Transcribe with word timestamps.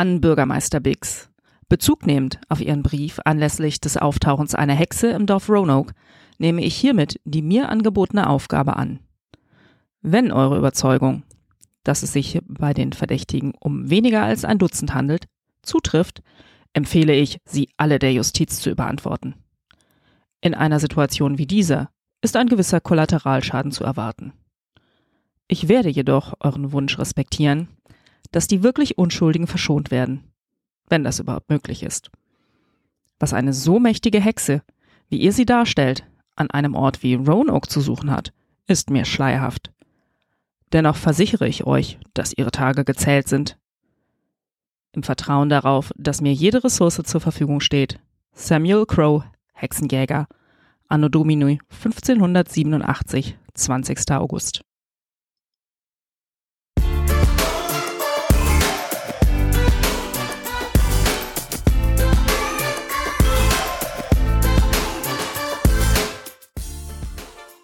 An 0.00 0.22
Bürgermeister 0.22 0.80
Biggs. 0.80 1.28
Bezug 1.68 2.06
nehmend 2.06 2.40
auf 2.48 2.62
Ihren 2.62 2.82
Brief 2.82 3.20
anlässlich 3.26 3.82
des 3.82 3.98
Auftauchens 3.98 4.54
einer 4.54 4.72
Hexe 4.72 5.08
im 5.08 5.26
Dorf 5.26 5.50
Roanoke 5.50 5.92
nehme 6.38 6.64
ich 6.64 6.74
hiermit 6.74 7.20
die 7.26 7.42
mir 7.42 7.68
angebotene 7.68 8.26
Aufgabe 8.26 8.76
an. 8.76 9.00
Wenn 10.00 10.32
eure 10.32 10.56
Überzeugung, 10.56 11.24
dass 11.84 12.02
es 12.02 12.14
sich 12.14 12.40
bei 12.48 12.72
den 12.72 12.94
Verdächtigen 12.94 13.52
um 13.60 13.90
weniger 13.90 14.22
als 14.22 14.46
ein 14.46 14.56
Dutzend 14.56 14.94
handelt, 14.94 15.26
zutrifft, 15.60 16.22
empfehle 16.72 17.14
ich, 17.14 17.36
sie 17.44 17.68
alle 17.76 17.98
der 17.98 18.14
Justiz 18.14 18.58
zu 18.58 18.70
überantworten. 18.70 19.34
In 20.40 20.54
einer 20.54 20.80
Situation 20.80 21.36
wie 21.36 21.46
dieser 21.46 21.90
ist 22.22 22.36
ein 22.36 22.48
gewisser 22.48 22.80
Kollateralschaden 22.80 23.70
zu 23.70 23.84
erwarten. 23.84 24.32
Ich 25.46 25.68
werde 25.68 25.90
jedoch 25.90 26.32
euren 26.40 26.72
Wunsch 26.72 26.98
respektieren, 26.98 27.68
dass 28.30 28.46
die 28.46 28.62
wirklich 28.62 28.98
Unschuldigen 28.98 29.46
verschont 29.46 29.90
werden 29.90 30.30
wenn 30.90 31.04
das 31.04 31.20
überhaupt 31.20 31.48
möglich 31.48 31.82
ist. 31.82 32.10
Was 33.18 33.32
eine 33.32 33.52
so 33.52 33.78
mächtige 33.78 34.20
Hexe, 34.20 34.62
wie 35.08 35.18
ihr 35.18 35.32
sie 35.32 35.46
darstellt, 35.46 36.04
an 36.36 36.50
einem 36.50 36.74
Ort 36.74 37.02
wie 37.02 37.14
Roanoke 37.14 37.68
zu 37.68 37.80
suchen 37.80 38.10
hat, 38.10 38.32
ist 38.66 38.90
mir 38.90 39.04
schleierhaft. 39.04 39.72
Dennoch 40.72 40.96
versichere 40.96 41.48
ich 41.48 41.64
euch, 41.64 41.98
dass 42.14 42.36
ihre 42.36 42.50
Tage 42.50 42.84
gezählt 42.84 43.28
sind. 43.28 43.58
Im 44.92 45.02
Vertrauen 45.02 45.48
darauf, 45.48 45.92
dass 45.96 46.20
mir 46.20 46.32
jede 46.32 46.62
Ressource 46.64 47.02
zur 47.04 47.20
Verfügung 47.20 47.60
steht. 47.60 48.00
Samuel 48.32 48.86
Crow, 48.86 49.24
Hexenjäger, 49.52 50.26
Anno 50.88 51.08
Domini 51.08 51.60
1587, 51.70 53.36
20. 53.54 54.10
August. 54.12 54.62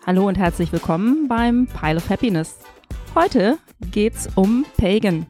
Hallo 0.07 0.29
und 0.29 0.39
herzlich 0.39 0.71
willkommen 0.71 1.27
beim 1.27 1.67
Pile 1.67 1.97
of 1.97 2.09
Happiness. 2.09 2.61
Heute 3.17 3.59
geht's 3.91 4.29
um 4.37 4.65
Pagan. 4.77 5.27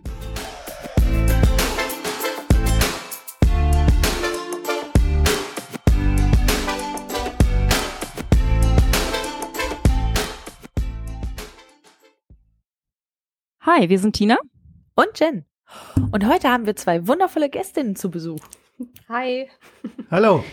Hi, 13.63 13.89
wir 13.89 13.99
sind 13.99 14.15
Tina 14.15 14.37
und 14.95 15.19
Jen. 15.19 15.47
Und 16.11 16.27
heute 16.27 16.51
haben 16.51 16.67
wir 16.67 16.77
zwei 16.77 17.09
wundervolle 17.09 17.49
Gästinnen 17.49 17.97
zu 17.97 18.11
Besuch. 18.11 18.41
Hi. 19.09 19.49
Hallo. 20.11 20.45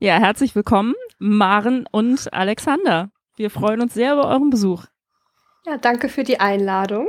ja, 0.00 0.18
herzlich 0.18 0.56
willkommen, 0.56 0.94
Maren 1.18 1.86
und 1.92 2.32
Alexander. 2.32 3.10
Wir 3.36 3.50
freuen 3.50 3.80
uns 3.80 3.94
sehr 3.94 4.12
über 4.12 4.28
euren 4.28 4.50
Besuch. 4.50 4.84
Ja, 5.66 5.78
danke 5.78 6.08
für 6.08 6.24
die 6.24 6.40
Einladung. 6.40 7.08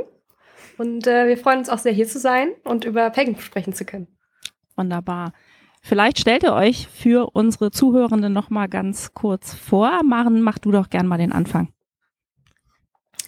Und 0.78 1.06
äh, 1.06 1.28
wir 1.28 1.38
freuen 1.38 1.60
uns 1.60 1.68
auch 1.68 1.78
sehr, 1.78 1.92
hier 1.92 2.06
zu 2.06 2.18
sein 2.18 2.52
und 2.64 2.84
über 2.84 3.08
Pagan 3.10 3.36
sprechen 3.38 3.72
zu 3.72 3.84
können. 3.84 4.08
Wunderbar. 4.76 5.32
Vielleicht 5.82 6.18
stellt 6.18 6.42
ihr 6.42 6.52
euch 6.52 6.88
für 6.88 7.30
unsere 7.32 7.70
Zuhörenden 7.70 8.32
noch 8.32 8.50
mal 8.50 8.68
ganz 8.68 9.14
kurz 9.14 9.54
vor. 9.54 10.02
Maren, 10.02 10.42
mach 10.42 10.58
du 10.58 10.72
doch 10.72 10.90
gern 10.90 11.06
mal 11.06 11.16
den 11.16 11.32
Anfang. 11.32 11.68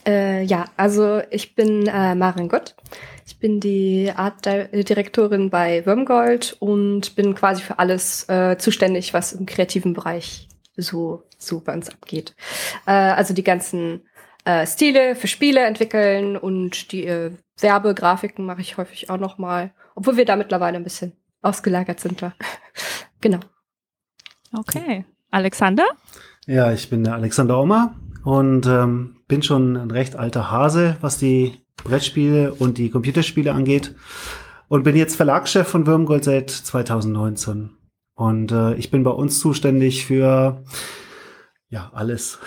Äh, 0.04 0.42
ja, 0.42 0.64
also 0.76 1.20
ich 1.30 1.54
bin 1.54 1.86
äh, 1.86 2.14
Maren 2.14 2.48
Gott. 2.48 2.74
Ich 3.26 3.38
bin 3.38 3.60
die 3.60 4.10
Artdirektorin 4.14 5.50
bei 5.50 5.86
Wormgold 5.86 6.56
und 6.60 7.14
bin 7.14 7.34
quasi 7.34 7.62
für 7.62 7.78
alles 7.78 8.28
äh, 8.28 8.56
zuständig, 8.58 9.14
was 9.14 9.32
im 9.32 9.46
kreativen 9.46 9.92
Bereich 9.92 10.47
so, 10.78 11.24
so 11.36 11.60
bei 11.60 11.74
uns 11.74 11.90
abgeht. 11.90 12.34
Äh, 12.86 12.92
also 12.92 13.34
die 13.34 13.44
ganzen 13.44 14.02
äh, 14.44 14.66
Stile 14.66 15.14
für 15.14 15.28
Spiele 15.28 15.60
entwickeln 15.60 16.36
und 16.36 16.92
die 16.92 17.06
äh, 17.06 17.32
Werbegrafiken 17.58 18.46
mache 18.46 18.60
ich 18.60 18.76
häufig 18.76 19.10
auch 19.10 19.18
noch 19.18 19.38
mal, 19.38 19.72
obwohl 19.94 20.16
wir 20.16 20.24
da 20.24 20.36
mittlerweile 20.36 20.76
ein 20.76 20.84
bisschen 20.84 21.12
ausgelagert 21.42 22.00
sind. 22.00 22.22
Da. 22.22 22.32
genau. 23.20 23.40
Okay. 24.56 25.04
Alexander? 25.30 25.84
Ja, 26.46 26.72
ich 26.72 26.88
bin 26.88 27.04
der 27.04 27.14
Alexander 27.14 27.60
Oma 27.60 27.96
und 28.24 28.66
ähm, 28.66 29.16
bin 29.28 29.42
schon 29.42 29.76
ein 29.76 29.90
recht 29.90 30.16
alter 30.16 30.50
Hase, 30.50 30.96
was 31.00 31.18
die 31.18 31.60
Brettspiele 31.84 32.54
und 32.54 32.78
die 32.78 32.90
Computerspiele 32.90 33.52
angeht. 33.52 33.94
Und 34.68 34.82
bin 34.82 34.96
jetzt 34.96 35.16
Verlagschef 35.16 35.66
von 35.66 35.86
Würmgold 35.86 36.24
seit 36.24 36.50
2019. 36.50 37.77
Und 38.18 38.50
äh, 38.50 38.74
ich 38.74 38.90
bin 38.90 39.04
bei 39.04 39.12
uns 39.12 39.38
zuständig 39.38 40.04
für 40.04 40.64
ja 41.68 41.88
alles. 41.94 42.40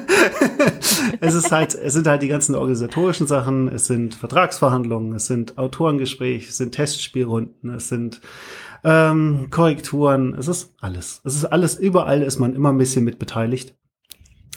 es 1.20 1.34
ist 1.34 1.52
halt, 1.52 1.74
es 1.74 1.92
sind 1.92 2.06
halt 2.06 2.22
die 2.22 2.28
ganzen 2.28 2.54
organisatorischen 2.54 3.26
Sachen, 3.26 3.68
es 3.68 3.86
sind 3.86 4.14
Vertragsverhandlungen, 4.14 5.12
es 5.14 5.26
sind 5.26 5.58
Autorengespräche, 5.58 6.48
es 6.48 6.56
sind 6.56 6.72
Testspielrunden, 6.72 7.74
es 7.74 7.90
sind 7.90 8.22
ähm, 8.82 9.48
Korrekturen, 9.50 10.34
es 10.38 10.48
ist 10.48 10.72
alles. 10.80 11.20
Es 11.24 11.34
ist 11.34 11.44
alles, 11.44 11.78
überall 11.78 12.22
ist 12.22 12.38
man 12.38 12.54
immer 12.54 12.70
ein 12.70 12.78
bisschen 12.78 13.04
mit 13.04 13.18
beteiligt. 13.18 13.76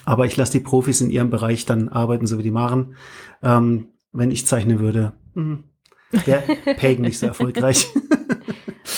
Aber 0.05 0.25
ich 0.25 0.38
lasse 0.38 0.53
die 0.53 0.61
Profis 0.61 1.01
in 1.01 1.09
ihrem 1.09 1.31
Bereich 1.31 1.66
dann 1.66 1.90
arbeiten, 1.90 2.28
so 2.28 2.38
wie 2.38 2.44
die 2.44 2.51
Maren. 2.51 2.95
Ähm, 3.41 3.90
wenn 4.13 4.31
ich 4.31 4.47
zeichnen 4.47 4.79
würde, 4.79 5.11
hm, 5.34 5.66
wäre 6.11 6.44
Pagan 6.78 7.01
nicht 7.01 7.19
so 7.19 7.25
erfolgreich. 7.25 7.90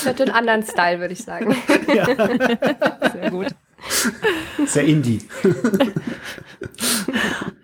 Hat 0.05 0.21
einen 0.21 0.31
anderen 0.31 0.63
Style, 0.63 0.99
würde 0.99 1.13
ich 1.13 1.23
sagen. 1.23 1.55
Ja. 1.93 2.05
Sehr 2.05 3.31
gut. 3.31 3.47
Sehr 4.65 4.85
Indie. 4.85 5.19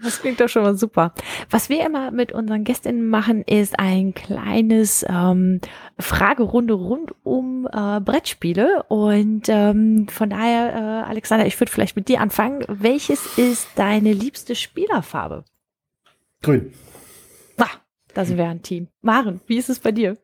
Das 0.03 0.19
klingt 0.21 0.39
doch 0.39 0.49
schon 0.49 0.63
mal 0.63 0.75
super. 0.75 1.13
Was 1.49 1.69
wir 1.69 1.85
immer 1.85 2.11
mit 2.11 2.31
unseren 2.31 2.63
Gästinnen 2.63 3.07
machen, 3.07 3.43
ist 3.43 3.79
ein 3.79 4.13
kleines 4.13 5.05
ähm, 5.07 5.61
Fragerunde 5.99 6.73
rund 6.73 7.13
um 7.23 7.67
äh, 7.71 7.99
Brettspiele. 7.99 8.83
Und 8.87 9.43
ähm, 9.47 10.07
von 10.09 10.29
daher, 10.29 10.73
äh, 10.73 11.09
Alexander, 11.09 11.45
ich 11.45 11.59
würde 11.59 11.71
vielleicht 11.71 11.95
mit 11.95 12.07
dir 12.07 12.21
anfangen. 12.21 12.63
Welches 12.67 13.37
ist 13.37 13.67
deine 13.75 14.13
liebste 14.13 14.55
Spielerfarbe? 14.55 15.45
Grün. 16.41 16.73
Ah, 17.57 17.67
da 18.13 18.25
sind 18.25 18.37
wir 18.37 18.49
ein 18.49 18.63
Team. 18.63 18.87
Maren, 19.01 19.41
wie 19.47 19.57
ist 19.57 19.69
es 19.69 19.79
bei 19.79 19.91
dir? 19.91 20.17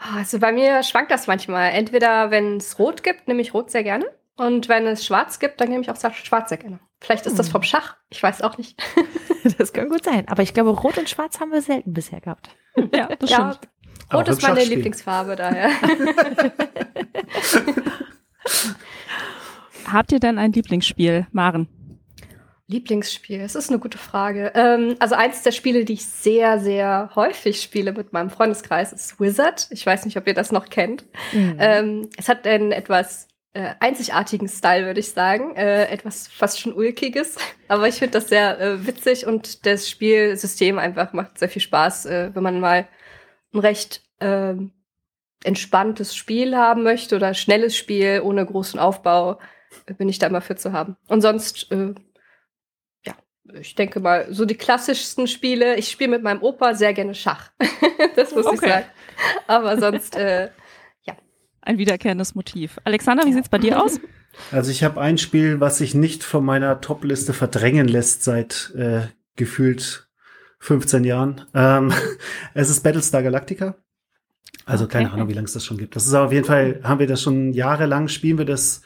Also 0.00 0.38
bei 0.38 0.50
mir 0.52 0.82
schwankt 0.82 1.10
das 1.10 1.26
manchmal. 1.26 1.72
Entweder 1.72 2.30
wenn 2.30 2.56
es 2.56 2.78
rot 2.78 3.02
gibt, 3.02 3.28
nehme 3.28 3.42
ich 3.42 3.52
rot 3.52 3.70
sehr 3.70 3.84
gerne. 3.84 4.06
Und 4.36 4.68
wenn 4.68 4.86
es 4.86 5.04
schwarz 5.04 5.38
gibt, 5.38 5.60
dann 5.60 5.68
nehme 5.68 5.82
ich 5.82 5.90
auch 5.90 5.96
schwarz 6.14 6.48
sehr 6.48 6.58
gerne. 6.58 6.80
Vielleicht 7.00 7.26
ist 7.26 7.38
das 7.38 7.46
hm. 7.46 7.52
vom 7.52 7.62
Schach. 7.62 7.96
Ich 8.08 8.22
weiß 8.22 8.40
auch 8.42 8.56
nicht. 8.56 8.82
das 9.58 9.72
kann 9.72 9.88
gut 9.88 10.04
sein. 10.04 10.26
Aber 10.28 10.42
ich 10.42 10.54
glaube, 10.54 10.70
rot 10.70 10.96
und 10.96 11.10
schwarz 11.10 11.40
haben 11.40 11.52
wir 11.52 11.60
selten 11.60 11.92
bisher 11.92 12.20
gehabt. 12.20 12.48
Ja, 12.94 13.08
das 13.18 13.30
ja, 13.30 13.52
stimmt. 13.52 13.68
Rot 14.12 14.28
ist 14.28 14.42
meine 14.42 14.64
Lieblingsfarbe 14.64 15.36
daher. 15.36 15.70
Habt 19.92 20.12
ihr 20.12 20.20
denn 20.20 20.38
ein 20.38 20.52
Lieblingsspiel, 20.52 21.26
Maren? 21.32 21.68
Lieblingsspiel, 22.70 23.40
das 23.40 23.56
ist 23.56 23.68
eine 23.68 23.80
gute 23.80 23.98
Frage. 23.98 24.52
Ähm, 24.54 24.94
also 25.00 25.16
eins 25.16 25.42
der 25.42 25.50
Spiele, 25.50 25.84
die 25.84 25.94
ich 25.94 26.06
sehr, 26.06 26.60
sehr 26.60 27.10
häufig 27.16 27.60
spiele 27.60 27.92
mit 27.92 28.12
meinem 28.12 28.30
Freundeskreis, 28.30 28.92
ist 28.92 29.18
Wizard. 29.20 29.66
Ich 29.70 29.84
weiß 29.84 30.04
nicht, 30.04 30.16
ob 30.16 30.26
ihr 30.28 30.34
das 30.34 30.52
noch 30.52 30.68
kennt. 30.68 31.04
Mhm. 31.32 31.56
Ähm, 31.58 32.08
es 32.16 32.28
hat 32.28 32.46
einen 32.46 32.70
etwas 32.70 33.26
äh, 33.54 33.74
einzigartigen 33.80 34.48
Style, 34.48 34.86
würde 34.86 35.00
ich 35.00 35.10
sagen. 35.10 35.56
Äh, 35.56 35.86
etwas 35.86 36.28
fast 36.28 36.60
schon 36.60 36.72
ulkiges. 36.72 37.36
Aber 37.66 37.88
ich 37.88 37.96
finde 37.96 38.12
das 38.12 38.28
sehr 38.28 38.60
äh, 38.60 38.86
witzig 38.86 39.26
und 39.26 39.66
das 39.66 39.90
Spielsystem 39.90 40.78
einfach 40.78 41.12
macht 41.12 41.38
sehr 41.38 41.48
viel 41.48 41.62
Spaß, 41.62 42.06
äh, 42.06 42.30
wenn 42.34 42.42
man 42.44 42.60
mal 42.60 42.86
ein 43.52 43.58
recht 43.58 44.02
ähm, 44.20 44.70
entspanntes 45.42 46.14
Spiel 46.14 46.56
haben 46.56 46.84
möchte 46.84 47.16
oder 47.16 47.34
schnelles 47.34 47.76
Spiel 47.76 48.20
ohne 48.22 48.46
großen 48.46 48.78
Aufbau, 48.78 49.40
äh, 49.86 49.94
bin 49.94 50.08
ich 50.08 50.20
da 50.20 50.28
immer 50.28 50.40
für 50.40 50.54
zu 50.54 50.72
haben. 50.72 50.96
Und 51.08 51.20
sonst 51.20 51.72
äh, 51.72 51.94
ich 53.60 53.74
denke 53.74 54.00
mal, 54.00 54.26
so 54.30 54.44
die 54.44 54.56
klassischsten 54.56 55.26
Spiele. 55.26 55.76
Ich 55.76 55.90
spiele 55.90 56.10
mit 56.10 56.22
meinem 56.22 56.42
Opa 56.42 56.74
sehr 56.74 56.92
gerne 56.94 57.14
Schach. 57.14 57.50
das 58.16 58.34
muss 58.34 58.46
okay. 58.46 58.54
ich 58.54 58.60
sagen. 58.60 58.84
Aber 59.46 59.78
sonst, 59.78 60.16
äh, 60.16 60.50
ja. 61.02 61.14
Ein 61.62 61.78
wiederkehrendes 61.78 62.34
Motiv. 62.34 62.78
Alexander, 62.84 63.24
wie 63.24 63.32
sieht's 63.32 63.48
bei 63.48 63.58
dir 63.58 63.82
aus? 63.82 64.00
Also 64.52 64.70
ich 64.70 64.84
habe 64.84 65.00
ein 65.00 65.18
Spiel, 65.18 65.58
was 65.58 65.78
sich 65.78 65.92
nicht 65.92 66.22
von 66.22 66.44
meiner 66.44 66.80
Top-Liste 66.80 67.32
verdrängen 67.32 67.88
lässt 67.88 68.22
seit 68.22 68.72
äh, 68.76 69.00
gefühlt 69.34 70.08
15 70.60 71.02
Jahren. 71.02 71.44
Ähm, 71.52 71.92
es 72.54 72.70
ist 72.70 72.84
Battlestar 72.84 73.24
Galactica. 73.24 73.74
Also 74.66 74.84
okay. 74.84 74.98
keine 74.98 75.10
Ahnung, 75.10 75.28
wie 75.28 75.32
lange 75.32 75.46
es 75.46 75.52
das 75.52 75.64
schon 75.64 75.78
gibt. 75.78 75.96
Das 75.96 76.06
ist 76.06 76.14
auf 76.14 76.30
jeden 76.32 76.46
Fall, 76.46 76.80
haben 76.84 77.00
wir 77.00 77.08
das 77.08 77.20
schon 77.20 77.52
jahrelang, 77.52 78.06
spielen 78.06 78.38
wir 78.38 78.44
das 78.44 78.82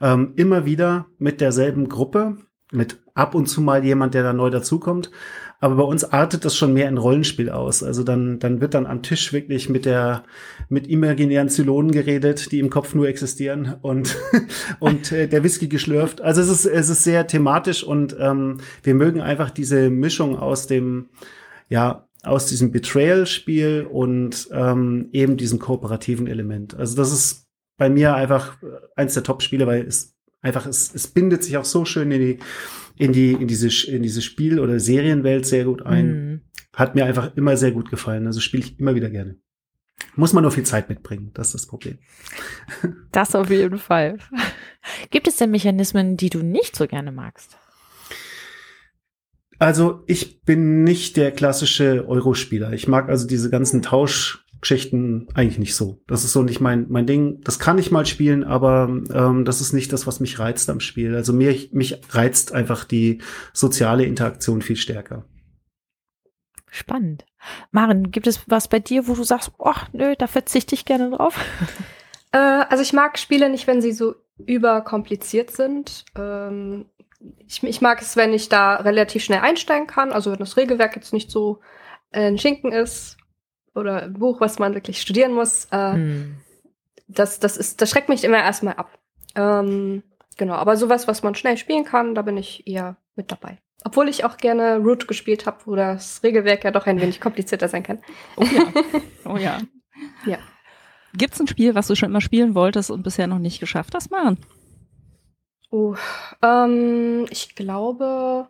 ähm, 0.00 0.32
immer 0.36 0.64
wieder 0.64 1.06
mit 1.18 1.42
derselben 1.42 1.90
Gruppe 1.90 2.38
mit 2.72 2.98
ab 3.14 3.34
und 3.34 3.46
zu 3.46 3.60
mal 3.60 3.84
jemand, 3.84 4.14
der 4.14 4.22
da 4.22 4.32
neu 4.32 4.50
dazukommt. 4.50 5.10
Aber 5.58 5.76
bei 5.76 5.82
uns 5.84 6.04
artet 6.04 6.44
das 6.44 6.54
schon 6.56 6.74
mehr 6.74 6.88
in 6.88 6.98
Rollenspiel 6.98 7.48
aus. 7.48 7.82
Also 7.82 8.02
dann, 8.02 8.38
dann 8.38 8.60
wird 8.60 8.74
dann 8.74 8.86
am 8.86 9.02
Tisch 9.02 9.32
wirklich 9.32 9.70
mit 9.70 9.86
der, 9.86 10.24
mit 10.68 10.86
imaginären 10.86 11.48
Zylonen 11.48 11.92
geredet, 11.92 12.52
die 12.52 12.58
im 12.58 12.68
Kopf 12.68 12.94
nur 12.94 13.08
existieren 13.08 13.76
und, 13.80 14.16
und 14.80 15.12
äh, 15.12 15.28
der 15.28 15.44
Whisky 15.44 15.68
geschlürft. 15.68 16.20
Also 16.20 16.42
es 16.42 16.48
ist, 16.48 16.66
es 16.66 16.90
ist 16.90 17.04
sehr 17.04 17.26
thematisch 17.26 17.84
und 17.84 18.16
ähm, 18.20 18.58
wir 18.82 18.94
mögen 18.94 19.22
einfach 19.22 19.50
diese 19.50 19.88
Mischung 19.88 20.38
aus 20.38 20.66
dem, 20.66 21.08
ja, 21.68 22.06
aus 22.22 22.46
diesem 22.46 22.72
Betrayal-Spiel 22.72 23.86
und 23.90 24.48
ähm, 24.52 25.08
eben 25.12 25.36
diesem 25.36 25.58
kooperativen 25.58 26.26
Element. 26.26 26.76
Also 26.76 26.96
das 26.96 27.12
ist 27.12 27.46
bei 27.78 27.88
mir 27.88 28.14
einfach 28.14 28.58
eins 28.94 29.14
der 29.14 29.22
Top-Spiele, 29.22 29.66
weil 29.66 29.86
es 29.86 30.15
einfach, 30.40 30.66
es, 30.66 30.94
es 30.94 31.08
bindet 31.08 31.44
sich 31.44 31.56
auch 31.56 31.64
so 31.64 31.84
schön 31.84 32.10
in 32.10 32.20
die, 32.20 32.38
in 32.96 33.12
die, 33.12 33.32
in 33.32 33.46
diese, 33.46 33.68
in 33.90 34.02
diese 34.02 34.22
Spiel- 34.22 34.60
oder 34.60 34.80
Serienwelt 34.80 35.46
sehr 35.46 35.64
gut 35.64 35.82
ein. 35.82 36.06
Mhm. 36.06 36.40
Hat 36.74 36.94
mir 36.94 37.06
einfach 37.06 37.34
immer 37.36 37.56
sehr 37.56 37.72
gut 37.72 37.90
gefallen. 37.90 38.26
Also 38.26 38.40
spiele 38.40 38.64
ich 38.64 38.78
immer 38.78 38.94
wieder 38.94 39.10
gerne. 39.10 39.36
Muss 40.14 40.32
man 40.32 40.42
nur 40.42 40.52
viel 40.52 40.64
Zeit 40.64 40.88
mitbringen, 40.88 41.30
das 41.34 41.48
ist 41.48 41.54
das 41.54 41.66
Problem. 41.66 41.98
Das 43.12 43.34
auf 43.34 43.48
jeden 43.48 43.78
Fall. 43.78 44.18
Gibt 45.10 45.26
es 45.26 45.36
denn 45.36 45.50
Mechanismen, 45.50 46.18
die 46.18 46.28
du 46.28 46.42
nicht 46.42 46.76
so 46.76 46.86
gerne 46.86 47.12
magst? 47.12 47.56
Also 49.58 50.02
ich 50.06 50.42
bin 50.42 50.84
nicht 50.84 51.16
der 51.16 51.32
klassische 51.32 52.06
Eurospieler. 52.06 52.72
Ich 52.74 52.88
mag 52.88 53.08
also 53.08 53.26
diese 53.26 53.48
ganzen 53.48 53.80
Tauschgeschichten 54.60 55.28
eigentlich 55.34 55.58
nicht 55.58 55.74
so. 55.74 56.00
Das 56.06 56.24
ist 56.24 56.32
so 56.32 56.42
nicht 56.42 56.60
mein, 56.60 56.86
mein 56.88 57.06
Ding. 57.06 57.40
Das 57.42 57.58
kann 57.58 57.78
ich 57.78 57.90
mal 57.90 58.06
spielen, 58.06 58.44
aber 58.44 58.88
ähm, 59.12 59.44
das 59.44 59.60
ist 59.60 59.72
nicht 59.72 59.92
das, 59.92 60.06
was 60.06 60.20
mich 60.20 60.38
reizt 60.38 60.68
am 60.70 60.80
Spiel. 60.80 61.14
Also 61.14 61.32
mir, 61.32 61.54
mich 61.72 62.00
reizt 62.10 62.52
einfach 62.52 62.84
die 62.84 63.22
soziale 63.52 64.04
Interaktion 64.04 64.62
viel 64.62 64.76
stärker. 64.76 65.24
Spannend. 66.70 67.24
Maren, 67.70 68.10
gibt 68.10 68.26
es 68.26 68.40
was 68.46 68.68
bei 68.68 68.80
dir, 68.80 69.06
wo 69.08 69.14
du 69.14 69.22
sagst, 69.22 69.52
oh, 69.58 69.72
nö, 69.92 70.14
da 70.18 70.26
verzichte 70.26 70.74
ich 70.74 70.84
gerne 70.84 71.10
drauf? 71.10 71.38
Äh, 72.32 72.38
also 72.38 72.82
ich 72.82 72.92
mag 72.92 73.20
Spiele 73.20 73.48
nicht, 73.48 73.68
wenn 73.68 73.80
sie 73.80 73.92
so 73.92 74.16
überkompliziert 74.36 75.52
sind. 75.52 76.04
Ähm, 76.18 76.86
ich, 77.46 77.62
ich, 77.62 77.80
mag 77.80 78.02
es, 78.02 78.16
wenn 78.16 78.34
ich 78.34 78.48
da 78.48 78.74
relativ 78.74 79.22
schnell 79.22 79.38
einsteigen 79.38 79.86
kann. 79.86 80.10
Also 80.10 80.32
wenn 80.32 80.40
das 80.40 80.56
Regelwerk 80.56 80.96
jetzt 80.96 81.12
nicht 81.12 81.30
so 81.30 81.60
äh, 82.10 82.26
ein 82.26 82.36
Schinken 82.36 82.72
ist 82.72 83.15
oder 83.76 84.04
ein 84.04 84.14
Buch, 84.14 84.40
was 84.40 84.58
man 84.58 84.74
wirklich 84.74 85.00
studieren 85.00 85.32
muss. 85.32 85.66
Äh, 85.70 85.92
hm. 85.92 86.36
das, 87.08 87.38
das, 87.40 87.56
ist, 87.56 87.80
das 87.80 87.90
schreckt 87.90 88.08
mich 88.08 88.24
immer 88.24 88.38
erstmal 88.38 88.74
ab. 88.74 88.98
Ähm, 89.34 90.02
genau, 90.36 90.54
aber 90.54 90.76
sowas, 90.76 91.06
was 91.06 91.22
man 91.22 91.34
schnell 91.34 91.56
spielen 91.56 91.84
kann, 91.84 92.14
da 92.14 92.22
bin 92.22 92.36
ich 92.36 92.66
eher 92.66 92.96
mit 93.14 93.30
dabei. 93.30 93.58
Obwohl 93.84 94.08
ich 94.08 94.24
auch 94.24 94.36
gerne 94.36 94.78
Root 94.78 95.06
gespielt 95.06 95.46
habe, 95.46 95.58
wo 95.66 95.76
das 95.76 96.22
Regelwerk 96.22 96.64
ja 96.64 96.70
doch 96.72 96.86
ein 96.86 97.00
wenig 97.00 97.20
komplizierter 97.20 97.68
sein 97.68 97.82
kann. 97.82 97.98
Oh 98.36 98.44
ja. 98.44 98.72
Oh 99.28 99.36
ja. 99.36 99.58
ja. 100.24 100.38
Gibt 101.12 101.34
es 101.34 101.40
ein 101.40 101.48
Spiel, 101.48 101.74
was 101.74 101.88
du 101.88 101.96
schon 101.96 102.10
immer 102.10 102.20
spielen 102.20 102.54
wolltest 102.54 102.92
und 102.92 103.02
bisher 103.02 103.26
noch 103.26 103.40
nicht 103.40 103.58
geschafft 103.58 103.94
hast, 103.94 104.12
Maren? 104.12 104.38
Oh, 105.70 105.96
ähm, 106.42 107.26
ich 107.30 107.56
glaube, 107.56 108.48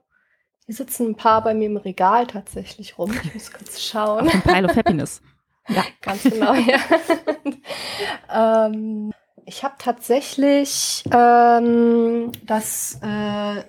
hier 0.66 0.74
sitzen 0.74 1.06
ein 1.10 1.14
paar 1.14 1.42
bei 1.44 1.54
mir 1.54 1.66
im 1.66 1.76
Regal 1.76 2.26
tatsächlich 2.26 2.98
rum. 2.98 3.12
Ich 3.22 3.34
muss 3.34 3.52
kurz 3.52 3.80
schauen. 3.88 4.28
Ein 4.28 4.42
Pile 4.42 4.68
of 4.68 4.76
Happiness. 4.76 5.22
ja, 5.68 5.84
ganz 6.02 6.24
genau, 6.24 6.54
ja. 6.54 6.80
ähm, 8.66 9.12
ich 9.44 9.62
habe 9.62 9.76
tatsächlich 9.78 11.04
ähm, 11.12 12.32
das 12.44 12.98
äh, 13.00 13.62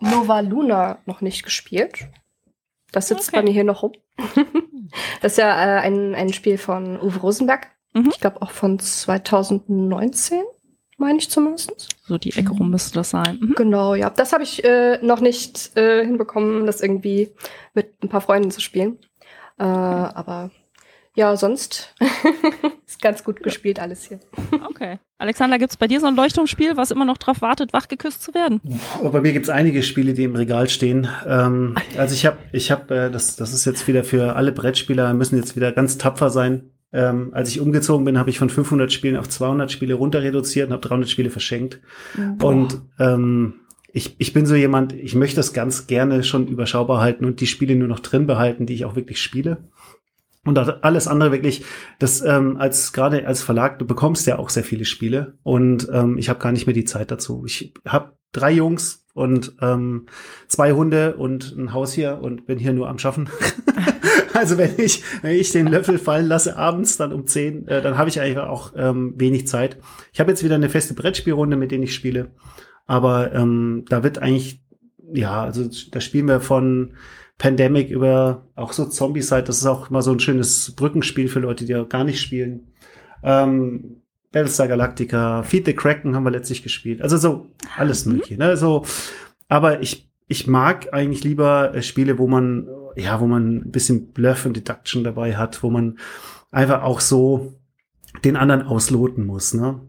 Nova 0.00 0.40
Luna 0.40 0.98
noch 1.06 1.20
nicht 1.20 1.44
gespielt. 1.44 2.08
Das 2.90 3.08
sitzt 3.08 3.28
okay. 3.28 3.36
bei 3.38 3.42
mir 3.44 3.52
hier 3.52 3.64
noch 3.64 3.82
rum. 3.82 3.92
das 5.20 5.32
ist 5.32 5.38
ja 5.38 5.50
äh, 5.50 5.80
ein, 5.80 6.16
ein 6.16 6.32
Spiel 6.32 6.58
von 6.58 7.00
Uwe 7.00 7.20
Rosenberg. 7.20 7.68
Mhm. 7.92 8.10
Ich 8.12 8.20
glaube 8.20 8.42
auch 8.42 8.50
von 8.50 8.80
2019 8.80 10.42
meine 10.98 11.18
ich 11.18 11.30
zumindest. 11.30 11.88
So 12.02 12.18
die 12.18 12.34
Ecke 12.34 12.50
rum 12.50 12.70
müsste 12.70 12.94
das 12.94 13.10
sein. 13.10 13.38
Mhm. 13.40 13.54
Genau, 13.54 13.94
ja. 13.94 14.10
Das 14.10 14.32
habe 14.32 14.42
ich 14.42 14.64
äh, 14.64 14.98
noch 15.02 15.20
nicht 15.20 15.76
äh, 15.76 16.04
hinbekommen, 16.04 16.66
das 16.66 16.80
irgendwie 16.80 17.30
mit 17.74 18.02
ein 18.02 18.08
paar 18.08 18.20
Freunden 18.20 18.50
zu 18.50 18.60
spielen. 18.60 18.98
Äh, 19.58 19.64
aber 19.64 20.50
ja, 21.16 21.36
sonst 21.36 21.94
ist 22.86 23.00
ganz 23.00 23.22
gut 23.22 23.42
gespielt 23.42 23.78
alles 23.78 24.04
hier. 24.04 24.18
Okay. 24.68 24.98
Alexander, 25.18 25.58
gibt 25.58 25.70
es 25.70 25.76
bei 25.76 25.86
dir 25.86 26.00
so 26.00 26.06
ein 26.06 26.16
Leuchtturmspiel, 26.16 26.76
was 26.76 26.90
immer 26.90 27.04
noch 27.04 27.18
darauf 27.18 27.40
wartet, 27.40 27.72
wachgeküsst 27.72 28.22
zu 28.22 28.34
werden? 28.34 28.60
Oh, 29.00 29.10
bei 29.10 29.20
mir 29.20 29.32
gibt 29.32 29.46
es 29.46 29.50
einige 29.50 29.84
Spiele, 29.84 30.12
die 30.12 30.24
im 30.24 30.34
Regal 30.34 30.68
stehen. 30.68 31.08
Ähm, 31.26 31.76
also 31.96 32.14
ich 32.14 32.26
habe, 32.26 32.38
ich 32.50 32.72
habe, 32.72 32.94
äh, 32.94 33.10
das, 33.10 33.36
das 33.36 33.54
ist 33.54 33.64
jetzt 33.64 33.86
wieder 33.86 34.02
für 34.02 34.34
alle 34.34 34.50
Brettspieler, 34.50 35.14
müssen 35.14 35.36
jetzt 35.36 35.54
wieder 35.54 35.70
ganz 35.70 35.98
tapfer 35.98 36.30
sein. 36.30 36.73
Ähm, 36.94 37.30
als 37.32 37.50
ich 37.50 37.60
umgezogen 37.60 38.04
bin, 38.04 38.18
habe 38.18 38.30
ich 38.30 38.38
von 38.38 38.48
500 38.48 38.92
Spielen 38.92 39.16
auf 39.16 39.28
200 39.28 39.70
Spiele 39.70 39.94
runter 39.94 40.22
reduziert 40.22 40.68
und 40.68 40.74
habe 40.74 40.86
300 40.86 41.10
Spiele 41.10 41.28
verschenkt. 41.28 41.80
Boah. 42.38 42.50
Und 42.50 42.82
ähm, 43.00 43.54
ich, 43.92 44.14
ich 44.18 44.32
bin 44.32 44.46
so 44.46 44.54
jemand, 44.54 44.92
ich 44.92 45.16
möchte 45.16 45.36
das 45.36 45.52
ganz 45.52 45.88
gerne 45.88 46.22
schon 46.22 46.46
überschaubar 46.46 47.00
halten 47.00 47.24
und 47.24 47.40
die 47.40 47.48
Spiele 47.48 47.74
nur 47.74 47.88
noch 47.88 47.98
drin 47.98 48.28
behalten, 48.28 48.64
die 48.64 48.74
ich 48.74 48.84
auch 48.84 48.94
wirklich 48.94 49.20
spiele. 49.20 49.68
Und 50.44 50.58
alles 50.58 51.08
andere 51.08 51.32
wirklich, 51.32 51.64
das 51.98 52.20
ähm, 52.20 52.58
als 52.58 52.92
gerade 52.92 53.26
als 53.26 53.42
Verlag, 53.42 53.78
du 53.78 53.86
bekommst 53.86 54.26
ja 54.26 54.38
auch 54.38 54.50
sehr 54.50 54.64
viele 54.64 54.84
Spiele 54.84 55.38
und 55.42 55.88
ähm, 55.90 56.18
ich 56.18 56.28
habe 56.28 56.38
gar 56.38 56.52
nicht 56.52 56.66
mehr 56.66 56.74
die 56.74 56.84
Zeit 56.84 57.10
dazu. 57.10 57.44
Ich 57.46 57.72
habe 57.86 58.12
drei 58.32 58.52
Jungs 58.52 59.06
und 59.14 59.54
ähm, 59.62 60.06
zwei 60.46 60.72
Hunde 60.72 61.16
und 61.16 61.56
ein 61.56 61.72
Haus 61.72 61.92
hier 61.92 62.18
und 62.20 62.46
bin 62.46 62.58
hier 62.58 62.72
nur 62.72 62.88
am 62.88 62.98
Schaffen. 62.98 63.30
also 64.34 64.58
wenn 64.58 64.78
ich, 64.78 65.02
wenn 65.22 65.36
ich 65.36 65.52
den 65.52 65.66
Löffel 65.68 65.98
fallen 65.98 66.26
lasse 66.26 66.56
abends 66.56 66.96
dann 66.96 67.12
um 67.12 67.26
zehn, 67.26 67.66
äh, 67.68 67.80
dann 67.80 67.96
habe 67.96 68.08
ich 68.08 68.20
eigentlich 68.20 68.38
auch 68.38 68.72
ähm, 68.76 69.14
wenig 69.16 69.46
Zeit. 69.46 69.78
Ich 70.12 70.20
habe 70.20 70.30
jetzt 70.30 70.44
wieder 70.44 70.56
eine 70.56 70.68
feste 70.68 70.94
Brettspielrunde, 70.94 71.56
mit 71.56 71.70
denen 71.70 71.84
ich 71.84 71.94
spiele. 71.94 72.30
Aber 72.86 73.32
ähm, 73.32 73.84
da 73.88 74.02
wird 74.02 74.18
eigentlich, 74.18 74.60
ja, 75.12 75.42
also 75.42 75.68
da 75.90 76.00
spielen 76.00 76.28
wir 76.28 76.40
von 76.40 76.94
Pandemic 77.38 77.90
über 77.90 78.46
auch 78.54 78.72
so 78.72 78.84
Zombie-Side. 78.84 79.44
Das 79.44 79.58
ist 79.58 79.66
auch 79.66 79.88
immer 79.88 80.02
so 80.02 80.12
ein 80.12 80.20
schönes 80.20 80.74
Brückenspiel 80.76 81.28
für 81.28 81.40
Leute, 81.40 81.64
die 81.64 81.74
auch 81.76 81.88
gar 81.88 82.04
nicht 82.04 82.20
spielen. 82.20 82.72
Ähm, 83.22 84.02
Battlestar 84.32 84.68
Galactica, 84.68 85.44
Feed 85.44 85.66
the 85.66 85.74
Kraken 85.74 86.14
haben 86.14 86.24
wir 86.24 86.30
letztlich 86.30 86.62
gespielt. 86.62 87.00
Also 87.00 87.16
so 87.16 87.46
alles 87.76 88.04
mhm. 88.04 88.14
mögliche. 88.14 88.36
Ne? 88.36 88.56
So, 88.56 88.84
aber 89.48 89.80
ich 89.80 90.10
ich 90.26 90.46
mag 90.46 90.92
eigentlich 90.92 91.24
lieber 91.24 91.74
äh, 91.74 91.82
Spiele, 91.82 92.18
wo 92.18 92.26
man 92.26 92.66
ja, 92.96 93.20
wo 93.20 93.26
man 93.26 93.56
ein 93.56 93.70
bisschen 93.70 94.12
Bluff 94.12 94.46
und 94.46 94.56
Deduction 94.56 95.04
dabei 95.04 95.36
hat, 95.36 95.62
wo 95.62 95.70
man 95.70 95.98
einfach 96.50 96.82
auch 96.82 97.00
so 97.00 97.54
den 98.24 98.36
anderen 98.36 98.62
ausloten 98.62 99.26
muss. 99.26 99.54
Ne? 99.54 99.80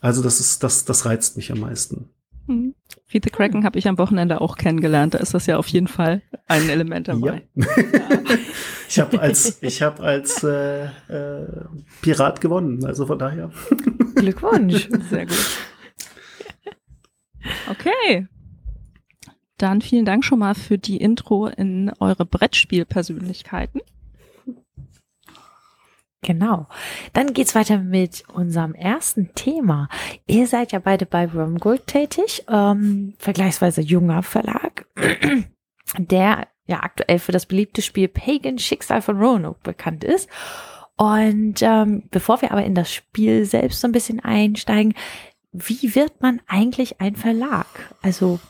Also 0.00 0.22
das 0.22 0.40
ist 0.40 0.62
das 0.62 0.84
das 0.84 1.04
reizt 1.04 1.36
mich 1.36 1.50
am 1.52 1.60
meisten. 1.60 2.10
Mhm. 2.46 2.74
Feed 3.06 3.24
the 3.24 3.30
Kraken 3.30 3.64
habe 3.64 3.78
ich 3.78 3.86
am 3.88 3.98
Wochenende 3.98 4.40
auch 4.40 4.56
kennengelernt. 4.56 5.14
Da 5.14 5.18
ist 5.18 5.34
das 5.34 5.46
ja 5.46 5.58
auf 5.58 5.68
jeden 5.68 5.88
Fall 5.88 6.22
ein 6.48 6.68
Element 6.68 7.08
dabei. 7.08 7.46
Ja. 7.54 7.66
ja. 7.66 8.20
ich 8.88 9.00
habe 9.00 9.20
als, 9.20 9.62
ich 9.62 9.82
hab 9.82 10.00
als 10.00 10.42
äh, 10.42 10.84
äh, 10.84 11.46
Pirat 12.00 12.40
gewonnen, 12.40 12.84
also 12.84 13.06
von 13.06 13.18
daher. 13.18 13.50
Glückwunsch. 14.14 14.88
Sehr 15.10 15.26
gut. 15.26 15.36
Okay. 17.68 18.28
Dann 19.62 19.80
vielen 19.80 20.04
Dank 20.04 20.24
schon 20.24 20.40
mal 20.40 20.56
für 20.56 20.76
die 20.76 20.96
Intro 20.96 21.46
in 21.46 21.92
eure 22.00 22.26
Brettspielpersönlichkeiten. 22.26 23.80
Genau. 26.20 26.66
Dann 27.12 27.32
geht's 27.32 27.54
weiter 27.54 27.78
mit 27.78 28.24
unserem 28.32 28.74
ersten 28.74 29.32
Thema. 29.34 29.88
Ihr 30.26 30.48
seid 30.48 30.72
ja 30.72 30.80
beide 30.80 31.06
bei 31.06 31.32
Wormgold 31.32 31.86
tätig, 31.86 32.44
ähm, 32.48 33.14
vergleichsweise 33.18 33.82
junger 33.82 34.24
Verlag, 34.24 34.86
der 35.98 36.48
ja 36.66 36.82
aktuell 36.82 37.20
für 37.20 37.32
das 37.32 37.46
beliebte 37.46 37.82
Spiel 37.82 38.08
Pagan 38.08 38.58
Schicksal 38.58 39.00
von 39.00 39.20
Roanoke 39.20 39.60
bekannt 39.62 40.02
ist. 40.02 40.28
Und 40.96 41.62
ähm, 41.62 42.02
bevor 42.10 42.42
wir 42.42 42.50
aber 42.50 42.64
in 42.64 42.74
das 42.74 42.92
Spiel 42.92 43.44
selbst 43.44 43.80
so 43.80 43.86
ein 43.86 43.92
bisschen 43.92 44.18
einsteigen, 44.18 44.94
wie 45.52 45.94
wird 45.94 46.20
man 46.20 46.40
eigentlich 46.48 47.00
ein 47.00 47.14
Verlag? 47.14 47.66
Also 48.00 48.40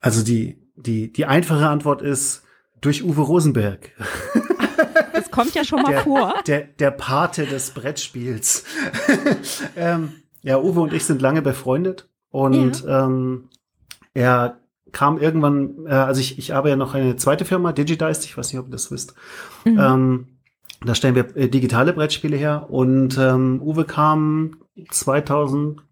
also 0.00 0.22
die 0.22 0.62
die 0.76 1.12
die 1.12 1.26
einfache 1.26 1.68
Antwort 1.68 2.02
ist 2.02 2.42
durch 2.80 3.04
Uwe 3.04 3.22
Rosenberg. 3.22 3.90
Das 5.12 5.30
kommt 5.30 5.54
ja 5.54 5.64
schon 5.64 5.82
mal 5.82 5.90
der, 5.90 6.00
vor. 6.02 6.34
Der, 6.46 6.62
der 6.62 6.90
Pate 6.92 7.46
des 7.46 7.70
Brettspiels. 7.70 8.64
ähm, 9.76 10.12
ja, 10.42 10.60
Uwe 10.60 10.80
und 10.80 10.92
ich 10.92 11.04
sind 11.04 11.20
lange 11.20 11.42
befreundet 11.42 12.08
und 12.30 12.84
ja. 12.84 13.06
ähm, 13.06 13.48
er 14.14 14.60
kam 14.92 15.18
irgendwann, 15.18 15.86
äh, 15.86 15.90
also 15.90 16.20
ich, 16.20 16.38
ich 16.38 16.52
habe 16.52 16.68
ja 16.68 16.76
noch 16.76 16.94
eine 16.94 17.16
zweite 17.16 17.44
Firma, 17.44 17.72
Digidized, 17.72 18.24
ich 18.24 18.36
weiß 18.36 18.52
nicht, 18.52 18.60
ob 18.60 18.68
ihr 18.68 18.72
das 18.72 18.90
wisst. 18.90 19.14
Mhm. 19.64 19.78
Ähm, 19.78 20.28
da 20.84 20.94
stellen 20.94 21.14
wir 21.14 21.36
äh, 21.36 21.48
digitale 21.48 21.92
Brettspiele 21.92 22.36
her 22.36 22.70
und 22.70 23.18
ähm, 23.18 23.60
Uwe 23.62 23.84
kam 23.84 24.62
2000 24.90 25.82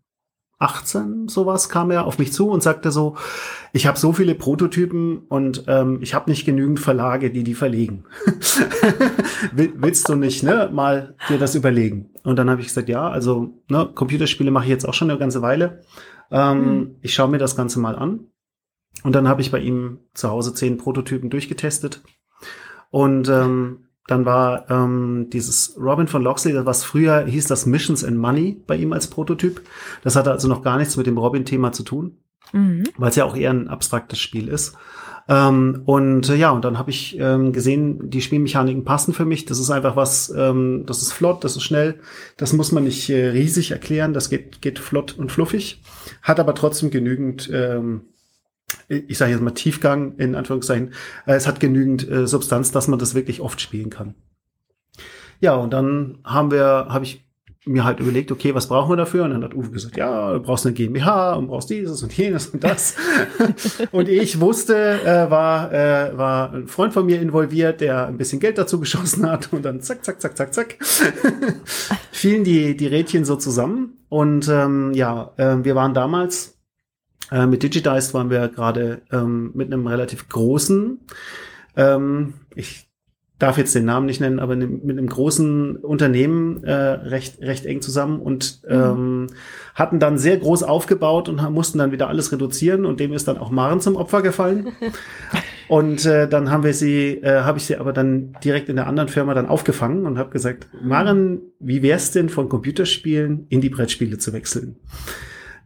18 0.58 1.28
sowas 1.28 1.68
kam 1.68 1.90
er 1.90 2.06
auf 2.06 2.18
mich 2.18 2.32
zu 2.32 2.48
und 2.48 2.62
sagte 2.62 2.90
so, 2.90 3.16
ich 3.72 3.86
habe 3.86 3.98
so 3.98 4.12
viele 4.12 4.34
Prototypen 4.34 5.18
und 5.28 5.64
ähm, 5.66 5.98
ich 6.00 6.14
habe 6.14 6.30
nicht 6.30 6.46
genügend 6.46 6.80
Verlage, 6.80 7.30
die 7.30 7.44
die 7.44 7.54
verlegen. 7.54 8.04
Willst 9.52 10.08
du 10.08 10.14
nicht 10.14 10.42
ne, 10.42 10.70
mal 10.72 11.14
dir 11.28 11.38
das 11.38 11.54
überlegen? 11.54 12.10
Und 12.22 12.36
dann 12.36 12.48
habe 12.48 12.62
ich 12.62 12.68
gesagt, 12.68 12.88
ja, 12.88 13.08
also 13.08 13.62
ne, 13.68 13.90
Computerspiele 13.94 14.50
mache 14.50 14.64
ich 14.64 14.70
jetzt 14.70 14.88
auch 14.88 14.94
schon 14.94 15.10
eine 15.10 15.18
ganze 15.18 15.42
Weile. 15.42 15.82
Ähm, 16.30 16.58
mhm. 16.58 16.96
Ich 17.02 17.12
schaue 17.12 17.28
mir 17.28 17.38
das 17.38 17.54
Ganze 17.54 17.78
mal 17.78 17.96
an. 17.96 18.20
Und 19.02 19.14
dann 19.14 19.28
habe 19.28 19.42
ich 19.42 19.50
bei 19.50 19.60
ihm 19.60 20.00
zu 20.14 20.30
Hause 20.30 20.54
zehn 20.54 20.78
Prototypen 20.78 21.28
durchgetestet. 21.28 22.02
Und 22.90 23.28
ähm, 23.28 23.85
dann 24.06 24.24
war 24.24 24.70
ähm, 24.70 25.28
dieses 25.32 25.76
Robin 25.80 26.08
von 26.08 26.22
Loxley, 26.22 26.54
was 26.64 26.84
früher 26.84 27.24
hieß 27.24 27.46
das 27.46 27.66
Missions 27.66 28.04
and 28.04 28.18
Money 28.18 28.62
bei 28.66 28.76
ihm 28.76 28.92
als 28.92 29.08
Prototyp. 29.08 29.62
Das 30.02 30.16
hatte 30.16 30.30
also 30.30 30.48
noch 30.48 30.62
gar 30.62 30.78
nichts 30.78 30.96
mit 30.96 31.06
dem 31.06 31.18
Robin-Thema 31.18 31.72
zu 31.72 31.82
tun, 31.82 32.18
mhm. 32.52 32.84
weil 32.96 33.10
es 33.10 33.16
ja 33.16 33.24
auch 33.24 33.36
eher 33.36 33.50
ein 33.50 33.68
abstraktes 33.68 34.18
Spiel 34.18 34.48
ist. 34.48 34.76
Ähm, 35.28 35.82
und 35.86 36.28
äh, 36.28 36.36
ja, 36.36 36.50
und 36.50 36.64
dann 36.64 36.78
habe 36.78 36.90
ich 36.90 37.18
ähm, 37.18 37.52
gesehen, 37.52 38.10
die 38.10 38.22
Spielmechaniken 38.22 38.84
passen 38.84 39.12
für 39.12 39.24
mich. 39.24 39.44
Das 39.44 39.58
ist 39.58 39.70
einfach 39.70 39.96
was, 39.96 40.32
ähm, 40.36 40.84
das 40.86 41.02
ist 41.02 41.12
flott, 41.12 41.42
das 41.42 41.56
ist 41.56 41.64
schnell. 41.64 41.98
Das 42.36 42.52
muss 42.52 42.70
man 42.70 42.84
nicht 42.84 43.10
äh, 43.10 43.30
riesig 43.30 43.72
erklären. 43.72 44.14
Das 44.14 44.30
geht, 44.30 44.62
geht 44.62 44.78
flott 44.78 45.16
und 45.18 45.32
fluffig, 45.32 45.82
hat 46.22 46.38
aber 46.38 46.54
trotzdem 46.54 46.90
genügend 46.90 47.50
ähm, 47.52 48.02
ich 48.88 49.18
sage 49.18 49.32
jetzt 49.32 49.42
mal 49.42 49.50
Tiefgang 49.50 50.16
in 50.16 50.34
Anführungszeichen, 50.34 50.92
äh, 51.26 51.34
es 51.34 51.46
hat 51.46 51.60
genügend 51.60 52.08
äh, 52.08 52.26
Substanz, 52.26 52.72
dass 52.72 52.88
man 52.88 52.98
das 52.98 53.14
wirklich 53.14 53.40
oft 53.40 53.60
spielen 53.60 53.90
kann. 53.90 54.14
Ja, 55.40 55.54
und 55.54 55.72
dann 55.72 56.18
haben 56.24 56.50
wir, 56.50 56.86
habe 56.88 57.04
ich 57.04 57.26
mir 57.66 57.84
halt 57.84 57.98
überlegt, 57.98 58.30
okay, 58.30 58.54
was 58.54 58.68
brauchen 58.68 58.90
wir 58.90 58.96
dafür? 58.96 59.24
Und 59.24 59.30
dann 59.30 59.42
hat 59.42 59.54
Uwe 59.54 59.70
gesagt, 59.70 59.96
ja, 59.96 60.32
du 60.32 60.40
brauchst 60.40 60.64
eine 60.64 60.74
GmbH 60.74 61.34
und 61.34 61.48
brauchst 61.48 61.68
dieses 61.68 62.00
und 62.02 62.16
jenes 62.16 62.46
und 62.48 62.62
das. 62.62 62.94
und 63.90 64.08
ich 64.08 64.40
wusste, 64.40 65.00
äh, 65.04 65.30
war, 65.30 65.72
äh, 65.72 66.16
war 66.16 66.52
ein 66.52 66.68
Freund 66.68 66.94
von 66.94 67.04
mir 67.06 67.20
involviert, 67.20 67.80
der 67.80 68.06
ein 68.06 68.18
bisschen 68.18 68.38
Geld 68.38 68.56
dazu 68.56 68.78
geschossen 68.78 69.28
hat 69.28 69.52
und 69.52 69.64
dann 69.64 69.80
zack, 69.80 70.04
zack, 70.04 70.20
zack, 70.22 70.36
zack, 70.36 70.54
zack, 70.54 70.76
fielen 72.12 72.44
die, 72.44 72.76
die 72.76 72.86
Rädchen 72.86 73.24
so 73.24 73.34
zusammen. 73.34 73.98
Und 74.08 74.48
ähm, 74.48 74.92
ja, 74.94 75.32
äh, 75.36 75.64
wir 75.64 75.74
waren 75.74 75.92
damals 75.92 76.55
äh, 77.30 77.46
mit 77.46 77.62
Digitized 77.62 78.14
waren 78.14 78.30
wir 78.30 78.48
gerade 78.48 79.02
ähm, 79.12 79.50
mit 79.54 79.72
einem 79.72 79.86
relativ 79.86 80.28
großen, 80.28 81.00
ähm, 81.76 82.34
ich 82.54 82.86
darf 83.38 83.58
jetzt 83.58 83.74
den 83.74 83.84
Namen 83.84 84.06
nicht 84.06 84.20
nennen, 84.20 84.38
aber 84.38 84.56
ne, 84.56 84.66
mit 84.66 84.96
einem 84.96 85.08
großen 85.08 85.76
Unternehmen 85.76 86.64
äh, 86.64 86.72
recht, 86.72 87.40
recht 87.42 87.66
eng 87.66 87.82
zusammen 87.82 88.20
und 88.20 88.62
mhm. 88.66 88.74
ähm, 88.74 89.26
hatten 89.74 90.00
dann 90.00 90.16
sehr 90.16 90.38
groß 90.38 90.62
aufgebaut 90.62 91.28
und 91.28 91.42
mussten 91.50 91.78
dann 91.78 91.92
wieder 91.92 92.08
alles 92.08 92.32
reduzieren 92.32 92.86
und 92.86 92.98
dem 92.98 93.12
ist 93.12 93.28
dann 93.28 93.36
auch 93.36 93.50
Maren 93.50 93.80
zum 93.80 93.96
Opfer 93.96 94.22
gefallen. 94.22 94.68
und 95.68 96.06
äh, 96.06 96.28
dann 96.28 96.50
haben 96.50 96.64
wir 96.64 96.72
sie, 96.72 97.18
äh, 97.22 97.42
habe 97.42 97.58
ich 97.58 97.66
sie 97.66 97.76
aber 97.76 97.92
dann 97.92 98.34
direkt 98.42 98.70
in 98.70 98.76
der 98.76 98.86
anderen 98.86 99.10
Firma 99.10 99.34
dann 99.34 99.46
aufgefangen 99.46 100.06
und 100.06 100.16
habe 100.16 100.30
gesagt, 100.30 100.68
Maren, 100.82 101.42
wie 101.60 101.82
wär's 101.82 102.12
denn 102.12 102.30
von 102.30 102.48
Computerspielen 102.48 103.46
in 103.50 103.60
die 103.60 103.70
Brettspiele 103.70 104.16
zu 104.16 104.32
wechseln? 104.32 104.76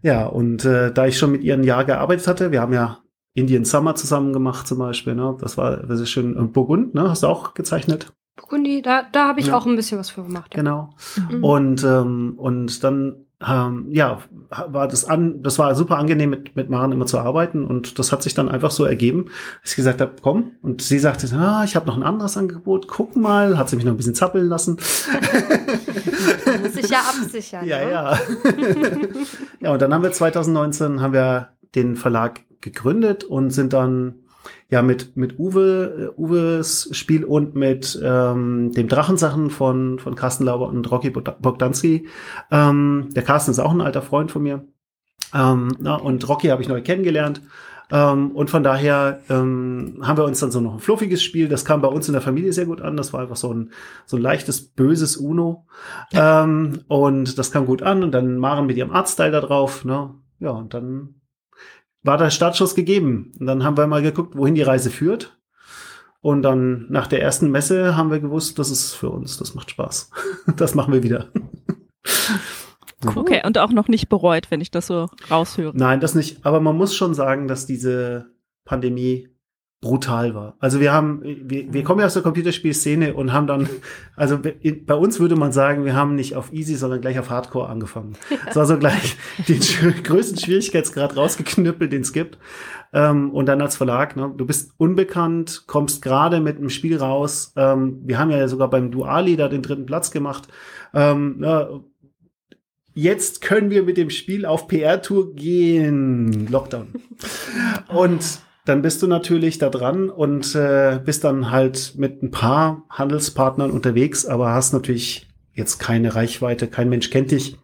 Ja, 0.02 0.26
und 0.26 0.64
äh, 0.64 0.92
da 0.92 1.06
ich 1.06 1.18
schon 1.18 1.32
mit 1.32 1.42
ihr 1.42 1.54
ein 1.54 1.64
Jahr 1.64 1.84
gearbeitet 1.84 2.26
hatte, 2.26 2.52
wir 2.52 2.60
haben 2.60 2.72
ja 2.72 2.98
Indian 3.34 3.64
Summer 3.64 3.94
zusammen 3.94 4.32
gemacht 4.32 4.66
zum 4.66 4.78
Beispiel, 4.78 5.14
ne? 5.14 5.36
Das 5.40 5.56
war 5.56 5.76
das 5.76 6.00
ist 6.00 6.10
schön. 6.10 6.36
Und 6.36 6.52
Burgund, 6.52 6.94
ne? 6.94 7.08
Hast 7.08 7.22
du 7.22 7.26
auch 7.26 7.54
gezeichnet? 7.54 8.12
Burgundi, 8.36 8.82
da, 8.82 9.02
da 9.12 9.28
habe 9.28 9.40
ich 9.40 9.48
ja. 9.48 9.56
auch 9.56 9.66
ein 9.66 9.76
bisschen 9.76 9.98
was 9.98 10.10
für 10.10 10.22
gemacht. 10.22 10.52
Ja. 10.54 10.62
Genau. 10.62 10.90
Mhm. 11.30 11.44
Und, 11.44 11.84
ähm, 11.84 12.34
und 12.36 12.82
dann 12.82 13.26
ähm, 13.46 13.86
ja, 13.90 14.18
war 14.48 14.86
das 14.86 15.06
an, 15.06 15.42
das 15.42 15.58
war 15.58 15.74
super 15.74 15.96
angenehm 15.96 16.30
mit, 16.30 16.56
mit 16.56 16.68
Maren 16.68 16.92
immer 16.92 17.06
zu 17.06 17.18
arbeiten 17.18 17.64
und 17.64 17.98
das 17.98 18.12
hat 18.12 18.22
sich 18.22 18.34
dann 18.34 18.50
einfach 18.50 18.70
so 18.70 18.84
ergeben, 18.84 19.26
dass 19.62 19.70
ich 19.72 19.76
gesagt 19.76 20.02
habe, 20.02 20.12
komm, 20.20 20.52
und 20.60 20.82
sie 20.82 20.98
sagte, 20.98 21.26
ah, 21.36 21.64
ich 21.64 21.74
habe 21.74 21.86
noch 21.86 21.96
ein 21.96 22.02
anderes 22.02 22.36
Angebot, 22.36 22.86
guck 22.86 23.16
mal, 23.16 23.56
hat 23.56 23.70
sie 23.70 23.76
mich 23.76 23.84
noch 23.86 23.94
ein 23.94 23.96
bisschen 23.96 24.14
zappeln 24.14 24.46
lassen. 24.46 24.76
muss 26.62 26.74
sich 26.74 26.90
ja 26.90 27.00
absichern. 27.00 27.66
Ja, 27.66 27.78
ne? 27.78 27.90
ja. 27.90 28.18
ja, 29.60 29.72
und 29.72 29.80
dann 29.80 29.94
haben 29.94 30.02
wir 30.02 30.12
2019 30.12 31.00
haben 31.00 31.14
wir 31.14 31.48
den 31.74 31.96
Verlag 31.96 32.40
gegründet 32.60 33.24
und 33.24 33.50
sind 33.50 33.72
dann 33.72 34.16
ja 34.68 34.82
mit 34.82 35.16
mit 35.16 35.38
Uwe 35.38 36.12
äh, 36.16 36.20
Uwes 36.20 36.88
Spiel 36.92 37.24
und 37.24 37.54
mit 37.54 38.00
ähm, 38.02 38.72
dem 38.72 38.88
Drachensachen 38.88 39.50
von 39.50 39.98
von 39.98 40.14
Carsten 40.14 40.44
Lauber 40.44 40.68
und 40.68 40.90
Rocky 40.90 41.10
Bogdanski. 41.10 42.08
Ähm, 42.50 43.08
der 43.14 43.22
Carsten 43.22 43.50
ist 43.50 43.58
auch 43.58 43.72
ein 43.72 43.80
alter 43.80 44.02
Freund 44.02 44.30
von 44.30 44.42
mir. 44.42 44.64
Ähm, 45.34 45.76
na, 45.78 45.96
und 45.96 46.28
Rocky 46.28 46.48
habe 46.48 46.62
ich 46.62 46.68
neu 46.68 46.82
kennengelernt. 46.82 47.42
Ähm, 47.92 48.30
und 48.32 48.50
von 48.50 48.62
daher 48.62 49.20
ähm, 49.28 49.98
haben 50.02 50.16
wir 50.16 50.24
uns 50.24 50.40
dann 50.40 50.52
so 50.52 50.60
noch 50.60 50.74
ein 50.74 50.80
fluffiges 50.80 51.22
Spiel. 51.22 51.48
Das 51.48 51.64
kam 51.64 51.82
bei 51.82 51.88
uns 51.88 52.08
in 52.08 52.12
der 52.12 52.22
Familie 52.22 52.52
sehr 52.52 52.66
gut 52.66 52.80
an. 52.80 52.96
Das 52.96 53.12
war 53.12 53.20
einfach 53.20 53.36
so 53.36 53.52
ein 53.52 53.72
so 54.06 54.16
ein 54.16 54.22
leichtes 54.22 54.60
böses 54.62 55.16
Uno. 55.16 55.66
ähm, 56.12 56.80
und 56.88 57.38
das 57.38 57.50
kam 57.50 57.66
gut 57.66 57.82
an. 57.82 58.02
Und 58.02 58.12
dann 58.12 58.38
Maren 58.38 58.66
mit 58.66 58.76
ihrem 58.76 58.92
Artstyle 58.92 59.32
da 59.32 59.40
drauf. 59.40 59.84
Ne? 59.84 60.14
Ja, 60.38 60.50
und 60.50 60.72
dann 60.74 61.19
war 62.02 62.18
der 62.18 62.30
Startschuss 62.30 62.74
gegeben. 62.74 63.32
Und 63.38 63.46
dann 63.46 63.64
haben 63.64 63.76
wir 63.76 63.86
mal 63.86 64.02
geguckt, 64.02 64.36
wohin 64.36 64.54
die 64.54 64.62
Reise 64.62 64.90
führt. 64.90 65.36
Und 66.22 66.42
dann 66.42 66.86
nach 66.90 67.06
der 67.06 67.22
ersten 67.22 67.50
Messe 67.50 67.96
haben 67.96 68.10
wir 68.10 68.20
gewusst, 68.20 68.58
das 68.58 68.70
ist 68.70 68.94
für 68.94 69.08
uns, 69.08 69.38
das 69.38 69.54
macht 69.54 69.70
Spaß. 69.70 70.10
Das 70.56 70.74
machen 70.74 70.92
wir 70.92 71.02
wieder. 71.02 71.28
Okay, 73.16 73.40
und 73.46 73.56
auch 73.56 73.70
noch 73.70 73.88
nicht 73.88 74.08
bereut, 74.08 74.50
wenn 74.50 74.60
ich 74.60 74.70
das 74.70 74.86
so 74.86 75.08
raushöre. 75.30 75.72
Nein, 75.74 76.00
das 76.00 76.14
nicht. 76.14 76.44
Aber 76.44 76.60
man 76.60 76.76
muss 76.76 76.94
schon 76.94 77.14
sagen, 77.14 77.48
dass 77.48 77.64
diese 77.64 78.30
Pandemie 78.66 79.29
brutal 79.80 80.34
war. 80.34 80.56
Also 80.58 80.78
wir 80.78 80.92
haben, 80.92 81.22
wir, 81.22 81.72
wir 81.72 81.82
kommen 81.84 82.00
ja 82.00 82.06
aus 82.06 82.12
der 82.12 82.22
Computerspielszene 82.22 83.14
und 83.14 83.32
haben 83.32 83.46
dann, 83.46 83.66
also 84.14 84.38
bei 84.38 84.94
uns 84.94 85.18
würde 85.20 85.36
man 85.36 85.52
sagen, 85.52 85.86
wir 85.86 85.94
haben 85.94 86.16
nicht 86.16 86.36
auf 86.36 86.52
Easy, 86.52 86.74
sondern 86.74 87.00
gleich 87.00 87.18
auf 87.18 87.30
Hardcore 87.30 87.68
angefangen. 87.68 88.12
Es 88.46 88.56
war 88.56 88.66
so 88.66 88.76
gleich 88.78 89.16
den 89.48 89.60
größten 90.02 90.38
Schwierigkeitsgrad 90.38 91.16
rausgeknüppelt, 91.16 91.92
den 91.92 92.02
es 92.02 92.12
gibt. 92.12 92.36
Ähm, 92.92 93.30
und 93.30 93.46
dann 93.46 93.62
als 93.62 93.76
Verlag, 93.76 94.16
ne, 94.16 94.30
du 94.36 94.44
bist 94.44 94.72
unbekannt, 94.76 95.64
kommst 95.66 96.02
gerade 96.02 96.40
mit 96.40 96.58
einem 96.58 96.70
Spiel 96.70 96.98
raus. 96.98 97.54
Ähm, 97.56 98.02
wir 98.04 98.18
haben 98.18 98.30
ja 98.30 98.46
sogar 98.48 98.68
beim 98.68 98.90
Duali 98.90 99.36
da 99.36 99.48
den 99.48 99.62
dritten 99.62 99.86
Platz 99.86 100.10
gemacht. 100.10 100.48
Ähm, 100.92 101.36
na, 101.38 101.80
jetzt 102.92 103.40
können 103.40 103.70
wir 103.70 103.82
mit 103.84 103.96
dem 103.96 104.10
Spiel 104.10 104.44
auf 104.44 104.68
PR-Tour 104.68 105.34
gehen. 105.34 106.48
Lockdown. 106.48 106.88
Und 107.88 108.40
dann 108.70 108.82
bist 108.82 109.02
du 109.02 109.08
natürlich 109.08 109.58
da 109.58 109.68
dran 109.68 110.10
und 110.10 110.54
äh, 110.54 111.00
bist 111.04 111.24
dann 111.24 111.50
halt 111.50 111.94
mit 111.96 112.22
ein 112.22 112.30
paar 112.30 112.84
Handelspartnern 112.88 113.72
unterwegs, 113.72 114.26
aber 114.26 114.52
hast 114.52 114.72
natürlich 114.72 115.28
jetzt 115.52 115.78
keine 115.80 116.14
Reichweite, 116.14 116.68
kein 116.68 116.88
Mensch 116.88 117.10
kennt 117.10 117.32
dich. 117.32 117.58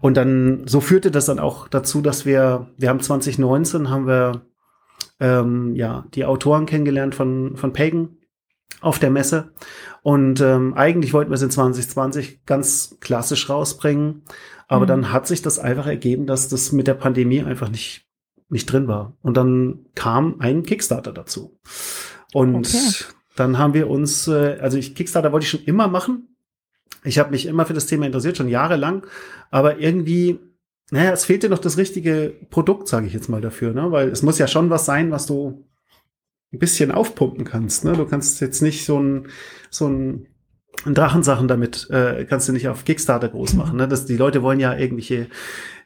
Und 0.00 0.16
dann, 0.16 0.66
so 0.66 0.80
führte 0.80 1.10
das 1.10 1.26
dann 1.26 1.38
auch 1.38 1.68
dazu, 1.68 2.00
dass 2.00 2.24
wir, 2.24 2.70
wir 2.78 2.88
haben 2.88 3.00
2019 3.00 3.90
haben 3.90 4.06
wir 4.06 4.46
ähm, 5.20 5.76
ja 5.76 6.06
die 6.14 6.24
Autoren 6.24 6.64
kennengelernt 6.64 7.14
von, 7.14 7.58
von 7.58 7.74
Pagan 7.74 8.16
auf 8.80 8.98
der 8.98 9.10
Messe. 9.10 9.52
Und 10.02 10.40
ähm, 10.40 10.72
eigentlich 10.72 11.12
wollten 11.12 11.30
wir 11.30 11.34
es 11.34 11.42
in 11.42 11.50
2020 11.50 12.46
ganz 12.46 12.96
klassisch 13.00 13.50
rausbringen. 13.50 14.22
Aber 14.68 14.86
mhm. 14.86 14.88
dann 14.88 15.12
hat 15.12 15.26
sich 15.26 15.42
das 15.42 15.58
einfach 15.58 15.86
ergeben, 15.86 16.26
dass 16.26 16.48
das 16.48 16.72
mit 16.72 16.86
der 16.86 16.94
Pandemie 16.94 17.42
einfach 17.42 17.68
nicht 17.68 18.06
nicht 18.52 18.70
drin 18.70 18.86
war. 18.86 19.16
Und 19.22 19.36
dann 19.36 19.86
kam 19.94 20.36
ein 20.40 20.62
Kickstarter 20.62 21.12
dazu. 21.12 21.58
Und 22.32 22.66
okay. 22.66 22.78
dann 23.34 23.58
haben 23.58 23.74
wir 23.74 23.88
uns, 23.88 24.28
äh, 24.28 24.58
also 24.60 24.78
ich, 24.78 24.94
Kickstarter 24.94 25.32
wollte 25.32 25.44
ich 25.44 25.50
schon 25.50 25.64
immer 25.64 25.88
machen. 25.88 26.28
Ich 27.04 27.18
habe 27.18 27.30
mich 27.30 27.46
immer 27.46 27.66
für 27.66 27.74
das 27.74 27.86
Thema 27.86 28.06
interessiert, 28.06 28.36
schon 28.36 28.48
jahrelang. 28.48 29.06
Aber 29.50 29.78
irgendwie, 29.78 30.38
naja, 30.90 31.12
es 31.12 31.24
fehlte 31.24 31.48
noch 31.48 31.58
das 31.58 31.78
richtige 31.78 32.34
Produkt, 32.50 32.88
sage 32.88 33.06
ich 33.06 33.14
jetzt 33.14 33.28
mal 33.28 33.40
dafür, 33.40 33.72
ne? 33.72 33.90
Weil 33.90 34.08
es 34.08 34.22
muss 34.22 34.38
ja 34.38 34.46
schon 34.46 34.70
was 34.70 34.84
sein, 34.84 35.10
was 35.10 35.26
du 35.26 35.64
ein 36.52 36.58
bisschen 36.58 36.92
aufpumpen 36.92 37.44
kannst. 37.44 37.84
Ne? 37.84 37.94
Du 37.94 38.04
kannst 38.04 38.40
jetzt 38.42 38.60
nicht 38.60 38.84
so 38.84 39.00
ein, 39.00 39.28
so 39.70 39.88
ein 39.88 40.26
Drachensachen 40.84 41.48
damit 41.48 41.88
äh, 41.90 42.26
kannst 42.28 42.48
du 42.48 42.52
nicht 42.52 42.68
auf 42.68 42.84
Kickstarter 42.84 43.28
groß 43.28 43.54
machen. 43.54 43.78
Ne? 43.78 43.88
Das, 43.88 44.04
die 44.04 44.16
Leute 44.16 44.42
wollen 44.42 44.60
ja 44.60 44.76
irgendwelche 44.76 45.28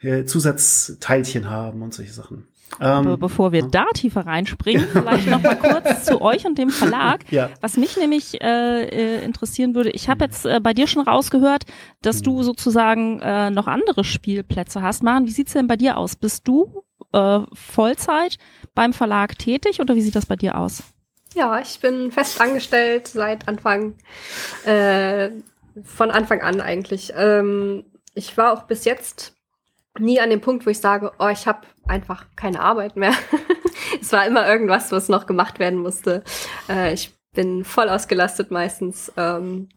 äh, 0.01 0.25
Zusatzteilchen 0.25 1.51
haben 1.51 1.83
und 1.83 1.95
solche 1.95 2.13
Sachen. 2.13 2.49
Ähm, 2.81 3.19
bevor 3.19 3.53
wir 3.53 3.63
da 3.63 3.87
tiefer 3.95 4.27
reinspringen, 4.27 4.87
vielleicht 4.93 5.29
noch 5.29 5.43
mal 5.43 5.57
kurz 5.57 6.05
zu 6.05 6.21
euch 6.21 6.45
und 6.47 6.59
dem 6.59 6.71
Verlag. 6.71 7.21
Ja. 7.31 7.49
Was 7.61 7.77
mich 7.77 7.97
nämlich 7.97 8.43
äh, 8.43 8.85
äh, 8.85 9.25
interessieren 9.25 9.75
würde, 9.75 9.91
ich 9.91 10.09
habe 10.09 10.25
jetzt 10.25 10.45
äh, 10.45 10.61
bei 10.61 10.75
dir 10.75 10.87
schon 10.87 11.03
rausgehört, 11.03 11.65
dass 12.03 12.23
du 12.23 12.39
mhm. 12.39 12.43
sozusagen 12.43 13.21
äh, 13.21 13.51
noch 13.51 13.67
andere 13.67 14.05
Spielplätze 14.05 14.83
hast. 14.83 15.03
Maren, 15.03 15.27
wie 15.27 15.31
sieht's 15.31 15.55
denn 15.55 15.67
bei 15.67 15.77
dir 15.77 15.97
aus? 15.97 16.17
Bist 16.17 16.47
du 16.47 16.83
äh, 17.13 17.41
Vollzeit 17.53 18.37
beim 18.75 18.93
Verlag 18.93 19.39
tätig 19.39 19.81
oder 19.81 19.95
wie 19.95 20.03
sieht 20.03 20.17
das 20.17 20.27
bei 20.27 20.37
dir 20.37 20.59
aus? 20.59 20.83
Ja, 21.35 21.61
ich 21.61 21.81
bin 21.81 22.13
fest 22.13 22.41
angestellt 22.41 23.09
seit 23.09 23.49
Anfang, 23.49 23.95
äh, 24.65 25.31
von 25.85 26.11
Anfang 26.11 26.41
an 26.41 26.61
eigentlich. 26.61 27.13
Ähm, 27.15 27.85
ich 28.15 28.37
war 28.37 28.53
auch 28.53 28.63
bis 28.63 28.85
jetzt 28.87 29.36
nie 29.99 30.21
an 30.21 30.31
dem 30.31 30.41
Punkt, 30.41 30.67
wo 30.67 30.71
ich 30.71 30.81
sage, 30.81 31.13
oh, 31.19 31.29
ich 31.29 31.47
habe 31.47 31.61
einfach 31.87 32.27
keine 32.37 32.61
Arbeit 32.61 32.97
mehr. 32.97 33.13
es 34.01 34.13
war 34.13 34.27
immer 34.27 34.49
irgendwas, 34.49 34.93
was 34.93 35.09
noch 35.09 35.27
gemacht 35.27 35.59
werden 35.59 35.79
musste. 35.79 36.23
Äh, 36.69 36.93
ich 36.95 37.13
bin 37.33 37.65
voll 37.65 37.89
ausgelastet 37.89 38.51
meistens. 38.51 39.13
Ähm, 39.17 39.69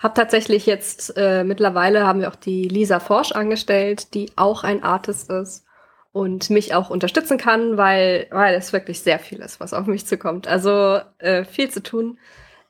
hab 0.00 0.14
tatsächlich 0.14 0.66
jetzt 0.66 1.16
äh, 1.16 1.44
mittlerweile 1.44 2.06
haben 2.06 2.20
wir 2.20 2.28
auch 2.28 2.36
die 2.36 2.68
Lisa 2.68 3.00
Forsch 3.00 3.32
angestellt, 3.32 4.14
die 4.14 4.30
auch 4.36 4.64
ein 4.64 4.82
Artist 4.82 5.30
ist 5.30 5.64
und 6.12 6.50
mich 6.50 6.74
auch 6.74 6.90
unterstützen 6.90 7.38
kann, 7.38 7.76
weil 7.76 8.26
weil 8.30 8.54
es 8.54 8.72
wirklich 8.72 9.00
sehr 9.00 9.18
viel 9.18 9.38
ist, 9.38 9.60
was 9.60 9.72
auf 9.72 9.86
mich 9.86 10.06
zukommt. 10.06 10.46
Also 10.46 11.00
äh, 11.18 11.44
viel 11.44 11.70
zu 11.70 11.82
tun. 11.82 12.18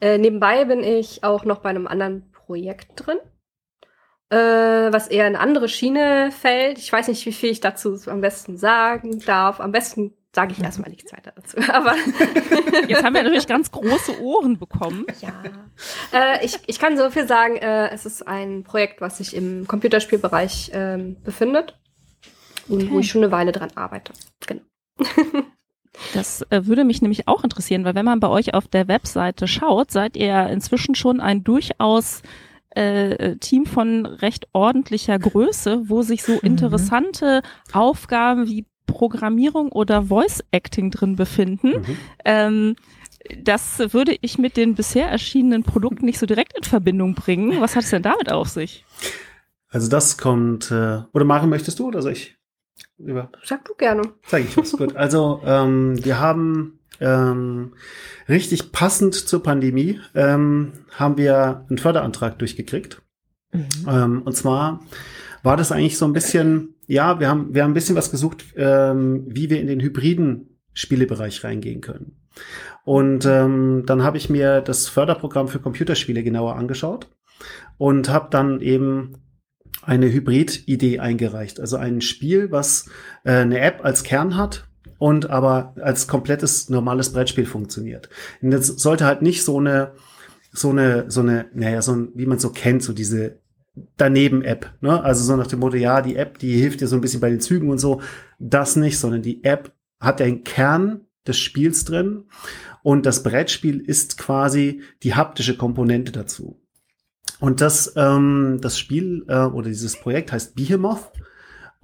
Äh, 0.01 0.19
nebenbei 0.19 0.65
bin 0.65 0.85
ich 0.85 1.25
auch 1.25 1.45
noch 1.45 1.59
bei 1.59 1.71
einem 1.71 1.87
anderen 1.87 2.31
Projekt 2.31 2.89
drin 2.95 3.19
äh, 4.31 4.37
was 4.37 5.09
eher 5.09 5.27
in 5.27 5.35
eine 5.35 5.41
andere 5.41 5.69
Schiene 5.69 6.31
fällt. 6.33 6.79
Ich 6.79 6.93
weiß 6.93 7.09
nicht, 7.09 7.25
wie 7.27 7.33
viel 7.33 7.51
ich 7.51 7.61
dazu 7.61 7.99
am 8.07 8.21
besten 8.21 8.57
sagen 8.57 9.21
darf. 9.21 9.61
Am 9.61 9.73
besten 9.73 10.15
sage 10.35 10.53
ich 10.53 10.63
erstmal 10.63 10.91
nichts 10.91 11.13
weiter 11.13 11.33
dazu. 11.35 11.57
Aber 11.73 11.95
jetzt 12.89 13.05
haben 13.05 13.15
wir 13.15 13.23
natürlich 13.23 13.47
ganz 13.47 13.71
große 13.71 14.21
Ohren 14.21 14.59
bekommen. 14.59 15.07
Ja, 15.21 15.33
äh, 16.13 16.45
ich, 16.45 16.59
ich 16.67 16.79
kann 16.79 16.97
so 16.97 17.11
viel 17.11 17.27
sagen. 17.27 17.57
Äh, 17.57 17.91
es 17.91 18.07
ist 18.07 18.27
ein 18.27 18.65
Projekt, 18.65 19.01
was 19.01 19.19
sich 19.19 19.35
im 19.35 19.67
Computerspielbereich 19.67 20.71
ähm, 20.75 21.17
befindet 21.23 21.79
und 22.69 22.83
okay. 22.83 22.91
wo 22.91 22.99
ich 23.01 23.11
schon 23.11 23.23
eine 23.23 23.33
Weile 23.33 23.53
dran 23.53 23.71
arbeite. 23.75 24.13
Genau. 24.47 24.63
Das 26.13 26.45
äh, 26.51 26.67
würde 26.67 26.83
mich 26.83 27.03
nämlich 27.03 27.29
auch 27.29 27.45
interessieren, 27.45 27.85
weil 27.85 27.95
wenn 27.95 28.05
man 28.05 28.19
bei 28.19 28.27
euch 28.27 28.53
auf 28.53 28.67
der 28.67 28.89
Webseite 28.89 29.47
schaut, 29.47 29.93
seid 29.93 30.17
ihr 30.17 30.49
inzwischen 30.49 30.97
schon 30.97 31.21
ein 31.21 31.45
durchaus 31.45 32.23
äh, 32.75 33.37
Team 33.37 33.67
von 33.67 34.07
recht 34.07 34.49
ordentlicher 34.53 35.19
Größe, 35.19 35.89
wo 35.89 36.03
sich 36.03 36.23
so 36.23 36.33
mhm. 36.33 36.41
interessante 36.43 37.43
mhm. 37.43 37.75
Aufgaben 37.75 38.47
wie 38.49 38.67
Programmierung 38.87 39.73
oder 39.73 40.05
Voice 40.05 40.45
Acting 40.51 40.91
drin 40.91 41.17
befinden. 41.17 41.69
Mhm. 41.69 41.97
Ähm, 42.25 42.77
das 43.43 43.79
würde 43.93 44.17
ich 44.21 44.39
mit 44.39 44.57
den 44.57 44.75
bisher 44.75 45.09
erschienenen 45.09 45.63
Produkten 45.63 46.05
nicht 46.05 46.19
so 46.19 46.27
direkt 46.27 46.57
in 46.57 46.65
Verbindung 46.65 47.15
bringen. 47.15 47.61
Was 47.61 47.75
hat 47.75 47.85
es 47.85 47.91
denn 47.91 48.03
damit 48.03 48.31
auf 48.31 48.49
sich? 48.49 48.85
Also 49.69 49.89
das 49.89 50.19
kommt, 50.19 50.71
äh, 50.71 51.03
oder 51.13 51.25
machen 51.25 51.51
möchtest 51.51 51.79
du 51.79 51.89
oder 51.89 52.03
soll 52.03 52.13
ich? 52.13 52.37
Über 52.99 53.31
Sag 53.43 53.65
du 53.65 53.75
gerne. 53.75 54.03
Sag 54.27 54.43
ich 54.43 54.57
was, 54.57 54.73
gut. 54.73 54.95
Also 54.97 55.41
ähm, 55.45 56.05
wir 56.05 56.21
haben 56.21 56.79
ähm, 57.01 57.75
richtig 58.29 58.73
passend 58.73 59.15
zur 59.15 59.43
Pandemie 59.43 60.01
ähm, 60.15 60.73
haben 60.93 61.17
wir 61.17 61.65
einen 61.69 61.79
Förderantrag 61.79 62.39
durchgekriegt. 62.39 63.03
Mhm. 63.53 63.69
Ähm, 63.89 64.23
und 64.23 64.37
zwar 64.37 64.81
war 65.43 65.57
das 65.57 65.73
eigentlich 65.73 65.99
so 65.99 66.07
ein 66.07 66.13
bisschen, 66.13 66.75
ja, 66.87 67.21
wir 67.21 67.29
haben, 67.29 67.55
wir 67.55 67.63
haben 67.63 67.73
ein 67.73 67.75
bisschen 67.75 67.97
was 67.97 68.11
gesucht, 68.11 68.45
ähm, 68.57 69.25
wie 69.29 69.51
wir 69.51 69.61
in 69.61 69.67
den 69.67 69.81
hybriden 69.81 70.59
Spielebereich 70.73 71.45
reingehen 71.45 71.81
können. 71.81 72.17
Und 72.85 73.25
ähm, 73.27 73.85
dann 73.87 74.03
habe 74.03 74.17
ich 74.17 74.29
mir 74.29 74.61
das 74.61 74.89
Förderprogramm 74.89 75.49
für 75.49 75.61
Computerspiele 75.61 76.23
genauer 76.23 76.57
angeschaut 76.57 77.09
und 77.79 78.09
habe 78.09 78.29
dann 78.31 78.61
eben 78.61 79.19
eine 79.83 80.11
Hybrid-Idee 80.11 80.99
eingereicht. 80.99 81.61
Also 81.61 81.77
ein 81.77 82.01
Spiel, 82.01 82.51
was 82.51 82.89
äh, 83.25 83.33
eine 83.33 83.61
App 83.61 83.85
als 83.85 84.03
Kern 84.03 84.37
hat 84.37 84.67
und 84.99 85.31
aber 85.31 85.75
als 85.81 86.07
komplettes 86.07 86.69
normales 86.69 87.13
Brettspiel 87.13 87.47
funktioniert. 87.47 88.09
Und 88.43 88.51
das 88.51 88.67
sollte 88.67 89.05
halt 89.05 89.23
nicht 89.23 89.45
so 89.45 89.59
eine, 89.59 89.93
so 90.53 90.71
eine, 90.71 91.11
so 91.11 91.21
eine, 91.21 91.47
naja, 91.55 91.83
so 91.83 91.93
ein, 91.93 92.09
wie 92.15 92.27
man 92.27 92.39
so 92.39 92.51
kennt, 92.51 92.83
so 92.83 92.93
diese 92.93 93.41
Daneben-App, 93.97 94.73
ne? 94.81 95.03
Also 95.03 95.25
so 95.25 95.37
nach 95.37 95.49
dem 95.49 95.59
Motto, 95.59 95.77
ja, 95.77 96.01
die 96.01 96.15
App, 96.15 96.39
die 96.39 96.57
hilft 96.57 96.81
dir 96.81 96.87
so 96.87 96.95
ein 96.95 97.01
bisschen 97.01 97.21
bei 97.21 97.31
den 97.31 97.41
Zügen 97.41 97.71
und 97.71 97.79
so. 97.79 98.01
Das 98.39 98.77
nicht, 98.77 98.99
sondern 98.99 99.23
die 99.23 99.43
App 99.43 99.73
hat 99.99 100.21
den 100.21 100.45
Kern 100.45 101.01
des 101.27 101.39
Spiels 101.39 101.85
drin 101.85 102.25
und 102.83 103.07
das 103.07 103.23
Brettspiel 103.23 103.81
ist 103.81 104.19
quasi 104.19 104.83
die 105.03 105.15
haptische 105.15 105.57
Komponente 105.57 106.13
dazu. 106.13 106.61
Und 107.41 107.61
das, 107.61 107.95
ähm, 107.97 108.59
das 108.61 108.79
Spiel 108.79 109.25
äh, 109.29 109.39
oder 109.39 109.69
dieses 109.69 109.99
Projekt 109.99 110.33
heißt 110.33 110.55
Behemoth 110.55 111.11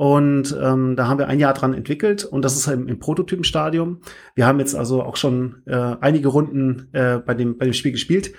und 0.01 0.57
ähm, 0.59 0.97
da 0.97 1.09
haben 1.09 1.19
wir 1.19 1.29
ein 1.29 1.41
Jahr 1.41 1.53
dran 1.53 1.75
entwickelt 1.75 2.25
und 2.25 2.43
das 2.43 2.57
ist 2.57 2.67
im, 2.69 2.89
im 2.89 2.99
Prototypenstadium. 2.99 4.01
Wir 4.35 4.47
haben 4.47 4.59
jetzt 4.59 4.75
also 4.75 5.03
auch 5.03 5.17
schon 5.17 5.61
äh, 5.67 5.75
einige 6.01 6.29
Runden 6.29 6.89
äh, 6.93 7.19
bei, 7.19 7.35
dem, 7.35 7.59
bei 7.59 7.67
dem 7.67 7.75
Spiel 7.75 7.93
gespielt. 7.93 8.33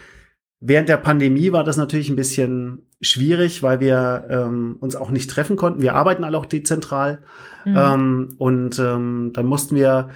Während 0.60 0.90
der 0.90 0.98
Pandemie 0.98 1.52
war 1.52 1.64
das 1.64 1.78
natürlich 1.78 2.10
ein 2.10 2.16
bisschen 2.16 2.88
schwierig, 3.00 3.62
weil 3.62 3.80
wir 3.80 4.26
ähm, 4.32 4.78
uns 4.80 4.96
auch 4.96 5.12
nicht 5.12 5.30
treffen 5.30 5.56
konnten. 5.56 5.84
Wir 5.84 5.94
arbeiten 5.94 6.24
alle 6.24 6.40
auch 6.40 6.48
dezentral. 6.48 7.22
Mhm. 7.64 7.78
Ähm, 7.78 8.36
und 8.40 8.80
ähm, 8.80 9.30
dann 9.32 9.46
mussten 9.46 9.76
wir 9.76 10.10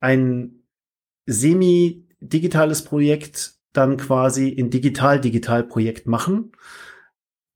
ein 0.00 0.64
semi-digitales 1.24 2.84
Projekt 2.84 3.54
dann 3.72 3.96
quasi 3.96 4.50
in 4.50 4.68
digital-digital-Projekt 4.68 6.06
machen 6.06 6.52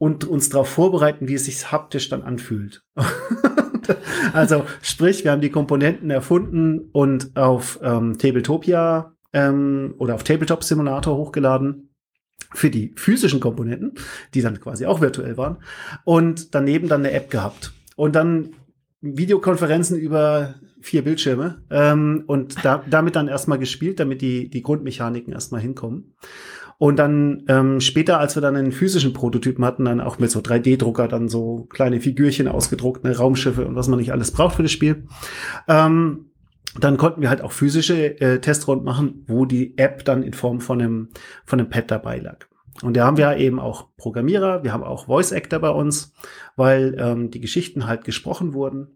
und 0.05 0.27
uns 0.27 0.51
darauf 0.51 0.69
vorbereiten, 0.69 1.29
wie 1.29 1.35
es 1.35 1.47
sich 1.47 1.73
haptisch 1.73 2.11
dann 2.11 2.21
anfühlt. 2.21 2.85
also 4.35 4.67
sprich, 4.83 5.25
wir 5.25 5.33
haben 5.33 5.41
die 5.41 5.49
Komponenten 5.49 6.11
erfunden 6.11 6.91
und 6.93 7.35
auf 7.39 7.79
ähm, 7.83 8.19
Tabletopia 8.19 9.15
ähm, 9.33 9.95
oder 9.97 10.15
auf 10.15 10.23
Tabletop 10.23 10.63
Simulator 10.63 11.17
hochgeladen 11.17 11.89
für 12.53 12.69
die 12.69 12.93
physischen 12.97 13.41
Komponenten, 13.41 13.95
die 14.35 14.43
dann 14.43 14.61
quasi 14.61 14.85
auch 14.85 15.01
virtuell 15.01 15.39
waren 15.39 15.57
und 16.05 16.55
daneben 16.55 16.87
dann 16.89 17.01
eine 17.01 17.13
App 17.13 17.31
gehabt 17.31 17.73
und 17.97 18.15
dann 18.15 18.51
Videokonferenzen 19.01 19.99
über 19.99 20.57
vier 20.83 21.03
Bildschirme 21.03 21.63
ähm, 21.71 22.25
und 22.27 22.63
da, 22.63 22.85
damit 22.91 23.17
dann 23.17 23.29
erstmal 23.29 23.59
gespielt, 23.59 24.01
damit 24.01 24.21
die 24.21 24.51
die 24.51 24.63
Grundmechaniken 24.63 25.33
erstmal 25.33 25.63
hinkommen. 25.63 26.13
Und 26.79 26.99
dann 26.99 27.45
ähm, 27.49 27.81
später, 27.81 28.19
als 28.19 28.37
wir 28.37 28.43
dann 28.43 28.57
einen 28.57 28.73
physischen 28.73 29.13
Prototypen 29.13 29.65
hatten, 29.65 29.85
dann 29.85 30.01
auch 30.01 30.19
mit 30.19 30.31
so 30.31 30.41
3D-Drucker 30.41 31.09
dann 31.09 31.29
so 31.29 31.67
kleine 31.71 32.01
Figürchen 32.01 32.49
ausgedruckt, 32.49 33.05
ne, 33.05 33.17
Raumschiffe 33.17 33.67
und 33.67 33.77
was 33.77 33.89
man 33.89 33.99
nicht 33.99 34.13
alles 34.13 34.33
braucht 34.33 34.57
für 34.57 34.63
das 34.63 34.73
Spiel. 34.73 35.07
Ähm, 35.69 36.27
dann 36.79 36.97
konnten 36.97 37.23
wir 37.23 37.31
halt 37.31 37.43
auch 37.43 37.53
physische 37.53 38.21
äh, 38.21 38.41
Testrunden 38.41 38.85
machen, 38.85 39.25
wo 39.27 39.45
die 39.45 39.79
App 39.79 40.05
dann 40.05 40.23
in 40.23 40.33
Form 40.33 40.61
von 40.61 40.81
einem, 40.81 41.09
von 41.45 41.61
einem 41.61 41.69
Pad 41.69 41.91
dabei 41.91 42.19
lag. 42.19 42.47
Und 42.83 42.97
da 42.97 43.07
haben 43.07 43.17
wir 43.17 43.37
eben 43.37 43.61
auch 43.61 43.89
Programmierer, 43.97 44.65
wir 44.65 44.73
haben 44.73 44.83
auch 44.83 45.07
Voice 45.07 45.33
Actor 45.33 45.61
bei 45.61 45.71
uns, 45.71 46.13
weil 46.57 46.97
ähm, 46.99 47.31
die 47.31 47.41
Geschichten 47.41 47.87
halt 47.87 48.05
gesprochen 48.05 48.53
wurden. 48.53 48.94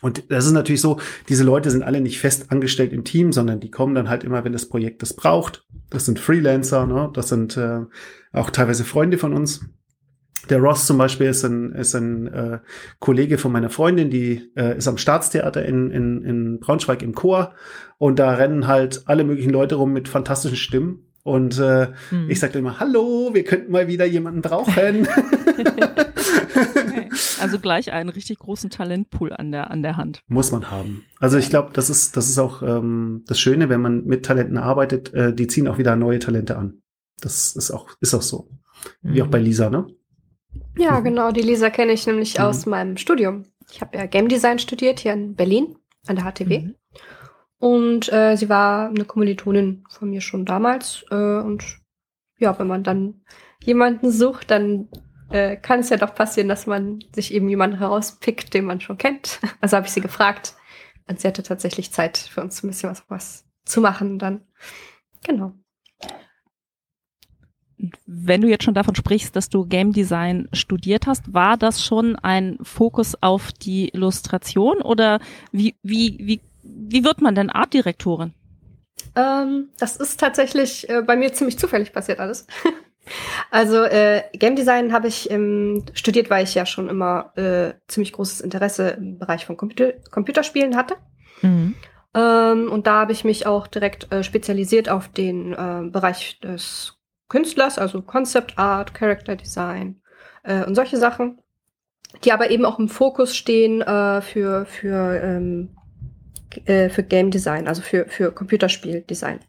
Und 0.00 0.30
das 0.30 0.46
ist 0.46 0.52
natürlich 0.52 0.80
so, 0.80 0.98
diese 1.28 1.44
Leute 1.44 1.70
sind 1.70 1.82
alle 1.82 2.00
nicht 2.00 2.20
fest 2.20 2.50
angestellt 2.50 2.92
im 2.92 3.04
Team, 3.04 3.32
sondern 3.32 3.60
die 3.60 3.70
kommen 3.70 3.94
dann 3.94 4.08
halt 4.08 4.24
immer, 4.24 4.44
wenn 4.44 4.52
das 4.52 4.66
Projekt 4.66 5.02
das 5.02 5.14
braucht. 5.14 5.66
Das 5.90 6.06
sind 6.06 6.18
Freelancer, 6.18 6.86
ne? 6.86 7.10
das 7.12 7.28
sind 7.28 7.56
äh, 7.56 7.80
auch 8.32 8.50
teilweise 8.50 8.84
Freunde 8.84 9.18
von 9.18 9.34
uns. 9.34 9.60
Der 10.48 10.58
Ross 10.58 10.86
zum 10.86 10.96
Beispiel 10.96 11.26
ist 11.26 11.44
ein, 11.44 11.72
ist 11.72 11.94
ein 11.94 12.26
äh, 12.28 12.60
Kollege 12.98 13.36
von 13.36 13.52
meiner 13.52 13.68
Freundin, 13.68 14.08
die 14.08 14.50
äh, 14.56 14.78
ist 14.78 14.88
am 14.88 14.96
Staatstheater 14.96 15.64
in, 15.66 15.90
in, 15.90 16.22
in 16.24 16.60
Braunschweig 16.60 17.02
im 17.02 17.14
Chor 17.14 17.54
und 17.98 18.18
da 18.18 18.32
rennen 18.34 18.66
halt 18.66 19.02
alle 19.04 19.24
möglichen 19.24 19.50
Leute 19.50 19.74
rum 19.74 19.92
mit 19.92 20.08
fantastischen 20.08 20.56
Stimmen. 20.56 21.09
Und 21.22 21.58
äh, 21.58 21.88
hm. 22.08 22.30
ich 22.30 22.40
sagte 22.40 22.58
immer, 22.58 22.80
hallo, 22.80 23.30
wir 23.32 23.44
könnten 23.44 23.72
mal 23.72 23.88
wieder 23.88 24.06
jemanden 24.06 24.42
brauchen. 24.42 25.06
Also 27.40 27.58
gleich 27.58 27.92
einen 27.92 28.10
richtig 28.10 28.38
großen 28.38 28.70
Talentpool 28.70 29.32
an 29.32 29.50
der, 29.50 29.70
an 29.70 29.82
der 29.82 29.96
Hand. 29.96 30.22
Muss 30.28 30.52
man 30.52 30.70
haben. 30.70 31.04
Also 31.18 31.38
ich 31.38 31.50
glaube, 31.50 31.70
das 31.72 31.90
ist, 31.90 32.16
das 32.16 32.28
ist 32.28 32.38
auch 32.38 32.62
ähm, 32.62 33.24
das 33.26 33.40
Schöne, 33.40 33.68
wenn 33.68 33.80
man 33.80 34.04
mit 34.04 34.24
Talenten 34.24 34.58
arbeitet, 34.58 35.12
äh, 35.14 35.34
die 35.34 35.46
ziehen 35.46 35.66
auch 35.68 35.78
wieder 35.78 35.96
neue 35.96 36.18
Talente 36.18 36.56
an. 36.56 36.82
Das 37.20 37.56
ist 37.56 37.70
auch, 37.70 37.88
ist 38.00 38.14
auch 38.14 38.22
so. 38.22 38.50
Wie 39.02 39.20
mhm. 39.20 39.26
auch 39.26 39.30
bei 39.30 39.38
Lisa, 39.38 39.70
ne? 39.70 39.86
Ja, 40.76 41.00
mhm. 41.00 41.04
genau. 41.04 41.32
Die 41.32 41.42
Lisa 41.42 41.70
kenne 41.70 41.92
ich 41.92 42.06
nämlich 42.06 42.38
mhm. 42.38 42.44
aus 42.44 42.66
meinem 42.66 42.96
Studium. 42.96 43.44
Ich 43.70 43.80
habe 43.80 43.96
ja 43.96 44.06
Game 44.06 44.28
Design 44.28 44.58
studiert 44.58 45.00
hier 45.00 45.12
in 45.12 45.34
Berlin 45.34 45.76
an 46.06 46.16
der 46.16 46.24
HTW. 46.24 46.60
Mhm. 46.60 46.74
Und 47.60 48.10
äh, 48.10 48.36
sie 48.36 48.48
war 48.48 48.88
eine 48.88 49.04
Kommilitonin 49.04 49.84
von 49.90 50.08
mir 50.08 50.22
schon 50.22 50.46
damals. 50.46 51.04
Äh, 51.10 51.14
und 51.14 51.62
ja, 52.38 52.58
wenn 52.58 52.66
man 52.66 52.82
dann 52.82 53.20
jemanden 53.62 54.10
sucht, 54.10 54.50
dann 54.50 54.88
äh, 55.28 55.56
kann 55.56 55.80
es 55.80 55.90
ja 55.90 55.98
doch 55.98 56.14
passieren, 56.14 56.48
dass 56.48 56.66
man 56.66 57.04
sich 57.14 57.34
eben 57.34 57.50
jemanden 57.50 57.78
herauspickt, 57.78 58.54
den 58.54 58.64
man 58.64 58.80
schon 58.80 58.96
kennt. 58.98 59.40
Also 59.60 59.76
habe 59.76 59.86
ich 59.86 59.92
sie 59.92 60.00
gefragt. 60.00 60.54
Und 61.06 61.20
sie 61.20 61.28
hatte 61.28 61.42
tatsächlich 61.42 61.92
Zeit 61.92 62.16
für 62.16 62.40
uns 62.40 62.62
ein 62.62 62.68
bisschen 62.68 62.90
was, 62.90 63.04
was 63.08 63.44
zu 63.66 63.82
machen 63.82 64.18
dann. 64.18 64.40
Genau. 65.22 65.52
Wenn 68.06 68.40
du 68.40 68.48
jetzt 68.48 68.64
schon 68.64 68.74
davon 68.74 68.94
sprichst, 68.94 69.36
dass 69.36 69.50
du 69.50 69.66
Game 69.66 69.92
Design 69.92 70.48
studiert 70.52 71.06
hast, 71.06 71.34
war 71.34 71.58
das 71.58 71.84
schon 71.84 72.16
ein 72.16 72.56
Fokus 72.62 73.22
auf 73.22 73.52
die 73.52 73.88
Illustration 73.88 74.80
oder 74.80 75.20
wie, 75.52 75.74
wie, 75.82 76.18
wie, 76.20 76.40
wie 76.74 77.04
wird 77.04 77.20
man 77.20 77.34
denn 77.34 77.50
Artdirektorin? 77.50 78.34
Ähm, 79.16 79.68
das 79.78 79.96
ist 79.96 80.20
tatsächlich 80.20 80.88
äh, 80.88 81.02
bei 81.02 81.16
mir 81.16 81.32
ziemlich 81.32 81.58
zufällig 81.58 81.92
passiert 81.92 82.20
alles. 82.20 82.46
Also 83.50 83.82
äh, 83.82 84.22
Game 84.34 84.54
Design 84.54 84.92
habe 84.92 85.08
ich 85.08 85.30
ähm, 85.30 85.84
studiert, 85.94 86.30
weil 86.30 86.44
ich 86.44 86.54
ja 86.54 86.64
schon 86.66 86.88
immer 86.88 87.32
äh, 87.36 87.72
ziemlich 87.88 88.12
großes 88.12 88.40
Interesse 88.40 88.90
im 88.90 89.18
Bereich 89.18 89.46
von 89.46 89.56
Computer 89.56 89.94
Computerspielen 90.10 90.76
hatte. 90.76 90.94
Mhm. 91.42 91.74
Ähm, 92.14 92.70
und 92.70 92.86
da 92.86 93.00
habe 93.00 93.12
ich 93.12 93.24
mich 93.24 93.46
auch 93.46 93.66
direkt 93.66 94.12
äh, 94.12 94.22
spezialisiert 94.22 94.88
auf 94.88 95.08
den 95.08 95.52
äh, 95.54 95.90
Bereich 95.90 96.38
des 96.40 96.98
Künstlers, 97.28 97.78
also 97.78 98.02
Concept 98.02 98.58
Art, 98.58 98.94
Character 98.94 99.34
Design 99.34 100.00
äh, 100.44 100.64
und 100.64 100.74
solche 100.74 100.98
Sachen, 100.98 101.40
die 102.24 102.32
aber 102.32 102.50
eben 102.50 102.64
auch 102.64 102.78
im 102.78 102.88
Fokus 102.88 103.36
stehen 103.36 103.82
für 103.82 104.66
für 104.66 105.20
ähm, 105.22 105.76
äh, 106.66 106.88
für 106.88 107.02
Game 107.02 107.30
Design, 107.30 107.68
also 107.68 107.82
für 107.82 108.06
für 108.08 108.32
Computerspieldesign. 108.32 109.40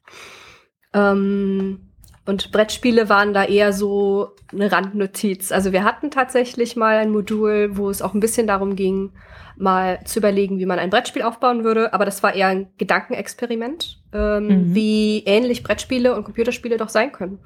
Ähm, 0.93 1.91
und 2.25 2.51
Brettspiele 2.51 3.09
waren 3.09 3.33
da 3.33 3.43
eher 3.45 3.73
so 3.73 4.35
eine 4.51 4.71
Randnotiz. 4.71 5.51
Also 5.51 5.71
wir 5.71 5.83
hatten 5.83 6.11
tatsächlich 6.11 6.75
mal 6.75 6.97
ein 6.97 7.09
Modul, 7.09 7.71
wo 7.73 7.89
es 7.89 8.01
auch 8.01 8.13
ein 8.13 8.19
bisschen 8.19 8.45
darum 8.45 8.75
ging, 8.75 9.11
mal 9.57 10.03
zu 10.05 10.19
überlegen, 10.19 10.59
wie 10.59 10.65
man 10.65 10.79
ein 10.79 10.91
Brettspiel 10.91 11.23
aufbauen 11.23 11.63
würde. 11.63 11.93
Aber 11.93 12.05
das 12.05 12.21
war 12.21 12.35
eher 12.35 12.47
ein 12.47 12.67
Gedankenexperiment, 12.77 14.03
ähm, 14.13 14.47
mhm. 14.47 14.75
wie 14.75 15.23
ähnlich 15.25 15.63
Brettspiele 15.63 16.15
und 16.15 16.23
Computerspiele 16.23 16.77
doch 16.77 16.89
sein 16.89 17.11
können. 17.11 17.39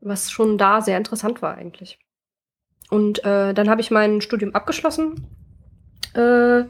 Was 0.00 0.30
schon 0.30 0.58
da 0.58 0.80
sehr 0.80 0.96
interessant 0.96 1.42
war 1.42 1.56
eigentlich. 1.56 1.98
Und 2.88 3.24
äh, 3.24 3.52
dann 3.52 3.68
habe 3.68 3.80
ich 3.80 3.90
mein 3.90 4.20
Studium 4.20 4.54
abgeschlossen 4.54 5.26
äh, 6.14 6.64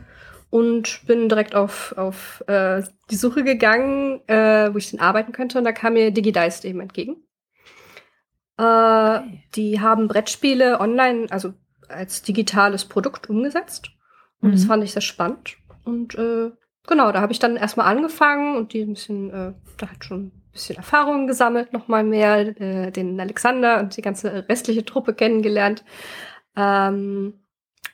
und 0.50 1.06
bin 1.06 1.28
direkt 1.28 1.54
auf, 1.54 1.94
auf 1.96 2.44
äh, 2.48 2.82
die 3.10 3.16
Suche 3.16 3.44
gegangen, 3.44 4.20
äh, 4.26 4.72
wo 4.72 4.78
ich 4.78 4.90
denn 4.90 5.00
arbeiten 5.00 5.32
könnte. 5.32 5.58
Und 5.58 5.64
da 5.64 5.72
kam 5.72 5.94
mir 5.94 6.10
DigiDice 6.10 6.64
eben 6.64 6.80
entgegen. 6.80 7.16
Äh, 8.58 9.20
die 9.54 9.80
haben 9.80 10.08
Brettspiele 10.08 10.80
online, 10.80 11.28
also 11.30 11.54
als 11.88 12.22
digitales 12.22 12.84
Produkt 12.84 13.30
umgesetzt. 13.30 13.90
Und 14.40 14.50
mhm. 14.50 14.52
das 14.52 14.64
fand 14.64 14.84
ich 14.84 14.92
sehr 14.92 15.02
spannend. 15.02 15.56
Und 15.84 16.16
äh, 16.16 16.50
genau, 16.86 17.12
da 17.12 17.20
habe 17.20 17.32
ich 17.32 17.38
dann 17.38 17.56
erstmal 17.56 17.86
angefangen 17.86 18.56
und 18.56 18.72
die 18.72 18.82
ein 18.82 18.94
bisschen, 18.94 19.30
äh, 19.30 19.52
da 19.78 19.88
hat 19.88 20.04
schon 20.04 20.26
ein 20.26 20.50
bisschen 20.52 20.76
Erfahrungen 20.76 21.28
gesammelt, 21.28 21.72
nochmal 21.72 22.02
mehr, 22.02 22.60
äh, 22.60 22.90
den 22.90 23.20
Alexander 23.20 23.78
und 23.78 23.96
die 23.96 24.02
ganze 24.02 24.48
restliche 24.48 24.84
Truppe 24.84 25.14
kennengelernt. 25.14 25.84
Ähm, 26.56 27.34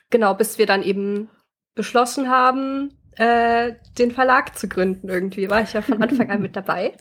genau, 0.09 0.33
bis 0.33 0.57
wir 0.57 0.65
dann 0.65 0.81
eben 0.81 1.29
beschlossen 1.77 2.29
haben, 2.29 2.93
äh, 3.15 3.73
den 3.97 4.11
Verlag 4.11 4.57
zu 4.57 4.67
gründen 4.67 5.07
irgendwie. 5.07 5.49
War 5.49 5.61
ich 5.61 5.73
ja 5.73 5.81
von 5.81 6.01
Anfang 6.03 6.29
an 6.29 6.41
mit 6.41 6.55
dabei. 6.55 6.93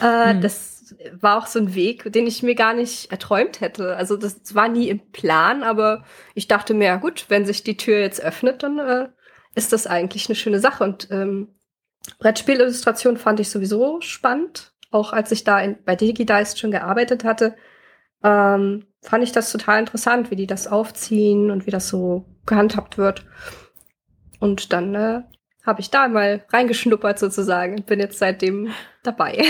Äh, 0.00 0.34
mhm. 0.34 0.40
Das 0.40 0.72
war 1.20 1.38
auch 1.38 1.46
so 1.46 1.58
ein 1.58 1.74
Weg, 1.74 2.12
den 2.12 2.26
ich 2.26 2.42
mir 2.42 2.54
gar 2.54 2.74
nicht 2.74 3.10
erträumt 3.10 3.60
hätte. 3.60 3.96
Also 3.96 4.16
das 4.16 4.54
war 4.54 4.68
nie 4.68 4.88
im 4.88 5.00
Plan, 5.12 5.62
aber 5.62 6.04
ich 6.34 6.48
dachte 6.48 6.74
mir, 6.74 6.86
ja 6.86 6.96
gut, 6.96 7.26
wenn 7.28 7.46
sich 7.46 7.62
die 7.62 7.76
Tür 7.76 8.00
jetzt 8.00 8.22
öffnet, 8.22 8.62
dann 8.62 8.78
äh, 8.78 9.08
ist 9.54 9.72
das 9.72 9.86
eigentlich 9.86 10.28
eine 10.28 10.36
schöne 10.36 10.58
Sache. 10.58 10.84
Und 10.84 11.08
ähm, 11.10 11.48
Brettspielillustration 12.18 13.16
fand 13.16 13.40
ich 13.40 13.50
sowieso 13.50 14.00
spannend. 14.00 14.72
Auch 14.90 15.12
als 15.12 15.32
ich 15.32 15.44
da 15.44 15.60
in, 15.60 15.78
bei 15.84 15.96
DigiDice 15.96 16.58
schon 16.58 16.70
gearbeitet 16.70 17.24
hatte, 17.24 17.54
ähm, 18.22 18.86
fand 19.00 19.24
ich 19.24 19.32
das 19.32 19.50
total 19.50 19.80
interessant, 19.80 20.30
wie 20.30 20.36
die 20.36 20.46
das 20.46 20.66
aufziehen 20.66 21.50
und 21.50 21.66
wie 21.66 21.70
das 21.70 21.88
so 21.88 22.26
gehandhabt 22.46 22.98
wird. 22.98 23.24
Und 24.42 24.72
dann 24.72 24.96
äh, 24.96 25.20
habe 25.64 25.80
ich 25.80 25.90
da 25.90 26.08
mal 26.08 26.44
reingeschnuppert 26.48 27.16
sozusagen 27.16 27.76
und 27.76 27.86
bin 27.86 28.00
jetzt 28.00 28.18
seitdem 28.18 28.72
dabei. 29.04 29.40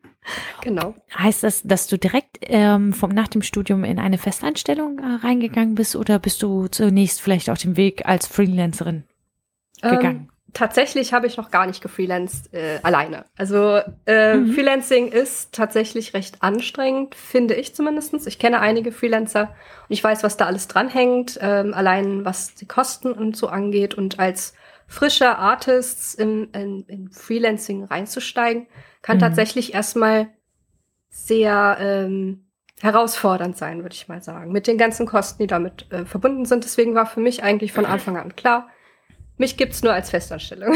genau. 0.60 0.94
Heißt 1.12 1.42
das, 1.42 1.64
dass 1.64 1.88
du 1.88 1.98
direkt 1.98 2.38
ähm, 2.42 2.92
vom, 2.92 3.10
nach 3.10 3.26
dem 3.26 3.42
Studium 3.42 3.82
in 3.82 3.98
eine 3.98 4.16
Festanstellung 4.16 5.00
äh, 5.00 5.26
reingegangen 5.26 5.74
bist 5.74 5.96
oder 5.96 6.20
bist 6.20 6.40
du 6.44 6.68
zunächst 6.68 7.20
vielleicht 7.20 7.50
auf 7.50 7.58
dem 7.58 7.76
Weg 7.76 8.06
als 8.06 8.28
Freelancerin 8.28 9.02
gegangen? 9.82 10.28
Ähm, 10.30 10.37
tatsächlich 10.54 11.12
habe 11.12 11.26
ich 11.26 11.36
noch 11.36 11.50
gar 11.50 11.66
nicht 11.66 11.82
gefreelanced 11.82 12.52
äh, 12.54 12.78
alleine. 12.82 13.24
Also 13.36 13.80
äh, 14.06 14.34
mhm. 14.34 14.52
Freelancing 14.52 15.08
ist 15.08 15.52
tatsächlich 15.52 16.14
recht 16.14 16.42
anstrengend, 16.42 17.14
finde 17.14 17.54
ich 17.54 17.74
zumindest. 17.74 18.26
Ich 18.26 18.38
kenne 18.38 18.60
einige 18.60 18.92
Freelancer 18.92 19.42
und 19.42 19.90
ich 19.90 20.02
weiß, 20.02 20.22
was 20.22 20.36
da 20.36 20.46
alles 20.46 20.68
dranhängt, 20.68 21.38
ähm, 21.40 21.74
allein 21.74 22.24
was 22.24 22.54
die 22.54 22.66
Kosten 22.66 23.12
und 23.12 23.36
so 23.36 23.48
angeht. 23.48 23.94
Und 23.94 24.18
als 24.18 24.54
frischer 24.86 25.38
Artists 25.38 26.14
in, 26.14 26.50
in, 26.52 26.84
in 26.88 27.10
Freelancing 27.10 27.84
reinzusteigen, 27.84 28.66
kann 29.02 29.18
mhm. 29.18 29.20
tatsächlich 29.22 29.74
erstmal 29.74 30.28
sehr 31.10 31.76
ähm, 31.80 32.46
herausfordernd 32.80 33.56
sein, 33.56 33.82
würde 33.82 33.94
ich 33.94 34.08
mal 34.08 34.22
sagen, 34.22 34.52
mit 34.52 34.66
den 34.66 34.78
ganzen 34.78 35.06
Kosten, 35.06 35.42
die 35.42 35.46
damit 35.46 35.90
äh, 35.92 36.04
verbunden 36.04 36.46
sind. 36.46 36.64
Deswegen 36.64 36.94
war 36.94 37.06
für 37.06 37.20
mich 37.20 37.42
eigentlich 37.42 37.72
von 37.72 37.86
Anfang 37.86 38.16
an 38.16 38.34
klar, 38.34 38.68
mich 39.38 39.56
gibt's 39.56 39.82
nur 39.82 39.92
als 39.92 40.10
Festanstellung. 40.10 40.74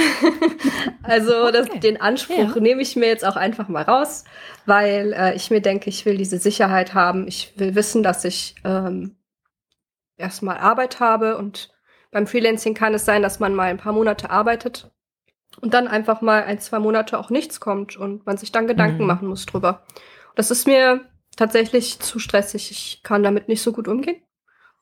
also 1.02 1.48
okay. 1.48 1.52
das, 1.52 1.68
den 1.80 2.00
Anspruch 2.00 2.54
ja. 2.54 2.60
nehme 2.60 2.82
ich 2.82 2.96
mir 2.96 3.06
jetzt 3.06 3.24
auch 3.24 3.36
einfach 3.36 3.68
mal 3.68 3.82
raus, 3.82 4.24
weil 4.66 5.12
äh, 5.12 5.34
ich 5.34 5.50
mir 5.50 5.60
denke, 5.60 5.90
ich 5.90 6.06
will 6.06 6.16
diese 6.16 6.38
Sicherheit 6.38 6.94
haben. 6.94 7.26
Ich 7.28 7.52
will 7.56 7.74
wissen, 7.74 8.02
dass 8.02 8.24
ich 8.24 8.54
ähm, 8.64 9.16
erstmal 10.16 10.58
Arbeit 10.58 11.00
habe 11.00 11.36
und 11.36 11.70
beim 12.10 12.26
Freelancing 12.26 12.74
kann 12.74 12.94
es 12.94 13.04
sein, 13.04 13.22
dass 13.22 13.40
man 13.40 13.54
mal 13.54 13.70
ein 13.70 13.78
paar 13.78 13.92
Monate 13.92 14.30
arbeitet 14.30 14.90
und 15.60 15.74
dann 15.74 15.88
einfach 15.88 16.20
mal 16.20 16.44
ein, 16.44 16.60
zwei 16.60 16.78
Monate 16.78 17.18
auch 17.18 17.30
nichts 17.30 17.60
kommt 17.60 17.96
und 17.96 18.26
man 18.26 18.36
sich 18.36 18.52
dann 18.52 18.66
Gedanken 18.66 19.02
mhm. 19.02 19.08
machen 19.08 19.28
muss 19.28 19.46
drüber. 19.46 19.84
Das 20.34 20.50
ist 20.50 20.66
mir 20.66 21.00
tatsächlich 21.36 21.98
zu 22.00 22.18
stressig. 22.18 22.70
Ich 22.70 23.02
kann 23.02 23.22
damit 23.22 23.48
nicht 23.48 23.62
so 23.62 23.72
gut 23.72 23.88
umgehen. 23.88 24.22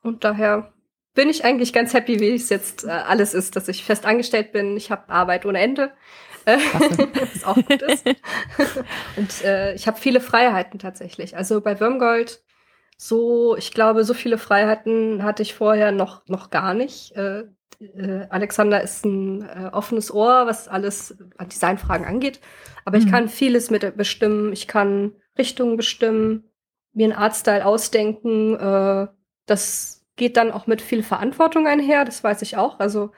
Und 0.03 0.25
daher 0.25 0.73
bin 1.21 1.29
ich 1.29 1.45
eigentlich 1.45 1.75
ganz 1.75 1.93
happy, 1.93 2.19
wie 2.19 2.35
es 2.35 2.49
jetzt 2.49 2.85
äh, 2.85 2.89
alles 2.89 3.35
ist, 3.35 3.55
dass 3.55 3.69
ich 3.69 3.85
fest 3.85 4.07
angestellt 4.07 4.53
bin. 4.53 4.75
Ich 4.79 4.91
habe 4.91 5.11
Arbeit 5.11 5.45
ohne 5.45 5.61
Ende. 5.61 5.93
Äh, 6.47 6.57
was 7.35 7.45
auch 7.45 7.57
gut 7.57 7.83
ist. 7.83 8.07
und 9.19 9.45
äh, 9.45 9.75
ich 9.75 9.87
habe 9.87 10.01
viele 10.01 10.23
Freiheiten 10.23 10.79
tatsächlich. 10.79 11.37
Also 11.37 11.61
bei 11.61 11.79
Würmgold 11.79 12.43
so, 12.97 13.55
ich 13.55 13.71
glaube, 13.73 14.05
so 14.05 14.15
viele 14.15 14.39
Freiheiten 14.39 15.23
hatte 15.23 15.43
ich 15.43 15.53
vorher 15.53 15.93
noch, 15.93 16.27
noch 16.27 16.49
gar 16.49 16.73
nicht. 16.73 17.15
Äh, 17.17 17.45
äh, 17.81 18.27
Alexander 18.31 18.81
ist 18.81 19.05
ein 19.05 19.43
äh, 19.43 19.69
offenes 19.73 20.11
Ohr, 20.11 20.47
was 20.47 20.69
alles 20.69 21.19
an 21.37 21.51
Designfragen 21.51 22.07
angeht. 22.07 22.41
Aber 22.87 22.99
mhm. 22.99 23.05
ich 23.05 23.13
kann 23.13 23.29
vieles 23.29 23.69
mit 23.69 23.95
bestimmen. 23.95 24.55
Ich 24.55 24.67
kann 24.67 25.13
Richtungen 25.37 25.77
bestimmen, 25.77 26.45
mir 26.95 27.05
einen 27.05 27.13
Artstyle 27.13 27.67
ausdenken. 27.67 28.55
Äh, 28.57 29.09
das 29.45 30.00
geht 30.21 30.37
dann 30.37 30.53
auch 30.53 30.67
mit 30.67 30.83
viel 30.83 31.03
Verantwortung 31.03 31.67
einher, 31.67 32.05
das 32.05 32.23
weiß 32.23 32.43
ich 32.43 32.59
auch. 32.59 32.79
Also 32.79 33.11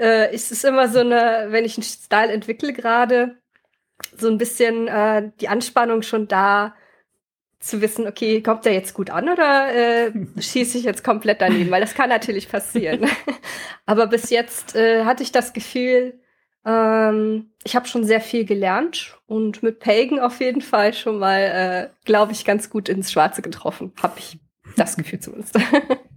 äh, 0.00 0.34
ist 0.34 0.50
es 0.50 0.64
immer 0.64 0.88
so 0.88 1.00
eine, 1.00 1.48
wenn 1.50 1.66
ich 1.66 1.76
einen 1.76 1.84
Style 1.84 2.32
entwickle 2.32 2.72
gerade, 2.72 3.36
so 4.16 4.28
ein 4.28 4.38
bisschen 4.38 4.88
äh, 4.88 5.30
die 5.40 5.48
Anspannung 5.48 6.00
schon 6.00 6.28
da, 6.28 6.74
zu 7.60 7.82
wissen, 7.82 8.08
okay, 8.08 8.42
kommt 8.42 8.64
der 8.64 8.72
jetzt 8.72 8.94
gut 8.94 9.10
an 9.10 9.28
oder 9.28 9.74
äh, 9.74 10.12
schieße 10.40 10.78
ich 10.78 10.84
jetzt 10.84 11.04
komplett 11.04 11.42
daneben? 11.42 11.70
Weil 11.70 11.82
das 11.82 11.94
kann 11.94 12.08
natürlich 12.08 12.48
passieren. 12.48 13.06
Aber 13.86 14.06
bis 14.06 14.30
jetzt 14.30 14.74
äh, 14.74 15.04
hatte 15.04 15.22
ich 15.22 15.32
das 15.32 15.52
Gefühl, 15.52 16.18
ähm, 16.64 17.52
ich 17.62 17.76
habe 17.76 17.86
schon 17.86 18.04
sehr 18.04 18.22
viel 18.22 18.46
gelernt 18.46 19.18
und 19.26 19.62
mit 19.62 19.80
Pagan 19.80 20.18
auf 20.18 20.40
jeden 20.40 20.62
Fall 20.62 20.94
schon 20.94 21.18
mal, 21.18 21.40
äh, 21.40 21.88
glaube 22.06 22.32
ich, 22.32 22.46
ganz 22.46 22.70
gut 22.70 22.88
ins 22.88 23.12
Schwarze 23.12 23.42
getroffen. 23.42 23.92
Habe 24.02 24.18
ich 24.18 24.40
das 24.76 24.96
Gefühl 24.96 25.20
zumindest. 25.20 25.58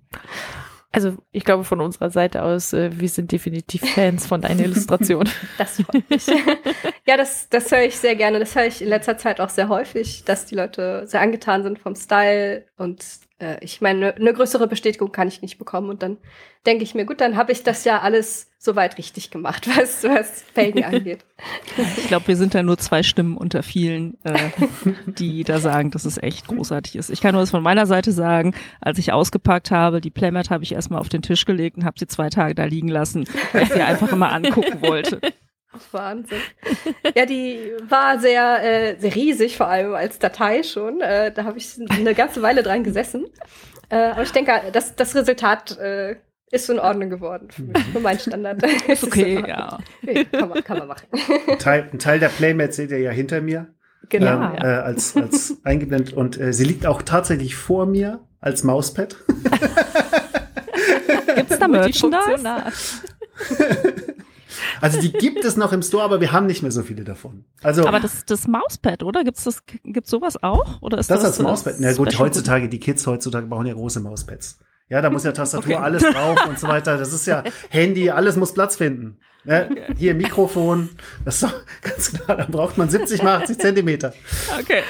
Also 0.96 1.18
ich 1.34 1.44
glaube 1.44 1.66
von 1.66 1.82
unserer 1.82 2.10
Seite 2.10 2.44
aus, 2.44 2.72
äh, 2.72 2.90
wir 2.94 3.10
sind 3.10 3.34
definitiv 3.34 3.82
Fans 3.82 4.26
von 4.26 4.40
deiner 4.40 4.64
Illustration. 4.64 5.28
das 5.58 5.82
freut 5.82 6.10
mich. 6.10 6.26
ja, 7.06 7.18
das, 7.18 7.50
das 7.50 7.70
höre 7.70 7.84
ich 7.84 7.98
sehr 7.98 8.16
gerne. 8.16 8.40
Das 8.40 8.56
höre 8.56 8.66
ich 8.66 8.82
in 8.82 8.88
letzter 8.88 9.18
Zeit 9.18 9.42
auch 9.42 9.50
sehr 9.50 9.68
häufig, 9.68 10.24
dass 10.24 10.46
die 10.46 10.56
Leute 10.56 11.06
sehr 11.06 11.20
angetan 11.20 11.64
sind 11.64 11.80
vom 11.80 11.96
Style 11.96 12.64
und 12.78 13.04
äh, 13.40 13.58
ich 13.64 13.82
meine, 13.82 14.16
eine 14.16 14.34
größere 14.34 14.68
Bestätigung 14.68 15.12
kann 15.12 15.28
ich 15.28 15.42
nicht 15.42 15.58
bekommen. 15.58 15.90
Und 15.90 16.04
dann 16.04 16.18
denke 16.66 16.84
ich 16.84 16.96
mir, 16.96 17.06
gut, 17.06 17.22
dann 17.22 17.36
habe 17.36 17.52
ich 17.52 17.64
das 17.64 17.84
ja 17.84 18.00
alles 18.00 18.52
soweit 18.58 18.98
richtig 18.98 19.32
gemacht, 19.32 19.68
was, 19.78 20.04
was 20.04 20.44
Felgen 20.54 20.84
angeht. 20.86 21.26
Ich 21.98 22.08
glaube, 22.08 22.28
wir 22.28 22.38
sind 22.38 22.56
da 22.56 22.64
nur 22.64 22.78
zwei 22.78 23.04
Stimmen 23.04 23.38
unter 23.38 23.64
vielen, 23.64 24.18
äh, 24.24 24.52
die 25.06 25.44
da 25.44 25.60
sagen, 25.60 25.92
dass 25.92 26.06
es 26.06 26.18
echt 26.18 26.48
großartig 26.48 26.96
ist. 26.96 27.10
Ich 27.10 27.22
kann 27.22 27.34
nur 27.34 27.42
das 27.42 27.52
von 27.52 27.64
meiner 27.64 27.86
Seite 27.86 28.12
sagen, 28.12 28.54
als 28.82 28.98
ich 29.00 29.12
ausgepackt 29.12 29.72
habe, 29.72 30.02
die 30.02 30.12
Playmat 30.12 30.50
habe 30.50 30.64
ich 30.64 30.74
erstmal 30.74 31.00
auf 31.00 31.10
den 31.10 31.22
Tisch 31.22 31.46
gelegt 31.46 31.78
und 31.78 31.86
habe 31.86 32.00
sie 32.00 32.08
zwei 32.08 32.30
Tage 32.30 32.56
da 32.56 32.66
liegen 32.66 32.90
lassen, 32.90 33.26
weil 33.52 33.64
ich 33.64 33.74
sie 33.74 33.82
einfach 33.82 34.12
immer 34.12 34.32
angucken 34.32 34.82
wollte. 34.82 35.20
Wahnsinn. 35.92 36.40
Ja, 37.16 37.26
die 37.26 37.72
war 37.88 38.20
sehr, 38.20 38.64
äh, 38.64 39.00
sehr 39.00 39.16
riesig, 39.16 39.58
vor 39.58 39.68
allem 39.68 39.94
als 39.94 40.20
Datei 40.20 40.64
schon. 40.64 41.02
Äh, 41.02 41.32
da 41.32 41.44
habe 41.46 41.58
ich 41.58 41.78
eine 41.90 42.14
ganze 42.14 42.42
Weile 42.42 42.64
dran 42.64 42.84
gesessen. 42.84 43.26
Äh, 43.90 43.98
aber 43.98 44.24
ich 44.24 44.32
denke, 44.32 44.52
das, 44.72 44.96
das 44.96 45.16
Resultat 45.16 45.78
äh, 45.78 46.16
ist 46.52 46.70
in 46.70 46.80
Ordnung 46.80 47.10
geworden 47.10 47.50
für, 47.52 47.64
mich, 47.64 47.84
für 47.86 48.00
meinen 48.00 48.20
Standard. 48.20 48.64
Ist 48.88 49.04
okay, 49.04 49.44
ja. 49.48 49.78
Okay, 50.04 50.26
kann, 50.26 50.50
man, 50.50 50.64
kann 50.64 50.78
man 50.80 50.88
machen. 50.88 51.08
Ein 51.48 51.60
Teil, 51.60 51.90
ein 51.92 52.00
Teil 52.00 52.20
der 52.20 52.30
Playmats 52.30 52.78
seht 52.78 52.92
ihr 52.92 53.00
ja 53.00 53.12
hinter 53.12 53.42
mir. 53.42 53.74
Genau. 54.10 54.54
Ähm, 54.54 54.56
äh, 54.62 54.68
als, 54.68 55.16
als 55.18 55.58
eingeblendet. 55.64 56.14
Und 56.14 56.40
äh, 56.40 56.54
sie 56.54 56.64
liegt 56.64 56.86
auch 56.86 57.02
tatsächlich 57.02 57.56
vor 57.56 57.86
mir 57.86 58.20
als 58.40 58.64
Mauspad. 58.64 59.16
Gibt's 61.36 61.60
da 61.60 61.68
Merchandise? 61.68 62.62
Also 64.82 65.02
die 65.02 65.12
gibt 65.12 65.44
es 65.46 65.58
noch 65.58 65.74
im 65.74 65.82
Store, 65.82 66.04
aber 66.04 66.22
wir 66.22 66.32
haben 66.32 66.46
nicht 66.46 66.62
mehr 66.62 66.72
so 66.72 66.84
viele 66.84 67.04
davon. 67.04 67.46
Also 67.64 67.88
Aber 67.88 68.00
das, 68.00 68.26
das 68.26 68.48
Mauspad, 68.48 69.04
oder? 69.04 69.24
Gibt's 69.24 69.44
das, 69.44 69.64
gibt's 69.84 70.10
sowas 70.10 70.42
auch? 70.42 70.82
Oder 70.82 70.98
ist 70.98 71.10
das, 71.10 71.22
das, 71.22 71.32
als 71.32 71.40
Mauspad. 71.40 71.76
Na 71.80 71.94
gut, 71.94 72.18
heutzutage, 72.20 72.70
die 72.70 72.80
Kids 72.80 73.06
heutzutage 73.08 73.48
brauchen 73.48 73.68
ja 73.68 73.74
große 73.74 74.00
Mauspads. 74.00 74.60
Ja, 74.88 75.02
da 75.02 75.10
muss 75.10 75.24
ja 75.24 75.32
Tastatur, 75.32 75.82
alles 75.82 76.04
drauf 76.04 76.46
und 76.48 76.60
so 76.60 76.68
weiter. 76.68 76.98
Das 76.98 77.12
ist 77.12 77.26
ja 77.26 77.44
Handy, 77.70 78.12
alles 78.12 78.36
muss 78.36 78.54
Platz 78.54 78.76
finden. 78.76 79.18
Ne? 79.44 79.70
Hier 79.98 80.16
Mikrofon, 80.16 80.90
das 81.24 81.36
ist 81.36 81.44
doch 81.44 81.54
ganz 81.82 82.14
klar, 82.14 82.38
da 82.38 82.46
braucht 82.46 82.78
man 82.78 82.90
70 82.90 83.24
mal 83.24 83.42
80 83.42 83.60
Zentimeter. 83.60 84.14
Okay. 84.60 84.82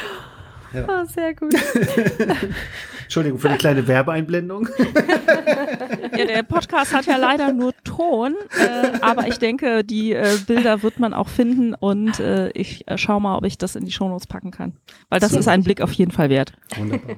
Ah, 0.87 1.05
sehr 1.05 1.33
gut. 1.33 1.53
Entschuldigung 3.03 3.39
für 3.39 3.49
die 3.49 3.57
kleine 3.57 3.87
Werbeeinblendung. 3.87 4.67
Ja, 6.17 6.25
der 6.25 6.43
Podcast 6.43 6.93
hat 6.93 7.05
ja 7.05 7.17
leider 7.17 7.53
nur 7.53 7.73
Ton, 7.83 8.35
äh, 8.59 8.97
aber 9.01 9.27
ich 9.27 9.37
denke, 9.37 9.83
die 9.83 10.13
äh, 10.13 10.37
Bilder 10.47 10.81
wird 10.81 10.99
man 10.99 11.13
auch 11.13 11.27
finden 11.29 11.73
und 11.73 12.19
äh, 12.19 12.49
ich 12.49 12.87
äh, 12.87 12.97
schau 12.97 13.19
mal, 13.19 13.37
ob 13.37 13.45
ich 13.45 13.57
das 13.57 13.75
in 13.75 13.85
die 13.85 13.91
Shownotes 13.91 14.27
packen 14.27 14.51
kann. 14.51 14.73
Weil 15.09 15.19
das 15.19 15.33
ist 15.33 15.47
ein 15.47 15.63
Blick 15.63 15.81
auf 15.81 15.91
jeden 15.93 16.11
Fall 16.11 16.29
wert. 16.29 16.53
Wunderbar. 16.77 17.17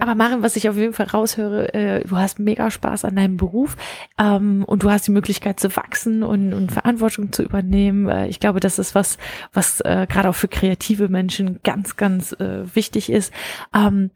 Aber 0.00 0.14
Maren, 0.14 0.42
was 0.42 0.56
ich 0.56 0.68
auf 0.68 0.76
jeden 0.76 0.92
Fall 0.92 1.06
raushöre, 1.06 1.72
äh, 1.74 2.04
du 2.04 2.16
hast 2.16 2.38
mega 2.38 2.70
Spaß 2.70 3.04
an 3.04 3.16
deinem 3.16 3.36
Beruf 3.36 3.76
ähm, 4.18 4.64
und 4.64 4.82
du 4.82 4.90
hast 4.90 5.06
die 5.06 5.12
Möglichkeit 5.12 5.60
zu 5.60 5.74
wachsen 5.76 6.22
und, 6.22 6.52
und 6.52 6.72
Verantwortung 6.72 7.32
zu 7.32 7.42
übernehmen. 7.42 8.08
Äh, 8.08 8.28
ich 8.28 8.40
glaube, 8.40 8.60
das 8.60 8.78
ist 8.78 8.94
was, 8.94 9.18
was 9.52 9.80
äh, 9.80 10.06
gerade 10.08 10.28
auch 10.28 10.34
für 10.34 10.48
kreative 10.48 11.08
Menschen 11.08 11.60
ganz, 11.62 11.96
ganz 11.96 12.32
äh, 12.32 12.64
wichtig 12.74 13.10
ist. 13.10 13.32
Ähm, 13.74 14.10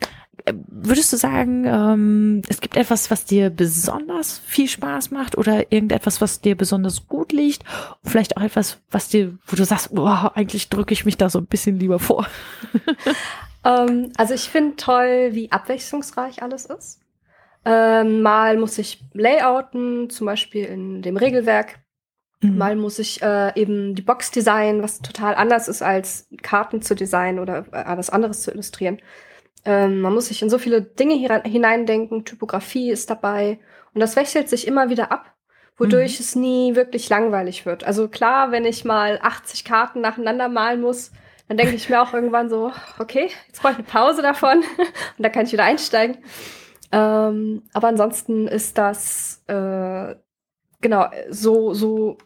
äh, 0.45 0.55
würdest 0.69 1.13
du 1.13 1.17
sagen, 1.17 1.65
ähm, 1.67 2.43
es 2.49 2.61
gibt 2.61 2.77
etwas, 2.77 3.11
was 3.11 3.25
dir 3.25 3.51
besonders 3.51 4.39
viel 4.47 4.69
Spaß 4.69 5.11
macht 5.11 5.37
oder 5.37 5.73
irgendetwas, 5.73 6.21
was 6.21 6.41
dir 6.41 6.57
besonders 6.57 7.07
gut 7.09 7.33
liegt? 7.33 7.65
Vielleicht 8.05 8.37
auch 8.37 8.43
etwas, 8.43 8.81
was 8.91 9.09
dir, 9.09 9.37
wo 9.47 9.57
du 9.57 9.65
sagst, 9.65 9.95
boah, 9.95 10.33
eigentlich 10.35 10.69
drücke 10.69 10.93
ich 10.93 11.05
mich 11.05 11.17
da 11.17 11.29
so 11.29 11.39
ein 11.39 11.47
bisschen 11.47 11.79
lieber 11.79 11.99
vor. 11.99 12.27
Ähm, 13.69 14.13
also 14.17 14.35
ich 14.35 14.49
finde 14.49 14.77
toll, 14.77 15.31
wie 15.33 15.53
abwechslungsreich 15.53 16.43
alles 16.43 16.67
ist. 16.67 17.01
Ähm, 17.65 18.23
mal 18.23 18.57
muss 18.57 18.79
ich 18.79 19.05
layouten, 19.13 20.09
zum 20.11 20.27
Beispiel 20.27 20.65
in 20.65 21.03
dem 21.03 21.17
Regelwerk. 21.17 21.81
Mal 22.41 22.77
muss 22.77 23.01
ich 23.01 23.21
äh, 23.21 23.53
eben 23.61 23.97
die 23.97 24.03
Box 24.03 24.31
designen, 24.31 24.83
was 24.83 25.01
total 25.01 25.35
anders 25.35 25.67
ist 25.67 25.83
als 25.83 26.29
Karten 26.41 26.83
zu 26.83 26.95
designen 26.95 27.41
oder 27.41 27.67
äh, 27.73 27.97
was 27.97 28.11
anderes 28.11 28.43
zu 28.43 28.53
illustrieren. 28.53 29.03
Ähm, 29.65 30.01
man 30.01 30.15
muss 30.15 30.29
sich 30.29 30.41
in 30.41 30.49
so 30.49 30.59
viele 30.59 30.81
Dinge 30.81 31.15
hineindenken, 31.15 32.25
Typografie 32.25 32.91
ist 32.91 33.11
dabei 33.11 33.59
und 33.93 34.01
das 34.01 34.15
wechselt 34.15 34.49
sich 34.49 34.69
immer 34.69 34.89
wieder 34.89 35.11
ab, 35.11 35.35
wodurch 35.77 36.21
es 36.21 36.37
nie 36.37 36.77
wirklich 36.77 37.09
langweilig 37.09 37.67
wird. 37.67 37.83
Also 37.83 38.07
klar, 38.07 38.53
wenn 38.53 38.65
ich 38.65 38.85
mal 38.85 39.19
80 39.21 39.65
Karten 39.65 40.01
nacheinander 40.01 40.49
malen 40.49 40.81
muss, 40.81 41.11
dann 41.49 41.57
denke 41.57 41.75
ich 41.75 41.89
mir 41.89 42.03
auch 42.03 42.13
irgendwann 42.13 42.51
so, 42.51 42.73
okay, 42.99 43.31
jetzt 43.47 43.63
brauche 43.63 43.73
ich 43.73 43.79
eine 43.79 43.87
Pause 43.87 44.23
davon 44.23 44.59
und 44.79 45.23
dann 45.23 45.33
kann 45.33 45.47
ich 45.47 45.53
wieder 45.53 45.65
einsteigen. 45.65 46.19
Ähm, 46.93 47.63
aber 47.73 47.89
ansonsten 47.89 48.47
ist 48.47 48.79
das 48.79 49.43
äh, 49.47 50.15
genau 50.81 51.07
so 51.31 51.75
so 51.75 52.19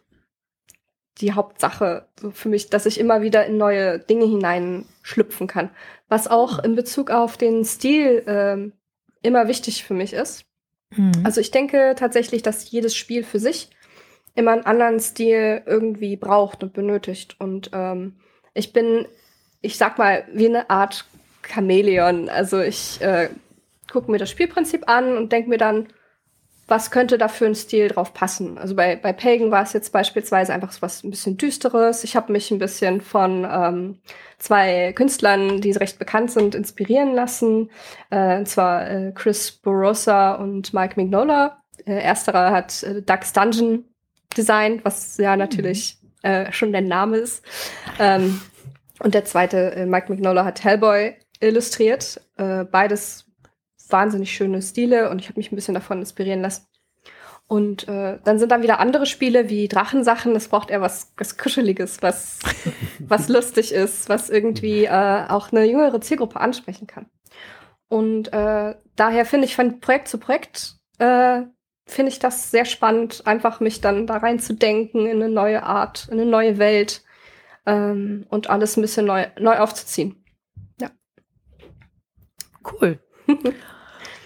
die 1.19 1.33
Hauptsache 1.33 2.07
so 2.19 2.31
für 2.31 2.49
mich, 2.49 2.69
dass 2.69 2.85
ich 2.85 2.99
immer 2.99 3.21
wieder 3.21 3.45
in 3.45 3.57
neue 3.57 3.99
Dinge 3.99 4.25
hineinschlüpfen 4.25 5.47
kann. 5.47 5.69
Was 6.09 6.27
auch 6.27 6.59
in 6.59 6.75
Bezug 6.75 7.11
auf 7.11 7.37
den 7.37 7.65
Stil 7.65 8.23
ähm, 8.27 8.73
immer 9.21 9.47
wichtig 9.47 9.83
für 9.83 9.93
mich 9.93 10.13
ist. 10.13 10.45
Mhm. 10.91 11.11
Also 11.23 11.39
ich 11.39 11.51
denke 11.51 11.95
tatsächlich, 11.97 12.41
dass 12.41 12.69
jedes 12.69 12.95
Spiel 12.95 13.23
für 13.23 13.39
sich 13.39 13.69
immer 14.35 14.51
einen 14.51 14.65
anderen 14.65 14.99
Stil 14.99 15.61
irgendwie 15.65 16.17
braucht 16.17 16.63
und 16.63 16.73
benötigt. 16.73 17.35
Und 17.39 17.69
ähm, 17.73 18.17
ich 18.53 18.73
bin, 18.73 19.07
ich 19.61 19.77
sag 19.77 19.97
mal, 19.97 20.25
wie 20.33 20.47
eine 20.47 20.69
Art 20.69 21.05
Chamäleon. 21.43 22.29
Also 22.29 22.61
ich 22.61 23.01
äh, 23.01 23.29
gucke 23.91 24.11
mir 24.11 24.17
das 24.17 24.29
Spielprinzip 24.29 24.89
an 24.89 25.17
und 25.17 25.31
denke 25.31 25.49
mir 25.49 25.57
dann, 25.57 25.87
was 26.67 26.91
könnte 26.91 27.17
da 27.17 27.27
für 27.27 27.45
ein 27.45 27.55
Stil 27.55 27.89
drauf 27.89 28.13
passen? 28.13 28.57
Also 28.57 28.75
bei, 28.75 28.95
bei 28.95 29.11
Pagan 29.11 29.51
war 29.51 29.63
es 29.63 29.73
jetzt 29.73 29.91
beispielsweise 29.91 30.53
einfach 30.53 30.71
so 30.71 30.81
was 30.81 31.03
ein 31.03 31.11
bisschen 31.11 31.37
düsteres. 31.37 32.03
Ich 32.03 32.15
habe 32.15 32.31
mich 32.31 32.51
ein 32.51 32.59
bisschen 32.59 33.01
von 33.01 33.45
ähm, 33.49 33.99
zwei 34.39 34.93
Künstlern, 34.93 35.59
die 35.59 35.71
recht 35.71 35.99
bekannt 35.99 36.31
sind, 36.31 36.55
inspirieren 36.55 37.13
lassen. 37.13 37.69
Äh, 38.09 38.37
und 38.37 38.47
zwar 38.47 38.89
äh, 38.89 39.11
Chris 39.13 39.51
Borosa 39.51 40.35
und 40.35 40.73
Mike 40.73 40.93
Mignola. 40.95 41.61
Äh, 41.85 42.01
ersterer 42.01 42.51
hat 42.51 42.81
äh, 42.83 43.01
Duck's 43.01 43.33
Dungeon 43.33 43.83
designt, 44.37 44.85
was 44.85 45.17
ja 45.17 45.35
natürlich 45.35 45.97
äh, 46.23 46.51
schon 46.51 46.71
der 46.71 46.81
Name 46.81 47.17
ist. 47.17 47.45
Ähm, 47.99 48.41
und 48.99 49.13
der 49.13 49.25
zweite, 49.25 49.75
äh, 49.75 49.85
Mike 49.85 50.11
Mignola, 50.11 50.45
hat 50.45 50.63
Hellboy 50.63 51.15
illustriert. 51.39 52.21
Äh, 52.37 52.63
beides 52.65 53.25
wahnsinnig 53.89 54.31
schöne 54.31 54.61
Stile 54.61 55.09
und 55.09 55.19
ich 55.19 55.27
habe 55.29 55.39
mich 55.39 55.51
ein 55.51 55.55
bisschen 55.55 55.75
davon 55.75 55.99
inspirieren 55.99 56.41
lassen. 56.41 56.65
Und 57.45 57.87
äh, 57.87 58.19
dann 58.23 58.39
sind 58.39 58.51
dann 58.51 58.63
wieder 58.63 58.79
andere 58.79 59.05
Spiele 59.05 59.49
wie 59.49 59.67
Drachensachen. 59.67 60.33
Das 60.33 60.47
braucht 60.47 60.69
eher 60.69 60.81
was, 60.81 61.13
was 61.17 61.37
Kuscheliges, 61.37 62.01
was, 62.01 62.39
was 62.99 63.27
lustig 63.27 63.73
ist, 63.73 64.09
was 64.09 64.29
irgendwie 64.29 64.85
äh, 64.85 65.25
auch 65.27 65.51
eine 65.51 65.65
jüngere 65.65 66.01
Zielgruppe 66.01 66.39
ansprechen 66.39 66.87
kann. 66.87 67.05
Und 67.89 68.33
äh, 68.33 68.75
daher 68.95 69.25
finde 69.25 69.45
ich 69.45 69.55
von 69.55 69.79
Projekt 69.81 70.07
zu 70.07 70.17
Projekt 70.17 70.77
äh, 70.97 71.41
finde 71.85 72.11
ich 72.11 72.19
das 72.19 72.51
sehr 72.51 72.65
spannend, 72.65 73.25
einfach 73.25 73.59
mich 73.59 73.81
dann 73.81 74.07
da 74.07 74.17
reinzudenken 74.17 75.05
in 75.05 75.21
eine 75.21 75.29
neue 75.29 75.63
Art, 75.63 76.07
in 76.07 76.19
eine 76.19 76.29
neue 76.29 76.57
Welt 76.57 77.03
ähm, 77.65 78.25
und 78.29 78.49
alles 78.49 78.77
ein 78.77 78.81
bisschen 78.81 79.05
neu, 79.05 79.27
neu 79.39 79.57
aufzuziehen. 79.57 80.23
Cool. 82.63 82.99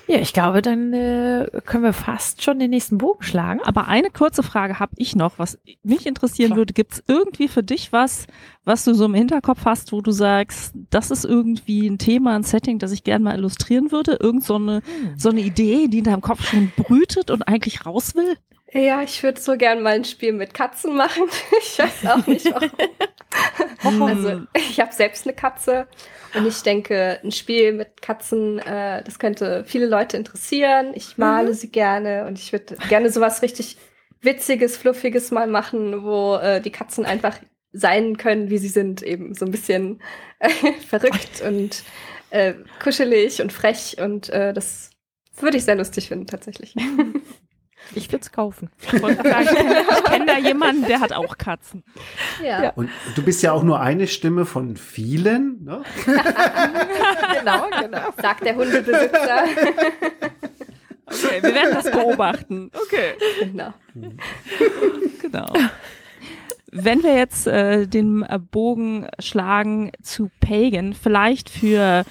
Ja, 0.10 0.20
ich 0.20 0.32
glaube, 0.32 0.62
dann 0.62 0.94
äh, 0.94 1.50
können 1.66 1.84
wir 1.84 1.92
fast 1.92 2.42
schon 2.42 2.60
den 2.60 2.70
nächsten 2.70 2.98
Bogen 2.98 3.24
schlagen. 3.24 3.60
Aber 3.64 3.90
eine 3.90 4.10
kurze 4.10 4.42
Frage 4.42 4.80
habe 4.80 4.94
ich 4.96 5.18
noch, 5.18 5.38
was 5.38 5.60
mich 5.84 6.06
interessieren 6.06 6.50
Klar. 6.50 6.58
würde. 6.60 6.74
Gibt 6.74 6.94
es 6.94 7.04
irgendwie 7.08 7.50
für 7.50 7.62
dich 7.62 7.92
was, 7.92 8.26
was 8.64 8.86
du 8.86 8.94
so 8.94 9.04
im 9.06 9.14
Hinterkopf 9.14 9.66
hast, 9.66 9.92
wo 9.92 10.00
du 10.00 10.12
sagst, 10.12 10.74
das 10.90 11.12
ist 11.12 11.26
irgendwie 11.26 11.88
ein 11.88 11.98
Thema, 11.98 12.36
ein 12.36 12.44
Setting, 12.44 12.80
das 12.80 12.94
ich 12.94 13.04
gerne 13.04 13.26
mal 13.26 13.38
illustrieren 13.38 13.92
würde? 13.92 14.18
Irgend 14.22 14.46
so 14.46 14.56
eine, 14.56 14.82
so 15.18 15.30
eine 15.30 15.42
Idee, 15.42 15.90
die 15.90 16.00
in 16.00 16.06
deinem 16.06 16.22
Kopf 16.22 16.42
schon 16.46 16.72
brütet 16.78 17.30
und 17.30 17.46
eigentlich 17.46 17.86
raus 17.86 18.16
will? 18.16 18.38
Ja, 18.72 19.02
ich 19.02 19.24
würde 19.24 19.42
so 19.42 19.58
gern 19.58 19.82
mal 19.82 19.96
ein 19.96 20.06
Spiel 20.06 20.32
mit 20.34 20.54
Katzen 20.54 20.96
machen. 20.96 21.24
Ich 21.60 21.80
weiß 21.80 22.06
auch 22.08 22.26
nicht 22.28 22.46
warum. 23.82 24.04
also 24.04 24.42
ich 24.54 24.80
habe 24.80 24.94
selbst 24.94 25.26
eine 25.26 25.36
Katze 25.36 25.88
und 26.34 26.48
ich 26.48 26.62
denke, 26.62 27.20
ein 27.24 27.32
Spiel 27.32 27.74
mit 27.74 28.02
Katzen, 28.02 28.60
äh, 28.60 29.04
das 29.04 29.20
könnte 29.20 29.64
viele 29.66 29.88
Leute 29.88 30.18
interessieren. 30.18 30.92
Ich 30.94 31.18
male 31.18 31.54
sie 31.54 31.70
gerne 31.70 32.26
und 32.28 32.38
ich 32.40 32.52
würde 32.52 32.76
gerne 32.90 33.10
sowas 33.10 33.42
richtig 33.42 33.78
witziges, 34.22 34.78
fluffiges 34.78 35.32
mal 35.32 35.48
machen, 35.48 36.04
wo 36.04 36.36
äh, 36.36 36.62
die 36.62 36.72
Katzen 36.72 37.06
einfach 37.06 37.40
sein 37.72 38.18
können, 38.18 38.50
wie 38.50 38.58
sie 38.58 38.70
sind, 38.70 39.02
eben 39.04 39.34
so 39.34 39.46
ein 39.46 39.52
bisschen 39.52 40.02
äh, 40.40 40.50
verrückt 40.88 41.42
und 41.46 41.84
äh, 42.30 42.54
kuschelig 42.82 43.42
und 43.42 43.54
frech 43.54 43.98
und 44.00 44.30
äh, 44.30 44.54
das 44.54 44.92
würde 45.40 45.58
ich 45.58 45.66
sehr 45.66 45.76
lustig 45.76 46.08
finden 46.08 46.28
tatsächlich. 46.28 46.76
Ich 47.96 48.12
würde 48.12 48.22
es 48.24 48.32
kaufen. 48.32 48.70
Ich 48.94 49.02
wollte 49.02 49.24
gerade 49.24 49.46
sagen, 49.46 49.68
ich 49.90 50.04
kenne 50.06 50.26
da 50.26 50.38
jemanden, 50.38 50.86
der 50.86 51.00
hat 51.00 51.14
auch 51.14 51.38
Katzen. 51.38 51.84
Ja. 52.44 52.72
Und 52.72 52.90
du 53.16 53.24
bist 53.24 53.42
ja 53.44 53.52
auch 53.52 53.64
nur 53.64 53.80
eine 53.80 54.08
Stimme 54.08 54.46
von 54.46 54.78
vielen. 54.78 55.64
Ne? 55.64 55.84
genau, 56.06 57.68
genau. 57.82 58.14
Sagt 58.22 58.46
der 58.46 58.56
Hundebesitzer. 58.56 59.44
Okay, 61.06 61.42
wir 61.42 61.54
werden 61.54 61.74
das 61.74 61.92
beobachten. 61.92 62.72
Okay. 62.74 63.14
genau. 63.40 63.74
Genau. 65.22 65.54
Wenn 66.72 67.02
wir 67.02 67.16
jetzt 67.16 67.48
äh, 67.48 67.88
den 67.88 68.24
äh, 68.24 68.40
Bogen 68.40 69.08
schlagen 69.20 69.92
zu 70.04 70.30
Pagan, 70.42 70.94
vielleicht 70.94 71.50
für 71.50 72.04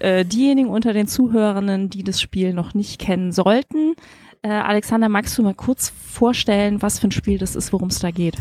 äh, 0.00 0.24
diejenigen 0.24 0.68
unter 0.68 0.92
den 0.92 1.06
Zuhörenden, 1.06 1.90
die 1.90 2.02
das 2.02 2.20
Spiel 2.20 2.52
noch 2.52 2.74
nicht 2.74 3.00
kennen 3.00 3.30
sollten, 3.30 3.94
äh, 4.42 4.48
Alexander, 4.48 5.08
magst 5.08 5.36
du 5.36 5.42
mal 5.42 5.54
kurz 5.54 5.90
vorstellen, 5.90 6.82
was 6.82 6.98
für 6.98 7.08
ein 7.08 7.12
Spiel 7.12 7.38
das 7.38 7.56
ist, 7.56 7.72
worum 7.72 7.88
es 7.88 7.98
da 7.98 8.10
geht? 8.10 8.36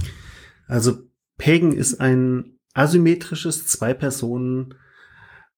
Also 0.68 1.00
Pagan 1.38 1.72
ist 1.72 2.00
ein 2.00 2.60
asymmetrisches 2.74 3.68
Zwei-Personen, 3.68 4.76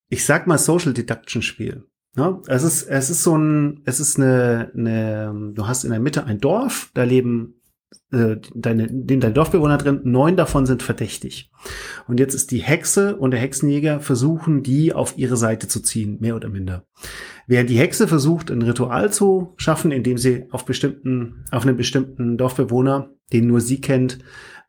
ich 0.08 0.24
sag 0.24 0.46
mal 0.46 0.58
Social 0.58 0.92
Deduction 0.92 1.42
Spiel. 1.42 1.84
Ja, 2.16 2.42
es 2.46 2.62
ist, 2.62 2.82
es 2.82 3.08
ist 3.08 3.22
so 3.22 3.36
ein, 3.36 3.80
es 3.86 3.98
ist 3.98 4.18
eine, 4.18 4.70
eine, 4.74 5.52
du 5.54 5.66
hast 5.66 5.84
in 5.84 5.90
der 5.90 6.00
Mitte 6.00 6.24
ein 6.24 6.40
Dorf, 6.40 6.90
da 6.92 7.04
leben 7.04 7.62
äh, 8.10 8.36
deine, 8.54 8.88
den 8.88 9.20
deine 9.20 9.32
Dorfbewohner 9.32 9.78
drin, 9.78 10.00
neun 10.04 10.36
davon 10.36 10.66
sind 10.66 10.82
verdächtig. 10.82 11.50
Und 12.06 12.20
jetzt 12.20 12.34
ist 12.34 12.50
die 12.50 12.62
Hexe 12.62 13.16
und 13.16 13.30
der 13.30 13.40
Hexenjäger 13.40 14.00
versuchen, 14.00 14.62
die 14.62 14.92
auf 14.92 15.16
ihre 15.16 15.38
Seite 15.38 15.68
zu 15.68 15.80
ziehen, 15.80 16.18
mehr 16.20 16.36
oder 16.36 16.50
minder. 16.50 16.84
Während 17.46 17.70
die 17.70 17.78
Hexe 17.78 18.08
versucht, 18.08 18.50
ein 18.50 18.62
Ritual 18.62 19.12
zu 19.12 19.54
schaffen, 19.56 19.90
indem 19.90 20.18
sie 20.18 20.46
auf 20.50 20.64
bestimmten, 20.64 21.44
auf 21.50 21.66
einen 21.66 21.76
bestimmten 21.76 22.36
Dorfbewohner, 22.36 23.10
den 23.32 23.46
nur 23.46 23.60
sie 23.60 23.80
kennt, 23.80 24.18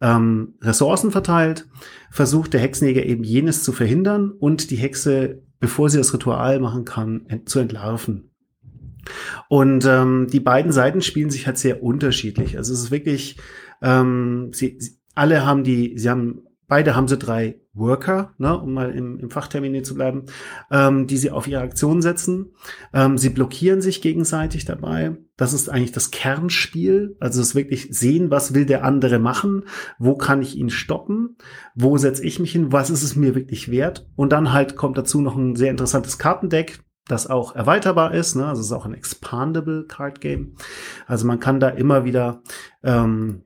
ähm, 0.02 0.56
Ressourcen 0.62 1.12
verteilt, 1.12 1.68
versucht 2.12 2.54
der 2.54 2.62
Hexenjäger 2.62 3.06
eben 3.06 3.24
jenes 3.24 3.64
zu 3.64 3.72
verhindern 3.72 4.32
und 4.32 4.72
die 4.72 4.76
Hexe, 4.76 5.44
bevor 5.60 5.90
sie 5.90 5.98
das 5.98 6.14
Ritual 6.14 6.60
machen 6.60 6.86
kann, 6.86 7.26
ent 7.28 7.48
zu 7.48 7.60
entlarven. 7.60 8.32
Und 9.50 9.86
ähm, 9.86 10.28
die 10.32 10.40
beiden 10.40 10.72
Seiten 10.72 11.02
spielen 11.02 11.30
sich 11.30 11.46
halt 11.46 11.58
sehr 11.58 11.84
unterschiedlich. 11.84 12.58
Also 12.58 12.74
es 12.74 12.84
ist 12.84 12.92
wirklich, 12.92 13.38
ähm, 13.82 14.52
sie, 14.54 14.78
sie 14.80 14.98
alle 15.16 15.46
haben 15.46 15.64
die, 15.64 15.98
sie 15.98 16.10
haben 16.10 16.44
Beide 16.68 16.96
haben 16.96 17.08
sie 17.08 17.18
drei 17.18 17.60
Worker, 17.74 18.34
ne, 18.38 18.58
um 18.58 18.74
mal 18.74 18.92
im, 18.92 19.20
im 19.20 19.30
Fachtermin 19.30 19.84
zu 19.84 19.96
bleiben, 19.96 20.26
ähm, 20.72 21.08
die 21.08 21.18
sie 21.18 21.32
auf 21.32 21.48
ihre 21.48 21.62
Aktion 21.62 22.02
setzen. 22.02 22.54
Ähm, 22.94 23.18
sie 23.18 23.30
blockieren 23.30 23.82
sich 23.82 24.02
gegenseitig 24.02 24.66
dabei. 24.66 25.18
Das 25.38 25.54
ist 25.54 25.70
eigentlich 25.70 25.92
das 25.92 26.12
Kernspiel. 26.12 27.18
Also 27.20 27.42
es 27.42 27.50
ist 27.50 27.56
wirklich 27.56 27.88
sehen, 27.92 28.30
was 28.30 28.54
will 28.54 28.66
der 28.66 28.84
andere 28.84 29.20
machen, 29.20 29.66
wo 29.98 30.16
kann 30.16 30.42
ich 30.42 30.56
ihn 30.56 30.70
stoppen, 30.70 31.38
wo 31.76 31.98
setze 31.98 32.24
ich 32.24 32.40
mich 32.40 32.52
hin, 32.52 32.72
was 32.72 32.90
ist 32.90 33.04
es 33.04 33.16
mir 33.16 33.36
wirklich 33.36 33.72
wert. 33.72 34.08
Und 34.16 34.32
dann 34.32 34.54
halt 34.54 34.76
kommt 34.76 34.98
dazu 34.98 35.20
noch 35.22 35.36
ein 35.36 35.56
sehr 35.56 35.72
interessantes 35.72 36.20
Kartendeck, 36.20 36.80
das 37.08 37.28
auch 37.28 37.56
erweiterbar 37.56 38.14
ist. 38.14 38.36
Ne? 38.36 38.46
Also 38.46 38.62
es 38.62 38.68
ist 38.68 38.74
auch 38.74 38.86
ein 38.86 38.94
expandable 38.94 39.86
Card 39.88 40.22
Game. 40.22 40.56
Also 41.08 41.26
man 41.26 41.40
kann 41.40 41.60
da 41.60 41.70
immer 41.70 42.06
wieder 42.06 42.44
ähm, 42.84 43.44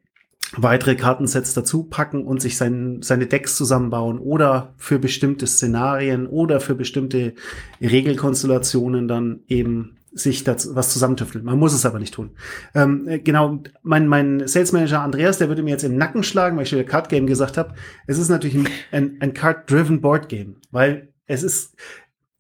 weitere 0.56 0.96
Kartensets 0.96 1.54
dazu 1.54 1.84
packen 1.84 2.26
und 2.26 2.42
sich 2.42 2.58
sein, 2.58 3.02
seine 3.02 3.28
Decks 3.28 3.56
zusammenbauen 3.56 4.18
oder 4.20 4.74
für 4.78 5.00
bestimmte 5.00 5.46
Szenarien 5.46 6.28
oder 6.28 6.60
für 6.60 6.76
bestimmte 6.76 7.34
Regelkonstellationen 7.82 9.08
dann 9.08 9.42
eben 9.48 9.98
sich 10.14 10.44
das 10.44 10.74
was 10.74 10.92
zusammentüfteln. 10.94 11.46
Man 11.46 11.60
muss 11.60 11.74
es 11.74 11.86
aber 11.86 12.00
nicht 12.00 12.14
tun. 12.14 12.32
Ähm, 12.74 13.08
äh, 13.08 13.20
genau, 13.20 13.62
mein, 13.84 14.08
mein 14.08 14.48
Sales 14.48 14.72
Manager 14.72 15.02
Andreas, 15.02 15.38
der 15.38 15.48
würde 15.48 15.64
mir 15.64 15.72
jetzt 15.72 15.84
im 15.84 15.98
Nacken 15.98 16.24
schlagen, 16.24 16.56
weil 16.56 16.64
ich 16.64 16.70
schon 16.70 16.84
Card 16.86 17.10
Game 17.10 17.28
gesagt 17.28 17.58
habe. 17.58 17.76
Es 18.08 18.18
ist 18.18 18.30
natürlich 18.30 18.56
ein, 18.56 18.68
ein, 18.92 19.18
ein 19.20 19.34
Card-driven 19.34 20.02
Board 20.02 20.30
Game, 20.30 20.56
weil 20.72 21.10
es 21.28 21.44
ist, 21.44 21.76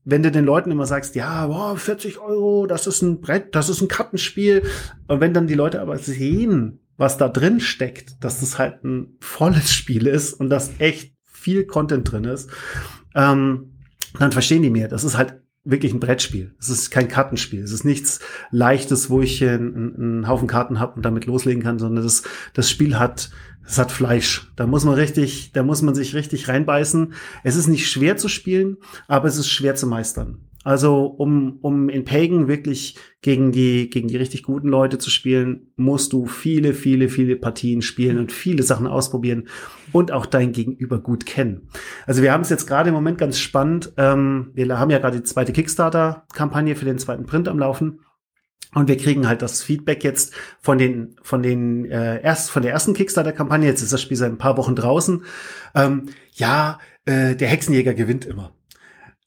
wenn 0.05 0.23
du 0.23 0.31
den 0.31 0.45
Leuten 0.45 0.71
immer 0.71 0.85
sagst, 0.85 1.15
ja, 1.15 1.47
boah, 1.47 1.77
40 1.77 2.19
Euro, 2.19 2.65
das 2.65 2.87
ist 2.87 3.01
ein 3.01 3.21
Brett, 3.21 3.53
das 3.53 3.69
ist 3.69 3.81
ein 3.81 3.89
Kartenspiel. 3.89 4.63
Und 5.07 5.19
wenn 5.19 5.33
dann 5.33 5.47
die 5.47 5.53
Leute 5.53 5.81
aber 5.81 5.97
sehen, 5.97 6.79
was 6.97 7.17
da 7.17 7.29
drin 7.29 7.59
steckt, 7.59 8.23
dass 8.23 8.39
das 8.39 8.57
halt 8.57 8.83
ein 8.83 9.17
volles 9.19 9.71
Spiel 9.71 10.07
ist 10.07 10.33
und 10.33 10.49
dass 10.49 10.71
echt 10.79 11.15
viel 11.23 11.65
Content 11.65 12.11
drin 12.11 12.25
ist, 12.25 12.49
ähm, 13.15 13.73
dann 14.19 14.31
verstehen 14.31 14.63
die 14.63 14.69
mir. 14.69 14.87
Das 14.87 15.03
ist 15.03 15.17
halt 15.17 15.41
wirklich 15.63 15.93
ein 15.93 15.99
Brettspiel. 15.99 16.55
Es 16.59 16.69
ist 16.69 16.91
kein 16.91 17.07
Kartenspiel. 17.07 17.61
Es 17.61 17.71
ist 17.71 17.83
nichts 17.83 18.19
Leichtes, 18.51 19.09
wo 19.09 19.21
ich 19.21 19.43
einen, 19.43 19.95
einen 19.95 20.27
Haufen 20.27 20.47
Karten 20.47 20.79
habe 20.79 20.95
und 20.95 21.03
damit 21.03 21.25
loslegen 21.25 21.61
kann, 21.61 21.77
sondern 21.77 22.03
das, 22.03 22.23
das 22.53 22.69
Spiel 22.69 22.97
hat, 22.97 23.29
es 23.65 23.77
hat 23.77 23.91
Fleisch. 23.91 24.51
Da 24.55 24.65
muss 24.65 24.85
man 24.85 24.95
richtig, 24.95 25.51
da 25.51 25.63
muss 25.63 25.81
man 25.81 25.93
sich 25.93 26.15
richtig 26.15 26.47
reinbeißen. 26.47 27.13
Es 27.43 27.57
ist 27.57 27.67
nicht 27.67 27.91
schwer 27.91 28.15
zu 28.15 28.29
spielen, 28.29 28.77
aber 29.07 29.27
es 29.27 29.37
ist 29.37 29.49
schwer 29.49 29.75
zu 29.75 29.87
meistern. 29.87 30.46
Also 30.67 31.05
um, 31.05 31.59
um 31.61 31.87
in 31.87 32.03
Pagan 32.03 32.49
wirklich 32.49 32.97
gegen 33.21 33.53
die, 33.53 33.89
gegen 33.89 34.09
die 34.09 34.17
richtig 34.17 34.43
guten 34.43 34.67
Leute 34.67 34.97
zu 34.97 35.09
spielen, 35.09 35.71
musst 35.77 36.11
du 36.11 36.25
viele, 36.25 36.73
viele, 36.73 37.07
viele 37.07 37.37
Partien 37.37 37.81
spielen 37.81 38.17
und 38.17 38.33
viele 38.33 38.63
Sachen 38.63 38.85
ausprobieren 38.85 39.47
und 39.93 40.11
auch 40.11 40.25
dein 40.25 40.51
Gegenüber 40.51 40.99
gut 40.99 41.25
kennen. 41.25 41.69
Also 42.05 42.21
wir 42.21 42.33
haben 42.33 42.41
es 42.41 42.49
jetzt 42.49 42.67
gerade 42.67 42.89
im 42.89 42.95
Moment 42.95 43.17
ganz 43.17 43.39
spannend. 43.39 43.93
Ähm, 43.95 44.51
wir 44.55 44.77
haben 44.77 44.89
ja 44.89 44.99
gerade 44.99 45.15
die 45.15 45.23
zweite 45.23 45.53
Kickstarter-Kampagne 45.53 46.75
für 46.75 46.83
den 46.83 46.97
zweiten 46.97 47.25
Print 47.25 47.47
am 47.47 47.59
Laufen. 47.59 48.01
Und 48.75 48.89
wir 48.89 48.97
kriegen 48.97 49.25
halt 49.25 49.41
das 49.41 49.63
Feedback 49.63 50.03
jetzt 50.03 50.33
von 50.59 50.77
den, 50.77 51.15
von 51.21 51.41
den 51.41 51.85
äh, 51.85 52.21
erst 52.21 52.51
von 52.51 52.61
der 52.61 52.73
ersten 52.73 52.93
Kickstarter-Kampagne. 52.93 53.69
Jetzt 53.69 53.83
ist 53.83 53.93
das 53.93 54.01
Spiel 54.01 54.17
seit 54.17 54.33
ein 54.33 54.37
paar 54.37 54.57
Wochen 54.57 54.75
draußen. 54.75 55.23
Ähm, 55.75 56.07
ja, 56.33 56.79
äh, 57.05 57.37
der 57.37 57.47
Hexenjäger 57.47 57.93
gewinnt 57.93 58.25
immer. 58.25 58.51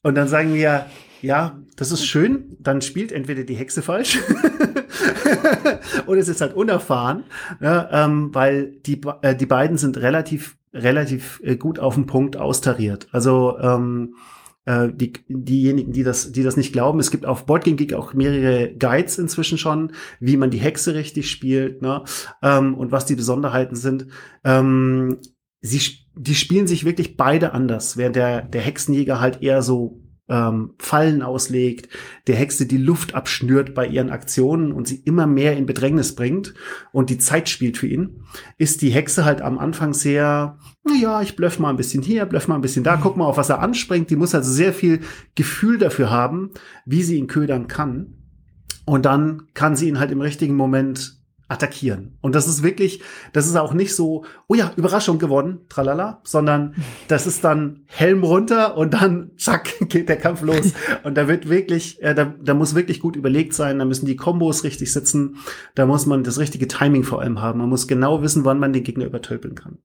Und 0.03 0.13
dann 0.13 0.27
sagen 0.27 0.53
wir, 0.53 0.85
ja, 1.21 1.59
das 1.75 1.91
ist 1.91 2.05
schön. 2.05 2.57
Dann 2.59 2.81
spielt 2.81 3.11
entweder 3.11 3.43
die 3.43 3.55
Hexe 3.55 3.81
falsch 3.81 4.19
oder 6.07 6.19
es 6.19 6.27
ist 6.27 6.41
halt 6.41 6.53
unerfahren, 6.53 7.23
ja, 7.61 8.05
ähm, 8.05 8.33
weil 8.33 8.77
die, 8.85 9.01
äh, 9.21 9.35
die 9.35 9.45
beiden 9.45 9.77
sind 9.77 9.97
relativ, 9.97 10.57
relativ 10.73 11.41
äh, 11.43 11.55
gut 11.55 11.79
auf 11.79 11.95
den 11.95 12.05
Punkt 12.05 12.37
austariert. 12.37 13.07
Also 13.11 13.57
ähm, 13.59 14.15
äh, 14.65 14.89
die, 14.93 15.13
diejenigen, 15.27 15.91
die 15.91 16.03
das, 16.03 16.31
die 16.31 16.43
das 16.43 16.57
nicht 16.57 16.73
glauben, 16.73 16.99
es 16.99 17.11
gibt 17.11 17.25
auf 17.25 17.45
Boardgame 17.45 17.75
Geek 17.77 17.93
auch 17.93 18.13
mehrere 18.13 18.73
Guides 18.73 19.17
inzwischen 19.17 19.57
schon, 19.57 19.93
wie 20.19 20.37
man 20.37 20.51
die 20.51 20.59
Hexe 20.59 20.93
richtig 20.93 21.31
spielt 21.31 21.81
ne? 21.81 22.03
ähm, 22.43 22.75
und 22.75 22.91
was 22.91 23.05
die 23.05 23.15
Besonderheiten 23.15 23.75
sind. 23.75 24.07
Ähm, 24.43 25.17
sie, 25.61 25.81
die 26.15 26.35
spielen 26.35 26.67
sich 26.67 26.85
wirklich 26.85 27.17
beide 27.17 27.53
anders, 27.53 27.97
während 27.97 28.15
der, 28.15 28.41
der 28.43 28.61
Hexenjäger 28.61 29.19
halt 29.19 29.41
eher 29.41 29.61
so 29.61 30.00
ähm, 30.31 30.71
Fallen 30.79 31.21
auslegt, 31.21 31.89
der 32.27 32.35
Hexe 32.35 32.65
die 32.65 32.77
Luft 32.77 33.13
abschnürt 33.13 33.75
bei 33.75 33.85
ihren 33.85 34.09
Aktionen 34.09 34.71
und 34.71 34.87
sie 34.87 35.01
immer 35.03 35.27
mehr 35.27 35.57
in 35.57 35.65
Bedrängnis 35.65 36.15
bringt 36.15 36.53
und 36.93 37.09
die 37.09 37.17
Zeit 37.17 37.49
spielt 37.49 37.77
für 37.77 37.87
ihn, 37.87 38.23
ist 38.57 38.81
die 38.81 38.89
Hexe 38.89 39.25
halt 39.25 39.41
am 39.41 39.59
Anfang 39.59 39.93
sehr, 39.93 40.57
na 40.83 40.95
ja, 40.95 41.21
ich 41.21 41.35
blöff 41.35 41.59
mal 41.59 41.69
ein 41.69 41.77
bisschen 41.77 42.01
hier, 42.01 42.25
blöff 42.25 42.47
mal 42.47 42.55
ein 42.55 42.61
bisschen 42.61 42.85
da, 42.85 42.95
guck 42.95 43.17
mal, 43.17 43.25
auf 43.25 43.37
was 43.37 43.49
er 43.49 43.59
anspringt. 43.59 44.09
Die 44.09 44.15
muss 44.15 44.33
also 44.33 44.49
sehr 44.49 44.73
viel 44.73 45.01
Gefühl 45.35 45.77
dafür 45.77 46.09
haben, 46.09 46.51
wie 46.85 47.03
sie 47.03 47.17
ihn 47.17 47.27
ködern 47.27 47.67
kann. 47.67 48.15
Und 48.85 49.05
dann 49.05 49.43
kann 49.53 49.75
sie 49.75 49.89
ihn 49.89 49.99
halt 49.99 50.11
im 50.11 50.21
richtigen 50.21 50.55
Moment 50.55 51.20
attackieren. 51.51 52.17
Und 52.21 52.33
das 52.33 52.47
ist 52.47 52.63
wirklich, 52.63 53.01
das 53.33 53.45
ist 53.45 53.57
auch 53.57 53.73
nicht 53.73 53.93
so, 53.93 54.23
oh 54.47 54.55
ja, 54.55 54.71
Überraschung 54.77 55.19
gewonnen, 55.19 55.59
tralala, 55.67 56.21
sondern 56.23 56.75
das 57.09 57.27
ist 57.27 57.43
dann 57.43 57.81
Helm 57.87 58.23
runter 58.23 58.77
und 58.77 58.93
dann 58.93 59.31
zack, 59.37 59.73
geht 59.89 60.07
der 60.07 60.17
Kampf 60.17 60.41
los. 60.41 60.71
Und 61.03 61.17
da 61.17 61.27
wird 61.27 61.49
wirklich, 61.49 62.01
äh, 62.01 62.15
da, 62.15 62.33
da 62.41 62.53
muss 62.53 62.73
wirklich 62.73 63.01
gut 63.01 63.17
überlegt 63.17 63.53
sein, 63.53 63.79
da 63.79 63.85
müssen 63.85 64.05
die 64.05 64.15
Kombos 64.15 64.63
richtig 64.63 64.93
sitzen, 64.93 65.37
da 65.75 65.85
muss 65.85 66.05
man 66.05 66.23
das 66.23 66.39
richtige 66.39 66.69
Timing 66.69 67.03
vor 67.03 67.21
allem 67.21 67.41
haben. 67.41 67.59
Man 67.59 67.69
muss 67.69 67.87
genau 67.87 68.21
wissen, 68.21 68.45
wann 68.45 68.59
man 68.59 68.71
den 68.71 68.83
Gegner 68.83 69.05
übertölpeln 69.05 69.55
kann. 69.55 69.79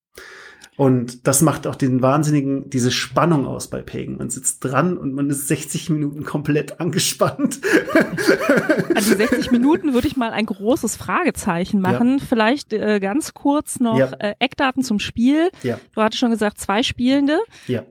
Und 0.76 1.26
das 1.26 1.40
macht 1.40 1.66
auch 1.66 1.74
den 1.74 2.02
wahnsinnigen, 2.02 2.68
diese 2.68 2.90
Spannung 2.90 3.46
aus 3.46 3.68
bei 3.68 3.80
Pagan. 3.80 4.18
Man 4.18 4.28
sitzt 4.28 4.62
dran 4.62 4.98
und 4.98 5.14
man 5.14 5.30
ist 5.30 5.48
60 5.48 5.88
Minuten 5.88 6.24
komplett 6.24 6.80
angespannt. 6.80 7.60
An 8.94 9.02
die 9.04 9.14
60 9.14 9.50
Minuten 9.50 9.94
würde 9.94 10.06
ich 10.06 10.16
mal 10.16 10.32
ein 10.32 10.44
großes 10.44 10.96
Fragezeichen 10.96 11.80
machen. 11.80 12.18
Ja. 12.18 12.24
Vielleicht 12.28 12.74
äh, 12.74 13.00
ganz 13.00 13.32
kurz 13.32 13.80
noch 13.80 13.98
ja. 13.98 14.12
äh, 14.18 14.34
Eckdaten 14.38 14.82
zum 14.82 14.98
Spiel. 14.98 15.50
Ja. 15.62 15.80
Du 15.94 16.02
hattest 16.02 16.20
schon 16.20 16.30
gesagt, 16.30 16.58
zwei 16.58 16.82
Spielende. 16.82 17.38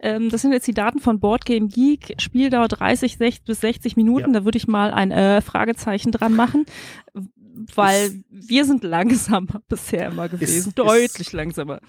Ähm, 0.01 0.29
das 0.29 0.43
sind 0.43 0.51
jetzt 0.51 0.67
die 0.67 0.73
Daten 0.73 0.99
von 0.99 1.19
Boardgame 1.19 1.67
Geek. 1.67 2.15
Spieldauer 2.19 2.67
30 2.67 3.17
60 3.17 3.45
bis 3.45 3.61
60 3.61 3.95
Minuten. 3.95 4.33
Da 4.33 4.45
würde 4.45 4.57
ich 4.57 4.67
mal 4.67 4.91
ein 4.91 5.11
äh, 5.11 5.41
Fragezeichen 5.41 6.11
dran 6.11 6.35
machen 6.35 6.65
weil 7.75 8.23
wir 8.29 8.65
sind 8.65 8.83
langsamer 8.83 9.61
bisher 9.69 10.09
immer 10.09 10.29
gewesen, 10.29 10.69
ist, 10.69 10.77
deutlich 10.77 11.27
ist, 11.27 11.33
langsamer. 11.33 11.79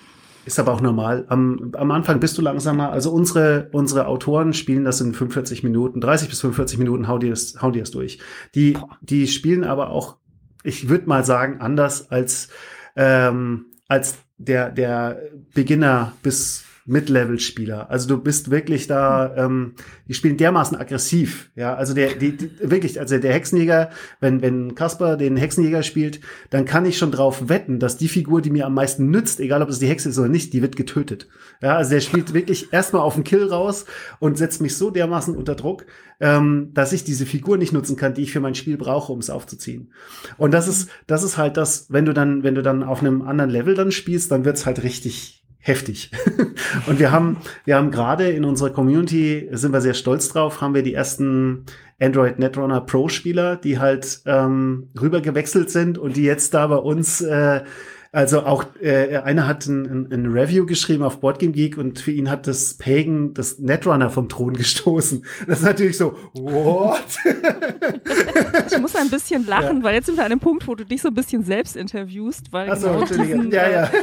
Ist 0.46 0.61
aber 0.61 0.72
auch 0.72 0.80
normal. 0.80 1.26
Am, 1.28 1.72
am 1.76 1.90
Anfang 1.90 2.20
bist 2.20 2.38
du 2.38 2.42
langsamer. 2.42 2.92
Also 2.92 3.11
unsere, 3.11 3.68
unsere 3.72 4.06
Autoren 4.06 4.52
spielen 4.52 4.85
das 4.85 5.00
in 5.00 5.12
45 5.12 5.64
Minuten, 5.64 6.00
30 6.00 6.28
bis 6.28 6.40
45 6.40 6.78
Minuten 6.78 7.09
hauen 7.09 7.18
die 7.18 7.30
das, 7.30 7.61
hauen 7.61 7.72
die 7.72 7.80
das 7.80 7.90
durch. 7.90 8.20
Die, 8.54 8.78
die 9.00 9.26
spielen 9.26 9.64
aber 9.64 9.90
auch, 9.90 10.18
ich 10.62 10.88
würde 10.88 11.09
mal 11.09 11.24
sagen, 11.24 11.61
anders 11.61 12.12
als, 12.12 12.48
ähm, 12.94 13.66
als 13.88 14.18
der, 14.38 14.70
der 14.70 15.20
Beginner 15.52 16.12
bis 16.22 16.65
Mid-Level-Spieler. 16.87 17.90
Also 17.90 18.09
du 18.09 18.18
bist 18.18 18.51
wirklich 18.51 18.87
da, 18.87 19.35
ähm, 19.37 19.75
die 20.09 20.14
spielen 20.14 20.37
dermaßen 20.37 20.77
aggressiv. 20.77 21.51
Ja, 21.57 21.75
also 21.75 21.94
der, 21.94 22.14
die, 22.14 22.37
die, 22.37 22.51
wirklich, 22.61 23.01
also 23.01 23.18
der 23.18 23.33
Hexenjäger, 23.33 23.90
wenn, 24.20 24.40
wenn 24.40 24.75
Kasper 24.75 25.16
den 25.16 25.37
Hexenjäger 25.37 25.83
spielt, 25.83 26.20
dann 26.51 26.64
kann 26.64 26.87
ich 26.87 26.96
schon 26.96 27.11
drauf 27.11 27.49
wetten, 27.49 27.79
dass 27.81 27.96
die 27.96 28.09
Figur, 28.09 28.40
die 28.40 28.51
mir 28.51 28.66
am 28.66 28.75
meisten 28.75 29.11
nützt, 29.11 29.40
egal 29.40 29.62
ob 29.62 29.68
es 29.68 29.81
die 29.81 29.88
Hexe 29.88 30.09
ist 30.09 30.18
oder 30.18 30.29
nicht, 30.29 30.53
die 30.53 30.62
wird 30.62 30.77
getötet. 30.77 31.29
Ja, 31.61 31.76
also 31.76 31.91
der 31.91 32.01
spielt 32.01 32.34
wirklich 32.34 32.72
erstmal 32.72 33.03
auf 33.03 33.14
den 33.14 33.24
Kill 33.24 33.49
raus 33.49 33.84
und 34.20 34.39
setzt 34.39 34.61
mich 34.62 34.76
so 34.76 34.91
dermaßen 34.91 35.37
unter 35.37 35.57
Druck, 35.57 35.87
ähm, 36.20 36.70
dass 36.72 36.93
ich 36.93 37.05
diese 37.05 37.26
Figur 37.26 37.59
nicht 37.59 37.72
nutzen 37.72 37.97
kann, 37.97 38.14
die 38.14 38.22
ich 38.22 38.32
für 38.32 38.41
mein 38.41 38.55
Spiel 38.55 38.76
brauche, 38.76 39.12
um 39.12 39.18
es 39.18 39.30
aufzuziehen. 39.30 39.93
Und 40.37 40.53
das 40.55 40.68
ist, 40.68 40.89
das 41.07 41.22
ist 41.22 41.37
halt 41.37 41.57
das, 41.57 41.87
wenn 41.91 42.05
du 42.05 42.14
dann, 42.14 42.43
wenn 42.43 42.55
du 42.55 42.62
dann 42.62 42.82
auf 42.82 43.01
einem 43.01 43.22
anderen 43.22 43.51
Level 43.51 43.74
dann 43.74 43.93
spielst, 43.93 44.30
dann 44.30 44.45
wird's 44.45 44.66
halt 44.66 44.82
richtig, 44.82 45.45
heftig. 45.67 46.11
und 46.87 46.99
wir 46.99 47.11
haben, 47.11 47.39
wir 47.64 47.77
haben 47.77 47.91
gerade 47.91 48.31
in 48.31 48.45
unserer 48.45 48.71
Community, 48.71 49.49
sind 49.53 49.73
wir 49.73 49.81
sehr 49.81 49.95
stolz 49.95 50.29
drauf, 50.29 50.61
haben 50.61 50.75
wir 50.75 50.83
die 50.83 50.95
ersten 50.95 51.64
Android 52.01 52.39
Netrunner 52.39 52.81
Pro 52.81 53.09
Spieler, 53.09 53.57
die 53.57 53.79
halt 53.79 54.21
ähm, 54.27 54.89
rüber 55.01 55.21
gewechselt 55.21 55.71
sind 55.71 55.99
und 55.99 56.17
die 56.17 56.25
jetzt 56.25 56.55
da 56.55 56.67
bei 56.67 56.77
uns 56.77 57.21
äh, 57.21 57.62
Also 58.12 58.47
auch 58.47 58.64
äh, 58.81 59.19
einer 59.19 59.47
hat 59.47 59.67
ein, 59.67 59.85
ein, 59.85 60.12
ein 60.12 60.33
Review 60.33 60.64
geschrieben 60.64 61.03
auf 61.03 61.21
Boardgame 61.21 61.53
Geek 61.53 61.77
und 61.77 61.99
für 61.99 62.12
ihn 62.12 62.31
hat 62.31 62.47
das 62.47 62.75
Pagan 62.75 63.35
das 63.35 63.59
Netrunner 63.59 64.09
vom 64.09 64.29
Thron 64.29 64.55
gestoßen. 64.55 65.23
Das 65.47 65.59
ist 65.59 65.64
natürlich 65.64 65.99
so, 65.99 66.17
what? 66.33 67.05
ich 68.71 68.79
muss 68.79 68.97
ein 68.97 69.11
bisschen 69.11 69.47
lachen, 69.47 69.79
ja. 69.79 69.83
weil 69.83 69.95
jetzt 69.97 70.07
sind 70.07 70.17
wir 70.17 70.25
an 70.25 70.31
dem 70.31 70.41
Punkt, 70.41 70.67
wo 70.67 70.75
du 70.75 70.85
dich 70.85 71.03
so 71.03 71.09
ein 71.09 71.14
bisschen 71.14 71.45
selbst 71.45 71.77
interviewst, 71.77 72.53
weil 72.53 72.71
Ach 72.71 72.77
so, 72.77 72.89
genau 72.91 73.05
diesen, 73.05 73.51
ja, 73.51 73.69
ja. 73.69 73.91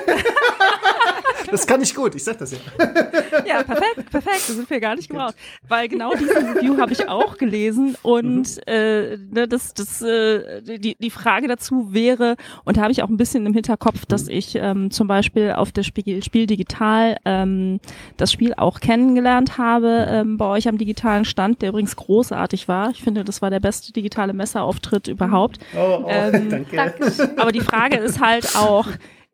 Das 1.52 1.68
kann 1.68 1.82
ich 1.82 1.94
gut, 1.94 2.16
ich 2.16 2.24
sag 2.24 2.38
das 2.38 2.52
ja. 2.52 2.58
Ja, 3.46 3.64
perfekt, 3.64 4.10
perfekt, 4.10 4.44
das 4.48 4.56
sind 4.56 4.70
wir 4.70 4.80
gar 4.80 4.96
nicht 4.96 5.10
gebraucht. 5.10 5.36
Weil 5.68 5.88
genau 5.88 6.14
diesen 6.14 6.50
Review 6.52 6.78
habe 6.78 6.92
ich 6.94 7.08
auch 7.08 7.38
gelesen 7.38 7.96
und 8.02 8.58
mhm. 8.58 8.62
äh, 8.68 9.18
ne, 9.18 9.48
das, 9.48 9.74
das, 9.74 10.02
äh, 10.02 10.62
die, 10.62 10.96
die 11.00 11.10
Frage 11.10 11.48
dazu 11.48 11.94
wäre, 11.94 12.36
und 12.64 12.78
da 12.78 12.82
habe 12.82 12.92
ich 12.92 13.04
auch 13.04 13.10
ein 13.10 13.18
bisschen 13.18 13.46
im 13.46 13.54
Hinterkopf, 13.54 14.06
dass 14.06 14.28
ich 14.28 14.56
ähm, 14.56 14.92
zum 14.92 15.08
Beispiel 15.08 15.52
auf 15.52 15.72
der 15.72 15.84
Spiel, 15.84 16.24
Spiel 16.24 16.46
Digital 16.46 17.18
ähm, 17.26 17.80
das 18.18 18.32
Spiel 18.32 18.54
auch 18.56 18.80
kennengelernt 18.80 19.58
habe 19.58 20.08
ähm, 20.10 20.38
bei 20.38 20.46
euch 20.46 20.68
am 20.68 20.78
digitalen 20.78 21.26
Stand, 21.26 21.62
der 21.62 21.70
übrigens 21.70 21.96
großartig 21.96 22.68
war. 22.68 22.92
Ich 22.92 23.04
finde, 23.04 23.24
das 23.24 23.42
war 23.42 23.50
der 23.50 23.60
beste 23.60 23.94
digitale 23.94 24.34
Messerauftritt 24.34 25.08
überhaupt. 25.08 25.60
Oh, 25.76 26.04
oh 26.06 26.08
ähm, 26.10 26.50
danke. 26.70 26.94
Aber 27.38 27.52
die 27.52 27.62
Frage 27.62 27.98
ist 27.98 28.20
halt 28.20 28.56
auch, 28.56 28.88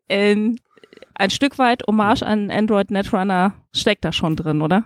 ähm, 0.08 0.58
ein 1.20 1.30
Stück 1.30 1.58
weit 1.58 1.82
Hommage 1.86 2.22
an 2.22 2.50
Android 2.50 2.90
Netrunner 2.90 3.54
steckt 3.74 4.04
da 4.04 4.12
schon 4.12 4.36
drin, 4.36 4.62
oder? 4.62 4.84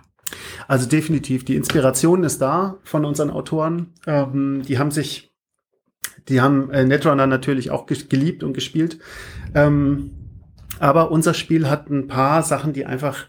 Also 0.67 0.87
definitiv, 0.87 1.45
die 1.45 1.55
Inspiration 1.55 2.23
ist 2.23 2.41
da 2.41 2.77
von 2.83 3.05
unseren 3.05 3.29
Autoren. 3.29 3.93
Ähm, 4.05 4.61
die 4.67 4.77
haben 4.77 4.91
sich, 4.91 5.33
die 6.27 6.41
haben 6.41 6.69
äh, 6.71 6.83
Netrunner 6.83 7.27
natürlich 7.27 7.71
auch 7.71 7.85
geliebt 7.85 8.43
und 8.43 8.53
gespielt. 8.53 8.99
Ähm, 9.53 10.11
aber 10.79 11.11
unser 11.11 11.33
Spiel 11.33 11.69
hat 11.69 11.89
ein 11.89 12.07
paar 12.07 12.43
Sachen, 12.43 12.73
die 12.73 12.85
einfach 12.85 13.27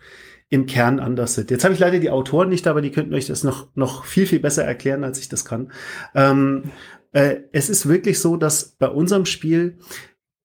im 0.48 0.66
Kern 0.66 1.00
anders 1.00 1.34
sind. 1.34 1.50
Jetzt 1.50 1.64
habe 1.64 1.74
ich 1.74 1.80
leider 1.80 1.98
die 1.98 2.10
Autoren 2.10 2.48
nicht, 2.48 2.66
aber 2.66 2.80
die 2.80 2.90
könnten 2.90 3.14
euch 3.14 3.26
das 3.26 3.44
noch, 3.44 3.68
noch 3.74 4.04
viel, 4.04 4.26
viel 4.26 4.40
besser 4.40 4.64
erklären, 4.64 5.04
als 5.04 5.18
ich 5.18 5.28
das 5.28 5.44
kann. 5.44 5.72
Ähm, 6.14 6.70
äh, 7.12 7.36
es 7.52 7.68
ist 7.68 7.88
wirklich 7.88 8.20
so, 8.20 8.36
dass 8.36 8.76
bei 8.78 8.88
unserem 8.88 9.26
Spiel 9.26 9.78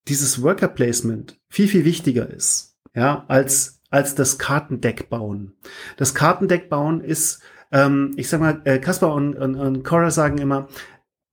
dieses 0.07 0.41
Worker 0.41 0.67
Placement 0.67 1.39
viel, 1.49 1.67
viel 1.67 1.85
wichtiger 1.85 2.29
ist, 2.29 2.77
ja, 2.95 3.25
als, 3.27 3.81
als 3.89 4.15
das 4.15 4.37
Kartendeck 4.37 5.09
bauen. 5.09 5.53
Das 5.97 6.15
Kartendeck 6.15 6.69
bauen 6.69 7.01
ist, 7.01 7.41
ähm, 7.71 8.13
ich 8.17 8.27
sag 8.29 8.41
mal, 8.41 8.61
äh, 8.65 8.79
Kaspar 8.79 9.13
und, 9.13 9.35
und, 9.35 9.55
und 9.55 9.83
Cora 9.83 10.11
sagen 10.11 10.37
immer, 10.37 10.67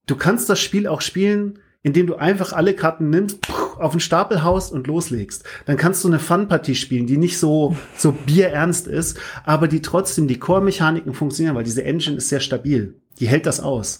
du 0.05 0.15
kannst 0.15 0.49
das 0.49 0.59
Spiel 0.59 0.87
auch 0.87 1.01
spielen, 1.01 1.59
indem 1.81 2.07
du 2.07 2.15
einfach 2.15 2.53
alle 2.53 2.73
Karten 2.73 3.09
nimmst, 3.09 3.39
auf 3.77 3.91
den 3.91 4.01
Stapel 4.01 4.43
haust 4.43 4.73
und 4.73 4.87
loslegst. 4.87 5.45
Dann 5.65 5.77
kannst 5.77 6.03
du 6.03 6.09
eine 6.09 6.19
Fun-Partie 6.19 6.75
spielen, 6.75 7.07
die 7.07 7.17
nicht 7.17 7.39
so, 7.39 7.77
so 7.95 8.11
bierernst 8.11 8.87
ist, 8.87 9.17
aber 9.45 9.69
die 9.69 9.81
trotzdem 9.81 10.27
die 10.27 10.39
Core-Mechaniken 10.39 11.13
funktionieren, 11.13 11.55
weil 11.55 11.63
diese 11.63 11.85
Engine 11.85 12.17
ist 12.17 12.29
sehr 12.29 12.41
stabil 12.41 12.95
die 13.19 13.27
hält 13.27 13.45
das 13.45 13.59
aus. 13.59 13.99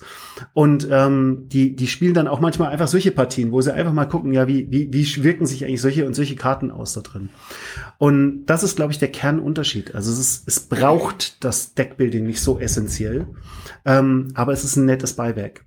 Und 0.54 0.88
ähm, 0.90 1.46
die, 1.48 1.76
die 1.76 1.88
spielen 1.88 2.14
dann 2.14 2.28
auch 2.28 2.40
manchmal 2.40 2.70
einfach 2.70 2.88
solche 2.88 3.12
Partien, 3.12 3.52
wo 3.52 3.62
sie 3.62 3.74
einfach 3.74 3.94
mal 3.94 4.06
gucken, 4.06 4.34
ja, 4.34 4.48
wie, 4.48 4.72
wie, 4.72 4.92
wie 4.94 5.24
wirken 5.24 5.46
sich 5.46 5.64
eigentlich 5.66 5.82
solche 5.82 6.06
und 6.06 6.14
solche 6.14 6.36
Karten 6.36 6.72
aus 6.72 6.94
da 6.94 7.02
drin. 7.02 7.30
Und 7.98 8.46
das 8.46 8.64
ist, 8.64 8.76
glaube 8.76 8.92
ich, 8.92 9.00
der 9.00 9.12
Kernunterschied. 9.12 9.96
Also 9.96 10.12
es, 10.12 10.20
ist, 10.20 10.48
es 10.48 10.60
braucht 10.62 11.44
das 11.44 11.74
Deckbuilding 11.74 12.26
nicht 12.26 12.42
so 12.42 12.60
essentiell, 12.60 13.28
ähm, 13.86 14.30
aber 14.34 14.54
es 14.54 14.64
ist 14.64 14.76
ein 14.76 14.86
nettes 14.86 15.14
Beiwerk. 15.14 15.66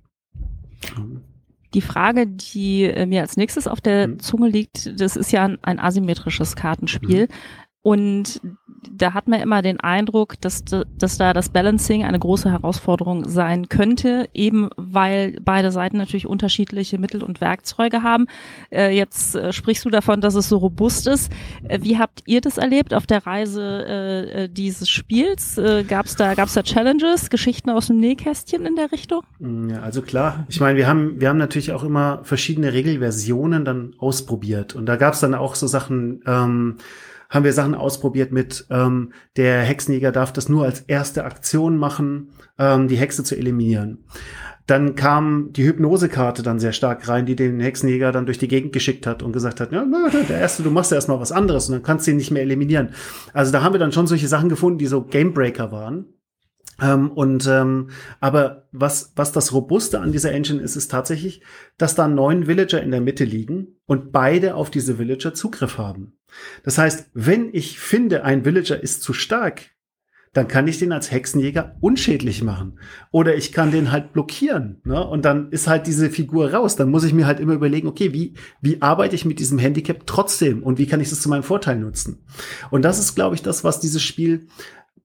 Die 1.73 1.81
Frage, 1.81 2.27
die 2.27 2.83
äh, 2.83 3.05
mir 3.05 3.21
als 3.21 3.35
nächstes 3.35 3.67
auf 3.67 3.81
der 3.81 4.03
hm. 4.03 4.19
Zunge 4.19 4.47
liegt, 4.47 4.99
das 4.99 5.15
ist 5.15 5.31
ja 5.31 5.49
ein, 5.61 5.79
asymmetrisches 5.79 6.55
Kartenspiel. 6.55 7.23
Hm. 7.23 7.27
Und 7.83 8.39
da 8.91 9.13
hat 9.13 9.27
man 9.27 9.41
immer 9.41 9.61
den 9.61 9.79
Eindruck, 9.81 10.39
dass, 10.39 10.63
dass 10.63 11.17
da 11.17 11.33
das 11.33 11.49
Balancing 11.49 12.05
eine 12.05 12.17
große 12.17 12.49
Herausforderung 12.49 13.27
sein 13.27 13.67
könnte, 13.67 14.29
eben 14.33 14.69
weil 14.77 15.37
beide 15.41 15.69
Seiten 15.71 15.97
natürlich 15.97 16.25
unterschiedliche 16.25 16.97
Mittel 16.97 17.23
und 17.23 17.41
Werkzeuge 17.41 18.01
haben. 18.01 18.27
Äh, 18.71 18.95
jetzt 18.95 19.35
äh, 19.35 19.51
sprichst 19.51 19.83
du 19.83 19.89
davon, 19.89 20.21
dass 20.21 20.35
es 20.35 20.47
so 20.47 20.57
robust 20.57 21.07
ist. 21.07 21.29
Äh, 21.67 21.79
wie 21.81 21.97
habt 21.97 22.21
ihr 22.25 22.39
das 22.39 22.57
erlebt 22.57 22.93
auf 22.93 23.05
der 23.05 23.25
Reise 23.27 24.49
dieses 24.51 24.89
Spiels? 24.89 25.59
Gab 25.87 26.05
es 26.05 26.15
da, 26.15 26.33
gab's 26.35 26.53
da 26.53 26.63
Challenges, 26.63 27.29
Geschichten 27.29 27.69
aus 27.69 27.87
dem 27.87 27.97
Nähkästchen 27.97 28.65
in 28.65 28.75
der 28.75 28.91
Richtung? 28.91 29.23
Mm, 29.39 29.69
ja, 29.69 29.81
also 29.81 30.01
klar. 30.01 30.45
Ich 30.47 30.59
meine, 30.59 30.77
wir 30.77 30.87
haben, 30.87 31.19
wir 31.19 31.29
haben 31.29 31.37
natürlich 31.37 31.71
auch 31.73 31.83
immer 31.83 32.21
verschiedene 32.23 32.71
Regelversionen 32.73 33.65
dann 33.65 33.93
ausprobiert. 33.97 34.75
Und 34.75 34.85
da 34.85 34.95
gab 34.95 35.13
es 35.13 35.19
dann 35.19 35.33
auch 35.33 35.55
so 35.55 35.67
Sachen, 35.67 36.21
ähm, 36.25 36.77
haben 37.33 37.43
wir 37.43 37.53
Sachen 37.53 37.73
ausprobiert 37.73 38.31
mit, 38.31 38.67
ähm, 38.69 39.11
der 39.37 39.61
Hexenjäger 39.63 40.11
darf 40.11 40.31
das 40.31 40.49
nur 40.49 40.65
als 40.65 40.81
erste 40.81 41.25
Aktion 41.25 41.77
machen, 41.77 42.29
ähm, 42.59 42.87
die 42.87 42.95
Hexe 42.95 43.23
zu 43.23 43.35
eliminieren. 43.35 44.05
Dann 44.67 44.93
kam 44.95 45.49
die 45.51 45.65
Hypnosekarte 45.65 46.43
dann 46.43 46.59
sehr 46.59 46.73
stark 46.73 47.07
rein, 47.07 47.25
die 47.25 47.35
den 47.35 47.59
Hexenjäger 47.59 48.11
dann 48.11 48.27
durch 48.27 48.37
die 48.37 48.47
Gegend 48.47 48.71
geschickt 48.71 49.07
hat 49.07 49.23
und 49.23 49.33
gesagt 49.33 49.59
hat, 49.59 49.71
ja, 49.71 49.83
der 50.29 50.39
erste, 50.39 50.61
du 50.61 50.69
machst 50.69 50.91
ja 50.91 50.95
erstmal 50.95 51.19
was 51.19 51.31
anderes 51.31 51.67
und 51.67 51.73
dann 51.73 51.83
kannst 51.83 52.05
du 52.05 52.11
ihn 52.11 52.17
nicht 52.17 52.31
mehr 52.31 52.43
eliminieren. 52.43 52.89
Also 53.33 53.51
da 53.51 53.63
haben 53.63 53.73
wir 53.73 53.79
dann 53.79 53.91
schon 53.91 54.07
solche 54.07 54.27
Sachen 54.27 54.47
gefunden, 54.47 54.77
die 54.77 54.85
so 54.85 55.01
Gamebreaker 55.01 55.71
waren. 55.71 56.05
Ähm, 56.81 57.11
und 57.11 57.47
ähm, 57.47 57.89
aber 58.19 58.67
was 58.71 59.11
was 59.15 59.31
das 59.31 59.53
robuste 59.53 59.99
an 59.99 60.11
dieser 60.11 60.31
Engine 60.31 60.61
ist, 60.61 60.75
ist 60.75 60.89
tatsächlich, 60.89 61.43
dass 61.77 61.95
da 61.95 62.07
neun 62.07 62.47
Villager 62.47 62.81
in 62.81 62.91
der 62.91 63.01
Mitte 63.01 63.25
liegen 63.25 63.79
und 63.85 64.11
beide 64.11 64.55
auf 64.55 64.71
diese 64.71 64.97
Villager 64.97 65.33
Zugriff 65.33 65.77
haben. 65.77 66.17
Das 66.63 66.77
heißt, 66.77 67.11
wenn 67.13 67.49
ich 67.53 67.79
finde, 67.79 68.23
ein 68.23 68.45
Villager 68.45 68.81
ist 68.81 69.01
zu 69.01 69.13
stark, 69.13 69.73
dann 70.33 70.47
kann 70.47 70.67
ich 70.67 70.79
den 70.79 70.91
als 70.91 71.11
Hexenjäger 71.11 71.75
unschädlich 71.79 72.43
machen. 72.43 72.79
Oder 73.11 73.35
ich 73.35 73.51
kann 73.51 73.71
den 73.71 73.91
halt 73.91 74.13
blockieren. 74.13 74.81
Ne? 74.83 75.05
Und 75.05 75.25
dann 75.25 75.51
ist 75.51 75.67
halt 75.67 75.85
diese 75.85 76.09
Figur 76.09 76.51
raus. 76.51 76.75
Dann 76.75 76.89
muss 76.89 77.03
ich 77.03 77.13
mir 77.13 77.27
halt 77.27 77.39
immer 77.39 77.53
überlegen, 77.53 77.87
okay, 77.87 78.13
wie, 78.13 78.33
wie 78.59 78.81
arbeite 78.81 79.15
ich 79.15 79.25
mit 79.25 79.37
diesem 79.37 79.59
Handicap 79.59 80.07
trotzdem 80.07 80.63
und 80.63 80.79
wie 80.79 80.87
kann 80.87 80.99
ich 80.99 81.11
das 81.11 81.21
zu 81.21 81.29
meinem 81.29 81.43
Vorteil 81.43 81.77
nutzen? 81.77 82.25
Und 82.71 82.81
das 82.81 82.97
ist, 82.97 83.13
glaube 83.13 83.35
ich, 83.35 83.43
das, 83.43 83.63
was 83.63 83.79
dieses 83.79 84.01
Spiel 84.01 84.47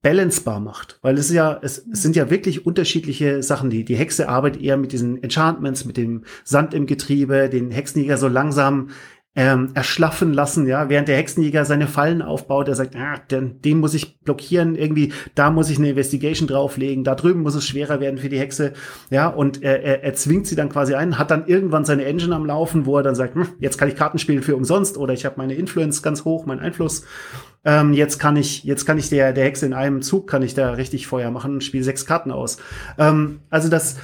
balancebar 0.01 0.61
macht, 0.61 0.99
weil 1.03 1.19
es 1.19 1.31
ja, 1.31 1.59
es, 1.61 1.85
es 1.93 2.03
sind 2.03 2.15
ja 2.15 2.31
wirklich 2.31 2.65
unterschiedliche 2.65 3.43
Sachen. 3.43 3.69
Die, 3.69 3.85
die 3.85 3.97
Hexe 3.97 4.29
arbeitet 4.29 4.63
eher 4.63 4.77
mit 4.77 4.93
diesen 4.93 5.23
Enchantments, 5.23 5.85
mit 5.85 5.97
dem 5.97 6.25
Sand 6.45 6.73
im 6.73 6.87
Getriebe, 6.87 7.49
den 7.49 7.73
Hexenjäger 7.73 8.17
so 8.17 8.29
langsam 8.29 8.91
ähm, 9.39 9.69
erschlaffen 9.75 10.35
lassen, 10.35 10.67
ja, 10.67 10.89
während 10.89 11.07
der 11.07 11.17
Hexenjäger 11.17 11.65
seine 11.65 11.87
Fallen 11.87 12.23
aufbaut, 12.23 12.67
er 12.67 12.75
sagt, 12.75 12.97
ah, 12.97 13.19
den, 13.31 13.63
den 13.63 13.79
muss 13.79 13.95
ich 13.95 14.19
blockieren, 14.19 14.75
irgendwie, 14.75 15.13
da 15.37 15.53
muss 15.53 15.71
ich 15.71 15.79
eine 15.79 15.91
Investigation 15.91 16.49
drauflegen, 16.49 17.05
da 17.05 17.15
drüben 17.15 17.43
muss 17.43 17.55
es 17.55 17.65
schwerer 17.65 18.01
werden 18.01 18.19
für 18.19 18.29
die 18.29 18.41
Hexe, 18.41 18.73
ja, 19.11 19.29
und 19.29 19.63
er, 19.63 19.85
er, 19.85 20.03
er 20.03 20.15
zwingt 20.15 20.49
sie 20.49 20.57
dann 20.57 20.71
quasi 20.71 20.95
ein, 20.95 21.19
hat 21.19 21.31
dann 21.31 21.47
irgendwann 21.47 21.85
seine 21.85 22.05
Engine 22.05 22.35
am 22.35 22.47
Laufen, 22.47 22.85
wo 22.85 22.97
er 22.97 23.05
dann 23.05 23.15
sagt, 23.15 23.37
hm, 23.37 23.47
jetzt 23.61 23.79
kann 23.79 23.89
ich 23.89 23.95
Karten 23.95 24.19
spielen 24.19 24.43
für 24.43 24.57
umsonst 24.57 24.99
oder 24.99 25.15
ich 25.15 25.25
habe 25.25 25.37
meine 25.39 25.55
Influence 25.55 26.03
ganz 26.03 26.25
hoch, 26.25 26.45
mein 26.45 26.59
Einfluss, 26.59 27.05
ähm, 27.65 27.93
jetzt 27.93 28.19
kann 28.19 28.35
ich, 28.35 28.65
jetzt 28.65 28.87
kann 28.87 28.99
ich 28.99 29.09
der, 29.09 29.33
der 29.33 29.45
Hexe 29.45 29.67
in 29.67 29.73
einem 29.73 30.03
Zug, 30.03 30.27
kann 30.27 30.43
ich 30.43 30.55
da 30.55 30.73
richtig 30.73 31.07
Feuer 31.07 31.31
machen 31.31 31.55
und 31.55 31.63
spiele 31.63 31.85
sechs 31.85 32.07
Karten 32.07 32.33
aus. 32.33 32.59
Ähm, 32.99 33.39
also 33.51 33.69
das, 33.69 33.99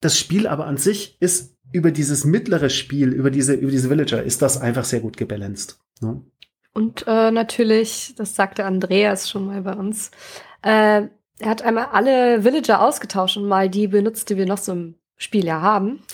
das 0.00 0.16
Spiel 0.16 0.46
aber 0.46 0.66
an 0.68 0.76
sich 0.76 1.16
ist 1.18 1.53
über 1.74 1.90
dieses 1.90 2.24
mittlere 2.24 2.70
Spiel, 2.70 3.12
über 3.12 3.32
diese, 3.32 3.54
über 3.54 3.72
diese 3.72 3.90
Villager, 3.90 4.22
ist 4.22 4.42
das 4.42 4.60
einfach 4.60 4.84
sehr 4.84 5.00
gut 5.00 5.16
gebalanced. 5.16 5.76
Ne? 6.00 6.22
Und 6.72 7.04
äh, 7.08 7.32
natürlich, 7.32 8.14
das 8.16 8.36
sagte 8.36 8.64
Andreas 8.64 9.28
schon 9.28 9.46
mal 9.46 9.62
bei 9.62 9.74
uns, 9.74 10.12
äh, 10.62 11.02
er 11.40 11.50
hat 11.50 11.62
einmal 11.62 11.88
alle 11.90 12.44
Villager 12.44 12.80
ausgetauscht 12.80 13.36
und 13.36 13.48
mal 13.48 13.68
die 13.68 13.88
benutzt, 13.88 14.30
die 14.30 14.36
wir 14.36 14.46
noch 14.46 14.58
so 14.58 14.70
im 14.70 14.94
Spiel 15.16 15.44
ja 15.44 15.62
haben. 15.62 16.04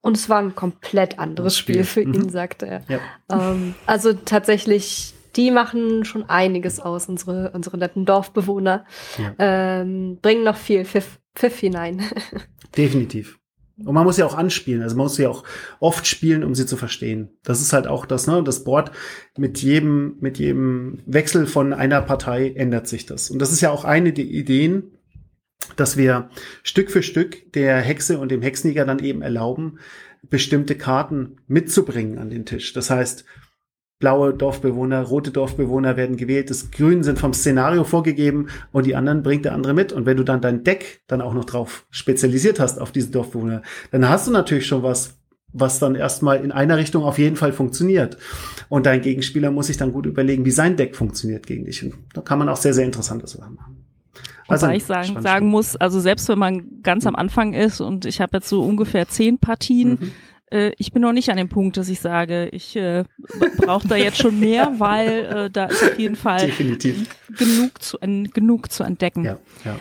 Und 0.00 0.16
es 0.16 0.30
war 0.30 0.38
ein 0.38 0.54
komplett 0.54 1.18
anderes 1.18 1.58
Spiel. 1.58 1.84
Spiel, 1.84 2.04
für 2.04 2.08
mhm. 2.08 2.14
ihn, 2.14 2.28
sagte 2.30 2.66
er. 2.66 2.82
Ja. 2.88 3.00
Ähm, 3.30 3.74
also 3.84 4.14
tatsächlich, 4.14 5.12
die 5.36 5.50
machen 5.50 6.06
schon 6.06 6.30
einiges 6.30 6.80
aus, 6.80 7.10
unsere, 7.10 7.50
unsere 7.50 7.76
netten 7.76 8.06
Dorfbewohner. 8.06 8.86
Ja. 9.18 9.34
Ähm, 9.82 10.18
bringen 10.22 10.44
noch 10.44 10.56
viel 10.56 10.86
Pfiff, 10.86 11.20
Pfiff 11.34 11.58
hinein. 11.58 12.02
Definitiv. 12.76 13.38
Und 13.76 13.94
man 13.94 14.04
muss 14.04 14.18
ja 14.18 14.26
auch 14.26 14.36
anspielen, 14.36 14.82
also 14.82 14.96
man 14.96 15.06
muss 15.06 15.18
ja 15.18 15.28
auch 15.28 15.42
oft 15.80 16.06
spielen, 16.06 16.44
um 16.44 16.54
sie 16.54 16.66
zu 16.66 16.76
verstehen. 16.76 17.30
Das 17.42 17.60
ist 17.60 17.72
halt 17.72 17.88
auch 17.88 18.06
das, 18.06 18.26
ne, 18.28 18.42
das 18.44 18.62
Board 18.62 18.92
mit 19.36 19.62
jedem, 19.62 20.16
mit 20.20 20.38
jedem 20.38 21.00
Wechsel 21.06 21.46
von 21.46 21.72
einer 21.72 22.00
Partei 22.00 22.50
ändert 22.50 22.86
sich 22.86 23.04
das. 23.06 23.30
Und 23.30 23.40
das 23.40 23.50
ist 23.50 23.60
ja 23.60 23.70
auch 23.70 23.84
eine 23.84 24.12
der 24.12 24.26
Ideen, 24.26 24.92
dass 25.76 25.96
wir 25.96 26.30
Stück 26.62 26.90
für 26.90 27.02
Stück 27.02 27.52
der 27.52 27.80
Hexe 27.80 28.18
und 28.18 28.30
dem 28.30 28.42
Hexenjäger 28.42 28.84
dann 28.84 29.00
eben 29.00 29.22
erlauben, 29.22 29.78
bestimmte 30.30 30.76
Karten 30.76 31.36
mitzubringen 31.48 32.18
an 32.18 32.30
den 32.30 32.46
Tisch. 32.46 32.72
Das 32.74 32.90
heißt, 32.90 33.24
blaue 34.04 34.34
Dorfbewohner, 34.34 35.00
rote 35.00 35.30
Dorfbewohner 35.30 35.96
werden 35.96 36.18
gewählt, 36.18 36.50
das 36.50 36.70
Grün 36.70 37.02
sind 37.02 37.18
vom 37.18 37.32
Szenario 37.32 37.84
vorgegeben 37.84 38.48
und 38.70 38.84
die 38.84 38.96
anderen 38.96 39.22
bringt 39.22 39.46
der 39.46 39.54
andere 39.54 39.72
mit. 39.72 39.94
Und 39.94 40.04
wenn 40.04 40.18
du 40.18 40.24
dann 40.24 40.42
dein 40.42 40.62
Deck 40.62 41.00
dann 41.06 41.22
auch 41.22 41.32
noch 41.32 41.46
drauf 41.46 41.86
spezialisiert 41.88 42.60
hast 42.60 42.78
auf 42.78 42.92
diese 42.92 43.10
Dorfbewohner, 43.10 43.62
dann 43.92 44.06
hast 44.06 44.26
du 44.26 44.30
natürlich 44.30 44.66
schon 44.66 44.82
was, 44.82 45.14
was 45.54 45.78
dann 45.78 45.94
erstmal 45.94 46.44
in 46.44 46.52
einer 46.52 46.76
Richtung 46.76 47.02
auf 47.02 47.16
jeden 47.16 47.36
Fall 47.36 47.54
funktioniert. 47.54 48.18
Und 48.68 48.84
dein 48.84 49.00
Gegenspieler 49.00 49.50
muss 49.50 49.68
sich 49.68 49.78
dann 49.78 49.90
gut 49.90 50.04
überlegen, 50.04 50.44
wie 50.44 50.50
sein 50.50 50.76
Deck 50.76 50.96
funktioniert 50.96 51.46
gegen 51.46 51.64
dich. 51.64 51.82
Und 51.82 51.94
da 52.12 52.20
kann 52.20 52.38
man 52.38 52.50
auch 52.50 52.58
sehr, 52.58 52.74
sehr 52.74 52.84
interessante 52.84 53.26
Sachen 53.26 53.54
machen. 53.54 53.86
Also, 54.48 54.66
Wobei 54.66 54.76
ich 54.76 54.84
sagen, 54.84 55.22
sagen 55.22 55.46
muss, 55.46 55.76
also 55.76 55.98
selbst 55.98 56.28
wenn 56.28 56.38
man 56.38 56.82
ganz 56.82 57.06
am 57.06 57.16
Anfang 57.16 57.54
ist 57.54 57.80
und 57.80 58.04
ich 58.04 58.20
habe 58.20 58.36
jetzt 58.36 58.50
so 58.50 58.62
ungefähr 58.62 59.08
zehn 59.08 59.38
Partien, 59.38 59.92
mhm 59.92 60.12
äh, 60.54 60.72
ich 60.78 60.92
bin 60.92 61.02
noch 61.02 61.12
nicht 61.12 61.30
an 61.30 61.36
dem 61.36 61.48
Punkt, 61.48 61.76
dass 61.76 61.88
ich 61.88 62.00
sage, 62.00 62.48
ich 62.52 62.76
äh, 62.76 63.04
brauche 63.58 63.88
da 63.88 63.96
jetzt 63.96 64.18
schon 64.18 64.38
mehr, 64.38 64.74
weil 64.78 65.08
äh, 65.08 65.50
da 65.50 65.66
ist 65.66 65.82
auf 65.82 65.98
jeden 65.98 66.16
Fall 66.16 66.46
Definitiv. 66.46 67.08
genug 67.36 67.82
zu, 67.82 67.98
en, 67.98 68.30
genug 68.30 68.70
zu 68.70 68.84
entdecken. 68.84 69.24
Ja, 69.24 69.38
ja. 69.64 69.76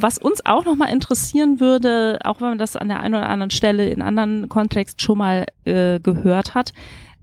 Was 0.00 0.18
uns 0.18 0.44
auch 0.44 0.64
nochmal 0.64 0.92
interessieren 0.92 1.60
würde, 1.60 2.18
auch 2.24 2.40
wenn 2.40 2.48
man 2.48 2.58
das 2.58 2.76
an 2.76 2.88
der 2.88 3.00
einen 3.00 3.14
oder 3.14 3.28
anderen 3.28 3.50
Stelle 3.50 3.88
in 3.88 4.02
anderen 4.02 4.48
Kontext 4.48 5.00
schon 5.00 5.18
mal 5.18 5.46
äh, 5.64 6.00
gehört 6.00 6.54
hat, 6.54 6.72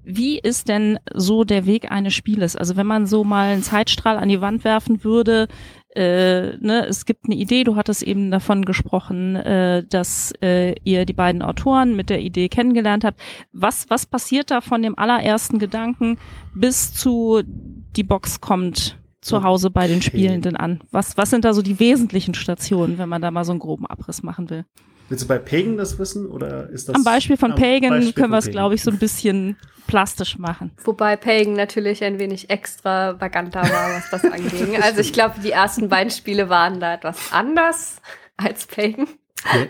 wie 0.05 0.37
ist 0.37 0.67
denn 0.67 0.99
so 1.13 1.43
der 1.43 1.65
Weg 1.65 1.91
eines 1.91 2.13
Spieles? 2.13 2.55
Also 2.55 2.75
wenn 2.75 2.87
man 2.87 3.05
so 3.05 3.23
mal 3.23 3.53
einen 3.53 3.63
Zeitstrahl 3.63 4.17
an 4.17 4.27
die 4.27 4.41
Wand 4.41 4.63
werfen 4.65 5.03
würde, 5.03 5.47
äh, 5.95 6.57
ne, 6.57 6.85
es 6.87 7.05
gibt 7.05 7.25
eine 7.25 7.35
Idee, 7.35 7.63
du 7.63 7.75
hattest 7.75 8.03
eben 8.03 8.31
davon 8.31 8.65
gesprochen, 8.65 9.35
äh, 9.35 9.83
dass 9.87 10.33
äh, 10.41 10.75
ihr 10.83 11.05
die 11.05 11.13
beiden 11.13 11.41
Autoren 11.41 11.95
mit 11.95 12.09
der 12.09 12.21
Idee 12.21 12.49
kennengelernt 12.49 13.03
habt. 13.03 13.21
Was, 13.51 13.89
was 13.89 14.05
passiert 14.05 14.49
da 14.49 14.61
von 14.61 14.81
dem 14.81 14.97
allerersten 14.97 15.59
Gedanken 15.59 16.17
bis 16.55 16.93
zu 16.93 17.43
die 17.45 18.03
Box 18.03 18.41
kommt 18.41 18.97
zu 19.21 19.43
Hause 19.43 19.69
bei 19.69 19.87
den 19.87 20.01
Spielenden 20.01 20.57
an? 20.57 20.81
Was, 20.91 21.15
was 21.17 21.29
sind 21.29 21.45
da 21.45 21.53
so 21.53 21.61
die 21.61 21.79
wesentlichen 21.79 22.33
Stationen, 22.33 22.97
wenn 22.97 23.09
man 23.09 23.21
da 23.21 23.31
mal 23.31 23.45
so 23.45 23.51
einen 23.51 23.59
groben 23.59 23.85
Abriss 23.85 24.23
machen 24.23 24.49
will? 24.49 24.65
Willst 25.09 25.23
du 25.23 25.27
bei 25.27 25.37
Pagan 25.37 25.77
das 25.77 25.99
wissen 25.99 26.27
oder 26.27 26.69
ist 26.69 26.89
das? 26.89 26.95
Am 26.95 27.03
Beispiel 27.03 27.37
von 27.37 27.55
Pagan 27.55 27.89
Beispiel 27.89 28.13
können 28.13 28.31
wir 28.31 28.37
es, 28.37 28.49
glaube 28.49 28.75
ich, 28.75 28.83
so 28.83 28.91
ein 28.91 28.97
bisschen 28.97 29.57
plastisch 29.87 30.37
machen. 30.37 30.71
Wobei 30.83 31.15
Pagan 31.15 31.53
natürlich 31.53 32.03
ein 32.03 32.19
wenig 32.19 32.49
extravaganter 32.49 33.61
war, 33.61 33.95
was 33.95 34.09
das 34.09 34.23
anging. 34.31 34.81
also 34.81 35.01
ich 35.01 35.13
glaube, 35.13 35.35
die 35.43 35.51
ersten 35.51 35.89
beiden 35.89 36.11
Spiele 36.11 36.49
waren 36.49 36.79
da 36.79 36.95
etwas 36.95 37.31
anders 37.31 38.01
als 38.37 38.65
Pagan. 38.65 39.07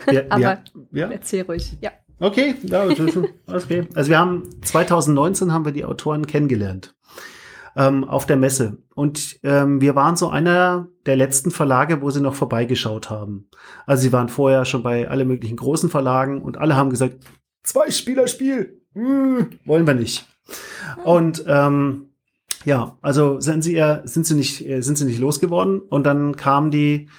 Ja, 0.08 0.14
ja, 0.14 0.22
Aber 0.30 0.42
ja, 0.42 0.60
ja. 0.92 1.12
erzähl 1.12 1.44
ruhig, 1.44 1.78
ja. 1.82 1.92
Okay, 2.20 2.56
ja, 2.64 2.86
okay. 2.86 3.88
Also 3.96 4.10
wir 4.10 4.20
haben 4.20 4.50
2019 4.62 5.52
haben 5.52 5.66
wir 5.66 5.74
die 5.74 5.84
Autoren 5.84 6.26
kennengelernt 6.28 6.94
ähm, 7.76 8.04
auf 8.04 8.26
der 8.26 8.38
Messe. 8.38 8.78
Und 8.96 9.40
ähm, 9.44 9.82
wir 9.82 9.96
waren 9.96 10.16
so 10.16 10.30
einer 10.30 10.88
der 11.06 11.16
letzten 11.16 11.52
Verlage, 11.52 12.02
wo 12.02 12.10
sie 12.10 12.22
noch 12.22 12.36
vorbeigeschaut 12.36 13.10
haben. 13.10 13.50
Also 13.86 14.04
sie 14.04 14.14
waren 14.14 14.30
vorher 14.30 14.66
schon 14.66 14.84
bei 14.84 15.10
alle 15.10 15.26
möglichen 15.26 15.58
großen 15.58 15.90
Verlagen 15.90 16.42
und 16.42 16.58
alle 16.58 16.76
haben 16.76 16.90
gesagt, 16.90 17.18
zwei 17.64 17.90
Spielerspiel, 17.90 18.82
hm, 18.94 19.60
wollen 19.66 19.88
wir 19.88 19.96
nicht. 19.96 20.28
Und 21.04 21.44
ähm, 21.48 22.10
ja, 22.66 22.98
also 23.02 23.40
sind 23.40 23.64
sie 23.64 23.74
eher, 23.74 24.02
sind 24.06 24.26
sie 24.26 24.36
nicht, 24.36 24.66
äh, 24.66 24.82
sind 24.82 24.98
sie 24.98 25.06
nicht 25.06 25.20
losgeworden 25.20 25.80
und 25.80 26.06
dann 26.06 26.36
kamen 26.36 26.72
die 26.72 27.10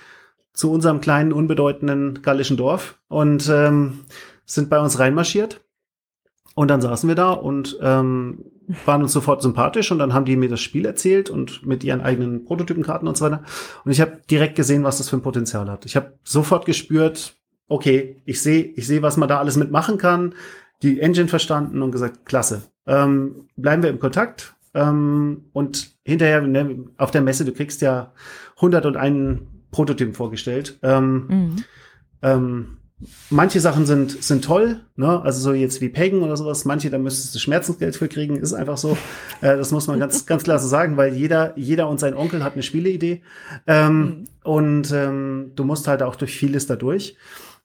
zu 0.53 0.71
unserem 0.71 1.01
kleinen, 1.01 1.33
unbedeutenden 1.33 2.23
gallischen 2.23 2.57
Dorf 2.57 2.99
und 3.09 3.49
ähm, 3.49 4.05
sind 4.47 4.71
bei 4.71 4.79
uns 4.81 4.99
reinmarschiert. 4.99 5.61
Und 6.55 6.69
dann 6.69 6.81
saßen 6.81 7.09
wir 7.09 7.17
da 7.17 7.33
und 7.33 7.77
ähm, 7.83 8.45
waren 8.85 9.03
uns 9.03 9.13
sofort 9.13 9.43
sympathisch 9.43 9.91
und 9.91 9.99
dann 9.99 10.15
haben 10.15 10.25
die 10.25 10.37
mir 10.37 10.49
das 10.49 10.61
Spiel 10.61 10.87
erzählt 10.87 11.31
und 11.31 11.67
mit 11.67 11.85
ihren 11.85 12.01
eigenen 12.01 12.45
Prototypenkarten 12.45 13.09
und 13.09 13.17
so 13.17 13.25
weiter. 13.25 13.43
Und 13.85 13.93
ich 13.93 14.01
habe 14.01 14.21
direkt 14.31 14.57
gesehen, 14.57 14.85
was 14.85 14.99
das 14.99 15.09
für 15.09 15.17
ein 15.17 15.23
Potenzial 15.23 15.71
hat. 15.71 15.85
Ich 15.87 15.97
habe 15.97 16.15
sofort 16.25 16.67
gespürt, 16.67 17.37
okay, 17.69 18.21
ich 18.25 18.43
sehe, 18.43 18.65
ich 18.65 18.87
sehe, 18.87 19.03
was 19.03 19.17
man 19.17 19.29
da 19.29 19.39
alles 19.39 19.57
mitmachen 19.57 19.99
kann, 19.99 20.35
die 20.83 21.01
Engine 21.01 21.29
verstanden 21.29 21.83
und 21.83 21.93
gesagt, 21.93 22.27
klasse. 22.27 22.63
Ähm, 22.87 23.49
bleiben 23.57 23.83
wir 23.83 23.91
im 23.91 23.99
Kontakt. 23.99 24.55
Ähm, 24.75 25.45
und 25.53 25.93
hinterher 26.05 26.43
ne, 26.43 26.85
auf 26.99 27.11
der 27.11 27.23
Messe, 27.23 27.45
du 27.45 27.53
kriegst 27.53 27.81
ja 27.81 28.13
101 28.57 29.41
Prototypen 29.71 30.15
vorgestellt. 30.15 30.79
Ähm, 30.83 31.27
mhm. 32.23 32.75
Manche 33.31 33.61
Sachen 33.61 33.87
sind, 33.87 34.23
sind 34.23 34.45
toll, 34.45 34.81
ne? 34.97 35.21
also 35.23 35.41
so 35.41 35.53
jetzt 35.53 35.81
wie 35.81 35.89
Pagan 35.89 36.23
oder 36.23 36.37
sowas, 36.37 36.65
manche, 36.65 36.91
da 36.91 36.99
müsstest 36.99 37.35
du 37.35 37.39
Schmerzensgeld 37.39 37.97
für 37.97 38.09
kriegen, 38.09 38.37
ist 38.37 38.53
einfach 38.53 38.77
so. 38.77 38.97
Äh, 39.41 39.57
das 39.57 39.73
muss 39.73 39.87
man 39.87 39.99
ganz, 39.99 40.27
ganz 40.27 40.45
klar 40.45 40.59
so 40.59 40.69
sagen, 40.69 40.97
weil 40.97 41.15
jeder, 41.15 41.53
jeder 41.57 41.89
und 41.89 42.01
sein 42.01 42.15
Onkel 42.15 42.45
hat 42.45 42.55
eine 42.55 42.63
Spieleidee. 42.63 43.23
Ähm, 43.67 43.99
mhm. 43.99 44.25
Und 44.43 44.93
ähm, 44.93 45.53
du 45.55 45.65
musst 45.65 45.89
halt 45.89 46.03
auch 46.03 46.17
durch 46.17 46.37
vieles 46.37 46.67
dadurch. 46.67 47.17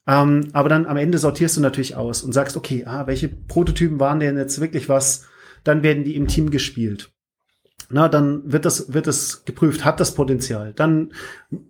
Ähm, 0.08 0.48
aber 0.54 0.70
dann 0.70 0.86
am 0.86 0.98
Ende 0.98 1.18
sortierst 1.18 1.58
du 1.58 1.62
natürlich 1.62 1.96
aus 1.96 2.24
und 2.24 2.34
sagst, 2.34 2.58
okay, 2.58 2.86
ah, 2.86 3.06
welche 3.08 3.28
Prototypen 3.30 4.00
waren 4.00 4.20
denn 4.20 4.38
jetzt 4.38 4.60
wirklich 4.60 4.90
was? 4.90 5.26
Dann 5.64 5.84
werden 5.84 6.04
die 6.04 6.16
im 6.16 6.28
Team 6.28 6.50
gespielt. 6.50 7.12
Na, 7.92 8.08
dann 8.08 8.52
wird 8.52 8.66
das, 8.66 8.94
wird 8.94 9.08
das 9.08 9.46
geprüft, 9.46 9.84
hat 9.84 10.00
das 10.00 10.14
Potenzial. 10.14 10.74
Dann 10.74 11.12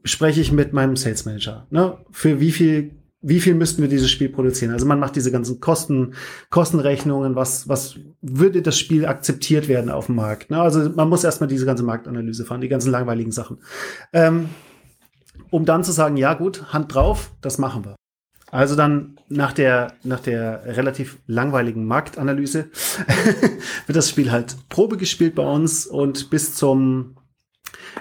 spreche 0.03 0.41
ich 0.41 0.51
mit 0.51 0.73
meinem 0.73 0.95
Sales 0.95 1.25
Manager. 1.25 1.65
Ne? 1.69 1.97
Für 2.11 2.39
wie 2.39 2.51
viel 2.51 2.98
wie 3.21 3.39
viel 3.39 3.53
müssten 3.53 3.81
wir 3.81 3.89
dieses 3.89 4.09
Spiel 4.09 4.29
produzieren? 4.29 4.71
Also 4.71 4.85
man 4.85 4.99
macht 4.99 5.15
diese 5.15 5.31
ganzen 5.31 5.59
Kosten, 5.59 6.13
Kostenrechnungen, 6.49 7.35
was, 7.35 7.67
was 7.67 7.95
würde 8.21 8.61
das 8.61 8.77
Spiel 8.77 9.05
akzeptiert 9.05 9.67
werden 9.67 9.91
auf 9.91 10.05
dem 10.05 10.15
Markt? 10.15 10.51
Ne? 10.51 10.61
Also 10.61 10.89
man 10.89 11.09
muss 11.09 11.23
erstmal 11.23 11.49
diese 11.49 11.65
ganze 11.65 11.83
Marktanalyse 11.83 12.45
fahren, 12.45 12.61
die 12.61 12.69
ganzen 12.69 12.91
langweiligen 12.91 13.31
Sachen. 13.31 13.57
Ähm, 14.13 14.49
um 15.49 15.65
dann 15.65 15.83
zu 15.83 15.91
sagen, 15.91 16.15
ja 16.15 16.33
gut, 16.33 16.71
Hand 16.71 16.93
drauf, 16.93 17.31
das 17.41 17.57
machen 17.57 17.83
wir. 17.83 17.95
Also 18.51 18.75
dann 18.75 19.19
nach 19.27 19.53
der, 19.53 19.93
nach 20.03 20.21
der 20.21 20.63
relativ 20.65 21.19
langweiligen 21.27 21.85
Marktanalyse 21.85 22.69
wird 23.85 23.95
das 23.95 24.09
Spiel 24.09 24.31
halt 24.31 24.55
Probe 24.69 24.97
gespielt 24.97 25.35
bei 25.35 25.43
uns 25.43 25.85
und 25.85 26.29
bis 26.29 26.55
zum 26.55 27.15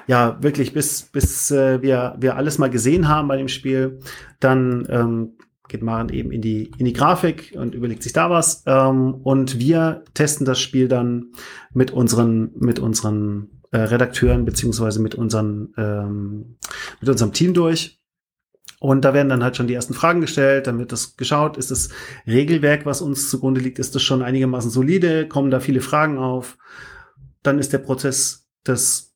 ja, 0.07 0.42
wirklich, 0.42 0.72
bis, 0.72 1.03
bis 1.03 1.51
äh, 1.51 1.82
wir, 1.82 2.16
wir 2.18 2.36
alles 2.36 2.59
mal 2.59 2.70
gesehen 2.70 3.09
haben 3.09 3.28
bei 3.28 3.36
dem 3.36 3.49
Spiel, 3.49 4.01
dann 4.40 4.86
ähm, 4.90 5.32
geht 5.68 5.82
Maren 5.82 6.09
eben 6.09 6.32
in 6.32 6.40
die, 6.40 6.70
in 6.78 6.86
die 6.86 6.92
Grafik 6.92 7.55
und 7.57 7.74
überlegt 7.74 8.03
sich 8.03 8.12
da 8.12 8.30
was. 8.30 8.62
Ähm, 8.66 9.14
und 9.14 9.59
wir 9.59 10.05
testen 10.14 10.46
das 10.46 10.61
Spiel 10.61 10.88
dann 10.88 11.32
mit 11.72 11.90
unseren, 11.90 12.51
mit 12.57 12.78
unseren 12.78 13.51
äh, 13.70 13.78
Redakteuren 13.78 14.44
beziehungsweise 14.44 15.01
mit 15.01 15.14
unseren, 15.14 15.74
ähm, 15.76 16.57
mit 17.01 17.09
unserem 17.09 17.32
Team 17.32 17.55
durch. 17.55 18.01
Und 18.80 19.05
da 19.05 19.12
werden 19.12 19.28
dann 19.28 19.42
halt 19.42 19.57
schon 19.57 19.66
die 19.66 19.74
ersten 19.74 19.94
Fragen 19.94 20.20
gestellt, 20.20 20.68
dann 20.68 20.78
wird 20.78 20.92
das 20.92 21.16
geschaut, 21.16 21.57
ist 21.57 21.72
das 21.72 21.88
Regelwerk, 22.26 22.86
was 22.86 23.03
uns 23.03 23.28
zugrunde 23.28 23.61
liegt, 23.61 23.80
ist 23.80 23.94
das 23.94 24.03
schon 24.03 24.22
einigermaßen 24.22 24.70
solide, 24.70 25.26
kommen 25.26 25.51
da 25.51 25.59
viele 25.59 25.80
Fragen 25.80 26.16
auf. 26.16 26.57
Dann 27.42 27.59
ist 27.59 27.72
der 27.72 27.78
Prozess 27.78 28.49
des 28.66 29.07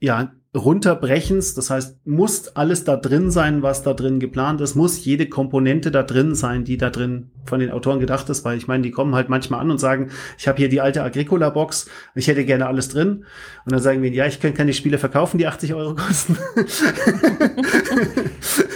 ja, 0.00 0.32
runterbrechens. 0.54 1.54
Das 1.54 1.70
heißt, 1.70 2.06
muss 2.06 2.48
alles 2.48 2.84
da 2.84 2.96
drin 2.96 3.30
sein, 3.30 3.62
was 3.62 3.82
da 3.82 3.94
drin 3.94 4.18
geplant 4.18 4.60
ist, 4.60 4.74
muss 4.74 5.04
jede 5.04 5.28
Komponente 5.28 5.90
da 5.90 6.02
drin 6.02 6.34
sein, 6.34 6.64
die 6.64 6.76
da 6.76 6.90
drin 6.90 7.30
von 7.44 7.60
den 7.60 7.70
Autoren 7.70 8.00
gedacht 8.00 8.28
ist, 8.30 8.44
weil 8.44 8.56
ich 8.56 8.66
meine, 8.66 8.82
die 8.82 8.90
kommen 8.90 9.14
halt 9.14 9.28
manchmal 9.28 9.60
an 9.60 9.70
und 9.70 9.78
sagen, 9.78 10.10
ich 10.38 10.48
habe 10.48 10.58
hier 10.58 10.68
die 10.68 10.80
alte 10.80 11.02
Agricola-Box, 11.02 11.88
ich 12.14 12.28
hätte 12.28 12.44
gerne 12.44 12.66
alles 12.66 12.88
drin. 12.88 13.24
Und 13.64 13.72
dann 13.72 13.80
sagen 13.80 14.02
wir, 14.02 14.10
ja, 14.10 14.26
ich 14.26 14.40
kann 14.40 14.54
keine 14.54 14.72
Spiele 14.72 14.98
verkaufen, 14.98 15.38
die 15.38 15.46
80 15.46 15.74
Euro 15.74 15.94
kosten. 15.94 16.38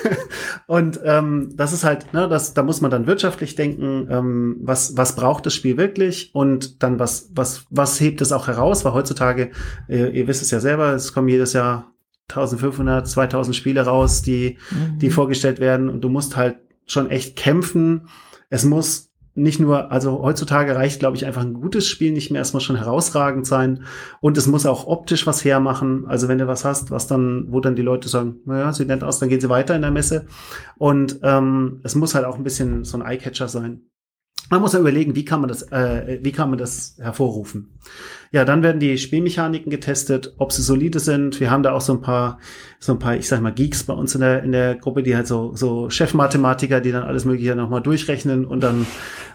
und 0.67 1.01
ähm, 1.05 1.51
das 1.55 1.73
ist 1.73 1.85
halt, 1.85 2.13
ne, 2.13 2.29
das, 2.29 2.55
da 2.55 2.63
muss 2.63 2.81
man 2.81 2.91
dann 2.91 3.07
wirtschaftlich 3.07 3.55
denken, 3.55 4.09
ähm, 4.11 4.57
was, 4.61 4.97
was 4.97 5.15
braucht 5.15 5.47
das 5.47 5.55
Spiel 5.55 5.77
wirklich 5.77 6.31
und 6.35 6.83
dann 6.83 6.99
was, 6.99 7.31
was, 7.35 7.67
was 7.71 8.01
hebt 8.01 8.21
es 8.21 8.33
auch 8.33 8.47
heraus, 8.47 8.85
weil 8.85 8.93
heutzutage, 8.93 9.51
äh, 9.89 10.11
ihr 10.11 10.27
wisst 10.27 10.43
es 10.43 10.51
ja 10.51 10.61
selber, 10.61 10.93
es 10.95 11.13
kommen 11.13 11.29
jedes 11.29 11.53
Jahr 11.53 11.93
1500, 12.29 13.07
2000 13.07 13.55
Spiele 13.55 13.83
raus, 13.83 14.23
die, 14.23 14.59
mhm. 14.71 14.99
die 14.99 15.11
vorgestellt 15.11 15.61
werden 15.61 15.89
und 15.89 16.01
du 16.03 16.09
musst 16.09 16.37
halt 16.37 16.57
schon 16.87 17.11
echt 17.11 17.37
kämpfen. 17.37 18.09
Es 18.49 18.65
muss 18.65 19.12
nicht 19.35 19.61
nur, 19.61 19.91
also 19.91 20.23
heutzutage 20.23 20.75
reicht, 20.75 21.01
glaube 21.01 21.17
ich, 21.17 21.25
einfach 21.25 21.43
ein 21.43 21.55
gutes 21.55 21.89
Spiel 21.89 22.13
nicht 22.13 22.31
mehr. 22.31 22.43
Es 22.43 22.53
muss 22.53 22.65
schon 22.65 22.77
herausragend 22.77 23.47
sein 23.47 23.85
und 24.21 24.37
es 24.37 24.47
muss 24.47 24.67
auch 24.67 24.87
optisch 24.87 25.27
was 25.27 25.45
hermachen. 25.45 26.05
Also 26.07 26.29
wenn 26.29 26.39
du 26.39 26.47
was 26.47 26.65
hast, 26.65 26.91
was 26.91 27.07
dann, 27.07 27.47
wo 27.49 27.61
dann 27.61 27.77
die 27.77 27.83
Leute 27.83 28.09
sagen, 28.09 28.41
naja, 28.45 28.73
sieht 28.73 28.89
nett 28.89 29.03
aus, 29.03 29.19
dann 29.19 29.29
gehen 29.31 29.41
sie 29.41 29.49
weiter 29.49 29.75
in 29.75 29.83
der 29.83 29.91
Messe. 29.91 30.27
Und 30.77 31.21
ähm, 31.23 31.81
es 31.83 31.95
muss 31.95 32.15
halt 32.15 32.27
auch 32.27 32.37
ein 32.37 32.45
bisschen 32.45 32.85
so 32.85 32.99
ein 32.99 33.07
Eyecatcher 33.07 33.49
sein. 33.49 33.83
Man 34.53 34.61
muss 34.61 34.75
ja 34.75 34.81
überlegen, 34.81 35.17
wie 35.17 35.25
kann 35.25 35.41
man 35.41 35.49
das, 35.49 35.63
äh, 35.73 36.19
wie 36.21 36.31
kann 36.31 36.51
man 36.51 36.59
das 36.59 36.99
hervorrufen. 37.01 37.71
Ja, 38.33 38.45
dann 38.45 38.63
werden 38.63 38.81
die 38.81 38.99
Spielmechaniken 38.99 39.71
getestet, 39.71 40.35
ob 40.37 40.53
sie 40.53 40.61
solide 40.61 41.01
sind. 41.01 41.41
Wir 41.41 41.51
haben 41.51 41.63
da 41.63 41.73
auch 41.73 41.81
so 41.81 41.95
ein 41.95 42.03
paar, 42.03 42.39
so 42.79 42.93
ein 42.93 42.99
paar, 42.99 43.17
ich 43.17 43.27
sag 43.29 43.41
mal, 43.41 43.55
Geeks 43.55 43.85
bei 43.85 43.95
uns 43.95 44.15
in 44.15 44.21
der, 44.21 44.43
in 44.43 44.53
der 44.53 44.75
Gruppe, 44.75 45.03
die 45.03 45.17
halt 45.17 45.27
so, 45.27 45.57
so 45.57 45.89
Chefmathematiker, 45.89 46.83
die 46.83 46.93
dann 46.93 47.05
alles 47.05 47.25
Mögliche 47.25 47.57
nochmal 47.57 47.81
durchrechnen 47.81 48.45
und 48.45 48.61
dann, 48.61 48.85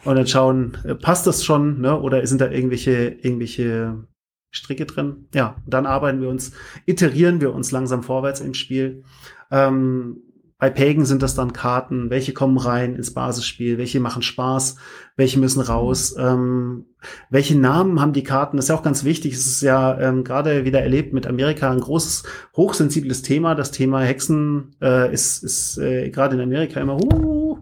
und 0.05 0.15
dann 0.15 0.27
schauen, 0.27 0.77
äh, 0.83 0.93
passt 0.93 1.25
das 1.25 1.43
schon, 1.43 1.81
ne? 1.81 1.99
Oder 1.99 2.23
sind 2.27 2.39
da 2.39 2.51
irgendwelche, 2.51 2.91
irgendwelche 2.91 4.03
Stricke 4.51 4.85
drin? 4.85 5.29
Ja, 5.33 5.55
dann 5.65 5.87
arbeiten 5.87 6.21
wir 6.21 6.29
uns, 6.29 6.51
iterieren 6.85 7.41
wir 7.41 7.55
uns 7.55 7.71
langsam 7.71 8.03
vorwärts 8.03 8.39
im 8.39 8.53
Spiel. 8.53 9.03
Ähm, 9.49 10.26
bei 10.59 10.71
Pagan 10.71 11.05
sind 11.05 11.21
das 11.21 11.35
dann 11.35 11.53
Karten, 11.53 12.09
welche 12.09 12.33
kommen 12.33 12.57
rein 12.57 12.95
ins 12.95 13.13
Basisspiel, 13.13 13.77
welche 13.77 13.99
machen 13.99 14.23
Spaß, 14.23 14.77
welche 15.15 15.39
müssen 15.39 15.61
raus, 15.61 16.15
ähm, 16.17 16.85
welche 17.29 17.55
Namen 17.55 18.01
haben 18.01 18.13
die 18.13 18.23
Karten, 18.23 18.57
das 18.57 18.65
ist 18.65 18.69
ja 18.69 18.75
auch 18.75 18.83
ganz 18.83 19.03
wichtig. 19.03 19.33
Es 19.33 19.45
ist 19.45 19.61
ja 19.61 19.99
ähm, 19.99 20.23
gerade 20.23 20.65
wieder 20.65 20.81
erlebt 20.81 21.13
mit 21.13 21.27
Amerika 21.27 21.69
ein 21.69 21.79
großes, 21.79 22.23
hochsensibles 22.55 23.21
Thema. 23.21 23.53
Das 23.53 23.69
Thema 23.71 24.01
Hexen 24.01 24.75
äh, 24.81 25.13
ist, 25.13 25.43
ist 25.43 25.77
äh, 25.77 26.09
gerade 26.09 26.35
in 26.35 26.41
Amerika 26.41 26.79
immer, 26.79 26.97
uh, 26.99 27.59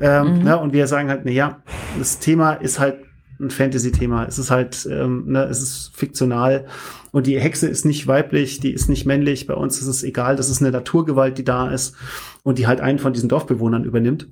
ähm, 0.00 0.38
mhm. 0.38 0.44
ne, 0.44 0.58
und 0.58 0.72
wir 0.72 0.86
sagen 0.86 1.10
halt, 1.10 1.26
na 1.26 1.30
ja, 1.30 1.62
das 1.98 2.18
Thema 2.18 2.54
ist 2.54 2.78
halt 2.78 2.96
ein 3.42 3.50
Fantasy-Thema. 3.50 4.24
Es 4.26 4.38
ist 4.38 4.50
halt, 4.50 4.88
ähm, 4.90 5.24
ne, 5.26 5.44
es 5.44 5.60
ist 5.60 5.92
fiktional. 5.94 6.66
Und 7.10 7.26
die 7.26 7.38
Hexe 7.38 7.68
ist 7.68 7.84
nicht 7.84 8.06
weiblich, 8.06 8.60
die 8.60 8.72
ist 8.72 8.88
nicht 8.88 9.04
männlich. 9.04 9.46
Bei 9.46 9.54
uns 9.54 9.80
ist 9.80 9.88
es 9.88 10.02
egal, 10.02 10.36
das 10.36 10.48
ist 10.48 10.62
eine 10.62 10.70
Naturgewalt, 10.70 11.36
die 11.38 11.44
da 11.44 11.70
ist 11.70 11.94
und 12.42 12.58
die 12.58 12.66
halt 12.66 12.80
einen 12.80 12.98
von 12.98 13.12
diesen 13.12 13.28
Dorfbewohnern 13.28 13.84
übernimmt. 13.84 14.28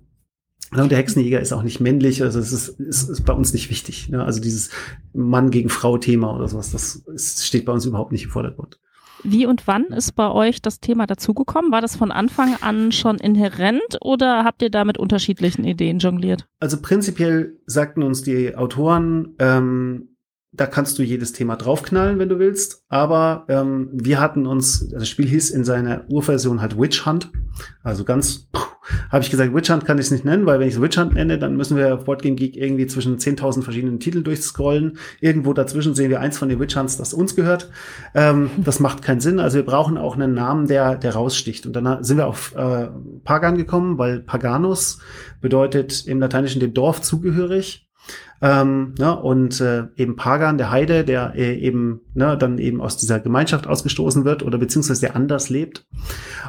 Und 0.72 0.90
der 0.90 0.98
Hexenjäger 0.98 1.40
ist 1.40 1.52
auch 1.52 1.64
nicht 1.64 1.80
männlich, 1.80 2.22
also 2.22 2.38
es 2.38 2.52
ist, 2.52 2.68
ist, 2.80 3.10
ist 3.10 3.24
bei 3.24 3.32
uns 3.32 3.52
nicht 3.52 3.70
wichtig. 3.70 4.08
Ne? 4.08 4.24
Also 4.24 4.40
dieses 4.40 4.70
Mann 5.12 5.50
gegen 5.50 5.68
Frau-Thema 5.68 6.32
oder 6.34 6.46
sowas, 6.46 6.70
das 6.70 6.94
ist, 6.94 7.44
steht 7.44 7.64
bei 7.64 7.72
uns 7.72 7.86
überhaupt 7.86 8.12
nicht 8.12 8.24
im 8.24 8.30
Vordergrund. 8.30 8.78
Wie 9.22 9.46
und 9.46 9.66
wann 9.66 9.84
ist 9.86 10.12
bei 10.12 10.30
euch 10.30 10.62
das 10.62 10.80
Thema 10.80 11.06
dazugekommen? 11.06 11.72
War 11.72 11.80
das 11.80 11.96
von 11.96 12.10
Anfang 12.12 12.56
an 12.60 12.92
schon 12.92 13.18
inhärent 13.18 13.98
oder 14.00 14.44
habt 14.44 14.62
ihr 14.62 14.70
da 14.70 14.84
mit 14.84 14.98
unterschiedlichen 14.98 15.64
Ideen 15.64 15.98
jongliert? 15.98 16.46
Also 16.58 16.80
prinzipiell 16.80 17.58
sagten 17.66 18.02
uns 18.02 18.22
die 18.22 18.56
Autoren, 18.56 19.34
ähm, 19.38 20.16
da 20.52 20.66
kannst 20.66 20.98
du 20.98 21.02
jedes 21.02 21.32
Thema 21.32 21.56
draufknallen, 21.56 22.18
wenn 22.18 22.28
du 22.28 22.38
willst. 22.38 22.84
Aber 22.88 23.44
ähm, 23.48 23.88
wir 23.92 24.20
hatten 24.20 24.46
uns, 24.46 24.88
das 24.88 25.08
Spiel 25.08 25.26
hieß 25.26 25.50
in 25.50 25.64
seiner 25.64 26.04
Urversion 26.08 26.60
halt 26.60 26.78
Witch 26.78 27.06
Hunt. 27.06 27.30
Also 27.82 28.04
ganz, 28.04 28.48
habe 29.10 29.22
ich 29.22 29.30
gesagt, 29.30 29.54
Witch 29.54 29.70
Hunt 29.70 29.84
kann 29.84 29.98
ich 29.98 30.06
es 30.06 30.10
nicht 30.10 30.24
nennen, 30.24 30.46
weil 30.46 30.60
wenn 30.60 30.68
ich 30.68 30.74
es 30.74 30.80
Witch 30.80 30.98
Hunt 30.98 31.14
nenne, 31.14 31.38
dann 31.38 31.56
müssen 31.56 31.76
wir 31.76 31.94
auf 31.94 32.04
Boardgame 32.04 32.36
Geek 32.36 32.56
irgendwie 32.56 32.86
zwischen 32.86 33.18
10.000 33.18 33.62
verschiedenen 33.62 34.00
Titeln 34.00 34.24
durchscrollen. 34.24 34.98
Irgendwo 35.20 35.52
dazwischen 35.52 35.94
sehen 35.94 36.10
wir 36.10 36.20
eins 36.20 36.38
von 36.38 36.48
den 36.48 36.60
Witch 36.60 36.76
Hunts, 36.76 36.96
das 36.96 37.14
uns 37.14 37.36
gehört. 37.36 37.70
Ähm, 38.14 38.50
das 38.58 38.80
macht 38.80 39.02
keinen 39.02 39.20
Sinn. 39.20 39.40
Also 39.40 39.56
wir 39.56 39.64
brauchen 39.64 39.98
auch 39.98 40.14
einen 40.14 40.34
Namen, 40.34 40.66
der, 40.66 40.96
der 40.96 41.14
raussticht. 41.14 41.66
Und 41.66 41.74
dann 41.74 42.02
sind 42.04 42.16
wir 42.16 42.26
auf 42.26 42.54
äh, 42.56 42.88
Pagan 43.24 43.56
gekommen, 43.56 43.98
weil 43.98 44.20
Paganus 44.20 45.00
bedeutet 45.40 46.06
im 46.06 46.20
Lateinischen 46.20 46.60
dem 46.60 46.74
Dorf 46.74 47.02
zugehörig. 47.02 47.86
Ähm, 48.42 48.94
ne, 48.98 49.20
und 49.20 49.60
äh, 49.60 49.84
eben 49.96 50.16
Pagan, 50.16 50.56
der 50.56 50.70
Heide, 50.70 51.04
der 51.04 51.34
äh, 51.34 51.58
eben 51.58 52.00
ne, 52.14 52.36
dann 52.36 52.58
eben 52.58 52.80
aus 52.80 52.96
dieser 52.96 53.20
Gemeinschaft 53.20 53.66
ausgestoßen 53.66 54.24
wird 54.24 54.42
oder 54.42 54.58
beziehungsweise 54.58 55.00
der 55.00 55.16
anders 55.16 55.50
lebt. 55.50 55.86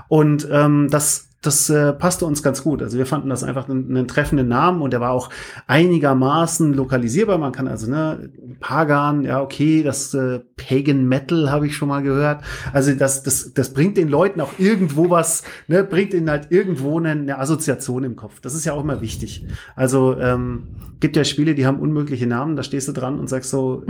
Und 0.08 0.48
ähm, 0.52 0.88
das 0.90 1.32
das 1.42 1.72
äh, 1.72 1.92
passte 1.94 2.26
uns 2.28 2.44
ganz 2.44 2.64
gut. 2.64 2.84
Also 2.84 3.00
wir 3.00 3.08
fanden 3.08 3.30
das 3.30 3.44
einfach 3.44 3.68
einen, 3.68 3.90
einen 3.90 4.08
treffenden 4.08 4.48
Namen 4.48 4.82
und 4.82 4.94
der 4.94 5.02
war 5.02 5.12
auch 5.12 5.32
einigermaßen 5.66 6.74
lokalisierbar. 6.74 7.40
Man 7.40 7.52
kann 7.52 7.68
also, 7.68 7.90
ne, 7.90 8.30
Pagan, 8.60 9.24
ja, 9.24 9.42
okay, 9.42 9.82
das 9.82 10.14
äh, 10.14 10.40
Pagan 10.56 11.08
Metal 11.08 11.50
habe 11.50 11.66
ich 11.66 11.76
schon 11.76 11.90
mal 11.90 12.04
gehört. 12.04 12.44
Also 12.74 12.94
das, 12.94 13.24
das, 13.24 13.54
das 13.56 13.74
bringt 13.74 13.98
den 13.98 14.08
Leuten 14.08 14.40
auch 14.40 14.54
irgendwo 14.60 15.10
was, 15.10 15.44
ne, 15.68 15.84
bringt 15.84 16.14
ihnen 16.14 16.30
halt 16.30 16.52
irgendwo 16.52 17.00
eine, 17.00 17.12
eine 17.12 17.40
Assoziation 17.40 18.04
im 18.04 18.16
Kopf. 18.16 18.40
Das 18.42 18.54
ist 18.54 18.66
ja 18.66 18.74
auch 18.74 18.84
immer 18.84 19.02
wichtig. 19.02 19.44
Also 19.76 20.16
ähm, 20.20 20.68
gibt 21.00 21.16
ja 21.16 21.24
Spiele, 21.24 21.56
die 21.56 21.66
haben 21.66 21.80
unmögliche 21.80 22.28
Namen, 22.28 22.56
da 22.56 22.62
stehst 22.62 22.88
du 22.88 22.92
dran 22.92 23.20
und 23.20 23.28
sagst 23.28 23.50
so, 23.50 23.84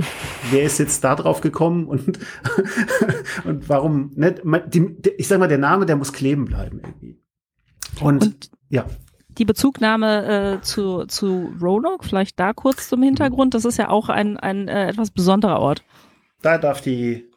wer 0.51 0.63
ist 0.63 0.79
jetzt 0.79 1.03
da 1.03 1.15
drauf 1.15 1.41
gekommen 1.41 1.60
und, 1.61 2.19
und 3.45 3.69
warum, 3.69 4.11
ne, 4.15 4.35
die, 4.67 4.95
ich 5.17 5.27
sag 5.27 5.39
mal, 5.39 5.47
der 5.47 5.57
Name, 5.57 5.85
der 5.85 5.95
muss 5.95 6.13
kleben 6.13 6.45
bleiben 6.45 6.81
irgendwie. 6.83 7.19
Und, 8.01 8.23
und 8.23 8.51
ja. 8.69 8.85
Die 9.37 9.45
Bezugnahme 9.45 10.59
äh, 10.59 10.61
zu, 10.61 11.05
zu 11.05 11.53
Roanoke, 11.61 12.05
vielleicht 12.05 12.39
da 12.39 12.53
kurz 12.53 12.89
zum 12.89 13.01
Hintergrund, 13.01 13.53
das 13.53 13.65
ist 13.65 13.77
ja 13.77 13.89
auch 13.89 14.09
ein, 14.09 14.37
ein 14.37 14.67
äh, 14.67 14.89
etwas 14.89 15.11
besonderer 15.11 15.59
Ort. 15.59 15.83
Da 16.41 16.57
darf 16.57 16.81
die 16.81 17.31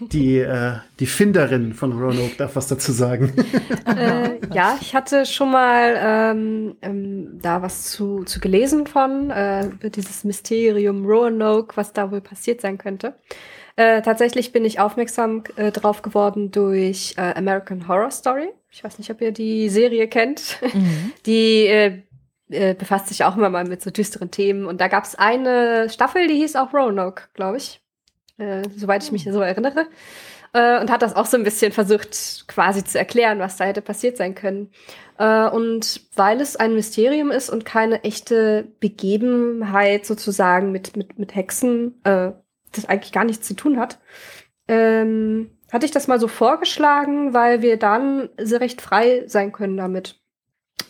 die, 0.00 0.38
äh, 0.38 0.72
die 0.98 1.06
Finderin 1.06 1.74
von 1.74 1.92
Roanoke 1.92 2.34
darf 2.36 2.56
was 2.56 2.66
dazu 2.66 2.92
sagen. 2.92 3.32
äh, 3.86 4.38
ja, 4.52 4.76
ich 4.80 4.94
hatte 4.94 5.26
schon 5.26 5.52
mal 5.52 5.94
ähm, 5.96 6.76
ähm, 6.82 7.38
da 7.40 7.62
was 7.62 7.84
zu, 7.84 8.24
zu 8.24 8.40
gelesen 8.40 8.86
von, 8.86 9.30
äh, 9.30 9.70
dieses 9.90 10.24
Mysterium 10.24 11.06
Roanoke, 11.06 11.76
was 11.76 11.92
da 11.92 12.10
wohl 12.10 12.20
passiert 12.20 12.60
sein 12.60 12.78
könnte. 12.78 13.14
Äh, 13.76 14.02
tatsächlich 14.02 14.52
bin 14.52 14.64
ich 14.64 14.80
aufmerksam 14.80 15.44
äh, 15.56 15.70
drauf 15.70 16.02
geworden 16.02 16.50
durch 16.50 17.14
äh, 17.16 17.34
American 17.34 17.88
Horror 17.88 18.10
Story. 18.10 18.48
Ich 18.70 18.84
weiß 18.84 18.98
nicht, 18.98 19.10
ob 19.10 19.20
ihr 19.20 19.32
die 19.32 19.68
Serie 19.68 20.08
kennt. 20.08 20.58
Mhm. 20.74 21.12
Die 21.26 21.66
äh, 21.66 22.02
äh, 22.50 22.74
befasst 22.74 23.08
sich 23.08 23.24
auch 23.24 23.36
immer 23.36 23.48
mal 23.50 23.64
mit 23.64 23.82
so 23.82 23.90
düsteren 23.90 24.30
Themen. 24.30 24.66
Und 24.66 24.80
da 24.80 24.88
gab 24.88 25.04
es 25.04 25.14
eine 25.14 25.88
Staffel, 25.88 26.26
die 26.26 26.34
hieß 26.34 26.56
auch 26.56 26.72
Roanoke, 26.74 27.24
glaube 27.34 27.58
ich. 27.58 27.80
Soweit 28.74 29.04
ich 29.04 29.12
mich 29.12 29.24
so 29.24 29.42
erinnere. 29.42 29.86
Und 30.54 30.90
hat 30.90 31.02
das 31.02 31.14
auch 31.14 31.26
so 31.26 31.36
ein 31.36 31.44
bisschen 31.44 31.72
versucht, 31.72 32.48
quasi 32.48 32.82
zu 32.82 32.98
erklären, 32.98 33.38
was 33.38 33.58
da 33.58 33.66
hätte 33.66 33.82
passiert 33.82 34.16
sein 34.16 34.34
können. 34.34 34.70
Und 35.18 36.00
weil 36.16 36.40
es 36.40 36.56
ein 36.56 36.72
Mysterium 36.72 37.30
ist 37.30 37.50
und 37.50 37.66
keine 37.66 38.02
echte 38.02 38.66
Begebenheit 38.80 40.06
sozusagen 40.06 40.72
mit, 40.72 40.96
mit, 40.96 41.18
mit 41.18 41.34
Hexen, 41.34 42.00
das 42.72 42.86
eigentlich 42.86 43.12
gar 43.12 43.24
nichts 43.24 43.46
zu 43.46 43.54
tun 43.54 43.78
hat, 43.78 43.98
ähm, 44.68 45.50
hatte 45.72 45.86
ich 45.86 45.92
das 45.92 46.08
mal 46.08 46.20
so 46.20 46.28
vorgeschlagen, 46.28 47.34
weil 47.34 47.62
wir 47.62 47.76
dann 47.76 48.28
sehr 48.38 48.60
recht 48.60 48.80
frei 48.80 49.24
sein 49.26 49.52
können 49.52 49.76
damit. 49.76 50.20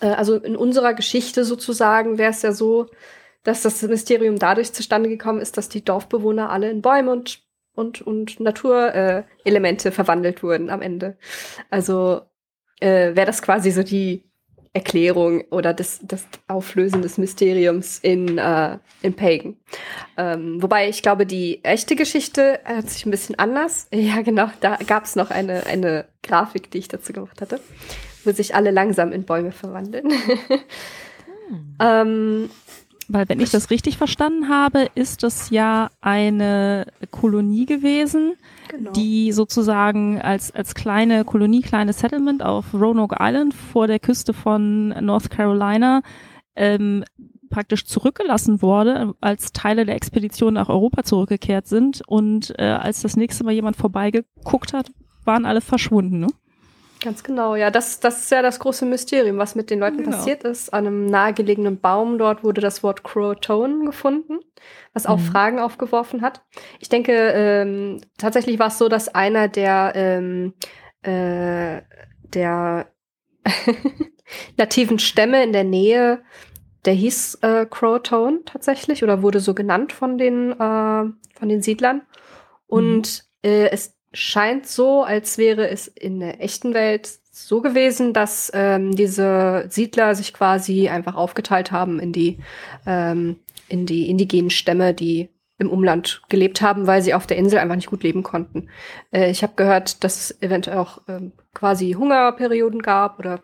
Äh, 0.01 0.09
also 0.09 0.37
in 0.37 0.57
unserer 0.57 0.95
Geschichte 0.95 1.45
sozusagen 1.45 2.19
wäre 2.19 2.31
es 2.31 2.43
ja 2.43 2.53
so, 2.53 2.87
dass 3.43 3.63
das 3.63 3.83
Mysterium 3.83 4.39
dadurch 4.39 4.73
zustande 4.73 5.09
gekommen 5.09 5.41
ist, 5.41 5.57
dass 5.57 5.69
die 5.69 5.85
Dorfbewohner 5.85 6.51
alle 6.51 6.71
in 6.71 6.83
Bäume 6.83 7.13
und 7.13 7.43
und, 7.75 8.03
und 8.03 8.41
Naturelemente 8.41 9.89
äh, 9.89 9.93
verwandelt 9.93 10.43
wurden 10.43 10.71
am 10.71 10.83
Ende. 10.83 11.17
Also 11.71 12.23
äh, 12.81 13.15
wäre 13.15 13.27
das 13.27 13.43
quasi 13.43 13.71
so 13.71 13.83
die 13.83 14.30
Erklärung 14.73 15.43
oder 15.51 15.75
das, 15.75 15.99
das 16.03 16.27
Auflösen 16.47 17.03
des 17.03 17.19
Mysteriums 17.19 17.99
in, 17.99 18.39
äh, 18.39 18.79
in 19.03 19.15
Pagan. 19.15 19.57
Ähm, 20.17 20.63
wobei 20.63 20.89
ich 20.89 21.03
glaube, 21.03 21.27
die 21.27 21.65
echte 21.65 21.97
Geschichte 21.97 22.61
hat 22.65 22.89
sich 22.89 23.05
ein 23.05 23.11
bisschen 23.11 23.39
anders. 23.39 23.89
Ja, 24.01 24.23
genau, 24.23 24.49
da 24.61 24.77
gab 24.87 25.05
es 25.05 25.17
noch 25.17 25.31
eine, 25.31 25.67
eine 25.67 26.07
Grafik, 26.23 26.71
die 26.71 26.79
ich 26.79 26.89
dazu 26.89 27.13
gemacht 27.13 27.41
hatte, 27.41 27.61
wo 28.25 28.33
sich 28.33 28.55
alle 28.55 28.71
langsam 28.71 29.13
in 29.13 29.25
Bäume 29.25 29.53
verwandeln. 29.53 30.11
hm. 31.49 31.77
ähm, 31.81 32.51
weil 33.13 33.29
wenn 33.29 33.41
ich 33.41 33.51
das 33.51 33.71
richtig 33.71 33.99
verstanden 33.99 34.49
habe, 34.49 34.87
ist 34.95 35.25
das 35.25 35.51
ja 35.51 35.91
eine 36.01 36.87
Kolonie 37.11 37.67
gewesen, 37.67 38.35
genau. 38.69 38.93
die 38.93 39.33
sozusagen 39.33 40.21
als, 40.21 40.55
als 40.55 40.77
kleine 40.77 41.25
Kolonie, 41.25 41.61
kleines 41.61 41.99
Settlement 41.99 42.45
auf 42.45 42.73
Roanoke 42.73 43.17
Island 43.19 43.53
vor 43.53 43.89
der 43.89 43.99
Küste 43.99 44.33
von 44.33 44.89
North 45.05 45.29
Carolina 45.29 46.03
ähm, 46.55 47.05
praktisch 47.51 47.85
zurückgelassen 47.85 48.63
wurde, 48.63 49.15
als 49.21 49.51
Teile 49.53 49.85
der 49.85 49.97
Expedition 49.97 50.55
nach 50.55 50.69
Europa 50.69 51.03
zurückgekehrt 51.03 51.67
sind. 51.67 52.03
Und 52.07 52.55
äh, 52.59 52.63
als 52.65 53.03
das 53.03 53.17
nächste 53.17 53.43
Mal 53.43 53.55
jemand 53.55 53.77
vorbeigeguckt 53.77 54.73
hat, 54.73 54.93
waren 55.25 55.47
alle 55.47 55.61
verschwunden. 55.61 56.21
Ne? 56.21 56.29
Ganz 57.01 57.23
genau, 57.23 57.55
ja. 57.57 57.71
Das, 57.71 58.01
das 58.01 58.21
ist 58.21 58.31
ja 58.31 58.43
das 58.43 58.59
große 58.59 58.85
Mysterium, 58.85 59.39
was 59.39 59.55
mit 59.55 59.71
den 59.71 59.81
Leuten 59.81 59.99
genau. 59.99 60.17
passiert 60.17 60.45
ist. 60.45 60.73
An 60.73 60.87
einem 60.87 61.07
nahegelegenen 61.07 61.81
Baum 61.81 62.19
dort 62.19 62.45
wurde 62.45 62.61
das 62.61 62.83
Wort 62.83 63.05
Croatoan 63.05 63.87
gefunden, 63.87 64.41
was 64.93 65.07
auch 65.07 65.17
mhm. 65.17 65.25
Fragen 65.25 65.59
aufgeworfen 65.59 66.21
hat. 66.21 66.43
Ich 66.79 66.91
denke, 66.91 67.13
ähm, 67.13 68.03
tatsächlich 68.19 68.59
war 68.59 68.69
es 68.69 68.79
so, 68.79 68.89
dass 68.89 69.09
einer 69.09 69.49
der, 69.49 69.93
ähm, 69.95 70.53
äh, 71.03 71.81
der 72.35 72.93
nativen 74.59 74.99
Stämme 74.99 75.43
in 75.43 75.55
der 75.55 75.65
Nähe, 75.65 76.23
der 76.85 76.93
hieß 76.93 77.39
äh, 77.43 77.67
Croatoan 77.69 78.41
tatsächlich 78.45 79.03
oder 79.03 79.23
wurde 79.23 79.41
so 79.41 79.55
genannt 79.55 79.93
von 79.93 80.19
den, 80.19 80.53
äh, 80.53 80.55
von 80.57 81.49
den 81.49 81.63
Siedlern. 81.63 82.03
Und 82.67 83.25
mhm. 83.43 83.51
äh, 83.51 83.71
es 83.71 84.00
scheint 84.13 84.67
so, 84.67 85.03
als 85.03 85.39
wäre 85.39 85.69
es 85.69 85.87
in 85.87 86.21
der 86.21 86.43
echten 86.43 86.75
Welt 86.75 87.09
so 87.31 87.61
gewesen, 87.61 88.13
dass 88.13 88.51
ähm, 88.55 88.95
diese 88.95 89.67
Siedler 89.69 90.15
sich 90.15 90.33
quasi 90.35 90.89
einfach 90.89 91.15
aufgeteilt 91.15 91.71
haben 91.71 92.01
in 92.01 92.13
die, 92.13 92.39
ähm, 92.87 93.37
in 93.69 93.87
die 93.87 94.11
indigenen 94.11 94.51
Stämme, 94.51 94.95
die 94.95 95.31
im 95.59 95.71
Umland 95.71 96.23
gelebt 96.29 96.63
haben, 96.63 96.87
weil 96.87 97.03
sie 97.03 97.15
auf 97.15 97.27
der 97.27 97.37
Insel 97.37 97.59
einfach 97.59 97.77
nicht 97.77 97.91
gut 97.91 98.03
leben 98.03 98.23
konnten. 98.23 98.69
Äh, 99.13 99.31
ich 99.31 99.43
habe 99.43 99.53
gehört, 99.57 100.03
dass 100.03 100.31
es 100.31 100.43
eventuell 100.43 100.79
auch 100.79 101.03
ähm, 101.07 101.33
quasi 101.55 101.93
Hungerperioden 101.93 102.83
gab 102.83 103.19
oder 103.19 103.43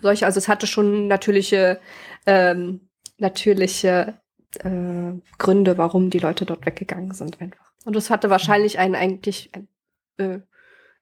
solche. 0.00 0.24
Also 0.24 0.38
es 0.38 0.48
hatte 0.48 0.66
schon 0.66 1.08
natürliche, 1.08 1.80
ähm, 2.26 2.88
natürliche 3.18 4.20
äh, 4.60 5.12
Gründe, 5.38 5.78
warum 5.78 6.10
die 6.10 6.20
Leute 6.20 6.46
dort 6.46 6.64
weggegangen 6.64 7.12
sind 7.12 7.40
einfach. 7.40 7.72
Und 7.84 7.96
es 7.96 8.10
hatte 8.10 8.30
wahrscheinlich 8.30 8.78
einen 8.78 8.94
eigentlich 8.94 9.50
ein 9.52 9.68
äh, 10.18 10.40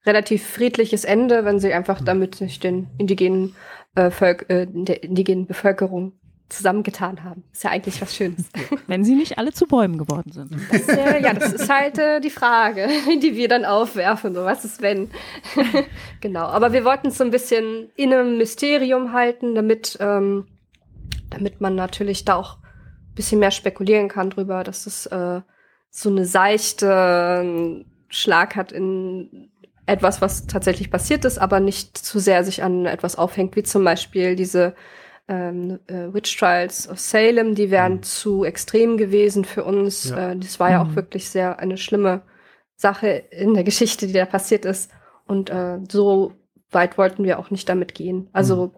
relativ 0.07 0.47
friedliches 0.47 1.05
Ende, 1.05 1.45
wenn 1.45 1.61
sie 1.61 1.73
einfach 1.73 2.01
damit 2.01 2.35
sich 2.35 2.61
den 2.61 2.89
indigenen, 2.99 3.55
äh, 3.95 4.11
Völk 4.11 4.47
äh, 4.49 4.67
der 4.69 5.03
indigenen 5.03 5.47
Bevölkerung 5.47 6.13
zusammengetan 6.51 7.23
haben. 7.25 7.45
Ist 7.53 7.65
ja 7.65 7.71
eigentlich 7.71 8.01
was 8.03 8.15
Schönes. 8.15 8.51
Wenn 8.87 9.05
sie 9.05 9.15
nicht 9.15 9.39
alle 9.39 9.53
zu 9.53 9.67
Bäumen 9.67 9.99
geworden 9.99 10.33
sind. 10.33 10.53
Das, 10.71 10.89
äh, 10.89 11.23
ja, 11.23 11.33
das 11.33 11.53
ist 11.53 11.71
halt 11.71 11.99
äh, 11.99 12.21
die 12.21 12.31
Frage, 12.31 12.89
die 13.23 13.37
wir 13.37 13.49
dann 13.49 13.65
aufwerfen. 13.65 14.35
So, 14.35 14.45
was 14.45 14.65
ist 14.65 14.83
wenn? 14.83 15.11
genau. 16.21 16.47
Aber 16.47 16.73
wir 16.73 16.85
wollten 16.85 17.09
es 17.09 17.19
so 17.19 17.25
ein 17.25 17.31
bisschen 17.31 17.91
in 17.95 18.13
einem 18.13 18.37
Mysterium 18.37 19.13
halten, 19.13 19.55
damit, 19.55 19.97
ähm, 20.01 20.47
damit 21.31 21.61
man 21.61 21.77
natürlich 21.77 22.25
da 22.25 22.35
auch 22.35 22.57
ein 22.57 23.15
bisschen 23.15 23.39
mehr 23.39 23.53
spekulieren 23.53 24.09
kann 24.09 24.31
drüber, 24.31 24.65
dass 24.65 24.87
es 24.87 25.07
äh, 25.07 25.41
so 25.89 26.11
eine 26.11 26.25
seichte 26.25 27.85
Schlag 28.11 28.57
hat 28.57 28.73
in 28.73 29.51
etwas, 29.87 30.21
was 30.21 30.47
tatsächlich 30.47 30.91
passiert 30.91 31.25
ist, 31.25 31.39
aber 31.39 31.59
nicht 31.61 31.97
zu 31.97 32.19
sehr 32.19 32.45
sich 32.45 32.63
an 32.63 32.87
etwas 32.87 33.17
aufhängt, 33.17 33.57
wie 33.57 33.63
zum 33.63 33.85
Beispiel 33.85 34.37
diese 34.37 34.75
ähm, 35.29 35.79
äh, 35.87 36.13
Witch 36.13 36.37
Trials 36.37 36.89
of 36.89 36.99
Salem, 36.99 37.55
die 37.55 37.71
wären 37.71 37.95
mhm. 37.95 38.03
zu 38.03 38.45
extrem 38.45 38.97
gewesen 38.97 39.45
für 39.45 39.65
uns. 39.65 40.11
Ja. 40.11 40.31
Äh, 40.31 40.37
das 40.37 40.61
war 40.61 40.71
ja 40.71 40.83
auch 40.83 40.89
mhm. 40.89 40.97
wirklich 40.97 41.31
sehr 41.31 41.59
eine 41.59 41.77
schlimme 41.77 42.23
Sache 42.77 43.09
in 43.31 43.55
der 43.55 43.65
Geschichte, 43.65 44.07
die 44.07 44.13
da 44.13 44.27
passiert 44.27 44.65
ist. 44.65 44.91
Und 45.27 45.51
äh, 45.51 45.79
so 45.89 46.33
weit 46.71 46.99
wollten 46.99 47.25
wir 47.25 47.39
auch 47.39 47.51
nicht 47.51 47.69
damit 47.69 47.95
gehen. 47.95 48.29
Also 48.33 48.73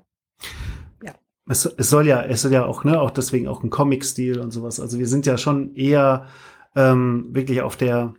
mhm. 1.00 1.06
ja. 1.06 1.14
Es, 1.48 1.64
es 1.64 1.88
soll 1.90 2.06
ja, 2.06 2.22
es 2.22 2.42
soll 2.42 2.52
ja 2.52 2.66
auch, 2.66 2.84
ne, 2.84 3.00
auch 3.00 3.10
deswegen 3.10 3.48
auch 3.48 3.62
ein 3.62 3.70
Comic-Stil 3.70 4.38
und 4.38 4.50
sowas. 4.50 4.80
Also 4.80 4.98
wir 4.98 5.08
sind 5.08 5.24
ja 5.24 5.38
schon 5.38 5.74
eher 5.74 6.26
ähm, 6.74 7.28
wirklich 7.30 7.62
auf 7.62 7.76
der 7.76 8.14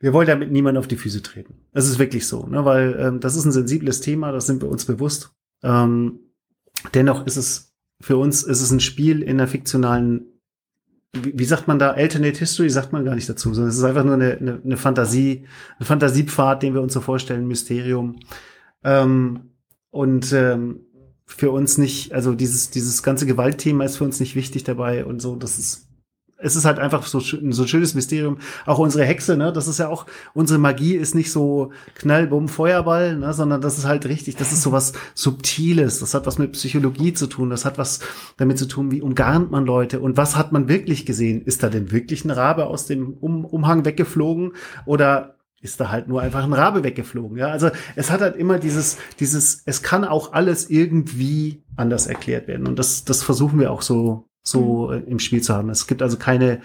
wir 0.00 0.12
wollen 0.12 0.26
damit 0.26 0.50
niemand 0.50 0.78
auf 0.78 0.88
die 0.88 0.96
Füße 0.96 1.22
treten. 1.22 1.54
Es 1.72 1.88
ist 1.88 1.98
wirklich 1.98 2.26
so, 2.26 2.46
ne? 2.46 2.64
weil 2.64 2.96
ähm, 2.98 3.20
das 3.20 3.36
ist 3.36 3.44
ein 3.44 3.52
sensibles 3.52 4.00
Thema, 4.00 4.32
das 4.32 4.46
sind 4.46 4.62
wir 4.62 4.68
uns 4.68 4.86
bewusst. 4.86 5.30
Ähm, 5.62 6.20
dennoch 6.94 7.26
ist 7.26 7.36
es 7.36 7.70
für 8.00 8.16
uns 8.16 8.42
ist 8.42 8.62
es 8.62 8.70
ein 8.70 8.80
Spiel 8.80 9.22
in 9.22 9.38
der 9.38 9.46
fiktionalen, 9.46 10.40
wie, 11.12 11.38
wie 11.38 11.44
sagt 11.44 11.68
man 11.68 11.78
da, 11.78 11.90
Alternate 11.90 12.38
History 12.38 12.70
sagt 12.70 12.92
man 12.92 13.04
gar 13.04 13.14
nicht 13.14 13.28
dazu, 13.28 13.52
sondern 13.52 13.70
es 13.70 13.76
ist 13.76 13.84
einfach 13.84 14.04
nur 14.04 14.14
eine, 14.14 14.38
eine, 14.38 14.60
eine 14.64 14.76
Fantasie, 14.76 15.46
eine 15.78 15.86
Fantasiepfad, 15.86 16.62
den 16.62 16.74
wir 16.74 16.80
uns 16.80 16.94
so 16.94 17.02
vorstellen, 17.02 17.46
Mysterium. 17.46 18.18
Ähm, 18.82 19.50
und 19.90 20.32
ähm, 20.32 20.86
für 21.26 21.50
uns 21.50 21.78
nicht, 21.78 22.12
also 22.14 22.34
dieses, 22.34 22.70
dieses 22.70 23.02
ganze 23.02 23.26
Gewaltthema 23.26 23.84
ist 23.84 23.98
für 23.98 24.04
uns 24.04 24.18
nicht 24.18 24.34
wichtig 24.34 24.64
dabei 24.64 25.04
und 25.04 25.20
so, 25.20 25.36
das 25.36 25.58
ist 25.58 25.89
es 26.42 26.56
ist 26.56 26.64
halt 26.64 26.78
einfach 26.78 27.06
so, 27.06 27.20
so 27.20 27.36
ein 27.38 27.68
schönes 27.68 27.94
Mysterium. 27.94 28.38
Auch 28.66 28.78
unsere 28.78 29.04
Hexe, 29.04 29.36
ne, 29.36 29.52
das 29.52 29.68
ist 29.68 29.78
ja 29.78 29.88
auch, 29.88 30.06
unsere 30.32 30.58
Magie 30.58 30.94
ist 30.94 31.14
nicht 31.14 31.32
so 31.32 31.72
Knallbumm, 31.94 32.48
Feuerball, 32.48 33.16
ne, 33.16 33.32
sondern 33.32 33.60
das 33.60 33.78
ist 33.78 33.86
halt 33.86 34.06
richtig, 34.06 34.36
das 34.36 34.52
ist 34.52 34.62
so 34.62 34.72
was 34.72 34.92
Subtiles. 35.14 36.00
Das 36.00 36.14
hat 36.14 36.26
was 36.26 36.38
mit 36.38 36.52
Psychologie 36.52 37.12
zu 37.12 37.26
tun. 37.26 37.50
Das 37.50 37.64
hat 37.64 37.78
was 37.78 38.00
damit 38.36 38.58
zu 38.58 38.66
tun, 38.66 38.90
wie 38.90 39.02
umgarnt 39.02 39.50
man 39.50 39.66
Leute 39.66 40.00
und 40.00 40.16
was 40.16 40.36
hat 40.36 40.52
man 40.52 40.68
wirklich 40.68 41.06
gesehen? 41.06 41.42
Ist 41.42 41.62
da 41.62 41.68
denn 41.68 41.92
wirklich 41.92 42.24
ein 42.24 42.30
Rabe 42.30 42.66
aus 42.66 42.86
dem 42.86 43.14
um 43.20 43.44
Umhang 43.44 43.84
weggeflogen 43.84 44.52
oder 44.86 45.36
ist 45.62 45.78
da 45.78 45.90
halt 45.90 46.08
nur 46.08 46.22
einfach 46.22 46.42
ein 46.42 46.54
Rabe 46.54 46.84
weggeflogen. 46.84 47.36
Ja, 47.36 47.48
also 47.48 47.70
es 47.94 48.10
hat 48.10 48.22
halt 48.22 48.36
immer 48.36 48.58
dieses, 48.58 48.96
dieses, 49.18 49.62
es 49.66 49.82
kann 49.82 50.04
auch 50.04 50.32
alles 50.32 50.70
irgendwie 50.70 51.62
anders 51.76 52.06
erklärt 52.06 52.48
werden. 52.48 52.66
Und 52.66 52.78
das, 52.78 53.04
das 53.04 53.22
versuchen 53.22 53.60
wir 53.60 53.70
auch 53.70 53.82
so 53.82 54.29
so 54.42 54.88
mhm. 54.88 55.06
im 55.06 55.18
Spiel 55.18 55.42
zu 55.42 55.54
haben. 55.54 55.70
Es 55.70 55.86
gibt 55.86 56.02
also 56.02 56.16
keine, 56.18 56.60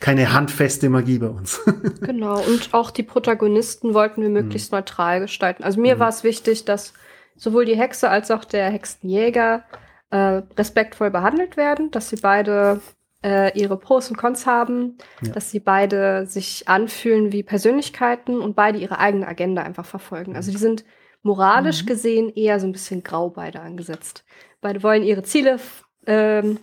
keine 0.00 0.32
handfeste 0.32 0.88
Magie 0.88 1.18
bei 1.18 1.28
uns. 1.28 1.60
genau, 2.00 2.40
und 2.40 2.72
auch 2.72 2.90
die 2.90 3.02
Protagonisten 3.02 3.94
wollten 3.94 4.22
wir 4.22 4.28
möglichst 4.28 4.72
mhm. 4.72 4.78
neutral 4.78 5.20
gestalten. 5.20 5.64
Also 5.64 5.80
mir 5.80 5.96
mhm. 5.96 6.00
war 6.00 6.08
es 6.08 6.24
wichtig, 6.24 6.64
dass 6.64 6.92
sowohl 7.36 7.64
die 7.64 7.76
Hexe 7.76 8.08
als 8.10 8.30
auch 8.30 8.44
der 8.44 8.70
Hexenjäger 8.70 9.64
äh, 10.10 10.42
respektvoll 10.56 11.10
behandelt 11.10 11.56
werden, 11.56 11.90
dass 11.90 12.08
sie 12.08 12.16
beide 12.16 12.80
äh, 13.22 13.58
ihre 13.58 13.78
Pros 13.78 14.10
und 14.10 14.16
Cons 14.16 14.46
haben, 14.46 14.98
ja. 15.22 15.32
dass 15.32 15.50
sie 15.50 15.60
beide 15.60 16.26
sich 16.26 16.68
anfühlen 16.68 17.32
wie 17.32 17.42
Persönlichkeiten 17.42 18.40
und 18.40 18.56
beide 18.56 18.78
ihre 18.78 18.98
eigene 18.98 19.26
Agenda 19.26 19.62
einfach 19.62 19.84
verfolgen. 19.84 20.36
Also 20.36 20.50
die 20.50 20.58
sind 20.58 20.84
moralisch 21.22 21.82
mhm. 21.82 21.86
gesehen 21.86 22.32
eher 22.34 22.60
so 22.60 22.66
ein 22.66 22.72
bisschen 22.72 23.02
grau 23.02 23.30
beide 23.30 23.60
angesetzt. 23.60 24.24
Beide 24.60 24.82
wollen 24.82 25.02
ihre 25.02 25.22
Ziele 25.22 25.58
ähm, 26.06 26.58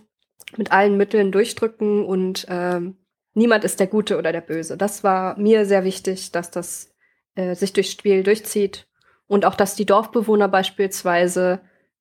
mit 0.56 0.72
allen 0.72 0.96
Mitteln 0.96 1.32
durchdrücken 1.32 2.04
und 2.04 2.46
ähm, 2.48 2.96
niemand 3.34 3.64
ist 3.64 3.80
der 3.80 3.86
Gute 3.86 4.18
oder 4.18 4.32
der 4.32 4.40
Böse. 4.40 4.76
Das 4.76 5.02
war 5.04 5.38
mir 5.38 5.66
sehr 5.66 5.84
wichtig, 5.84 6.32
dass 6.32 6.50
das 6.50 6.94
äh, 7.34 7.54
sich 7.54 7.72
durchs 7.72 7.92
Spiel 7.92 8.22
durchzieht 8.22 8.86
und 9.26 9.44
auch, 9.44 9.54
dass 9.54 9.74
die 9.74 9.86
Dorfbewohner 9.86 10.48
beispielsweise 10.48 11.60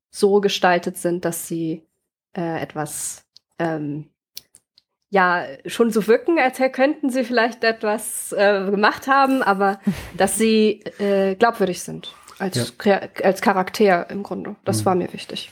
so 0.09 0.39
gestaltet 0.41 0.97
sind, 0.97 1.25
dass 1.25 1.47
sie 1.47 1.87
äh, 2.33 2.61
etwas 2.61 3.25
ja 5.15 5.45
schon 5.65 5.91
so 5.91 6.07
wirken, 6.07 6.37
als 6.39 6.59
könnten 6.73 7.09
sie 7.09 7.23
vielleicht 7.23 7.63
etwas 7.63 8.33
äh, 8.33 8.69
gemacht 8.69 9.07
haben, 9.07 9.41
aber 9.41 9.79
dass 10.17 10.37
sie 10.37 10.81
äh, 10.99 11.35
glaubwürdig 11.35 11.81
sind 11.81 12.13
als, 12.37 12.73
ja. 12.83 12.99
als 13.23 13.41
Charakter 13.41 14.09
im 14.09 14.23
Grunde. 14.23 14.55
Das 14.65 14.81
mhm. 14.81 14.85
war 14.85 14.95
mir 14.95 15.13
wichtig. 15.13 15.51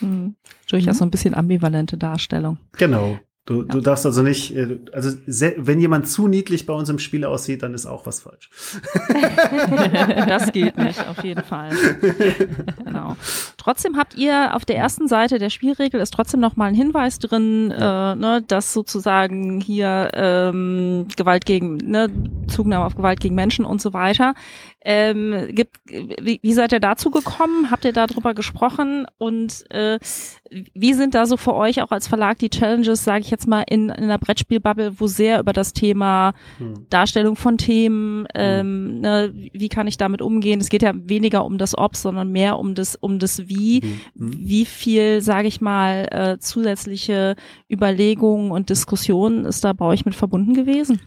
Mhm. 0.00 0.36
Durchaus 0.68 0.94
mhm. 0.94 0.98
so 0.98 1.04
ein 1.04 1.10
bisschen 1.10 1.34
ambivalente 1.34 1.96
Darstellung. 1.96 2.58
Genau. 2.76 3.18
Du, 3.46 3.60
ja. 3.60 3.68
du 3.68 3.80
darfst 3.80 4.04
also 4.04 4.22
nicht, 4.22 4.56
äh, 4.56 4.80
also 4.92 5.16
wenn 5.28 5.80
jemand 5.80 6.08
zu 6.08 6.26
niedlich 6.26 6.66
bei 6.66 6.74
uns 6.74 6.88
im 6.88 6.98
Spiel 6.98 7.24
aussieht, 7.24 7.62
dann 7.62 7.74
ist 7.74 7.86
auch 7.86 8.04
was 8.04 8.20
falsch. 8.20 8.50
das 10.26 10.50
geht 10.50 10.76
nicht, 10.78 11.08
auf 11.08 11.22
jeden 11.22 11.44
Fall. 11.44 11.70
genau. 12.84 13.16
Trotzdem 13.56 13.96
habt 13.96 14.16
ihr 14.16 14.54
auf 14.56 14.64
der 14.64 14.76
ersten 14.76 15.06
Seite 15.06 15.38
der 15.38 15.50
Spielregel 15.50 16.00
ist 16.00 16.12
trotzdem 16.12 16.40
noch 16.40 16.56
mal 16.56 16.66
ein 16.66 16.74
Hinweis 16.74 17.20
drin, 17.20 17.70
ja. 17.70 18.12
äh, 18.12 18.16
ne, 18.16 18.42
dass 18.46 18.72
sozusagen 18.72 19.60
hier 19.60 20.10
ähm, 20.14 21.06
Gewalt 21.16 21.46
gegen, 21.46 21.76
ne, 21.76 22.08
Zugnahme 22.48 22.84
auf 22.84 22.96
Gewalt 22.96 23.20
gegen 23.20 23.36
Menschen 23.36 23.64
und 23.64 23.80
so 23.80 23.92
weiter. 23.92 24.34
Ähm, 24.88 25.48
gibt, 25.50 25.78
wie, 25.88 26.38
wie 26.40 26.52
seid 26.52 26.70
ihr 26.70 26.78
dazu 26.78 27.10
gekommen? 27.10 27.72
Habt 27.72 27.84
ihr 27.84 27.92
darüber 27.92 28.34
gesprochen? 28.34 29.04
Und 29.18 29.68
äh, 29.72 29.98
wie 30.74 30.94
sind 30.94 31.16
da 31.16 31.26
so 31.26 31.36
für 31.36 31.54
euch 31.54 31.82
auch 31.82 31.90
als 31.90 32.06
Verlag 32.06 32.38
die 32.38 32.50
Challenges, 32.50 33.02
sage 33.02 33.22
ich 33.22 33.30
jetzt 33.32 33.48
mal, 33.48 33.64
in, 33.68 33.88
in 33.88 34.04
einer 34.04 34.18
Brettspielbubble, 34.18 35.00
wo 35.00 35.08
sehr 35.08 35.40
über 35.40 35.52
das 35.52 35.72
Thema 35.72 36.34
hm. 36.58 36.86
Darstellung 36.88 37.34
von 37.34 37.58
Themen, 37.58 38.26
hm. 38.26 38.26
ähm, 38.36 38.60
hm. 38.60 39.00
ne, 39.00 39.34
wie 39.52 39.68
kann 39.68 39.88
ich 39.88 39.96
damit 39.96 40.22
umgehen? 40.22 40.60
Es 40.60 40.68
geht 40.68 40.82
ja 40.82 40.92
weniger 40.94 41.44
um 41.44 41.58
das 41.58 41.76
Ob, 41.76 41.96
sondern 41.96 42.30
mehr 42.30 42.56
um 42.56 42.76
das, 42.76 42.94
um 42.94 43.18
das 43.18 43.48
Wie. 43.48 43.80
Hm. 43.80 44.00
Wie 44.14 44.66
viel, 44.66 45.20
sage 45.20 45.48
ich 45.48 45.60
mal, 45.60 46.06
äh, 46.12 46.38
zusätzliche 46.38 47.34
Überlegungen 47.68 48.52
und 48.52 48.70
Diskussionen 48.70 49.46
ist 49.46 49.64
da 49.64 49.72
bei 49.72 49.84
euch 49.84 50.04
mit 50.04 50.14
verbunden 50.14 50.54
gewesen? 50.54 51.00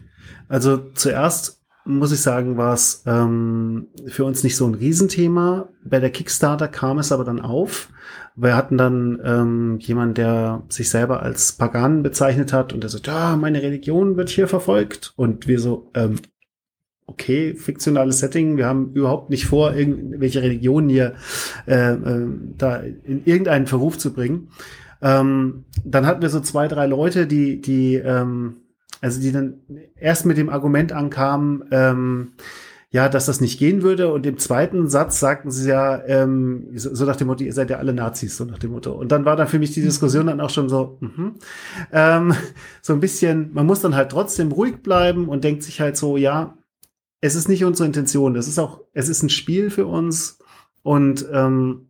Also 0.50 0.92
zuerst 0.96 1.59
muss 1.90 2.12
ich 2.12 2.22
sagen, 2.22 2.58
war 2.58 2.74
es 2.74 3.04
ähm, 3.06 3.88
für 4.08 4.24
uns 4.24 4.44
nicht 4.44 4.56
so 4.56 4.68
ein 4.68 4.76
Riesenthema. 4.76 5.70
Bei 5.84 6.00
der 6.00 6.12
Kickstarter 6.12 6.68
kam 6.68 7.00
es 7.00 7.12
aber 7.12 7.24
dann 7.24 7.42
auf. 7.42 7.90
Wir 8.36 8.56
hatten 8.56 8.78
dann 8.78 9.20
ähm, 9.24 9.80
jemand, 9.80 10.18
der 10.18 10.64
sich 10.70 10.90
selber 10.90 11.24
als 11.24 11.54
Pagan 11.54 12.04
bezeichnet 12.04 12.54
hat 12.54 12.74
und 12.74 12.82
der 12.82 12.90
sagt, 12.90 13.08
ja, 13.08 13.36
meine 13.36 13.62
Religion 13.62 14.18
wird 14.18 14.30
hier 14.30 14.48
verfolgt. 14.48 15.14
Und 15.16 15.48
wir 15.48 15.60
so, 15.60 15.90
ähm, 15.96 16.16
okay, 17.08 17.56
fiktionales 17.56 18.20
Setting, 18.20 18.56
wir 18.56 18.68
haben 18.68 18.94
überhaupt 18.94 19.30
nicht 19.30 19.48
vor, 19.48 19.74
irgendwelche 19.74 20.42
Religionen 20.42 20.90
hier 20.90 21.16
äh, 21.68 21.94
äh, 21.94 22.28
da 22.58 22.78
in 22.78 23.26
irgendeinen 23.26 23.68
Verruf 23.68 23.98
zu 23.98 24.14
bringen. 24.14 24.50
Ähm, 25.02 25.66
dann 25.84 26.06
hatten 26.06 26.22
wir 26.22 26.30
so 26.30 26.40
zwei, 26.40 26.68
drei 26.68 26.86
Leute, 26.86 27.26
die, 27.26 27.60
die 27.60 27.96
ähm, 27.96 28.58
also 29.02 29.22
die 29.22 29.32
dann 29.32 29.62
erst 29.96 30.26
mit 30.26 30.38
dem 30.38 30.50
Argument 30.50 30.92
ankamen, 30.92 31.66
ähm, 31.72 32.34
ja, 32.92 33.08
dass 33.08 33.28
das 33.28 33.40
nicht 33.40 33.60
gehen 33.60 33.84
würde. 33.84 34.12
Und 34.12 34.26
im 34.26 34.38
zweiten 34.40 34.90
Satz 34.90 35.20
sagten 35.20 35.52
sie 35.52 35.70
ja, 35.70 36.04
ähm, 36.06 36.70
so, 36.76 36.94
so 36.94 37.06
nach 37.06 37.16
dem 37.16 37.28
Motto, 37.28 37.44
ihr 37.44 37.54
seid 37.54 37.70
ja 37.70 37.78
alle 37.78 37.94
Nazis, 37.94 38.36
so 38.36 38.46
nach 38.46 38.58
dem 38.58 38.72
Motto. 38.72 38.94
Und 38.94 39.12
dann 39.12 39.26
war 39.26 39.36
da 39.36 39.46
für 39.46 39.60
mich 39.60 39.72
die 39.72 39.82
Diskussion 39.82 40.28
dann 40.28 40.42
auch 40.42 40.50
schon 40.50 40.70
so, 40.70 40.98
mhm. 41.00 41.36
ähm, 41.92 42.34
so 42.82 42.94
ein 42.94 43.00
bisschen, 43.00 43.54
man 43.54 43.68
muss 43.68 43.82
dann 43.82 43.96
halt 43.96 44.12
trotzdem 44.12 44.52
ruhig 44.52 44.82
bleiben 44.82 45.30
und 45.30 45.44
denkt 45.44 45.64
sich 45.64 45.80
halt 45.80 45.98
so, 45.98 46.18
ja, 46.18 46.58
es 47.22 47.36
ist 47.36 47.48
nicht 47.48 47.64
unsere 47.64 47.86
Intention. 47.86 48.36
Es 48.36 48.48
ist 48.48 48.60
auch, 48.60 48.82
es 48.94 49.10
ist 49.10 49.24
ein 49.24 49.30
Spiel 49.30 49.70
für 49.70 49.86
uns. 49.86 50.40
Und 50.82 51.28
ähm, 51.32 51.90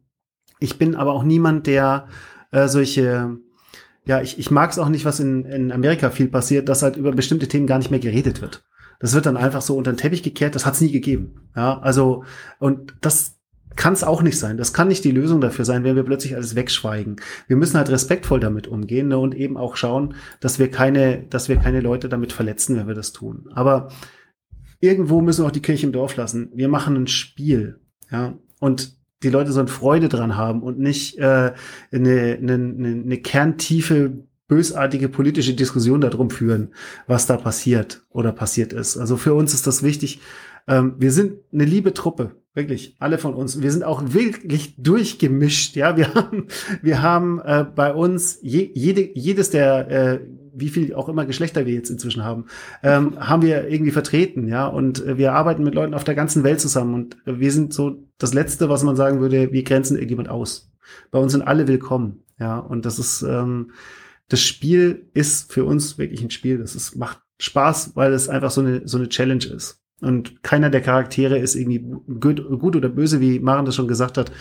ich 0.59 0.77
bin 0.77 0.95
aber 0.95 1.13
auch 1.13 1.23
niemand, 1.23 1.67
der 1.67 2.07
äh, 2.51 2.67
solche 2.67 3.37
ja, 4.09 4.23
ich, 4.23 4.39
ich 4.39 4.49
mag 4.49 4.71
es 4.71 4.79
auch 4.79 4.89
nicht, 4.89 5.05
was 5.05 5.19
in, 5.19 5.45
in 5.45 5.71
Amerika 5.71 6.09
viel 6.09 6.29
passiert, 6.29 6.67
dass 6.67 6.81
halt 6.81 6.97
über 6.97 7.11
bestimmte 7.11 7.47
Themen 7.47 7.67
gar 7.67 7.77
nicht 7.77 7.91
mehr 7.91 7.99
geredet 7.99 8.41
wird. 8.41 8.63
Das 8.99 9.13
wird 9.13 9.27
dann 9.27 9.37
einfach 9.37 9.61
so 9.61 9.77
unter 9.77 9.93
den 9.93 9.97
Teppich 9.97 10.23
gekehrt, 10.23 10.55
das 10.55 10.65
hat 10.65 10.73
es 10.73 10.81
nie 10.81 10.91
gegeben. 10.91 11.47
Ja, 11.55 11.77
also, 11.77 12.23
und 12.57 12.95
das 13.01 13.37
kann 13.75 13.93
es 13.93 14.03
auch 14.03 14.23
nicht 14.23 14.39
sein. 14.39 14.57
Das 14.57 14.73
kann 14.73 14.87
nicht 14.87 15.03
die 15.03 15.11
Lösung 15.11 15.41
dafür 15.41 15.63
sein, 15.63 15.83
wenn 15.83 15.95
wir 15.95 16.01
plötzlich 16.01 16.35
alles 16.35 16.55
wegschweigen. 16.55 17.17
Wir 17.47 17.55
müssen 17.55 17.77
halt 17.77 17.91
respektvoll 17.91 18.39
damit 18.39 18.65
umgehen 18.65 19.09
ne, 19.09 19.19
und 19.19 19.35
eben 19.35 19.57
auch 19.57 19.75
schauen, 19.75 20.15
dass 20.39 20.57
wir 20.57 20.71
keine, 20.71 21.21
dass 21.29 21.47
wir 21.47 21.57
keine 21.57 21.79
Leute 21.79 22.09
damit 22.09 22.33
verletzen, 22.33 22.77
wenn 22.77 22.87
wir 22.87 22.95
das 22.95 23.11
tun. 23.11 23.47
Aber 23.53 23.89
irgendwo 24.79 25.21
müssen 25.21 25.43
wir 25.43 25.49
auch 25.49 25.51
die 25.51 25.61
Kirche 25.61 25.85
im 25.85 25.93
Dorf 25.93 26.15
lassen. 26.15 26.49
Wir 26.55 26.67
machen 26.67 26.95
ein 26.95 27.05
Spiel, 27.05 27.79
ja, 28.09 28.33
und 28.59 28.98
die 29.23 29.29
Leute 29.29 29.51
sollen 29.51 29.67
Freude 29.67 30.09
dran 30.09 30.37
haben 30.37 30.63
und 30.63 30.79
nicht 30.79 31.17
äh, 31.17 31.53
eine, 31.91 32.37
eine, 32.41 32.53
eine 32.53 33.17
kerntiefe 33.17 34.23
bösartige 34.47 35.09
politische 35.09 35.53
Diskussion 35.53 36.01
darum 36.01 36.29
führen, 36.29 36.73
was 37.07 37.25
da 37.27 37.37
passiert 37.37 38.03
oder 38.09 38.31
passiert 38.31 38.73
ist. 38.73 38.97
Also 38.97 39.15
für 39.15 39.33
uns 39.33 39.53
ist 39.53 39.67
das 39.67 39.83
wichtig. 39.83 40.19
Ähm, 40.67 40.95
wir 40.97 41.11
sind 41.11 41.35
eine 41.53 41.65
liebe 41.65 41.93
Truppe, 41.93 42.35
wirklich, 42.53 42.95
alle 42.99 43.17
von 43.17 43.33
uns. 43.33 43.61
Wir 43.61 43.71
sind 43.71 43.83
auch 43.83 44.01
wirklich 44.13 44.75
durchgemischt. 44.77 45.75
Ja, 45.75 45.97
wir 45.97 46.13
haben, 46.15 46.47
wir 46.81 47.01
haben 47.01 47.39
äh, 47.39 47.65
bei 47.73 47.93
uns 47.93 48.39
je, 48.41 48.69
jede, 48.73 49.09
jedes 49.17 49.49
der 49.49 49.89
äh, 49.89 50.19
wie 50.53 50.69
viel 50.69 50.93
auch 50.93 51.07
immer 51.07 51.25
Geschlechter 51.25 51.65
wir 51.65 51.73
jetzt 51.73 51.89
inzwischen 51.89 52.23
haben, 52.23 52.45
ähm, 52.83 53.19
haben 53.27 53.41
wir 53.41 53.69
irgendwie 53.69 53.91
vertreten, 53.91 54.47
ja. 54.47 54.67
Und 54.67 55.05
äh, 55.05 55.17
wir 55.17 55.33
arbeiten 55.33 55.63
mit 55.63 55.75
Leuten 55.75 55.93
auf 55.93 56.03
der 56.03 56.15
ganzen 56.15 56.43
Welt 56.43 56.59
zusammen. 56.59 56.93
Und 56.93 57.17
wir 57.25 57.51
sind 57.51 57.73
so 57.73 58.03
das 58.17 58.33
Letzte, 58.33 58.69
was 58.69 58.83
man 58.83 58.95
sagen 58.95 59.19
würde, 59.21 59.51
wir 59.51 59.63
grenzen 59.63 59.95
irgendjemand 59.95 60.29
aus. 60.29 60.71
Bei 61.11 61.19
uns 61.19 61.31
sind 61.31 61.43
alle 61.43 61.67
willkommen, 61.67 62.23
ja. 62.39 62.57
Und 62.57 62.85
das 62.85 62.99
ist 62.99 63.21
ähm, 63.21 63.71
das 64.29 64.41
Spiel 64.41 65.09
ist 65.13 65.51
für 65.51 65.65
uns 65.65 65.97
wirklich 65.97 66.21
ein 66.21 66.29
Spiel. 66.29 66.59
Das 66.59 66.75
ist, 66.75 66.95
macht 66.95 67.19
Spaß, 67.39 67.95
weil 67.95 68.13
es 68.13 68.29
einfach 68.29 68.51
so 68.51 68.61
eine, 68.61 68.87
so 68.87 68.97
eine 68.97 69.09
Challenge 69.09 69.45
ist. 69.45 69.78
Und 70.01 70.43
keiner 70.43 70.69
der 70.69 70.81
Charaktere 70.81 71.37
ist 71.37 71.55
irgendwie 71.55 71.83
gut, 72.19 72.75
oder 72.75 72.89
böse, 72.89 73.19
wie 73.19 73.39
Maren 73.39 73.65
das 73.65 73.75
schon 73.75 73.87
gesagt 73.87 74.17
hat. 74.17 74.31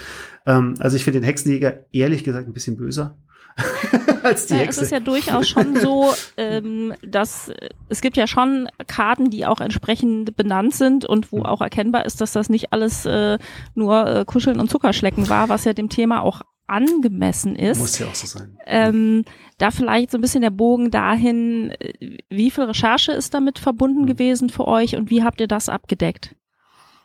Ähm, 0.46 0.74
also 0.78 0.96
ich 0.96 1.04
finde 1.04 1.20
den 1.20 1.26
Hexenjäger 1.26 1.80
ehrlich 1.92 2.24
gesagt 2.24 2.46
ein 2.46 2.52
bisschen 2.52 2.76
böser. 2.76 3.16
als 4.22 4.46
die 4.46 4.54
ja, 4.54 4.60
Hexe. 4.60 4.80
Es 4.80 4.86
ist 4.86 4.92
ja 4.92 5.00
durchaus 5.00 5.48
schon 5.48 5.76
so, 5.76 6.12
ähm, 6.36 6.94
dass 7.06 7.48
äh, 7.48 7.70
es 7.88 8.00
gibt 8.00 8.16
ja 8.16 8.26
schon 8.26 8.68
Karten, 8.86 9.30
die 9.30 9.46
auch 9.46 9.60
entsprechend 9.60 10.36
benannt 10.36 10.74
sind 10.74 11.04
und 11.04 11.32
wo 11.32 11.42
auch 11.42 11.60
erkennbar 11.60 12.06
ist, 12.06 12.20
dass 12.20 12.32
das 12.32 12.48
nicht 12.48 12.72
alles 12.72 13.04
äh, 13.06 13.38
nur 13.74 14.06
äh, 14.06 14.24
Kuscheln 14.24 14.60
und 14.60 14.70
Zuckerschlecken 14.70 15.28
war, 15.28 15.48
was 15.48 15.64
ja 15.64 15.72
dem 15.72 15.88
Thema 15.88 16.22
auch 16.22 16.42
angemessen 16.68 17.56
ist. 17.56 17.78
Muss 17.78 17.98
ja 17.98 18.06
auch 18.06 18.14
so 18.14 18.26
sein. 18.26 18.56
Ähm, 18.66 19.24
da 19.58 19.70
vielleicht 19.70 20.10
so 20.10 20.18
ein 20.18 20.20
bisschen 20.20 20.42
der 20.42 20.50
Bogen 20.50 20.90
dahin, 20.90 21.70
äh, 21.80 22.18
wie 22.30 22.50
viel 22.50 22.64
Recherche 22.64 23.12
ist 23.12 23.34
damit 23.34 23.58
verbunden 23.58 24.02
Mhm. 24.02 24.06
gewesen 24.06 24.50
für 24.50 24.68
euch 24.68 24.96
und 24.96 25.10
wie 25.10 25.22
habt 25.24 25.40
ihr 25.40 25.48
das 25.48 25.68
abgedeckt? 25.68 26.34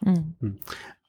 Mhm. 0.02 0.58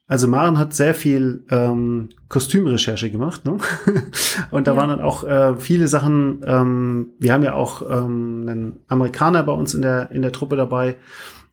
Also 0.06 0.28
Maren 0.28 0.58
hat 0.58 0.74
sehr 0.74 0.94
viel 0.94 1.44
ähm, 1.50 2.10
Kostümrecherche 2.28 3.10
gemacht, 3.10 3.46
ne? 3.46 3.56
Und 4.50 4.66
da 4.66 4.72
Ja. 4.72 4.76
waren 4.76 4.90
dann 4.90 5.00
auch 5.00 5.24
äh, 5.24 5.56
viele 5.56 5.88
Sachen. 5.88 6.42
Ähm, 6.46 7.08
wir 7.18 7.32
haben 7.32 7.42
ja 7.42 7.54
auch 7.54 7.80
ähm, 7.82 8.44
einen 8.46 8.80
Amerikaner 8.86 9.42
bei 9.44 9.52
uns 9.52 9.72
in 9.72 9.80
der 9.80 10.10
in 10.10 10.20
der 10.20 10.30
Truppe 10.30 10.56
dabei, 10.56 10.96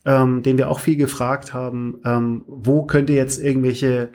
ähm, 0.03 0.43
den 0.43 0.57
wir 0.57 0.69
auch 0.69 0.79
viel 0.81 0.97
gefragt 0.97 1.53
haben. 1.53 2.01
Ähm, 2.03 2.43
wo 2.45 2.83
könnte 2.83 3.13
jetzt 3.13 3.41
irgendwelche 3.41 4.09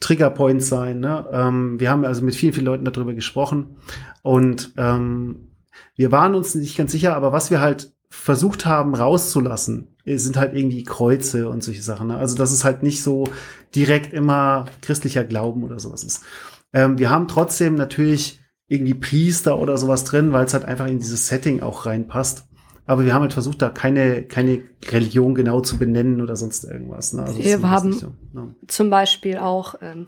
Triggerpoints 0.00 0.68
sein? 0.68 1.00
Ne? 1.00 1.26
Ähm, 1.30 1.78
wir 1.78 1.90
haben 1.90 2.04
also 2.04 2.22
mit 2.22 2.34
vielen 2.34 2.52
vielen 2.52 2.66
Leuten 2.66 2.84
darüber 2.84 3.14
gesprochen 3.14 3.76
und 4.22 4.72
ähm, 4.76 5.50
wir 5.94 6.10
waren 6.12 6.34
uns 6.34 6.54
nicht 6.54 6.76
ganz 6.76 6.92
sicher, 6.92 7.14
aber 7.14 7.32
was 7.32 7.50
wir 7.50 7.60
halt 7.60 7.92
versucht 8.08 8.66
haben 8.66 8.94
rauszulassen, 8.94 9.96
sind 10.04 10.36
halt 10.36 10.54
irgendwie 10.54 10.82
Kreuze 10.82 11.48
und 11.48 11.62
solche 11.62 11.82
Sachen. 11.82 12.08
Ne? 12.08 12.16
Also 12.16 12.36
das 12.36 12.52
ist 12.52 12.64
halt 12.64 12.82
nicht 12.82 13.02
so 13.02 13.28
direkt 13.74 14.12
immer 14.12 14.66
christlicher 14.82 15.24
Glauben 15.24 15.62
oder 15.62 15.78
sowas 15.78 16.02
ist. 16.02 16.24
Ähm, 16.72 16.98
wir 16.98 17.10
haben 17.10 17.28
trotzdem 17.28 17.76
natürlich 17.76 18.40
irgendwie 18.66 18.94
Priester 18.94 19.58
oder 19.58 19.76
sowas 19.76 20.04
drin, 20.04 20.32
weil 20.32 20.46
es 20.46 20.54
halt 20.54 20.64
einfach 20.64 20.86
in 20.86 20.98
dieses 20.98 21.28
Setting 21.28 21.60
auch 21.60 21.86
reinpasst. 21.86 22.46
Aber 22.90 23.04
wir 23.04 23.14
haben 23.14 23.22
halt 23.22 23.32
versucht, 23.32 23.62
da 23.62 23.68
keine, 23.70 24.24
keine 24.24 24.62
Religion 24.88 25.36
genau 25.36 25.60
zu 25.60 25.78
benennen 25.78 26.20
oder 26.20 26.34
sonst 26.34 26.64
irgendwas. 26.64 27.12
Ne? 27.12 27.22
Also 27.22 27.38
Wir 27.44 27.62
haben- 27.70 27.92
so, 27.92 28.14
ne? 28.32 28.54
Zum 28.66 28.90
Beispiel 28.90 29.38
auch, 29.38 29.76
ähm, 29.80 30.06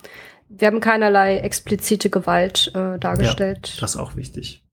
wir 0.49 0.67
haben 0.67 0.81
keinerlei 0.81 1.39
explizite 1.39 2.11
Gewalt 2.11 2.73
äh, 2.75 2.99
dargestellt. 2.99 3.81
Das 3.81 3.91
ist 3.95 4.01
auch 4.01 4.17
wichtig. 4.17 4.65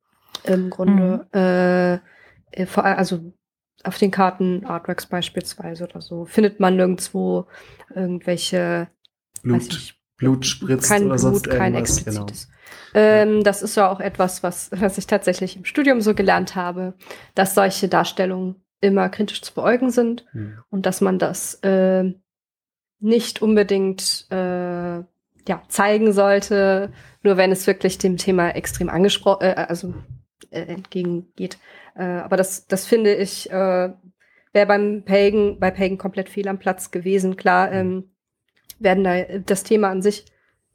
im 0.44 0.70
Grunde. 0.72 1.28
Äh, 1.34 2.62
äh, 2.62 2.66
vor 2.66 2.84
allem, 2.86 2.98
also 2.98 3.32
auf 3.84 3.98
den 4.00 4.10
Karten, 4.10 4.66
Artworks 4.66 5.06
beispielsweise 5.06 5.84
oder 5.84 6.02
so, 6.02 6.26
findet 6.26 6.60
man 6.60 6.78
nirgendwo 6.78 7.46
irgendwelche, 7.94 8.88
weiß 9.44 9.68
Blut, 9.68 9.80
ich, 9.80 9.99
Blut 10.20 10.46
spritzt 10.46 10.90
kein 10.90 11.08
oder 11.08 11.18
sonst 11.18 11.44
Blut, 11.44 11.56
kein 11.56 11.74
irgendwas. 11.74 12.06
Genau. 12.06 12.22
explizites. 12.26 12.50
Ähm, 12.94 13.44
das 13.44 13.64
ist 13.64 13.76
ja 13.76 13.90
auch 13.90 14.00
etwas, 14.00 14.44
was, 14.44 14.70
was 14.72 14.98
ich 14.98 15.08
tatsächlich 15.08 15.56
im 15.58 15.66
Studium 15.66 16.02
so 16.02 16.14
gelernt 16.14 16.56
habe, 16.56 16.94
dass 17.34 17.56
solche 17.56 17.88
Darstellungen 17.88 18.56
immer 18.82 19.10
kritisch 19.10 19.42
zu 19.42 19.54
beäugen 19.54 19.90
sind 19.90 20.26
Hm. 20.32 20.60
und 20.70 20.86
dass 20.86 21.02
man 21.02 21.20
das 21.20 21.56
äh, 21.64 22.14
nicht 23.00 23.42
unbedingt 23.42 24.28
äh, 24.30 25.00
ja, 25.48 25.64
zeigen 25.68 26.14
sollte, 26.14 26.92
nur 27.24 27.38
wenn 27.38 27.52
es 27.52 27.66
wirklich 27.66 27.98
dem 27.98 28.18
Thema 28.18 28.52
extrem 28.52 28.90
angesprochen, 28.90 29.44
äh, 29.44 29.66
also 29.68 29.94
äh, 30.52 30.62
entgegengeht. 30.62 31.58
Äh, 31.96 32.04
aber 32.04 32.38
das, 32.38 32.68
das 32.68 32.86
finde 32.86 33.16
ich, 33.16 33.50
äh, 33.52 33.90
wäre 34.54 34.66
beim 34.68 35.04
Pagan, 35.06 35.60
bei 35.60 35.72
Pagan 35.72 35.98
komplett 35.98 36.30
fehl 36.30 36.48
am 36.48 36.60
Platz 36.60 36.92
gewesen. 36.92 37.36
Klar, 37.36 37.72
ähm, 37.72 38.12
werden 38.80 39.04
da 39.04 39.22
das 39.46 39.64
Thema 39.64 39.90
an 39.90 40.02
sich 40.02 40.26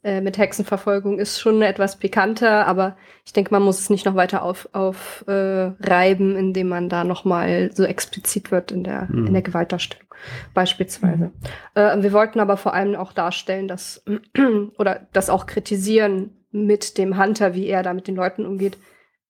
äh, 0.05 0.21
mit 0.21 0.37
Hexenverfolgung 0.37 1.19
ist 1.19 1.41
schon 1.41 1.63
etwas 1.63 1.97
pikanter, 1.97 2.67
aber 2.67 2.97
ich 3.25 3.33
denke, 3.33 3.51
man 3.53 3.63
muss 3.63 3.81
es 3.81 3.89
nicht 3.89 4.05
noch 4.05 4.15
weiter 4.15 4.43
auf, 4.43 4.69
auf 4.73 5.25
äh, 5.27 5.33
reiben, 5.81 6.37
indem 6.37 6.69
man 6.69 6.91
da 6.91 7.05
noch 7.05 7.25
mal 7.25 7.71
so 7.73 7.85
explizit 7.85 8.51
wird 8.51 8.71
in 8.71 8.85
der, 8.85 9.09
Mhm. 9.11 9.29
in 9.29 9.33
der 9.33 9.43
Gewaltdarstellung 9.43 10.07
beispielsweise. 10.53 11.33
Äh, 11.75 12.03
wir 12.03 12.13
wollten 12.13 12.39
aber 12.41 12.57
vor 12.59 12.75
allem 12.75 12.95
auch 12.97 13.13
darstellen, 13.13 13.67
dass 13.67 14.05
oder 14.79 15.07
das 15.13 15.31
auch 15.31 15.47
kritisieren 15.47 16.45
mit 16.51 16.99
dem 16.99 17.19
Hunter, 17.19 17.55
wie 17.55 17.67
er 17.67 17.83
da 17.83 17.95
mit 17.95 18.07
den 18.07 18.15
Leuten 18.15 18.45
umgeht. 18.47 18.77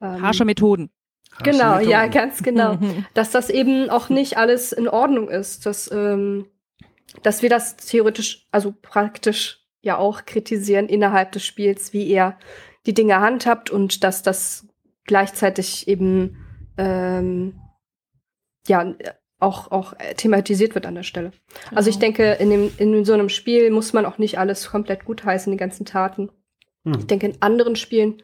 Ähm, 0.03 0.23
Harsche 0.23 0.45
Methoden. 0.45 0.91
Harsche 1.33 1.53
Genau, 1.53 1.79
ja, 1.79 2.07
ganz 2.07 2.43
genau. 2.43 2.75
Mhm. 2.75 3.07
Dass 3.15 3.31
das 3.31 3.49
eben 3.49 3.91
auch 3.91 4.09
nicht 4.09 4.39
alles 4.39 4.73
in 4.73 4.89
Ordnung 4.89 5.29
ist, 5.29 5.67
dass, 5.67 5.91
ähm, 5.91 6.47
dass 7.23 7.43
wir 7.43 7.51
das 7.51 7.77
theoretisch, 7.77 8.47
also 8.51 8.75
praktisch 8.81 9.65
ja 9.83 9.99
auch 9.99 10.25
kritisieren 10.25 10.89
innerhalb 10.89 11.33
des 11.33 11.45
Spiels, 11.45 11.93
wie 11.93 12.11
er 12.11 12.39
die 12.87 12.95
Dinge 12.95 13.21
handhabt 13.21 13.71
und 13.71 14.05
dass 14.05 14.23
das 14.23 14.67
gleichzeitig 15.05 15.89
eben 15.89 16.37
ähm, 16.79 17.61
ja 18.67 18.95
auch, 19.39 19.71
auch 19.71 19.95
thematisiert 20.17 20.75
wird 20.75 20.87
an 20.87 20.95
der 20.95 21.03
Stelle. 21.03 21.33
Also 21.75 21.91
ich 21.91 21.97
Genau. 21.99 22.07
denke, 22.07 22.33
in, 22.33 22.51
dem, 22.51 22.73
in 22.79 23.05
so 23.05 23.13
einem 23.13 23.29
Spiel 23.29 23.71
muss 23.71 23.93
man 23.93 24.07
auch 24.07 24.19
nicht 24.19 24.39
alles 24.39 24.71
komplett 24.71 25.05
gutheißen, 25.05 25.51
die 25.53 25.59
ganzen 25.59 25.85
Taten. 25.85 26.31
Hm. 26.85 26.97
Ich 26.99 27.07
denke, 27.07 27.27
in 27.27 27.43
anderen 27.43 27.77
Spielen 27.77 28.23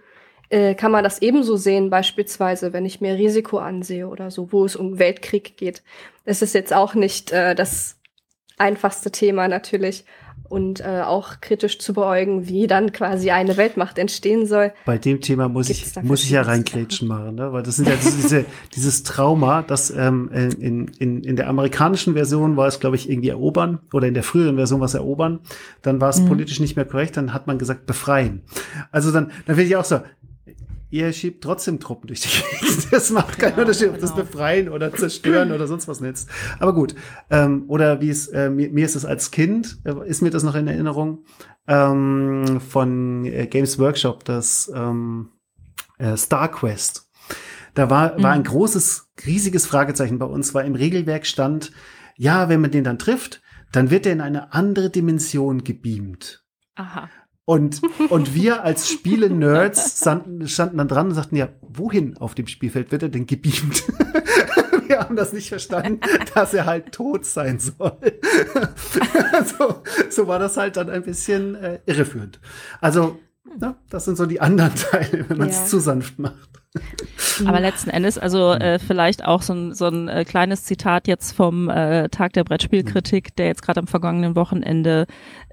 äh, 0.48 0.74
kann 0.74 0.92
man 0.92 1.04
das 1.04 1.20
ebenso 1.20 1.56
sehen, 1.56 1.90
beispielsweise, 1.90 2.72
wenn 2.72 2.86
ich 2.86 3.00
mir 3.00 3.14
Risiko 3.16 3.58
ansehe 3.58 4.08
oder 4.08 4.30
so, 4.30 4.50
wo 4.52 4.64
es 4.64 4.76
um 4.76 4.98
Weltkrieg 4.98 5.56
geht. 5.56 5.82
Es 6.24 6.42
ist 6.42 6.54
jetzt 6.54 6.72
auch 6.72 6.94
nicht 6.94 7.32
äh, 7.32 7.54
das 7.54 7.99
einfachste 8.60 9.10
Thema 9.10 9.48
natürlich 9.48 10.04
und 10.48 10.80
äh, 10.80 11.02
auch 11.04 11.40
kritisch 11.40 11.78
zu 11.78 11.92
beäugen, 11.94 12.48
wie 12.48 12.66
dann 12.66 12.92
quasi 12.92 13.30
eine 13.30 13.56
Weltmacht 13.56 13.98
entstehen 13.98 14.46
soll. 14.46 14.72
Bei 14.84 14.98
dem 14.98 15.20
Thema 15.20 15.48
muss 15.48 15.68
Gibt's 15.68 15.96
ich, 15.96 16.02
muss 16.02 16.24
ich 16.24 16.30
ja 16.30 16.42
reingrätschen 16.42 17.06
machen, 17.06 17.36
ne? 17.36 17.52
weil 17.52 17.62
das 17.62 17.76
sind 17.76 17.88
ja 17.88 17.94
diese, 17.94 18.16
diese, 18.16 18.44
dieses 18.74 19.04
Trauma, 19.04 19.62
das 19.62 19.90
ähm, 19.90 20.28
in, 20.32 20.88
in, 20.98 21.22
in 21.22 21.36
der 21.36 21.48
amerikanischen 21.48 22.14
Version 22.14 22.56
war 22.56 22.66
es, 22.66 22.80
glaube 22.80 22.96
ich, 22.96 23.08
irgendwie 23.08 23.28
erobern 23.28 23.78
oder 23.92 24.08
in 24.08 24.14
der 24.14 24.24
früheren 24.24 24.56
Version 24.56 24.80
war 24.80 24.86
es 24.86 24.94
erobern. 24.94 25.40
Dann 25.82 26.00
war 26.00 26.10
es 26.10 26.20
Mhm. 26.20 26.26
politisch 26.26 26.58
nicht 26.58 26.74
mehr 26.74 26.84
korrekt, 26.84 27.16
dann 27.16 27.32
hat 27.32 27.46
man 27.46 27.58
gesagt 27.58 27.86
befreien. 27.86 28.42
Also 28.90 29.12
dann, 29.12 29.30
dann 29.46 29.56
will 29.56 29.66
ich 29.66 29.76
auch 29.76 29.84
so, 29.84 30.00
ihr 30.90 31.12
schiebt 31.12 31.42
trotzdem 31.42 31.80
Truppen 31.80 32.08
durch 32.08 32.20
die 32.20 32.28
Gegend. 32.28 32.92
Das 32.92 33.10
macht 33.10 33.38
keinen 33.38 33.50
Genau, 33.54 33.62
Unterschied, 33.68 33.88
ob 33.90 33.98
das 34.00 34.12
genau. 34.14 34.24
befreien 34.24 34.68
oder 34.68 34.92
zerstören 34.94 35.52
oder 35.52 35.66
sonst 35.66 35.86
was 35.88 36.00
nützt. 36.00 36.28
Aber 36.58 36.74
gut. 36.74 36.94
Ähm, 37.30 37.64
oder 37.68 38.00
wie 38.00 38.10
es, 38.10 38.26
äh, 38.28 38.50
mir, 38.50 38.70
mir 38.70 38.84
ist 38.84 38.96
es 38.96 39.04
als 39.04 39.30
Kind, 39.30 39.78
äh, 39.84 40.08
ist 40.08 40.22
mir 40.22 40.30
das 40.30 40.42
noch 40.42 40.54
in 40.54 40.66
Erinnerung, 40.66 41.24
ähm, 41.68 42.60
von 42.60 43.24
äh, 43.24 43.46
Games 43.46 43.78
Workshop, 43.78 44.24
das 44.24 44.70
ähm, 44.74 45.30
äh, 45.98 46.16
Star 46.16 46.50
Quest. 46.50 47.08
Da 47.74 47.88
war, 47.88 48.20
war 48.20 48.32
ein 48.32 48.40
Mhm. 48.40 48.44
großes, 48.44 49.10
riesiges 49.26 49.66
Fragezeichen 49.66 50.18
bei 50.18 50.26
uns, 50.26 50.54
weil 50.54 50.66
im 50.66 50.74
Regelwerk 50.74 51.24
stand, 51.26 51.70
ja, 52.16 52.48
wenn 52.48 52.60
man 52.60 52.72
den 52.72 52.82
dann 52.84 52.98
trifft, 52.98 53.40
dann 53.72 53.90
wird 53.90 54.06
er 54.06 54.12
in 54.12 54.20
eine 54.20 54.52
andere 54.52 54.90
Dimension 54.90 55.62
gebeamt. 55.62 56.44
Aha. 56.74 57.08
Und, 57.44 57.80
und 58.10 58.34
wir 58.34 58.62
als 58.64 58.88
Spiele-Nerds 58.88 59.98
standen, 59.98 60.46
standen 60.48 60.78
dann 60.78 60.88
dran 60.88 61.08
und 61.08 61.14
sagten, 61.14 61.36
ja, 61.36 61.48
wohin 61.62 62.16
auf 62.18 62.34
dem 62.34 62.46
Spielfeld 62.46 62.92
wird 62.92 63.02
er 63.02 63.08
denn 63.08 63.26
gebeamt? 63.26 63.84
wir 64.86 65.00
haben 65.00 65.16
das 65.16 65.32
nicht 65.32 65.48
verstanden, 65.48 66.00
dass 66.34 66.54
er 66.54 66.66
halt 66.66 66.92
tot 66.92 67.24
sein 67.24 67.58
soll. 67.58 67.98
so, 69.58 69.82
so 70.10 70.26
war 70.26 70.38
das 70.38 70.56
halt 70.56 70.76
dann 70.76 70.90
ein 70.90 71.02
bisschen 71.02 71.54
äh, 71.54 71.80
irreführend. 71.86 72.40
Also, 72.80 73.18
na, 73.58 73.76
das 73.88 74.04
sind 74.04 74.16
so 74.16 74.26
die 74.26 74.40
anderen 74.40 74.74
Teile, 74.90 75.28
wenn 75.28 75.38
man 75.38 75.48
es 75.48 75.58
Ja. 75.60 75.66
zu 75.66 75.80
sanft 75.80 76.18
macht. 76.18 76.36
Aber 77.46 77.58
letzten 77.58 77.90
Endes, 77.90 78.16
also 78.16 78.52
äh, 78.52 78.78
vielleicht 78.78 79.24
auch 79.24 79.42
so 79.42 79.52
ein, 79.52 79.74
so 79.74 79.86
ein 79.86 80.08
äh, 80.08 80.24
kleines 80.24 80.64
Zitat 80.64 81.08
jetzt 81.08 81.32
vom 81.32 81.68
äh, 81.68 82.08
Tag 82.10 82.32
der 82.34 82.44
Brettspielkritik, 82.44 83.34
der 83.36 83.46
jetzt 83.46 83.62
gerade 83.62 83.80
am 83.80 83.88
vergangenen 83.88 84.36
Wochenende 84.36 85.06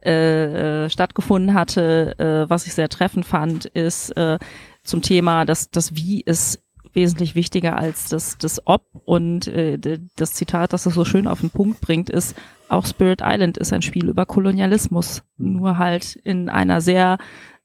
äh, 0.06 0.86
äh, 0.86 0.90
stattgefunden 0.90 1.56
hatte, 1.56 2.20
äh, 2.20 2.50
was 2.50 2.68
ich 2.68 2.74
sehr 2.74 2.90
treffend 2.90 3.26
fand, 3.26 3.66
ist 3.66 4.12
äh, 4.16 4.38
zum 4.84 5.02
Thema, 5.02 5.46
dass 5.46 5.72
das 5.72 5.96
Wie 5.96 6.22
ist 6.22 6.62
wesentlich 6.94 7.36
wichtiger 7.36 7.78
als 7.78 8.10
das, 8.10 8.38
das 8.38 8.62
Ob 8.66 8.84
und 9.06 9.48
äh, 9.48 9.78
das 10.16 10.34
Zitat, 10.34 10.74
das 10.74 10.86
es 10.86 10.94
so 10.94 11.06
schön 11.06 11.28
auf 11.28 11.42
den 11.42 11.50
Punkt 11.50 11.82
bringt, 11.82 12.10
ist, 12.10 12.36
auch 12.70 12.86
Spirit 12.86 13.22
Island 13.24 13.58
ist 13.58 13.74
ein 13.74 13.82
Spiel 13.82 14.10
über 14.10 14.26
Kolonialismus, 14.26 15.24
mhm. 15.38 15.54
nur 15.58 15.78
halt 15.78 16.16
in 16.16 16.50
einer 16.50 16.82
sehr 16.82 17.18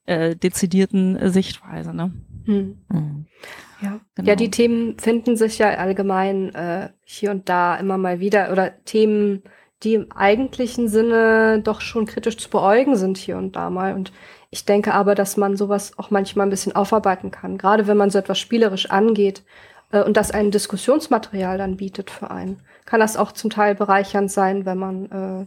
äh, 0.06 0.36
dezidierten 0.36 1.30
Sichtweise. 1.30 1.94
Ne? 1.94 2.12
Hm. 2.44 2.78
Mhm. 2.88 3.26
Ja. 3.80 4.00
Genau. 4.14 4.28
ja, 4.28 4.36
die 4.36 4.50
Themen 4.50 4.98
finden 4.98 5.36
sich 5.36 5.58
ja 5.58 5.70
allgemein 5.70 6.54
äh, 6.54 6.90
hier 7.04 7.30
und 7.30 7.48
da 7.48 7.76
immer 7.76 7.98
mal 7.98 8.20
wieder 8.20 8.52
oder 8.52 8.72
Themen, 8.84 9.42
die 9.82 9.94
im 9.94 10.12
eigentlichen 10.12 10.88
Sinne 10.88 11.60
doch 11.62 11.80
schon 11.80 12.06
kritisch 12.06 12.38
zu 12.38 12.48
beäugen 12.48 12.96
sind 12.96 13.18
hier 13.18 13.36
und 13.36 13.56
da 13.56 13.70
mal. 13.70 13.94
Und 13.94 14.12
ich 14.50 14.64
denke 14.64 14.94
aber, 14.94 15.14
dass 15.14 15.36
man 15.36 15.56
sowas 15.56 15.98
auch 15.98 16.10
manchmal 16.10 16.46
ein 16.46 16.50
bisschen 16.50 16.76
aufarbeiten 16.76 17.30
kann, 17.30 17.58
gerade 17.58 17.86
wenn 17.86 17.96
man 17.96 18.10
so 18.10 18.18
etwas 18.18 18.38
spielerisch 18.38 18.90
angeht 18.90 19.42
äh, 19.90 20.02
und 20.02 20.16
das 20.16 20.30
ein 20.30 20.50
Diskussionsmaterial 20.50 21.58
dann 21.58 21.76
bietet 21.76 22.10
für 22.10 22.30
einen. 22.30 22.60
Kann 22.84 23.00
das 23.00 23.16
auch 23.16 23.32
zum 23.32 23.50
Teil 23.50 23.74
bereichernd 23.74 24.30
sein, 24.30 24.64
wenn 24.64 24.78
man 24.78 25.06
äh, 25.10 25.46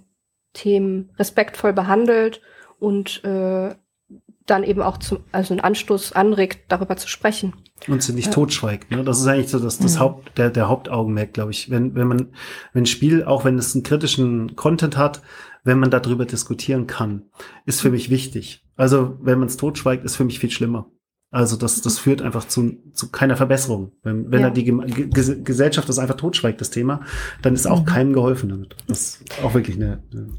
Themen 0.54 1.12
respektvoll 1.18 1.74
behandelt 1.74 2.42
und 2.80 3.24
äh, 3.24 3.76
dann 4.46 4.64
eben 4.64 4.82
auch 4.82 4.98
zum, 4.98 5.20
also 5.32 5.54
einen 5.54 5.62
Anstoß 5.62 6.14
anregt, 6.14 6.72
darüber 6.72 6.98
zu 6.98 7.08
sprechen. 7.08 7.54
Und 7.88 8.04
sie 8.04 8.14
nicht 8.14 8.28
ja. 8.28 8.32
totschweigt. 8.32 8.92
Ne? 8.92 9.04
Das 9.04 9.20
ist 9.20 9.28
eigentlich 9.28 9.50
so 9.50 9.60
das, 9.60 9.80
das 9.80 9.96
mhm. 9.96 10.00
Haupt, 10.00 10.38
der, 10.38 10.50
der 10.50 10.70
Hauptaugenmerk, 10.70 11.34
glaube 11.34 11.52
ich. 11.52 11.70
Wenn, 11.70 11.96
wenn 11.96 12.08
man, 12.08 12.30
wenn 12.74 12.84
ein 12.84 12.88
Spiel, 12.88 13.24
auch 13.24 13.44
wenn 13.44 13.58
es 13.58 13.74
einen 13.74 13.84
kritischen 13.84 14.56
Content 14.56 14.98
hat, 14.98 15.22
wenn 15.64 15.80
man 15.80 15.90
darüber 15.90 16.26
diskutieren 16.26 16.88
kann, 16.88 17.24
ist 17.66 17.82
für 17.82 17.90
mich 17.90 18.10
wichtig. 18.10 18.64
Also, 18.76 19.18
wenn 19.22 19.40
man 19.40 19.48
es 19.48 19.58
totschweigt, 19.58 20.06
ist 20.06 20.16
für 20.16 20.26
mich 20.26 20.40
viel 20.40 20.52
schlimmer. 20.52 20.92
Also 21.32 21.58
das, 21.58 21.82
das 21.82 22.00
führt 22.00 22.22
einfach 22.22 22.48
zu, 22.48 22.78
zu 22.94 23.12
keiner 23.12 23.36
Verbesserung. 23.36 23.92
Wenn, 24.04 24.32
wenn 24.32 24.40
ja. 24.40 24.50
die 24.52 24.64
G 24.64 25.10
Gesellschaft 25.44 25.90
das 25.90 26.00
einfach 26.00 26.16
totschweigt, 26.16 26.62
das 26.62 26.70
Thema, 26.70 27.02
dann 27.42 27.54
ist 27.56 27.68
auch 27.68 27.82
mhm. 27.82 27.86
keinem 27.86 28.14
geholfen 28.14 28.48
damit. 28.48 28.78
Das 28.88 29.16
ist 29.18 29.44
auch 29.44 29.54
wirklich 29.54 29.76
eine. 29.76 30.02
eine 30.14 30.30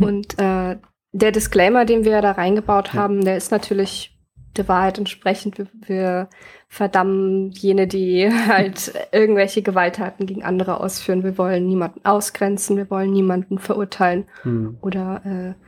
Und 0.00 0.36
äh, 0.40 0.78
der 1.14 1.30
Disclaimer, 1.30 1.84
den 1.84 2.04
wir 2.04 2.20
da 2.20 2.32
reingebaut 2.32 2.88
ja. 2.88 2.94
haben, 2.94 3.24
der 3.24 3.36
ist 3.36 3.52
natürlich 3.52 4.18
der 4.56 4.66
Wahrheit 4.66 4.98
entsprechend. 4.98 5.58
Wir, 5.58 5.68
wir 5.86 6.28
verdammen 6.68 7.50
jene, 7.52 7.86
die 7.86 8.28
halt 8.48 8.92
irgendwelche 9.12 9.62
Gewalttaten 9.62 10.26
gegen 10.26 10.42
andere 10.42 10.80
ausführen. 10.80 11.22
Wir 11.22 11.38
wollen 11.38 11.66
niemanden 11.66 12.04
ausgrenzen, 12.04 12.76
wir 12.76 12.90
wollen 12.90 13.12
niemanden 13.12 13.58
verurteilen. 13.58 14.26
Hm. 14.42 14.78
Oder 14.80 15.22
äh, 15.24 15.64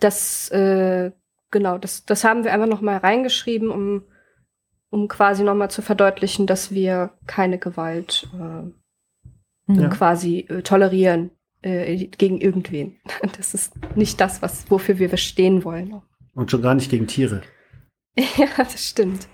das, 0.00 0.50
äh, 0.50 1.12
genau, 1.50 1.78
das, 1.78 2.04
das 2.04 2.22
haben 2.22 2.44
wir 2.44 2.52
einfach 2.52 2.68
nochmal 2.68 2.98
reingeschrieben, 2.98 3.70
um, 3.70 4.02
um 4.90 5.08
quasi 5.08 5.44
nochmal 5.44 5.70
zu 5.70 5.80
verdeutlichen, 5.80 6.46
dass 6.46 6.72
wir 6.72 7.12
keine 7.26 7.58
Gewalt 7.58 8.28
äh, 8.34 9.72
ja. 9.80 9.88
quasi 9.88 10.40
äh, 10.40 10.60
tolerieren 10.60 11.30
äh, 11.64 12.06
gegen 12.06 12.40
irgendwen. 12.40 12.96
Das 13.36 13.54
ist 13.54 13.72
nicht 13.96 14.20
das, 14.20 14.42
was, 14.42 14.70
wofür 14.70 14.98
wir 14.98 15.16
stehen 15.16 15.64
wollen. 15.64 16.00
Und 16.34 16.50
schon 16.50 16.62
gar 16.62 16.74
nicht 16.74 16.90
gegen 16.90 17.06
Tiere. 17.06 17.42
ja, 18.18 18.48
das 18.56 18.88
stimmt. 18.88 19.28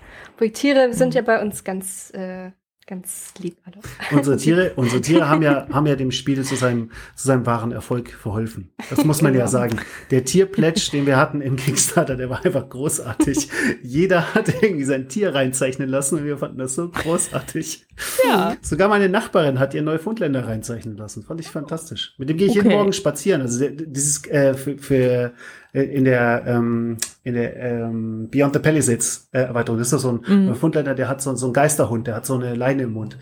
Tiere 0.49 0.93
sind 0.93 1.13
ja 1.13 1.21
bei 1.21 1.41
uns 1.41 1.63
ganz 1.63 2.11
äh, 2.15 2.51
ganz 2.91 3.33
lieb 3.39 3.55
alle. 3.63 3.77
Unsere 4.11 4.35
Tiere, 4.43 4.73
unsere 4.75 4.99
Tiere 4.99 5.29
haben 5.29 5.41
ja, 5.41 5.65
haben 5.71 5.87
ja 5.87 5.95
dem 5.95 6.11
Spiel 6.11 6.43
zu 6.43 6.55
seinem, 6.55 6.91
zu 7.15 7.25
seinem 7.25 7.45
wahren 7.45 7.71
Erfolg 7.71 8.11
verholfen. 8.11 8.69
Das 8.89 9.05
muss 9.05 9.21
man 9.21 9.33
ja 9.33 9.45
genau. 9.45 9.49
sagen. 9.51 9.79
Der 10.11 10.25
Tierplätsch, 10.25 10.91
den 10.91 11.05
wir 11.05 11.15
hatten 11.15 11.39
im 11.39 11.55
Kickstarter, 11.55 12.17
der 12.17 12.29
war 12.29 12.45
einfach 12.45 12.67
großartig. 12.67 13.47
Jeder 13.81 14.33
hat 14.35 14.61
irgendwie 14.61 14.83
sein 14.83 15.07
Tier 15.07 15.33
reinzeichnen 15.33 15.87
lassen 15.87 16.19
und 16.19 16.25
wir 16.25 16.37
fanden 16.37 16.57
das 16.57 16.75
so 16.75 16.89
großartig. 16.89 17.87
Ja. 18.25 18.57
Sogar 18.61 18.89
meine 18.89 19.07
Nachbarin 19.07 19.57
hat 19.57 19.73
ihr 19.73 19.83
Neufundländer 19.83 20.45
reinzeichnen 20.45 20.97
lassen. 20.97 21.23
Fand 21.23 21.39
ich 21.39 21.47
fantastisch. 21.47 22.13
Mit 22.17 22.27
dem 22.27 22.35
gehe 22.35 22.47
ich 22.47 22.57
okay. 22.57 22.67
jeden 22.67 22.77
Morgen 22.77 22.91
spazieren. 22.91 23.41
Also 23.41 23.69
dieses 23.69 24.25
äh, 24.27 24.53
für, 24.53 24.77
für 24.77 25.33
in 25.73 26.03
der 26.03 26.43
ähm, 26.45 26.97
in 27.23 27.35
der 27.35 27.55
ähm, 27.55 28.29
Beyond 28.29 28.53
the 28.55 28.59
Palisades 28.59 29.29
äh, 29.31 29.39
Erweiterung 29.39 29.79
ist 29.79 29.93
das 29.93 30.01
so 30.01 30.11
ein 30.11 30.47
mhm. 30.47 30.55
Fundländer, 30.55 30.95
der 30.95 31.07
hat 31.07 31.21
so, 31.21 31.33
so 31.35 31.45
einen 31.45 31.53
Geisterhund, 31.53 32.07
der 32.07 32.15
hat 32.15 32.25
so 32.25 32.35
eine 32.35 32.55
Leine 32.55 32.83
im 32.83 32.93
Mund. 32.93 33.17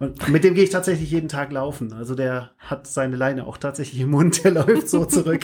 Und 0.00 0.30
mit 0.30 0.44
dem 0.44 0.54
gehe 0.54 0.64
ich 0.64 0.70
tatsächlich 0.70 1.10
jeden 1.10 1.28
Tag 1.28 1.52
laufen. 1.52 1.92
Also 1.92 2.14
der 2.14 2.52
hat 2.58 2.86
seine 2.86 3.16
Leine 3.16 3.46
auch 3.46 3.58
tatsächlich 3.58 4.00
im 4.00 4.10
Mund, 4.10 4.42
der 4.42 4.50
läuft 4.66 4.88
so 4.88 5.04
zurück. 5.04 5.42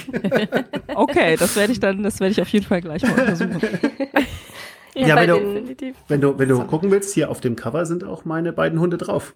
okay, 0.94 1.36
das 1.36 1.56
werde 1.56 1.72
ich 1.72 1.80
dann, 1.80 2.02
das 2.02 2.20
werde 2.20 2.32
ich 2.32 2.40
auf 2.40 2.48
jeden 2.48 2.64
Fall 2.64 2.80
gleich 2.80 3.02
mal 3.02 3.12
untersuchen. 3.12 3.60
Ja, 4.98 5.08
ja 5.08 5.16
wenn, 5.16 5.28
du, 5.28 5.76
wenn 6.08 6.20
du, 6.22 6.38
wenn 6.38 6.48
du 6.48 6.64
gucken 6.64 6.90
willst, 6.90 7.12
hier 7.12 7.30
auf 7.30 7.42
dem 7.42 7.54
Cover 7.54 7.84
sind 7.84 8.02
auch 8.02 8.24
meine 8.24 8.54
beiden 8.54 8.80
Hunde 8.80 8.96
drauf. 8.96 9.34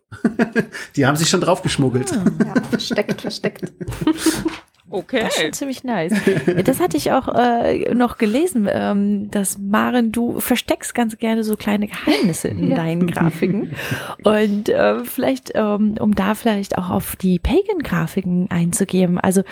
Die 0.96 1.04
haben 1.04 1.16
sich 1.16 1.28
schon 1.28 1.42
drauf 1.42 1.60
geschmuggelt. 1.60 2.14
Ah, 2.14 2.24
ja, 2.46 2.62
versteckt, 2.62 3.20
versteckt. 3.20 3.70
Okay. 4.90 5.20
Das 5.20 5.36
ist 5.36 5.42
schon 5.42 5.52
ziemlich 5.52 5.84
nice. 5.84 6.12
Das 6.64 6.80
hatte 6.80 6.96
ich 6.96 7.12
auch 7.12 7.28
äh, 7.28 7.94
noch 7.94 8.18
gelesen, 8.18 8.68
ähm, 8.70 9.30
dass 9.30 9.58
Maren, 9.58 10.10
du 10.12 10.40
versteckst 10.40 10.94
ganz 10.94 11.16
gerne 11.16 11.44
so 11.44 11.56
kleine 11.56 11.86
Geheimnisse 11.86 12.48
in 12.48 12.70
ja. 12.70 12.76
deinen 12.76 13.06
Grafiken. 13.06 13.72
Und 14.24 14.68
äh, 14.68 15.04
vielleicht, 15.04 15.52
ähm, 15.54 15.94
um 15.98 16.14
da 16.14 16.34
vielleicht 16.34 16.76
auch 16.76 16.90
auf 16.90 17.16
die 17.16 17.38
Pagan-Grafiken 17.38 18.50
einzugeben. 18.50 19.18
Also 19.18 19.42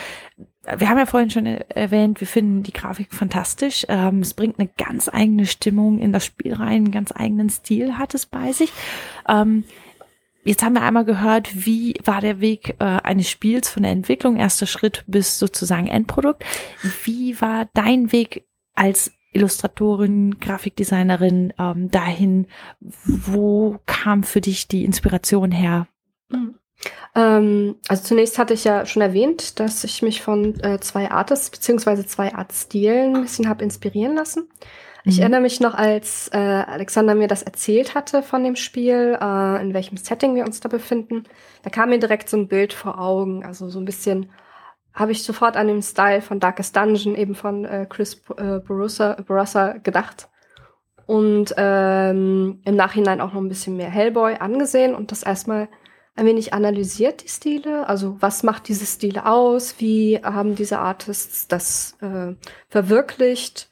wir 0.76 0.88
haben 0.88 0.98
ja 0.98 1.06
vorhin 1.06 1.30
schon 1.30 1.46
erwähnt, 1.46 2.20
wir 2.20 2.26
finden 2.26 2.62
die 2.62 2.72
Grafik 2.72 3.14
fantastisch. 3.14 3.86
Ähm, 3.88 4.20
es 4.20 4.34
bringt 4.34 4.58
eine 4.58 4.68
ganz 4.76 5.08
eigene 5.08 5.46
Stimmung 5.46 5.98
in 5.98 6.12
das 6.12 6.26
Spiel 6.26 6.54
rein, 6.54 6.84
einen 6.84 6.90
ganz 6.90 7.12
eigenen 7.14 7.48
Stil 7.48 7.96
hat 7.96 8.14
es 8.14 8.26
bei 8.26 8.52
sich. 8.52 8.72
Ähm, 9.28 9.64
Jetzt 10.48 10.62
haben 10.62 10.72
wir 10.72 10.80
einmal 10.80 11.04
gehört, 11.04 11.66
wie 11.66 11.92
war 12.02 12.22
der 12.22 12.40
Weg 12.40 12.74
äh, 12.78 12.84
eines 12.84 13.28
Spiels 13.28 13.68
von 13.68 13.82
der 13.82 13.92
Entwicklung, 13.92 14.38
erster 14.38 14.64
Schritt 14.64 15.04
bis 15.06 15.38
sozusagen 15.38 15.88
Endprodukt. 15.88 16.42
Wie 17.04 17.38
war 17.42 17.68
dein 17.74 18.12
Weg 18.12 18.48
als 18.74 19.12
Illustratorin, 19.34 20.38
Grafikdesignerin 20.40 21.52
ähm, 21.58 21.90
dahin? 21.90 22.46
Wo 22.80 23.78
kam 23.84 24.22
für 24.22 24.40
dich 24.40 24.68
die 24.68 24.86
Inspiration 24.86 25.52
her? 25.52 25.86
Mhm. 26.30 26.54
Ähm, 27.14 27.74
also 27.86 28.04
zunächst 28.04 28.38
hatte 28.38 28.54
ich 28.54 28.64
ja 28.64 28.86
schon 28.86 29.02
erwähnt, 29.02 29.60
dass 29.60 29.84
ich 29.84 30.00
mich 30.00 30.22
von 30.22 30.58
äh, 30.60 30.80
zwei 30.80 31.10
Artists 31.10 31.50
beziehungsweise 31.50 32.06
zwei 32.06 32.34
Artstilen 32.34 33.16
ein 33.16 33.22
bisschen 33.22 33.50
habe 33.50 33.64
inspirieren 33.64 34.14
lassen. 34.14 34.48
Ich 35.04 35.16
mhm. 35.16 35.22
erinnere 35.22 35.40
mich 35.40 35.60
noch, 35.60 35.74
als 35.74 36.28
äh, 36.32 36.38
Alexander 36.38 37.14
mir 37.14 37.28
das 37.28 37.42
erzählt 37.42 37.94
hatte 37.94 38.22
von 38.22 38.42
dem 38.44 38.56
Spiel, 38.56 39.18
äh, 39.20 39.62
in 39.62 39.74
welchem 39.74 39.96
Setting 39.96 40.34
wir 40.34 40.44
uns 40.44 40.60
da 40.60 40.68
befinden. 40.68 41.24
Da 41.62 41.70
kam 41.70 41.90
mir 41.90 41.98
direkt 41.98 42.28
so 42.28 42.36
ein 42.36 42.48
Bild 42.48 42.72
vor 42.72 43.00
Augen. 43.00 43.44
Also 43.44 43.68
so 43.68 43.78
ein 43.78 43.84
bisschen 43.84 44.30
habe 44.92 45.12
ich 45.12 45.22
sofort 45.22 45.56
an 45.56 45.68
den 45.68 45.82
Style 45.82 46.20
von 46.20 46.40
Darkest 46.40 46.74
Dungeon, 46.76 47.14
eben 47.14 47.34
von 47.34 47.64
äh, 47.64 47.86
Chris 47.88 48.20
äh, 48.36 48.58
Barussa, 48.58 49.16
Barussa 49.26 49.74
gedacht. 49.78 50.28
Und 51.06 51.54
ähm, 51.56 52.60
im 52.64 52.76
Nachhinein 52.76 53.20
auch 53.20 53.32
noch 53.32 53.40
ein 53.40 53.48
bisschen 53.48 53.76
mehr 53.76 53.88
Hellboy 53.88 54.34
angesehen 54.40 54.94
und 54.94 55.10
das 55.10 55.22
erstmal 55.22 55.68
ein 56.16 56.26
wenig 56.26 56.52
analysiert, 56.52 57.22
die 57.22 57.28
Stile. 57.28 57.88
Also 57.88 58.16
was 58.20 58.42
macht 58.42 58.68
diese 58.68 58.84
Stile 58.84 59.24
aus? 59.24 59.76
Wie 59.78 60.18
haben 60.22 60.56
diese 60.56 60.80
Artists 60.80 61.46
das 61.46 61.96
äh, 62.02 62.34
verwirklicht? 62.68 63.67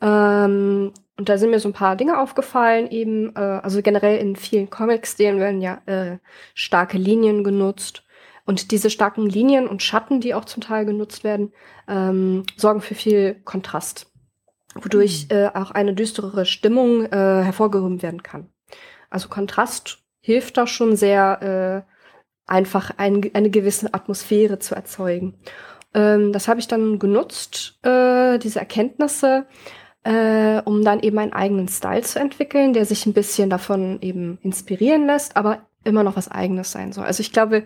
Ähm, 0.00 0.92
und 1.16 1.28
da 1.28 1.36
sind 1.36 1.50
mir 1.50 1.60
so 1.60 1.68
ein 1.68 1.74
paar 1.74 1.96
Dinge 1.96 2.18
aufgefallen, 2.18 2.90
eben, 2.90 3.34
äh, 3.36 3.40
also 3.40 3.82
generell 3.82 4.18
in 4.18 4.36
vielen 4.36 4.70
Comics, 4.70 5.16
denen 5.16 5.38
werden 5.38 5.60
ja 5.60 5.82
äh, 5.86 6.18
starke 6.54 6.96
Linien 6.96 7.44
genutzt. 7.44 8.04
Und 8.46 8.70
diese 8.70 8.90
starken 8.90 9.28
Linien 9.28 9.68
und 9.68 9.82
Schatten, 9.82 10.20
die 10.20 10.34
auch 10.34 10.46
zum 10.46 10.62
Teil 10.62 10.86
genutzt 10.86 11.22
werden, 11.22 11.52
ähm, 11.88 12.44
sorgen 12.56 12.80
für 12.80 12.94
viel 12.94 13.34
Kontrast, 13.44 14.10
wodurch 14.74 15.28
mhm. 15.30 15.36
äh, 15.36 15.48
auch 15.48 15.70
eine 15.70 15.94
düsterere 15.94 16.46
Stimmung 16.46 17.04
äh, 17.04 17.42
hervorgehoben 17.44 18.02
werden 18.02 18.22
kann. 18.22 18.48
Also 19.10 19.28
Kontrast 19.28 19.98
hilft 20.20 20.56
da 20.56 20.66
schon 20.66 20.96
sehr, 20.96 21.84
äh, 21.86 21.90
einfach 22.50 22.90
ein, 22.96 23.30
eine 23.32 23.50
gewisse 23.50 23.94
Atmosphäre 23.94 24.58
zu 24.58 24.74
erzeugen. 24.74 25.34
Ähm, 25.94 26.32
das 26.32 26.48
habe 26.48 26.60
ich 26.60 26.68
dann 26.68 26.98
genutzt, 26.98 27.78
äh, 27.84 28.38
diese 28.38 28.58
Erkenntnisse, 28.58 29.46
äh, 30.04 30.62
um 30.64 30.84
dann 30.84 31.00
eben 31.00 31.18
einen 31.18 31.32
eigenen 31.32 31.68
Style 31.68 32.02
zu 32.02 32.18
entwickeln, 32.18 32.72
der 32.72 32.84
sich 32.84 33.06
ein 33.06 33.12
bisschen 33.12 33.50
davon 33.50 33.98
eben 34.00 34.38
inspirieren 34.42 35.06
lässt, 35.06 35.36
aber 35.36 35.66
immer 35.84 36.02
noch 36.02 36.16
was 36.16 36.30
eigenes 36.30 36.72
sein 36.72 36.92
soll. 36.92 37.04
Also 37.04 37.20
ich 37.20 37.32
glaube, 37.32 37.64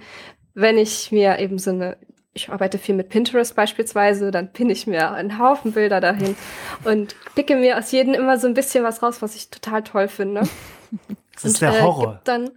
wenn 0.55 0.79
ich 0.79 1.13
mir 1.13 1.39
eben 1.39 1.59
so 1.59 1.71
eine, 1.71 1.97
ich 2.33 2.49
arbeite 2.49 2.79
viel 2.79 2.95
mit 2.95 3.09
Pinterest 3.09 3.55
beispielsweise, 3.55 4.31
dann 4.31 4.53
pinne 4.53 4.73
ich 4.73 4.87
mir 4.87 5.13
einen 5.13 5.39
Haufen 5.39 5.73
Bilder 5.73 6.01
dahin 6.01 6.37
und 6.85 7.15
picke 7.35 7.57
mir 7.57 7.79
aus 7.79 7.93
jedem 7.93 8.15
immer 8.15 8.39
so 8.39 8.47
ein 8.47 8.55
bisschen 8.55 8.85
was 8.85 9.03
raus, 9.03 9.23
was 9.23 9.37
ich 9.37 9.51
total 9.51 9.83
toll 9.83 10.09
finde. 10.09 10.43
Das 11.45 11.53
ist 11.53 11.63
der 11.63 11.83
Horror. 11.83 12.15
Äh, 12.15 12.19
dann 12.25 12.51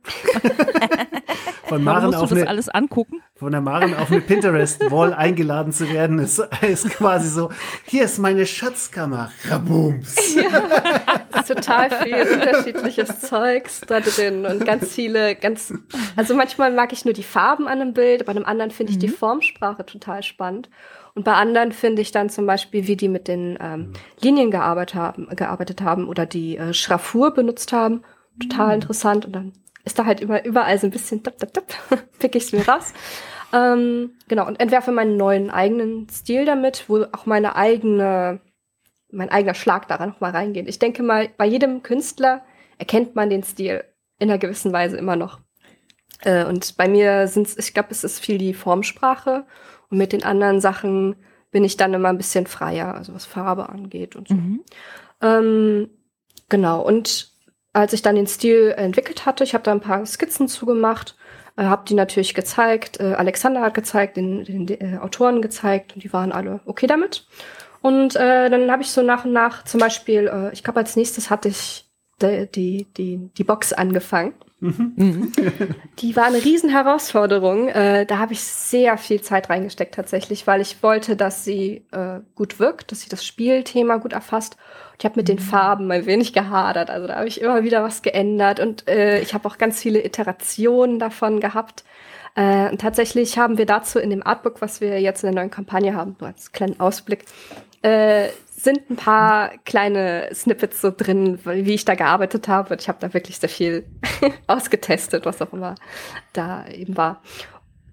von 1.67 1.83
Maren 1.83 2.05
musst 2.05 2.17
auf 2.17 2.29
du 2.29 2.35
das 2.35 2.41
eine, 2.43 2.49
alles 2.49 2.69
angucken? 2.69 3.21
von 3.35 3.51
der 3.51 3.61
Maren 3.61 3.93
auf 3.93 4.11
eine 4.11 4.21
Pinterest-Wall 4.21 5.13
eingeladen 5.17 5.71
zu 5.71 5.91
werden, 5.91 6.19
ist, 6.19 6.39
ist 6.61 6.89
quasi 6.89 7.29
so, 7.29 7.49
hier 7.85 8.05
ist 8.05 8.17
meine 8.17 8.45
Schatzkammer. 8.45 9.31
Rabums. 9.47 10.15
ist 10.17 11.47
total 11.47 11.91
viel 11.91 12.15
unterschiedliches 12.15 13.19
Zeugs 13.21 13.81
da 13.87 13.99
drin 13.99 14.45
und 14.45 14.65
ganz 14.65 14.93
viele, 14.93 15.35
ganz, 15.35 15.73
also 16.15 16.33
manchmal 16.33 16.71
mag 16.73 16.93
ich 16.93 17.05
nur 17.05 17.13
die 17.13 17.23
Farben 17.23 17.67
an 17.67 17.81
einem 17.81 17.93
Bild, 17.93 18.25
bei 18.25 18.31
einem 18.31 18.45
anderen 18.45 18.71
finde 18.71 18.93
ich 18.93 18.99
die 18.99 19.09
Formsprache 19.09 19.85
total 19.85 20.23
spannend. 20.23 20.69
Und 21.13 21.23
bei 21.23 21.33
anderen 21.33 21.71
finde 21.71 22.03
ich 22.03 22.11
dann 22.11 22.29
zum 22.29 22.45
Beispiel, 22.45 22.85
wie 22.85 22.95
die 22.95 23.09
mit 23.09 23.27
den 23.27 23.57
ähm, 23.59 23.91
Linien 24.21 24.51
gearbeitet 24.51 24.93
haben, 24.93 25.27
gearbeitet 25.35 25.81
haben 25.81 26.07
oder 26.07 26.27
die 26.27 26.57
äh, 26.57 26.75
Schraffur 26.75 27.31
benutzt 27.33 27.73
haben, 27.73 28.03
total 28.39 28.75
interessant. 28.75 29.25
Und 29.25 29.33
dann 29.33 29.53
ist 29.85 29.97
da 29.97 30.05
halt 30.05 30.21
immer 30.21 30.43
überall 30.45 30.77
so 30.77 30.87
ein 30.87 30.91
bisschen 30.91 31.23
dip, 31.23 31.37
dip, 31.37 31.53
dip, 31.53 31.65
pick 32.19 32.35
ich 32.35 32.43
es 32.43 32.51
mir 32.51 32.67
raus. 32.67 32.93
Ähm, 33.53 34.11
genau, 34.27 34.45
und 34.45 34.59
entwerfe 34.59 34.91
meinen 34.91 35.15
neuen 35.15 35.49
eigenen 35.49 36.09
Stil 36.09 36.45
damit, 36.45 36.85
wo 36.87 37.03
auch 37.13 37.25
meine 37.25 37.55
eigene, 37.55 38.41
mein 39.11 39.29
eigener 39.29 39.53
Schlag 39.53 39.87
daran 39.87 40.09
nochmal 40.09 40.31
reingeht. 40.31 40.67
Ich 40.67 40.79
denke 40.79 41.03
mal, 41.03 41.29
bei 41.37 41.45
jedem 41.45 41.81
Künstler 41.81 42.43
erkennt 42.77 43.15
man 43.15 43.29
den 43.29 43.43
Stil 43.43 43.83
in 44.19 44.29
einer 44.29 44.39
gewissen 44.39 44.73
Weise 44.73 44.97
immer 44.97 45.15
noch. 45.15 45.39
Äh, 46.21 46.45
und 46.45 46.75
bei 46.77 46.87
mir 46.87 47.27
sind 47.27 47.47
es, 47.47 47.57
ich 47.57 47.73
glaube, 47.73 47.89
es 47.91 48.03
ist 48.03 48.19
viel 48.19 48.37
die 48.37 48.53
Formsprache. 48.53 49.45
Und 49.89 49.97
mit 49.97 50.11
den 50.11 50.23
anderen 50.23 50.59
Sachen 50.59 51.15
bin 51.51 51.63
ich 51.63 51.77
dann 51.77 51.93
immer 51.93 52.09
ein 52.09 52.17
bisschen 52.17 52.47
freier, 52.47 52.93
also 52.95 53.13
was 53.13 53.25
Farbe 53.25 53.69
angeht 53.69 54.15
und 54.15 54.27
so. 54.27 54.35
Mhm. 54.35 54.63
Ähm, 55.21 55.89
genau, 56.49 56.81
und 56.81 57.31
als 57.77 57.93
ich 57.93 58.01
dann 58.01 58.15
den 58.15 58.25
Stil 58.25 58.73
entwickelt 58.75 59.27
hatte, 59.27 59.43
ich 59.43 59.53
habe 59.53 59.63
da 59.63 59.71
ein 59.71 59.81
paar 59.81 60.03
Skizzen 60.05 60.47
zugemacht, 60.47 61.15
äh, 61.57 61.63
habe 61.63 61.85
die 61.87 61.93
natürlich 61.93 62.33
gezeigt. 62.33 62.99
Äh, 62.99 63.13
Alexander 63.13 63.61
hat 63.61 63.75
gezeigt, 63.75 64.17
den, 64.17 64.43
den, 64.43 64.67
äh, 64.67 64.97
Autoren 64.97 65.43
gezeigt 65.43 65.93
und 65.93 66.03
die 66.03 66.11
waren 66.11 66.31
alle 66.31 66.59
okay 66.65 66.87
damit. 66.87 67.27
Und 67.81 68.15
äh, 68.15 68.49
dann 68.49 68.71
habe 68.71 68.81
ich 68.81 68.89
so 68.89 69.03
nach 69.03 69.25
und 69.25 69.33
nach 69.33 69.63
zum 69.63 69.79
Beispiel, 69.79 70.27
äh, 70.27 70.53
ich 70.53 70.63
glaube 70.63 70.79
als 70.79 70.95
nächstes 70.95 71.29
hatte 71.29 71.49
ich 71.49 71.85
die, 72.19 72.47
die, 72.51 72.87
die, 72.97 73.29
die 73.37 73.43
Box 73.43 73.73
angefangen. 73.73 74.33
Die 74.59 76.15
war 76.15 76.25
eine 76.25 76.43
riesen 76.43 76.69
Herausforderung. 76.71 77.67
Äh, 77.67 78.07
da 78.07 78.17
habe 78.17 78.33
ich 78.33 78.41
sehr 78.41 78.97
viel 78.97 79.21
Zeit 79.21 79.49
reingesteckt 79.51 79.93
tatsächlich, 79.93 80.47
weil 80.47 80.61
ich 80.61 80.81
wollte, 80.81 81.15
dass 81.15 81.43
sie 81.43 81.85
äh, 81.91 82.21
gut 82.33 82.59
wirkt, 82.59 82.91
dass 82.91 83.01
sie 83.01 83.09
das 83.09 83.23
Spielthema 83.23 83.97
gut 83.97 84.13
erfasst. 84.13 84.57
Ich 84.97 85.05
habe 85.05 85.17
mit 85.17 85.27
den 85.27 85.37
Farben 85.37 85.91
ein 85.91 86.07
wenig 86.07 86.33
gehadert, 86.33 86.89
also 86.89 87.05
da 87.05 87.17
habe 87.17 87.27
ich 87.27 87.39
immer 87.39 87.63
wieder 87.63 87.83
was 87.83 88.01
geändert 88.01 88.59
und 88.59 88.87
äh, 88.89 89.19
ich 89.21 89.35
habe 89.35 89.47
auch 89.47 89.59
ganz 89.59 89.79
viele 89.79 90.03
Iterationen 90.03 90.97
davon 90.97 91.39
gehabt. 91.39 91.83
Äh, 92.35 92.71
und 92.71 92.81
tatsächlich 92.81 93.37
haben 93.37 93.59
wir 93.59 93.67
dazu 93.67 93.99
in 93.99 94.09
dem 94.09 94.25
Artbook, 94.25 94.59
was 94.59 94.81
wir 94.81 94.99
jetzt 94.99 95.23
in 95.23 95.31
der 95.31 95.41
neuen 95.41 95.51
Kampagne 95.51 95.93
haben, 95.93 96.15
nur 96.19 96.29
als 96.29 96.51
kleinen 96.51 96.79
Ausblick, 96.79 97.25
äh, 97.81 98.29
sind 98.49 98.89
ein 98.89 98.95
paar 98.95 99.51
kleine 99.65 100.29
Snippets 100.33 100.81
so 100.81 100.91
drin, 100.95 101.39
wie 101.43 101.73
ich 101.73 101.85
da 101.85 101.95
gearbeitet 101.95 102.47
habe. 102.47 102.75
Ich 102.79 102.87
habe 102.87 102.97
da 102.99 103.13
wirklich 103.13 103.37
sehr 103.37 103.49
viel 103.49 103.85
ausgetestet, 104.47 105.25
was 105.25 105.41
auch 105.41 105.53
immer 105.53 105.75
da 106.33 106.67
eben 106.67 106.97
war. 106.97 107.21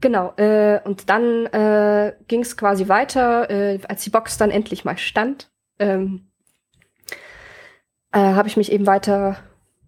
Genau, 0.01 0.35
äh, 0.37 0.81
und 0.85 1.09
dann 1.09 1.47
äh, 1.47 2.15
ging 2.29 2.43
es 2.43 2.57
quasi 2.57 2.89
weiter, 2.89 3.49
äh, 3.51 3.79
als 3.89 4.05
die 4.05 4.11
Box 4.11 4.37
dann 4.37 4.51
endlich 4.51 4.85
mal 4.85 4.99
stand, 4.99 5.51
ähm, 5.79 6.29
äh, 8.13 8.19
habe 8.19 8.49
ich 8.49 8.57
mich 8.57 8.71
eben 8.71 8.87
weiter 8.87 9.37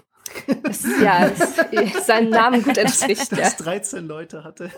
Das, 0.62 0.84
ja, 1.02 1.28
das, 1.28 2.06
seinem 2.06 2.30
Namen 2.30 2.62
gut 2.62 2.76
entspricht, 2.78 3.30
ja. 3.32 3.38
das 3.38 3.56
13 3.56 4.06
Leute 4.06 4.44
hatte. 4.44 4.70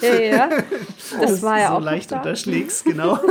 ja, 0.00 0.14
ja. 0.14 0.48
Das 1.20 1.42
war 1.42 1.58
ja 1.60 1.68
so 1.68 1.74
auch 1.74 1.80
leicht 1.80 2.10
noch 2.10 2.18
da. 2.18 2.22
unterschlägst, 2.22 2.84
genau. 2.84 3.18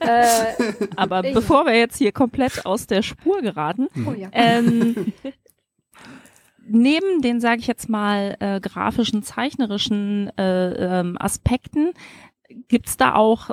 Äh, 0.00 0.54
Aber 0.96 1.24
Ja. 1.24 1.32
bevor 1.32 1.64
wir 1.64 1.74
jetzt 1.74 1.96
hier 1.96 2.12
komplett 2.12 2.66
aus 2.66 2.86
der 2.86 3.00
Spur 3.00 3.40
geraten, 3.40 3.88
oh 4.06 4.12
ja. 4.12 4.28
ähm, 4.32 5.14
neben 6.66 7.22
den, 7.22 7.40
sage 7.40 7.60
ich 7.60 7.66
jetzt 7.66 7.88
mal, 7.88 8.36
äh, 8.40 8.60
grafischen, 8.60 9.22
zeichnerischen 9.22 10.30
äh, 10.36 11.00
ähm, 11.00 11.16
Aspekten, 11.18 11.94
gibt's 12.68 12.98
da 12.98 13.14
auch 13.14 13.50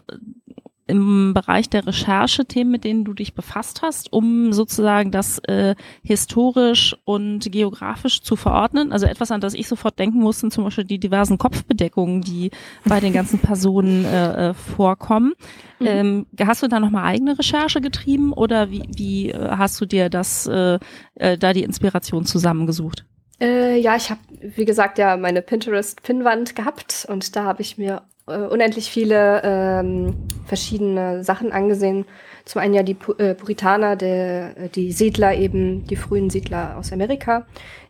im 0.92 1.34
Bereich 1.34 1.70
der 1.70 1.88
Recherche 1.88 2.46
Themen, 2.46 2.72
mit 2.72 2.84
denen 2.84 3.06
du 3.06 3.14
dich 3.14 3.34
befasst 3.34 3.82
hast, 3.82 4.12
um 4.12 4.52
sozusagen 4.52 5.12
das 5.12 5.40
äh, 5.40 5.76
historisch 6.04 6.96
und 7.06 7.52
geografisch 7.52 8.22
zu 8.22 8.36
verordnen? 8.36 8.92
Also 8.92 9.06
etwas, 9.06 9.32
an 9.32 9.42
das 9.42 9.54
ich 9.54 9.68
sofort 9.68 9.98
denken 9.98 10.20
musste, 10.20 10.42
sind 10.42 10.54
zum 10.54 10.66
Beispiel 10.66 10.84
die 10.84 11.00
diversen 11.00 11.38
Kopfbedeckungen, 11.38 12.22
die 12.22 12.52
bei 12.86 13.00
den 13.00 13.14
ganzen 13.14 13.40
Personen 13.52 14.06
äh, 14.06 14.50
äh, 14.50 14.54
vorkommen. 14.54 15.34
Mhm. 15.80 15.88
Ähm, 15.88 16.26
hast 16.46 16.62
du 16.62 16.68
da 16.68 16.80
nochmal 16.80 17.06
eigene 17.06 17.40
Recherche 17.40 17.80
getrieben 17.80 18.34
oder 18.34 18.70
wie, 18.70 18.84
wie 18.94 19.32
äh, 19.32 19.52
hast 19.52 19.80
du 19.80 19.86
dir 19.86 20.10
das 20.10 20.46
äh, 20.48 20.80
äh, 21.16 21.38
da 21.38 21.54
die 21.54 21.64
Inspiration 21.64 22.26
zusammengesucht? 22.26 23.06
Äh, 23.40 23.80
ja, 23.80 23.96
ich 23.96 24.12
habe, 24.12 24.20
wie 24.40 24.66
gesagt, 24.66 25.00
ja 25.00 25.18
meine 25.18 25.42
Pinterest-Pinnwand 25.42 26.56
gehabt 26.56 27.08
und 27.10 27.36
da 27.36 27.46
habe 27.46 27.62
ich 27.62 27.78
mir 27.78 28.04
äh, 28.28 28.38
unendlich 28.38 28.90
viele 28.90 29.42
ähm, 29.44 30.16
verschiedene 30.46 31.24
Sachen 31.24 31.52
angesehen. 31.52 32.06
Zum 32.46 32.62
einen 32.62 32.74
ja 32.74 32.84
die 32.84 32.96
Pu 32.96 33.14
äh, 33.14 33.36
Puritaner, 33.36 33.96
der, 33.96 34.58
äh, 34.58 34.70
die 34.70 34.92
Siedler 34.92 35.36
eben, 35.36 35.86
die 35.86 35.96
frühen 35.96 36.30
Siedler 36.30 36.78
aus 36.78 36.92
Amerika. 36.92 37.46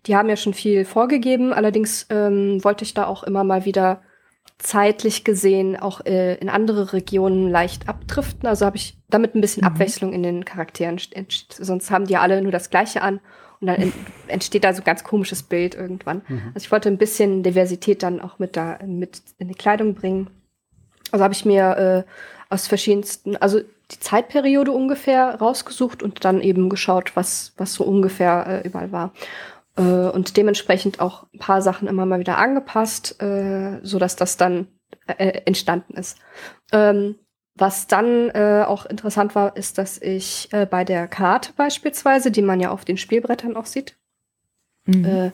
Die 0.05 0.15
haben 0.15 0.29
ja 0.29 0.35
schon 0.35 0.53
viel 0.53 0.85
vorgegeben. 0.85 1.53
Allerdings 1.53 2.07
ähm, 2.09 2.63
wollte 2.63 2.83
ich 2.83 2.93
da 2.93 3.07
auch 3.07 3.23
immer 3.23 3.43
mal 3.43 3.65
wieder 3.65 4.01
zeitlich 4.57 5.23
gesehen 5.23 5.75
auch 5.75 6.05
äh, 6.05 6.35
in 6.35 6.49
andere 6.49 6.93
Regionen 6.93 7.49
leicht 7.49 7.89
abdriften. 7.89 8.47
Also 8.47 8.65
habe 8.65 8.77
ich 8.77 8.97
damit 9.09 9.35
ein 9.35 9.41
bisschen 9.41 9.61
Mhm. 9.61 9.67
Abwechslung 9.67 10.13
in 10.13 10.23
den 10.23 10.45
Charakteren. 10.45 10.99
Sonst 11.49 11.89
haben 11.89 12.05
die 12.05 12.17
alle 12.17 12.41
nur 12.41 12.51
das 12.51 12.69
Gleiche 12.69 13.01
an 13.01 13.19
und 13.61 13.67
dann 13.67 13.77
ent 13.77 13.93
entsteht 14.27 14.63
da 14.63 14.73
so 14.73 14.81
ganz 14.81 15.03
komisches 15.03 15.43
Bild 15.43 15.75
irgendwann. 15.75 16.21
Also 16.53 16.65
ich 16.65 16.71
wollte 16.71 16.89
ein 16.89 16.97
bisschen 16.97 17.43
Diversität 17.43 18.01
dann 18.01 18.21
auch 18.21 18.39
mit 18.39 18.57
da 18.57 18.79
mit 18.85 19.21
in 19.38 19.49
die 19.49 19.55
Kleidung 19.55 19.93
bringen. 19.93 20.29
Also 21.11 21.23
habe 21.23 21.33
ich 21.33 21.45
mir 21.45 22.05
äh, 22.07 22.11
aus 22.49 22.67
verschiedensten, 22.67 23.35
also 23.38 23.59
die 23.59 23.99
Zeitperiode 23.99 24.71
ungefähr 24.71 25.35
rausgesucht 25.35 26.01
und 26.01 26.23
dann 26.23 26.41
eben 26.41 26.69
geschaut, 26.69 27.15
was 27.15 27.53
was 27.57 27.73
so 27.73 27.83
ungefähr 27.83 28.63
äh, 28.63 28.67
überall 28.67 28.91
war 28.91 29.13
äh, 29.75 29.81
und 29.81 30.38
dementsprechend 30.38 30.99
auch 30.99 31.25
ein 31.33 31.39
paar 31.39 31.61
Sachen 31.61 31.88
immer 31.88 32.05
mal 32.05 32.19
wieder 32.19 32.38
angepasst, 32.38 33.21
äh, 33.21 33.79
so 33.83 33.99
dass 33.99 34.15
das 34.15 34.38
dann 34.38 34.67
äh, 35.07 35.41
entstanden 35.45 35.95
ist. 35.95 36.17
Ähm, 36.71 37.15
was 37.56 37.88
dann 37.88 38.30
äh, 38.30 38.64
auch 38.65 38.86
interessant 38.86 39.36
war, 39.36 39.56
ist, 39.57 39.78
dass 39.78 40.02
ich 40.02 40.49
äh, 40.52 40.65
bei 40.65 40.84
der 40.84 41.07
Karte 41.07 41.52
beispielsweise, 41.56 42.32
die 42.32 42.41
man 42.41 42.60
ja 42.60 42.72
auf 42.72 42.86
den 42.86 42.98
Spielbrettern 42.98 43.56
auch 43.56 43.65
sieht, 43.65 43.98
mhm. 44.86 45.06
äh, 45.06 45.32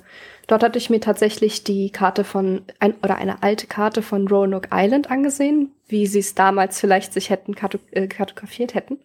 dort 0.48 0.64
hatte 0.64 0.80
ich 0.80 0.90
mir 0.90 1.00
tatsächlich 1.00 1.64
die 1.64 1.92
Karte 1.92 2.24
von, 2.24 2.64
ein, 2.80 2.96
oder 3.04 3.18
eine 3.18 3.44
alte 3.44 3.68
Karte 3.68 4.02
von 4.02 4.28
Roanoke 4.28 4.70
Island 4.74 5.12
angesehen, 5.12 5.72
wie 5.88 6.08
sie 6.08 6.20
es 6.20 6.36
damals 6.36 6.80
vielleicht 6.80 7.14
sich 7.14 7.30
hätten 7.30 7.56
karto 7.56 7.78
äh, 7.92 8.08
kartografiert 8.08 8.74
hätten. 8.74 9.00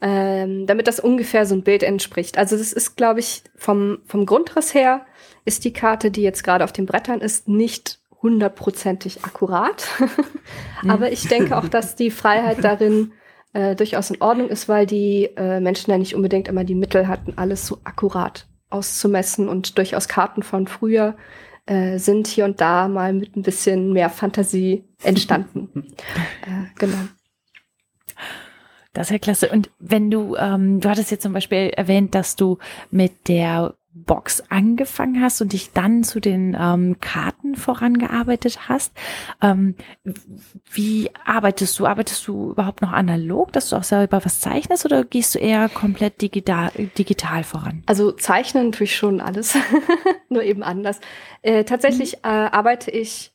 Ähm, 0.00 0.66
damit 0.66 0.86
das 0.86 1.00
ungefähr 1.00 1.46
so 1.46 1.54
ein 1.54 1.62
Bild 1.62 1.82
entspricht. 1.82 2.36
Also 2.36 2.58
das 2.58 2.72
ist, 2.74 2.96
glaube 2.96 3.20
ich, 3.20 3.42
vom, 3.56 4.00
vom 4.04 4.26
Grundriss 4.26 4.74
her 4.74 5.06
ist 5.46 5.64
die 5.64 5.72
Karte, 5.72 6.10
die 6.10 6.22
jetzt 6.22 6.42
gerade 6.42 6.64
auf 6.64 6.72
den 6.72 6.84
Brettern 6.84 7.20
ist, 7.20 7.48
nicht 7.48 8.00
hundertprozentig 8.24 9.24
akkurat. 9.24 9.86
Mhm. 10.82 10.90
Aber 10.90 11.10
ich 11.10 11.26
denke 11.28 11.56
auch, 11.56 11.66
dass 11.66 11.96
die 11.96 12.10
Freiheit 12.10 12.62
darin 12.62 13.12
äh, 13.54 13.74
durchaus 13.74 14.10
in 14.10 14.20
Ordnung 14.20 14.50
ist, 14.50 14.68
weil 14.68 14.84
die 14.84 15.30
äh, 15.36 15.60
Menschen 15.60 15.90
ja 15.90 15.96
nicht 15.96 16.14
unbedingt 16.14 16.48
immer 16.48 16.64
die 16.64 16.74
Mittel 16.74 17.08
hatten, 17.08 17.32
alles 17.36 17.66
so 17.66 17.78
akkurat 17.84 18.46
auszumessen 18.68 19.48
und 19.48 19.78
durchaus 19.78 20.08
Karten 20.08 20.42
von 20.42 20.66
früher 20.66 21.16
äh, 21.64 21.98
sind 21.98 22.26
hier 22.26 22.44
und 22.44 22.60
da 22.60 22.88
mal 22.88 23.14
mit 23.14 23.36
ein 23.36 23.42
bisschen 23.42 23.94
mehr 23.94 24.10
Fantasie 24.10 24.84
entstanden. 25.02 25.94
äh, 26.42 26.66
genau. 26.78 26.98
Das 28.92 29.06
ist 29.06 29.12
ja 29.12 29.18
klasse. 29.18 29.48
Und 29.48 29.70
wenn 29.78 30.10
du, 30.10 30.36
ähm, 30.36 30.80
du 30.80 30.88
hattest 30.88 31.10
jetzt 31.10 31.22
zum 31.22 31.32
Beispiel 31.32 31.70
erwähnt, 31.70 32.14
dass 32.14 32.36
du 32.36 32.58
mit 32.90 33.28
der 33.28 33.74
Box 33.94 34.42
angefangen 34.48 35.22
hast 35.22 35.40
und 35.40 35.52
dich 35.52 35.72
dann 35.72 36.02
zu 36.02 36.18
den 36.18 36.56
ähm, 36.58 36.98
Karten 37.00 37.54
vorangearbeitet 37.54 38.68
hast. 38.68 38.92
Ähm, 39.40 39.76
wie 40.72 41.10
arbeitest 41.24 41.78
du? 41.78 41.86
Arbeitest 41.86 42.26
du 42.26 42.50
überhaupt 42.50 42.82
noch 42.82 42.92
analog, 42.92 43.52
dass 43.52 43.70
du 43.70 43.76
auch 43.76 43.84
selber 43.84 44.24
was 44.24 44.40
zeichnest 44.40 44.84
oder 44.84 45.04
gehst 45.04 45.36
du 45.36 45.38
eher 45.38 45.68
komplett 45.68 46.20
digital, 46.20 46.72
digital 46.98 47.44
voran? 47.44 47.84
Also 47.86 48.10
zeichnen 48.10 48.72
tue 48.72 48.84
ich 48.84 48.96
schon 48.96 49.20
alles, 49.20 49.56
nur 50.28 50.42
eben 50.42 50.64
anders. 50.64 50.98
Äh, 51.42 51.62
tatsächlich 51.62 52.16
mhm. 52.16 52.20
äh, 52.24 52.28
arbeite 52.28 52.90
ich 52.90 53.32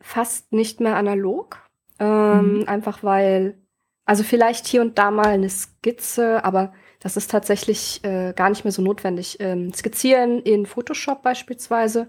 fast 0.00 0.52
nicht 0.52 0.80
mehr 0.80 0.96
analog, 0.96 1.58
ähm, 2.00 2.58
mhm. 2.58 2.68
einfach 2.68 3.04
weil, 3.04 3.58
also 4.06 4.24
vielleicht 4.24 4.66
hier 4.66 4.80
und 4.80 4.98
da 4.98 5.12
mal 5.12 5.28
eine 5.28 5.48
Skizze, 5.48 6.44
aber 6.44 6.72
das 7.04 7.18
ist 7.18 7.30
tatsächlich 7.30 8.02
äh, 8.02 8.32
gar 8.32 8.48
nicht 8.48 8.64
mehr 8.64 8.72
so 8.72 8.80
notwendig. 8.80 9.36
Ähm, 9.38 9.74
Skizzieren 9.74 10.40
in 10.40 10.64
Photoshop 10.64 11.22
beispielsweise 11.22 12.08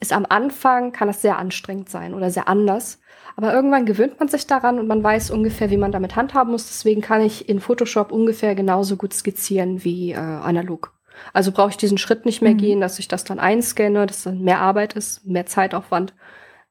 ist 0.00 0.12
am 0.14 0.24
Anfang, 0.26 0.92
kann 0.92 1.06
das 1.06 1.20
sehr 1.20 1.36
anstrengend 1.36 1.90
sein 1.90 2.14
oder 2.14 2.30
sehr 2.30 2.48
anders. 2.48 2.98
Aber 3.36 3.52
irgendwann 3.52 3.84
gewöhnt 3.84 4.18
man 4.18 4.28
sich 4.28 4.46
daran 4.46 4.78
und 4.78 4.86
man 4.86 5.04
weiß 5.04 5.30
ungefähr, 5.30 5.68
wie 5.68 5.76
man 5.76 5.92
damit 5.92 6.16
handhaben 6.16 6.50
muss. 6.50 6.66
Deswegen 6.66 7.02
kann 7.02 7.20
ich 7.20 7.46
in 7.46 7.60
Photoshop 7.60 8.10
ungefähr 8.10 8.54
genauso 8.54 8.96
gut 8.96 9.12
skizzieren 9.12 9.84
wie 9.84 10.12
äh, 10.12 10.16
analog. 10.16 10.94
Also 11.34 11.52
brauche 11.52 11.70
ich 11.70 11.76
diesen 11.76 11.98
Schritt 11.98 12.24
nicht 12.24 12.40
mehr 12.40 12.54
mhm. 12.54 12.58
gehen, 12.58 12.80
dass 12.80 12.98
ich 12.98 13.08
das 13.08 13.24
dann 13.24 13.38
einscanne, 13.38 14.06
dass 14.06 14.22
dann 14.22 14.40
mehr 14.40 14.60
Arbeit 14.60 14.94
ist, 14.94 15.26
mehr 15.26 15.44
Zeitaufwand, 15.44 16.14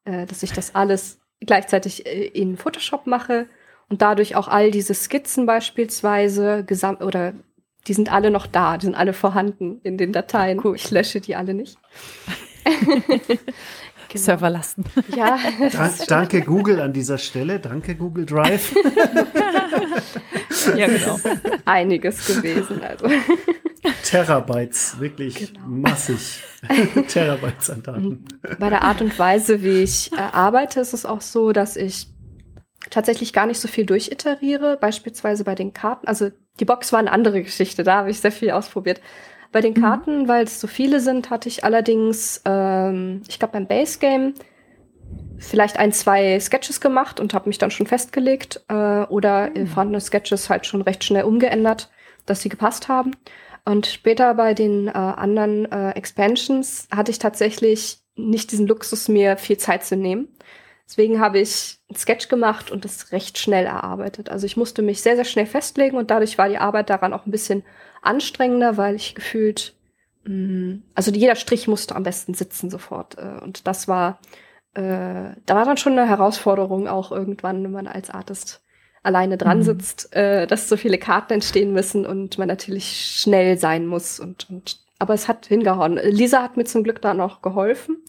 äh, 0.06 0.26
dass 0.26 0.42
ich 0.42 0.52
das 0.52 0.74
alles 0.74 1.22
gleichzeitig 1.42 2.08
äh, 2.08 2.26
in 2.26 2.58
Photoshop 2.58 3.06
mache 3.06 3.46
und 3.88 4.02
dadurch 4.02 4.36
auch 4.36 4.48
all 4.48 4.72
diese 4.72 4.94
Skizzen 4.94 5.46
beispielsweise 5.46 6.64
gesamt 6.64 7.04
oder 7.04 7.34
die 7.88 7.94
sind 7.94 8.12
alle 8.12 8.32
noch 8.32 8.48
da, 8.48 8.78
die 8.78 8.86
sind 8.86 8.96
alle 8.96 9.14
vorhanden 9.14 9.80
in 9.84 9.98
den 9.98 10.14
Dateien. 10.14 10.62
Cool. 10.64 10.76
Ich 10.76 10.92
lösche 10.92 11.20
die 11.22 11.36
alle 11.36 11.54
nicht. 11.54 11.78
genau. 14.12 14.24
Server 14.24 14.50
lassen. 14.50 14.84
Ja. 15.16 15.40
Da, 15.72 15.90
danke 16.08 16.42
Google 16.42 16.80
an 16.82 16.94
dieser 16.94 17.18
Stelle. 17.18 17.60
Danke 17.60 17.96
Google 17.96 18.26
Drive. 18.26 18.76
ja, 20.76 20.88
genau. 20.88 21.20
Einiges 21.66 22.26
gewesen. 22.28 22.82
Also. 22.84 23.08
Terabytes, 24.04 25.00
wirklich 25.00 25.54
genau. 25.54 25.68
massig. 25.68 26.44
Terabytes 27.08 27.70
an 27.70 27.84
Daten. 27.84 28.26
Bei 28.60 28.70
der 28.70 28.84
Art 28.84 29.02
und 29.02 29.18
Weise, 29.18 29.64
wie 29.64 29.82
ich 29.82 30.12
äh, 30.14 30.18
arbeite, 30.18 30.82
ist 30.82 30.94
es 30.94 31.06
auch 31.06 31.22
so, 31.22 31.52
dass 31.52 31.76
ich 31.76 32.08
tatsächlich 32.90 33.34
gar 33.34 33.48
nicht 33.48 33.60
so 33.60 33.68
viel 33.68 33.86
durchiteriere, 33.86 34.78
beispielsweise 34.80 35.44
bei 35.44 35.56
den 35.56 35.74
Karten. 35.74 36.08
Also 36.08 36.32
die 36.60 36.66
Box 36.66 36.92
war 36.92 37.00
eine 37.00 37.12
andere 37.12 37.42
Geschichte, 37.42 37.84
da 37.84 37.98
habe 37.98 38.12
ich 38.12 38.20
sehr 38.20 38.32
viel 38.32 38.52
ausprobiert. 38.52 39.02
Bei 39.52 39.62
den 39.62 39.74
mhm. 39.74 39.82
Karten, 39.82 40.22
mhm. 40.24 40.28
weil 40.28 40.44
es 40.46 40.60
so 40.60 40.68
viele 40.68 41.00
sind, 41.00 41.30
hatte 41.30 41.50
ich 41.50 41.64
allerdings, 41.64 42.42
ähm, 42.46 43.22
ich 43.28 43.40
glaube 43.40 43.54
beim 43.54 43.68
Base 43.68 44.00
Game 44.00 44.34
vielleicht 45.38 45.78
ein, 45.78 45.92
zwei 45.92 46.40
Sketches 46.40 46.80
gemacht 46.80 47.20
und 47.20 47.34
habe 47.34 47.50
mich 47.50 47.58
dann 47.58 47.72
schon 47.72 47.88
festgelegt 47.88 48.64
äh, 48.70 49.04
oder 49.04 49.50
mhm. 49.50 49.68
vorhandene 49.68 50.00
Sketches 50.00 50.50
halt 50.50 50.66
schon 50.66 50.82
recht 50.82 51.04
schnell 51.04 51.24
umgeändert, 51.24 51.90
dass 52.26 52.42
sie 52.42 52.50
gepasst 52.50 52.88
haben. 52.88 53.12
Und 53.66 53.86
später 53.88 54.34
bei 54.36 54.54
den 54.54 54.88
äh, 54.88 54.92
anderen 54.92 55.72
äh, 55.72 55.92
Expansions 55.92 56.88
hatte 56.92 57.12
ich 57.12 57.20
tatsächlich 57.20 58.00
nicht 58.16 58.52
diesen 58.52 58.68
Luxus, 58.68 59.08
mir 59.08 59.38
viel 59.38 59.58
Zeit 59.58 59.84
zu 59.84 59.96
nehmen. 59.96 60.30
Deswegen 60.92 61.22
habe 61.22 61.40
ich 61.40 61.80
einen 61.90 61.96
Sketch 61.96 62.28
gemacht 62.28 62.70
und 62.70 62.84
das 62.84 63.14
recht 63.14 63.38
schnell 63.38 63.66
erarbeitet. 63.66 64.30
Also 64.30 64.46
ich 64.46 64.58
musste 64.58 64.82
mich 64.82 65.02
sehr, 65.02 65.16
sehr 65.16 65.24
schnell 65.24 65.46
festlegen 65.46 65.96
und 65.96 66.12
dadurch 66.12 66.38
war 66.38 66.50
die 66.50 66.58
Arbeit 66.58 66.90
daran 66.90 67.14
auch 67.14 67.26
ein 67.26 67.32
bisschen 67.32 67.64
anstrengender, 68.02 68.76
weil 68.76 68.96
ich 68.96 69.16
gefühlt, 69.16 69.74
mh, 70.26 70.34
mm, 70.34 70.84
also 70.94 71.12
jeder 71.12 71.36
Strich 71.36 71.70
musste 71.70 71.96
am 71.96 72.04
besten 72.04 72.34
sitzen 72.34 72.70
sofort. 72.70 73.18
Äh, 73.18 73.42
und 73.42 73.68
das 73.68 73.88
war, 73.88 74.20
äh, 74.74 75.32
da 75.46 75.56
war 75.56 75.64
dann 75.64 75.78
schon 75.78 75.98
eine 75.98 76.10
Herausforderung 76.10 76.90
auch 76.90 77.14
irgendwann, 77.14 77.64
wenn 77.64 77.72
man 77.72 77.88
als 77.88 78.10
Artist 78.10 78.62
alleine 79.02 79.38
dran 79.38 79.60
mhm. 79.60 79.64
sitzt, 79.64 80.14
äh, 80.14 80.46
dass 80.46 80.68
so 80.68 80.76
viele 80.76 80.98
Karten 80.98 81.36
entstehen 81.36 81.72
müssen 81.72 82.06
und 82.06 82.38
man 82.38 82.50
natürlich 82.50 83.16
schnell 83.18 83.58
sein 83.58 83.86
muss 83.86 84.20
und, 84.20 84.50
und 84.50 84.82
aber 85.00 85.14
es 85.14 85.30
hat 85.30 85.46
hingehauen. 85.46 86.02
Lisa 86.04 86.44
hat 86.44 86.58
mir 86.58 86.66
zum 86.66 86.84
Glück 86.84 87.02
da 87.02 87.14
noch 87.14 87.42
geholfen 87.42 88.04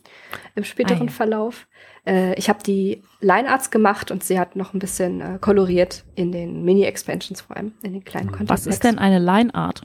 im 0.57 0.65
späteren 0.65 1.09
ah, 1.09 1.13
Verlauf. 1.13 1.69
Äh, 2.07 2.35
ich 2.35 2.49
habe 2.49 2.63
die 2.63 3.03
Linearts 3.21 3.71
gemacht 3.71 4.11
und 4.11 4.25
sie 4.25 4.39
hat 4.39 4.57
noch 4.57 4.75
ein 4.75 4.79
bisschen 4.79 5.21
äh, 5.21 5.39
koloriert 5.41 6.05
in 6.15 6.33
den 6.33 6.65
Mini-Expansions 6.65 7.43
vor 7.43 7.57
allem, 7.57 7.73
in 7.83 7.93
den 7.93 8.05
kleinen 8.05 8.29
Content 8.29 8.51
Was 8.51 8.67
ist 8.67 8.85
denn 8.85 8.99
eine 8.99 9.19
Lineart? 9.19 9.83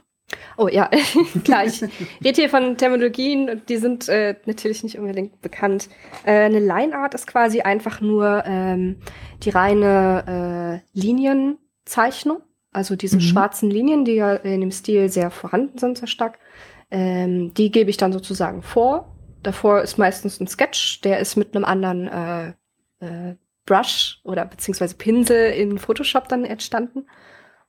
Oh 0.58 0.68
ja, 0.68 0.90
klar, 1.44 1.64
ich 1.64 1.82
rede 1.82 2.40
hier 2.40 2.50
von 2.50 2.76
Terminologien 2.76 3.48
und 3.48 3.68
die 3.68 3.78
sind 3.78 4.08
äh, 4.08 4.34
natürlich 4.44 4.82
nicht 4.82 4.98
unbedingt 4.98 5.40
bekannt. 5.40 5.88
Äh, 6.24 6.32
eine 6.32 6.60
Lineart 6.60 7.14
ist 7.14 7.26
quasi 7.26 7.62
einfach 7.62 8.00
nur 8.00 8.42
ähm, 8.44 8.96
die 9.42 9.50
reine 9.50 10.82
äh, 10.94 10.98
Linienzeichnung, 10.98 12.42
also 12.72 12.96
diese 12.96 13.16
mhm. 13.16 13.20
schwarzen 13.22 13.70
Linien, 13.70 14.04
die 14.04 14.14
ja 14.14 14.34
in 14.34 14.60
dem 14.60 14.72
Stil 14.72 15.08
sehr 15.08 15.30
vorhanden 15.30 15.78
sind, 15.78 15.98
sehr 15.98 16.08
stark. 16.08 16.38
Ähm, 16.90 17.54
die 17.54 17.70
gebe 17.70 17.90
ich 17.90 17.96
dann 17.96 18.12
sozusagen 18.12 18.62
vor 18.62 19.14
Davor 19.42 19.82
ist 19.82 19.98
meistens 19.98 20.40
ein 20.40 20.48
Sketch, 20.48 21.00
der 21.02 21.20
ist 21.20 21.36
mit 21.36 21.54
einem 21.54 21.64
anderen 21.64 22.08
äh, 22.08 22.48
äh, 23.00 23.36
Brush 23.66 24.20
oder 24.24 24.44
beziehungsweise 24.44 24.96
Pinsel 24.96 25.52
in 25.52 25.78
Photoshop 25.78 26.28
dann 26.28 26.44
entstanden. 26.44 27.06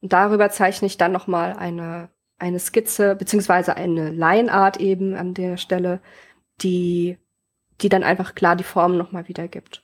Und 0.02 0.14
darüber 0.14 0.50
zeichne 0.50 0.88
ich 0.88 0.98
dann 0.98 1.12
nochmal 1.12 1.54
eine, 1.54 2.10
eine 2.38 2.60
Skizze, 2.60 3.16
beziehungsweise 3.16 3.76
eine 3.76 4.10
Line 4.12 4.52
Art 4.52 4.78
eben 4.78 5.16
an 5.16 5.34
der 5.34 5.58
Stelle, 5.58 6.00
die, 6.62 7.18
die 7.82 7.90
dann 7.90 8.04
einfach 8.04 8.34
klar 8.34 8.56
die 8.56 8.64
Form 8.64 8.98
nochmal 8.98 9.28
wiedergibt. 9.28 9.84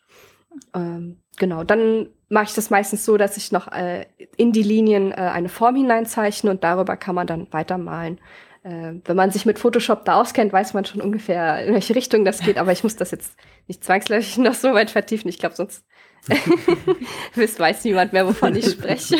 Ähm, 0.73 1.21
genau, 1.37 1.63
dann 1.63 2.07
mache 2.29 2.45
ich 2.45 2.53
das 2.53 2.69
meistens 2.69 3.05
so, 3.05 3.17
dass 3.17 3.37
ich 3.37 3.51
noch 3.51 3.71
äh, 3.71 4.05
in 4.37 4.53
die 4.53 4.63
Linien 4.63 5.11
äh, 5.11 5.15
eine 5.15 5.49
Form 5.49 5.75
hineinzeichne 5.75 6.49
und 6.49 6.63
darüber 6.63 6.95
kann 6.95 7.15
man 7.15 7.27
dann 7.27 7.51
weitermalen 7.51 8.19
wenn 8.67 9.15
man 9.15 9.29
sich 9.29 9.45
mit 9.45 9.59
Photoshop 9.59 10.05
da 10.05 10.19
auskennt, 10.19 10.51
weiß 10.51 10.73
man 10.73 10.85
schon 10.85 10.99
ungefähr, 10.99 11.63
in 11.65 11.73
welche 11.75 11.93
Richtung 11.93 12.25
das 12.25 12.39
geht. 12.39 12.57
Aber 12.57 12.71
ich 12.71 12.83
muss 12.83 12.95
das 12.95 13.11
jetzt 13.11 13.35
nicht 13.67 13.83
zwangsläufig 13.83 14.37
noch 14.39 14.55
so 14.55 14.73
weit 14.73 14.89
vertiefen. 14.89 15.29
Ich 15.29 15.37
glaube, 15.37 15.55
sonst 15.55 15.85
wisst, 17.35 17.59
weiß 17.59 17.83
niemand 17.83 18.11
mehr, 18.11 18.25
wovon 18.25 18.55
ich 18.55 18.65
spreche. 18.65 19.17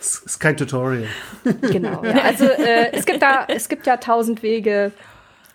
Es 0.00 0.16
ist 0.18 0.40
kein 0.40 0.56
Tutorial. 0.56 1.06
Genau. 1.60 2.04
Ja. 2.04 2.22
Also 2.22 2.46
äh, 2.46 2.90
es 2.90 3.06
gibt 3.06 3.22
da, 3.22 3.44
es 3.46 3.68
gibt 3.68 3.86
ja 3.86 3.96
tausend 3.98 4.42
Wege 4.42 4.90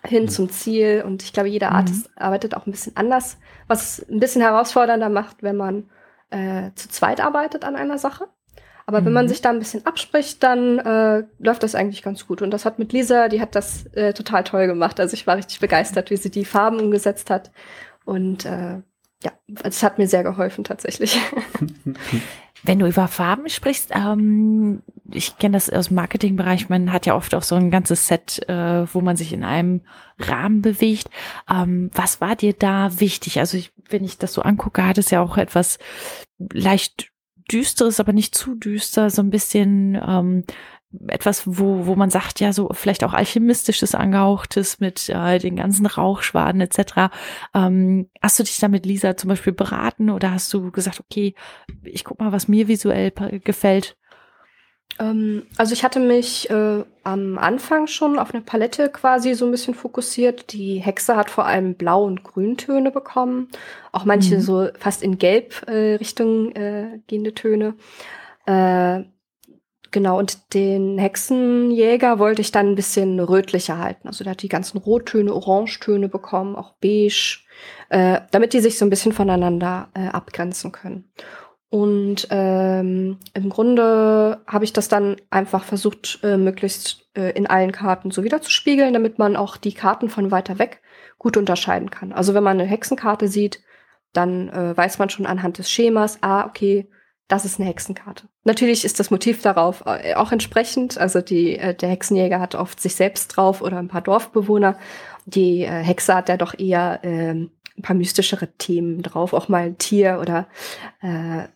hin 0.06 0.30
zum 0.30 0.50
Ziel 0.50 1.04
und 1.06 1.22
ich 1.22 1.34
glaube, 1.34 1.50
jeder 1.50 1.74
Artist 1.74 2.08
mhm. 2.08 2.22
arbeitet 2.22 2.56
auch 2.56 2.66
ein 2.66 2.72
bisschen 2.72 2.96
anders, 2.96 3.38
was 3.68 4.00
es 4.00 4.10
ein 4.10 4.22
bisschen 4.22 4.44
herausfordernder 4.44 5.10
macht, 5.10 5.44
wenn 5.44 5.58
man 5.58 5.90
äh, 6.30 6.72
zu 6.76 6.88
zweit 6.88 7.20
arbeitet 7.20 7.66
an 7.66 7.76
einer 7.76 7.98
Sache. 7.98 8.28
Aber 8.86 9.02
mhm. 9.02 9.06
wenn 9.06 9.14
man 9.14 9.26
mhm. 9.26 9.30
sich 9.30 9.42
da 9.42 9.50
ein 9.50 9.60
bisschen 9.60 9.86
abspricht, 9.86 10.44
dann 10.44 10.80
äh, 10.80 11.24
läuft 11.40 11.64
das 11.64 11.76
eigentlich 11.76 12.04
ganz 12.04 12.28
gut. 12.28 12.42
Und 12.42 12.52
das 12.52 12.66
hat 12.66 12.80
mit 12.80 12.94
Lisa, 12.94 13.28
die 13.28 13.42
hat 13.42 13.56
das 13.56 13.86
äh, 13.94 14.14
total 14.14 14.44
toll 14.44 14.68
gemacht. 14.68 15.00
Also 15.00 15.14
ich 15.14 15.26
war 15.26 15.38
richtig 15.38 15.60
begeistert, 15.60 16.10
wie 16.12 16.18
sie 16.18 16.32
die 16.32 16.46
Farben 16.46 16.80
umgesetzt 16.80 17.30
hat. 17.30 17.52
Und 18.06 18.46
äh, 18.46 18.82
ja, 19.24 19.32
es 19.64 19.82
hat 19.82 19.98
mir 19.98 20.08
sehr 20.08 20.24
geholfen 20.24 20.64
tatsächlich. 20.64 21.20
Wenn 22.64 22.80
du 22.80 22.88
über 22.88 23.08
Farben 23.08 23.48
sprichst, 23.50 23.92
ähm, 23.94 24.82
ich 25.12 25.38
kenne 25.38 25.54
das 25.54 25.70
aus 25.70 25.88
dem 25.88 25.96
Marketingbereich, 25.96 26.68
man 26.68 26.92
hat 26.92 27.06
ja 27.06 27.16
oft 27.16 27.36
auch 27.36 27.44
so 27.44 27.56
ein 27.56 27.70
ganzes 27.70 28.08
Set, 28.08 28.48
äh, 28.50 28.92
wo 28.92 29.02
man 29.02 29.18
sich 29.18 29.34
in 29.34 29.44
einem 29.44 29.82
Rahmen 30.20 30.62
bewegt. 30.62 31.10
Ähm, 31.50 31.92
was 31.94 32.22
war 32.22 32.36
dir 32.36 32.54
da 32.54 33.00
wichtig? 33.00 33.40
Also 33.40 33.58
ich, 33.58 33.72
wenn 33.90 34.04
ich 34.04 34.18
das 34.18 34.34
so 34.34 34.42
angucke, 34.42 34.86
hat 34.86 34.98
es 34.98 35.12
ja 35.12 35.22
auch 35.22 35.38
etwas 35.38 35.78
leicht 36.40 37.12
düsteres, 37.52 38.00
aber 38.00 38.14
nicht 38.14 38.36
zu 38.36 38.56
düster, 38.56 39.10
so 39.10 39.22
ein 39.22 39.30
bisschen 39.30 40.00
ähm, 40.06 40.44
etwas, 41.08 41.44
wo, 41.46 41.86
wo 41.86 41.96
man 41.96 42.10
sagt, 42.10 42.40
ja, 42.40 42.54
so 42.54 42.70
vielleicht 42.72 43.04
auch 43.04 43.14
alchemistisches 43.14 43.96
angehauchtes 43.96 44.80
mit 44.80 45.10
äh, 45.10 45.40
den 45.40 45.56
ganzen 45.56 45.86
Rauchschwaden 45.86 46.62
etc. 46.62 47.12
Ähm, 47.54 48.10
hast 48.22 48.40
du 48.40 48.44
dich 48.44 48.60
damit, 48.60 48.86
Lisa, 48.86 49.18
zum 49.18 49.30
Beispiel 49.30 49.54
beraten 49.54 50.10
oder 50.10 50.32
hast 50.32 50.54
du 50.54 50.72
gesagt, 50.72 51.00
okay, 51.00 51.36
ich 51.84 52.04
guck 52.04 52.20
mal, 52.20 52.32
was 52.32 52.48
mir 52.48 52.68
visuell 52.68 53.12
gefällt? 53.44 53.98
Ähm, 55.00 55.48
also 55.58 55.74
ich 55.74 55.84
hatte 55.84 56.00
mich 56.00 56.50
äh, 56.50 56.84
am 57.04 57.38
Anfang 57.38 57.88
schon 57.88 58.18
auf 58.20 58.34
eine 58.34 58.44
Palette 58.44 58.90
quasi 58.90 59.34
so 59.34 59.46
ein 59.46 59.52
bisschen 59.52 59.74
fokussiert. 59.74 60.54
Die 60.54 60.80
Hexe 60.80 61.16
hat 61.16 61.30
vor 61.30 61.46
allem 61.46 61.76
Blau- 61.76 62.06
und 62.06 62.24
Grüntöne 62.24 62.92
bekommen. 62.92 63.50
Auch 63.92 64.06
manche 64.06 64.36
mhm. 64.36 64.42
so 64.42 64.68
fast 64.80 65.04
in 65.04 65.18
Gelb 65.18 65.68
äh, 65.68 65.96
Richtung 65.96 66.52
äh, 66.56 67.00
gehende 67.08 67.34
Töne. 67.34 67.76
Äh, 68.46 69.04
Genau, 69.96 70.20
und 70.20 70.54
den 70.54 70.98
Hexenjäger 70.98 72.20
wollte 72.20 72.42
ich 72.42 72.52
dann 72.52 72.72
ein 72.72 72.76
bisschen 72.76 73.18
rötlicher 73.18 73.78
halten. 73.78 74.10
Also 74.10 74.26
der 74.26 74.32
hat 74.32 74.42
die 74.42 74.50
ganzen 74.50 74.78
Rottöne, 74.78 75.34
Orangetöne 75.34 76.10
bekommen, 76.10 76.58
auch 76.58 76.74
beige, 76.82 77.38
äh, 77.88 78.20
damit 78.32 78.52
die 78.52 78.60
sich 78.60 78.78
so 78.78 78.86
ein 78.86 78.90
bisschen 78.90 79.14
voneinander 79.14 79.88
äh, 79.94 80.08
abgrenzen 80.08 80.74
können. 80.74 81.10
Und 81.76 82.30
ähm, 82.30 83.18
im 83.34 83.50
Grunde 83.50 84.40
habe 84.48 84.64
ich 84.64 84.72
das 84.72 84.88
dann 84.88 85.18
einfach 85.30 85.66
versucht, 85.66 86.20
äh, 86.24 86.38
möglichst 86.38 87.10
äh, 87.18 87.32
in 87.32 87.48
allen 87.48 87.74
Karten 87.74 88.12
so 88.12 88.24
wiederzuspiegeln, 88.24 88.94
damit 88.94 89.20
man 89.20 89.36
auch 89.36 89.58
die 89.58 89.74
Karten 89.74 90.08
von 90.08 90.32
weiter 90.32 90.58
weg 90.58 90.82
gut 91.18 91.36
unterscheiden 91.36 91.90
kann. 91.92 92.14
Also 92.14 92.34
wenn 92.34 92.44
man 92.44 92.62
eine 92.62 92.70
Hexenkarte 92.70 93.28
sieht, 93.28 93.62
dann 94.14 94.48
äh, 94.48 94.78
weiß 94.78 95.00
man 95.00 95.10
schon 95.10 95.26
anhand 95.26 95.58
des 95.58 95.70
Schemas, 95.70 96.20
ah, 96.22 96.46
okay, 96.46 96.88
das 97.28 97.44
ist 97.44 97.60
eine 97.60 97.68
Hexenkarte. 97.68 98.30
Natürlich 98.46 98.86
ist 98.86 99.02
das 99.02 99.12
Motiv 99.12 99.42
darauf 99.42 99.84
äh, 99.86 100.14
auch 100.14 100.32
entsprechend. 100.32 100.98
Also 100.98 101.20
die, 101.20 101.60
äh, 101.60 101.76
der 101.76 101.90
Hexenjäger 101.90 102.40
hat 102.40 102.56
oft 102.56 102.80
sich 102.80 102.96
selbst 102.96 103.36
drauf 103.36 103.62
oder 103.62 103.80
ein 103.80 103.90
paar 103.90 104.00
Dorfbewohner. 104.00 104.78
Die 105.26 105.64
äh, 105.64 105.84
Hexe 105.84 106.16
hat 106.16 106.30
ja 106.30 106.38
doch 106.38 106.58
eher 106.58 107.04
äh, 107.04 107.32
ein 107.32 107.82
paar 107.82 107.98
mystischere 107.98 108.48
Themen 108.58 109.02
drauf, 109.02 109.34
auch 109.34 109.50
mal 109.50 109.64
ein 109.64 109.78
Tier 109.78 110.20
oder 110.22 110.48
äh, 111.02 111.50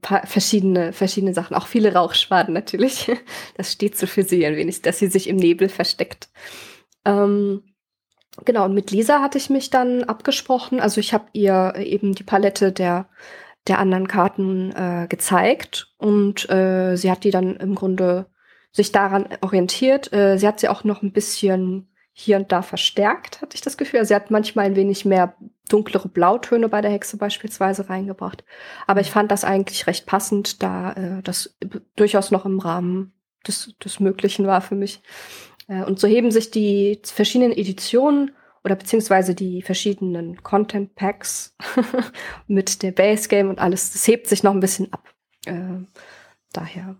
paar 0.00 0.26
verschiedene, 0.26 0.92
verschiedene 0.92 1.34
Sachen. 1.34 1.56
Auch 1.56 1.66
viele 1.66 1.94
Rauchschwaden 1.94 2.54
natürlich. 2.54 3.10
Das 3.56 3.72
steht 3.72 3.96
so 3.96 4.06
für 4.06 4.22
sie 4.22 4.44
ein 4.46 4.56
wenig, 4.56 4.82
dass 4.82 4.98
sie 4.98 5.08
sich 5.08 5.28
im 5.28 5.36
Nebel 5.36 5.68
versteckt. 5.68 6.28
Ähm, 7.04 7.62
genau, 8.44 8.64
und 8.64 8.74
mit 8.74 8.90
Lisa 8.90 9.20
hatte 9.20 9.38
ich 9.38 9.50
mich 9.50 9.70
dann 9.70 10.04
abgesprochen. 10.04 10.80
Also 10.80 11.00
ich 11.00 11.12
habe 11.12 11.26
ihr 11.32 11.74
eben 11.76 12.14
die 12.14 12.24
Palette 12.24 12.72
der 12.72 13.08
der 13.68 13.78
anderen 13.78 14.08
Karten 14.08 14.72
äh, 14.72 15.06
gezeigt 15.08 15.92
und 15.98 16.48
äh, 16.50 16.96
sie 16.96 17.10
hat 17.10 17.24
die 17.24 17.30
dann 17.30 17.56
im 17.56 17.74
Grunde 17.74 18.26
sich 18.72 18.92
daran 18.92 19.28
orientiert. 19.42 20.12
Äh, 20.12 20.38
sie 20.38 20.46
hat 20.46 20.60
sie 20.60 20.68
auch 20.68 20.84
noch 20.84 21.02
ein 21.02 21.12
bisschen 21.12 21.88
hier 22.12 22.36
und 22.36 22.52
da 22.52 22.62
verstärkt, 22.62 23.40
hatte 23.42 23.54
ich 23.54 23.60
das 23.60 23.76
Gefühl. 23.76 24.00
Also 24.00 24.08
sie 24.08 24.14
hat 24.14 24.30
manchmal 24.30 24.66
ein 24.66 24.76
wenig 24.76 25.04
mehr 25.04 25.36
dunklere 25.72 26.08
Blautöne 26.08 26.68
bei 26.68 26.80
der 26.80 26.90
Hexe 26.90 27.16
beispielsweise 27.16 27.88
reingebracht. 27.88 28.44
Aber 28.86 29.00
ich 29.00 29.10
fand 29.10 29.30
das 29.30 29.44
eigentlich 29.44 29.86
recht 29.86 30.06
passend, 30.06 30.62
da 30.62 30.92
äh, 30.92 31.22
das 31.22 31.56
durchaus 31.96 32.30
noch 32.30 32.44
im 32.44 32.58
Rahmen 32.58 33.12
des, 33.46 33.74
des 33.82 34.00
Möglichen 34.00 34.46
war 34.46 34.60
für 34.60 34.74
mich. 34.74 35.02
Äh, 35.68 35.84
und 35.84 35.98
so 35.98 36.06
heben 36.06 36.30
sich 36.30 36.50
die 36.50 37.00
verschiedenen 37.04 37.52
Editionen 37.52 38.32
oder 38.64 38.76
beziehungsweise 38.76 39.34
die 39.34 39.62
verschiedenen 39.62 40.42
Content 40.42 40.94
Packs 40.94 41.56
mit 42.46 42.82
der 42.82 42.92
Base 42.92 43.28
Game 43.28 43.48
und 43.48 43.58
alles, 43.58 43.92
das 43.92 44.06
hebt 44.06 44.26
sich 44.26 44.42
noch 44.42 44.52
ein 44.52 44.60
bisschen 44.60 44.92
ab. 44.92 45.08
Äh, 45.46 45.86
daher 46.52 46.96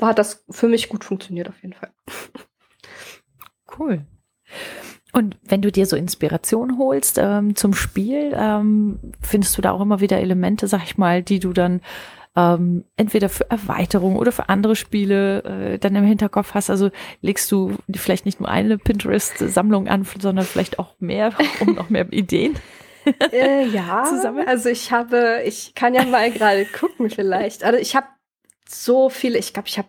hat 0.00 0.18
das 0.18 0.44
für 0.50 0.68
mich 0.68 0.88
gut 0.88 1.04
funktioniert 1.04 1.48
auf 1.48 1.62
jeden 1.62 1.74
Fall. 1.74 1.92
cool. 3.78 4.06
Und 5.12 5.36
wenn 5.42 5.62
du 5.62 5.72
dir 5.72 5.86
so 5.86 5.96
Inspiration 5.96 6.78
holst 6.78 7.18
ähm, 7.18 7.56
zum 7.56 7.74
Spiel, 7.74 8.32
ähm, 8.34 9.00
findest 9.20 9.56
du 9.58 9.62
da 9.62 9.72
auch 9.72 9.80
immer 9.80 10.00
wieder 10.00 10.18
Elemente, 10.18 10.68
sag 10.68 10.84
ich 10.84 10.98
mal, 10.98 11.22
die 11.22 11.40
du 11.40 11.52
dann 11.52 11.80
ähm, 12.36 12.84
entweder 12.96 13.28
für 13.28 13.50
Erweiterung 13.50 14.16
oder 14.16 14.30
für 14.30 14.48
andere 14.48 14.76
Spiele 14.76 15.42
äh, 15.42 15.78
dann 15.78 15.96
im 15.96 16.04
Hinterkopf 16.04 16.54
hast. 16.54 16.70
Also 16.70 16.90
legst 17.20 17.50
du 17.50 17.76
vielleicht 17.92 18.24
nicht 18.24 18.40
nur 18.40 18.48
eine 18.48 18.78
Pinterest-Sammlung 18.78 19.88
an, 19.88 20.06
sondern 20.20 20.44
vielleicht 20.44 20.78
auch 20.78 20.94
mehr, 21.00 21.32
um 21.60 21.74
noch 21.74 21.90
mehr 21.90 22.12
Ideen. 22.12 22.56
äh, 23.32 23.66
ja, 23.66 24.04
zusammen. 24.08 24.46
also 24.46 24.68
ich 24.68 24.92
habe, 24.92 25.42
ich 25.44 25.74
kann 25.74 25.94
ja 25.94 26.04
mal 26.04 26.30
gerade 26.30 26.66
gucken 26.66 27.10
vielleicht. 27.10 27.64
Also 27.64 27.78
ich 27.78 27.96
habe 27.96 28.06
so 28.68 29.08
viele, 29.08 29.38
ich 29.38 29.52
glaube, 29.52 29.68
ich 29.68 29.78
habe, 29.78 29.88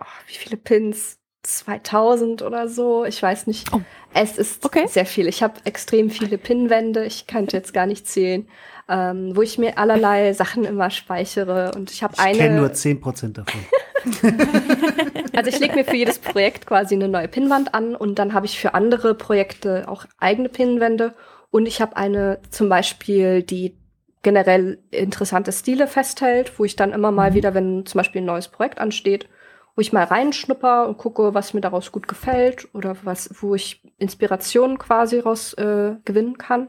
oh, 0.00 0.04
wie 0.26 0.34
viele 0.34 0.56
Pins? 0.56 1.18
2000 1.46 2.42
oder 2.42 2.68
so, 2.68 3.04
ich 3.04 3.22
weiß 3.22 3.46
nicht. 3.46 3.72
Oh. 3.72 3.80
Es 4.14 4.38
ist 4.38 4.64
okay. 4.64 4.86
sehr 4.86 5.06
viel. 5.06 5.28
Ich 5.28 5.42
habe 5.42 5.54
extrem 5.64 6.10
viele 6.10 6.38
Pinwände, 6.38 7.04
ich 7.04 7.26
kann 7.26 7.46
jetzt 7.50 7.72
gar 7.72 7.86
nicht 7.86 8.06
zählen 8.08 8.48
ähm, 8.88 9.34
wo 9.34 9.42
ich 9.42 9.58
mir 9.58 9.78
allerlei 9.78 10.32
Sachen 10.32 10.64
immer 10.64 10.90
speichere. 10.90 11.72
Und 11.74 11.90
ich 11.90 12.02
habe 12.02 12.18
eine. 12.18 12.32
Ich 12.32 12.38
kenne 12.38 12.56
nur 12.56 12.68
10% 12.68 13.32
davon. 13.32 13.60
also 15.36 15.50
ich 15.50 15.58
lege 15.58 15.74
mir 15.74 15.84
für 15.84 15.96
jedes 15.96 16.18
Projekt 16.18 16.66
quasi 16.66 16.94
eine 16.94 17.08
neue 17.08 17.26
Pinnwand 17.26 17.74
an 17.74 17.96
und 17.96 18.18
dann 18.20 18.34
habe 18.34 18.46
ich 18.46 18.58
für 18.58 18.74
andere 18.74 19.14
Projekte 19.14 19.88
auch 19.88 20.06
eigene 20.18 20.48
Pinnwände. 20.48 21.14
Und 21.50 21.66
ich 21.66 21.80
habe 21.80 21.96
eine 21.96 22.38
zum 22.50 22.68
Beispiel, 22.68 23.42
die 23.42 23.76
generell 24.22 24.78
interessante 24.90 25.52
Stile 25.52 25.86
festhält, 25.86 26.58
wo 26.58 26.64
ich 26.64 26.76
dann 26.76 26.92
immer 26.92 27.10
mal 27.10 27.30
mhm. 27.30 27.34
wieder, 27.34 27.54
wenn 27.54 27.86
zum 27.86 27.98
Beispiel 27.98 28.22
ein 28.22 28.26
neues 28.26 28.48
Projekt 28.48 28.78
ansteht, 28.78 29.28
wo 29.76 29.82
ich 29.82 29.92
mal 29.92 30.04
reinschnupper 30.04 30.88
und 30.88 30.96
gucke, 30.96 31.34
was 31.34 31.52
mir 31.52 31.60
daraus 31.60 31.92
gut 31.92 32.08
gefällt 32.08 32.74
oder 32.74 32.96
was, 33.04 33.30
wo 33.40 33.54
ich 33.54 33.82
Inspiration 33.98 34.78
quasi 34.78 35.20
raus 35.20 35.52
äh, 35.54 35.96
gewinnen 36.04 36.38
kann 36.38 36.68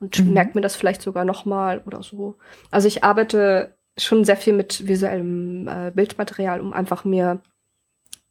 und 0.00 0.20
mhm. 0.20 0.32
merke 0.32 0.52
mir 0.54 0.60
das 0.62 0.76
vielleicht 0.76 1.02
sogar 1.02 1.24
nochmal 1.24 1.82
oder 1.84 2.02
so. 2.02 2.36
Also 2.70 2.86
ich 2.86 3.02
arbeite 3.02 3.74
schon 3.98 4.24
sehr 4.24 4.36
viel 4.36 4.52
mit 4.52 4.86
visuellem 4.86 5.68
äh, 5.68 5.90
Bildmaterial, 5.92 6.60
um 6.60 6.72
einfach 6.72 7.04
mir 7.04 7.40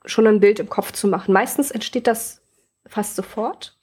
schon 0.06 0.26
ein 0.26 0.40
Bild 0.40 0.60
im 0.60 0.70
Kopf 0.70 0.94
zu 0.94 1.08
machen. 1.08 1.34
Meistens 1.34 1.72
entsteht 1.72 2.08
das 2.08 2.42
fast 2.86 3.16
sofort. 3.16 3.78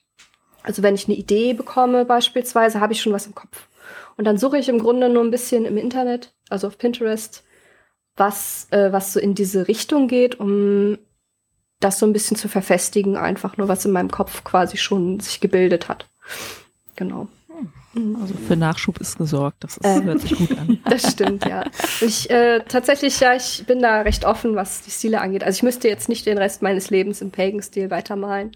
Also 0.63 0.83
wenn 0.83 0.95
ich 0.95 1.07
eine 1.07 1.17
Idee 1.17 1.53
bekomme 1.53 2.05
beispielsweise, 2.05 2.79
habe 2.79 2.93
ich 2.93 3.01
schon 3.01 3.13
was 3.13 3.27
im 3.27 3.35
Kopf. 3.35 3.67
Und 4.17 4.25
dann 4.25 4.37
suche 4.37 4.57
ich 4.57 4.69
im 4.69 4.79
Grunde 4.79 5.09
nur 5.09 5.23
ein 5.23 5.31
bisschen 5.31 5.65
im 5.65 5.77
Internet, 5.77 6.33
also 6.49 6.67
auf 6.67 6.77
Pinterest, 6.77 7.43
was, 8.15 8.67
äh, 8.71 8.91
was 8.91 9.13
so 9.13 9.19
in 9.19 9.35
diese 9.35 9.67
Richtung 9.67 10.07
geht, 10.07 10.39
um 10.39 10.97
das 11.79 11.99
so 11.99 12.05
ein 12.05 12.13
bisschen 12.13 12.37
zu 12.37 12.47
verfestigen, 12.47 13.17
einfach 13.17 13.57
nur 13.57 13.67
was 13.67 13.85
in 13.85 13.91
meinem 13.91 14.11
Kopf 14.11 14.43
quasi 14.43 14.77
schon 14.77 15.19
sich 15.19 15.39
gebildet 15.39 15.89
hat. 15.89 16.07
Genau. 16.95 17.27
Also 17.93 18.33
für 18.47 18.55
Nachschub 18.55 18.99
ist 19.01 19.17
gesorgt. 19.17 19.63
Das 19.63 19.77
ist, 19.77 19.85
äh, 19.85 20.01
hört 20.03 20.21
sich 20.21 20.35
gut 20.37 20.57
an. 20.57 20.79
Das 20.89 21.11
stimmt, 21.11 21.45
ja. 21.45 21.65
Ich 21.99 22.29
äh, 22.29 22.61
tatsächlich, 22.67 23.19
ja, 23.19 23.35
ich 23.35 23.65
bin 23.67 23.81
da 23.81 24.01
recht 24.01 24.23
offen, 24.23 24.55
was 24.55 24.81
die 24.81 24.91
Stile 24.91 25.19
angeht. 25.19 25.43
Also 25.43 25.57
ich 25.57 25.63
müsste 25.63 25.89
jetzt 25.89 26.07
nicht 26.07 26.25
den 26.25 26.37
Rest 26.37 26.61
meines 26.61 26.89
Lebens 26.89 27.21
im 27.21 27.31
Pagan-Stil 27.31 27.89
weitermalen. 27.89 28.51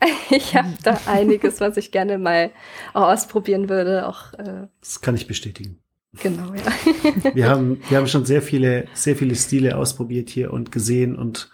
Ich 0.30 0.56
habe 0.56 0.72
da 0.82 0.98
einiges, 1.04 1.60
was 1.60 1.76
ich 1.76 1.92
gerne 1.92 2.16
mal 2.16 2.52
auch 2.94 3.08
ausprobieren 3.08 3.68
würde. 3.68 4.08
Auch, 4.08 4.32
äh, 4.32 4.68
das 4.80 5.02
kann 5.02 5.14
ich 5.14 5.26
bestätigen. 5.26 5.78
Genau, 6.22 6.52
ja. 6.54 7.34
wir 7.34 7.48
haben, 7.48 7.80
wir 7.88 7.98
haben 7.98 8.06
schon 8.06 8.24
sehr 8.24 8.42
viele, 8.42 8.86
sehr 8.94 9.16
viele 9.16 9.36
Stile 9.36 9.76
ausprobiert 9.76 10.28
hier 10.28 10.52
und 10.52 10.72
gesehen 10.72 11.16
und 11.16 11.50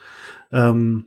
ähm, 0.52 1.06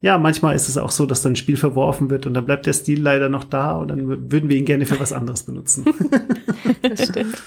ja, 0.00 0.18
manchmal 0.18 0.54
ist 0.54 0.68
es 0.68 0.76
auch 0.76 0.90
so, 0.90 1.06
dass 1.06 1.22
dann 1.22 1.32
ein 1.32 1.36
Spiel 1.36 1.56
verworfen 1.56 2.10
wird 2.10 2.26
und 2.26 2.34
dann 2.34 2.44
bleibt 2.44 2.66
der 2.66 2.74
Stil 2.74 3.00
leider 3.00 3.28
noch 3.28 3.44
da 3.44 3.76
und 3.76 3.88
dann 3.88 4.30
würden 4.30 4.48
wir 4.48 4.56
ihn 4.56 4.66
gerne 4.66 4.84
für 4.84 5.00
was 5.00 5.12
anderes 5.12 5.44
benutzen. 5.44 5.86
das 6.82 7.08
stimmt. 7.08 7.42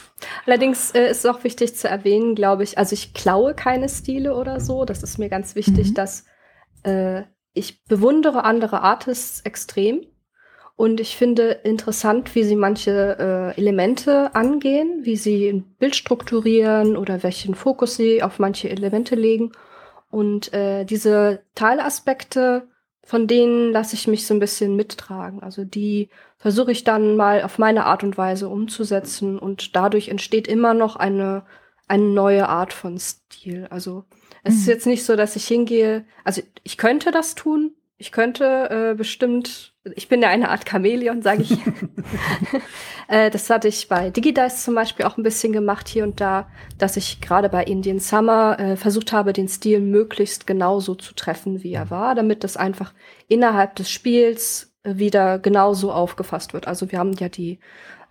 Allerdings 0.46 0.92
äh, 0.92 1.10
ist 1.10 1.20
es 1.20 1.26
auch 1.26 1.44
wichtig 1.44 1.76
zu 1.76 1.88
erwähnen, 1.88 2.34
glaube 2.34 2.64
ich, 2.64 2.78
also 2.78 2.94
ich 2.94 3.14
klaue 3.14 3.54
keine 3.54 3.88
Stile 3.88 4.36
oder 4.36 4.60
so. 4.60 4.84
Das 4.84 5.04
ist 5.04 5.20
mir 5.20 5.30
ganz 5.30 5.56
wichtig, 5.56 5.92
mhm. 5.92 5.94
dass 5.94 6.26
äh, 6.84 7.24
ich 7.54 7.86
bewundere 7.86 8.44
andere 8.44 8.82
Artists 8.82 9.42
extrem. 9.42 10.02
Und 10.80 11.02
ich 11.02 11.18
finde 11.18 11.50
interessant, 11.66 12.36
wie 12.36 12.46
sie 12.46 12.56
manche 12.56 13.18
äh, 13.20 13.60
Elemente 13.60 14.34
angehen, 14.34 15.02
wie 15.04 15.18
sie 15.18 15.50
ein 15.50 15.64
Bild 15.78 15.94
strukturieren 15.94 16.96
oder 16.96 17.22
welchen 17.22 17.54
Fokus 17.54 17.98
sie 17.98 18.24
auf 18.24 18.40
manche 18.40 18.70
Elemente 18.70 19.16
legen. 19.16 19.52
Und 20.10 20.54
äh, 20.54 20.86
diese 20.86 21.42
Teilaspekte, 21.54 22.70
von 23.04 23.28
denen 23.28 23.74
lasse 23.74 23.94
ich 23.94 24.08
mich 24.08 24.26
so 24.26 24.34
ein 24.34 24.40
bisschen 24.40 24.78
mittragen. 24.78 25.44
Also 25.44 25.66
die 25.66 26.08
versuche 26.38 26.72
ich 26.72 26.86
dann 26.86 27.18
mal 27.18 27.42
auf 27.44 27.58
meine 27.58 27.86
Art 27.86 28.06
und 28.06 28.18
Weise 28.18 28.48
umzusetzen 28.48 29.38
und 29.38 29.76
dadurch 29.76 30.08
entsteht 30.08 30.48
immer 30.48 30.74
noch 30.74 30.96
eine, 30.96 31.44
eine 31.90 32.06
neue 32.06 32.48
Art 32.48 32.72
von 32.72 32.98
Stil. 32.98 33.68
Also 33.70 34.06
es 34.46 34.54
mhm. 34.54 34.60
ist 34.62 34.68
jetzt 34.68 34.88
nicht 34.88 35.04
so, 35.04 35.18
dass 35.18 35.36
ich 35.36 35.46
hingehe, 35.46 36.06
also 36.24 36.42
ich 36.64 36.78
könnte 36.78 37.12
das 37.12 37.36
tun, 37.36 37.76
ich 38.02 38.14
könnte 38.14 38.92
äh, 38.92 38.96
bestimmt, 38.96 39.74
ich 39.84 40.08
bin 40.08 40.22
ja 40.22 40.30
eine 40.30 40.50
Art 40.50 40.68
Chamäleon, 40.68 41.22
sage 41.22 41.42
ich. 41.44 41.52
äh, 43.10 43.30
das 43.30 43.50
hatte 43.50 43.68
ich 43.68 43.90
bei 43.90 44.10
Digidice 44.10 44.64
zum 44.64 44.74
Beispiel 44.74 45.06
auch 45.06 45.18
ein 45.18 45.24
bisschen 45.24 45.52
gemacht 45.52 45.90
hier 45.90 46.06
und 46.06 46.22
da, 46.22 46.50
dass 46.78 46.96
ich 46.96 47.20
gerade 47.20 47.50
bei 47.50 47.66
Indian 47.66 48.00
Summer 48.00 48.58
äh, 48.58 48.76
versucht 48.78 49.12
habe, 49.12 49.34
den 49.34 49.50
Stil 49.50 49.82
möglichst 49.82 50.48
genauso 50.48 50.96
zu 50.96 51.14
treffen, 51.14 51.62
wie 51.62 51.74
er 51.74 51.90
war, 51.90 52.16
damit 52.16 52.46
das 52.46 52.56
einfach 52.56 52.94
innerhalb 53.28 53.76
des 53.76 53.92
Spiels 53.92 54.74
äh, 54.84 54.96
wieder 54.96 55.38
genauso 55.38 55.92
aufgefasst 55.92 56.54
wird. 56.54 56.70
Also 56.70 56.90
wir 56.94 57.00
haben 57.00 57.14
ja 57.14 57.28
die 57.28 57.60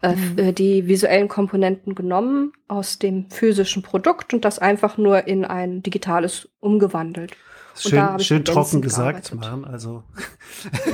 äh, 0.03 0.15
mhm. 0.15 0.39
Äh, 0.39 0.53
die 0.53 0.87
visuellen 0.87 1.29
Komponenten 1.29 1.95
genommen 1.95 2.53
aus 2.69 2.99
dem 2.99 3.31
physischen 3.31 3.83
Produkt 3.83 4.33
und 4.35 4.45
das 4.45 4.59
einfach 4.59 4.99
nur 4.99 5.27
in 5.27 5.47
ein 5.47 5.83
digitales 5.83 6.49
umgewandelt. 6.61 7.33
Schön, 7.79 8.19
schön 8.21 8.45
trocken 8.45 8.83
gesagt, 8.83 9.35
Maren. 9.35 9.65
Also. 9.65 10.03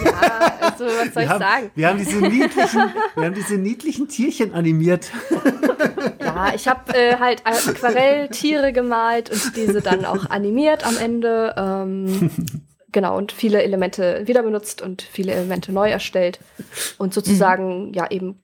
Ja, 0.04 0.58
also 0.60 0.84
was 0.84 0.96
soll 0.96 1.14
wir 1.14 1.22
ich 1.22 1.28
haben, 1.28 1.40
sagen? 1.40 1.70
Wir 1.74 1.88
haben 1.88 1.98
diese 1.98 2.20
niedlichen, 2.20 2.82
wir 3.14 3.24
haben 3.24 3.34
diese 3.34 3.56
niedlichen 3.56 4.08
Tierchen 4.08 4.52
animiert. 4.52 5.10
Ja, 6.20 6.52
ich 6.54 6.68
habe 6.68 6.94
äh, 6.94 7.16
halt 7.18 7.46
Aquarelltiere 7.46 8.72
gemalt 8.72 9.30
und 9.30 9.56
diese 9.56 9.80
dann 9.80 10.04
auch 10.04 10.30
animiert 10.30 10.86
am 10.86 10.96
Ende. 10.96 11.54
Ähm, 11.56 12.30
genau, 12.92 13.16
und 13.16 13.32
viele 13.32 13.62
Elemente 13.62 14.22
wieder 14.26 14.42
benutzt 14.42 14.82
und 14.82 15.02
viele 15.02 15.32
Elemente 15.32 15.72
neu 15.72 15.90
erstellt. 15.90 16.40
Und 16.98 17.14
sozusagen, 17.14 17.88
mhm. 17.88 17.94
ja, 17.94 18.10
eben 18.10 18.42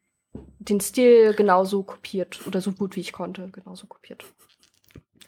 den 0.59 0.81
Stil 0.81 1.35
genauso 1.35 1.83
kopiert 1.83 2.47
oder 2.47 2.61
so 2.61 2.73
gut 2.73 2.97
wie 2.97 3.01
ich 3.01 3.13
konnte, 3.13 3.49
genauso 3.51 3.87
kopiert. 3.87 4.25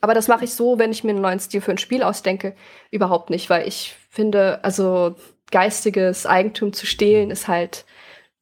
Aber 0.02 0.14
das 0.14 0.26
mache 0.26 0.44
ich 0.44 0.52
so, 0.52 0.80
wenn 0.80 0.90
ich 0.90 1.04
mir 1.04 1.10
einen 1.10 1.22
neuen 1.22 1.38
Stil 1.38 1.60
für 1.60 1.70
ein 1.70 1.78
Spiel 1.78 2.02
ausdenke, 2.02 2.54
überhaupt 2.90 3.30
nicht, 3.30 3.48
weil 3.48 3.66
ich 3.68 3.96
finde, 4.10 4.62
also 4.64 5.14
geistiges 5.52 6.26
Eigentum 6.26 6.72
zu 6.72 6.86
stehlen 6.86 7.30
ist 7.30 7.46
halt, 7.46 7.84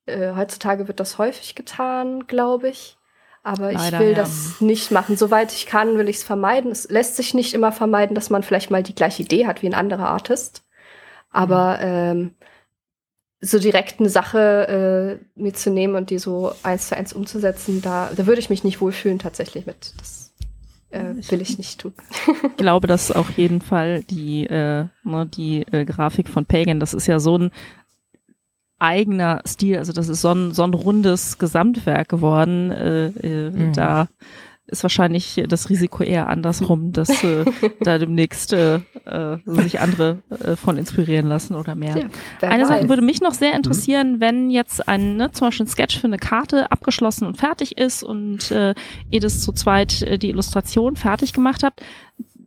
äh, 0.06 0.32
heutzutage 0.34 0.88
wird 0.88 1.00
das 1.00 1.18
häufig 1.18 1.54
getan, 1.54 2.26
glaube 2.26 2.70
ich. 2.70 2.96
Aber 3.42 3.72
Leider, 3.72 3.96
ich 3.96 4.02
will 4.02 4.12
ja. 4.12 4.16
das 4.16 4.60
nicht 4.60 4.90
machen. 4.90 5.16
Soweit 5.16 5.52
ich 5.52 5.66
kann, 5.66 5.98
will 5.98 6.08
ich 6.08 6.16
es 6.16 6.24
vermeiden. 6.24 6.70
Es 6.70 6.88
lässt 6.88 7.16
sich 7.16 7.34
nicht 7.34 7.52
immer 7.54 7.72
vermeiden, 7.72 8.14
dass 8.14 8.30
man 8.30 8.42
vielleicht 8.42 8.70
mal 8.70 8.82
die 8.82 8.94
gleiche 8.94 9.22
Idee 9.22 9.46
hat 9.46 9.62
wie 9.62 9.66
ein 9.66 9.74
anderer 9.74 10.08
Artist. 10.08 10.64
Aber 11.30 11.76
mhm. 11.76 11.84
ähm, 11.84 12.34
so 13.40 13.58
direkt 13.58 14.00
eine 14.00 14.10
Sache 14.10 15.20
äh, 15.20 15.40
mir 15.40 15.54
zu 15.54 15.70
nehmen 15.70 15.94
und 15.94 16.10
die 16.10 16.18
so 16.18 16.52
eins 16.62 16.88
zu 16.88 16.96
eins 16.96 17.12
umzusetzen, 17.12 17.80
da, 17.80 18.10
da 18.14 18.26
würde 18.26 18.40
ich 18.40 18.50
mich 18.50 18.64
nicht 18.64 18.80
wohlfühlen 18.80 19.18
tatsächlich 19.18 19.64
mit. 19.64 19.94
Das 19.98 20.19
äh, 20.90 21.14
will 21.30 21.40
ich 21.40 21.58
nicht 21.58 21.80
tun. 21.80 21.92
ich 22.42 22.56
glaube, 22.56 22.86
dass 22.86 23.10
auf 23.10 23.36
jeden 23.36 23.60
Fall 23.60 24.02
die, 24.04 24.46
äh, 24.46 24.86
ne, 25.04 25.26
die 25.26 25.62
äh, 25.72 25.84
Grafik 25.84 26.28
von 26.28 26.46
Pagan, 26.46 26.80
das 26.80 26.94
ist 26.94 27.06
ja 27.06 27.20
so 27.20 27.38
ein 27.38 27.50
eigener 28.78 29.42
Stil, 29.46 29.78
also 29.78 29.92
das 29.92 30.08
ist 30.08 30.22
so 30.22 30.30
ein, 30.30 30.52
so 30.52 30.64
ein 30.64 30.74
rundes 30.74 31.38
Gesamtwerk 31.38 32.08
geworden. 32.08 32.70
Äh, 32.70 33.06
äh, 33.06 33.50
mhm. 33.50 33.72
Da 33.72 34.08
ist 34.70 34.82
wahrscheinlich 34.82 35.42
das 35.48 35.68
Risiko 35.68 36.02
eher 36.02 36.28
andersrum, 36.28 36.92
dass 36.92 37.22
äh, 37.24 37.44
da 37.80 37.98
demnächst 37.98 38.52
äh, 38.52 38.76
äh, 39.04 39.38
sich 39.44 39.80
andere 39.80 40.18
äh, 40.30 40.56
von 40.56 40.78
inspirieren 40.78 41.26
lassen 41.26 41.54
oder 41.54 41.74
mehr. 41.74 41.98
Ja, 42.40 42.48
eine 42.48 42.66
Sache 42.66 42.88
würde 42.88 43.02
mich 43.02 43.20
noch 43.20 43.34
sehr 43.34 43.54
interessieren, 43.54 44.14
mhm. 44.14 44.20
wenn 44.20 44.50
jetzt 44.50 44.88
ein, 44.88 45.16
ne, 45.16 45.32
zum 45.32 45.48
Beispiel 45.48 45.66
ein 45.66 45.68
Sketch 45.68 45.98
für 45.98 46.06
eine 46.06 46.18
Karte 46.18 46.70
abgeschlossen 46.70 47.26
und 47.26 47.36
fertig 47.36 47.78
ist 47.78 48.02
und 48.02 48.50
äh, 48.50 48.74
ihr 49.10 49.20
das 49.20 49.40
zu 49.42 49.52
zweit 49.52 50.02
äh, 50.02 50.18
die 50.18 50.30
Illustration 50.30 50.96
fertig 50.96 51.32
gemacht 51.32 51.62
habt, 51.62 51.82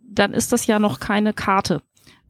dann 0.07 0.33
ist 0.33 0.51
das 0.51 0.67
ja 0.67 0.79
noch 0.79 0.99
keine 0.99 1.33
Karte. 1.33 1.81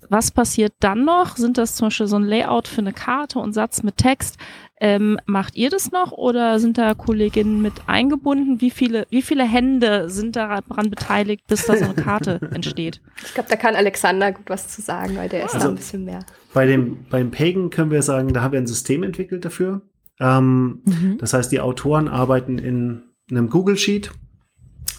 Was 0.09 0.31
passiert 0.31 0.73
dann 0.79 1.05
noch? 1.05 1.37
Sind 1.37 1.57
das 1.57 1.75
zum 1.75 1.87
Beispiel 1.87 2.07
so 2.07 2.17
ein 2.17 2.23
Layout 2.23 2.67
für 2.67 2.81
eine 2.81 2.93
Karte 2.93 3.39
und 3.39 3.53
Satz 3.53 3.83
mit 3.83 3.97
Text? 3.97 4.37
Ähm, 4.85 5.17
macht 5.25 5.55
ihr 5.55 5.69
das 5.69 5.93
noch 5.93 6.11
oder 6.11 6.59
sind 6.59 6.77
da 6.77 6.93
Kolleginnen 6.93 7.61
mit 7.61 7.71
eingebunden? 7.87 8.59
Wie 8.59 8.69
viele, 8.69 9.07
wie 9.09 9.21
viele 9.21 9.45
Hände 9.45 10.09
sind 10.09 10.35
daran 10.35 10.89
beteiligt, 10.89 11.47
bis 11.47 11.67
da 11.67 11.77
so 11.77 11.85
eine 11.85 11.93
Karte 11.93 12.41
entsteht? 12.53 12.99
Ich 13.25 13.33
glaube, 13.33 13.47
da 13.47 13.55
kann 13.55 13.77
Alexander 13.77 14.33
gut 14.33 14.49
was 14.49 14.67
zu 14.67 14.81
sagen, 14.81 15.15
weil 15.15 15.29
der 15.29 15.45
ist 15.45 15.53
also, 15.53 15.67
da 15.67 15.71
ein 15.71 15.77
bisschen 15.77 16.03
mehr. 16.03 16.25
Bei 16.53 16.65
dem, 16.65 17.05
beim 17.09 17.31
Pagan 17.31 17.69
können 17.69 17.91
wir 17.91 18.01
sagen, 18.01 18.33
da 18.33 18.41
haben 18.41 18.51
wir 18.51 18.59
ein 18.59 18.67
System 18.67 19.03
entwickelt 19.03 19.45
dafür. 19.45 19.83
Ähm, 20.19 20.81
mhm. 20.83 21.17
Das 21.17 21.33
heißt, 21.33 21.49
die 21.53 21.61
Autoren 21.61 22.09
arbeiten 22.09 22.57
in 22.57 23.03
einem 23.31 23.49
Google 23.49 23.77
Sheet 23.77 24.11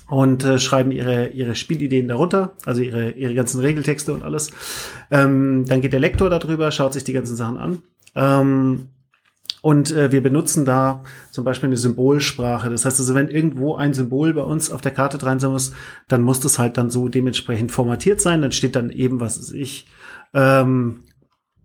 und 0.08 0.44
äh, 0.44 0.58
schreiben 0.58 0.92
ihre, 0.92 1.28
ihre 1.28 1.54
Spielideen 1.54 2.08
darunter, 2.08 2.56
also 2.64 2.80
ihre, 2.80 3.10
ihre 3.10 3.34
ganzen 3.34 3.60
Regeltexte 3.60 4.14
und 4.14 4.22
alles. 4.22 4.50
Ähm, 5.10 5.66
dann 5.68 5.82
geht 5.82 5.92
der 5.92 6.00
Lektor 6.00 6.30
darüber, 6.30 6.70
schaut 6.70 6.94
sich 6.94 7.04
die 7.04 7.12
ganzen 7.12 7.36
Sachen 7.36 7.58
an. 7.58 7.82
Ähm, 8.14 8.88
und 9.64 9.92
äh, 9.92 10.12
wir 10.12 10.22
benutzen 10.22 10.66
da 10.66 11.02
zum 11.30 11.42
Beispiel 11.42 11.70
eine 11.70 11.78
Symbolsprache. 11.78 12.68
Das 12.68 12.84
heißt 12.84 13.00
also, 13.00 13.14
wenn 13.14 13.28
irgendwo 13.28 13.76
ein 13.76 13.94
Symbol 13.94 14.34
bei 14.34 14.42
uns 14.42 14.70
auf 14.70 14.82
der 14.82 14.92
Karte 14.92 15.16
dran 15.16 15.40
sein 15.40 15.52
muss, 15.52 15.72
dann 16.06 16.20
muss 16.20 16.38
das 16.38 16.58
halt 16.58 16.76
dann 16.76 16.90
so 16.90 17.08
dementsprechend 17.08 17.72
formatiert 17.72 18.20
sein. 18.20 18.42
Dann 18.42 18.52
steht 18.52 18.76
dann 18.76 18.90
eben, 18.90 19.20
was 19.20 19.38
ist 19.38 19.52
ich, 19.54 19.86
ähm, 20.34 21.04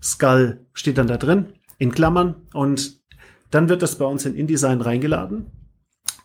Skull 0.01 0.65
steht 0.71 0.97
dann 0.97 1.07
da 1.07 1.17
drin, 1.17 1.47
in 1.77 1.91
Klammern. 1.91 2.35
Und 2.53 3.01
dann 3.51 3.67
wird 3.67 3.81
das 3.81 3.97
bei 3.97 4.05
uns 4.05 4.25
in 4.25 4.33
InDesign 4.33 4.79
reingeladen. 4.79 5.47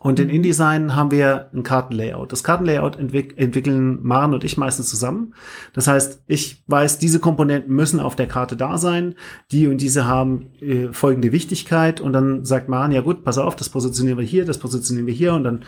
Und 0.05 0.21
in 0.21 0.29
mhm. 0.29 0.35
InDesign 0.35 0.95
haben 0.95 1.11
wir 1.11 1.49
ein 1.55 1.63
Kartenlayout. 1.63 2.31
Das 2.31 2.45
Kartenlayout 2.45 2.99
entwick 2.99 3.39
entwickeln 3.39 4.01
Maren 4.03 4.35
und 4.35 4.45
ich 4.45 4.59
meistens 4.59 4.91
zusammen. 4.91 5.33
Das 5.73 5.87
heißt, 5.87 6.25
ich 6.27 6.63
weiß, 6.67 6.99
diese 6.99 7.21
Komponenten 7.21 7.75
müssen 7.75 8.01
auf 8.01 8.15
der 8.15 8.27
Karte 8.27 8.55
da 8.55 8.77
sein. 8.77 9.15
Die 9.51 9.67
und 9.67 9.81
diese 9.81 10.05
haben 10.05 10.51
äh, 10.61 10.93
folgende 10.93 11.33
Wichtigkeit. 11.33 12.03
Und 12.03 12.13
dann 12.13 12.45
sagt 12.45 12.69
Maren, 12.69 12.93
ja 12.93 13.01
gut, 13.01 13.25
pass 13.25 13.39
auf, 13.39 13.57
das 13.57 13.71
positionieren 13.71 14.19
wir 14.19 14.27
hier, 14.27 14.45
das 14.45 14.59
positionieren 14.59 15.07
wir 15.07 15.15
hier. 15.15 15.33
Und 15.33 15.45
dann 15.45 15.65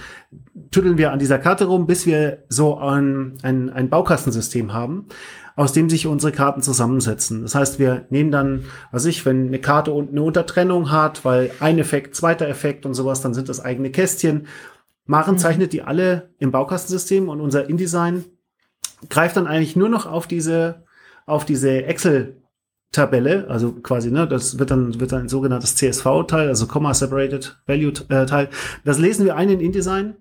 tütteln 0.71 0.99
wir 0.99 1.13
an 1.13 1.19
dieser 1.19 1.39
Karte 1.39 1.65
rum, 1.65 1.87
bis 1.87 2.05
wir 2.05 2.45
so 2.51 2.77
ein, 2.77 3.39
ein, 3.43 3.71
ein 3.71 3.89
Baukastensystem 3.89 4.75
haben 4.75 5.07
aus 5.57 5.73
dem 5.73 5.89
sich 5.89 6.07
unsere 6.07 6.33
Karten 6.33 6.63
zusammensetzen. 6.63 7.43
Das 7.43 7.55
heißt, 7.55 7.79
wir 7.79 8.05
nehmen 8.11 8.31
dann, 8.31 8.65
was 8.93 9.07
ich, 9.07 9.25
wenn 9.25 9.49
eine 9.49 9.59
Karte 9.59 9.91
unten 9.91 10.13
eine 10.13 10.23
Untertrennung 10.23 10.91
hat, 10.93 11.25
weil 11.25 11.51
ein 11.61 11.79
Effekt, 11.79 12.15
zweiter 12.15 12.47
Effekt 12.47 12.85
und 12.85 12.95
sowas, 12.95 13.23
dann 13.23 13.35
sind 13.35 13.49
das 13.49 13.65
eigene 13.65 13.91
Kästchen. 13.91 14.47
Maren 15.07 15.35
mhm. 15.35 15.39
zeichnet 15.39 15.73
die 15.73 15.83
alle 15.83 16.31
im 16.39 16.51
Baukastensystem 16.51 17.31
und 17.31 17.41
unser 17.41 17.69
InDesign 17.69 18.25
greift 19.09 19.37
dann 19.37 19.47
eigentlich 19.47 19.77
nur 19.77 19.89
noch 19.89 20.05
auf 20.05 20.27
diese, 20.27 20.85
auf 21.25 21.47
diese 21.47 21.85
Excel 21.85 22.43
Tabelle, 22.93 23.47
also 23.49 23.73
quasi, 23.73 24.11
ne, 24.11 24.27
das 24.29 24.59
wird 24.59 24.71
dann, 24.71 24.99
wird 25.01 25.13
dann 25.13 25.23
ein 25.23 25.29
sogenanntes 25.29 25.75
CSV-Teil, 25.75 26.49
also 26.49 26.67
Comma 26.67 26.95
Separated 26.95 27.59
Value-Teil. 27.67 28.47
Äh, 28.47 28.49
das 28.85 28.99
lesen 28.99 29.27
wir 29.27 29.37
ein 29.37 29.51
in 29.51 29.61
InDesign 29.61 30.15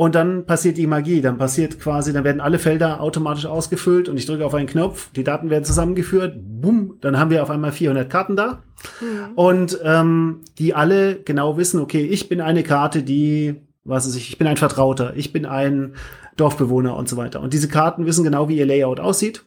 und 0.00 0.14
dann 0.14 0.46
passiert 0.46 0.78
die 0.78 0.86
Magie. 0.86 1.20
Dann 1.20 1.36
passiert 1.36 1.78
quasi, 1.78 2.14
dann 2.14 2.24
werden 2.24 2.40
alle 2.40 2.58
Felder 2.58 3.02
automatisch 3.02 3.44
ausgefüllt 3.44 4.08
und 4.08 4.16
ich 4.16 4.24
drücke 4.24 4.46
auf 4.46 4.54
einen 4.54 4.66
Knopf, 4.66 5.10
die 5.12 5.24
Daten 5.24 5.50
werden 5.50 5.64
zusammengeführt, 5.64 6.38
bumm, 6.40 6.94
dann 7.02 7.18
haben 7.18 7.28
wir 7.28 7.42
auf 7.42 7.50
einmal 7.50 7.70
400 7.70 8.08
Karten 8.08 8.34
da. 8.34 8.62
Mhm. 9.02 9.34
Und 9.34 9.78
ähm, 9.84 10.40
die 10.56 10.72
alle 10.72 11.16
genau 11.16 11.58
wissen, 11.58 11.80
okay, 11.80 12.00
ich 12.00 12.30
bin 12.30 12.40
eine 12.40 12.62
Karte, 12.62 13.02
die, 13.02 13.56
was 13.84 14.06
weiß 14.06 14.14
ich, 14.14 14.30
ich 14.30 14.38
bin 14.38 14.46
ein 14.46 14.56
Vertrauter, 14.56 15.12
ich 15.16 15.34
bin 15.34 15.44
ein 15.44 15.92
Dorfbewohner 16.38 16.96
und 16.96 17.06
so 17.06 17.18
weiter. 17.18 17.42
Und 17.42 17.52
diese 17.52 17.68
Karten 17.68 18.06
wissen 18.06 18.24
genau, 18.24 18.48
wie 18.48 18.56
ihr 18.56 18.64
Layout 18.64 19.00
aussieht 19.00 19.44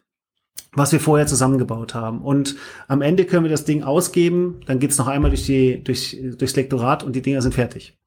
was 0.75 0.91
wir 0.91 0.99
vorher 0.99 1.27
zusammengebaut 1.27 1.93
haben. 1.93 2.21
Und 2.21 2.55
am 2.87 3.01
Ende 3.01 3.25
können 3.25 3.43
wir 3.43 3.51
das 3.51 3.65
Ding 3.65 3.83
ausgeben, 3.83 4.61
dann 4.65 4.79
geht's 4.79 4.97
noch 4.97 5.07
einmal 5.07 5.29
durch 5.29 5.45
die, 5.45 5.83
durch, 5.83 6.17
durchs 6.37 6.55
Lektorat 6.55 7.03
und 7.03 7.15
die 7.15 7.21
Dinger 7.21 7.41
sind 7.41 7.53
fertig. 7.53 7.97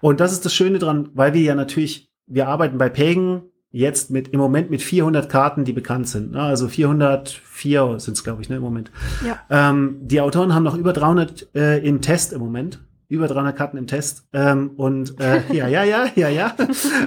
Und 0.00 0.20
das 0.20 0.32
ist 0.32 0.44
das 0.44 0.54
Schöne 0.54 0.78
dran, 0.78 1.10
weil 1.14 1.34
wir 1.34 1.42
ja 1.42 1.54
natürlich, 1.54 2.10
wir 2.26 2.48
arbeiten 2.48 2.78
bei 2.78 2.88
Pagan 2.88 3.42
jetzt 3.72 4.10
mit, 4.10 4.28
im 4.28 4.40
Moment 4.40 4.70
mit 4.70 4.82
400 4.82 5.28
Karten, 5.28 5.64
die 5.64 5.72
bekannt 5.72 6.08
sind. 6.08 6.32
Ne? 6.32 6.42
Also 6.42 6.68
404 6.68 8.00
sind 8.00 8.16
es, 8.16 8.24
glaube 8.24 8.42
ich, 8.42 8.48
ne, 8.48 8.56
im 8.56 8.62
Moment. 8.62 8.90
Ja. 9.24 9.38
Ähm, 9.48 9.98
die 10.02 10.20
Autoren 10.20 10.54
haben 10.54 10.64
noch 10.64 10.76
über 10.76 10.92
300 10.92 11.54
äh, 11.54 11.78
im 11.78 12.00
Test 12.00 12.32
im 12.32 12.40
Moment 12.40 12.80
über 13.10 13.26
300 13.26 13.56
Karten 13.56 13.76
im 13.76 13.88
Test. 13.88 14.24
Ähm, 14.32 14.70
und 14.76 15.20
äh, 15.20 15.42
ja, 15.52 15.66
ja, 15.66 15.82
ja, 15.82 16.06
ja, 16.14 16.28
ja. 16.28 16.54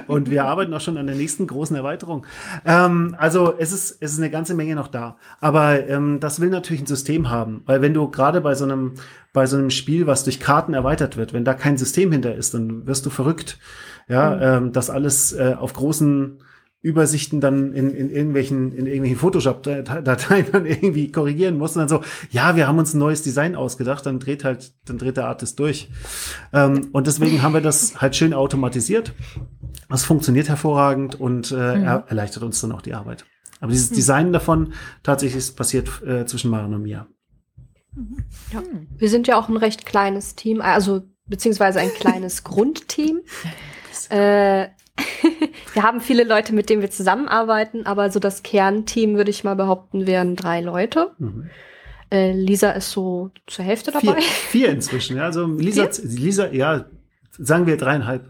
Und 0.06 0.30
wir 0.30 0.44
arbeiten 0.44 0.72
auch 0.74 0.80
schon 0.80 0.98
an 0.98 1.06
der 1.06 1.16
nächsten 1.16 1.46
großen 1.46 1.74
Erweiterung. 1.74 2.26
Ähm, 2.66 3.16
also 3.18 3.54
es 3.58 3.72
ist, 3.72 3.96
es 4.00 4.12
ist 4.12 4.18
eine 4.18 4.30
ganze 4.30 4.54
Menge 4.54 4.74
noch 4.74 4.88
da. 4.88 5.16
Aber 5.40 5.88
ähm, 5.88 6.20
das 6.20 6.40
will 6.40 6.50
natürlich 6.50 6.82
ein 6.82 6.86
System 6.86 7.30
haben. 7.30 7.62
Weil 7.64 7.80
wenn 7.80 7.94
du 7.94 8.10
gerade 8.10 8.42
bei 8.42 8.54
so 8.54 8.64
einem, 8.64 8.92
bei 9.32 9.46
so 9.46 9.56
einem 9.56 9.70
Spiel, 9.70 10.06
was 10.06 10.24
durch 10.24 10.40
Karten 10.40 10.74
erweitert 10.74 11.16
wird, 11.16 11.32
wenn 11.32 11.44
da 11.44 11.54
kein 11.54 11.78
System 11.78 12.12
hinter 12.12 12.34
ist, 12.34 12.52
dann 12.52 12.86
wirst 12.86 13.06
du 13.06 13.10
verrückt. 13.10 13.58
Ja, 14.06 14.36
mhm. 14.36 14.66
ähm, 14.66 14.72
das 14.72 14.90
alles 14.90 15.32
äh, 15.32 15.56
auf 15.58 15.72
großen 15.72 16.38
Übersichten 16.84 17.40
dann 17.40 17.72
in, 17.72 17.94
in 17.94 18.10
irgendwelchen, 18.10 18.70
in 18.72 18.84
irgendwelchen 18.84 19.16
Photoshop-Dateien 19.16 20.46
dann 20.52 20.66
irgendwie 20.66 21.10
korrigieren 21.10 21.56
muss 21.56 21.74
und 21.74 21.80
dann 21.80 21.88
so, 21.88 22.02
ja, 22.30 22.56
wir 22.56 22.68
haben 22.68 22.78
uns 22.78 22.92
ein 22.92 22.98
neues 22.98 23.22
Design 23.22 23.56
ausgedacht, 23.56 24.04
dann 24.04 24.20
dreht 24.20 24.44
halt, 24.44 24.74
dann 24.84 24.98
dreht 24.98 25.16
der 25.16 25.26
Artist 25.26 25.58
durch. 25.58 25.88
Ähm, 26.52 26.90
und 26.92 27.06
deswegen 27.06 27.40
haben 27.40 27.54
wir 27.54 27.62
das 27.62 28.02
halt 28.02 28.16
schön 28.16 28.34
automatisiert. 28.34 29.14
Das 29.88 30.04
funktioniert 30.04 30.50
hervorragend 30.50 31.18
und 31.18 31.52
äh, 31.52 31.54
mhm. 31.54 31.84
er, 31.84 32.04
erleichtert 32.08 32.42
uns 32.42 32.60
dann 32.60 32.72
auch 32.72 32.82
die 32.82 32.92
Arbeit. 32.92 33.24
Aber 33.60 33.72
dieses 33.72 33.90
mhm. 33.90 33.94
Design 33.94 34.32
davon 34.34 34.74
tatsächlich 35.02 35.56
passiert 35.56 36.02
äh, 36.02 36.26
zwischen 36.26 36.50
Maren 36.50 36.74
und 36.74 36.82
mir. 36.82 37.06
Ja. 38.52 38.62
Wir 38.98 39.08
sind 39.08 39.26
ja 39.26 39.38
auch 39.38 39.48
ein 39.48 39.56
recht 39.56 39.86
kleines 39.86 40.34
Team, 40.34 40.60
also 40.60 41.00
beziehungsweise 41.24 41.80
ein 41.80 41.94
kleines 41.94 42.44
Grundteam. 42.44 43.22
Äh, 44.10 44.66
wir 45.72 45.82
haben 45.82 46.00
viele 46.00 46.24
Leute, 46.24 46.54
mit 46.54 46.70
denen 46.70 46.82
wir 46.82 46.90
zusammenarbeiten, 46.90 47.86
aber 47.86 48.10
so 48.10 48.20
das 48.20 48.42
Kernteam, 48.42 49.16
würde 49.16 49.30
ich 49.30 49.44
mal 49.44 49.56
behaupten, 49.56 50.06
wären 50.06 50.36
drei 50.36 50.60
Leute. 50.60 51.12
Mhm. 51.18 51.50
Äh, 52.10 52.32
Lisa 52.32 52.70
ist 52.70 52.90
so 52.90 53.30
zur 53.46 53.64
Hälfte 53.64 53.90
dabei. 53.90 54.14
Vier, 54.14 54.22
vier 54.22 54.68
inzwischen, 54.70 55.16
ja. 55.16 55.24
Also 55.24 55.46
Lisa, 55.46 55.88
Lisa, 56.02 56.52
ja, 56.52 56.84
sagen 57.30 57.66
wir 57.66 57.76
dreieinhalb. 57.76 58.24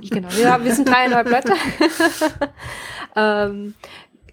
genau, 0.00 0.28
ja, 0.42 0.62
wir 0.64 0.74
sind 0.74 0.88
dreieinhalb 0.88 1.28
Leute. 1.28 1.52
ähm, 3.16 3.74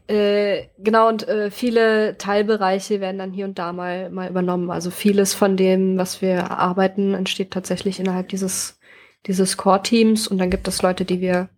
äh, 0.07 0.67
genau, 0.77 1.07
und 1.07 1.27
äh, 1.27 1.49
viele 1.49 2.17
Teilbereiche 2.17 2.99
werden 2.99 3.17
dann 3.17 3.31
hier 3.31 3.45
und 3.45 3.57
da 3.57 3.73
mal, 3.73 4.09
mal 4.09 4.29
übernommen. 4.29 4.69
Also 4.69 4.91
vieles 4.91 5.33
von 5.33 5.57
dem, 5.57 5.97
was 5.97 6.21
wir 6.21 6.31
erarbeiten, 6.31 7.13
entsteht 7.13 7.51
tatsächlich 7.51 7.99
innerhalb 7.99 8.29
dieses, 8.29 8.79
dieses 9.27 9.57
Core-Teams 9.57 10.27
und 10.27 10.37
dann 10.37 10.49
gibt 10.49 10.67
es 10.67 10.81
Leute, 10.81 11.05
die 11.05 11.21
wir 11.21 11.49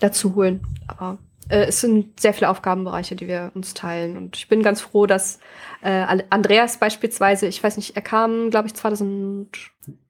dazu 0.00 0.34
holen. 0.34 0.60
Aber 0.86 1.18
äh, 1.48 1.66
es 1.66 1.80
sind 1.80 2.20
sehr 2.20 2.34
viele 2.34 2.50
Aufgabenbereiche, 2.50 3.16
die 3.16 3.28
wir 3.28 3.52
uns 3.54 3.74
teilen. 3.74 4.16
Und 4.16 4.36
ich 4.36 4.48
bin 4.48 4.62
ganz 4.62 4.80
froh, 4.80 5.06
dass 5.06 5.38
äh, 5.82 6.22
Andreas 6.30 6.78
beispielsweise, 6.78 7.46
ich 7.46 7.62
weiß 7.62 7.76
nicht, 7.76 7.96
er 7.96 8.02
kam, 8.02 8.50
glaube 8.50 8.68
ich, 8.68 8.74
2000 8.74 9.48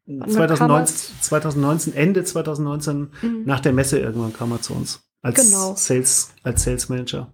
2019, 0.06 1.20
2019, 1.20 1.94
Ende 1.94 2.24
2019, 2.24 3.12
mhm. 3.22 3.42
nach 3.44 3.60
der 3.60 3.72
Messe 3.72 4.00
irgendwann 4.00 4.32
kam 4.32 4.50
er 4.50 4.60
zu 4.60 4.74
uns 4.74 5.04
als 5.22 5.50
genau. 5.50 5.74
Sales, 5.76 6.32
als 6.42 6.64
Sales 6.64 6.88
Manager. 6.88 7.32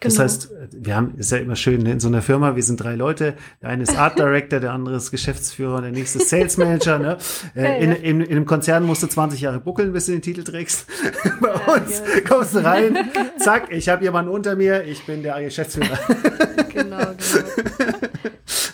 Das 0.00 0.14
genau. 0.14 0.24
heißt, 0.24 0.50
wir 0.72 0.96
haben, 0.96 1.14
ist 1.16 1.32
ja 1.32 1.38
immer 1.38 1.56
schön, 1.56 1.82
ne, 1.82 1.92
in 1.92 2.00
so 2.00 2.08
einer 2.08 2.22
Firma, 2.22 2.54
wir 2.54 2.62
sind 2.62 2.82
drei 2.82 2.94
Leute, 2.94 3.34
der 3.62 3.70
eine 3.70 3.82
ist 3.82 3.96
Art 3.96 4.18
Director, 4.18 4.60
der 4.60 4.72
andere 4.72 4.96
ist 4.96 5.10
Geschäftsführer, 5.10 5.80
der 5.80 5.90
nächste 5.90 6.18
ist 6.18 6.28
Sales 6.28 6.56
Manager, 6.56 6.98
ne? 6.98 7.16
Äh, 7.54 7.82
in, 7.82 7.92
in, 7.92 8.20
in, 8.20 8.30
einem 8.30 8.46
Konzern 8.46 8.84
musst 8.84 9.02
du 9.02 9.06
20 9.06 9.40
Jahre 9.40 9.60
buckeln, 9.60 9.92
bis 9.92 10.06
du 10.06 10.12
den 10.12 10.20
Titel 10.20 10.42
trägst. 10.42 10.86
Bei 11.40 11.48
ja, 11.48 11.74
uns 11.74 11.98
ja. 11.98 12.20
kommst 12.28 12.54
du 12.54 12.64
rein, 12.64 12.96
zack, 13.38 13.68
ich 13.70 13.88
habe 13.88 14.04
jemanden 14.04 14.30
unter 14.30 14.56
mir, 14.56 14.84
ich 14.84 15.06
bin 15.06 15.22
der 15.22 15.40
Geschäftsführer. 15.42 15.98
genau, 16.72 16.98
genau. 16.98 17.06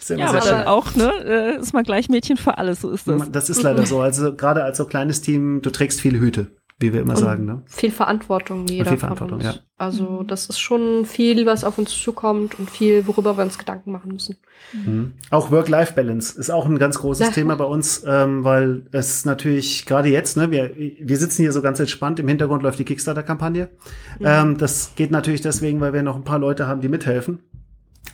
Ja, 0.09 0.29
aber 0.29 0.41
dann 0.41 0.67
auch, 0.67 0.95
ne, 0.95 1.13
äh, 1.25 1.61
ist 1.61 1.73
man 1.73 1.85
gleich 1.85 2.09
Mädchen 2.09 2.37
für 2.37 2.59
alles, 2.59 2.81
so 2.81 2.91
ist 2.91 3.07
das. 3.07 3.31
Das 3.31 3.51
ist 3.51 3.63
leider 3.63 3.87
so. 3.87 4.01
Also 4.01 4.35
gerade 4.35 4.65
als 4.65 4.79
so 4.79 4.85
kleines 4.85 5.21
Team, 5.21 5.63
du 5.63 5.71
trägst 5.71 6.01
viele 6.01 6.19
Hüte 6.19 6.51
wie 6.83 6.93
wir 6.93 7.01
immer 7.01 7.15
und 7.15 7.21
sagen. 7.21 7.45
Ne? 7.47 7.63
Viel 7.67 7.91
Verantwortung 7.91 8.67
jeder 8.67 8.91
viel 8.91 8.99
Verantwortung, 8.99 9.41
von 9.41 9.49
uns. 9.49 9.57
Ja. 9.57 9.63
Also 9.79 10.23
das 10.23 10.47
ist 10.47 10.61
schon 10.61 11.07
viel, 11.07 11.47
was 11.47 11.65
auf 11.65 11.79
uns 11.79 11.91
zukommt 11.91 12.59
und 12.59 12.71
viel, 12.71 13.07
worüber 13.07 13.37
wir 13.37 13.45
uns 13.45 13.59
Gedanken 13.59 13.93
machen 13.93 14.13
müssen. 14.13 14.37
Mhm. 14.73 15.15
Auch 15.31 15.51
Work-Life-Balance 15.51 16.39
ist 16.39 16.51
auch 16.51 16.67
ein 16.67 16.79
ganz 16.79 16.99
großes 16.99 17.29
ja. 17.29 17.33
Thema 17.33 17.57
bei 17.57 17.65
uns, 17.65 18.05
ähm, 18.07 18.45
weil 18.45 18.83
es 18.93 19.25
natürlich 19.25 19.87
gerade 19.87 20.09
jetzt, 20.09 20.37
ne, 20.37 20.51
wir, 20.51 20.71
wir 20.77 21.17
sitzen 21.17 21.43
hier 21.43 21.53
so 21.53 21.63
ganz 21.63 21.81
entspannt, 21.81 22.21
im 22.21 22.29
Hintergrund 22.29 22.63
läuft 22.63 22.79
die 22.79 22.85
Kickstarter-Kampagne. 22.85 23.71
Mhm. 24.19 24.27
Ähm, 24.27 24.59
das 24.59 24.93
geht 24.95 25.11
natürlich 25.11 25.41
deswegen, 25.41 25.81
weil 25.81 25.93
wir 25.93 26.03
noch 26.03 26.17
ein 26.17 26.25
paar 26.25 26.39
Leute 26.39 26.67
haben, 26.67 26.81
die 26.81 26.89
mithelfen. 26.89 27.41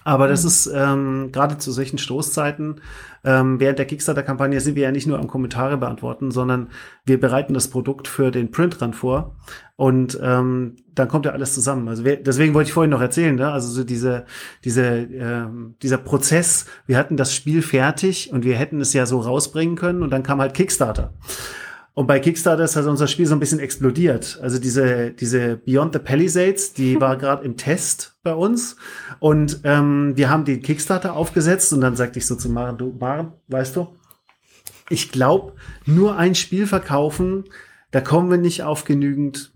Aber 0.04 0.28
das 0.28 0.42
mhm. 0.42 0.48
ist 0.48 0.70
ähm, 0.74 1.28
gerade 1.32 1.58
zu 1.58 1.72
solchen 1.72 1.98
Stoßzeiten, 1.98 2.80
ähm, 3.24 3.60
während 3.60 3.78
der 3.78 3.86
Kickstarter-Kampagne 3.86 4.60
sind 4.60 4.76
wir 4.76 4.84
ja 4.84 4.92
nicht 4.92 5.06
nur 5.06 5.18
am 5.18 5.26
Kommentare 5.26 5.76
beantworten, 5.76 6.30
sondern 6.30 6.68
wir 7.04 7.20
bereiten 7.20 7.52
das 7.52 7.68
Produkt 7.68 8.08
für 8.08 8.30
den 8.30 8.50
Printrun 8.50 8.92
vor 8.92 9.36
und 9.76 10.18
ähm, 10.22 10.76
dann 10.94 11.08
kommt 11.08 11.26
ja 11.26 11.32
alles 11.32 11.54
zusammen. 11.54 11.88
Also 11.88 12.04
wir, 12.04 12.22
deswegen 12.22 12.54
wollte 12.54 12.68
ich 12.68 12.74
vorhin 12.74 12.90
noch 12.90 13.00
erzählen, 13.00 13.34
ne? 13.34 13.52
also 13.52 13.68
so 13.68 13.84
diese, 13.84 14.24
diese, 14.64 14.82
ähm, 14.82 15.74
dieser 15.82 15.98
Prozess, 15.98 16.66
wir 16.86 16.96
hatten 16.96 17.16
das 17.16 17.34
Spiel 17.34 17.62
fertig 17.62 18.32
und 18.32 18.44
wir 18.44 18.56
hätten 18.56 18.80
es 18.80 18.92
ja 18.92 19.06
so 19.06 19.20
rausbringen 19.20 19.76
können 19.76 20.02
und 20.02 20.10
dann 20.10 20.22
kam 20.22 20.40
halt 20.40 20.54
Kickstarter. 20.54 21.12
Und 21.98 22.06
bei 22.06 22.20
Kickstarter 22.20 22.62
ist 22.62 22.76
also 22.76 22.90
unser 22.90 23.08
Spiel 23.08 23.26
so 23.26 23.34
ein 23.34 23.40
bisschen 23.40 23.58
explodiert. 23.58 24.38
Also 24.40 24.60
diese, 24.60 25.10
diese 25.10 25.56
Beyond 25.56 25.94
the 25.94 25.98
Palisades, 25.98 26.72
die 26.72 26.94
war 27.00 27.16
gerade 27.16 27.44
im 27.44 27.56
Test 27.56 28.20
bei 28.22 28.32
uns. 28.34 28.76
Und 29.18 29.62
ähm, 29.64 30.16
wir 30.16 30.30
haben 30.30 30.44
den 30.44 30.62
Kickstarter 30.62 31.16
aufgesetzt 31.16 31.72
und 31.72 31.80
dann 31.80 31.96
sagte 31.96 32.20
ich 32.20 32.26
so 32.26 32.36
zu 32.36 32.50
Maren, 32.50 32.78
du, 32.78 32.94
Maren, 33.00 33.32
weißt 33.48 33.74
du, 33.74 33.88
ich 34.88 35.10
glaube, 35.10 35.54
nur 35.86 36.16
ein 36.16 36.36
Spiel 36.36 36.68
verkaufen, 36.68 37.46
da 37.90 38.00
kommen 38.00 38.30
wir 38.30 38.38
nicht 38.38 38.62
auf 38.62 38.84
genügend 38.84 39.52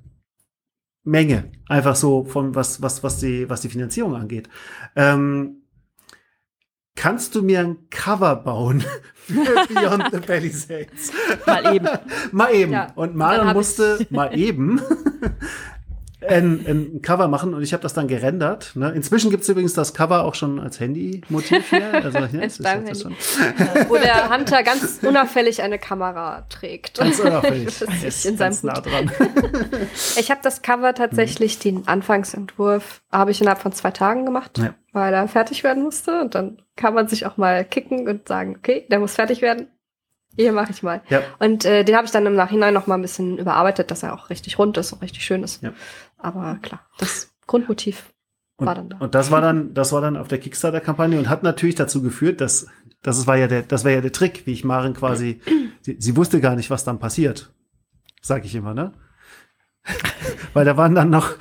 Menge. 1.05 1.52
Einfach 1.69 1.94
so 1.94 2.24
von 2.24 2.56
was, 2.56 2.82
was, 2.82 3.05
was 3.05 3.19
die, 3.19 3.48
was 3.48 3.60
die 3.60 3.69
Finanzierung 3.69 4.16
angeht. 4.16 4.48
Ähm, 4.97 5.61
kannst 6.97 7.35
du 7.35 7.43
mir 7.43 7.60
ein 7.60 7.89
Cover 7.90 8.36
bauen 8.36 8.85
für 9.14 9.44
Beyond 9.74 10.05
the 10.12 10.19
Palisades? 10.19 11.12
Mal 11.47 11.74
eben. 11.74 11.89
mal 12.32 12.55
eben. 12.55 12.73
Ja, 12.73 12.93
und 12.94 13.16
Marion 13.16 13.52
musste 13.52 14.06
mal 14.10 14.36
eben 14.39 14.81
ein, 16.28 16.65
ein 16.66 17.03
Cover 17.03 17.28
machen 17.28 17.55
und 17.55 17.62
ich 17.62 17.73
habe 17.73 17.82
das 17.82 17.94
dann 17.94 18.09
gerendert. 18.09 18.73
Ne? 18.74 18.90
Inzwischen 18.90 19.31
gibt 19.31 19.43
es 19.43 19.49
übrigens 19.49 19.74
das 19.74 19.94
Cover 19.94 20.24
auch 20.24 20.35
schon 20.35 20.61
als 20.61 20.81
Handy-Motiv 20.81 21.70
hier. 21.70 21.94
Also, 21.94 22.19
ja, 22.19 22.27
ist 22.43 22.66
Handy. 22.66 22.94
Schon. 22.94 23.16
Wo 23.89 23.97
der 23.97 24.31
Hunter 24.31 24.62
ganz 24.62 25.01
unauffällig 25.03 25.62
eine 25.62 25.78
Kamera 25.78 26.43
trägt. 26.49 26.99
Ganz 26.99 27.19
unauffällig. 27.20 27.78
das 28.03 28.24
in 28.24 28.36
seinem 28.36 28.57
nah 28.62 28.81
dran. 28.81 29.11
ich 30.16 30.31
habe 30.31 30.40
das 30.43 30.62
Cover 30.62 30.94
tatsächlich, 30.94 31.59
den 31.59 31.86
Anfangsentwurf, 31.89 33.03
habe 33.11 33.31
ich 33.31 33.40
innerhalb 33.40 33.61
von 33.61 33.73
zwei 33.73 33.90
Tagen 33.90 34.24
gemacht, 34.24 34.59
ja. 34.59 34.74
weil 34.93 35.12
er 35.15 35.28
fertig 35.28 35.65
werden 35.65 35.82
musste. 35.82 36.20
Und 36.20 36.35
dann 36.35 36.62
kann 36.77 36.94
man 36.94 37.09
sich 37.09 37.27
auch 37.27 37.36
mal 37.36 37.65
kicken 37.65 38.09
und 38.09 38.28
sagen, 38.28 38.57
okay, 38.59 38.86
der 38.90 39.01
muss 39.01 39.15
fertig 39.15 39.43
werden. 39.43 39.69
Hier 40.37 40.53
mache 40.53 40.71
ich 40.73 40.83
mal. 40.83 41.03
Ja. 41.09 41.23
Und 41.39 41.65
äh, 41.65 41.85
den 41.85 41.97
habe 41.97 42.07
ich 42.07 42.13
dann 42.13 42.27
im 42.27 42.35
Nachhinein 42.35 42.73
noch 42.75 42.87
mal 42.87 42.95
ein 42.95 43.03
bisschen 43.03 43.39
überarbeitet, 43.39 43.91
dass 43.91 44.03
er 44.03 44.15
auch 44.15 44.31
richtig 44.31 44.59
rund 44.59 44.77
ist 44.77 44.93
und 44.93 45.03
richtig 45.03 45.25
schön 45.25 45.43
ist. 45.43 45.63
Ja. 45.63 45.73
Aber 46.19 46.59
klar, 46.63 46.81
das 46.99 47.33
Grundmotiv 47.47 48.13
und, 48.57 48.67
war 48.67 48.75
dann 48.75 48.89
da. 48.89 48.97
Und 48.99 49.15
das 49.15 49.31
war 49.31 49.41
dann, 49.41 49.75
das 49.75 49.93
war 49.93 50.01
dann 50.01 50.17
auf 50.17 50.29
der 50.29 50.39
Kickstarter-Kampagne 50.39 51.19
und 51.19 51.29
hat 51.29 51.43
natürlich 51.43 51.75
dazu 51.75 52.03
geführt, 52.03 52.41
dass 52.41 52.67
das 53.03 53.27
war 53.27 53.37
ja 53.37 53.49
der, 53.49 53.63
das 53.63 53.85
war 53.85 53.91
ja 53.91 54.01
der 54.01 54.13
Trick, 54.13 54.47
wie 54.47 54.53
ich 54.53 54.65
Maren 54.65 54.95
quasi, 54.95 55.41
sie, 55.81 55.97
sie 55.99 56.17
wusste 56.17 56.41
gar 56.41 56.57
nicht, 56.57 56.71
was 56.71 56.85
dann 56.85 56.99
passiert, 56.99 57.53
sag 58.21 58.45
ich 58.45 58.55
immer, 58.55 58.75
ne? 58.75 58.93
Weil 60.55 60.65
da 60.65 60.77
waren 60.77 60.95
dann 60.95 61.11
noch 61.11 61.35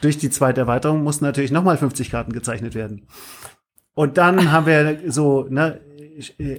durch 0.00 0.18
die 0.18 0.30
zweite 0.30 0.60
Erweiterung 0.60 1.02
mussten 1.02 1.24
natürlich 1.24 1.50
noch 1.50 1.64
mal 1.64 1.76
50 1.76 2.10
Karten 2.10 2.32
gezeichnet 2.32 2.74
werden. 2.74 3.08
Und 3.94 4.16
dann 4.16 4.52
haben 4.52 4.66
wir 4.66 5.10
so, 5.10 5.46
ne, 5.48 5.80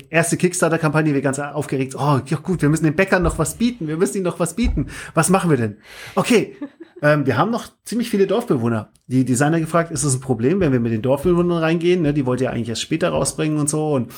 erste 0.10 0.38
Kickstarter-Kampagne, 0.38 1.14
wir 1.14 1.22
ganz 1.22 1.40
aufgeregt, 1.40 1.96
oh, 1.98 2.20
ja 2.26 2.38
gut, 2.38 2.62
wir 2.62 2.70
müssen 2.70 2.86
den 2.86 2.96
Bäckern 2.96 3.24
noch 3.24 3.40
was 3.40 3.56
bieten, 3.56 3.88
wir 3.88 3.98
müssen 3.98 4.18
ihnen 4.18 4.26
noch 4.26 4.40
was 4.40 4.56
bieten. 4.56 4.88
Was 5.14 5.30
machen 5.30 5.50
wir 5.50 5.58
denn? 5.58 5.78
Okay, 6.16 6.56
ähm, 7.02 7.26
wir 7.26 7.38
haben 7.38 7.52
noch 7.52 7.68
ziemlich 7.84 8.10
viele 8.10 8.28
Dorfbewohner. 8.28 8.92
Die 9.08 9.26
Designer 9.26 9.60
gefragt, 9.60 9.92
ist 9.92 10.06
das 10.06 10.16
ein 10.16 10.22
Problem, 10.22 10.60
wenn 10.60 10.72
wir 10.72 10.80
mit 10.80 10.92
den 10.92 11.02
Dorfbewohnern 11.02 11.58
reingehen? 11.58 12.02
Ne, 12.02 12.14
die 12.14 12.26
wollte 12.26 12.46
ja 12.46 12.52
eigentlich 12.52 12.70
erst 12.70 12.82
später 12.82 13.10
rausbringen 13.10 13.58
und 13.58 13.70
so. 13.70 13.94
Und 13.94 14.14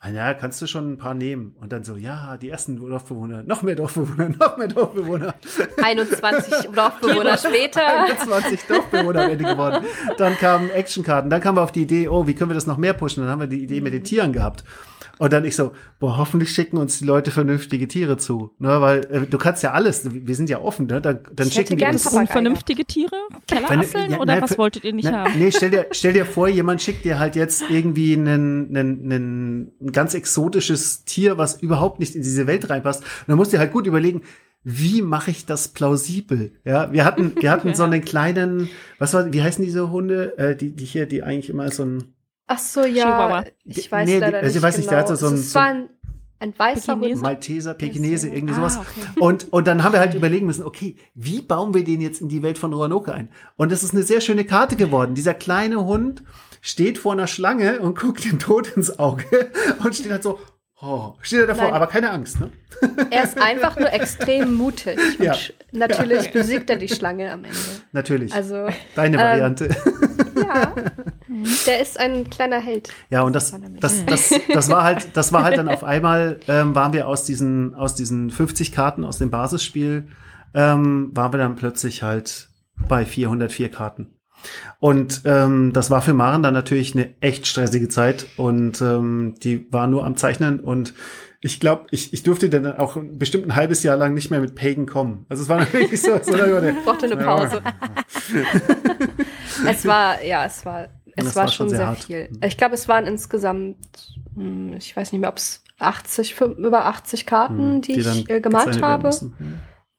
ah, 0.00 0.10
ja, 0.10 0.34
kannst 0.34 0.62
du 0.62 0.66
schon 0.66 0.92
ein 0.92 0.98
paar 0.98 1.14
nehmen. 1.14 1.54
Und 1.60 1.72
dann 1.72 1.84
so, 1.84 1.96
ja, 1.96 2.36
die 2.36 2.50
ersten 2.50 2.76
Dorfbewohner, 2.76 3.42
noch 3.42 3.62
mehr 3.62 3.74
Dorfbewohner, 3.74 4.28
noch 4.38 4.56
mehr 4.56 4.68
Dorfbewohner. 4.68 5.34
21 5.82 6.70
Dorfbewohner 6.74 7.36
später. 7.38 7.86
21 7.86 8.60
Dorfbewohner 8.66 9.28
werden 9.28 9.46
geworden. 9.46 9.84
Dann 10.16 10.36
kamen 10.36 10.70
Actionkarten, 10.70 11.30
dann 11.30 11.40
kamen 11.40 11.58
wir 11.58 11.62
auf 11.62 11.72
die 11.72 11.82
Idee, 11.82 12.08
oh, 12.08 12.26
wie 12.26 12.34
können 12.34 12.50
wir 12.50 12.54
das 12.54 12.66
noch 12.66 12.76
mehr 12.76 12.94
pushen? 12.94 13.22
Dann 13.22 13.30
haben 13.30 13.40
wir 13.40 13.48
die 13.48 13.62
Idee 13.62 13.80
mit 13.80 13.92
den 13.92 14.04
Tieren 14.04 14.32
gehabt. 14.32 14.64
Und 15.18 15.32
dann 15.32 15.44
ich 15.44 15.56
so, 15.56 15.72
boah, 15.98 16.16
hoffentlich 16.16 16.50
schicken 16.50 16.76
uns 16.76 16.98
die 16.98 17.04
Leute 17.04 17.30
vernünftige 17.30 17.88
Tiere 17.88 18.16
zu. 18.16 18.52
Ne, 18.58 18.80
weil 18.80 19.00
äh, 19.10 19.26
du 19.26 19.38
kannst 19.38 19.62
ja 19.62 19.72
alles, 19.72 20.08
wir 20.10 20.34
sind 20.34 20.48
ja 20.48 20.60
offen, 20.60 20.86
ne? 20.86 21.00
Dann, 21.00 21.20
dann 21.32 21.50
schicken 21.50 21.76
die 21.76 21.84
uns. 21.84 22.06
Unvernünftige 22.06 22.84
Tiere? 22.84 23.16
Kellerasseln? 23.46 24.12
Ja, 24.12 24.16
oder 24.18 24.34
nein, 24.34 24.42
was 24.42 24.56
wolltet 24.58 24.84
ihr 24.84 24.92
nicht 24.92 25.04
na, 25.10 25.24
haben? 25.24 25.38
Nee, 25.38 25.50
stell 25.50 25.70
dir, 25.70 25.86
stell 25.90 26.12
dir 26.12 26.26
vor, 26.26 26.48
jemand 26.48 26.82
schickt 26.82 27.04
dir 27.04 27.18
halt 27.18 27.36
jetzt 27.36 27.64
irgendwie 27.68 28.14
einen, 28.14 28.68
einen, 28.76 29.12
einen, 29.12 29.72
ein 29.80 29.92
ganz 29.92 30.14
exotisches 30.14 31.04
Tier, 31.04 31.38
was 31.38 31.60
überhaupt 31.60 32.00
nicht 32.00 32.14
in 32.14 32.22
diese 32.22 32.46
Welt 32.46 32.70
reinpasst. 32.70 33.02
Und 33.02 33.28
dann 33.28 33.36
musst 33.36 33.52
du 33.52 33.58
halt 33.58 33.72
gut 33.72 33.86
überlegen, 33.86 34.22
wie 34.64 35.02
mache 35.02 35.30
ich 35.30 35.46
das 35.46 35.68
plausibel? 35.68 36.52
Ja, 36.64 36.92
wir 36.92 37.04
hatten, 37.04 37.32
wir 37.40 37.50
hatten 37.50 37.74
so 37.74 37.84
einen 37.84 38.04
kleinen, 38.04 38.68
was 38.98 39.14
war, 39.14 39.32
wie 39.32 39.42
heißen 39.42 39.64
diese 39.64 39.90
Hunde, 39.90 40.36
äh, 40.38 40.56
die, 40.56 40.74
die 40.74 40.84
hier, 40.84 41.06
die 41.06 41.22
eigentlich 41.22 41.50
immer 41.50 41.70
so 41.70 41.84
ein 41.84 42.14
Ach 42.48 42.58
so, 42.58 42.84
ja. 42.84 43.04
Chihuahua. 43.04 43.44
Ich 43.64 43.92
weiß 43.92 44.08
nee, 44.08 44.18
leider 44.18 44.38
also 44.38 44.54
nicht. 44.54 44.62
weiß 44.62 44.78
nicht, 44.78 44.90
der 44.90 44.98
hatte 44.98 45.16
so 45.16 45.28
ein. 45.28 45.34
Es 45.34 45.54
war 45.54 45.66
ein, 45.66 45.90
ein 46.40 46.58
weißer 46.58 46.96
Pekinese? 46.96 47.22
Malteser, 47.22 47.74
Pekinese, 47.74 48.28
irgendwie 48.28 48.54
sowas. 48.54 48.78
Ah, 48.78 48.80
okay. 48.80 49.20
Und, 49.20 49.52
und 49.52 49.66
dann 49.66 49.84
haben 49.84 49.92
wir 49.92 50.00
halt 50.00 50.14
überlegen 50.14 50.46
müssen, 50.46 50.64
okay, 50.64 50.96
wie 51.14 51.42
bauen 51.42 51.74
wir 51.74 51.84
den 51.84 52.00
jetzt 52.00 52.20
in 52.20 52.28
die 52.28 52.42
Welt 52.42 52.58
von 52.58 52.72
Roanoke 52.72 53.12
ein? 53.12 53.28
Und 53.56 53.70
es 53.70 53.82
ist 53.82 53.92
eine 53.92 54.02
sehr 54.02 54.20
schöne 54.20 54.44
Karte 54.44 54.76
geworden. 54.76 55.14
Dieser 55.14 55.34
kleine 55.34 55.84
Hund 55.84 56.22
steht 56.62 56.98
vor 56.98 57.12
einer 57.12 57.26
Schlange 57.26 57.80
und 57.80 57.98
guckt 58.00 58.24
dem 58.24 58.38
Tod 58.38 58.68
ins 58.76 58.98
Auge 58.98 59.24
und 59.84 59.94
steht 59.94 60.10
halt 60.10 60.22
so, 60.22 60.38
Oh, 60.80 61.14
steht 61.22 61.40
er 61.40 61.46
davor, 61.48 61.64
Nein. 61.64 61.74
aber 61.74 61.88
keine 61.88 62.10
Angst, 62.10 62.38
ne? 62.40 62.52
Er 63.10 63.24
ist 63.24 63.36
einfach 63.36 63.76
nur 63.76 63.92
extrem 63.92 64.54
mutig. 64.54 64.98
Ja. 65.18 65.34
natürlich 65.72 66.26
ja. 66.26 66.30
besiegt 66.30 66.70
er 66.70 66.76
die 66.76 66.88
Schlange 66.88 67.32
am 67.32 67.44
Ende. 67.44 67.58
Natürlich. 67.90 68.32
Also, 68.32 68.68
Deine 68.94 69.16
ähm, 69.16 69.22
Variante. 69.22 69.68
ja. 70.36 70.74
Der 71.66 71.80
ist 71.80 71.98
ein 71.98 72.30
kleiner 72.30 72.60
Held. 72.60 72.90
Ja, 73.10 73.22
und 73.22 73.34
das, 73.34 73.54
das, 73.80 74.04
das, 74.06 74.34
das 74.52 74.70
war 74.70 74.84
halt, 74.84 75.08
das 75.14 75.32
war 75.32 75.42
halt 75.42 75.58
dann 75.58 75.68
auf 75.68 75.84
einmal, 75.84 76.40
ähm, 76.48 76.74
waren 76.74 76.92
wir 76.92 77.08
aus 77.08 77.24
diesen, 77.24 77.74
aus 77.74 77.94
diesen 77.94 78.30
50 78.30 78.72
Karten 78.72 79.04
aus 79.04 79.18
dem 79.18 79.30
Basisspiel, 79.30 80.08
ähm, 80.54 81.10
waren 81.12 81.32
wir 81.32 81.38
dann 81.38 81.56
plötzlich 81.56 82.02
halt 82.02 82.48
bei 82.88 83.04
404 83.04 83.70
Karten. 83.70 84.17
Und 84.80 85.22
ähm, 85.24 85.72
das 85.72 85.90
war 85.90 86.02
für 86.02 86.14
Maren 86.14 86.42
dann 86.42 86.54
natürlich 86.54 86.94
eine 86.94 87.14
echt 87.20 87.46
stressige 87.46 87.88
Zeit 87.88 88.26
und 88.36 88.80
ähm, 88.80 89.34
die 89.42 89.70
war 89.72 89.86
nur 89.86 90.04
am 90.04 90.16
Zeichnen 90.16 90.60
und 90.60 90.94
ich 91.40 91.60
glaube, 91.60 91.86
ich, 91.90 92.12
ich 92.12 92.24
durfte 92.24 92.50
dann 92.50 92.66
auch 92.78 92.96
bestimmt 93.00 93.46
ein 93.46 93.54
halbes 93.54 93.82
Jahr 93.84 93.96
lang 93.96 94.14
nicht 94.14 94.30
mehr 94.30 94.40
mit 94.40 94.56
Pagan 94.56 94.86
kommen. 94.86 95.24
Also 95.28 95.44
es 95.44 95.48
war 95.48 95.60
wirklich 95.72 96.00
so, 96.00 96.18
so 96.22 96.34
eine, 96.34 96.74
brauchte 96.84 97.06
eine 97.06 97.16
Pause. 97.16 97.62
es 99.66 99.86
war, 99.86 100.22
ja, 100.24 100.44
es 100.44 100.64
war, 100.66 100.88
es 101.14 101.36
war, 101.36 101.44
war, 101.44 101.48
schon 101.48 101.68
sehr, 101.68 101.78
sehr 101.78 101.94
viel. 101.94 102.28
Ich 102.44 102.56
glaube, 102.56 102.74
es 102.74 102.88
waren 102.88 103.06
insgesamt, 103.06 103.76
hm, 104.34 104.74
ich 104.74 104.96
weiß 104.96 105.12
nicht 105.12 105.20
mehr, 105.20 105.30
ob 105.30 105.36
es 105.36 105.62
80, 105.78 106.40
über 106.40 106.86
80 106.86 107.24
Karten, 107.24 107.74
hm, 107.74 107.82
die, 107.82 107.92
die 107.94 108.00
ich 108.00 108.30
äh, 108.30 108.40
gemalt 108.40 108.82
habe. 108.82 109.10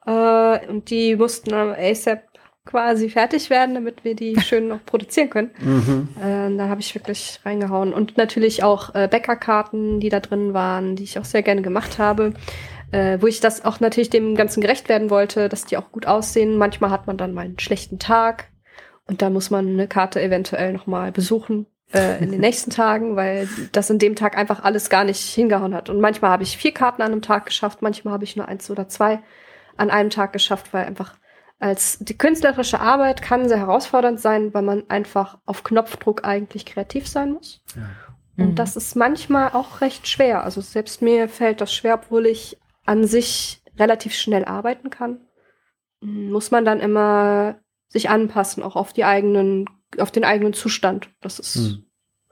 Äh, 0.06 0.68
und 0.68 0.90
die 0.90 1.16
mussten 1.16 1.54
am 1.54 1.70
ASAP 1.70 2.29
quasi 2.70 3.10
fertig 3.10 3.50
werden, 3.50 3.74
damit 3.74 4.04
wir 4.04 4.16
die 4.16 4.40
schön 4.42 4.68
noch 4.68 4.86
produzieren 4.86 5.30
können. 5.30 5.52
Mhm. 5.60 6.10
Äh, 6.22 6.56
da 6.56 6.70
habe 6.70 6.82
ich 6.82 6.94
wirklich 6.94 7.40
reingehauen. 7.44 7.94
Und 7.94 8.18
natürlich 8.18 8.64
auch 8.64 8.94
äh, 8.94 9.08
Bäckerkarten, 9.10 10.00
die 10.00 10.10
da 10.10 10.20
drin 10.20 10.54
waren, 10.54 10.96
die 10.96 11.04
ich 11.04 11.18
auch 11.18 11.26
sehr 11.26 11.42
gerne 11.42 11.62
gemacht 11.62 11.98
habe. 11.98 12.34
Äh, 12.92 13.22
wo 13.22 13.28
ich 13.28 13.40
das 13.40 13.66
auch 13.66 13.80
natürlich 13.80 14.10
dem 14.10 14.36
Ganzen 14.36 14.62
gerecht 14.62 14.90
werden 14.90 15.10
wollte, 15.12 15.48
dass 15.48 15.66
die 15.66 15.78
auch 15.78 15.92
gut 15.92 16.08
aussehen. 16.08 16.58
Manchmal 16.58 16.90
hat 16.90 17.06
man 17.06 17.18
dann 17.18 17.34
mal 17.34 17.46
einen 17.46 17.60
schlechten 17.60 18.00
Tag 18.00 18.50
und 19.06 19.22
da 19.22 19.30
muss 19.30 19.52
man 19.52 19.68
eine 19.68 19.88
Karte 19.88 20.22
eventuell 20.22 20.74
noch 20.74 20.88
mal 20.88 21.12
besuchen 21.12 21.68
äh, 21.94 22.24
in 22.24 22.32
den 22.32 22.42
nächsten 22.42 22.72
Tagen, 22.72 23.16
weil 23.16 23.48
das 23.74 23.92
in 23.92 24.00
dem 24.00 24.16
Tag 24.16 24.36
einfach 24.36 24.64
alles 24.64 24.90
gar 24.90 25.04
nicht 25.04 25.22
hingehauen 25.22 25.76
hat. 25.76 25.90
Und 25.90 26.02
manchmal 26.02 26.32
habe 26.32 26.42
ich 26.42 26.58
vier 26.58 26.74
Karten 26.74 27.04
an 27.04 27.12
einem 27.12 27.22
Tag 27.22 27.46
geschafft, 27.46 27.84
manchmal 27.84 28.14
habe 28.14 28.24
ich 28.24 28.36
nur 28.36 28.48
eins 28.48 28.72
oder 28.72 28.88
zwei 28.88 29.20
an 29.78 29.92
einem 29.92 30.10
Tag 30.10 30.34
geschafft, 30.34 30.74
weil 30.74 30.86
einfach 30.86 31.16
als 31.60 32.00
die 32.00 32.18
künstlerische 32.18 32.80
Arbeit 32.80 33.22
kann 33.22 33.50
sehr 33.50 33.60
herausfordernd 33.60 34.20
sein, 34.20 34.54
weil 34.54 34.62
man 34.62 34.90
einfach 34.90 35.38
auf 35.46 35.64
Knopfdruck 35.64 36.24
eigentlich 36.24 36.66
kreativ 36.66 37.08
sein 37.08 37.34
muss. 37.34 37.62
Ja. 37.76 37.90
Und 38.38 38.52
mhm. 38.52 38.56
das 38.56 38.78
ist 38.78 38.96
manchmal 38.96 39.52
auch 39.52 39.82
recht 39.82 40.08
schwer. 40.08 40.44
Also 40.44 40.62
selbst 40.62 41.02
mir 41.02 41.28
fällt 41.28 41.60
das 41.60 41.74
schwer, 41.74 41.96
obwohl 41.96 42.26
ich 42.26 42.58
an 42.86 43.06
sich 43.06 43.62
relativ 43.78 44.14
schnell 44.14 44.46
arbeiten 44.46 44.90
kann. 44.90 45.20
Muss 46.00 46.50
man 46.50 46.64
dann 46.64 46.80
immer 46.80 47.60
sich 47.90 48.10
anpassen, 48.10 48.64
auch 48.64 48.78
auf 48.78 48.94
die 48.94 49.04
eigenen, 49.04 49.66
auf 49.98 50.12
den 50.12 50.24
eigenen 50.24 50.54
Zustand. 50.54 51.10
Das 51.20 51.40
ist 51.40 51.58
mhm. 51.58 51.86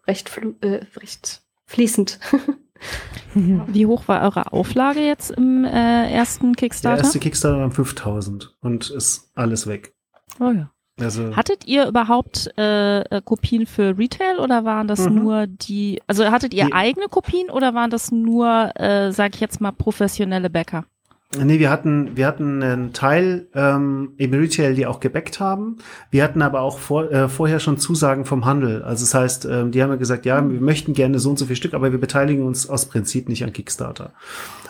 recht, 0.07 0.31
äh, 0.61 0.85
recht 0.95 1.41
fließend. 1.65 2.19
Wie 3.33 3.85
hoch 3.85 4.07
war 4.07 4.21
eure 4.23 4.51
Auflage 4.53 4.99
jetzt 5.01 5.31
im 5.31 5.63
äh, 5.63 6.11
ersten 6.11 6.55
Kickstarter? 6.55 6.97
Der 6.97 7.05
erste 7.05 7.19
Kickstarter 7.19 7.59
war 7.59 7.71
5000 7.71 8.55
und 8.61 8.89
ist 8.89 9.31
alles 9.35 9.67
weg. 9.67 9.93
Oh 10.39 10.51
ja. 10.51 10.71
Also 10.99 11.35
hattet 11.35 11.67
ihr 11.67 11.87
überhaupt 11.87 12.49
äh, 12.57 13.01
äh, 13.01 13.21
Kopien 13.23 13.67
für 13.67 13.97
Retail 13.97 14.39
oder 14.39 14.65
waren 14.65 14.87
das 14.87 15.07
mhm. 15.07 15.15
nur 15.15 15.47
die, 15.47 16.01
also 16.07 16.25
hattet 16.25 16.55
ihr 16.55 16.65
die, 16.65 16.73
eigene 16.73 17.07
Kopien 17.07 17.51
oder 17.51 17.75
waren 17.75 17.91
das 17.91 18.11
nur, 18.11 18.71
äh, 18.75 19.11
sag 19.11 19.35
ich 19.35 19.41
jetzt 19.41 19.61
mal, 19.61 19.71
professionelle 19.71 20.49
Bäcker? 20.49 20.85
Nee, 21.35 21.59
wir 21.59 21.69
hatten, 21.69 22.15
wir 22.15 22.25
hatten 22.25 22.63
einen 22.63 22.93
Teil 22.93 23.49
ähm, 23.53 24.13
im 24.15 24.33
Retail, 24.33 24.75
die 24.75 24.85
auch 24.85 25.01
gebackt 25.01 25.41
haben. 25.41 25.77
Wir 26.09 26.23
hatten 26.23 26.41
aber 26.41 26.61
auch 26.61 26.79
vor, 26.79 27.11
äh, 27.11 27.27
vorher 27.27 27.59
schon 27.59 27.77
Zusagen 27.77 28.23
vom 28.23 28.45
Handel. 28.45 28.81
Also 28.81 29.03
das 29.03 29.13
heißt, 29.13 29.45
ähm, 29.45 29.71
die 29.71 29.83
haben 29.83 29.89
ja 29.89 29.97
gesagt, 29.97 30.25
ja, 30.25 30.37
wir 30.49 30.61
möchten 30.61 30.93
gerne 30.93 31.19
so 31.19 31.29
und 31.29 31.37
so 31.37 31.45
viel 31.45 31.57
Stück, 31.57 31.73
aber 31.73 31.91
wir 31.91 31.99
beteiligen 31.99 32.45
uns 32.45 32.69
aus 32.69 32.85
Prinzip 32.85 33.27
nicht 33.27 33.43
an 33.43 33.51
Kickstarter. 33.51 34.13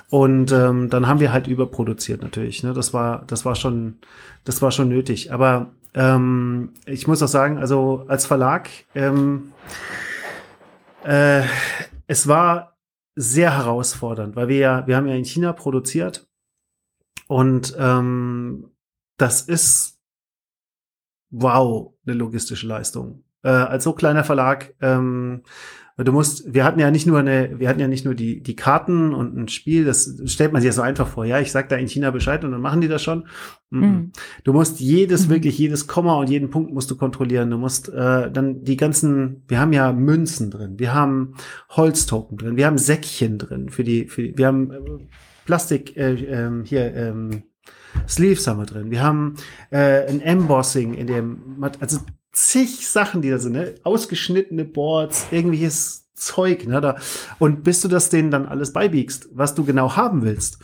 Und 0.09 0.51
ähm, 0.51 0.89
dann 0.89 1.07
haben 1.07 1.19
wir 1.19 1.31
halt 1.31 1.47
überproduziert 1.47 2.23
natürlich. 2.23 2.63
Ne? 2.63 2.73
Das 2.73 2.91
war, 2.91 3.23
das 3.27 3.45
war 3.45 3.53
schon, 3.53 3.99
das 4.43 4.59
war 4.61 4.71
schon 4.71 4.89
nötig. 4.89 5.31
Aber 5.31 5.67
ähm, 5.93 6.71
ich 6.87 7.07
muss 7.07 7.21
auch 7.21 7.27
sagen, 7.27 7.59
also 7.59 8.05
als 8.07 8.25
Verlag, 8.25 8.69
ähm, 8.95 9.51
äh, 11.03 11.43
es 12.07 12.27
war 12.27 12.77
sehr 13.15 13.55
herausfordernd, 13.57 14.35
weil 14.35 14.47
wir 14.47 14.57
ja, 14.57 14.87
wir 14.87 14.95
haben 14.95 15.07
ja 15.07 15.15
in 15.15 15.25
China 15.25 15.53
produziert 15.53 16.26
und 17.27 17.75
ähm, 17.77 18.71
das 19.17 19.41
ist 19.41 19.99
wow, 21.29 21.93
eine 22.05 22.15
logistische 22.15 22.67
Leistung. 22.67 23.23
Äh, 23.43 23.49
als 23.49 23.83
so 23.83 23.93
kleiner 23.93 24.23
Verlag, 24.23 24.73
ähm, 24.81 25.43
du 25.97 26.11
musst, 26.11 26.53
wir 26.53 26.63
hatten 26.63 26.79
ja 26.79 26.91
nicht 26.91 27.07
nur 27.07 27.19
eine, 27.19 27.59
wir 27.59 27.67
hatten 27.69 27.79
ja 27.79 27.87
nicht 27.87 28.05
nur 28.05 28.13
die, 28.13 28.41
die 28.41 28.55
Karten 28.55 29.13
und 29.13 29.35
ein 29.35 29.47
Spiel, 29.47 29.83
das 29.83 30.21
stellt 30.25 30.53
man 30.53 30.61
sich 30.61 30.67
ja 30.67 30.73
so 30.73 30.81
einfach 30.81 31.07
vor. 31.07 31.25
Ja, 31.25 31.39
ich 31.39 31.51
sag 31.51 31.69
da 31.69 31.75
in 31.75 31.87
China 31.87 32.11
Bescheid 32.11 32.43
und 32.43 32.51
dann 32.51 32.61
machen 32.61 32.81
die 32.81 32.87
das 32.87 33.03
schon. 33.03 33.27
Mhm. 33.71 34.11
Du 34.43 34.53
musst 34.53 34.79
jedes, 34.79 35.27
mhm. 35.27 35.31
wirklich 35.31 35.57
jedes 35.57 35.87
Komma 35.87 36.15
und 36.15 36.29
jeden 36.29 36.49
Punkt 36.49 36.73
musst 36.73 36.91
du 36.91 36.95
kontrollieren. 36.95 37.49
Du 37.49 37.57
musst 37.57 37.89
äh, 37.89 38.31
dann 38.31 38.63
die 38.63 38.77
ganzen, 38.77 39.43
wir 39.47 39.59
haben 39.59 39.73
ja 39.73 39.91
Münzen 39.91 40.51
drin, 40.51 40.77
wir 40.77 40.93
haben 40.93 41.33
Holztoken 41.69 42.37
drin, 42.37 42.57
wir 42.57 42.67
haben 42.67 42.77
Säckchen 42.77 43.39
drin 43.39 43.69
für 43.69 43.83
die, 43.83 44.07
für 44.07 44.21
die 44.21 44.37
wir 44.37 44.47
haben 44.47 44.71
äh, 44.71 45.07
Plastik, 45.47 45.97
äh, 45.97 46.13
ähm, 46.13 46.63
hier, 46.65 46.93
ähm, 46.93 47.43
Sleeves 48.07 48.45
haben 48.47 48.59
wir 48.59 48.65
drin. 48.65 48.91
Wir 48.91 49.01
haben 49.01 49.35
äh, 49.71 50.05
ein 50.07 50.21
Embossing 50.21 50.93
in 50.93 51.07
dem, 51.07 51.63
also 51.79 51.99
zig 52.33 52.87
Sachen, 52.87 53.21
die 53.21 53.29
da 53.29 53.39
sind, 53.39 53.53
ne? 53.53 53.75
ausgeschnittene 53.83 54.65
Boards, 54.65 55.27
irgendwelches 55.31 56.05
Zeug, 56.13 56.67
ne? 56.67 56.81
Da. 56.81 56.97
Und 57.39 57.63
bis 57.63 57.81
du 57.81 57.87
das 57.87 58.09
denen 58.09 58.29
dann 58.29 58.45
alles 58.45 58.73
beibiegst, 58.73 59.29
was 59.33 59.55
du 59.55 59.63
genau 59.63 59.95
haben 59.95 60.23
willst. 60.23 60.59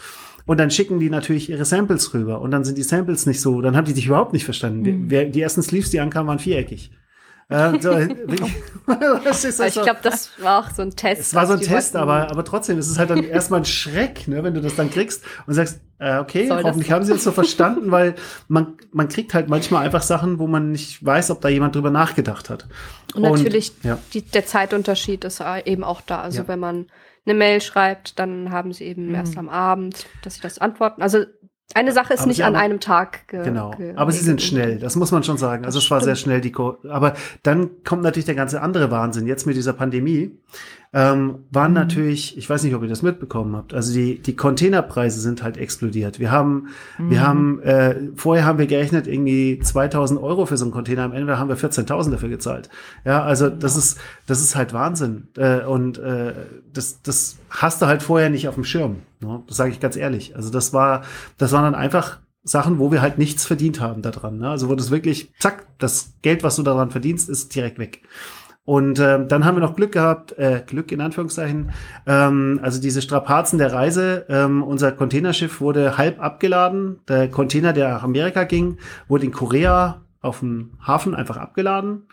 Und 0.45 0.60
dann 0.60 0.69
schicken 0.69 0.99
die 0.99 1.10
natürlich 1.10 1.49
ihre 1.49 1.64
Samples 1.64 2.14
rüber. 2.14 2.41
Und 2.41 2.51
dann 2.51 2.65
sind 2.65 2.77
die 2.77 2.84
Samples 2.84 3.26
nicht 3.26 3.39
so, 3.39 3.61
dann 3.61 3.77
haben 3.77 3.85
die 3.85 3.93
dich 3.93 4.07
überhaupt 4.07 4.34
nicht 4.34 4.43
verstanden. 4.43 4.81
Mhm. 4.81 5.10
Die, 5.10 5.31
die 5.31 5.41
ersten 5.41 5.64
Sleeves, 5.64 5.91
die 5.91 6.01
ankamen, 6.01 6.27
waren 6.27 6.39
viereckig. 6.39 6.91
Äh, 7.49 7.80
so, 7.80 7.91
ich 7.98 9.74
glaube, 9.74 9.99
das 10.02 10.30
war 10.40 10.60
auch 10.60 10.72
so 10.72 10.82
ein 10.82 10.91
Test. 10.91 11.22
Es 11.22 11.36
war 11.36 11.45
so 11.45 11.53
ein 11.53 11.61
Test, 11.61 11.95
aber, 11.95 12.32
aber 12.32 12.44
trotzdem, 12.44 12.78
es 12.78 12.88
ist 12.88 12.98
halt 12.98 13.10
dann 13.10 13.24
erstmal 13.24 13.61
ein 13.61 13.65
Schreck, 13.65 14.28
ne, 14.28 14.44
wenn 14.44 14.53
du 14.53 14.61
das 14.61 14.76
dann 14.76 14.90
kriegst 14.90 15.24
und 15.45 15.53
sagst, 15.53 15.82
äh, 15.99 16.18
okay, 16.18 16.48
Soll 16.48 16.64
hoffentlich 16.64 16.91
haben 16.91 17.06
sie 17.06 17.14
das 17.14 17.24
so 17.24 17.32
verstanden, 17.34 17.91
weil 17.91 18.15
man, 18.48 18.74
man 18.91 19.07
kriegt 19.07 19.34
halt 19.34 19.48
manchmal 19.48 19.86
einfach 19.86 20.02
Sachen, 20.02 20.40
wo 20.40 20.48
man 20.48 20.72
nicht 20.72 21.03
weiß, 21.06 21.32
ob 21.32 21.41
da 21.41 21.49
jemand 21.49 21.76
drüber 21.76 21.91
nachgedacht 21.91 22.49
hat. 22.49 22.68
Und, 23.14 23.24
und 23.24 23.32
natürlich, 23.32 23.74
ja. 23.84 23.98
die, 24.14 24.22
der 24.22 24.45
Zeitunterschied 24.45 25.24
ist 25.24 25.41
eben 25.65 25.84
auch 25.84 26.02
da. 26.02 26.22
Also 26.22 26.41
ja. 26.41 26.48
wenn 26.48 26.60
man 26.60 26.88
eine 27.26 27.36
Mail 27.36 27.61
schreibt, 27.61 28.20
dann 28.20 28.52
haben 28.52 28.74
sie 28.74 28.84
eben 28.86 29.10
mhm. 29.10 29.15
erst 29.15 29.38
am 29.38 29.49
Abend, 29.49 30.06
dass 30.24 30.36
sie 30.36 30.41
das 30.41 30.60
antworten. 30.60 31.02
Also 31.02 31.26
eine 31.76 31.91
Sache 31.91 32.14
ist 32.14 32.22
aber 32.22 32.28
nicht 32.28 32.44
an 32.44 32.56
einem 32.56 32.80
Tag. 32.80 33.28
Ge 33.28 33.44
genau. 33.44 33.72
Ge 33.72 33.94
aber 33.95 34.12
sie 34.12 34.24
sind 34.24 34.41
schnell, 34.41 34.80
das 34.80 34.95
muss 34.95 35.12
man 35.12 35.24
schon 35.24 35.38
sagen. 35.38 35.66
Also 35.66 35.80
es 35.80 35.90
war 35.91 36.02
sehr 36.02 36.16
schnell 36.16 36.41
die. 36.41 36.52
Ko 36.52 36.78
aber 36.90 37.14
dann 37.44 37.84
kommt 37.84 38.04
natürlich 38.04 38.26
der 38.26 38.36
ganze 38.36 38.62
andere 38.62 38.91
Wahnsinn. 38.91 39.28
Jetzt 39.28 39.45
mit 39.45 39.56
dieser 39.56 39.74
Pandemie 39.74 40.38
ähm, 40.94 41.40
waren 41.52 41.74
natürlich, 41.74 42.38
ich 42.38 42.49
weiß 42.49 42.64
nicht, 42.64 42.76
ob 42.76 42.84
ihr 42.84 42.90
das 42.90 43.02
mitbekommen 43.02 43.56
habt. 43.56 43.74
Also 43.74 43.94
die 43.94 44.20
die 44.20 44.36
Containerpreise 44.36 45.20
sind 45.20 45.41
halt 45.41 45.57
explodiert. 45.57 46.20
Wir 46.20 46.32
haben 46.32 46.68
mhm. 46.98 47.10
wir 47.10 47.22
haben 47.22 47.60
äh, 47.61 47.95
vorher 48.15 48.45
haben 48.45 48.60
wir 48.60 48.68
gerechnet 48.68 49.07
irgendwie 49.07 49.60
2000 49.60 50.22
Euro 50.22 50.45
für 50.45 50.57
so 50.57 50.65
einen 50.65 50.72
Container. 50.72 51.03
Am 51.03 51.14
Ende 51.14 51.40
haben 51.40 51.49
wir 51.49 51.57
14.000 51.57 52.11
dafür 52.11 52.30
gezahlt. 52.30 52.70
Ja, 53.06 53.24
also 53.24 53.49
das 53.49 53.76
ist 53.76 53.99
das 54.28 54.41
ist 54.41 54.56
halt 54.56 54.74
Wahnsinn. 54.74 55.28
Äh, 55.36 55.65
und 55.65 55.98
äh, 55.98 56.34
das 56.72 57.02
das 57.02 57.38
hast 57.49 57.82
du 57.82 57.88
halt 57.88 58.03
vorher 58.03 58.30
nicht 58.30 58.48
auf 58.48 58.56
dem 58.56 58.64
Schirm. 58.64 58.98
Ne? 59.20 59.41
Das 59.48 59.57
sage 59.57 59.72
ich 59.72 59.80
ganz 59.80 59.95
ehrlich. 59.95 60.36
Also 60.36 60.49
das 60.49 60.74
war, 60.74 61.03
das 61.38 61.52
waren 61.52 61.64
dann 61.64 61.76
einfach 61.76 62.20
Sachen, 62.44 62.78
wo 62.78 62.91
wir 62.91 63.02
halt 63.02 63.18
nichts 63.18 63.45
verdient 63.45 63.80
haben 63.80 64.02
daran. 64.02 64.38
Ne? 64.38 64.49
Also 64.49 64.70
wo 64.70 64.76
das 64.76 64.91
wirklich, 64.91 65.32
zack, 65.40 65.65
das 65.78 66.14
Geld, 66.22 66.44
was 66.44 66.57
du 66.57 66.64
daran 66.64 66.91
verdienst, 66.91 67.30
ist 67.30 67.56
direkt 67.56 67.80
weg. 67.80 68.02
Und 68.65 68.98
äh, 68.99 69.26
dann 69.26 69.44
haben 69.44 69.57
wir 69.57 69.61
noch 69.61 69.76
Glück 69.76 69.91
gehabt, 69.91 70.38
äh, 70.38 70.64
Glück 70.65 70.91
in 70.91 71.02
Anführungszeichen, 71.02 71.72
ähm, 72.07 72.60
also 72.64 72.80
diese 72.80 73.02
Strapazen 73.02 73.60
der 73.60 73.73
Reise. 73.73 74.26
Ähm, 74.30 74.64
unser 74.64 74.94
Containerschiff 74.94 75.60
wurde 75.60 75.98
halb 75.98 76.22
abgeladen. 76.22 76.99
Der 77.07 77.30
Container, 77.30 77.73
der 77.73 77.90
nach 77.90 78.03
Amerika 78.03 78.45
ging, 78.45 78.77
wurde 79.10 79.26
in 79.26 79.31
Korea 79.31 80.02
auf 80.22 80.40
dem 80.40 80.72
Hafen 80.85 81.14
einfach 81.14 81.35
abgeladen 81.35 82.03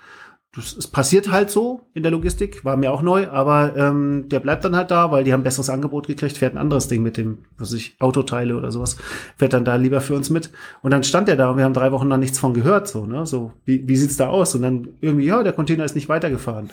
das, 0.54 0.76
es 0.76 0.88
passiert 0.88 1.30
halt 1.30 1.48
so 1.48 1.86
in 1.94 2.02
der 2.02 2.10
Logistik, 2.10 2.64
war 2.64 2.76
mir 2.76 2.92
auch 2.92 3.02
neu, 3.02 3.28
aber 3.28 3.76
ähm, 3.76 4.28
der 4.28 4.40
bleibt 4.40 4.64
dann 4.64 4.74
halt 4.74 4.90
da, 4.90 5.12
weil 5.12 5.22
die 5.22 5.32
haben 5.32 5.40
ein 5.40 5.44
besseres 5.44 5.70
Angebot 5.70 6.08
gekriegt, 6.08 6.36
fährt 6.36 6.54
ein 6.54 6.58
anderes 6.58 6.88
Ding 6.88 7.04
mit 7.04 7.16
dem, 7.16 7.38
was 7.56 7.72
ich, 7.72 7.94
Autoteile 8.00 8.56
oder 8.56 8.72
sowas, 8.72 8.96
fährt 9.36 9.52
dann 9.52 9.64
da 9.64 9.76
lieber 9.76 10.00
für 10.00 10.16
uns 10.16 10.28
mit. 10.28 10.50
Und 10.82 10.90
dann 10.90 11.04
stand 11.04 11.28
er 11.28 11.36
da 11.36 11.50
und 11.50 11.56
wir 11.56 11.64
haben 11.64 11.72
drei 11.72 11.92
Wochen 11.92 12.08
lang 12.08 12.18
nichts 12.18 12.40
von 12.40 12.52
gehört, 12.52 12.88
so, 12.88 13.06
ne? 13.06 13.26
So, 13.26 13.52
wie, 13.64 13.86
wie 13.86 13.96
sieht's 13.96 14.16
da 14.16 14.28
aus? 14.28 14.56
Und 14.56 14.62
dann 14.62 14.88
irgendwie, 15.00 15.26
ja, 15.26 15.44
der 15.44 15.52
Container 15.52 15.84
ist 15.84 15.94
nicht 15.94 16.08
weitergefahren. 16.08 16.70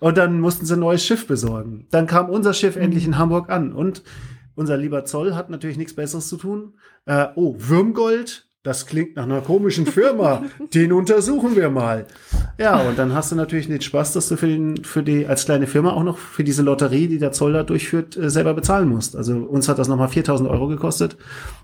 Und 0.00 0.18
dann 0.18 0.40
mussten 0.40 0.66
sie 0.66 0.74
ein 0.74 0.80
neues 0.80 1.02
Schiff 1.02 1.26
besorgen. 1.26 1.86
Dann 1.90 2.06
kam 2.06 2.28
unser 2.28 2.52
Schiff 2.52 2.76
mhm. 2.76 2.82
endlich 2.82 3.06
in 3.06 3.16
Hamburg 3.16 3.48
an 3.48 3.72
und 3.72 4.02
unser 4.54 4.76
lieber 4.76 5.06
Zoll 5.06 5.34
hat 5.34 5.48
natürlich 5.48 5.78
nichts 5.78 5.94
Besseres 5.94 6.28
zu 6.28 6.36
tun. 6.36 6.74
Äh, 7.06 7.28
oh, 7.36 7.54
Würmgold 7.56 8.46
das 8.64 8.86
klingt 8.86 9.16
nach 9.16 9.24
einer 9.24 9.42
komischen 9.42 9.84
Firma, 9.84 10.42
den 10.74 10.92
untersuchen 10.92 11.54
wir 11.54 11.68
mal. 11.68 12.06
Ja, 12.58 12.80
und 12.80 12.98
dann 12.98 13.12
hast 13.12 13.30
du 13.30 13.36
natürlich 13.36 13.66
den 13.66 13.82
Spaß, 13.82 14.14
dass 14.14 14.28
du 14.30 14.36
für, 14.36 14.46
den, 14.46 14.82
für 14.84 15.02
die 15.02 15.26
als 15.26 15.44
kleine 15.44 15.66
Firma 15.66 15.92
auch 15.92 16.02
noch 16.02 16.16
für 16.16 16.44
diese 16.44 16.62
Lotterie, 16.62 17.06
die 17.06 17.18
der 17.18 17.32
Zoll 17.32 17.52
da 17.52 17.62
durchführt, 17.62 18.16
äh, 18.16 18.30
selber 18.30 18.54
bezahlen 18.54 18.88
musst. 18.88 19.16
Also 19.16 19.36
uns 19.36 19.68
hat 19.68 19.78
das 19.78 19.86
nochmal 19.88 20.08
4000 20.08 20.48
Euro 20.48 20.66
gekostet, 20.66 21.18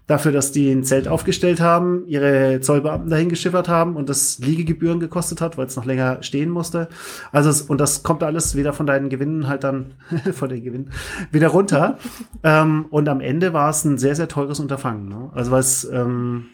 dafür, 0.09 0.31
dass 0.31 0.52
die 0.52 0.70
ein 0.70 0.85
Zelt 0.85 1.09
aufgestellt 1.09 1.60
haben, 1.60 2.05
ihre 2.06 2.60
Zollbeamten 2.60 3.09
dahin 3.09 3.31
geschiffert 3.31 3.70
haben 3.70 3.97
und 3.97 4.10
das 4.10 4.39
Liegegebühren 4.39 5.01
gekostet 5.01 5.40
hat, 5.40 5.56
weil 5.56 5.68
es 5.68 5.77
noch 5.77 5.86
länger 5.86 6.22
stehen 6.22 6.51
musste. 6.51 6.89
Also 7.32 7.64
und 7.68 7.81
das 7.81 8.02
kommt 8.02 8.22
alles 8.22 8.56
wieder 8.56 8.74
von 8.74 8.85
deinen 8.85 9.09
Gewinnen 9.09 9.48
halt 9.48 9.64
dann, 9.64 9.94
von 10.32 10.51
den 10.51 10.62
Gewinnen, 10.62 10.90
wieder 11.32 11.48
runter. 11.48 11.97
ähm, 12.43 12.85
und 12.90 13.09
am 13.09 13.22
Ende 13.22 13.55
war 13.55 13.70
es 13.70 13.86
ein 13.86 13.97
sehr, 13.97 14.16
sehr 14.16 14.28
teures 14.28 14.60
Unterfangen. 14.60 15.09
Ne? 15.09 15.31
Also 15.32 15.51
weil 15.51 15.60
es 15.60 15.85
ähm, 15.85 16.48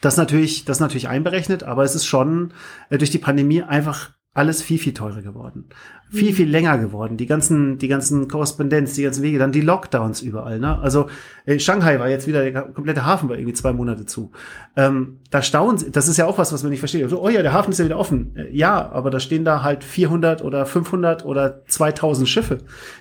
das 0.00 0.16
natürlich, 0.16 0.64
das 0.64 0.80
natürlich 0.80 1.08
einberechnet, 1.08 1.62
aber 1.62 1.84
es 1.84 1.94
ist 1.94 2.06
schon 2.06 2.52
äh, 2.90 2.98
durch 2.98 3.10
die 3.10 3.18
Pandemie 3.18 3.62
einfach 3.62 4.10
alles 4.38 4.62
viel, 4.62 4.78
viel 4.78 4.94
teurer 4.94 5.20
geworden. 5.20 5.64
Viel, 6.10 6.32
viel 6.32 6.48
länger 6.48 6.78
geworden. 6.78 7.16
Die 7.16 7.26
ganzen, 7.26 7.76
die 7.76 7.88
ganzen 7.88 8.28
Korrespondenz, 8.28 8.94
die 8.94 9.02
ganzen 9.02 9.22
Wege, 9.22 9.38
dann 9.38 9.50
die 9.50 9.60
Lockdowns 9.60 10.22
überall. 10.22 10.60
Ne? 10.60 10.78
Also 10.78 11.08
äh, 11.44 11.58
Shanghai 11.58 11.98
war 11.98 12.08
jetzt 12.08 12.28
wieder, 12.28 12.48
der 12.48 12.62
komplette 12.62 13.04
Hafen 13.04 13.28
war 13.28 13.36
irgendwie 13.36 13.52
zwei 13.52 13.72
Monate 13.72 14.06
zu. 14.06 14.30
Ähm, 14.76 15.18
da 15.30 15.42
staunen 15.42 15.76
sie, 15.76 15.90
das 15.90 16.06
ist 16.06 16.16
ja 16.16 16.26
auch 16.26 16.38
was, 16.38 16.52
was 16.52 16.62
man 16.62 16.70
nicht 16.70 16.78
versteht. 16.78 17.10
So, 17.10 17.20
oh 17.20 17.28
ja, 17.28 17.42
der 17.42 17.52
Hafen 17.52 17.72
ist 17.72 17.78
ja 17.78 17.84
wieder 17.84 17.98
offen. 17.98 18.36
Äh, 18.36 18.56
ja, 18.56 18.90
aber 18.92 19.10
da 19.10 19.18
stehen 19.18 19.44
da 19.44 19.64
halt 19.64 19.82
400 19.82 20.42
oder 20.44 20.64
500 20.64 21.24
oder 21.24 21.66
2000 21.66 22.28
Schiffe, 22.28 22.58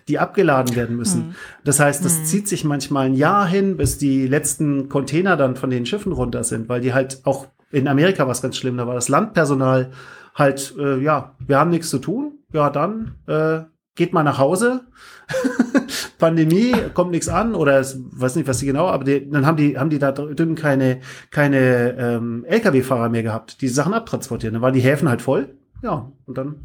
die 0.07 0.18
abgeladen 0.18 0.76
werden 0.76 0.97
müssen. 0.97 1.22
Hm. 1.22 1.35
Das 1.64 1.80
heißt, 1.80 2.03
das 2.03 2.18
hm. 2.18 2.26
zieht 2.26 2.47
sich 2.47 2.64
manchmal 2.64 3.05
ein 3.05 3.14
Jahr 3.14 3.47
hin, 3.47 3.77
bis 3.77 3.99
die 3.99 4.27
letzten 4.27 4.89
Container 4.89 5.38
dann 5.38 5.55
von 5.55 5.69
den 5.69 5.85
Schiffen 5.85 6.14
runter 6.14 6.43
sind, 6.43 6.68
weil 6.68 6.81
die 6.81 6.95
halt 6.95 7.22
auch 7.26 7.45
in 7.72 7.88
Amerika 7.88 8.23
war 8.26 8.31
es 8.31 8.41
ganz 8.41 8.57
schlimm, 8.57 8.77
da 8.77 8.88
war 8.88 8.95
das 8.95 9.09
Landpersonal 9.09 9.91
halt, 10.38 10.73
äh, 10.77 10.99
ja, 10.99 11.35
wir 11.39 11.59
haben 11.59 11.72
nichts 11.72 11.89
zu 11.89 11.99
tun, 11.99 12.39
ja, 12.53 12.69
dann 12.69 13.15
äh, 13.27 13.61
geht 13.95 14.14
mal 14.14 14.23
nach 14.23 14.38
Hause. 14.38 14.85
Pandemie, 16.19 16.73
kommt 16.93 17.11
nichts 17.11 17.27
an 17.27 17.53
oder 17.53 17.80
es, 17.80 17.99
weiß 17.99 18.38
nicht, 18.38 18.47
was 18.47 18.59
sie 18.59 18.65
genau, 18.65 18.88
aber 18.88 19.03
die, 19.03 19.30
dann 19.30 19.45
haben 19.45 19.57
die, 19.57 19.77
haben 19.77 19.89
die 19.89 19.99
da 19.99 20.11
drüben 20.11 20.55
keine, 20.55 21.01
keine 21.31 21.95
ähm, 21.97 22.45
Lkw-Fahrer 22.47 23.09
mehr 23.09 23.23
gehabt, 23.23 23.61
die 23.61 23.68
Sachen 23.68 23.93
abtransportieren. 23.93 24.53
Dann 24.53 24.61
waren 24.61 24.73
die 24.73 24.80
Häfen 24.80 25.09
halt 25.09 25.22
voll. 25.22 25.55
Ja, 25.84 26.11
und 26.26 26.38
dann 26.38 26.55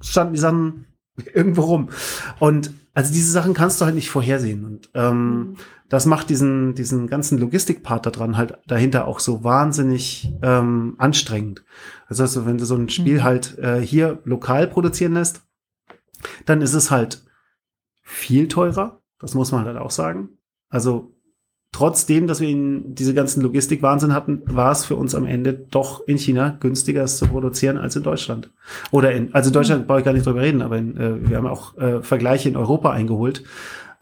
standen 0.00 0.34
die 0.34 0.40
Sachen 0.40 0.86
irgendwo 1.34 1.62
rum. 1.62 1.90
Und 2.40 2.72
also 2.94 3.12
diese 3.12 3.30
Sachen 3.30 3.54
kannst 3.54 3.80
du 3.80 3.84
halt 3.84 3.94
nicht 3.94 4.10
vorhersehen. 4.10 4.64
Und 4.64 4.90
ähm, 4.94 5.36
mhm. 5.36 5.56
Das 5.92 6.06
macht 6.06 6.30
diesen, 6.30 6.74
diesen 6.74 7.06
ganzen 7.06 7.36
Logistikpart 7.36 8.06
da 8.06 8.10
dran 8.10 8.38
halt 8.38 8.54
dahinter 8.66 9.06
auch 9.06 9.20
so 9.20 9.44
wahnsinnig 9.44 10.32
ähm, 10.40 10.94
anstrengend. 10.96 11.66
Also, 12.06 12.22
also 12.22 12.46
wenn 12.46 12.56
du 12.56 12.64
so 12.64 12.76
ein 12.76 12.88
Spiel 12.88 13.18
mhm. 13.18 13.22
halt 13.24 13.58
äh, 13.58 13.78
hier 13.78 14.18
lokal 14.24 14.68
produzieren 14.68 15.12
lässt, 15.12 15.42
dann 16.46 16.62
ist 16.62 16.72
es 16.72 16.90
halt 16.90 17.26
viel 18.00 18.48
teurer. 18.48 19.02
Das 19.20 19.34
muss 19.34 19.52
man 19.52 19.66
halt 19.66 19.76
auch 19.76 19.90
sagen. 19.90 20.30
Also 20.70 21.14
trotzdem, 21.72 22.26
dass 22.26 22.40
wir 22.40 22.48
in 22.48 22.94
diese 22.94 23.12
ganzen 23.12 23.42
Logistikwahnsinn 23.42 24.14
hatten, 24.14 24.40
war 24.46 24.72
es 24.72 24.86
für 24.86 24.96
uns 24.96 25.14
am 25.14 25.26
Ende 25.26 25.52
doch 25.52 26.08
in 26.08 26.16
China 26.16 26.56
günstiger, 26.58 27.04
es 27.04 27.18
zu 27.18 27.26
produzieren 27.26 27.76
als 27.76 27.96
in 27.96 28.02
Deutschland. 28.02 28.50
Oder 28.92 29.12
in, 29.12 29.34
also 29.34 29.50
in 29.50 29.52
Deutschland 29.52 29.82
mhm. 29.82 29.86
brauche 29.88 29.98
ich 29.98 30.06
gar 30.06 30.14
nicht 30.14 30.24
drüber 30.24 30.40
reden, 30.40 30.62
aber 30.62 30.78
in, 30.78 30.96
äh, 30.96 31.28
wir 31.28 31.36
haben 31.36 31.46
auch 31.46 31.76
äh, 31.76 32.02
Vergleiche 32.02 32.48
in 32.48 32.56
Europa 32.56 32.90
eingeholt. 32.92 33.44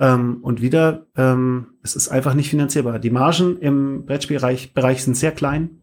Ähm, 0.01 0.39
und 0.43 0.61
wieder, 0.61 1.07
ähm, 1.17 1.75
es 1.83 1.95
ist 1.95 2.09
einfach 2.09 2.35
nicht 2.35 2.51
finanzierbar. 2.51 2.99
Die 2.99 3.11
Margen 3.11 3.59
im 3.59 4.07
Brettspielbereich 4.07 4.75
Bereich 4.75 5.05
sind 5.05 5.17
sehr 5.17 5.33
klein 5.33 5.81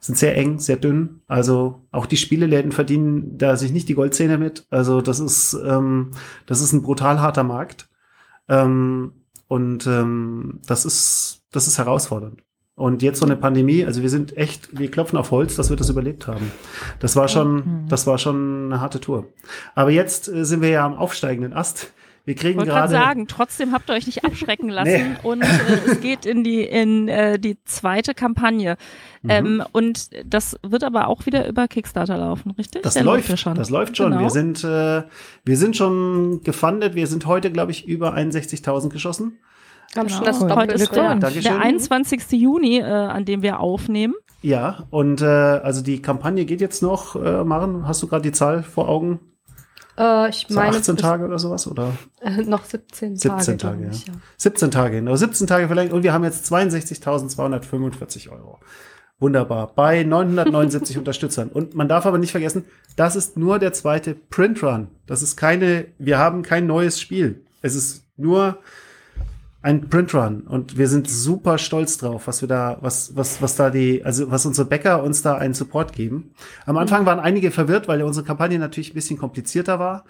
sind 0.00 0.16
sehr 0.16 0.36
eng, 0.36 0.58
sehr 0.58 0.76
dünn. 0.76 1.20
Also 1.26 1.86
auch 1.90 2.06
die 2.06 2.16
Spieleläden 2.16 2.72
verdienen 2.72 3.36
da 3.38 3.56
sich 3.56 3.72
nicht 3.72 3.88
die 3.88 3.94
Goldzähne 3.94 4.38
mit. 4.38 4.66
Also 4.70 5.00
das 5.00 5.20
ist, 5.20 5.54
ähm, 5.64 6.12
das 6.46 6.60
ist 6.60 6.72
ein 6.72 6.82
brutal 6.82 7.20
harter 7.20 7.44
Markt. 7.44 7.88
Ähm, 8.48 9.12
und 9.48 9.86
ähm, 9.86 10.60
das 10.66 10.84
ist, 10.84 11.42
das 11.52 11.66
ist 11.66 11.78
herausfordernd. 11.78 12.42
Und 12.74 13.02
jetzt 13.02 13.18
so 13.18 13.26
eine 13.26 13.34
Pandemie, 13.34 13.84
also 13.84 14.02
wir 14.02 14.10
sind 14.10 14.36
echt, 14.36 14.78
wir 14.78 14.88
klopfen 14.88 15.18
auf 15.18 15.32
Holz, 15.32 15.56
dass 15.56 15.68
wir 15.68 15.76
das 15.76 15.88
überlebt 15.88 16.28
haben. 16.28 16.52
Das 17.00 17.16
war 17.16 17.26
schon, 17.26 17.54
mhm. 17.54 17.88
das 17.88 18.06
war 18.06 18.18
schon 18.18 18.66
eine 18.66 18.80
harte 18.80 19.00
Tour. 19.00 19.26
Aber 19.74 19.90
jetzt 19.90 20.28
äh, 20.28 20.44
sind 20.44 20.62
wir 20.62 20.68
ja 20.68 20.86
am 20.86 20.94
aufsteigenden 20.94 21.54
Ast. 21.54 21.92
Wir 22.28 22.34
kriegen 22.34 22.60
gerade. 22.62 22.92
sagen, 22.92 23.26
trotzdem 23.26 23.72
habt 23.72 23.88
ihr 23.88 23.94
euch 23.94 24.04
nicht 24.04 24.22
abschrecken 24.22 24.68
lassen 24.68 24.90
nee. 24.90 25.16
und 25.22 25.40
äh, 25.40 25.46
es 25.86 26.00
geht 26.02 26.26
in 26.26 26.44
die 26.44 26.62
in 26.62 27.08
äh, 27.08 27.38
die 27.38 27.56
zweite 27.64 28.12
Kampagne. 28.12 28.76
Mhm. 29.22 29.30
Ähm, 29.30 29.64
und 29.72 30.10
das 30.26 30.58
wird 30.62 30.84
aber 30.84 31.08
auch 31.08 31.24
wieder 31.24 31.48
über 31.48 31.68
Kickstarter 31.68 32.18
laufen, 32.18 32.50
richtig? 32.50 32.82
Das 32.82 32.92
Der 32.92 33.04
läuft, 33.04 33.30
läuft 33.30 33.40
schon. 33.40 33.54
Das 33.54 33.70
läuft 33.70 33.96
schon. 33.96 34.10
Genau. 34.10 34.24
Wir 34.24 34.28
sind 34.28 34.62
äh, 34.62 35.04
wir 35.42 35.56
sind 35.56 35.74
schon 35.74 36.42
gefundet. 36.44 36.94
Wir 36.94 37.06
sind 37.06 37.24
heute, 37.24 37.50
glaube 37.50 37.72
ich, 37.72 37.88
über 37.88 38.14
61.000 38.14 38.90
geschossen. 38.90 39.38
Haben 39.96 40.08
genau. 40.08 40.16
schon 40.18 40.24
das 40.26 40.38
Doppelte. 40.40 40.96
Ja, 40.96 41.14
der 41.14 41.60
21. 41.62 42.30
Juni, 42.32 42.80
äh, 42.80 42.82
an 42.82 43.24
dem 43.24 43.40
wir 43.40 43.58
aufnehmen. 43.60 44.12
Ja, 44.42 44.84
und 44.90 45.22
äh, 45.22 45.24
also 45.24 45.82
die 45.82 46.02
Kampagne 46.02 46.44
geht 46.44 46.60
jetzt 46.60 46.82
noch. 46.82 47.16
Äh, 47.16 47.42
Maren, 47.42 47.88
hast 47.88 48.02
du 48.02 48.06
gerade 48.06 48.22
die 48.22 48.32
Zahl 48.32 48.62
vor 48.62 48.90
Augen? 48.90 49.18
Äh, 49.98 50.30
ich 50.30 50.46
so 50.48 50.54
meine. 50.54 50.76
18 50.76 50.96
Tage 50.96 51.24
oder 51.24 51.38
sowas, 51.38 51.66
oder? 51.66 51.92
Äh, 52.20 52.42
noch 52.42 52.64
17 52.64 53.16
Tage. 53.16 53.42
17 53.42 53.58
Tage, 53.58 53.88
ich, 53.90 54.06
ja. 54.06 54.12
ja. 54.12 54.20
17 54.36 54.70
Tage, 54.70 54.96
genau. 54.96 55.16
17 55.16 55.46
Tage 55.46 55.68
vielleicht. 55.68 55.92
Und 55.92 56.04
wir 56.04 56.12
haben 56.12 56.24
jetzt 56.24 56.50
62.245 56.52 58.30
Euro. 58.30 58.60
Wunderbar. 59.18 59.72
Bei 59.74 60.04
979 60.04 60.96
Unterstützern. 60.98 61.48
Und 61.48 61.74
man 61.74 61.88
darf 61.88 62.06
aber 62.06 62.18
nicht 62.18 62.30
vergessen, 62.30 62.64
das 62.94 63.16
ist 63.16 63.36
nur 63.36 63.58
der 63.58 63.72
zweite 63.72 64.14
Printrun. 64.14 64.88
Das 65.06 65.22
ist 65.22 65.36
keine, 65.36 65.86
wir 65.98 66.18
haben 66.18 66.42
kein 66.42 66.66
neues 66.66 67.00
Spiel. 67.00 67.44
Es 67.60 67.74
ist 67.74 68.04
nur 68.16 68.58
ein 69.60 69.88
Printrun 69.88 70.42
und 70.42 70.78
wir 70.78 70.86
sind 70.86 71.10
super 71.10 71.58
stolz 71.58 71.98
drauf, 71.98 72.28
was 72.28 72.42
wir 72.42 72.48
da, 72.48 72.78
was, 72.80 73.16
was, 73.16 73.42
was 73.42 73.56
da 73.56 73.70
die, 73.70 74.04
also 74.04 74.30
was 74.30 74.46
unsere 74.46 74.68
Bäcker 74.68 75.02
uns 75.02 75.22
da 75.22 75.34
einen 75.34 75.52
Support 75.52 75.92
geben. 75.92 76.32
Am 76.64 76.76
Anfang 76.76 77.06
waren 77.06 77.18
einige 77.18 77.50
verwirrt, 77.50 77.88
weil 77.88 78.02
unsere 78.02 78.24
Kampagne 78.24 78.58
natürlich 78.60 78.92
ein 78.92 78.94
bisschen 78.94 79.18
komplizierter 79.18 79.80
war. 79.80 80.04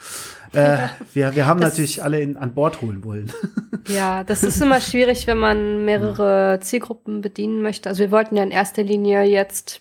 Äh, 0.53 0.89
wir, 1.15 1.35
wir 1.35 1.47
haben 1.47 1.61
das 1.61 1.73
natürlich 1.73 2.03
alle 2.03 2.21
in, 2.21 2.37
an 2.37 2.53
Bord 2.55 2.83
holen 2.83 3.05
wollen. 3.05 3.33
Ja, 3.87 4.23
das 4.23 4.43
ist 4.43 4.61
immer 4.61 4.83
schwierig, 4.83 5.27
wenn 5.27 5.39
man 5.39 5.87
mehrere 5.87 6.59
Zielgruppen 6.61 7.23
bedienen 7.23 7.63
möchte. 7.63 7.89
Also 7.89 8.01
wir 8.01 8.11
wollten 8.11 8.37
ja 8.37 8.43
in 8.43 8.51
erster 8.51 8.83
Linie 8.83 9.23
jetzt 9.23 9.81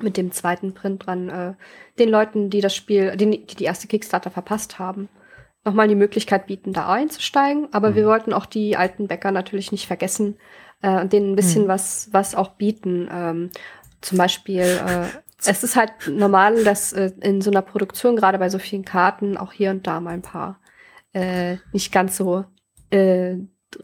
mit 0.00 0.16
dem 0.16 0.30
zweiten 0.30 0.72
Print 0.72 1.04
dran 1.04 1.28
äh, 1.28 1.54
den 1.98 2.10
Leuten, 2.10 2.50
die 2.50 2.60
das 2.60 2.76
Spiel, 2.76 3.16
die, 3.16 3.44
die 3.44 3.56
die 3.56 3.64
erste 3.64 3.88
Kickstarter 3.88 4.30
verpasst 4.30 4.78
haben, 4.78 5.08
nochmal 5.64 5.88
die 5.88 5.94
Möglichkeit 5.94 6.46
bieten, 6.46 6.72
da 6.72 6.88
einzusteigen. 6.88 7.68
Aber 7.72 7.90
mhm. 7.90 7.94
wir 7.96 8.06
wollten 8.06 8.32
auch 8.32 8.46
die 8.46 8.76
alten 8.76 9.08
Bäcker 9.08 9.30
natürlich 9.30 9.72
nicht 9.72 9.86
vergessen 9.86 10.36
äh, 10.82 11.00
und 11.00 11.12
denen 11.12 11.32
ein 11.32 11.36
bisschen 11.36 11.64
mhm. 11.64 11.68
was, 11.68 12.08
was 12.12 12.34
auch 12.34 12.50
bieten. 12.50 13.08
Ähm, 13.12 13.50
zum 14.00 14.18
Beispiel, 14.18 14.62
äh, 14.62 15.06
es 15.44 15.62
ist 15.62 15.76
halt 15.76 15.92
normal, 16.08 16.64
dass 16.64 16.92
äh, 16.92 17.12
in 17.20 17.40
so 17.40 17.50
einer 17.50 17.62
Produktion, 17.62 18.16
gerade 18.16 18.38
bei 18.38 18.48
so 18.48 18.58
vielen 18.58 18.84
Karten, 18.84 19.36
auch 19.36 19.52
hier 19.52 19.70
und 19.70 19.86
da 19.86 20.00
mal 20.00 20.14
ein 20.14 20.22
paar 20.22 20.58
äh, 21.12 21.56
nicht 21.72 21.92
ganz 21.92 22.16
so 22.16 22.44
äh, 22.90 23.36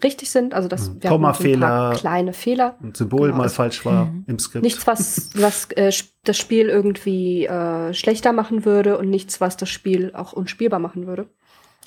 richtig 0.02 0.30
sind. 0.30 0.54
Also 0.54 0.68
dass 0.68 0.90
mhm. 0.90 1.00
Kommafehler, 1.00 1.92
so 1.92 2.00
kleine 2.00 2.32
Fehler. 2.32 2.76
Ein 2.82 2.94
Symbol 2.94 3.28
genau, 3.28 3.36
mal 3.36 3.42
also 3.44 3.56
falsch 3.56 3.84
war 3.84 4.06
mhm. 4.06 4.24
im 4.26 4.38
Skript. 4.38 4.64
Nichts, 4.64 4.86
was, 4.86 5.30
was 5.34 5.70
äh, 5.72 5.92
das 6.24 6.38
Spiel 6.38 6.68
irgendwie 6.68 7.44
äh, 7.44 7.92
schlechter 7.92 8.32
machen 8.32 8.64
würde 8.64 8.96
und 8.96 9.10
nichts, 9.10 9.40
was 9.42 9.58
das 9.58 9.68
Spiel 9.68 10.12
auch 10.14 10.32
unspielbar 10.32 10.80
machen 10.80 11.06
würde 11.06 11.28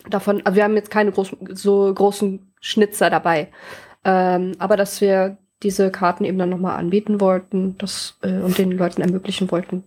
davon, 0.10 0.46
also 0.46 0.56
wir 0.56 0.64
haben 0.64 0.76
jetzt 0.76 0.92
keine 0.92 1.12
großen, 1.12 1.56
so 1.56 1.94
großen 1.94 2.52
Schnitzer 2.60 3.10
dabei. 3.10 3.50
Ähm, 4.06 4.54
aber 4.60 4.78
dass 4.78 5.02
wir 5.02 5.38
diese 5.64 5.92
Karten 5.92 6.24
eben 6.24 6.38
dann 6.38 6.50
nochmal 6.50 6.78
anbieten 6.78 7.20
wollten 7.20 7.78
das, 7.78 8.18
äh, 8.22 8.40
und 8.40 8.58
den 8.58 8.72
Leuten 8.72 9.02
ermöglichen 9.02 9.52
wollten, 9.52 9.84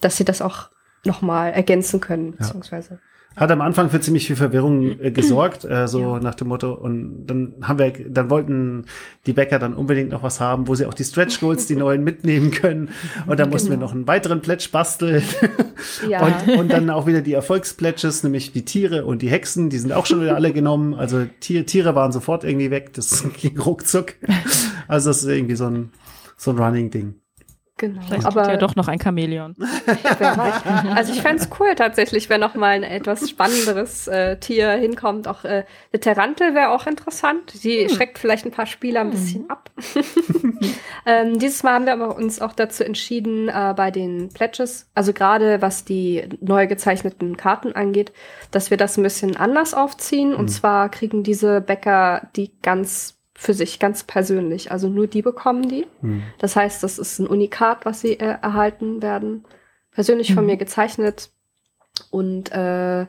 dass 0.00 0.16
sie 0.16 0.24
das 0.24 0.40
auch 0.40 0.68
nochmal 1.04 1.52
ergänzen 1.52 2.00
können, 2.00 2.32
beziehungsweise 2.36 3.00
hat 3.36 3.50
am 3.50 3.60
Anfang 3.60 3.90
für 3.90 4.00
ziemlich 4.00 4.26
viel 4.26 4.36
Verwirrung 4.36 5.00
äh, 5.00 5.10
gesorgt, 5.12 5.64
äh, 5.64 5.86
so 5.86 6.00
ja. 6.00 6.20
nach 6.20 6.34
dem 6.34 6.48
Motto. 6.48 6.72
Und 6.72 7.26
dann 7.26 7.54
haben 7.62 7.78
wir, 7.78 7.92
dann 8.08 8.28
wollten 8.28 8.86
die 9.26 9.32
Bäcker 9.32 9.58
dann 9.58 9.74
unbedingt 9.74 10.10
noch 10.10 10.22
was 10.22 10.40
haben, 10.40 10.68
wo 10.68 10.74
sie 10.74 10.86
auch 10.86 10.94
die 10.94 11.04
Stretch 11.04 11.40
Goals, 11.40 11.66
die 11.66 11.76
neuen 11.76 12.02
mitnehmen 12.02 12.50
können. 12.50 12.90
Und 13.26 13.38
dann 13.38 13.50
mussten 13.50 13.70
genau. 13.70 13.80
wir 13.80 13.86
noch 13.86 13.92
einen 13.94 14.06
weiteren 14.06 14.40
Pledge 14.40 14.68
basteln. 14.72 15.22
Ja. 16.08 16.20
Und, 16.46 16.58
und 16.58 16.72
dann 16.72 16.90
auch 16.90 17.06
wieder 17.06 17.20
die 17.20 17.32
Erfolgspledges, 17.32 18.22
nämlich 18.22 18.52
die 18.52 18.64
Tiere 18.64 19.04
und 19.04 19.22
die 19.22 19.28
Hexen, 19.28 19.70
die 19.70 19.78
sind 19.78 19.92
auch 19.92 20.06
schon 20.06 20.20
wieder 20.20 20.34
alle 20.34 20.52
genommen. 20.52 20.94
Also 20.94 21.26
Tier, 21.40 21.66
Tiere 21.66 21.94
waren 21.94 22.12
sofort 22.12 22.44
irgendwie 22.44 22.70
weg. 22.70 22.92
Das 22.92 23.24
ging 23.40 23.58
ruckzuck. 23.58 24.14
Also 24.88 25.10
das 25.10 25.22
ist 25.22 25.28
irgendwie 25.28 25.56
so 25.56 25.66
ein, 25.66 25.90
so 26.36 26.50
ein 26.50 26.58
Running-Ding. 26.58 27.19
Genau. 27.80 28.02
Vielleicht 28.06 28.26
aber 28.26 28.46
ja 28.46 28.58
doch 28.58 28.76
noch 28.76 28.88
ein 28.88 29.00
Chamäleon. 29.00 29.56
Also 30.94 31.12
ich 31.12 31.22
fände 31.22 31.42
es 31.42 31.48
cool 31.58 31.74
tatsächlich, 31.74 32.28
wenn 32.28 32.40
noch 32.40 32.54
mal 32.54 32.68
ein 32.68 32.82
etwas 32.82 33.28
spannenderes 33.30 34.06
äh, 34.06 34.36
Tier 34.38 34.72
hinkommt. 34.72 35.26
Auch 35.26 35.44
äh, 35.44 35.64
eine 35.92 36.00
Tarantel 36.00 36.54
wäre 36.54 36.70
auch 36.70 36.86
interessant. 36.86 37.64
Die 37.64 37.82
hm. 37.82 37.88
schreckt 37.88 38.18
vielleicht 38.18 38.44
ein 38.44 38.50
paar 38.50 38.66
Spieler 38.66 39.00
ein 39.00 39.10
bisschen 39.10 39.44
hm. 39.44 39.50
ab. 39.50 39.70
ähm, 41.06 41.38
dieses 41.38 41.62
Mal 41.62 41.74
haben 41.74 41.86
wir 41.86 41.94
aber 41.94 42.16
uns 42.16 42.40
auch 42.40 42.52
dazu 42.52 42.84
entschieden, 42.84 43.48
äh, 43.48 43.72
bei 43.74 43.90
den 43.90 44.28
Pledges, 44.28 44.90
also 44.94 45.12
gerade 45.14 45.62
was 45.62 45.84
die 45.84 46.28
neu 46.40 46.66
gezeichneten 46.66 47.36
Karten 47.38 47.72
angeht, 47.72 48.12
dass 48.50 48.70
wir 48.70 48.76
das 48.76 48.98
ein 48.98 49.02
bisschen 49.02 49.36
anders 49.36 49.72
aufziehen. 49.72 50.32
Hm. 50.32 50.38
Und 50.38 50.48
zwar 50.48 50.90
kriegen 50.90 51.22
diese 51.22 51.62
Bäcker 51.62 52.28
die 52.36 52.52
ganz 52.60 53.19
für 53.40 53.54
sich 53.54 53.78
ganz 53.78 54.04
persönlich. 54.04 54.70
Also 54.70 54.90
nur 54.90 55.06
die 55.06 55.22
bekommen 55.22 55.66
die. 55.66 55.86
Mhm. 56.02 56.24
Das 56.36 56.56
heißt, 56.56 56.82
das 56.82 56.98
ist 56.98 57.18
ein 57.20 57.26
Unikat, 57.26 57.86
was 57.86 58.02
sie 58.02 58.20
äh, 58.20 58.36
erhalten 58.42 59.00
werden. 59.00 59.46
Persönlich 59.92 60.34
von 60.34 60.44
mhm. 60.44 60.50
mir 60.50 60.56
gezeichnet. 60.58 61.30
Und 62.10 62.52
äh, 62.52 63.06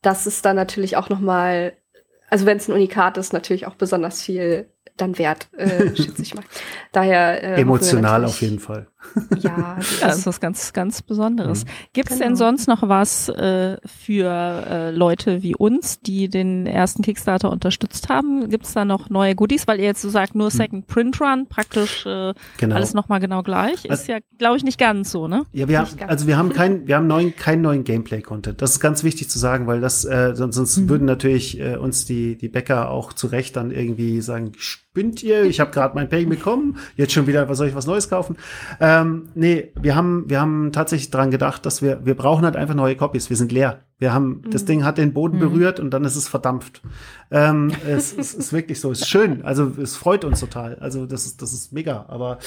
das 0.00 0.28
ist 0.28 0.44
dann 0.44 0.54
natürlich 0.54 0.96
auch 0.96 1.08
noch 1.08 1.18
mal, 1.18 1.72
also 2.30 2.46
wenn 2.46 2.58
es 2.58 2.68
ein 2.68 2.72
Unikat 2.72 3.18
ist, 3.18 3.32
natürlich 3.32 3.66
auch 3.66 3.74
besonders 3.74 4.22
viel 4.22 4.70
dann 4.96 5.18
wert, 5.18 5.48
äh, 5.56 5.88
schätze 5.96 6.22
ich 6.22 6.36
mal. 6.36 6.44
Daher 6.92 7.42
äh, 7.42 7.60
emotional 7.60 8.24
auf 8.24 8.42
jeden 8.42 8.60
Fall. 8.60 8.86
Ja, 9.40 9.76
das 10.00 10.18
ist 10.18 10.26
was 10.26 10.40
ganz, 10.40 10.72
ganz 10.72 11.02
Besonderes. 11.02 11.64
Mhm. 11.64 11.68
Gibt 11.92 12.10
es 12.10 12.18
genau. 12.18 12.28
denn 12.28 12.36
sonst 12.36 12.68
noch 12.68 12.88
was 12.88 13.28
äh, 13.28 13.76
für 13.86 14.30
äh, 14.30 14.90
Leute 14.90 15.42
wie 15.42 15.54
uns, 15.54 16.00
die 16.00 16.28
den 16.28 16.66
ersten 16.66 17.02
Kickstarter 17.02 17.50
unterstützt 17.50 18.08
haben? 18.08 18.48
Gibt 18.48 18.66
es 18.66 18.72
da 18.72 18.84
noch 18.84 19.10
neue 19.10 19.34
Goodies? 19.34 19.66
Weil 19.66 19.78
ihr 19.78 19.86
jetzt 19.86 20.02
so 20.02 20.08
sagt, 20.08 20.34
nur 20.34 20.50
hm. 20.50 20.56
Second 20.56 20.86
Print 20.86 21.20
Run, 21.20 21.46
praktisch 21.48 22.06
äh, 22.06 22.34
genau. 22.58 22.76
alles 22.76 22.94
nochmal 22.94 23.20
genau 23.20 23.42
gleich. 23.42 23.84
Ist 23.84 23.90
also, 23.90 24.12
ja, 24.12 24.18
glaube 24.38 24.56
ich, 24.56 24.64
nicht 24.64 24.78
ganz 24.78 25.10
so, 25.10 25.28
ne? 25.28 25.44
Ja, 25.52 25.68
wir 25.68 25.78
haben, 25.78 25.88
also 26.06 26.26
wir 26.26 26.36
haben 26.36 26.52
kein, 26.52 26.86
wir 26.86 26.96
haben 26.96 27.06
neuen, 27.06 27.36
keinen 27.36 27.62
neuen 27.62 27.84
Gameplay-Content. 27.84 28.60
Das 28.60 28.72
ist 28.72 28.80
ganz 28.80 29.04
wichtig 29.04 29.30
zu 29.30 29.38
sagen, 29.38 29.66
weil 29.66 29.80
das, 29.80 30.04
äh, 30.04 30.32
sonst, 30.34 30.56
sonst 30.56 30.76
mhm. 30.76 30.88
würden 30.88 31.04
natürlich 31.04 31.60
äh, 31.60 31.76
uns 31.76 32.04
die, 32.04 32.36
die 32.36 32.48
Bäcker 32.48 32.90
auch 32.90 33.12
zu 33.12 33.26
Recht 33.26 33.56
dann 33.56 33.70
irgendwie 33.70 34.20
sagen, 34.20 34.52
spinnt 34.94 35.24
ihr? 35.24 35.42
Ich 35.42 35.58
habe 35.58 35.72
gerade 35.72 35.96
mein 35.96 36.08
Pay 36.08 36.24
bekommen, 36.24 36.76
jetzt 36.94 37.12
schon 37.12 37.26
wieder, 37.26 37.48
was 37.48 37.58
soll 37.58 37.66
ich 37.66 37.74
was 37.74 37.84
Neues 37.84 38.08
kaufen? 38.08 38.36
Ähm, 38.78 39.28
nee, 39.34 39.72
wir 39.74 39.96
haben, 39.96 40.30
wir 40.30 40.40
haben 40.40 40.70
tatsächlich 40.70 41.10
dran 41.10 41.32
gedacht, 41.32 41.66
dass 41.66 41.82
wir, 41.82 42.06
wir 42.06 42.14
brauchen 42.14 42.44
halt 42.44 42.54
einfach 42.54 42.76
neue 42.76 42.94
Copies. 42.94 43.28
Wir 43.28 43.36
sind 43.36 43.50
leer. 43.50 43.82
Wir 43.98 44.14
haben, 44.14 44.42
mhm. 44.44 44.50
das 44.52 44.66
Ding 44.66 44.84
hat 44.84 44.98
den 44.98 45.12
Boden 45.12 45.38
mhm. 45.38 45.40
berührt 45.40 45.80
und 45.80 45.90
dann 45.90 46.04
ist 46.04 46.14
es 46.14 46.28
verdampft. 46.28 46.80
Ähm, 47.32 47.72
es, 47.84 48.16
es 48.16 48.34
ist 48.34 48.52
wirklich 48.52 48.78
so, 48.80 48.92
es 48.92 49.00
ist 49.00 49.08
schön. 49.08 49.44
Also 49.44 49.72
es 49.82 49.96
freut 49.96 50.24
uns 50.24 50.38
total. 50.38 50.76
Also 50.76 51.06
das 51.06 51.26
ist, 51.26 51.42
das 51.42 51.52
ist 51.52 51.72
mega. 51.72 52.06
Aber 52.06 52.38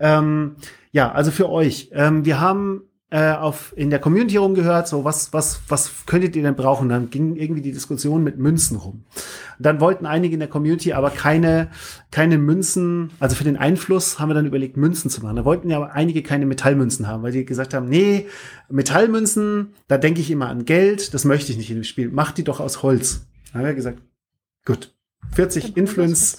ähm, 0.00 0.56
ja, 0.90 1.12
also 1.12 1.30
für 1.30 1.48
euch. 1.50 1.90
Ähm, 1.92 2.24
wir 2.24 2.40
haben 2.40 2.82
äh, 3.12 3.32
auf, 3.32 3.74
in 3.76 3.90
der 3.90 3.98
Community 3.98 4.38
rumgehört, 4.38 4.88
so 4.88 5.04
was, 5.04 5.34
was, 5.34 5.60
was 5.68 6.06
könntet 6.06 6.34
ihr 6.34 6.42
denn 6.42 6.56
brauchen? 6.56 6.88
Dann 6.88 7.10
ging 7.10 7.36
irgendwie 7.36 7.60
die 7.60 7.72
Diskussion 7.72 8.24
mit 8.24 8.38
Münzen 8.38 8.78
rum. 8.78 9.04
Dann 9.58 9.80
wollten 9.80 10.06
einige 10.06 10.32
in 10.32 10.40
der 10.40 10.48
Community 10.48 10.94
aber 10.94 11.10
keine, 11.10 11.68
keine 12.10 12.38
Münzen, 12.38 13.10
also 13.20 13.36
für 13.36 13.44
den 13.44 13.58
Einfluss 13.58 14.18
haben 14.18 14.30
wir 14.30 14.34
dann 14.34 14.46
überlegt, 14.46 14.78
Münzen 14.78 15.10
zu 15.10 15.20
machen. 15.22 15.36
Da 15.36 15.44
wollten 15.44 15.68
ja 15.68 15.76
aber 15.76 15.92
einige 15.92 16.22
keine 16.22 16.46
Metallmünzen 16.46 17.06
haben, 17.06 17.22
weil 17.22 17.32
die 17.32 17.44
gesagt 17.44 17.74
haben, 17.74 17.86
nee, 17.86 18.28
Metallmünzen, 18.70 19.74
da 19.88 19.98
denke 19.98 20.22
ich 20.22 20.30
immer 20.30 20.48
an 20.48 20.64
Geld, 20.64 21.12
das 21.12 21.26
möchte 21.26 21.52
ich 21.52 21.58
nicht 21.58 21.68
in 21.68 21.76
dem 21.76 21.84
Spiel. 21.84 22.10
Macht 22.10 22.38
die 22.38 22.44
doch 22.44 22.60
aus 22.60 22.82
Holz. 22.82 23.26
Da 23.52 23.58
haben 23.58 23.66
wir 23.66 23.74
gesagt, 23.74 24.00
gut, 24.64 24.94
40 25.32 25.76
Influence 25.76 26.38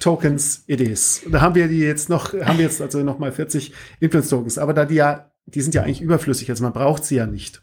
Tokens 0.00 0.64
it 0.66 0.80
is. 0.80 1.22
Da 1.30 1.40
haben 1.40 1.54
wir 1.54 1.68
die 1.68 1.78
jetzt 1.78 2.08
noch, 2.08 2.32
haben 2.32 2.58
wir 2.58 2.64
jetzt 2.64 2.82
also 2.82 3.04
noch 3.04 3.20
mal 3.20 3.30
40 3.30 3.72
Influence 4.00 4.30
Tokens. 4.30 4.58
Aber 4.58 4.74
da 4.74 4.84
die 4.84 4.96
ja 4.96 5.30
die 5.54 5.60
sind 5.60 5.74
ja 5.74 5.82
eigentlich 5.82 6.00
überflüssig, 6.00 6.50
also 6.50 6.64
man 6.64 6.72
braucht 6.72 7.04
sie 7.04 7.16
ja 7.16 7.26
nicht. 7.26 7.62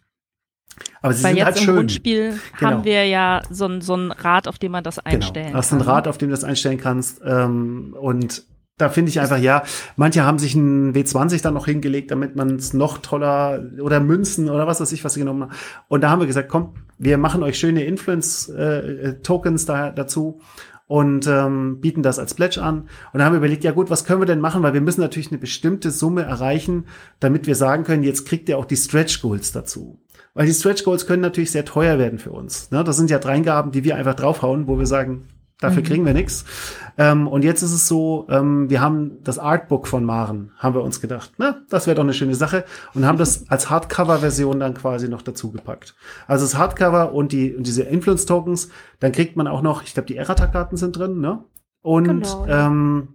Aber 1.02 1.14
sie 1.14 1.24
Weil 1.24 1.32
sind 1.32 1.38
jetzt 1.38 1.46
halt 1.46 1.60
schön. 1.60 1.70
im 1.70 1.76
Grundspiel 1.76 2.40
genau. 2.58 2.72
haben 2.72 2.84
wir 2.84 3.06
ja 3.08 3.42
so 3.50 3.66
ein, 3.66 3.82
so 3.82 3.96
ein 3.96 4.12
Rad, 4.12 4.48
auf 4.48 4.58
dem 4.58 4.72
man 4.72 4.84
das 4.84 5.00
einstellen 5.00 5.34
genau. 5.34 5.46
kann. 5.48 5.58
Hast 5.58 5.72
ein 5.74 5.82
Rad, 5.82 6.08
auf 6.08 6.18
dem 6.18 6.30
du 6.30 6.34
das 6.34 6.44
einstellen 6.44 6.78
kannst. 6.78 7.22
Ähm, 7.24 7.96
und 8.00 8.44
da 8.78 8.90
finde 8.90 9.10
ich 9.10 9.22
einfach, 9.22 9.38
ja, 9.38 9.64
manche 9.96 10.26
haben 10.26 10.38
sich 10.38 10.54
ein 10.56 10.94
W20 10.94 11.42
dann 11.42 11.54
noch 11.54 11.66
hingelegt, 11.66 12.12
damit 12.12 12.36
man 12.36 12.56
es 12.56 12.74
noch 12.74 12.98
toller 12.98 13.64
oder 13.80 14.02
Münzen 14.02 14.50
oder 14.50 14.68
was 14.68 14.82
weiß 14.82 14.92
ich, 14.92 15.06
was 15.06 15.14
sie 15.14 15.22
genommen 15.22 15.44
haben. 15.44 15.52
Und 15.88 16.02
da 16.02 16.10
haben 16.10 16.20
wir 16.20 16.28
gesagt, 16.28 16.50
komm, 16.50 16.74
wir 16.98 17.18
machen 17.18 17.42
euch 17.42 17.58
schöne 17.58 17.86
Influence-Tokens 17.86 19.64
äh, 19.64 19.68
da, 19.68 19.92
dazu 19.92 20.42
und 20.88 21.28
ähm, 21.28 21.80
bieten 21.82 22.04
das 22.04 22.20
als 22.20 22.34
Pledge 22.34 22.62
an. 22.62 22.82
Und 22.82 22.90
dann 23.14 23.24
haben 23.24 23.34
wir 23.34 23.40
überlegt, 23.40 23.64
ja 23.64 23.72
gut, 23.72 23.90
was 23.90 24.06
können 24.06 24.22
wir 24.22 24.28
denn 24.28 24.40
machen? 24.40 24.64
Weil 24.64 24.74
wir 24.74 24.82
müssen 24.82 25.02
natürlich 25.02 25.32
eine 25.32 25.40
bestimmte 25.40 25.92
Summe 25.92 26.24
erreichen, 26.24 26.86
damit 27.20 27.48
wir 27.48 27.56
sagen 27.56 27.84
können, 27.84 28.04
jetzt 28.04 28.26
kriegt 28.26 28.50
ihr 28.50 28.58
auch 28.58 28.66
die 28.66 28.78
Stretch 28.78 29.22
Goals 29.22 29.52
dazu. 29.52 30.00
Weil 30.34 30.46
die 30.46 30.54
Stretch 30.54 30.84
Goals 30.84 31.08
können 31.08 31.22
natürlich 31.22 31.52
sehr 31.52 31.66
teuer 31.66 31.98
werden 31.98 32.20
für 32.20 32.32
uns. 32.32 32.70
Ne? 32.72 32.84
Das 32.84 32.98
sind 32.98 33.10
ja 33.10 33.20
Dreingaben, 33.20 33.72
die 33.72 33.84
wir 33.84 33.96
einfach 33.96 34.16
draufhauen, 34.16 34.68
wo 34.68 34.78
wir 34.78 34.86
sagen, 34.86 35.28
Dafür 35.62 35.82
mhm. 35.82 35.86
kriegen 35.86 36.06
wir 36.06 36.14
nichts. 36.14 36.44
Ähm, 36.98 37.28
und 37.28 37.44
jetzt 37.44 37.62
ist 37.62 37.72
es 37.72 37.88
so, 37.88 38.28
ähm, 38.30 38.70
wir 38.70 38.82
haben 38.82 39.24
das 39.24 39.40
Artbook 39.40 39.88
von 39.88 40.04
Maren, 40.04 40.52
haben 40.58 40.76
wir 40.76 40.82
uns 40.82 41.00
gedacht, 41.00 41.32
na, 41.38 41.62
das 41.70 41.88
wäre 41.88 41.96
doch 41.96 42.04
eine 42.04 42.14
schöne 42.14 42.36
Sache 42.36 42.66
und 42.94 43.06
haben 43.06 43.18
das 43.18 43.46
als 43.50 43.70
Hardcover-Version 43.70 44.60
dann 44.60 44.74
quasi 44.74 45.08
noch 45.08 45.22
dazu 45.22 45.52
gepackt. 45.52 45.96
Also 46.28 46.46
das 46.46 46.58
Hardcover 46.58 47.14
und 47.14 47.32
die 47.32 47.56
und 47.56 47.68
diese 47.68 47.84
Influence-Tokens, 47.84 48.70
dann 49.00 49.14
kriegt 49.14 49.38
man 49.38 49.48
auch 49.48 49.62
noch, 49.62 49.84
ich 49.84 49.94
glaube, 49.94 50.08
die 50.08 50.18
Errata-Karten 50.18 50.78
sind 50.78 50.98
drin, 50.98 51.20
ne? 51.20 51.44
Und 51.82 52.06
genau, 52.06 52.48
ja. 52.48 52.68
ähm, 52.68 53.15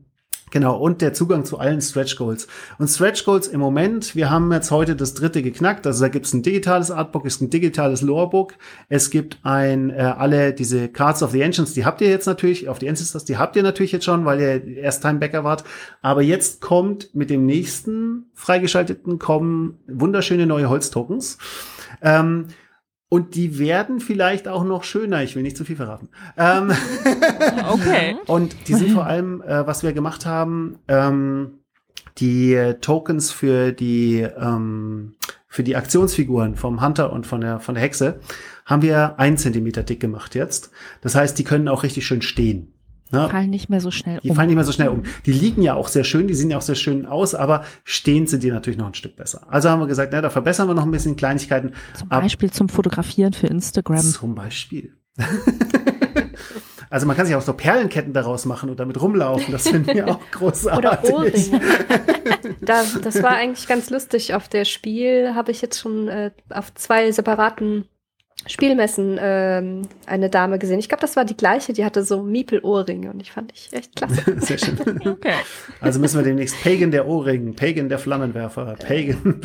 Genau, 0.51 0.77
und 0.77 1.01
der 1.01 1.13
Zugang 1.13 1.45
zu 1.45 1.59
allen 1.59 1.81
Stretch 1.81 2.17
Goals. 2.17 2.49
Und 2.79 2.89
Stretch 2.89 3.25
Goals 3.25 3.47
im 3.47 3.61
Moment, 3.61 4.17
wir 4.17 4.31
haben 4.31 4.53
jetzt 4.53 4.71
heute 4.71 4.97
das 4.97 5.15
dritte 5.15 5.43
geknackt. 5.43 5.87
Also 5.87 6.03
da 6.03 6.09
gibt 6.09 6.27
es 6.27 6.35
ein 6.35 6.43
digitales 6.43 6.91
Artbook, 6.91 7.25
es 7.25 7.37
ist 7.37 7.41
ein 7.41 7.51
digitales 7.51 8.03
Lorebook. 8.03 8.55
Es 8.89 9.11
gibt 9.11 9.39
ein, 9.45 9.91
äh, 9.91 10.01
alle 10.03 10.53
diese 10.53 10.89
Cards 10.89 11.23
of 11.23 11.31
the 11.31 11.45
Ancients, 11.45 11.73
die 11.75 11.85
habt 11.85 12.01
ihr 12.01 12.09
jetzt 12.09 12.27
natürlich, 12.27 12.69
auf 12.69 12.81
die 12.81 12.89
Ancestors, 12.89 13.25
die 13.25 13.39
habt 13.39 13.55
ihr 13.55 13.63
natürlich 13.63 13.93
jetzt 13.93 14.05
schon, 14.05 14.25
weil 14.25 14.41
ihr 14.41 14.77
erst 14.79 15.03
Time 15.03 15.21
Backer 15.21 15.45
wart. 15.45 15.63
Aber 16.03 16.23
jetzt 16.23 16.61
kommt 16.61 17.15
mit 17.15 17.31
dem 17.31 17.47
nächsten 17.47 18.27
freigeschalteten 18.35 19.19
kommen 19.19 19.79
wunderschöne 19.87 20.47
neue 20.47 20.69
Holztokens. 20.69 21.39
Ähm, 22.03 22.47
und 23.11 23.35
die 23.35 23.59
werden 23.59 24.01
vielleicht 24.01 24.49
auch 24.49 24.65
noch 24.65 24.85
schöner. 24.85 25.23
Ich 25.23 25.35
will 25.37 25.43
nicht 25.43 25.57
zu 25.57 25.65
viel 25.65 25.77
verraten. 25.77 26.09
Ähm 26.39 26.73
okay. 27.71 28.17
und 28.27 28.69
die 28.69 28.75
sind 28.75 28.93
vor 28.93 29.05
allem, 29.05 29.43
äh, 29.43 29.67
was 29.67 29.83
wir 29.83 29.93
gemacht 29.93 30.25
haben, 30.25 30.79
ähm, 30.89 31.59
die 32.19 32.75
Tokens 32.81 33.33
für 33.33 33.73
die 33.73 34.21
ähm, 34.21 35.17
für 35.49 35.65
die 35.65 35.75
Aktionsfiguren 35.75 36.55
vom 36.55 36.81
Hunter 36.81 37.13
und 37.13 37.27
von 37.27 37.41
der 37.41 37.59
von 37.59 37.75
der 37.75 37.83
Hexe 37.83 38.21
haben 38.65 38.83
wir 38.83 39.19
ein 39.19 39.37
Zentimeter 39.37 39.83
dick 39.83 39.99
gemacht 39.99 40.37
jetzt. 40.37 40.71
Das 41.01 41.17
heißt, 41.17 41.37
die 41.37 41.45
können 41.45 41.69
auch 41.69 41.83
richtig 41.83 42.07
schön 42.07 42.23
stehen. 42.23 42.73
Ne? 43.13 43.25
Die 43.27 43.31
fallen 43.31 43.51
nicht 43.51 43.69
mehr 43.69 43.81
so 43.81 43.91
schnell 43.91 44.19
um. 44.19 44.23
Die 44.23 44.35
fallen 44.35 44.47
nicht 44.49 44.57
mehr 44.57 44.65
so 44.65 44.73
schnell 44.73 44.89
um. 44.89 45.03
Die 45.27 45.33
liegen 45.33 45.63
ja 45.63 45.75
auch 45.75 45.89
sehr 45.89 46.05
schön, 46.05 46.29
die 46.29 46.35
sehen 46.35 46.51
ja 46.51 46.59
auch 46.59 46.63
sehr 46.63 46.75
schön 46.77 47.07
aus, 47.07 47.35
aber 47.35 47.65
stehend 47.85 48.29
sind 48.29 48.43
die 48.43 48.51
natürlich 48.51 48.79
noch 48.79 48.87
ein 48.87 48.95
Stück 48.95 49.17
besser. 49.17 49.47
Also 49.49 49.69
haben 49.69 49.81
wir 49.81 49.87
gesagt, 49.87 50.13
na, 50.13 50.21
da 50.21 50.31
verbessern 50.31 50.69
wir 50.69 50.75
noch 50.75 50.85
ein 50.85 50.91
bisschen 50.91 51.17
Kleinigkeiten. 51.17 51.73
Zum 51.95 52.09
Beispiel 52.09 52.49
Ab 52.49 52.55
zum 52.55 52.69
Fotografieren 52.69 53.33
für 53.33 53.49
Instagram. 53.49 54.01
Zum 54.01 54.35
Beispiel. 54.35 54.95
also 56.91 57.07
man 57.07 57.17
kann 57.17 57.27
sich 57.27 57.35
auch 57.35 57.43
so 57.43 57.53
Perlenketten 57.53 58.13
daraus 58.13 58.45
machen 58.45 58.71
und 58.71 58.79
damit 58.79 59.01
rumlaufen. 59.01 59.53
Das 59.53 59.69
finden 59.69 59.95
wir 59.95 60.09
auch 60.09 60.21
großartig. 60.33 60.79
Oder 60.79 61.05
Ohrringe. 61.13 61.61
da, 62.61 62.83
das 63.03 63.23
war 63.23 63.31
eigentlich 63.31 63.67
ganz 63.67 63.91
lustig. 63.91 64.35
Auf 64.35 64.49
der 64.49 64.65
Spiel 64.65 65.35
habe 65.35 65.51
ich 65.51 65.63
jetzt 65.63 65.81
schon 65.81 66.09
äh, 66.09 66.31
auf 66.49 66.73
zwei 66.75 67.11
separaten 67.11 67.87
Spielmessen 68.47 69.19
ähm, 69.21 69.83
eine 70.07 70.31
Dame 70.31 70.59
gesehen. 70.59 70.79
Ich 70.79 70.89
glaube, 70.89 71.03
das 71.03 71.15
war 71.15 71.25
die 71.25 71.37
gleiche, 71.37 71.73
die 71.73 71.85
hatte 71.85 72.05
so 72.05 72.23
Miepel-Ohrringe 72.23 73.11
und 73.11 73.21
ich 73.21 73.33
fand 73.33 73.53
ich 73.55 73.69
echt 73.73 73.95
klasse. 73.97 74.23
Sehr 74.39 74.57
schön. 74.57 74.79
okay. 75.07 75.35
Also 75.81 76.01
müssen 76.01 76.19
wir 76.19 76.25
demnächst 76.25 76.57
Pagan 76.63 76.91
der 76.91 77.07
Ohrring, 77.07 77.55
Pagan 77.55 77.91
der 77.91 77.99
Flammenwerfer, 77.99 78.77
Pagan. 78.79 79.41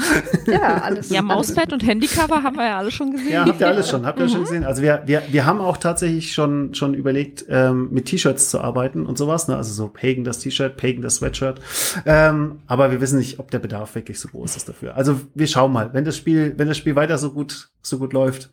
Ja, 0.47 0.77
alles. 0.77 1.09
Ja, 1.09 1.21
Mauspad 1.21 1.73
und 1.73 1.85
Handycover 1.85 2.41
haben 2.41 2.55
wir 2.55 2.65
ja 2.65 2.77
alle 2.77 2.91
schon 2.91 3.11
gesehen. 3.11 3.31
Ja, 3.31 3.45
habt 3.45 3.59
ihr 3.59 3.67
alles 3.67 3.89
schon, 3.89 4.05
habt 4.05 4.19
ihr 4.19 4.25
mhm. 4.25 4.29
schon 4.29 4.41
gesehen. 4.41 4.63
Also 4.63 4.81
wir, 4.81 5.03
wir, 5.05 5.23
wir 5.29 5.45
haben 5.45 5.59
auch 5.59 5.77
tatsächlich 5.77 6.33
schon, 6.33 6.73
schon 6.73 6.93
überlegt, 6.93 7.45
ähm, 7.49 7.89
mit 7.91 8.05
T-Shirts 8.05 8.49
zu 8.49 8.61
arbeiten 8.61 9.05
und 9.05 9.17
sowas. 9.17 9.47
Ne? 9.49 9.57
Also 9.57 9.73
so 9.73 9.89
Pagan 9.89 10.23
das 10.23 10.39
T-Shirt, 10.39 10.77
Pagan 10.77 11.01
das 11.01 11.15
Sweatshirt. 11.15 11.59
Ähm, 12.05 12.59
aber 12.67 12.91
wir 12.91 13.01
wissen 13.01 13.19
nicht, 13.19 13.39
ob 13.39 13.51
der 13.51 13.59
Bedarf 13.59 13.95
wirklich 13.95 14.19
so 14.19 14.29
groß 14.29 14.55
ist 14.55 14.69
dafür. 14.69 14.95
Also 14.95 15.19
wir 15.33 15.47
schauen 15.47 15.73
mal, 15.73 15.93
wenn 15.93 16.05
das 16.05 16.15
Spiel, 16.15 16.53
wenn 16.57 16.67
das 16.67 16.77
Spiel 16.77 16.95
weiter 16.95 17.17
so 17.17 17.31
gut, 17.31 17.69
so 17.81 17.99
gut 17.99 18.13
läuft, 18.13 18.49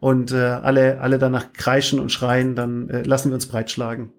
und 0.00 0.32
äh, 0.32 0.36
alle, 0.36 1.00
alle 1.00 1.18
danach 1.18 1.52
kreischen 1.52 1.98
und 2.00 2.12
schreien, 2.12 2.54
dann 2.54 2.88
äh, 2.88 3.02
lassen 3.02 3.30
wir 3.30 3.34
uns 3.34 3.46
breitschlagen. 3.46 4.12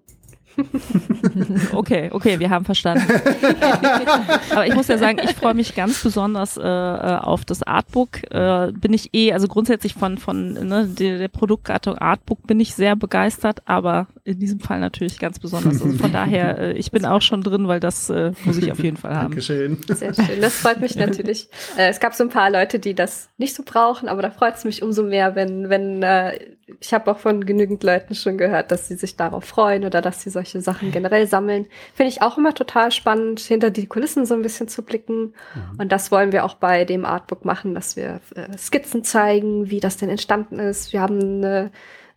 okay, 1.72 2.10
okay, 2.12 2.38
wir 2.38 2.50
haben 2.50 2.64
verstanden. 2.64 3.04
Aber 4.50 4.66
ich 4.66 4.74
muss 4.74 4.88
ja 4.88 4.98
sagen, 4.98 5.18
ich 5.22 5.34
freue 5.34 5.54
mich 5.54 5.74
ganz 5.74 6.02
besonders 6.02 6.56
äh, 6.56 6.62
äh, 6.62 7.16
auf 7.18 7.44
das 7.44 7.62
Artbook. 7.62 8.30
Äh, 8.32 8.72
bin 8.72 8.92
ich 8.92 9.14
eh, 9.14 9.32
also 9.32 9.48
grundsätzlich 9.48 9.94
von 9.94 10.18
von 10.18 10.52
ne, 10.52 10.86
der, 10.86 11.18
der 11.18 11.28
Produktgattung 11.28 11.96
Artbook 11.98 12.46
bin 12.46 12.60
ich 12.60 12.74
sehr 12.74 12.96
begeistert, 12.96 13.62
aber 13.66 14.08
in 14.24 14.38
diesem 14.38 14.60
Fall 14.60 14.80
natürlich 14.80 15.18
ganz 15.18 15.38
besonders. 15.38 15.82
Also 15.82 15.96
von 15.96 16.12
daher, 16.12 16.58
äh, 16.70 16.72
ich 16.72 16.90
bin 16.90 17.04
auch 17.04 17.22
schon 17.22 17.42
drin, 17.42 17.68
weil 17.68 17.80
das 17.80 18.10
äh, 18.10 18.32
muss 18.44 18.58
ich 18.58 18.70
auf 18.70 18.82
jeden 18.82 18.96
Fall 18.96 19.14
haben. 19.14 19.30
Dankeschön. 19.30 19.78
Sehr 19.88 20.14
schön, 20.14 20.40
das 20.40 20.54
freut 20.54 20.80
mich 20.80 20.96
natürlich. 20.96 21.48
Äh, 21.76 21.88
es 21.88 22.00
gab 22.00 22.14
so 22.14 22.24
ein 22.24 22.30
paar 22.30 22.50
Leute, 22.50 22.78
die 22.78 22.94
das 22.94 23.28
nicht 23.38 23.54
so 23.54 23.62
brauchen, 23.64 24.08
aber 24.08 24.22
da 24.22 24.30
freut 24.30 24.56
es 24.56 24.64
mich 24.64 24.82
umso 24.82 25.02
mehr, 25.02 25.34
wenn, 25.34 25.68
wenn 25.68 26.02
äh, 26.02 26.38
ich 26.80 26.94
habe 26.94 27.10
auch 27.10 27.18
von 27.18 27.44
genügend 27.44 27.82
Leuten 27.82 28.14
schon 28.14 28.38
gehört, 28.38 28.70
dass 28.70 28.88
sie 28.88 28.94
sich 28.94 29.16
darauf 29.16 29.44
freuen 29.44 29.84
oder 29.84 30.02
dass 30.02 30.22
sie 30.22 30.30
solche 30.30 30.49
Sachen 30.58 30.90
generell 30.90 31.26
sammeln. 31.26 31.66
Finde 31.94 32.10
ich 32.10 32.22
auch 32.22 32.36
immer 32.36 32.54
total 32.54 32.90
spannend, 32.90 33.38
hinter 33.40 33.70
die 33.70 33.86
Kulissen 33.86 34.26
so 34.26 34.34
ein 34.34 34.42
bisschen 34.42 34.66
zu 34.66 34.82
blicken. 34.82 35.34
Mhm. 35.54 35.78
Und 35.78 35.92
das 35.92 36.10
wollen 36.10 36.32
wir 36.32 36.44
auch 36.44 36.54
bei 36.54 36.84
dem 36.84 37.04
Artbook 37.04 37.44
machen, 37.44 37.74
dass 37.74 37.94
wir 37.94 38.20
äh, 38.34 38.58
Skizzen 38.58 39.04
zeigen, 39.04 39.70
wie 39.70 39.80
das 39.80 39.96
denn 39.96 40.08
entstanden 40.08 40.58
ist. 40.58 40.92
Wir 40.92 41.00
haben 41.00 41.20
eine 41.20 41.70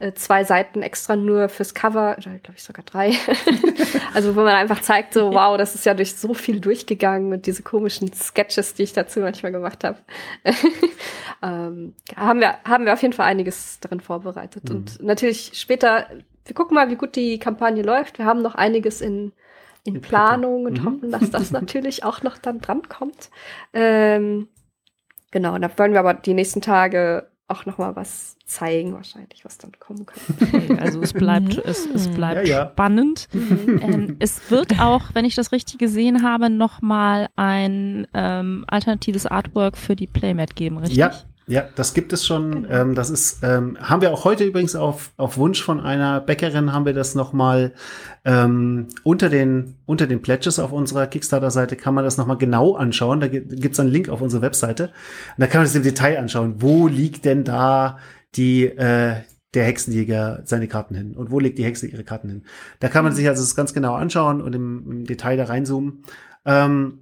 äh, 0.03 0.13
zwei 0.15 0.43
Seiten 0.43 0.81
extra 0.81 1.15
nur 1.15 1.47
fürs 1.47 1.73
Cover, 1.73 2.17
oder 2.17 2.37
glaube 2.39 2.55
ich 2.57 2.63
sogar 2.63 2.83
drei. 2.83 3.13
also 4.13 4.35
wo 4.35 4.41
man 4.41 4.55
einfach 4.55 4.81
zeigt, 4.81 5.13
so 5.13 5.31
wow, 5.33 5.57
das 5.57 5.75
ist 5.75 5.85
ja 5.85 5.93
durch 5.93 6.15
so 6.15 6.33
viel 6.33 6.59
durchgegangen 6.59 7.31
und 7.31 7.45
diese 7.45 7.63
komischen 7.63 8.11
Sketches, 8.11 8.73
die 8.73 8.83
ich 8.83 8.91
dazu 8.91 9.21
manchmal 9.21 9.53
gemacht 9.53 9.85
habe. 9.85 9.99
ähm, 11.41 11.93
haben 12.17 12.39
wir 12.41 12.55
haben 12.65 12.85
wir 12.85 12.91
auf 12.93 13.01
jeden 13.01 13.13
Fall 13.13 13.27
einiges 13.27 13.79
darin 13.79 14.01
vorbereitet 14.01 14.69
mhm. 14.69 14.75
und 14.75 15.01
natürlich 15.01 15.51
später. 15.53 16.07
Wir 16.45 16.55
gucken 16.55 16.75
mal, 16.75 16.89
wie 16.89 16.95
gut 16.95 17.15
die 17.15 17.39
Kampagne 17.39 17.83
läuft. 17.83 18.17
Wir 18.17 18.25
haben 18.25 18.41
noch 18.41 18.55
einiges 18.55 19.01
in 19.01 19.31
in 19.83 20.01
Planung 20.01 20.65
und 20.65 20.79
mhm. 20.79 20.85
hoffen, 20.85 21.11
dass 21.11 21.29
das 21.29 21.51
natürlich 21.51 22.03
auch 22.03 22.23
noch 22.23 22.37
dann 22.37 22.59
dran 22.59 22.87
kommt. 22.87 23.29
Ähm, 23.73 24.47
genau, 25.31 25.57
da 25.57 25.69
wollen 25.77 25.91
wir 25.91 25.99
aber 25.99 26.13
die 26.13 26.33
nächsten 26.33 26.61
Tage 26.61 27.27
auch 27.49 27.65
noch 27.65 27.77
mal 27.77 27.95
was 27.95 28.37
zeigen 28.45 28.93
wahrscheinlich, 28.93 29.43
was 29.43 29.57
dann 29.57 29.73
kommen 29.77 30.05
könnte. 30.05 30.81
also 30.81 31.01
es 31.01 31.13
bleibt, 31.13 31.57
es, 31.57 31.85
es 31.85 32.07
bleibt 32.07 32.47
ja, 32.47 32.59
ja. 32.59 32.71
spannend. 32.71 33.27
Mhm. 33.33 33.79
Ähm, 33.83 34.15
es 34.19 34.49
wird 34.49 34.79
auch, 34.79 35.13
wenn 35.13 35.25
ich 35.25 35.35
das 35.35 35.51
richtig 35.51 35.77
gesehen 35.77 36.23
habe, 36.23 36.49
noch 36.49 36.81
mal 36.81 37.27
ein 37.35 38.07
ähm, 38.13 38.63
alternatives 38.67 39.25
Artwork 39.25 39.77
für 39.77 39.95
die 39.95 40.07
Playmat 40.07 40.55
geben, 40.55 40.77
richtig? 40.77 40.97
Ja, 40.97 41.11
ja, 41.45 41.67
das 41.75 41.93
gibt 41.93 42.13
es 42.13 42.25
schon. 42.25 42.63
Genau. 42.63 42.69
Ähm, 42.69 42.95
das 42.95 43.09
ist, 43.09 43.43
ähm, 43.43 43.77
haben 43.81 44.01
wir 44.01 44.11
auch 44.11 44.23
heute 44.23 44.45
übrigens 44.45 44.75
auf, 44.75 45.11
auf 45.17 45.37
Wunsch 45.37 45.61
von 45.61 45.79
einer 45.79 46.21
Bäckerin 46.21 46.71
haben 46.71 46.85
wir 46.85 46.93
das 46.93 47.15
noch 47.15 47.33
mal 47.33 47.73
ähm, 48.23 48.87
unter 49.03 49.29
den 49.29 49.75
unter 49.85 50.07
den 50.07 50.21
Pledges 50.21 50.59
auf 50.59 50.71
unserer 50.71 51.07
Kickstarter-Seite 51.07 51.75
kann 51.75 51.93
man 51.93 52.05
das 52.05 52.17
noch 52.17 52.27
mal 52.27 52.37
genau 52.37 52.75
anschauen. 52.75 53.19
Da 53.19 53.27
gibt 53.27 53.73
es 53.73 53.79
einen 53.79 53.91
Link 53.91 54.09
auf 54.09 54.21
unsere 54.21 54.41
Webseite. 54.41 54.85
Und 54.85 54.91
da 55.39 55.47
kann 55.47 55.59
man 55.59 55.65
das 55.65 55.75
im 55.75 55.83
Detail 55.83 56.17
anschauen. 56.17 56.55
Wo 56.59 56.87
liegt 56.87 57.25
denn 57.25 57.43
da 57.43 57.97
die 58.35 58.65
äh, 58.65 59.15
der 59.53 59.65
Hexenjäger 59.65 60.41
seine 60.45 60.67
Karten 60.67 60.95
hin 60.95 61.15
und 61.15 61.29
wo 61.29 61.39
legt 61.39 61.57
die 61.59 61.65
Hexe 61.65 61.87
ihre 61.87 62.03
Karten 62.03 62.29
hin? 62.29 62.43
Da 62.79 62.87
kann 62.87 63.03
man 63.03 63.13
sich 63.13 63.27
also 63.27 63.41
das 63.41 63.55
ganz 63.55 63.73
genau 63.73 63.95
anschauen 63.95 64.41
und 64.41 64.55
im, 64.55 64.89
im 64.89 65.05
Detail 65.05 65.37
da 65.37 65.45
reinzoomen. 65.45 66.03
Ähm, 66.45 66.99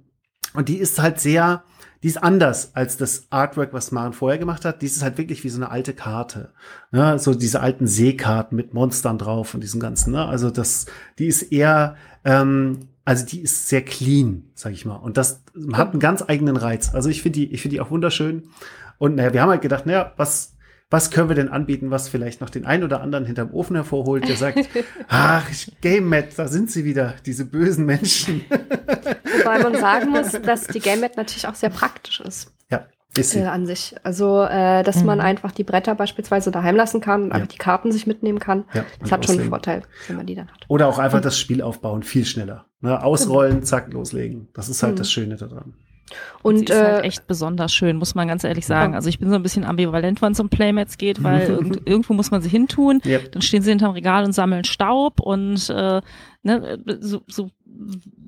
und 0.54 0.68
die 0.68 0.78
ist 0.78 1.00
halt 1.00 1.18
sehr 1.20 1.64
die 2.02 2.08
ist 2.08 2.22
anders 2.22 2.74
als 2.74 2.96
das 2.96 3.26
Artwork, 3.30 3.72
was 3.72 3.92
Maren 3.92 4.12
vorher 4.12 4.38
gemacht 4.38 4.64
hat. 4.64 4.82
Die 4.82 4.86
ist 4.86 5.02
halt 5.02 5.18
wirklich 5.18 5.44
wie 5.44 5.48
so 5.48 5.58
eine 5.58 5.70
alte 5.70 5.94
Karte. 5.94 6.50
Ne? 6.90 7.18
So 7.18 7.34
diese 7.34 7.60
alten 7.60 7.86
Seekarten 7.86 8.56
mit 8.56 8.74
Monstern 8.74 9.18
drauf 9.18 9.54
und 9.54 9.62
diesem 9.62 9.80
ganzen. 9.80 10.12
Ne? 10.12 10.24
Also 10.24 10.50
das, 10.50 10.86
die 11.18 11.26
ist 11.26 11.42
eher, 11.52 11.96
ähm, 12.24 12.88
also 13.04 13.24
die 13.24 13.40
ist 13.40 13.68
sehr 13.68 13.82
clean, 13.82 14.44
sag 14.54 14.72
ich 14.72 14.84
mal. 14.84 14.96
Und 14.96 15.16
das 15.16 15.42
hat 15.74 15.92
einen 15.92 16.00
ganz 16.00 16.24
eigenen 16.26 16.56
Reiz. 16.56 16.92
Also 16.92 17.08
ich 17.08 17.22
finde 17.22 17.38
die, 17.38 17.52
ich 17.52 17.62
finde 17.62 17.76
die 17.76 17.80
auch 17.80 17.90
wunderschön. 17.90 18.44
Und 18.98 19.14
naja, 19.14 19.32
wir 19.32 19.42
haben 19.42 19.50
halt 19.50 19.62
gedacht, 19.62 19.86
naja, 19.86 20.12
was, 20.16 20.54
was 20.92 21.10
können 21.10 21.30
wir 21.30 21.34
denn 21.34 21.48
anbieten, 21.48 21.90
was 21.90 22.10
vielleicht 22.10 22.42
noch 22.42 22.50
den 22.50 22.66
einen 22.66 22.84
oder 22.84 23.00
anderen 23.00 23.24
hinterm 23.24 23.52
Ofen 23.52 23.76
hervorholt, 23.76 24.28
der 24.28 24.36
sagt, 24.36 24.68
ach, 25.08 25.48
Game 25.80 26.08
Mat, 26.08 26.26
da 26.36 26.48
sind 26.48 26.70
sie 26.70 26.84
wieder, 26.84 27.14
diese 27.24 27.46
bösen 27.46 27.86
Menschen. 27.86 28.44
Wobei 28.50 29.58
man 29.62 29.74
sagen 29.74 30.10
muss, 30.10 30.32
dass 30.32 30.66
die 30.66 30.80
Game 30.80 31.00
Mat 31.00 31.16
natürlich 31.16 31.48
auch 31.48 31.54
sehr 31.54 31.70
praktisch 31.70 32.20
ist. 32.20 32.52
Ja. 32.70 32.84
Ist 33.16 33.30
sie. 33.30 33.38
Äh, 33.38 33.46
an 33.46 33.64
sich. 33.64 33.94
Also, 34.02 34.42
äh, 34.42 34.82
dass 34.82 35.00
mhm. 35.00 35.06
man 35.06 35.20
einfach 35.22 35.52
die 35.52 35.64
Bretter 35.64 35.94
beispielsweise 35.94 36.50
daheim 36.50 36.76
lassen 36.76 37.00
kann 37.00 37.22
und 37.22 37.28
ja. 37.28 37.34
einfach 37.36 37.48
die 37.48 37.58
Karten 37.58 37.90
sich 37.90 38.06
mitnehmen 38.06 38.38
kann. 38.38 38.64
Ja, 38.74 38.84
das 39.00 39.12
hat 39.12 39.24
schon 39.24 39.38
einen 39.38 39.48
Vorteil, 39.48 39.82
wenn 40.08 40.16
man 40.16 40.26
die 40.26 40.34
dann 40.34 40.48
hat. 40.48 40.66
Oder 40.68 40.88
auch 40.88 40.98
einfach 40.98 41.22
das 41.22 41.38
Spiel 41.38 41.62
aufbauen, 41.62 42.02
viel 42.02 42.26
schneller. 42.26 42.66
Ne? 42.82 43.02
Ausrollen, 43.02 43.62
zack, 43.62 43.92
loslegen. 43.92 44.48
Das 44.52 44.68
ist 44.68 44.82
halt 44.82 44.94
mhm. 44.94 44.98
das 44.98 45.10
Schöne 45.10 45.36
daran. 45.36 45.72
Und, 46.42 46.54
und 46.54 46.58
sie 46.58 46.64
ist 46.64 46.72
halt 46.72 46.88
äh, 46.88 46.92
halt 46.94 47.04
echt 47.04 47.26
besonders 47.26 47.72
schön, 47.72 47.96
muss 47.96 48.14
man 48.14 48.28
ganz 48.28 48.44
ehrlich 48.44 48.66
sagen. 48.66 48.94
Also 48.94 49.08
ich 49.08 49.18
bin 49.18 49.30
so 49.30 49.36
ein 49.36 49.42
bisschen 49.42 49.64
ambivalent, 49.64 50.20
wenn 50.20 50.32
es 50.32 50.40
um 50.40 50.48
Playmats 50.48 50.98
geht, 50.98 51.22
weil 51.22 51.42
irgend, 51.48 51.86
irgendwo 51.86 52.14
muss 52.14 52.30
man 52.30 52.42
sie 52.42 52.48
hintun. 52.48 53.00
Yep. 53.04 53.32
Dann 53.32 53.42
stehen 53.42 53.62
sie 53.62 53.70
hinterm 53.70 53.92
Regal 53.92 54.24
und 54.24 54.32
sammeln 54.32 54.64
Staub 54.64 55.20
und 55.20 55.70
äh, 55.70 56.00
ne, 56.42 56.78
so, 57.00 57.22
so 57.26 57.50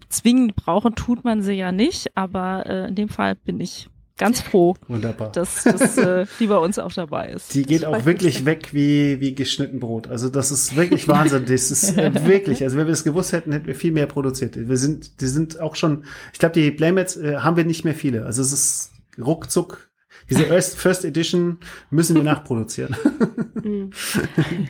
zwingend 0.08 0.56
brauchen 0.56 0.94
tut 0.94 1.24
man 1.24 1.42
sie 1.42 1.54
ja 1.54 1.72
nicht. 1.72 2.16
Aber 2.16 2.64
äh, 2.66 2.88
in 2.88 2.94
dem 2.94 3.08
Fall 3.08 3.34
bin 3.34 3.60
ich 3.60 3.88
ganz 4.16 4.40
froh, 4.40 4.76
Wunderbar. 4.88 5.32
dass 5.32 5.64
das 5.64 5.98
äh, 5.98 6.26
die 6.38 6.46
bei 6.46 6.56
uns 6.56 6.78
auch 6.78 6.92
dabei 6.92 7.30
ist. 7.30 7.54
Die 7.54 7.62
geht 7.62 7.84
auch 7.84 8.04
wirklich 8.04 8.44
weg 8.44 8.68
wie, 8.72 9.20
wie 9.20 9.34
geschnitten 9.34 9.80
Brot. 9.80 10.08
Also 10.08 10.28
das 10.28 10.50
ist 10.50 10.76
wirklich 10.76 11.08
Wahnsinn. 11.08 11.46
das 11.46 11.70
ist 11.70 11.96
äh, 11.96 12.12
wirklich, 12.26 12.62
also 12.62 12.76
wenn 12.76 12.86
wir 12.86 12.92
es 12.92 13.04
gewusst 13.04 13.32
hätten, 13.32 13.52
hätten 13.52 13.66
wir 13.66 13.74
viel 13.74 13.92
mehr 13.92 14.06
produziert. 14.06 14.56
Wir 14.56 14.76
sind, 14.76 15.20
die 15.20 15.26
sind 15.26 15.60
auch 15.60 15.74
schon, 15.74 16.04
ich 16.32 16.38
glaube, 16.38 16.54
die 16.54 16.70
Playmates 16.70 17.16
äh, 17.16 17.38
haben 17.38 17.56
wir 17.56 17.64
nicht 17.64 17.84
mehr 17.84 17.94
viele. 17.94 18.24
Also 18.24 18.42
es 18.42 18.52
ist 18.52 18.92
ruckzuck 19.18 19.88
diese 20.30 20.44
First 20.76 21.04
Edition 21.04 21.58
müssen 21.90 22.16
wir 22.16 22.22
nachproduzieren. 22.22 22.96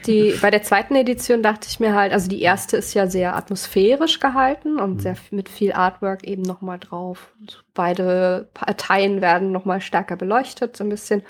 Die, 0.06 0.34
bei 0.40 0.50
der 0.50 0.62
zweiten 0.62 0.94
Edition 0.94 1.42
dachte 1.42 1.66
ich 1.68 1.80
mir 1.80 1.94
halt, 1.94 2.12
also 2.12 2.28
die 2.28 2.42
erste 2.42 2.76
ist 2.76 2.94
ja 2.94 3.08
sehr 3.08 3.34
atmosphärisch 3.34 4.20
gehalten 4.20 4.78
und 4.78 4.94
mhm. 4.94 5.00
sehr 5.00 5.16
mit 5.30 5.48
viel 5.48 5.72
Artwork 5.72 6.24
eben 6.24 6.42
nochmal 6.42 6.78
drauf. 6.78 7.32
Und 7.40 7.64
beide 7.74 8.48
Parteien 8.54 9.20
werden 9.20 9.50
nochmal 9.50 9.80
stärker 9.80 10.16
beleuchtet, 10.16 10.76
so 10.76 10.84
ein 10.84 10.90
bisschen. 10.90 11.22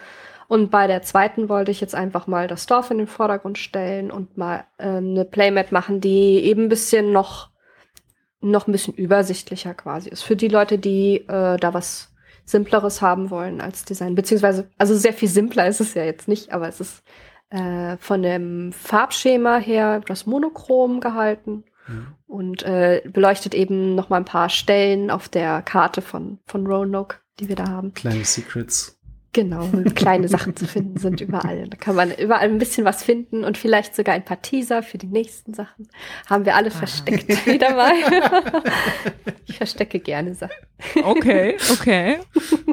Und 0.47 0.71
bei 0.71 0.87
der 0.87 1.03
zweiten 1.03 1.49
wollte 1.49 1.71
ich 1.71 1.81
jetzt 1.81 1.95
einfach 1.95 2.27
mal 2.27 2.49
das 2.49 2.67
Dorf 2.67 2.91
in 2.91 2.99
den 2.99 3.07
Vordergrund 3.07 3.57
stellen 3.57 4.11
und 4.11 4.37
mal 4.37 4.65
äh, 4.77 4.89
eine 4.89 5.25
Playmat 5.25 5.73
machen, 5.73 6.01
die 6.01 6.45
eben 6.45 6.65
ein 6.65 6.69
bisschen 6.69 7.13
noch, 7.13 7.51
noch 8.41 8.67
ein 8.67 8.73
bisschen 8.73 8.95
übersichtlicher 8.95 9.73
quasi 9.75 10.11
ist. 10.11 10.23
Für 10.23 10.37
die 10.37 10.49
Leute, 10.49 10.79
die 10.79 11.27
äh, 11.29 11.57
da 11.57 11.73
was 11.73 12.14
Simpleres 12.45 13.03
haben 13.03 13.31
wollen 13.31 13.61
als 13.61 13.85
Design. 13.85 14.15
Beziehungsweise, 14.15 14.69
also 14.79 14.95
sehr 14.95 15.13
viel 15.13 15.29
simpler 15.29 15.67
ist 15.67 15.81
es 15.81 15.95
ja 15.95 16.05
jetzt 16.05 16.29
nicht, 16.29 16.53
aber 16.53 16.69
es 16.69 16.81
ist 16.81 17.03
äh, 17.51 17.97
von 17.99 18.23
dem 18.23 18.73
Farbschema 18.73 19.59
her 19.59 20.01
das 20.07 20.27
Monochrom 20.27 21.01
gehalten 21.01 21.65
mhm. 21.87 22.07
und 22.27 22.63
äh, 22.63 23.03
beleuchtet 23.07 23.55
eben 23.55 23.95
noch 23.95 24.09
mal 24.09 24.19
ein 24.19 24.25
paar 24.25 24.49
Stellen 24.49 25.11
auf 25.11 25.29
der 25.29 25.63
Karte 25.63 26.03
von, 26.03 26.39
von 26.47 26.67
Roanoke, 26.67 27.19
die 27.41 27.49
wir 27.49 27.57
da 27.57 27.69
haben. 27.69 27.95
Kleine 27.95 28.25
Secrets. 28.25 28.99
Genau, 29.35 29.69
kleine 29.97 30.29
Sachen 30.29 30.55
zu 30.55 30.65
finden 30.65 30.97
sind 30.99 31.21
überall. 31.21 31.67
Da 31.69 31.77
kann 31.77 31.97
man 31.97 32.13
überall 32.13 32.49
ein 32.49 32.59
bisschen 32.59 32.85
was 32.85 33.03
finden 33.03 33.43
und 33.43 33.59
vielleicht 33.59 33.97
sogar 33.97 34.15
ein 34.15 34.25
paar 34.25 34.41
Teaser 34.41 34.85
für 34.85 34.97
die 34.97 35.09
nächsten 35.09 35.55
Sachen. 35.55 35.89
Haben 36.31 36.45
wir 36.45 36.55
alle 36.55 36.69
ah. 36.69 36.71
versteckt 36.71 37.45
wieder 37.45 37.75
mal. 37.75 37.95
ich 39.47 39.57
verstecke 39.57 39.99
gerne 39.99 40.35
Sachen. 40.35 40.55
Okay, 41.03 41.57
okay. 41.73 42.19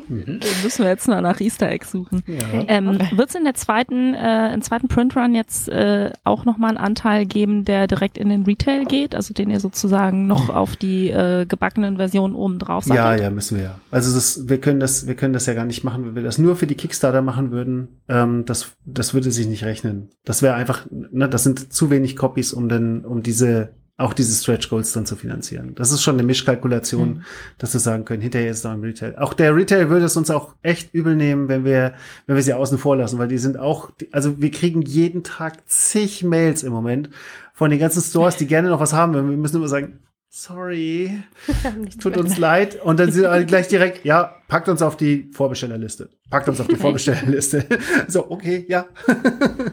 Mhm. 0.08 0.40
müssen 0.62 0.84
wir 0.84 0.92
jetzt 0.92 1.08
mal 1.08 1.22
nach 1.22 1.40
Easter 1.40 1.70
Egg 1.70 1.86
suchen. 1.86 2.22
Ja. 2.28 2.66
Ähm, 2.68 3.00
Wird 3.16 3.30
es 3.30 3.36
in 3.36 3.44
der 3.44 3.54
zweiten, 3.56 4.14
äh, 4.14 4.54
im 4.54 4.62
zweiten 4.62 4.88
Printrun 4.88 5.34
jetzt 5.34 5.68
äh, 5.70 6.12
auch 6.24 6.46
nochmal 6.46 6.70
einen 6.70 6.78
Anteil 6.78 7.26
geben, 7.26 7.66
der 7.66 7.88
direkt 7.88 8.18
in 8.18 8.30
den 8.30 8.44
Retail 8.44 8.86
geht, 8.86 9.16
also 9.16 9.34
den 9.34 9.50
ihr 9.50 9.60
sozusagen 9.60 10.28
noch 10.28 10.50
auf 10.50 10.76
die 10.76 11.10
äh, 11.10 11.46
gebackenen 11.46 11.98
Versionen 11.98 12.36
oben 12.36 12.60
drauf 12.60 12.84
sagt? 12.84 12.98
Ja, 12.98 13.16
ja, 13.16 13.30
müssen 13.32 13.58
wir 13.58 13.64
ja. 13.64 13.80
Also 13.90 14.14
das, 14.14 14.48
wir 14.48 14.60
können 14.60 14.80
das, 14.80 15.08
wir 15.08 15.16
können 15.16 15.34
das 15.34 15.46
ja 15.48 15.54
gar 15.54 15.66
nicht 15.66 15.84
machen, 15.84 16.06
wenn 16.06 16.16
wir 16.16 16.24
das 16.24 16.38
nur 16.38 16.51
für 16.56 16.68
die 16.68 16.76
Kickstarter 16.76 17.22
machen 17.22 17.52
würden. 17.52 18.02
Ähm, 18.08 18.46
das, 18.46 18.74
das 18.86 19.14
würde 19.14 19.32
sich 19.32 19.48
nicht 19.48 19.64
rechnen. 19.64 20.10
Das 20.26 20.42
wäre 20.42 20.56
einfach, 20.56 20.88
ne, 20.90 21.28
das 21.30 21.44
sind 21.44 21.74
zu 21.74 21.90
wenig 21.90 22.16
Copies, 22.16 22.54
um 22.54 22.70
denn, 22.70 23.06
um 23.06 23.24
diese 23.24 23.74
auch 24.02 24.14
diese 24.14 24.36
Stretch 24.36 24.70
Goals 24.70 24.94
dann 24.94 25.06
zu 25.06 25.16
finanzieren. 25.16 25.76
Das 25.76 25.92
ist 25.92 26.02
schon 26.02 26.16
eine 26.16 26.24
Mischkalkulation, 26.24 27.10
mhm. 27.10 27.22
dass 27.58 27.74
wir 27.74 27.80
sagen 27.80 28.04
können, 28.04 28.22
hinterher 28.22 28.50
ist 28.50 28.60
es 28.60 28.64
noch 28.64 28.74
im 28.74 28.82
Retail. 28.82 29.16
Auch 29.18 29.34
der 29.34 29.56
Retail 29.56 29.90
würde 29.90 30.06
es 30.06 30.18
uns 30.18 30.30
auch 30.32 30.56
echt 30.64 30.94
übel 30.94 31.16
nehmen, 31.16 31.48
wenn 31.48 31.64
wir, 31.64 31.94
wenn 32.26 32.36
wir 32.36 32.44
sie 32.44 32.54
außen 32.54 32.78
vor 32.78 32.98
lassen, 32.98 33.20
weil 33.20 33.28
die 33.28 33.38
sind 33.38 33.58
auch, 33.58 33.92
also 34.12 34.42
wir 34.42 34.52
kriegen 34.52 34.82
jeden 34.82 35.24
Tag 35.24 35.70
zig 35.70 36.24
Mails 36.24 36.64
im 36.64 36.74
Moment 36.74 37.10
von 37.54 37.70
den 37.70 37.80
ganzen 37.80 38.02
Stores, 38.02 38.38
die 38.38 38.48
gerne 38.48 38.70
noch 38.70 38.80
was 38.80 38.94
haben. 38.94 39.14
Wir 39.14 39.22
müssen 39.22 39.58
immer 39.58 39.68
sagen, 39.68 40.00
sorry, 40.32 41.22
tut 42.02 42.18
uns 42.18 42.38
leid. 42.38 42.82
Und 42.82 43.00
dann 43.00 43.12
sind 43.12 43.26
alle 43.26 43.46
gleich 43.46 43.68
direkt, 43.68 44.06
ja, 44.06 44.36
packt 44.48 44.70
uns 44.70 44.82
auf 44.82 44.96
die 44.96 45.30
Vorbestellerliste. 45.34 46.10
Packt 46.30 46.48
uns 46.48 46.60
auf 46.62 46.68
die 46.68 46.76
Vorbestellerliste. 46.78 47.66
so, 48.08 48.32
okay, 48.32 48.66
ja. 48.68 48.86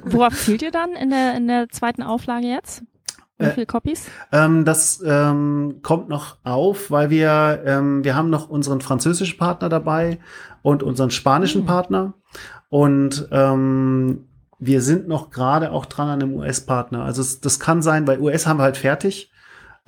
Worauf 0.04 0.34
zielt 0.34 0.62
ihr 0.62 0.72
dann 0.72 0.92
in 0.92 1.10
der, 1.10 1.36
in 1.36 1.46
der 1.46 1.68
zweiten 1.70 2.02
Auflage 2.02 2.48
jetzt? 2.48 2.82
Wie 3.38 3.44
Äh, 3.46 3.52
viele 3.52 3.66
Copies? 3.66 4.06
Ähm, 4.32 4.64
das 4.64 5.00
ähm, 5.06 5.78
kommt 5.82 6.08
noch 6.08 6.38
auf, 6.42 6.90
weil 6.90 7.08
wir, 7.08 7.62
ähm, 7.64 8.02
wir 8.02 8.16
haben 8.16 8.28
noch 8.28 8.48
unseren 8.50 8.80
französischen 8.80 9.38
Partner 9.38 9.68
dabei 9.68 10.18
und 10.62 10.82
unseren 10.82 11.12
spanischen 11.12 11.60
Hm. 11.62 11.66
Partner. 11.66 12.14
Und 12.68 13.28
ähm, 13.30 14.26
wir 14.58 14.82
sind 14.82 15.06
noch 15.06 15.30
gerade 15.30 15.70
auch 15.70 15.86
dran 15.86 16.08
an 16.08 16.20
einem 16.20 16.34
US-Partner. 16.34 17.04
Also 17.04 17.22
das 17.40 17.60
kann 17.60 17.80
sein, 17.80 18.08
weil 18.08 18.18
US 18.18 18.48
haben 18.48 18.58
wir 18.58 18.64
halt 18.64 18.76
fertig. 18.76 19.30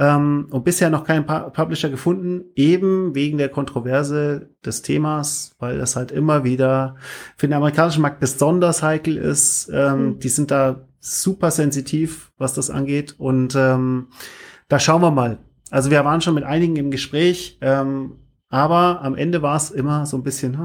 Ähm, 0.01 0.49
und 0.51 0.65
bisher 0.65 0.89
noch 0.89 1.05
keinen 1.05 1.27
Pu- 1.27 1.51
Publisher 1.51 1.91
gefunden, 1.91 2.45
eben 2.55 3.15
wegen 3.15 3.37
der 3.37 3.51
Kontroverse 3.51 4.49
des 4.65 4.81
Themas, 4.81 5.55
weil 5.59 5.77
das 5.77 5.95
halt 5.95 6.11
immer 6.11 6.43
wieder 6.43 6.97
für 7.37 7.47
den 7.47 7.53
amerikanischen 7.53 8.01
Markt 8.01 8.19
besonders 8.19 8.83
heikel 8.83 9.19
ist. 9.19 9.69
Ähm, 9.73 9.93
Hm. 9.93 10.19
Die 10.19 10.29
sind 10.31 10.51
da 10.51 10.87
super 11.01 11.51
sensitiv, 11.51 12.33
was 12.39 12.55
das 12.55 12.71
angeht. 12.71 13.15
Und 13.19 13.55
ähm, 13.55 14.09
da 14.69 14.79
schauen 14.79 15.03
wir 15.03 15.11
mal. 15.11 15.39
Also 15.71 15.91
wir 15.91 16.03
waren 16.05 16.23
schon 16.23 16.35
mit 16.35 16.45
einigen 16.45 16.77
im 16.77 16.91
Gespräch, 16.91 17.59
ähm, 17.61 18.17
aber 18.49 19.03
am 19.03 19.15
Ende 19.15 19.43
war 19.43 19.57
es 19.57 19.71
immer 19.71 20.07
so 20.07 20.17
ein 20.17 20.23
bisschen 20.23 20.59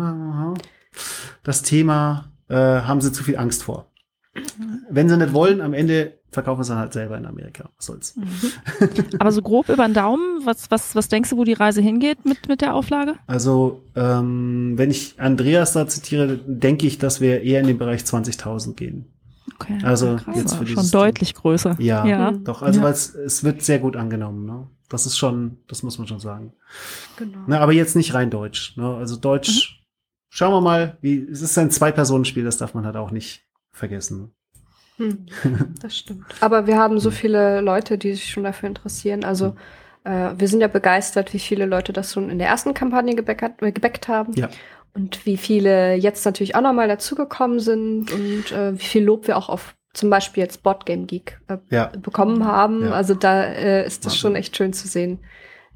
das 1.43 1.61
Thema, 1.61 2.31
äh, 2.47 2.55
haben 2.55 3.01
sie 3.01 3.11
zu 3.11 3.23
viel 3.23 3.37
Angst 3.37 3.63
vor. 3.63 3.91
Wenn 4.89 5.07
sie 5.09 5.17
nicht 5.17 5.33
wollen, 5.33 5.61
am 5.61 5.73
Ende 5.73 6.19
verkaufen 6.35 6.63
sie 6.63 6.69
dann 6.69 6.77
halt 6.77 6.93
selber 6.93 7.17
in 7.17 7.25
Amerika. 7.25 7.69
Was 7.77 7.85
soll's. 7.87 8.15
Aber 9.19 9.31
so 9.31 9.41
grob 9.41 9.69
über 9.69 9.85
den 9.87 9.95
Daumen, 9.95 10.45
was, 10.45 10.69
was, 10.69 10.95
was 10.95 11.07
denkst 11.07 11.31
du, 11.31 11.37
wo 11.37 11.43
die 11.43 11.53
Reise 11.53 11.81
hingeht 11.81 12.23
mit, 12.25 12.47
mit 12.47 12.61
der 12.61 12.75
Auflage? 12.75 13.15
Also, 13.25 13.81
ähm, 13.95 14.73
wenn 14.75 14.91
ich 14.91 15.19
Andreas 15.19 15.73
da 15.73 15.87
zitiere, 15.87 16.37
denke 16.45 16.85
ich, 16.85 16.99
dass 16.99 17.19
wir 17.21 17.41
eher 17.41 17.59
in 17.61 17.67
den 17.67 17.79
Bereich 17.79 18.01
20.000 18.01 18.75
gehen. 18.75 19.11
Okay, 19.55 19.77
Also, 19.83 20.17
krass, 20.17 20.35
jetzt 20.35 20.55
für 20.55 20.67
schon 20.67 20.91
deutlich 20.91 21.33
größer. 21.33 21.75
Ja, 21.79 22.05
Ja. 22.05 22.31
doch. 22.31 22.61
Also, 22.61 22.79
Ja. 22.79 22.85
weil 22.85 22.93
es, 22.93 23.43
wird 23.43 23.61
sehr 23.63 23.79
gut 23.79 23.95
angenommen. 23.95 24.45
Ne? 24.45 24.67
Das 24.89 25.05
ist 25.05 25.17
schon, 25.17 25.57
das 25.67 25.81
muss 25.81 25.97
man 25.97 26.07
schon 26.07 26.19
sagen. 26.19 26.53
Genau. 27.17 27.39
Ne, 27.47 27.59
aber 27.59 27.71
jetzt 27.73 27.95
nicht 27.95 28.13
rein 28.13 28.29
deutsch. 28.29 28.75
Ne? 28.77 28.95
Also 28.95 29.15
Deutsch, 29.15 29.83
schauen 30.29 30.51
wir 30.53 30.61
mal, 30.61 30.97
wie, 31.01 31.17
es 31.19 31.41
ist 31.41 31.57
ein 31.57 31.71
Zwei-Personen-Spiel, 31.71 32.43
das 32.43 32.57
darf 32.57 32.73
man 32.73 32.85
halt 32.85 32.95
auch 32.97 33.11
nicht 33.11 33.43
vergessen. 33.71 34.31
Hm, 34.97 35.25
das 35.81 35.97
stimmt. 35.97 36.25
Aber 36.41 36.67
wir 36.67 36.77
haben 36.77 36.99
so 36.99 37.11
viele 37.11 37.61
Leute, 37.61 37.97
die 37.97 38.13
sich 38.13 38.29
schon 38.29 38.43
dafür 38.43 38.67
interessieren. 38.69 39.23
Also 39.23 39.55
äh, 40.03 40.31
wir 40.37 40.47
sind 40.47 40.61
ja 40.61 40.67
begeistert, 40.67 41.33
wie 41.33 41.39
viele 41.39 41.65
Leute 41.65 41.93
das 41.93 42.13
schon 42.13 42.29
in 42.29 42.39
der 42.39 42.47
ersten 42.47 42.73
Kampagne 42.73 43.15
gebackert, 43.15 43.61
äh, 43.61 43.71
gebackt 43.71 44.07
haben. 44.07 44.33
Ja. 44.33 44.49
Und 44.93 45.25
wie 45.25 45.35
viele 45.37 45.95
jetzt 45.95 46.23
natürlich 46.25 46.55
auch 46.55 46.61
nochmal 46.61 46.87
dazugekommen 46.87 47.59
sind 47.59 48.11
und 48.13 48.51
äh, 48.53 48.73
wie 48.79 48.83
viel 48.85 49.03
Lob 49.03 49.27
wir 49.27 49.35
auch 49.37 49.49
auf 49.49 49.75
zum 49.93 50.09
Beispiel 50.09 50.43
jetzt 50.43 50.63
Boardgame 50.63 51.05
Geek 51.05 51.39
äh, 51.47 51.57
Ja. 51.69 51.91
bekommen 52.01 52.45
haben. 52.45 52.83
Ja. 52.85 52.91
Also 52.91 53.13
da 53.13 53.43
äh, 53.43 53.85
ist 53.85 54.05
das 54.05 54.13
Wahnsinn. 54.13 54.19
schon 54.19 54.35
echt 54.35 54.55
schön 54.57 54.73
zu 54.73 54.87
sehen, 54.87 55.19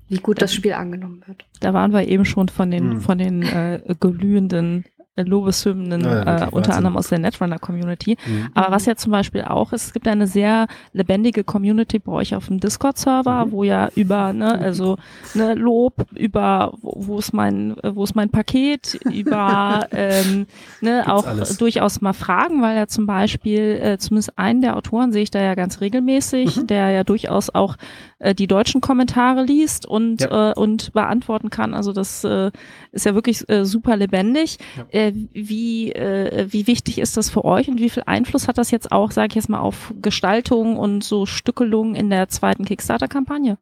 wie 0.07 0.17
gut 0.19 0.41
das 0.41 0.53
Spiel 0.53 0.73
angenommen 0.73 1.21
wird. 1.25 1.45
Da 1.59 1.73
waren 1.73 1.91
wir 1.93 2.07
eben 2.07 2.25
schon 2.25 2.47
von 2.49 2.71
den, 2.71 2.91
Hm. 2.91 3.01
von 3.01 3.17
den 3.17 3.43
äh, 3.43 3.81
glühenden 3.99 4.85
Lobeshymnen, 5.27 6.01
Ja, 6.01 6.45
äh, 6.45 6.49
unter 6.51 6.75
anderem 6.75 6.97
aus 6.97 7.09
der 7.09 7.19
Netrunner-Community. 7.19 8.17
Mhm. 8.25 8.49
Aber 8.53 8.71
was 8.75 8.85
ja 8.85 8.95
zum 8.95 9.11
Beispiel 9.11 9.41
auch 9.43 9.73
ist, 9.73 9.85
es 9.87 9.93
gibt 9.93 10.07
eine 10.07 10.27
sehr 10.27 10.67
lebendige 10.93 11.43
Community 11.43 11.99
bei 11.99 12.11
euch 12.11 12.35
auf 12.35 12.47
dem 12.47 12.59
Discord-Server, 12.59 13.45
Mhm. 13.45 13.51
wo 13.51 13.63
ja 13.63 13.89
über, 13.95 14.33
ne, 14.33 14.57
also 14.59 14.97
ne, 15.33 15.53
Lob, 15.55 15.93
über 16.15 16.73
wo, 16.81 16.93
wo 17.07 17.19
ist 17.19 17.33
mein, 17.33 17.77
äh, 17.83 17.95
wo 17.95 18.03
ist 18.03 18.15
mein 18.15 18.29
Paket, 18.29 18.99
über 19.11 19.87
ähm, 19.91 20.45
ne, 20.81 20.97
Gibt's 20.97 21.09
auch 21.11 21.25
alles. 21.27 21.57
durchaus 21.57 22.01
mal 22.01 22.13
Fragen, 22.13 22.61
weil 22.61 22.75
ja 22.77 22.87
zum 22.87 23.05
Beispiel, 23.05 23.79
äh, 23.81 23.97
zumindest 23.97 24.37
einen 24.37 24.61
der 24.61 24.77
Autoren 24.77 25.11
sehe 25.11 25.23
ich 25.23 25.31
da 25.31 25.41
ja 25.41 25.55
ganz 25.55 25.81
regelmäßig, 25.81 26.57
Mhm. 26.57 26.67
der 26.67 26.89
ja 26.91 27.03
durchaus 27.03 27.49
auch 27.53 27.75
äh, 28.19 28.35
die 28.35 28.47
deutschen 28.47 28.81
Kommentare 28.81 29.43
liest 29.43 29.85
und, 29.85 30.21
Ja. 30.21 30.51
äh, 30.51 30.53
und 30.53 30.91
beantworten 30.93 31.49
kann. 31.49 31.73
Also 31.73 31.93
das 31.93 32.23
äh, 32.23 32.51
ist 32.91 33.05
ja 33.05 33.13
wirklich 33.13 33.47
äh, 33.49 33.65
super 33.65 33.95
lebendig. 33.97 34.57
Ja. 34.77 34.85
Äh, 34.91 35.13
wie, 35.33 35.91
äh, 35.91 36.47
wie 36.49 36.67
wichtig 36.67 36.99
ist 36.99 37.17
das 37.17 37.29
für 37.29 37.45
euch 37.45 37.67
und 37.67 37.79
wie 37.79 37.89
viel 37.89 38.03
Einfluss 38.05 38.47
hat 38.47 38.57
das 38.57 38.71
jetzt 38.71 38.91
auch, 38.91 39.11
sage 39.11 39.29
ich 39.29 39.35
jetzt 39.35 39.49
mal, 39.49 39.59
auf 39.59 39.93
Gestaltung 40.01 40.77
und 40.77 41.03
so 41.03 41.25
Stückelung 41.25 41.95
in 41.95 42.09
der 42.09 42.29
zweiten 42.29 42.65
Kickstarter-Kampagne? 42.65 43.57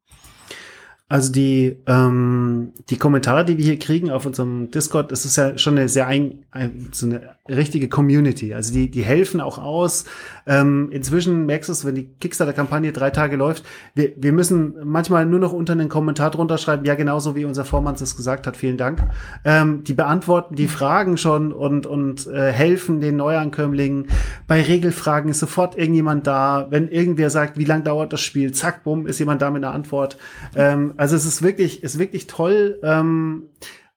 Also 1.10 1.32
die, 1.32 1.78
ähm, 1.88 2.74
die 2.90 2.98
Kommentare, 2.98 3.46
die 3.46 3.58
wir 3.58 3.64
hier 3.64 3.80
kriegen 3.80 4.12
auf 4.12 4.26
unserem 4.26 4.72
Discord, 4.72 5.10
das 5.10 5.24
ist 5.24 5.38
ja 5.38 5.58
schon 5.58 5.78
eine 5.78 5.88
sehr 5.88 6.06
ein, 6.08 6.44
ein, 6.52 6.90
so 6.92 7.06
eine 7.06 7.38
richtige 7.48 7.88
Community. 7.88 8.54
Also 8.54 8.74
die, 8.74 8.92
die 8.92 9.04
helfen 9.04 9.40
auch 9.40 9.58
aus. 9.58 10.04
Ähm, 10.46 10.90
inzwischen 10.92 11.46
merkst 11.46 11.70
du 11.70 11.72
es, 11.72 11.86
wenn 11.86 11.96
die 11.96 12.10
Kickstarter-Kampagne 12.20 12.92
drei 12.92 13.10
Tage 13.10 13.38
läuft, 13.38 13.64
wir, 13.96 14.12
wir 14.18 14.34
müssen 14.34 14.76
manchmal 14.84 15.26
nur 15.26 15.40
noch 15.40 15.54
unter 15.54 15.72
einen 15.72 15.88
Kommentar 15.88 16.30
drunter 16.30 16.58
schreiben, 16.58 16.84
ja, 16.84 16.96
genauso 16.96 17.38
wie 17.38 17.46
unser 17.46 17.64
Vormann 17.64 17.96
es 17.96 18.18
gesagt 18.18 18.46
hat, 18.46 18.58
vielen 18.58 18.78
Dank. 18.78 19.02
Ähm, 19.46 19.86
die 19.86 19.94
beantworten 19.94 20.56
die 20.56 20.68
Fragen 20.68 21.16
schon 21.16 21.54
und, 21.54 21.86
und 21.86 22.28
äh, 22.28 22.52
helfen 22.52 23.00
den 23.00 23.16
Neuankömmlingen. 23.16 24.08
Bei 24.46 24.62
Regelfragen 24.62 25.32
ist 25.32 25.40
sofort 25.40 25.78
irgendjemand 25.78 26.28
da. 26.28 26.68
Wenn 26.70 26.90
irgendwer 26.90 27.30
sagt, 27.30 27.58
wie 27.58 27.66
lang 27.66 27.86
dauert 27.86 28.12
das 28.12 28.20
Spiel, 28.20 28.52
zack, 28.52 28.84
bumm, 28.84 29.08
ist 29.08 29.20
jemand 29.20 29.42
da 29.42 29.52
mit 29.52 29.64
einer 29.64 29.74
Antwort. 29.74 30.18
Ähm, 30.54 30.96
also 30.98 31.16
es 31.16 31.26
ist 31.26 31.42
wirklich, 31.42 31.84
ist 31.84 32.00
wirklich 32.00 32.28
toll. 32.28 32.80
Ähm, 32.84 33.50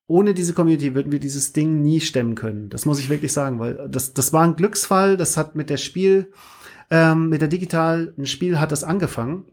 ohne 0.07 0.35
diese 0.35 0.55
Community 0.55 0.95
würden 0.95 1.13
wir 1.13 1.21
dieses 1.21 1.53
Ding 1.53 1.83
nie 1.83 2.01
stemmen 2.01 2.35
können. 2.35 2.69
Das 2.69 2.85
muss 2.85 2.99
ich 2.99 3.09
wirklich 3.09 3.33
sagen, 3.33 3.61
weil 3.61 3.89
das, 3.89 4.13
das 4.13 4.33
war 4.33 4.43
ein 4.43 4.57
Glücksfall. 4.57 5.17
Das 5.17 5.37
hat 5.37 5.55
mit 5.55 5.71
der 5.71 5.77
Spiel, 5.77 6.33
ähm, 6.91 7.29
mit 7.29 7.41
der 7.41 7.49
Digital, 7.49 8.13
ein 8.19 8.27
Spiel 8.27 8.59
hat 8.59 8.73
das 8.73 8.85
angefangen. 8.85 9.45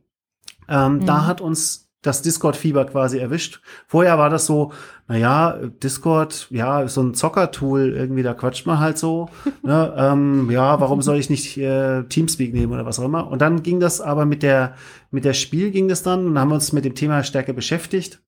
Ähm, 0.68 0.96
Mhm. 0.96 1.06
Da 1.06 1.26
hat 1.26 1.42
uns 1.42 1.87
das 2.08 2.22
Discord-Fieber 2.22 2.86
quasi 2.86 3.20
erwischt. 3.20 3.62
Vorher 3.88 4.18
war 4.18 4.30
das 4.30 4.46
so, 4.46 4.72
naja, 5.08 5.60
Discord, 5.84 6.48
ja, 6.50 6.88
so 6.88 7.02
ein 7.02 7.14
Zocker-Tool, 7.14 7.94
irgendwie, 7.94 8.24
da 8.24 8.34
quatscht 8.34 8.66
man 8.66 8.80
halt 8.80 8.98
so. 8.98 9.30
ne, 9.64 9.94
ähm, 9.98 10.50
ja, 10.50 10.80
warum 10.80 11.02
soll 11.02 11.18
ich 11.18 11.30
nicht 11.30 11.58
äh, 11.58 12.04
Teamspeak 12.04 12.54
nehmen 12.54 12.74
oder 12.74 12.86
was 12.86 13.00
auch 13.00 13.06
immer? 13.06 13.28
Und 13.28 13.42
dann 13.42 13.64
ging 13.64 13.80
das 13.80 14.02
aber 14.02 14.26
mit 14.26 14.44
der, 14.44 14.76
mit 15.12 15.26
der 15.26 15.34
Spiel 15.34 15.72
ging 15.72 15.88
das 15.88 16.04
dann 16.04 16.26
und 16.26 16.40
haben 16.40 16.52
uns 16.52 16.74
mit 16.74 16.86
dem 16.86 16.96
Thema 16.96 17.24
stärker 17.24 17.54
beschäftigt. 17.54 18.20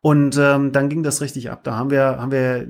Und 0.00 0.36
ähm, 0.38 0.72
dann 0.72 0.90
ging 0.90 1.02
das 1.02 1.22
richtig 1.22 1.50
ab. 1.50 1.64
Da 1.64 1.76
haben 1.76 1.90
wir, 1.90 2.18
haben 2.18 2.30
wir 2.30 2.66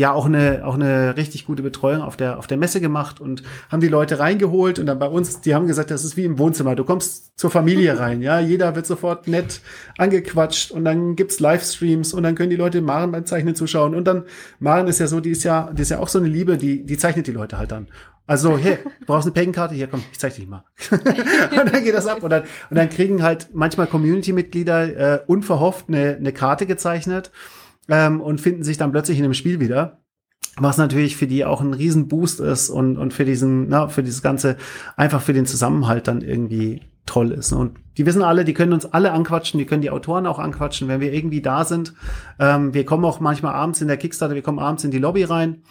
ja 0.00 0.12
auch 0.12 0.26
eine, 0.26 0.62
auch 0.64 0.74
eine 0.74 1.16
richtig 1.16 1.46
gute 1.46 1.62
Betreuung 1.62 2.02
auf 2.02 2.16
der, 2.16 2.38
auf 2.38 2.46
der 2.46 2.56
Messe 2.56 2.80
gemacht 2.80 3.20
und 3.20 3.42
haben 3.68 3.80
die 3.80 3.88
Leute 3.88 4.18
reingeholt 4.18 4.78
und 4.78 4.86
dann 4.86 4.98
bei 4.98 5.06
uns, 5.06 5.40
die 5.42 5.54
haben 5.54 5.66
gesagt, 5.66 5.90
das 5.90 6.04
ist 6.04 6.16
wie 6.16 6.24
im 6.24 6.38
Wohnzimmer. 6.38 6.74
Du 6.74 6.84
kommst 6.84 7.38
zur 7.38 7.50
Familie 7.50 7.98
rein, 7.98 8.22
ja. 8.22 8.40
Jeder 8.40 8.74
wird 8.74 8.86
sofort 8.86 9.28
nett 9.28 9.60
angequatscht 9.98 10.70
und 10.70 10.84
dann 10.84 11.16
gibt's 11.16 11.38
Livestreams 11.38 12.14
und 12.14 12.22
dann 12.22 12.34
können 12.34 12.50
die 12.50 12.56
Leute 12.56 12.80
Maren 12.80 13.12
beim 13.12 13.26
Zeichnen 13.26 13.54
zuschauen 13.54 13.94
und 13.94 14.04
dann, 14.04 14.24
Maren 14.58 14.88
ist 14.88 14.98
ja 15.00 15.06
so, 15.06 15.20
die 15.20 15.30
ist 15.30 15.44
ja, 15.44 15.70
die 15.72 15.82
ist 15.82 15.90
ja 15.90 15.98
auch 15.98 16.08
so 16.08 16.18
eine 16.18 16.28
Liebe, 16.28 16.56
die, 16.56 16.84
die 16.84 16.96
zeichnet 16.96 17.26
die 17.26 17.32
Leute 17.32 17.58
halt 17.58 17.70
dann. 17.70 17.88
Also, 18.26 18.56
hey, 18.56 18.78
du 19.00 19.06
brauchst 19.06 19.26
eine 19.26 19.34
Paying-Karte? 19.34 19.74
Hier, 19.74 19.88
komm, 19.88 20.04
ich 20.12 20.18
zeig 20.18 20.36
dich 20.36 20.46
mal. 20.46 20.62
und 20.92 21.04
dann 21.72 21.82
geht 21.82 21.94
das 21.94 22.06
ab. 22.06 22.22
Und 22.22 22.30
dann, 22.30 22.42
und 22.70 22.76
dann 22.76 22.88
kriegen 22.88 23.24
halt 23.24 23.48
manchmal 23.52 23.88
Community-Mitglieder 23.88 25.14
äh, 25.14 25.20
unverhofft 25.26 25.86
eine, 25.88 26.16
eine 26.16 26.32
Karte 26.32 26.66
gezeichnet 26.66 27.32
ähm, 27.90 28.20
und 28.20 28.40
finden 28.40 28.62
sich 28.62 28.78
dann 28.78 28.92
plötzlich 28.92 29.18
in 29.18 29.24
dem 29.24 29.34
Spiel 29.34 29.60
wieder. 29.60 29.98
Was 30.56 30.78
natürlich 30.78 31.16
für 31.16 31.26
die 31.26 31.44
auch 31.44 31.60
ein 31.60 31.74
Riesenboost 31.74 32.40
ist 32.40 32.70
und, 32.70 32.96
und 32.96 33.12
für 33.12 33.24
diesen, 33.24 33.68
na, 33.68 33.88
für 33.88 34.02
dieses 34.02 34.22
Ganze, 34.22 34.56
einfach 34.96 35.20
für 35.20 35.32
den 35.32 35.46
Zusammenhalt 35.46 36.08
dann 36.08 36.22
irgendwie 36.22 36.82
toll 37.06 37.32
ist. 37.32 37.52
Und 37.52 37.78
die 37.96 38.06
wissen 38.06 38.22
alle, 38.22 38.44
die 38.44 38.54
können 38.54 38.72
uns 38.72 38.86
alle 38.86 39.12
anquatschen, 39.12 39.58
die 39.58 39.66
können 39.66 39.82
die 39.82 39.90
Autoren 39.90 40.26
auch 40.26 40.38
anquatschen, 40.38 40.88
wenn 40.88 41.00
wir 41.00 41.12
irgendwie 41.12 41.40
da 41.40 41.64
sind. 41.64 41.94
Ähm, 42.38 42.74
wir 42.74 42.84
kommen 42.84 43.04
auch 43.04 43.20
manchmal 43.20 43.54
abends 43.54 43.80
in 43.80 43.88
der 43.88 43.96
Kickstarter, 43.96 44.34
wir 44.34 44.42
kommen 44.42 44.58
abends 44.58 44.84
in 44.84 44.90
die 44.90 44.98
Lobby 44.98 45.24
rein. 45.24 45.62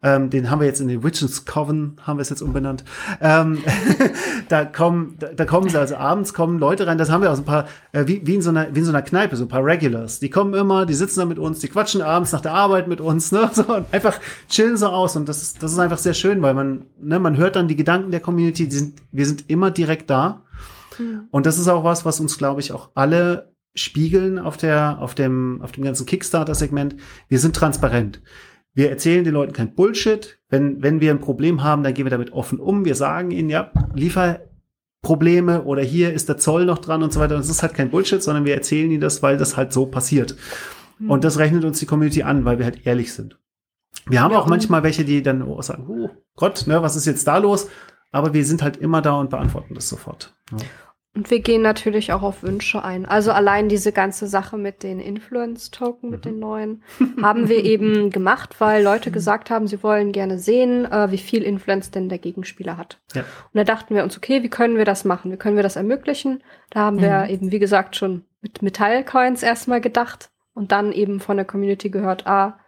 Ähm, 0.00 0.30
den 0.30 0.48
haben 0.48 0.60
wir 0.60 0.66
jetzt 0.66 0.80
in 0.80 0.86
den 0.86 1.02
Witches 1.02 1.44
Coven, 1.44 1.96
haben 2.02 2.18
wir 2.18 2.22
es 2.22 2.28
jetzt 2.28 2.40
umbenannt. 2.40 2.84
Ähm, 3.20 3.58
da 4.48 4.64
kommen, 4.64 5.16
da, 5.18 5.28
da 5.28 5.44
kommen 5.44 5.68
sie 5.68 5.78
also 5.78 5.96
abends 5.96 6.32
kommen 6.32 6.60
Leute 6.60 6.86
rein. 6.86 6.98
Das 6.98 7.10
haben 7.10 7.22
wir 7.22 7.32
auch 7.32 7.36
so 7.36 7.42
ein 7.42 7.46
paar, 7.46 7.66
äh, 7.92 8.06
wie, 8.06 8.24
wie 8.24 8.36
in 8.36 8.42
so 8.42 8.50
einer, 8.50 8.72
wie 8.74 8.78
in 8.78 8.84
so 8.84 8.92
einer 8.92 9.02
Kneipe, 9.02 9.34
so 9.34 9.44
ein 9.44 9.48
paar 9.48 9.64
Regulars. 9.64 10.20
Die 10.20 10.30
kommen 10.30 10.54
immer, 10.54 10.86
die 10.86 10.94
sitzen 10.94 11.18
da 11.20 11.26
mit 11.26 11.38
uns, 11.38 11.58
die 11.58 11.68
quatschen 11.68 12.00
abends 12.00 12.30
nach 12.30 12.40
der 12.40 12.54
Arbeit 12.54 12.86
mit 12.86 13.00
uns, 13.00 13.32
ne, 13.32 13.50
so 13.54 13.66
und 13.74 13.86
einfach 13.92 14.20
chillen 14.48 14.76
so 14.76 14.86
aus. 14.86 15.16
Und 15.16 15.28
das 15.28 15.42
ist, 15.42 15.62
das 15.62 15.72
ist 15.72 15.78
einfach 15.78 15.98
sehr 15.98 16.14
schön, 16.14 16.42
weil 16.42 16.54
man, 16.54 16.86
ne, 17.00 17.18
man 17.18 17.36
hört 17.36 17.56
dann 17.56 17.66
die 17.66 17.76
Gedanken 17.76 18.12
der 18.12 18.20
Community. 18.20 18.68
Die 18.68 18.76
sind, 18.76 19.02
wir 19.10 19.26
sind 19.26 19.50
immer 19.50 19.70
direkt 19.70 20.10
da. 20.10 20.42
Und 21.30 21.46
das 21.46 21.58
ist 21.58 21.68
auch 21.68 21.84
was, 21.84 22.04
was 22.04 22.20
uns, 22.20 22.38
glaube 22.38 22.60
ich, 22.60 22.72
auch 22.72 22.90
alle 22.94 23.52
spiegeln 23.74 24.38
auf 24.38 24.56
der, 24.56 24.98
auf 25.00 25.14
dem, 25.14 25.60
auf 25.62 25.72
dem 25.72 25.84
ganzen 25.84 26.06
Kickstarter-Segment. 26.06 26.96
Wir 27.28 27.38
sind 27.38 27.54
transparent. 27.54 28.20
Wir 28.78 28.90
erzählen 28.90 29.24
den 29.24 29.34
Leuten 29.34 29.52
kein 29.52 29.74
Bullshit. 29.74 30.38
Wenn, 30.48 30.80
wenn 30.84 31.00
wir 31.00 31.10
ein 31.10 31.20
Problem 31.20 31.64
haben, 31.64 31.82
dann 31.82 31.94
gehen 31.94 32.06
wir 32.06 32.10
damit 32.10 32.32
offen 32.32 32.60
um. 32.60 32.84
Wir 32.84 32.94
sagen 32.94 33.32
ihnen, 33.32 33.50
ja, 33.50 33.72
Lieferprobleme 33.92 35.64
oder 35.64 35.82
hier 35.82 36.12
ist 36.12 36.28
der 36.28 36.36
Zoll 36.36 36.64
noch 36.64 36.78
dran 36.78 37.02
und 37.02 37.12
so 37.12 37.18
weiter. 37.18 37.34
Und 37.34 37.40
es 37.40 37.50
ist 37.50 37.62
halt 37.62 37.74
kein 37.74 37.90
Bullshit, 37.90 38.22
sondern 38.22 38.44
wir 38.44 38.54
erzählen 38.54 38.88
ihnen 38.88 39.00
das, 39.00 39.20
weil 39.20 39.36
das 39.36 39.56
halt 39.56 39.72
so 39.72 39.86
passiert. 39.86 40.36
Und 41.08 41.24
das 41.24 41.40
rechnet 41.40 41.64
uns 41.64 41.80
die 41.80 41.86
Community 41.86 42.22
an, 42.22 42.44
weil 42.44 42.58
wir 42.58 42.66
halt 42.66 42.86
ehrlich 42.86 43.12
sind. 43.12 43.40
Wir 44.06 44.22
haben 44.22 44.32
Ja, 44.32 44.38
auch 44.38 44.46
manchmal 44.46 44.84
welche, 44.84 45.04
die 45.04 45.24
dann 45.24 45.42
oh, 45.42 45.60
sagen, 45.60 45.86
oh 45.88 46.10
Gott, 46.36 46.68
ne, 46.68 46.80
was 46.80 46.94
ist 46.94 47.06
jetzt 47.06 47.26
da 47.26 47.38
los? 47.38 47.68
aber 48.10 48.32
wir 48.32 48.44
sind 48.44 48.62
halt 48.62 48.76
immer 48.76 49.02
da 49.02 49.12
und 49.14 49.30
beantworten 49.30 49.74
das 49.74 49.88
sofort. 49.88 50.34
Ja. 50.52 50.58
Und 51.18 51.32
wir 51.32 51.40
gehen 51.40 51.62
natürlich 51.62 52.12
auch 52.12 52.22
auf 52.22 52.44
Wünsche 52.44 52.84
ein. 52.84 53.04
Also 53.04 53.32
allein 53.32 53.68
diese 53.68 53.90
ganze 53.90 54.28
Sache 54.28 54.56
mit 54.56 54.84
den 54.84 55.00
Influence-Token, 55.00 56.10
mit 56.10 56.24
den 56.24 56.34
mhm. 56.34 56.38
neuen, 56.38 56.82
haben 57.20 57.48
wir 57.48 57.64
eben 57.64 58.10
gemacht, 58.12 58.60
weil 58.60 58.84
Leute 58.84 59.10
gesagt 59.10 59.50
haben, 59.50 59.66
sie 59.66 59.82
wollen 59.82 60.12
gerne 60.12 60.38
sehen, 60.38 60.84
äh, 60.84 61.10
wie 61.10 61.18
viel 61.18 61.42
Influence 61.42 61.90
denn 61.90 62.08
der 62.08 62.18
Gegenspieler 62.18 62.76
hat. 62.76 63.00
Ja. 63.14 63.22
Und 63.22 63.54
da 63.54 63.64
dachten 63.64 63.96
wir 63.96 64.04
uns, 64.04 64.16
okay, 64.16 64.44
wie 64.44 64.48
können 64.48 64.76
wir 64.76 64.84
das 64.84 65.04
machen? 65.04 65.32
Wie 65.32 65.36
können 65.36 65.56
wir 65.56 65.64
das 65.64 65.74
ermöglichen? 65.74 66.40
Da 66.70 66.82
haben 66.82 66.98
mhm. 66.98 67.02
wir 67.02 67.28
eben, 67.30 67.50
wie 67.50 67.58
gesagt, 67.58 67.96
schon 67.96 68.24
mit 68.40 68.62
Metallcoins 68.62 69.42
erstmal 69.42 69.80
gedacht 69.80 70.30
und 70.54 70.70
dann 70.70 70.92
eben 70.92 71.18
von 71.18 71.36
der 71.36 71.46
Community 71.46 71.90
gehört, 71.90 72.28
ah, 72.28 72.60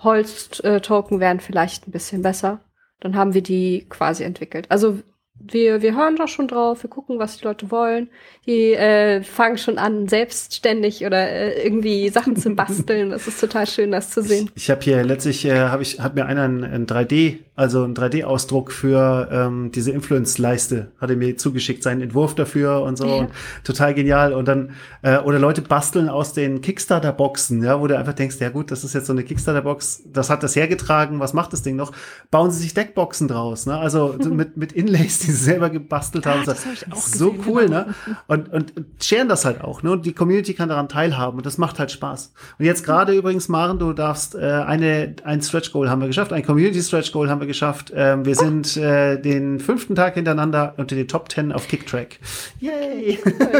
Holz-Token 0.00 1.20
wären 1.20 1.38
vielleicht 1.38 1.86
ein 1.86 1.92
bisschen 1.92 2.22
besser. 2.22 2.64
Dann 2.98 3.14
haben 3.14 3.32
wir 3.32 3.42
die 3.42 3.86
quasi 3.88 4.24
entwickelt. 4.24 4.72
Also 4.72 4.98
wir, 5.38 5.82
wir 5.82 5.96
hören 5.96 6.16
da 6.16 6.26
schon 6.28 6.48
drauf, 6.48 6.82
wir 6.82 6.90
gucken, 6.90 7.18
was 7.18 7.38
die 7.38 7.44
Leute 7.44 7.70
wollen. 7.70 8.08
Die 8.46 8.72
äh, 8.72 9.22
fangen 9.22 9.58
schon 9.58 9.78
an, 9.78 10.08
selbstständig 10.08 11.04
oder 11.04 11.28
äh, 11.28 11.62
irgendwie 11.64 12.08
Sachen 12.08 12.36
zu 12.36 12.50
basteln. 12.50 13.10
Das 13.10 13.26
ist 13.26 13.40
total 13.40 13.66
schön, 13.66 13.92
das 13.92 14.10
zu 14.10 14.22
sehen. 14.22 14.50
Ich, 14.54 14.64
ich 14.64 14.70
habe 14.70 14.82
hier 14.82 15.04
letztlich, 15.04 15.44
äh, 15.44 15.56
habe 15.56 15.82
ich, 15.82 16.00
hat 16.00 16.14
mir 16.14 16.26
einer 16.26 16.42
ein, 16.42 16.64
ein 16.64 16.86
3D, 16.86 17.38
also 17.56 17.84
ein 17.84 17.94
3D-Ausdruck 17.94 18.70
für 18.70 19.28
ähm, 19.32 19.72
diese 19.72 19.90
Influence-Leiste, 19.90 20.92
hatte 21.00 21.16
mir 21.16 21.38
zugeschickt, 21.38 21.82
seinen 21.82 22.02
Entwurf 22.02 22.34
dafür 22.34 22.82
und 22.82 22.96
so. 22.96 23.06
Ja. 23.06 23.14
Und 23.14 23.30
total 23.64 23.94
genial. 23.94 24.34
Und 24.34 24.46
dann, 24.46 24.70
äh, 25.00 25.18
oder 25.18 25.38
Leute 25.38 25.62
basteln 25.62 26.10
aus 26.10 26.34
den 26.34 26.60
Kickstarter-Boxen, 26.60 27.64
ja, 27.64 27.80
wo 27.80 27.86
du 27.86 27.96
einfach 27.96 28.12
denkst, 28.12 28.36
ja 28.40 28.50
gut, 28.50 28.70
das 28.70 28.84
ist 28.84 28.92
jetzt 28.92 29.06
so 29.06 29.14
eine 29.14 29.24
Kickstarter-Box, 29.24 30.02
das 30.12 30.28
hat 30.28 30.42
das 30.42 30.54
hergetragen, 30.54 31.18
was 31.18 31.32
macht 31.32 31.54
das 31.54 31.62
Ding 31.62 31.76
noch? 31.76 31.92
Bauen 32.30 32.50
sie 32.50 32.60
sich 32.60 32.74
Deckboxen 32.74 33.26
draus, 33.26 33.64
ne? 33.64 33.78
Also 33.78 34.16
mit, 34.30 34.58
mit 34.58 34.72
Inlays, 34.72 35.20
die 35.20 35.32
sie 35.32 35.44
selber 35.44 35.70
gebastelt 35.70 36.26
haben. 36.26 36.40
Ah, 36.42 36.44
das 36.44 36.66
ich 36.66 36.92
auch 36.92 36.96
so 36.98 37.32
gesehen, 37.32 37.44
cool, 37.48 37.64
genau. 37.66 37.78
ne? 37.78 37.94
Und, 38.26 38.52
und 38.52 38.72
scheren 39.00 39.28
das 39.28 39.46
halt 39.46 39.62
auch, 39.62 39.82
ne? 39.82 39.92
Und 39.92 40.04
die 40.04 40.12
Community 40.12 40.52
kann 40.52 40.68
daran 40.68 40.90
teilhaben 40.90 41.38
und 41.38 41.46
das 41.46 41.56
macht 41.56 41.78
halt 41.78 41.90
Spaß. 41.90 42.34
Und 42.58 42.64
jetzt 42.66 42.84
gerade 42.84 43.12
mhm. 43.12 43.18
übrigens, 43.18 43.48
Maren, 43.48 43.78
du 43.78 43.94
darfst 43.94 44.34
äh, 44.34 44.40
eine, 44.40 45.16
ein 45.24 45.40
Stretch 45.40 45.72
Goal 45.72 45.88
haben 45.88 46.00
wir 46.00 46.08
geschafft, 46.08 46.34
ein 46.34 46.44
Community 46.44 46.82
Stretch 46.82 47.12
Goal 47.12 47.30
haben 47.30 47.40
wir 47.40 47.45
geschafft. 47.46 47.92
Ähm, 47.94 48.24
wir 48.24 48.32
oh. 48.32 48.40
sind 48.40 48.76
äh, 48.76 49.20
den 49.20 49.60
fünften 49.60 49.94
Tag 49.94 50.14
hintereinander 50.14 50.74
unter 50.76 50.96
den 50.96 51.08
Top 51.08 51.28
Ten 51.28 51.52
auf 51.52 51.68
Kicktrack. 51.68 52.18
Yay! 52.60 53.18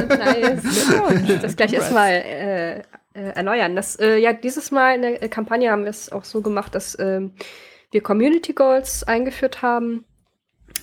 nice. 0.09 1.39
das 1.43 1.57
gleich 1.57 1.73
erstmal 1.73 2.11
äh, 2.11 2.79
äh, 2.79 2.83
erneuern. 3.13 3.77
Das, 3.77 3.97
äh, 3.97 4.19
ja, 4.19 4.33
dieses 4.33 4.71
Mal 4.71 4.97
in 4.97 5.03
der 5.03 5.29
Kampagne 5.29 5.71
haben 5.71 5.83
wir 5.83 5.91
es 5.91 6.13
auch 6.13 6.25
so 6.25 6.43
gemacht, 6.43 6.75
dass 6.75 6.95
äh, 6.97 7.23
wir 7.91 8.03
Community 8.03 8.53
Goals 8.53 9.05
eingeführt 9.05 9.63
haben 9.63 10.05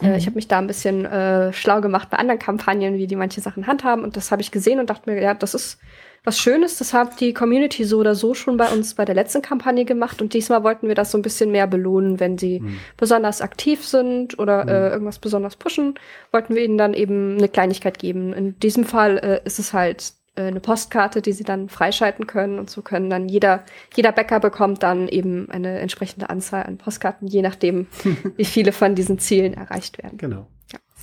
äh, 0.02 0.10
mhm. 0.10 0.16
ich 0.16 0.26
habe 0.26 0.36
mich 0.36 0.48
da 0.48 0.58
ein 0.58 0.68
bisschen 0.68 1.06
äh, 1.06 1.54
schlau 1.54 1.82
gemacht 1.82 2.10
bei 2.10 2.18
anderen 2.18 2.40
Kampagnen, 2.40 2.98
wie 2.98 3.08
die 3.08 3.16
manche 3.16 3.42
Sachen 3.42 3.68
handhaben. 3.68 4.04
Und 4.04 4.18
das 4.18 4.32
habe 4.32 4.42
ich 4.42 4.52
gesehen 4.52 4.80
und 4.80 4.90
dachte 4.90 5.10
mir, 5.10 5.22
ja, 5.22 5.34
das 5.34 5.54
ist 5.54 5.80
was 6.24 6.40
Schönes. 6.40 6.78
Das 6.78 6.94
hat 6.94 7.20
die 7.20 7.34
Community 7.34 7.84
so 7.84 8.00
oder 8.00 8.16
so 8.16 8.34
schon 8.34 8.58
bei 8.58 8.70
uns 8.70 8.94
bei 8.94 9.06
der 9.06 9.16
letzten 9.16 9.42
Kampagne 9.42 9.86
gemacht. 9.86 10.22
Und 10.22 10.34
diesmal 10.34 10.64
wollten 10.64 10.88
wir 10.88 10.96
das 10.96 11.12
so 11.12 11.18
ein 11.18 11.22
bisschen 11.22 11.52
mehr 11.52 11.68
belohnen, 11.68 12.20
wenn 12.20 12.38
sie 12.38 12.60
mhm. 12.60 12.78
besonders 12.98 13.42
aktiv 13.42 13.86
sind 13.86 14.40
oder 14.40 14.64
mhm. 14.64 14.70
äh, 14.70 14.90
irgendwas 14.90 15.20
besonders 15.20 15.56
pushen, 15.56 15.96
wollten 16.32 16.56
wir 16.56 16.64
ihnen 16.64 16.78
dann 16.78 16.94
eben 16.94 17.38
eine 17.38 17.50
Kleinigkeit 17.50 18.00
geben. 18.00 18.34
In 18.34 18.60
diesem 18.60 18.86
Fall 18.86 19.18
äh, 19.18 19.42
ist 19.46 19.60
es 19.60 19.74
halt 19.74 20.14
äh, 20.36 20.44
eine 20.44 20.60
Postkarte, 20.60 21.22
die 21.22 21.34
sie 21.34 21.44
dann 21.44 21.70
freischalten 21.70 22.26
können 22.26 22.58
und 22.58 22.70
so 22.70 22.82
können 22.82 23.10
dann 23.10 23.28
jeder, 23.28 23.64
jeder 23.96 24.12
Bäcker 24.12 24.40
bekommt 24.40 24.82
dann 24.82 25.08
eben 25.08 25.50
eine 25.50 25.80
entsprechende 25.80 26.30
Anzahl 26.30 26.64
an 26.64 26.78
Postkarten, 26.78 27.28
je 27.28 27.42
nachdem, 27.42 27.88
wie 28.38 28.46
viele 28.46 28.72
von 28.72 28.96
diesen 28.96 29.20
Zielen 29.20 29.54
erreicht 29.54 30.02
werden. 30.02 30.18
Genau. 30.18 30.48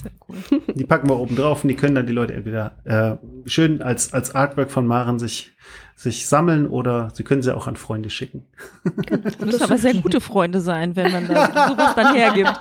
Sehr 0.03 0.13
cool. 0.29 0.63
Die 0.75 0.85
packen 0.85 1.09
wir 1.09 1.19
oben 1.19 1.37
drauf 1.37 1.65
und 1.65 1.69
die 1.69 1.77
können 1.77 1.95
dann 1.95 2.07
die 2.07 2.13
Leute 2.13 2.35
entweder 2.35 2.73
äh, 2.85 3.17
schön 3.49 3.83
als, 3.83 4.13
als 4.13 4.35
Artwork 4.35 4.71
von 4.71 4.87
Maren 4.87 5.19
sich 5.19 5.53
sich 6.01 6.27
sammeln 6.29 6.67
oder 6.67 7.11
sie 7.13 7.25
können 7.25 7.43
sie 7.43 7.55
auch 7.55 7.67
an 7.67 7.77
Freunde 7.77 8.09
schicken. 8.09 8.47
Genau. 8.85 9.23
Das 9.23 9.39
müssen 9.45 9.63
aber 9.63 9.77
sehr 9.77 9.93
gute 9.93 10.23
Freunde 10.23 10.61
sein, 10.61 10.97
wenn 10.97 11.13
man 11.13 11.29
da 11.29 11.69
sowas 11.69 11.95
dann 11.95 12.15
hergibt. 12.15 12.59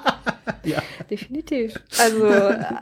Ja. 0.65 0.81
Definitiv. 1.09 1.79
Also 1.99 2.27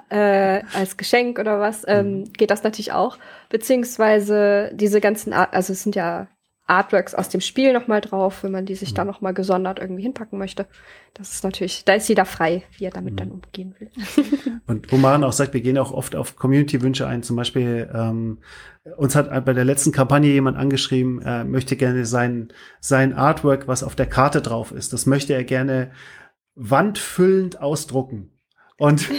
äh, 0.10 0.64
als 0.74 0.98
Geschenk 0.98 1.38
oder 1.38 1.60
was 1.60 1.84
ähm, 1.88 2.22
mhm. 2.22 2.34
geht 2.34 2.50
das 2.50 2.64
natürlich 2.64 2.92
auch. 2.92 3.20
Beziehungsweise 3.50 4.72
diese 4.74 5.00
ganzen, 5.00 5.32
Art 5.32 5.54
also 5.54 5.74
es 5.74 5.84
sind 5.84 5.96
ja 5.96 6.28
Artworks 6.68 7.16
aus 7.16 7.30
dem 7.30 7.40
Spiel 7.40 7.72
nochmal 7.72 8.02
drauf, 8.02 8.44
wenn 8.44 8.52
man 8.52 8.66
die 8.66 8.76
sich 8.76 8.92
mhm. 8.92 8.96
da 8.96 9.06
nochmal 9.06 9.34
gesondert 9.34 9.80
irgendwie 9.80 10.04
hinpacken 10.04 10.38
möchte. 10.38 10.68
Das 11.14 11.34
ist 11.34 11.44
natürlich, 11.44 11.86
da 11.86 11.94
ist 11.94 12.10
jeder 12.10 12.26
frei, 12.26 12.64
wie 12.78 12.86
er 12.86 12.92
damit 12.92 13.14
mhm. 13.14 13.18
dann 13.18 13.32
umgehen 13.32 13.76
will. 13.80 13.90
Und 14.68 14.92
wo 14.92 14.98
Maren 14.98 15.24
auch 15.24 15.32
sagt, 15.32 15.54
wir 15.54 15.62
gehen 15.62 15.78
auch 15.78 15.92
oft 15.92 16.16
auf 16.16 16.36
Community-Wünsche 16.36 17.08
ein. 17.08 17.24
Zum 17.24 17.38
Beispiel, 17.38 17.90
ähm, 17.94 18.40
uns 18.98 19.16
hat 19.16 19.46
bei 19.46 19.54
der 19.54 19.66
letzten 19.66 19.94
Kampagne 19.94 20.30
jemand 20.30 20.58
angeschrieben, 20.58 21.22
er 21.22 21.46
möchte 21.46 21.78
gerne 21.78 22.06
sein, 22.06 22.50
sein 22.82 23.14
Artwork, 23.14 23.68
was 23.68 23.84
auf 23.84 23.96
der 23.96 24.08
Karte 24.08 24.42
drauf 24.42 24.72
ist, 24.72 24.92
das 24.92 25.06
möchte 25.06 25.34
er 25.34 25.46
gerne 25.46 25.92
wandfüllend 26.56 27.62
ausdrucken. 27.62 28.37
Und 28.80 29.10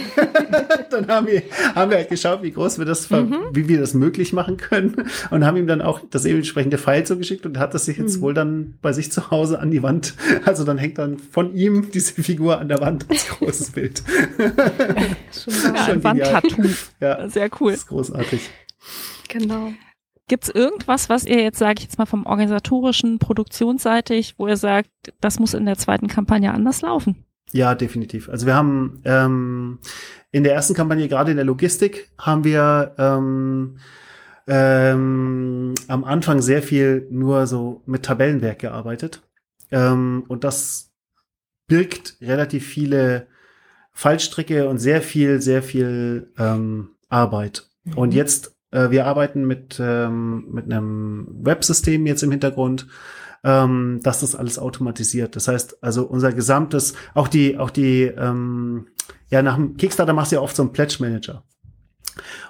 dann 0.89 1.07
haben 1.09 1.27
wir, 1.27 1.43
haben 1.75 1.91
wir 1.91 1.97
halt 1.97 2.09
geschaut, 2.09 2.41
wie 2.43 2.51
groß 2.51 2.79
wir 2.79 2.85
das, 2.85 3.09
mhm. 3.09 3.35
wie 3.51 3.67
wir 3.67 3.79
das 3.79 3.93
möglich 3.93 4.31
machen 4.31 4.55
können 4.55 5.09
und 5.31 5.45
haben 5.45 5.57
ihm 5.57 5.67
dann 5.67 5.81
auch 5.81 5.99
das 6.09 6.23
entsprechende 6.23 6.77
File 6.77 7.03
zugeschickt 7.03 7.45
und 7.45 7.57
hat 7.59 7.73
das 7.73 7.85
sich 7.85 7.97
jetzt 7.97 8.17
mhm. 8.17 8.21
wohl 8.21 8.33
dann 8.33 8.75
bei 8.81 8.93
sich 8.93 9.11
zu 9.11 9.31
Hause 9.31 9.59
an 9.59 9.69
die 9.69 9.83
Wand. 9.83 10.13
Also 10.45 10.63
dann 10.63 10.77
hängt 10.77 10.97
dann 10.97 11.19
von 11.19 11.53
ihm 11.53 11.91
diese 11.91 12.13
Figur 12.23 12.59
an 12.59 12.69
der 12.69 12.79
Wand 12.79 13.05
als 13.09 13.27
großes 13.27 13.71
Bild. 13.71 14.01
Schon, 15.31 15.53
ja, 15.75 15.85
Schon 15.85 16.03
Wandtattoo. 16.03 16.63
Ja, 17.01 17.29
sehr 17.29 17.49
cool. 17.59 17.71
Das 17.71 17.81
ist 17.81 17.87
großartig. 17.87 18.49
Genau. 19.27 19.73
Gibt 20.27 20.45
es 20.45 20.49
irgendwas, 20.49 21.09
was 21.09 21.25
ihr 21.25 21.41
jetzt, 21.41 21.59
sage 21.59 21.75
ich 21.79 21.83
jetzt 21.85 21.97
mal, 21.97 22.05
vom 22.05 22.25
organisatorischen, 22.25 23.19
produktionsseitig, 23.19 24.35
wo 24.37 24.47
ihr 24.47 24.57
sagt, 24.57 24.89
das 25.19 25.39
muss 25.39 25.53
in 25.53 25.65
der 25.65 25.77
zweiten 25.77 26.07
Kampagne 26.07 26.53
anders 26.53 26.81
laufen? 26.81 27.25
Ja, 27.51 27.75
definitiv. 27.75 28.29
Also 28.29 28.45
wir 28.45 28.55
haben 28.55 29.01
ähm, 29.05 29.79
in 30.31 30.43
der 30.43 30.53
ersten 30.53 30.75
Kampagne, 30.75 31.07
gerade 31.07 31.31
in 31.31 31.37
der 31.37 31.45
Logistik, 31.45 32.11
haben 32.17 32.43
wir 32.43 32.93
ähm, 32.97 33.77
ähm, 34.47 35.73
am 35.87 36.03
Anfang 36.03 36.41
sehr 36.41 36.61
viel 36.61 37.07
nur 37.09 37.47
so 37.47 37.81
mit 37.85 38.03
Tabellenwerk 38.03 38.59
gearbeitet. 38.59 39.21
Ähm, 39.71 40.25
und 40.27 40.43
das 40.43 40.91
birgt 41.67 42.17
relativ 42.21 42.65
viele 42.67 43.27
Fallstricke 43.93 44.67
und 44.67 44.77
sehr 44.77 45.01
viel, 45.01 45.41
sehr 45.41 45.61
viel 45.61 46.31
ähm, 46.37 46.89
Arbeit. 47.09 47.69
Mhm. 47.83 47.97
Und 47.97 48.13
jetzt, 48.13 48.55
äh, 48.71 48.89
wir 48.91 49.05
arbeiten 49.05 49.45
mit, 49.45 49.79
ähm, 49.79 50.47
mit 50.51 50.65
einem 50.65 51.27
Websystem 51.41 52.05
jetzt 52.05 52.23
im 52.23 52.31
Hintergrund, 52.31 52.87
ähm, 53.43 53.99
dass 54.03 54.21
das 54.21 54.35
alles 54.35 54.59
automatisiert. 54.59 55.35
Das 55.35 55.47
heißt, 55.47 55.83
also 55.83 56.05
unser 56.05 56.33
gesamtes, 56.33 56.93
auch 57.13 57.27
die, 57.27 57.57
auch 57.57 57.69
die, 57.69 58.03
ähm, 58.03 58.87
ja, 59.29 59.41
nach 59.41 59.55
dem 59.55 59.77
Kickstarter 59.77 60.13
machst 60.13 60.31
du 60.31 60.37
ja 60.37 60.41
oft 60.41 60.55
so 60.55 60.63
einen 60.63 60.71
Pledge 60.71 60.97
Manager. 60.99 61.43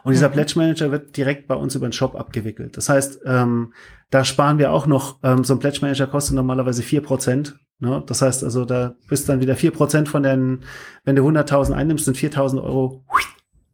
Und 0.04 0.14
dieser 0.14 0.30
mhm. 0.30 0.34
Pledge 0.34 0.54
Manager 0.56 0.92
wird 0.92 1.16
direkt 1.16 1.48
bei 1.48 1.56
uns 1.56 1.76
über 1.76 1.88
den 1.88 1.94
Shop 1.94 2.16
abgewickelt. 2.16 2.78
Das 2.78 2.90
heißt, 2.90 3.22
ähm, 3.26 3.74
da 4.10 4.24
sparen 4.24 4.58
wir 4.58 4.72
auch 4.72 4.88
noch, 4.88 5.20
ähm, 5.24 5.44
so 5.44 5.54
ein 5.54 5.60
Pledge 5.60 5.80
Manager 5.82 6.08
kostet 6.08 6.36
normalerweise 6.36 6.82
vier 6.82 7.02
Prozent. 7.02 7.60
Ne? 7.80 8.04
Das 8.06 8.22
heißt 8.22 8.44
also, 8.44 8.66
da 8.66 8.96
bist 9.08 9.30
dann 9.30 9.42
wieder 9.42 9.56
vier 9.56 9.72
Prozent 9.72 10.10
von 10.10 10.24
den, 10.24 10.64
wenn 11.06 11.16
du 11.16 11.28
100.000 11.28 11.74
einnimmst, 11.74 12.06
sind 12.06 12.18
4.000 12.18 12.62
Euro 12.64 13.06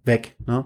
weg. 0.05 0.35
Ne? 0.45 0.65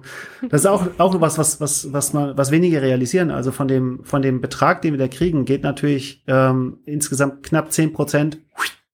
Das 0.49 0.61
ist 0.61 0.67
auch, 0.67 0.87
auch 0.97 1.19
was, 1.21 1.37
was, 1.37 1.59
was, 1.61 1.91
was 1.93 2.13
man, 2.13 2.37
was 2.37 2.51
wenige 2.51 2.81
realisieren. 2.81 3.31
Also 3.31 3.51
von 3.51 3.67
dem, 3.67 4.03
von 4.03 4.21
dem 4.21 4.41
Betrag, 4.41 4.81
den 4.81 4.93
wir 4.93 4.99
da 4.99 5.07
kriegen, 5.07 5.45
geht 5.45 5.63
natürlich 5.63 6.23
ähm, 6.27 6.79
insgesamt 6.85 7.43
knapp 7.43 7.71
zehn 7.71 7.93
Prozent 7.93 8.39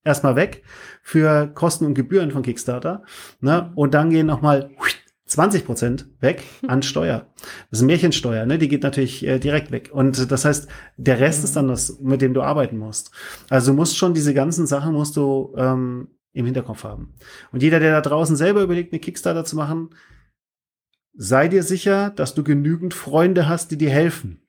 erstmal 0.03 0.35
weg 0.35 0.63
für 1.01 1.47
Kosten 1.47 1.85
und 1.85 1.95
Gebühren 1.95 2.31
von 2.31 2.43
Kickstarter. 2.43 3.03
Ne? 3.41 3.71
Und 3.75 3.93
dann 3.93 4.09
gehen 4.09 4.27
nochmal 4.27 4.69
20 5.25 5.65
Prozent 5.65 6.05
weg 6.21 6.43
an 6.67 6.83
Steuer. 6.83 7.25
Das 7.71 7.79
ist 7.79 7.85
Märchensteuer, 7.85 8.45
ne? 8.45 8.59
Die 8.59 8.67
geht 8.67 8.83
natürlich 8.83 9.25
äh, 9.25 9.39
direkt 9.39 9.71
weg. 9.71 9.89
Und 9.91 10.31
das 10.31 10.45
heißt, 10.45 10.67
der 10.97 11.19
Rest 11.19 11.43
ist 11.43 11.55
dann 11.55 11.67
das, 11.67 11.99
mit 11.99 12.21
dem 12.21 12.35
du 12.35 12.43
arbeiten 12.43 12.77
musst. 12.77 13.11
Also 13.49 13.71
du 13.71 13.75
musst 13.75 13.97
schon 13.97 14.13
diese 14.13 14.35
ganzen 14.35 14.67
Sachen 14.67 14.93
musst 14.93 15.17
du 15.17 15.53
ähm, 15.57 16.09
im 16.33 16.45
Hinterkopf 16.45 16.83
haben. 16.83 17.15
Und 17.51 17.63
jeder, 17.63 17.79
der 17.79 17.91
da 17.91 18.01
draußen 18.01 18.35
selber 18.35 18.61
überlegt, 18.61 18.93
eine 18.93 18.99
Kickstarter 18.99 19.45
zu 19.45 19.55
machen, 19.55 19.89
sei 21.17 21.47
dir 21.47 21.63
sicher, 21.63 22.09
dass 22.09 22.33
du 22.33 22.43
genügend 22.43 22.93
Freunde 22.93 23.47
hast, 23.47 23.71
die 23.71 23.77
dir 23.77 23.89
helfen. 23.89 24.41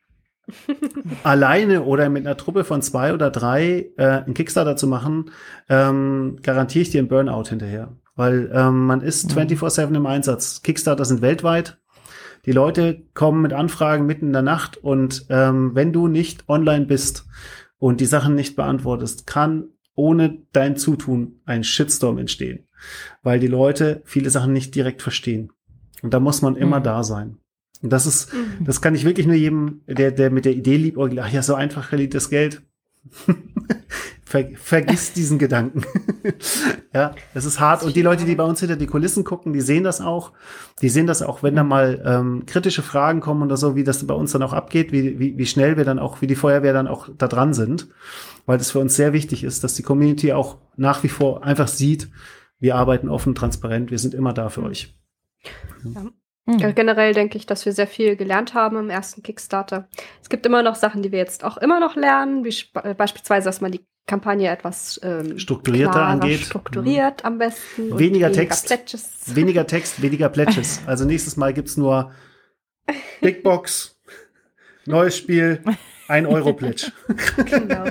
Alleine 1.25 1.83
oder 1.83 2.09
mit 2.09 2.27
einer 2.27 2.37
Truppe 2.37 2.65
von 2.65 2.83
zwei 2.83 3.13
oder 3.13 3.31
drei 3.31 3.91
äh, 3.97 4.05
einen 4.05 4.35
Kickstarter 4.35 4.77
zu 4.77 4.87
machen, 4.87 5.31
ähm, 5.69 6.39
garantiere 6.43 6.83
ich 6.83 6.91
dir 6.91 7.01
einen 7.01 7.09
Burnout 7.09 7.49
hinterher. 7.49 7.97
Weil 8.15 8.51
ähm, 8.55 8.87
man 8.87 9.01
ist 9.01 9.31
24-7 9.33 9.89
mhm. 9.89 9.95
im 9.97 10.07
Einsatz. 10.07 10.63
Kickstarter 10.63 11.05
sind 11.05 11.21
weltweit. 11.21 11.79
Die 12.47 12.53
Leute 12.53 13.03
kommen 13.13 13.43
mit 13.43 13.53
Anfragen 13.53 14.07
mitten 14.07 14.29
in 14.29 14.33
der 14.33 14.43
Nacht 14.43 14.77
und 14.77 15.27
ähm, 15.31 15.75
wenn 15.75 15.93
du 15.93 16.07
nicht 16.07 16.49
online 16.49 16.87
bist 16.87 17.27
und 17.79 18.01
die 18.01 18.07
Sachen 18.07 18.37
nicht 18.37 18.55
beantwortest, 18.55 19.27
kann 19.27 19.71
ohne 19.97 20.43
dein 20.53 20.77
Zutun 20.77 21.41
ein 21.45 21.65
Shitstorm 21.65 22.19
entstehen, 22.19 22.69
weil 23.23 23.41
die 23.41 23.49
Leute 23.49 24.03
viele 24.05 24.31
Sachen 24.31 24.53
nicht 24.53 24.75
direkt 24.77 25.03
verstehen. 25.03 25.51
Und 26.07 26.15
da 26.15 26.20
muss 26.20 26.41
man 26.41 26.55
immer 26.55 26.78
Mhm. 26.78 26.85
da 26.85 27.03
sein. 27.03 27.37
Und 27.83 27.91
das 27.93 28.07
ist, 28.07 28.33
Mhm. 28.33 28.65
das 28.65 28.81
kann 28.81 28.95
ich 28.95 29.05
wirklich 29.05 29.27
nur 29.27 29.35
jedem, 29.35 29.81
der, 29.89 30.12
der 30.12 30.31
mit 30.31 30.45
der 30.45 30.53
Idee 30.55 30.77
liebäugelt, 30.77 31.19
ach 31.20 31.28
ja, 31.33 31.43
so 31.43 31.57
einfach 31.57 31.89
verliert 31.89 32.15
das 32.15 32.31
Geld. 32.31 32.62
Ver, 34.24 34.45
vergiss 34.55 35.12
diesen 35.12 35.39
Gedanken. 35.41 35.83
ja, 36.95 37.12
es 37.35 37.45
ist 37.45 37.59
hart. 37.59 37.83
Und 37.83 37.97
die 37.97 38.03
Leute, 38.03 38.24
die 38.24 38.37
bei 38.37 38.45
uns 38.45 38.61
hinter 38.61 38.77
die 38.77 38.87
Kulissen 38.87 39.24
gucken, 39.24 39.53
die 39.53 39.61
sehen 39.61 39.83
das 39.83 40.01
auch. 40.01 40.33
Die 40.81 40.89
sehen 40.91 41.09
das 41.09 41.23
auch, 41.23 41.43
wenn 41.43 41.57
da 41.57 41.65
mal 41.65 42.01
ähm, 42.07 42.45
kritische 42.47 42.83
Fragen 42.83 43.19
kommen 43.20 43.43
oder 43.43 43.57
so, 43.57 43.74
wie 43.74 43.83
das 43.83 44.07
bei 44.07 44.15
uns 44.15 44.31
dann 44.31 44.45
auch 44.45 44.53
abgeht, 44.53 44.93
wie, 44.93 45.19
wie, 45.19 45.37
wie 45.37 45.47
schnell 45.47 45.77
wir 45.77 45.85
dann 45.85 45.99
auch, 45.99 46.20
wie 46.23 46.28
die 46.28 46.37
Feuerwehr 46.37 46.73
dann 46.73 46.87
auch 46.87 47.09
da 47.19 47.27
dran 47.27 47.53
sind. 47.53 47.89
Weil 48.47 48.59
das 48.59 48.70
für 48.70 48.78
uns 48.78 48.95
sehr 48.95 49.12
wichtig 49.12 49.43
ist, 49.43 49.65
dass 49.65 49.74
die 49.74 49.83
Community 49.83 50.33
auch 50.33 50.59
nach 50.77 51.03
wie 51.03 51.09
vor 51.09 51.43
einfach 51.43 51.66
sieht, 51.69 52.11
wir 52.61 52.77
arbeiten 52.77 53.09
offen, 53.09 53.35
transparent, 53.35 53.91
wir 53.91 53.99
sind 53.99 54.15
immer 54.15 54.33
da 54.33 54.49
für 54.51 54.62
euch. 54.62 54.97
Mhm. 55.82 56.12
Äh, 56.47 56.73
Generell 56.73 57.12
denke 57.12 57.39
ich, 57.39 57.47
dass 57.47 57.66
wir 57.66 57.73
sehr 57.73 57.89
viel 57.89 58.16
gelernt 58.16 58.55
haben 58.55 58.77
im 58.77 58.90
ersten 58.90 59.23
Kickstarter. 59.23 59.89
Es 60.23 60.28
gibt 60.28 60.47
immer 60.47 60.62
noch 60.62 60.77
Sachen, 60.77 61.02
die 61.02 61.10
wir 61.10 61.18
jetzt 61.18 61.44
auch 61.44 61.56
immer 61.56 61.81
noch 61.81 61.97
lernen, 61.97 62.44
wie 62.44 62.55
äh, 62.82 62.94
beispielsweise, 62.94 63.47
dass 63.47 63.60
man 63.60 63.73
die 63.73 63.85
Kampagne 64.06 64.48
etwas 64.48 65.01
ähm, 65.02 65.39
Strukturierter 65.39 65.93
klarer 65.93 66.06
angeht. 66.06 66.40
Mhm. 66.40 66.44
strukturiert 66.44 67.24
am 67.24 67.39
besten. 67.39 67.98
Weniger 67.98 68.31
Text. 68.31 68.66
Pledges. 68.66 69.35
Weniger 69.35 69.66
Text, 69.66 70.01
weniger 70.01 70.28
Pledges. 70.28 70.81
Also 70.86 71.05
nächstes 71.05 71.36
Mal 71.36 71.52
gibt's 71.52 71.77
nur 71.77 72.12
Big 73.20 73.43
Box, 73.43 74.01
neues 74.86 75.16
Spiel, 75.16 75.60
ein 76.09 76.27
Euro 76.27 76.53
Pledge. 76.53 76.93
genau. 77.47 77.85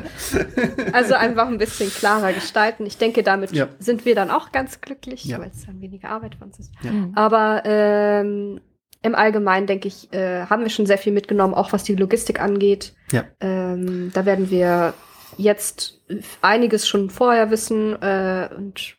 Also 0.94 1.16
einfach 1.16 1.48
ein 1.48 1.58
bisschen 1.58 1.90
klarer 1.90 2.34
gestalten. 2.34 2.86
Ich 2.86 2.98
denke, 2.98 3.24
damit 3.24 3.52
Ja. 3.52 3.68
sind 3.80 4.06
wir 4.06 4.16
dann 4.16 4.32
auch 4.32 4.52
ganz 4.52 4.82
glücklich, 4.82 5.26
Ja. 5.26 5.40
weil 5.40 5.50
es 5.50 5.66
dann 5.66 5.82
weniger 5.82 6.10
Arbeit 6.10 6.36
für 6.36 6.46
uns 6.46 6.60
ist. 6.60 6.72
Mhm. 6.84 7.12
Aber 7.16 7.64
ähm, 7.66 8.62
im 9.02 9.16
Allgemeinen, 9.16 9.68
denke 9.68 9.88
ich, 9.88 10.12
äh, 10.14 10.46
haben 10.46 10.64
wir 10.64 10.70
schon 10.70 10.86
sehr 10.86 10.98
viel 10.98 11.14
mitgenommen, 11.14 11.54
auch 11.54 11.74
was 11.74 11.84
die 11.84 11.96
Logistik 11.96 12.42
angeht. 12.42 12.94
Ja. 13.12 13.26
Ähm, 13.40 14.12
da 14.14 14.26
werden 14.26 14.50
wir 14.50 14.94
jetzt 15.38 16.02
einiges 16.42 16.88
schon 16.88 17.10
vorher 17.10 17.52
wissen 17.52 18.02
äh, 18.02 18.50
und 18.56 18.80
ja, 18.80 18.96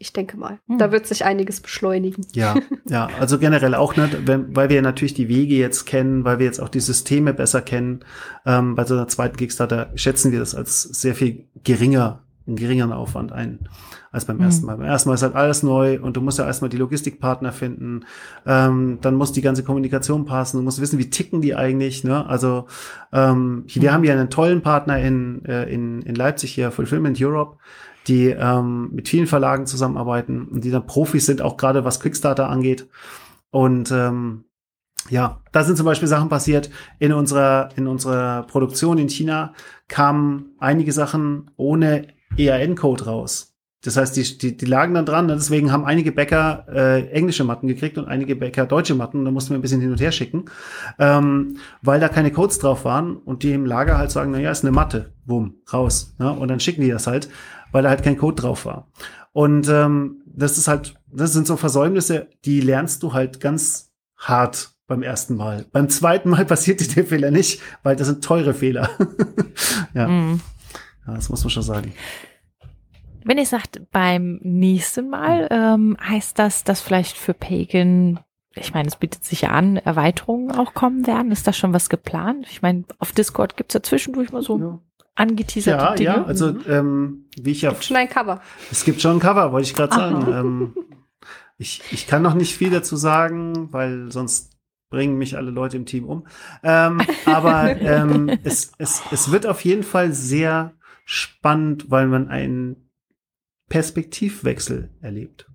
ich 0.00 0.12
denke 0.14 0.36
mal, 0.38 0.58
Hm. 0.66 0.78
da 0.78 0.90
wird 0.92 1.06
sich 1.06 1.24
einiges 1.24 1.60
beschleunigen. 1.60 2.26
Ja, 2.32 2.56
ja, 2.88 3.08
also 3.20 3.38
generell 3.38 3.74
auch 3.74 3.94
nicht, 3.96 4.26
wenn, 4.26 4.56
weil 4.56 4.68
wir 4.70 4.80
natürlich 4.82 5.14
die 5.14 5.28
Wege 5.28 5.54
jetzt 5.54 5.84
kennen, 5.84 6.24
weil 6.24 6.38
wir 6.38 6.46
jetzt 6.46 6.58
auch 6.60 6.70
die 6.70 6.80
Systeme 6.80 7.34
besser 7.34 7.60
kennen. 7.60 8.00
Ähm, 8.46 8.74
bei 8.74 8.84
so 8.84 8.94
einer 8.94 9.08
zweiten 9.08 9.36
Kickstarter 9.36 9.90
schätzen 9.94 10.32
wir 10.32 10.38
das 10.40 10.54
als 10.54 10.82
sehr 10.82 11.14
viel 11.14 11.44
geringer, 11.64 12.22
einen 12.46 12.56
geringeren 12.56 12.92
Aufwand 12.92 13.30
ein 13.30 13.68
als 14.12 14.24
beim 14.24 14.38
Mhm. 14.38 14.42
ersten 14.42 14.66
Mal. 14.66 14.76
Beim 14.76 14.86
ersten 14.86 15.08
Mal 15.08 15.14
ist 15.14 15.22
halt 15.22 15.36
alles 15.36 15.62
neu 15.62 16.00
und 16.00 16.16
du 16.16 16.20
musst 16.20 16.38
ja 16.38 16.44
erstmal 16.44 16.68
die 16.68 16.78
Logistikpartner 16.78 17.52
finden. 17.52 18.06
Ähm, 18.44 18.98
dann 19.02 19.14
muss 19.14 19.30
die 19.32 19.40
ganze 19.42 19.62
Kommunikation 19.62 20.24
passen. 20.24 20.56
Du 20.56 20.64
musst 20.64 20.80
wissen, 20.80 20.98
wie 20.98 21.10
ticken 21.10 21.40
die 21.42 21.54
eigentlich. 21.54 22.02
Ne? 22.02 22.26
Also 22.26 22.66
ähm, 23.12 23.62
hier, 23.68 23.82
wir 23.82 23.92
haben 23.92 24.02
ja 24.02 24.14
einen 24.14 24.30
tollen 24.30 24.62
Partner 24.62 24.98
in, 24.98 25.44
äh, 25.44 25.72
in, 25.72 26.02
in 26.02 26.14
Leipzig 26.16 26.52
hier, 26.52 26.72
Fulfillment 26.72 27.18
Europe 27.22 27.58
die 28.06 28.28
ähm, 28.28 28.90
mit 28.92 29.08
vielen 29.08 29.26
Verlagen 29.26 29.66
zusammenarbeiten 29.66 30.48
und 30.48 30.64
die 30.64 30.70
dann 30.70 30.86
Profis 30.86 31.26
sind, 31.26 31.42
auch 31.42 31.56
gerade 31.56 31.84
was 31.84 32.00
Quickstarter 32.00 32.48
angeht. 32.48 32.88
Und 33.50 33.90
ähm, 33.90 34.44
ja, 35.08 35.40
da 35.52 35.64
sind 35.64 35.76
zum 35.76 35.86
Beispiel 35.86 36.08
Sachen 36.08 36.28
passiert. 36.28 36.70
In 36.98 37.12
unserer, 37.12 37.70
in 37.76 37.86
unserer 37.86 38.44
Produktion 38.44 38.98
in 38.98 39.08
China 39.08 39.54
kamen 39.88 40.54
einige 40.58 40.92
Sachen 40.92 41.50
ohne 41.56 42.08
EAN-Code 42.36 43.06
raus. 43.06 43.50
Das 43.82 43.96
heißt, 43.96 44.14
die, 44.14 44.38
die, 44.38 44.56
die 44.58 44.66
lagen 44.66 44.92
dann 44.92 45.06
dran. 45.06 45.28
Deswegen 45.28 45.72
haben 45.72 45.86
einige 45.86 46.12
Bäcker 46.12 46.66
äh, 46.68 47.08
englische 47.08 47.44
Matten 47.44 47.66
gekriegt 47.66 47.96
und 47.96 48.06
einige 48.08 48.36
Bäcker 48.36 48.66
deutsche 48.66 48.94
Matten. 48.94 49.24
Da 49.24 49.30
mussten 49.30 49.50
wir 49.50 49.58
ein 49.58 49.62
bisschen 49.62 49.80
hin 49.80 49.90
und 49.90 50.00
her 50.00 50.12
schicken, 50.12 50.44
ähm, 50.98 51.56
weil 51.80 51.98
da 51.98 52.08
keine 52.08 52.30
Codes 52.30 52.58
drauf 52.58 52.84
waren 52.84 53.16
und 53.16 53.42
die 53.42 53.52
im 53.52 53.64
Lager 53.64 53.96
halt 53.96 54.10
sagen, 54.10 54.32
na 54.32 54.38
ja, 54.38 54.50
ist 54.50 54.64
eine 54.64 54.72
Matte, 54.72 55.14
bumm, 55.24 55.54
raus. 55.72 56.14
Ne? 56.18 56.30
Und 56.30 56.48
dann 56.48 56.60
schicken 56.60 56.82
die 56.82 56.90
das 56.90 57.06
halt, 57.06 57.30
weil 57.72 57.82
da 57.82 57.90
halt 57.90 58.02
kein 58.02 58.16
Code 58.16 58.42
drauf 58.42 58.64
war. 58.64 58.88
Und 59.32 59.68
ähm, 59.68 60.22
das 60.26 60.58
ist 60.58 60.68
halt, 60.68 60.94
das 61.12 61.32
sind 61.32 61.46
so 61.46 61.56
Versäumnisse, 61.56 62.28
die 62.44 62.60
lernst 62.60 63.02
du 63.02 63.12
halt 63.12 63.40
ganz 63.40 63.92
hart 64.16 64.72
beim 64.86 65.02
ersten 65.02 65.36
Mal. 65.36 65.66
Beim 65.72 65.88
zweiten 65.88 66.30
Mal 66.30 66.44
passiert 66.46 66.80
dir 66.80 66.88
der 66.88 67.06
Fehler 67.06 67.30
nicht, 67.30 67.62
weil 67.82 67.96
das 67.96 68.08
sind 68.08 68.24
teure 68.24 68.54
Fehler. 68.54 68.90
ja. 69.94 70.08
Mhm. 70.08 70.40
ja, 71.06 71.14
das 71.14 71.28
muss 71.28 71.42
man 71.44 71.50
schon 71.50 71.62
sagen. 71.62 71.92
Wenn 73.24 73.38
ihr 73.38 73.46
sagt, 73.46 73.80
beim 73.90 74.40
nächsten 74.42 75.10
Mal, 75.10 75.46
ähm, 75.50 75.96
heißt 76.02 76.38
das, 76.38 76.64
dass 76.64 76.80
vielleicht 76.80 77.16
für 77.16 77.34
Pagan, 77.34 78.18
ich 78.54 78.72
meine, 78.72 78.88
es 78.88 78.96
bietet 78.96 79.24
sich 79.24 79.42
ja 79.42 79.50
an, 79.50 79.76
Erweiterungen 79.76 80.50
auch 80.50 80.74
kommen 80.74 81.06
werden? 81.06 81.30
Ist 81.30 81.46
da 81.46 81.52
schon 81.52 81.72
was 81.72 81.88
geplant? 81.90 82.46
Ich 82.50 82.62
meine, 82.62 82.84
auf 82.98 83.12
Discord 83.12 83.56
gibt's 83.56 83.74
ja 83.74 83.82
zwischendurch 83.82 84.32
mal 84.32 84.42
so 84.42 84.58
Ja, 84.58 84.80
angeteaserte 85.20 85.82
ja, 85.82 85.94
Dinge. 85.94 86.08
ja 86.08 86.24
also 86.24 86.56
ähm, 86.66 87.26
wie 87.40 87.50
ich 87.52 87.62
ja, 87.62 87.74
Schon 87.80 87.96
ein 87.96 88.08
Cover. 88.08 88.40
es 88.70 88.84
gibt 88.84 89.00
schon 89.00 89.16
ein 89.16 89.20
Cover, 89.20 89.52
wollte 89.52 89.68
ich 89.68 89.74
gerade 89.74 89.94
sagen. 89.94 90.32
Ähm, 90.32 90.74
ich, 91.58 91.82
ich 91.90 92.06
kann 92.06 92.22
noch 92.22 92.34
nicht 92.34 92.56
viel 92.56 92.70
dazu 92.70 92.96
sagen, 92.96 93.72
weil 93.72 94.10
sonst 94.10 94.56
bringen 94.88 95.18
mich 95.18 95.36
alle 95.36 95.50
Leute 95.50 95.76
im 95.76 95.86
Team 95.86 96.04
um. 96.04 96.26
Ähm, 96.62 97.02
aber 97.26 97.76
ähm, 97.80 98.30
es, 98.44 98.72
es, 98.78 99.02
es 99.10 99.30
wird 99.30 99.46
auf 99.46 99.62
jeden 99.64 99.82
Fall 99.82 100.12
sehr 100.12 100.72
spannend, 101.04 101.90
weil 101.90 102.06
man 102.06 102.28
einen 102.28 102.90
Perspektivwechsel 103.68 104.90
erlebt. 105.00 105.49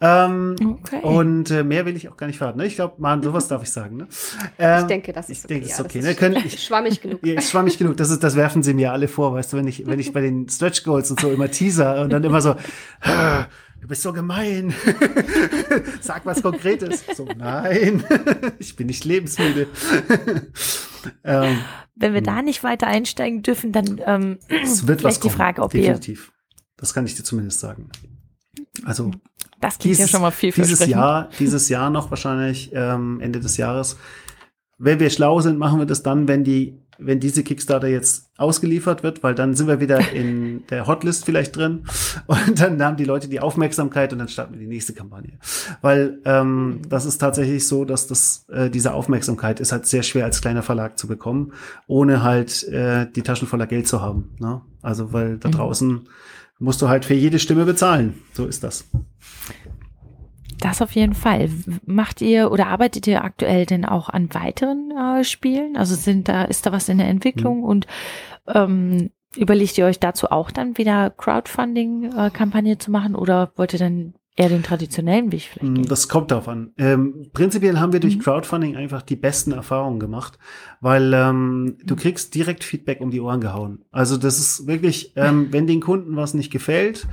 Ähm, 0.00 0.56
Okay. 0.60 1.00
Und 1.02 1.50
äh, 1.50 1.62
mehr 1.62 1.86
will 1.86 1.96
ich 1.96 2.08
auch 2.08 2.16
gar 2.16 2.26
nicht 2.26 2.38
verraten. 2.38 2.58
Ne? 2.58 2.66
Ich 2.66 2.74
glaube, 2.74 2.94
man, 2.98 3.22
sowas 3.22 3.48
darf 3.48 3.62
ich 3.62 3.70
sagen. 3.70 3.96
Ne? 3.96 4.08
Ähm, 4.58 4.80
ich 4.80 4.86
denke, 4.86 5.12
das 5.12 5.28
ich 5.28 5.38
ist 5.38 5.50
denke, 5.50 5.66
okay. 5.66 5.68
das 5.68 5.72
ist 5.72 5.78
ja, 5.78 5.84
okay. 5.84 5.98
das 5.98 6.08
Ne? 6.08 6.14
Können, 6.14 6.36
ich, 6.46 6.54
ist 6.54 6.64
schwammig 6.64 7.00
genug. 7.00 7.26
ja, 7.26 7.34
ist 7.34 7.50
schwammig 7.50 7.78
genug. 7.78 7.96
Das, 7.96 8.10
ist, 8.10 8.22
das 8.22 8.36
werfen 8.36 8.62
sie 8.62 8.74
mir 8.74 8.92
alle 8.92 9.08
vor, 9.08 9.34
weißt 9.34 9.52
du, 9.52 9.56
wenn 9.58 9.68
ich, 9.68 9.86
wenn 9.86 9.98
ich 9.98 10.12
bei 10.12 10.20
den 10.20 10.48
Stretch 10.48 10.84
Goals 10.84 11.10
und 11.10 11.20
so 11.20 11.30
immer 11.30 11.50
teaser 11.50 12.00
und 12.02 12.10
dann 12.10 12.24
immer 12.24 12.40
so, 12.40 12.56
"Ah, 13.02 13.46
du 13.80 13.88
bist 13.88 14.02
so 14.02 14.12
gemein. 14.12 14.74
Sag 16.00 16.26
was 16.26 16.42
Konkretes. 16.42 17.04
So, 17.14 17.26
nein, 17.36 18.04
ich 18.58 18.76
bin 18.76 18.86
nicht 18.86 19.04
lebensmüde. 19.04 19.68
ähm, 21.24 21.58
Wenn 21.94 22.12
wir 22.12 22.20
hm. 22.20 22.26
da 22.26 22.42
nicht 22.42 22.62
weiter 22.62 22.86
einsteigen 22.86 23.42
dürfen, 23.42 23.72
dann 23.72 24.00
ähm, 24.04 24.38
es 24.48 24.86
wird 24.86 25.02
was 25.02 25.18
vielleicht 25.18 25.24
die 25.24 25.28
kommen, 25.28 25.36
Frage, 25.38 25.62
ob 25.62 25.72
wir, 25.72 25.82
definitiv. 25.82 26.32
Das 26.76 26.94
kann 26.94 27.06
ich 27.06 27.14
dir 27.14 27.24
zumindest 27.24 27.60
sagen. 27.60 27.90
Also 28.84 29.10
das 29.60 29.78
klingt 29.78 29.98
ja 29.98 30.08
schon 30.08 30.22
mal 30.22 30.30
viel 30.30 30.52
dieses 30.52 30.84
Jahr, 30.86 31.28
dieses 31.38 31.68
Jahr 31.68 31.90
noch 31.90 32.10
wahrscheinlich 32.10 32.70
ähm, 32.74 33.20
Ende 33.20 33.40
des 33.40 33.56
Jahres. 33.56 33.96
Wenn 34.78 34.98
wir 34.98 35.10
schlau 35.10 35.40
sind, 35.40 35.58
machen 35.58 35.78
wir 35.78 35.86
das 35.86 36.02
dann, 36.02 36.26
wenn 36.26 36.42
die, 36.42 36.78
wenn 36.98 37.20
diese 37.20 37.42
Kickstarter 37.42 37.86
jetzt 37.86 38.30
ausgeliefert 38.38 39.02
wird, 39.02 39.22
weil 39.22 39.34
dann 39.34 39.54
sind 39.54 39.66
wir 39.66 39.80
wieder 39.80 40.12
in 40.14 40.66
der 40.68 40.86
Hotlist 40.86 41.26
vielleicht 41.26 41.56
drin 41.56 41.84
und 42.26 42.58
dann 42.58 42.82
haben 42.82 42.96
die 42.96 43.04
Leute 43.04 43.28
die 43.28 43.40
Aufmerksamkeit 43.40 44.14
und 44.14 44.18
dann 44.18 44.28
starten 44.28 44.54
wir 44.54 44.60
die 44.60 44.66
nächste 44.66 44.94
Kampagne. 44.94 45.38
Weil 45.82 46.20
ähm, 46.24 46.80
das 46.88 47.04
ist 47.04 47.18
tatsächlich 47.18 47.68
so, 47.68 47.84
dass 47.84 48.06
das 48.06 48.46
äh, 48.48 48.70
diese 48.70 48.94
Aufmerksamkeit 48.94 49.60
ist 49.60 49.72
halt 49.72 49.84
sehr 49.84 50.02
schwer 50.02 50.24
als 50.24 50.40
kleiner 50.40 50.62
Verlag 50.62 50.98
zu 50.98 51.06
bekommen, 51.06 51.52
ohne 51.86 52.22
halt 52.22 52.66
äh, 52.68 53.06
die 53.14 53.22
Taschen 53.22 53.46
voller 53.46 53.66
Geld 53.66 53.86
zu 53.86 54.00
haben. 54.00 54.30
Ne? 54.38 54.62
Also 54.80 55.12
weil 55.12 55.36
da 55.36 55.50
Mhm. 55.50 55.52
Musst 56.60 56.80
du 56.80 56.88
halt 56.88 57.04
für 57.04 57.14
jede 57.14 57.40
Stimme 57.40 57.64
bezahlen. 57.64 58.22
So 58.32 58.46
ist 58.46 58.62
das. 58.62 58.88
Das 60.60 60.82
auf 60.82 60.92
jeden 60.92 61.14
Fall. 61.14 61.48
Macht 61.86 62.20
ihr 62.20 62.52
oder 62.52 62.66
arbeitet 62.66 63.06
ihr 63.06 63.24
aktuell 63.24 63.64
denn 63.66 63.86
auch 63.86 64.10
an 64.10 64.32
weiteren 64.34 64.90
äh, 64.90 65.24
Spielen? 65.24 65.76
Also 65.76 65.94
sind 65.94 66.28
da, 66.28 66.44
ist 66.44 66.66
da 66.66 66.72
was 66.72 66.88
in 66.88 66.98
der 66.98 67.08
Entwicklung 67.08 67.64
und 67.64 67.86
ähm, 68.46 69.10
überlegt 69.36 69.78
ihr 69.78 69.86
euch 69.86 69.98
dazu 69.98 70.30
auch 70.30 70.50
dann 70.50 70.76
wieder 70.76 71.10
Crowdfunding-Kampagne 71.10 72.76
zu 72.78 72.90
machen 72.90 73.14
oder 73.14 73.52
wollt 73.56 73.72
ihr 73.72 73.78
dann 73.78 74.14
eher 74.36 74.48
den 74.48 74.62
traditionellen 74.62 75.32
Weg 75.32 75.42
vielleicht 75.52 75.72
Mm, 75.72 75.74
gehen? 75.74 75.86
Das 75.88 76.08
kommt 76.08 76.30
darauf 76.30 76.48
an. 76.48 76.72
Ähm, 76.78 77.30
prinzipiell 77.32 77.78
haben 77.78 77.92
wir 77.92 78.00
durch 78.00 78.16
Mhm. 78.16 78.20
Crowdfunding 78.22 78.76
einfach 78.76 79.02
die 79.02 79.16
besten 79.16 79.52
Erfahrungen 79.52 80.00
gemacht, 80.00 80.38
weil 80.80 81.12
ähm, 81.14 81.76
du 81.84 81.94
Mhm. 81.94 81.98
kriegst 81.98 82.34
direkt 82.34 82.64
Feedback 82.64 83.00
um 83.00 83.10
die 83.10 83.20
Ohren 83.20 83.40
gehauen. 83.40 83.84
Also 83.90 84.16
das 84.16 84.38
ist 84.38 84.66
wirklich, 84.66 85.12
ähm, 85.16 85.48
wenn 85.52 85.66
den 85.66 85.80
Kunden 85.80 86.16
was 86.16 86.34
nicht 86.34 86.50
gefällt, 86.50 87.06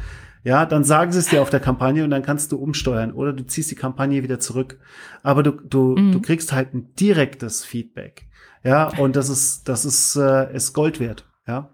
ja, 0.44 0.66
dann 0.66 0.84
sagen 0.86 1.12
sie 1.12 1.20
es 1.20 1.28
dir 1.30 1.42
auf 1.42 1.50
der 1.50 1.60
Kampagne 1.60 2.04
und 2.06 2.10
dann 2.10 2.22
kannst 2.22 2.52
du 2.54 2.58
umsteuern 2.58 3.12
oder 3.12 3.34
du 3.34 3.46
ziehst 3.46 3.70
die 3.72 3.76
Kampagne 3.76 4.24
wieder 4.24 4.40
zurück. 4.40 4.80
Aber 5.24 5.44
du, 5.44 5.52
du, 5.52 5.96
Mhm. 5.98 6.12
du 6.14 6.22
kriegst 6.22 6.54
halt 6.54 6.74
ein 6.74 6.94
direktes 6.96 7.66
Feedback. 7.66 8.28
Ja, 8.64 8.88
und 8.98 9.16
das 9.16 9.28
ist, 9.30 9.68
das 9.68 9.84
ist, 9.86 10.16
äh, 10.16 10.54
ist 10.56 10.74
Gold 10.74 11.00
wert. 11.00 11.26
Ja. 11.48 11.70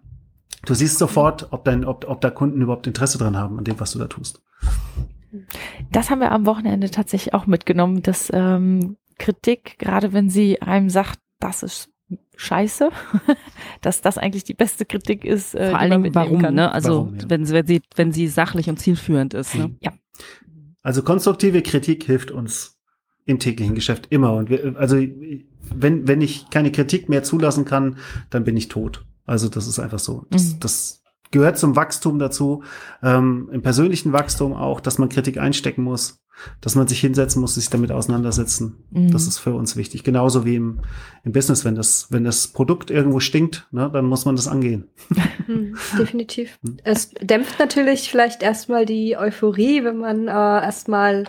Du 0.65 0.73
siehst 0.73 0.97
sofort, 0.97 1.47
ob 1.51 1.65
dein, 1.65 1.85
ob, 1.85 2.05
ob 2.07 2.21
da 2.21 2.29
Kunden 2.29 2.61
überhaupt 2.61 2.87
Interesse 2.87 3.17
dran 3.17 3.37
haben 3.37 3.57
an 3.59 3.63
dem, 3.63 3.79
was 3.79 3.91
du 3.91 3.99
da 3.99 4.07
tust. 4.07 4.41
Das 5.91 6.09
haben 6.09 6.19
wir 6.19 6.31
am 6.31 6.45
Wochenende 6.45 6.89
tatsächlich 6.91 7.33
auch 7.33 7.45
mitgenommen, 7.47 8.01
dass 8.01 8.29
ähm, 8.33 8.97
Kritik, 9.17 9.77
gerade 9.79 10.13
wenn 10.13 10.29
sie 10.29 10.61
einem 10.61 10.89
sagt, 10.89 11.19
das 11.39 11.63
ist 11.63 11.89
scheiße, 12.35 12.89
dass 13.81 14.01
das 14.01 14.17
eigentlich 14.17 14.43
die 14.43 14.53
beste 14.53 14.85
Kritik 14.85 15.25
ist. 15.25 15.55
Äh, 15.55 15.69
Vor 15.69 15.79
allen 15.79 16.03
Dingen, 16.03 16.15
warum, 16.15 16.41
kann. 16.41 16.55
ne? 16.55 16.71
Also, 16.71 17.05
warum, 17.05 17.15
ja. 17.17 17.29
wenn, 17.29 17.49
wenn, 17.49 17.67
sie, 17.67 17.81
wenn 17.95 18.11
sie 18.11 18.27
sachlich 18.27 18.69
und 18.69 18.79
zielführend 18.79 19.33
ist. 19.33 19.55
Ne? 19.55 19.75
Ja. 19.81 19.93
Also 20.81 21.01
konstruktive 21.03 21.61
Kritik 21.61 22.03
hilft 22.03 22.31
uns 22.31 22.77
im 23.25 23.39
täglichen 23.39 23.75
Geschäft 23.75 24.07
immer. 24.09 24.33
Und 24.33 24.49
wir, 24.49 24.75
also 24.77 24.97
wenn, 24.97 26.07
wenn 26.07 26.21
ich 26.21 26.49
keine 26.49 26.71
Kritik 26.71 27.07
mehr 27.07 27.23
zulassen 27.23 27.65
kann, 27.65 27.97
dann 28.29 28.43
bin 28.43 28.57
ich 28.57 28.67
tot. 28.67 29.05
Also 29.25 29.47
das 29.47 29.67
ist 29.67 29.79
einfach 29.79 29.99
so. 29.99 30.25
Das, 30.29 30.55
Mhm. 30.55 30.59
das 30.59 31.02
gehört 31.33 31.57
zum 31.57 31.75
Wachstum 31.75 32.19
dazu, 32.19 32.63
ähm, 33.01 33.49
im 33.51 33.61
persönlichen 33.61 34.13
Wachstum 34.13 34.53
auch, 34.53 34.79
dass 34.79 34.97
man 34.97 35.09
Kritik 35.09 35.37
einstecken 35.37 35.83
muss, 35.83 36.23
dass 36.61 36.75
man 36.75 36.87
sich 36.87 36.99
hinsetzen 37.01 37.41
muss, 37.41 37.55
sich 37.55 37.69
damit 37.69 37.91
auseinandersetzen. 37.91 38.85
Mhm. 38.91 39.11
Das 39.11 39.27
ist 39.27 39.39
für 39.39 39.53
uns 39.53 39.75
wichtig. 39.75 40.03
Genauso 40.03 40.45
wie 40.45 40.55
im, 40.55 40.81
im 41.23 41.31
Business, 41.33 41.65
wenn 41.65 41.75
das, 41.75 42.07
wenn 42.11 42.23
das 42.23 42.47
Produkt 42.47 42.89
irgendwo 42.91 43.19
stinkt, 43.19 43.67
ne, 43.71 43.89
dann 43.91 44.05
muss 44.05 44.25
man 44.25 44.37
das 44.37 44.47
angehen. 44.47 44.87
Hm, 45.45 45.75
definitiv. 45.99 46.57
Es 46.85 47.09
dämpft 47.19 47.59
natürlich 47.59 48.09
vielleicht 48.09 48.43
erstmal 48.43 48.85
die 48.85 49.17
Euphorie, 49.17 49.83
wenn 49.83 49.97
man 49.97 50.29
äh, 50.29 50.31
erstmal 50.31 51.25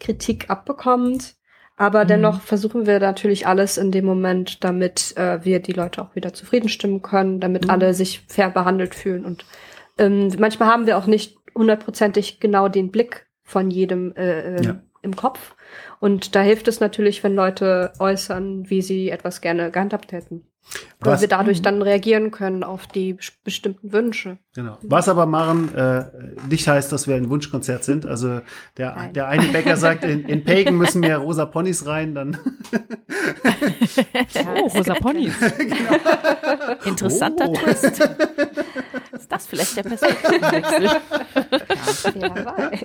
Kritik 0.00 0.48
abbekommt. 0.48 1.34
Aber 1.78 2.04
Mhm. 2.04 2.08
dennoch 2.08 2.40
versuchen 2.42 2.86
wir 2.86 2.98
natürlich 3.00 3.46
alles 3.46 3.78
in 3.78 3.90
dem 3.92 4.04
Moment, 4.04 4.62
damit 4.64 5.16
äh, 5.16 5.44
wir 5.44 5.60
die 5.60 5.72
Leute 5.72 6.02
auch 6.02 6.14
wieder 6.16 6.34
zufrieden 6.34 6.68
stimmen 6.68 7.00
können, 7.02 7.40
damit 7.40 7.64
Mhm. 7.64 7.70
alle 7.70 7.94
sich 7.94 8.20
fair 8.28 8.50
behandelt 8.50 8.94
fühlen. 8.94 9.24
Und 9.24 9.46
ähm, 9.96 10.28
manchmal 10.38 10.68
haben 10.68 10.86
wir 10.86 10.98
auch 10.98 11.06
nicht 11.06 11.38
hundertprozentig 11.54 12.40
genau 12.40 12.68
den 12.68 12.90
Blick 12.90 13.26
von 13.44 13.70
jedem 13.70 14.12
äh, 14.16 14.56
äh, 14.58 14.64
Ja. 14.64 14.80
im 15.02 15.14
Kopf. 15.16 15.54
Und 16.00 16.34
da 16.34 16.40
hilft 16.42 16.68
es 16.68 16.80
natürlich, 16.80 17.22
wenn 17.24 17.34
Leute 17.34 17.92
äußern, 17.98 18.68
wie 18.68 18.82
sie 18.82 19.10
etwas 19.10 19.40
gerne 19.40 19.70
gehandhabt 19.70 20.12
hätten. 20.12 20.44
Weil 21.00 21.12
Was- 21.14 21.20
wir 21.20 21.28
dadurch 21.28 21.62
dann 21.62 21.80
reagieren 21.80 22.30
können 22.30 22.64
auf 22.64 22.86
die 22.88 23.14
bes- 23.14 23.32
bestimmten 23.44 23.92
Wünsche. 23.92 24.38
Genau. 24.54 24.76
Was 24.82 25.08
aber 25.08 25.26
machen 25.26 25.72
äh, 25.74 26.04
nicht 26.48 26.66
heißt, 26.66 26.90
dass 26.90 27.06
wir 27.06 27.14
ein 27.14 27.30
Wunschkonzert 27.30 27.84
sind. 27.84 28.04
Also 28.04 28.40
der, 28.76 28.94
Nein. 28.96 29.12
der 29.12 29.28
eine 29.28 29.44
Bäcker 29.46 29.76
sagt, 29.76 30.04
in, 30.04 30.24
in 30.24 30.44
Pagan 30.44 30.76
müssen 30.76 31.00
mehr 31.00 31.18
rosa 31.18 31.46
Ponys 31.46 31.86
rein, 31.86 32.14
dann 32.14 32.36
Oh, 34.60 34.66
rosa 34.66 34.94
Ponys. 34.94 35.34
Interessanter 36.84 37.48
Oh. 37.48 37.54
Twist. 37.54 37.84
Ist 39.12 39.32
das 39.32 39.46
vielleicht 39.46 39.76
der 39.76 39.82
Perspektivenwechsel? 39.82 40.90
Wer 42.14 42.34
weiß. 42.46 42.82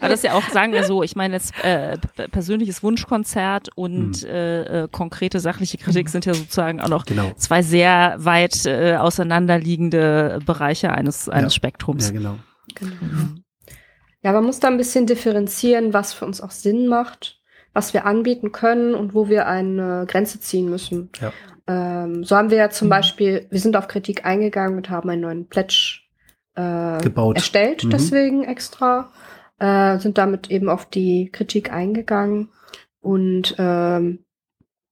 Aber 0.00 0.08
das 0.08 0.12
ist 0.20 0.24
ja 0.24 0.34
auch, 0.34 0.42
sagen 0.50 0.72
wir 0.72 0.84
so, 0.84 1.02
ich 1.02 1.16
meine 1.16 1.34
jetzt 1.34 1.52
äh, 1.64 1.96
persönliches 2.30 2.82
Wunschkonzert 2.82 3.68
und 3.76 4.22
äh, 4.24 4.84
äh, 4.84 4.88
konkrete 4.90 5.40
sachliche 5.40 5.78
Kritik 5.78 6.08
sind 6.08 6.26
ja 6.26 6.34
sozusagen 6.34 6.80
auch 6.80 6.88
noch 6.88 7.06
Genau. 7.06 7.19
Zwei 7.36 7.62
sehr 7.62 8.14
weit 8.18 8.66
äh, 8.66 8.96
auseinanderliegende 8.96 10.38
Bereiche 10.44 10.92
eines, 10.92 11.28
eines 11.28 11.52
Ja. 11.54 11.56
Spektrums. 11.56 12.08
ja 12.08 12.12
genau. 12.12 12.36
Genau. 12.74 12.92
Ja, 14.22 14.32
man 14.32 14.44
muss 14.44 14.60
da 14.60 14.68
ein 14.68 14.76
bisschen 14.76 15.06
differenzieren, 15.06 15.92
was 15.94 16.12
für 16.12 16.26
uns 16.26 16.40
auch 16.40 16.50
Sinn 16.50 16.86
macht, 16.88 17.40
was 17.72 17.94
wir 17.94 18.04
anbieten 18.04 18.52
können 18.52 18.94
und 18.94 19.14
wo 19.14 19.28
wir 19.28 19.46
eine 19.46 20.04
Grenze 20.06 20.40
ziehen 20.40 20.68
müssen. 20.68 21.10
Ja. 21.20 21.32
Ähm, 21.66 22.24
so 22.24 22.36
haben 22.36 22.50
wir 22.50 22.58
ja 22.58 22.70
zum 22.70 22.88
Mhm. 22.88 22.90
Beispiel, 22.90 23.46
wir 23.50 23.60
sind 23.60 23.76
auf 23.76 23.88
Kritik 23.88 24.26
eingegangen 24.26 24.76
und 24.76 24.90
haben 24.90 25.08
einen 25.08 25.22
neuen 25.22 25.46
Pledge 25.48 26.00
äh, 26.56 26.98
Gebaut. 27.02 27.36
erstellt, 27.36 27.84
Mhm. 27.84 27.90
deswegen 27.90 28.44
extra, 28.44 29.10
äh, 29.58 29.98
sind 29.98 30.18
damit 30.18 30.50
eben 30.50 30.68
auf 30.68 30.84
die 30.86 31.30
Kritik 31.32 31.72
eingegangen 31.72 32.50
und 33.00 33.54
ähm, 33.58 34.24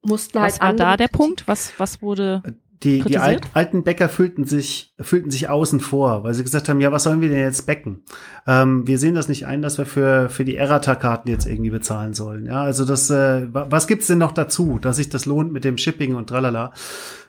mussten 0.09 0.41
halt 0.41 0.55
Was 0.55 0.61
war 0.61 0.73
da 0.73 0.97
der 0.97 1.09
Punkt? 1.09 1.45
Was, 1.47 1.73
was 1.79 2.03
wurde 2.03 2.43
Die, 2.83 3.01
die 3.03 3.19
alt, 3.19 3.43
alten 3.55 3.83
Bäcker 3.85 4.09
fühlten 4.09 4.45
sich, 4.45 4.95
fühlten 5.01 5.31
sich 5.31 5.49
außen 5.49 5.81
vor, 5.81 6.23
weil 6.25 6.35
sie 6.35 6.45
gesagt 6.45 6.69
haben, 6.69 6.81
ja, 6.81 6.93
was 6.93 7.03
sollen 7.05 7.21
wir 7.21 7.29
denn 7.29 7.39
jetzt 7.41 7.67
backen? 7.67 8.03
Ähm, 8.47 8.87
wir 8.87 8.99
sehen 8.99 9.15
das 9.17 9.29
nicht 9.29 9.47
ein, 9.47 9.63
dass 9.63 9.79
wir 9.79 9.87
für, 9.87 10.29
für 10.29 10.45
die 10.45 10.57
Errata-Karten 10.57 11.29
jetzt 11.29 11.47
irgendwie 11.47 11.71
bezahlen 11.71 12.15
sollen. 12.15 12.47
Ja, 12.47 12.63
also 12.63 12.85
das, 12.85 13.11
äh, 13.11 13.53
wa- 13.53 13.67
was 13.71 13.87
gibt's 13.89 14.07
denn 14.07 14.19
noch 14.19 14.33
dazu, 14.33 14.79
dass 14.81 14.97
sich 14.97 15.09
das 15.09 15.27
lohnt 15.27 15.53
mit 15.53 15.65
dem 15.65 15.77
Shipping 15.79 16.15
und 16.15 16.29
tralala? 16.29 16.73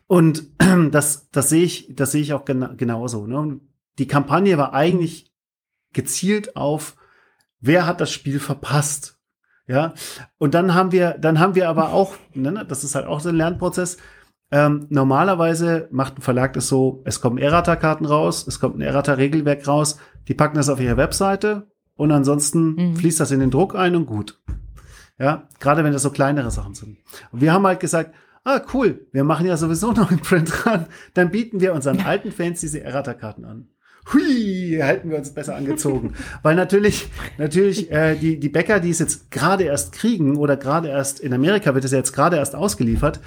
Und 0.07 0.43
das, 0.91 1.29
das 1.31 1.49
sehe 1.49 1.63
ich, 1.63 1.87
das 1.95 2.11
sehe 2.11 2.21
ich 2.21 2.33
auch 2.33 2.45
gena 2.45 2.73
genauso. 2.77 3.25
Ne? 3.27 3.39
Und 3.39 3.61
Die 3.97 4.07
Kampagne 4.07 4.57
war 4.57 4.73
eigentlich 4.73 5.33
gezielt 5.93 6.55
auf, 6.55 6.95
wer 7.59 7.85
hat 7.87 7.99
das 8.01 8.11
Spiel 8.11 8.39
verpasst? 8.39 9.18
Ja, 9.69 9.93
und 10.39 10.55
dann 10.55 10.73
haben 10.73 10.91
wir, 10.91 11.11
dann 11.19 11.39
haben 11.39 11.53
wir 11.53 11.69
aber 11.69 11.93
auch, 11.93 12.15
ne, 12.33 12.65
das 12.67 12.83
ist 12.83 12.95
halt 12.95 13.05
auch 13.05 13.19
so 13.19 13.29
ein 13.29 13.35
Lernprozess. 13.35 13.97
Ähm, 14.51 14.87
normalerweise 14.89 15.87
macht 15.91 16.17
ein 16.17 16.21
Verlag 16.23 16.53
das 16.53 16.67
so, 16.67 17.03
es 17.05 17.21
kommen 17.21 17.37
Errata-Karten 17.37 18.05
raus, 18.05 18.47
es 18.47 18.59
kommt 18.59 18.77
ein 18.77 18.81
Errata-Regelwerk 18.81 19.67
raus, 19.67 19.99
die 20.27 20.33
packen 20.33 20.55
das 20.55 20.69
auf 20.69 20.79
ihre 20.79 20.97
Webseite 20.97 21.67
und 21.95 22.11
ansonsten 22.11 22.73
Mhm. 22.73 22.95
fließt 22.95 23.19
das 23.19 23.29
in 23.29 23.41
den 23.41 23.51
Druck 23.51 23.75
ein 23.75 23.95
und 23.95 24.07
gut. 24.07 24.41
Ja, 25.19 25.47
gerade 25.59 25.83
wenn 25.83 25.93
das 25.93 26.01
so 26.01 26.09
kleinere 26.09 26.49
Sachen 26.49 26.73
sind. 26.73 26.97
Und 27.31 27.41
wir 27.41 27.53
haben 27.53 27.67
halt 27.67 27.79
gesagt, 27.79 28.15
ah, 28.45 28.61
cool, 28.73 29.05
wir 29.11 29.23
machen 29.23 29.45
ja 29.45 29.55
sowieso 29.55 29.91
noch 29.91 30.09
einen 30.09 30.21
Print 30.21 30.51
dran, 30.51 30.87
dann 31.13 31.29
bieten 31.29 31.59
wir 31.59 31.73
unseren 31.75 32.01
alten 32.01 32.31
Fans 32.31 32.59
diese 32.59 32.81
Errata-Karten 32.81 33.45
an. 33.45 33.67
Hui, 34.13 34.77
hätten 34.79 35.09
wir 35.11 35.17
uns 35.17 35.29
besser 35.31 35.55
angezogen. 35.55 36.13
Weil 36.43 36.55
natürlich, 36.55 37.07
natürlich, 37.37 37.91
äh, 37.91 38.15
die, 38.15 38.39
die 38.39 38.49
Bäcker, 38.49 38.79
die 38.79 38.89
es 38.89 38.99
jetzt 38.99 39.29
gerade 39.31 39.63
erst 39.65 39.91
kriegen 39.91 40.35
oder 40.37 40.57
gerade 40.57 40.87
erst 40.89 41.19
in 41.19 41.33
Amerika 41.33 41.73
wird 41.75 41.85
es 41.85 41.91
ja 41.91 41.97
jetzt 41.97 42.13
gerade 42.13 42.37
erst 42.37 42.55
ausgeliefert, 42.55 43.19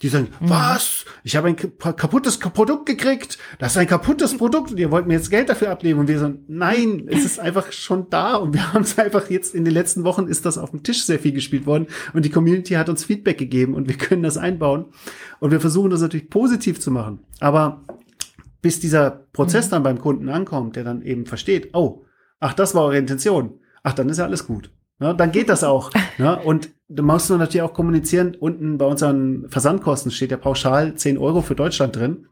die 0.00 0.08
sagen, 0.08 0.28
was? 0.38 1.04
Ich 1.24 1.34
habe 1.34 1.48
ein 1.48 1.56
kap- 1.56 1.96
kaputtes 1.96 2.38
Produkt 2.38 2.86
gekriegt. 2.86 3.36
Das 3.58 3.72
ist 3.72 3.78
ein 3.78 3.88
kaputtes 3.88 4.36
Produkt 4.36 4.70
und 4.70 4.78
ihr 4.78 4.92
wollt 4.92 5.08
mir 5.08 5.14
jetzt 5.14 5.28
Geld 5.28 5.48
dafür 5.48 5.70
abnehmen. 5.70 5.98
Und 5.98 6.06
wir 6.06 6.20
sagen, 6.20 6.44
nein, 6.46 7.08
es 7.08 7.24
ist 7.24 7.40
einfach 7.40 7.72
schon 7.72 8.08
da 8.08 8.36
und 8.36 8.54
wir 8.54 8.72
haben 8.72 8.82
es 8.82 8.96
einfach 8.96 9.28
jetzt 9.28 9.56
in 9.56 9.64
den 9.64 9.74
letzten 9.74 10.04
Wochen 10.04 10.28
ist 10.28 10.46
das 10.46 10.56
auf 10.56 10.70
dem 10.70 10.84
Tisch 10.84 11.02
sehr 11.04 11.18
viel 11.18 11.32
gespielt 11.32 11.66
worden 11.66 11.88
und 12.12 12.24
die 12.24 12.30
Community 12.30 12.74
hat 12.74 12.88
uns 12.88 13.04
Feedback 13.04 13.38
gegeben 13.38 13.74
und 13.74 13.88
wir 13.88 13.96
können 13.96 14.22
das 14.22 14.36
einbauen. 14.38 14.84
Und 15.40 15.50
wir 15.50 15.60
versuchen 15.60 15.90
das 15.90 16.00
natürlich 16.00 16.30
positiv 16.30 16.78
zu 16.78 16.92
machen. 16.92 17.18
Aber 17.40 17.80
bis 18.60 18.80
dieser 18.80 19.10
Prozess 19.32 19.68
dann 19.68 19.82
beim 19.82 19.98
Kunden 20.00 20.28
ankommt, 20.28 20.76
der 20.76 20.84
dann 20.84 21.02
eben 21.02 21.26
versteht, 21.26 21.70
oh, 21.74 22.04
ach, 22.40 22.54
das 22.54 22.74
war 22.74 22.84
eure 22.84 22.98
Intention. 22.98 23.60
Ach, 23.82 23.92
dann 23.92 24.08
ist 24.08 24.18
ja 24.18 24.24
alles 24.24 24.46
gut. 24.46 24.72
Ne, 24.98 25.14
dann 25.14 25.30
geht 25.30 25.48
das 25.48 25.62
auch. 25.62 25.92
ne? 26.18 26.38
Und 26.40 26.70
da 26.88 27.02
musst 27.02 27.30
du 27.30 27.36
natürlich 27.36 27.62
auch 27.62 27.72
kommunizieren. 27.74 28.36
Unten 28.38 28.78
bei 28.78 28.86
unseren 28.86 29.48
Versandkosten 29.48 30.10
steht 30.10 30.32
ja 30.32 30.36
pauschal 30.36 30.94
10 30.94 31.18
Euro 31.18 31.40
für 31.42 31.54
Deutschland 31.54 31.94
drin. 31.94 32.26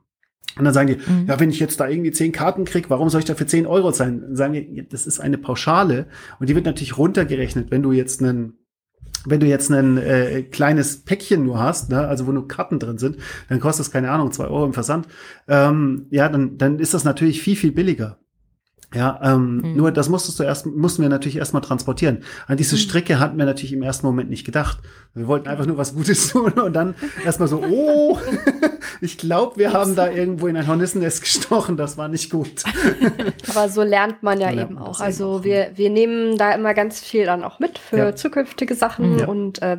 Und 0.59 0.65
dann 0.65 0.75
sagen 0.75 0.89
die, 0.89 0.97
Mhm. 0.97 1.27
ja, 1.29 1.39
wenn 1.39 1.51
ich 1.51 1.61
jetzt 1.61 1.79
da 1.79 1.89
irgendwie 1.89 2.13
10 2.13 2.33
Karten 2.33 2.65
krieg, 2.65 2.89
warum 2.89 3.09
soll 3.11 3.21
ich 3.21 3.27
dafür 3.27 3.47
10 3.47 3.67
Euro 3.67 3.93
zahlen? 3.93 4.23
Dann 4.23 4.37
sagen 4.37 4.55
ja, 4.55 4.83
das 4.89 5.07
ist 5.07 5.21
eine 5.21 5.39
Pauschale 5.39 6.07
und 6.41 6.49
die 6.49 6.55
wird 6.55 6.65
natürlich 6.65 6.97
runtergerechnet, 6.99 7.71
wenn 7.71 7.83
du 7.83 7.93
jetzt 7.93 8.23
einen 8.23 8.55
wenn 9.25 9.41
du 9.41 9.47
jetzt 9.47 9.71
ein 9.71 9.99
äh, 9.99 10.43
kleines 10.43 11.05
Päckchen 11.05 11.45
nur 11.45 11.59
hast, 11.59 11.91
ne, 11.91 12.07
also 12.07 12.27
wo 12.27 12.33
nur 12.33 12.49
Karten 12.49 12.79
drin 12.79 12.99
sind, 12.99 13.17
dann 13.49 13.61
kostet 13.61 13.87
es, 13.87 13.93
keine 13.93 14.11
Ahnung, 14.11 14.33
zwei 14.33 14.45
Euro 14.45 14.65
im 14.65 14.75
Versand. 14.75 15.07
Ähm, 15.49 16.07
ja, 16.11 16.29
dann, 16.29 16.59
dann 16.59 16.79
ist 16.79 16.95
das 16.95 17.05
natürlich 17.05 17.43
viel, 17.43 17.57
viel 17.57 17.73
billiger. 17.73 18.19
Ja, 18.97 19.21
ähm, 19.23 19.59
Mhm. 19.59 19.77
nur 19.77 19.91
das 19.93 20.09
musstest 20.09 20.39
du 20.39 20.43
erst, 20.45 20.67
mussten 20.67 21.03
wir 21.03 21.09
natürlich 21.09 21.37
erstmal 21.37 21.63
transportieren. 21.63 22.23
An 22.47 22.57
diese 22.57 22.77
Strecke 22.79 23.19
hatten 23.19 23.37
wir 23.37 23.45
natürlich 23.45 23.73
im 23.73 23.83
ersten 23.83 24.07
Moment 24.07 24.31
nicht 24.31 24.45
gedacht. 24.45 24.79
Wir 25.15 25.27
wollten 25.27 25.49
einfach 25.49 25.67
nur 25.67 25.77
was 25.77 25.95
Gutes 25.95 26.29
tun 26.33 26.53
und 26.53 26.73
dann 26.75 26.95
erstmal 27.25 27.49
so, 27.49 27.63
oh, 27.63 28.19
ich 29.01 29.19
glaube, 29.19 29.57
wir 29.59 29.73
haben 29.73 29.95
da 29.97 30.11
irgendwo 30.11 30.47
in 30.47 30.57
ein 30.57 30.67
Hornissennest 30.67 31.21
gestochen, 31.23 31.77
das 31.77 31.99
war 31.99 32.09
nicht 32.09 32.31
gut. 32.31 32.65
Aber 33.51 33.69
so 33.69 33.83
lernt 33.83 34.23
man 34.23 34.41
ja 34.41 34.49
So 34.51 34.55
lernt 34.57 34.71
eben 34.71 34.79
man 34.81 34.89
auch. 34.89 35.01
Also 35.01 35.45
wir, 35.45 35.73
wir 35.75 35.91
nehmen 35.91 36.39
da 36.39 36.53
immer 36.53 36.75
ganz 36.75 37.01
viel 37.01 37.25
dann 37.27 37.45
auch 37.45 37.59
mit 37.59 37.79
für 37.79 37.97
Ja. 37.99 38.15
zukünftige 38.17 38.75
Sachen 38.75 39.19
Ja. 39.19 39.27
und 39.27 39.61
äh, 39.63 39.79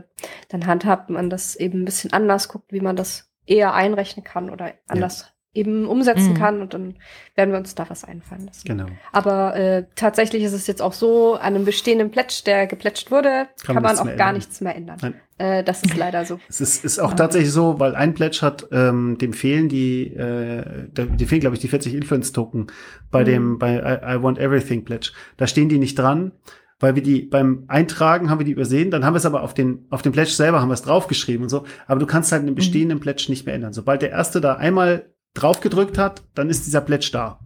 dann 0.49 0.65
handhabt 0.67 1.09
man 1.09 1.29
das 1.29 1.55
eben 1.55 1.81
ein 1.81 1.85
bisschen 1.85 2.13
anders, 2.13 2.47
guckt, 2.49 2.71
wie 2.71 2.81
man 2.81 2.95
das 2.95 3.29
eher 3.45 3.73
einrechnen 3.73 4.23
kann 4.23 4.49
oder 4.49 4.73
anders 4.87 5.25
eben 5.57 5.85
umsetzen 5.87 6.29
Mhm. 6.29 6.33
kann 6.35 6.61
und 6.61 6.73
dann 6.73 6.95
werden 7.35 7.51
wir 7.51 7.57
uns 7.59 7.75
da 7.75 7.89
was 7.89 8.03
einfallen 8.03 8.45
lassen. 8.45 8.67
Genau. 8.67 8.85
Aber 9.11 9.55
äh, 9.55 9.85
tatsächlich 9.95 10.43
ist 10.43 10.53
es 10.53 10.67
jetzt 10.67 10.81
auch 10.81 10.93
so, 10.93 11.35
an 11.35 11.55
einem 11.55 11.65
bestehenden 11.65 12.11
Pledge, 12.11 12.41
der 12.45 12.67
geplätscht 12.67 13.11
wurde, 13.11 13.47
Kann 13.65 13.75
kann, 13.75 13.83
man 13.83 13.97
auch 13.97 14.03
gar 14.05 14.11
ändern. 14.11 14.33
nichts 14.35 14.61
mehr 14.61 14.75
ändern. 14.75 14.97
Nein. 15.01 15.13
Äh, 15.39 15.63
das 15.63 15.83
ist 15.83 15.95
leider 15.97 16.25
so. 16.25 16.39
Es 16.49 16.61
ist, 16.61 16.83
ist 16.85 16.99
auch 16.99 17.13
tatsächlich 17.13 17.51
so, 17.51 17.79
weil 17.79 17.95
ein 17.95 18.13
Pledge 18.13 18.39
hat, 18.41 18.67
ähm, 18.71 19.17
dem 19.19 19.33
fehlen 19.33 19.69
die, 19.69 20.07
äh, 20.07 20.87
die 20.95 21.25
fehlen, 21.25 21.41
glaube 21.41 21.55
ich, 21.55 21.59
die 21.61 21.67
40 21.67 21.93
Influence-Token 21.93 22.67
bei 23.11 23.21
Mhm. 23.21 23.25
dem, 23.25 23.59
bei 23.59 23.75
I, 23.75 24.15
I 24.17 24.23
Want 24.23 24.39
Everything 24.39 24.83
Pledge. 24.85 25.11
Da 25.37 25.45
stehen 25.47 25.69
die 25.69 25.77
nicht 25.79 25.97
dran, 25.99 26.31
weil 26.79 26.93
wir 26.95 27.01
die 27.03 27.21
beim 27.23 27.63
Eintragen 27.67 28.29
haben 28.29 28.39
wir 28.39 28.45
die 28.45 28.51
übersehen, 28.51 28.91
dann 28.91 29.03
haben 29.03 29.13
wir 29.13 29.17
es 29.17 29.25
aber 29.25 29.41
auf 29.43 29.53
den, 29.55 29.85
auf 29.89 30.01
dem 30.03 30.11
Pledge 30.11 30.29
selber 30.31 30.61
haben 30.61 30.69
wir 30.69 30.73
es 30.75 30.83
draufgeschrieben 30.83 31.43
und 31.43 31.49
so. 31.49 31.63
Aber 31.87 31.99
du 31.99 32.05
kannst 32.05 32.31
halt 32.31 32.43
einen 32.43 32.53
bestehenden 32.55 32.99
Pledge 32.99 33.25
nicht 33.29 33.45
mehr 33.47 33.55
ändern. 33.55 33.73
Sobald 33.73 34.01
der 34.03 34.11
erste 34.11 34.41
da 34.41 34.55
einmal 34.55 35.07
drauf 35.33 35.59
gedrückt 35.59 35.97
hat, 35.97 36.23
dann 36.35 36.49
ist 36.49 36.65
dieser 36.65 36.81
Pledge 36.81 37.09
da. 37.11 37.39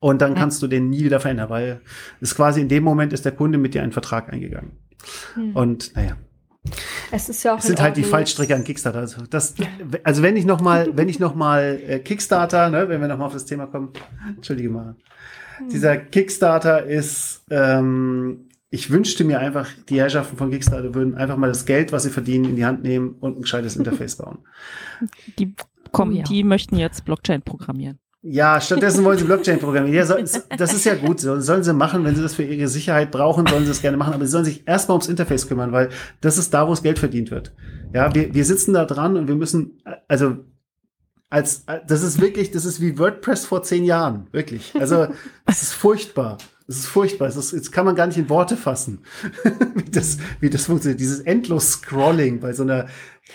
Und 0.00 0.20
dann 0.20 0.34
kannst 0.34 0.62
du 0.62 0.66
den 0.66 0.90
nie 0.90 1.04
wieder 1.04 1.18
verändern, 1.18 1.48
weil 1.48 1.80
es 2.20 2.34
quasi 2.34 2.60
in 2.60 2.68
dem 2.68 2.84
Moment 2.84 3.12
ist 3.12 3.24
der 3.24 3.32
Kunde 3.32 3.56
mit 3.56 3.72
dir 3.72 3.82
einen 3.82 3.92
Vertrag 3.92 4.32
eingegangen. 4.32 4.72
Hm. 5.34 5.56
Und 5.56 5.96
naja, 5.96 6.16
Es 7.10 7.28
ist 7.28 7.42
ja 7.42 7.54
auch 7.54 7.58
Es 7.58 7.66
sind 7.66 7.80
halt 7.80 7.96
die. 7.96 8.04
Fallstricke 8.04 8.54
an 8.54 8.64
Kickstarter. 8.64 8.98
Also, 8.98 9.24
das, 9.24 9.54
also 10.02 10.22
wenn 10.22 10.36
ich 10.36 10.44
noch 10.44 10.60
mal, 10.60 10.90
wenn 10.94 11.08
ich 11.08 11.20
noch 11.20 11.34
mal 11.34 11.80
äh, 11.86 11.98
Kickstarter, 12.00 12.70
ne, 12.70 12.88
wenn 12.88 13.00
wir 13.00 13.08
noch 13.08 13.18
mal 13.18 13.26
auf 13.26 13.32
das 13.32 13.46
Thema 13.46 13.66
kommen, 13.66 13.92
entschuldige 14.36 14.68
mal. 14.68 14.96
Dieser 15.70 15.96
Kickstarter 15.96 16.84
ist, 16.84 17.44
ähm, 17.50 18.48
ich 18.70 18.90
wünschte 18.90 19.24
mir 19.24 19.38
einfach, 19.38 19.68
die 19.88 20.00
Herrschaften 20.00 20.36
von 20.36 20.50
Kickstarter 20.50 20.94
würden 20.94 21.14
einfach 21.14 21.36
mal 21.36 21.46
das 21.46 21.64
Geld, 21.64 21.92
was 21.92 22.02
sie 22.02 22.10
verdienen, 22.10 22.44
in 22.44 22.56
die 22.56 22.64
Hand 22.64 22.82
nehmen 22.82 23.16
und 23.20 23.38
ein 23.38 23.42
gescheites 23.42 23.76
Interface 23.76 24.16
bauen. 24.16 24.38
Die, 25.38 25.54
kommen, 25.94 26.12
Ja. 26.16 26.24
die 26.24 26.44
möchten 26.44 26.76
jetzt 26.76 27.04
Blockchain 27.04 27.40
programmieren. 27.42 27.98
Ja, 28.26 28.58
stattdessen 28.60 29.04
wollen 29.04 29.18
sie 29.18 29.24
Blockchain 29.24 29.58
programmieren. 29.58 29.94
Ja, 29.96 30.06
so, 30.06 30.14
das 30.56 30.72
ist 30.72 30.84
ja 30.84 30.94
gut. 30.94 31.20
So, 31.20 31.40
sollen 31.40 31.62
sie 31.62 31.74
machen, 31.74 32.04
wenn 32.04 32.16
sie 32.16 32.22
das 32.22 32.34
für 32.34 32.42
ihre 32.42 32.68
Sicherheit 32.68 33.10
brauchen, 33.10 33.46
sollen 33.46 33.64
sie 33.64 33.68
das 33.68 33.82
gerne 33.82 33.98
machen. 33.98 34.14
Aber 34.14 34.24
sie 34.24 34.30
sollen 34.30 34.46
sich 34.46 34.66
erstmal 34.66 34.94
ums 34.94 35.08
Interface 35.08 35.46
kümmern, 35.46 35.72
weil 35.72 35.90
das 36.22 36.38
ist 36.38 36.54
da, 36.54 36.66
wo 36.66 36.70
das 36.70 36.82
Geld 36.82 36.98
verdient 36.98 37.30
wird. 37.30 37.52
Ja, 37.92 38.14
wir, 38.14 38.34
wir 38.34 38.44
sitzen 38.46 38.72
da 38.72 38.86
dran 38.86 39.18
und 39.18 39.28
wir 39.28 39.34
müssen, 39.34 39.82
also, 40.08 40.36
als, 41.28 41.66
das 41.86 42.02
ist 42.02 42.18
wirklich, 42.20 42.50
das 42.50 42.64
ist 42.64 42.80
wie 42.80 42.98
WordPress 42.98 43.44
vor 43.44 43.62
zehn 43.62 43.84
Jahren. 43.84 44.26
Wirklich. 44.32 44.72
Also, 44.80 45.08
es 45.46 45.60
ist 45.62 45.72
furchtbar. 45.74 46.38
Es 46.66 46.76
ist 46.78 46.86
furchtbar. 46.86 47.28
Es 47.28 47.36
ist, 47.36 47.52
jetzt 47.52 47.72
kann 47.72 47.84
man 47.84 47.94
gar 47.94 48.06
nicht 48.06 48.16
in 48.16 48.30
Worte 48.30 48.56
fassen, 48.56 49.02
wie 49.74 49.90
das, 49.90 50.16
wie 50.40 50.48
das 50.48 50.64
funktioniert. 50.66 50.98
Dieses 50.98 51.20
endlos 51.20 51.72
Scrolling 51.72 52.40
bei 52.40 52.52
so 52.54 52.62
einer 52.62 52.86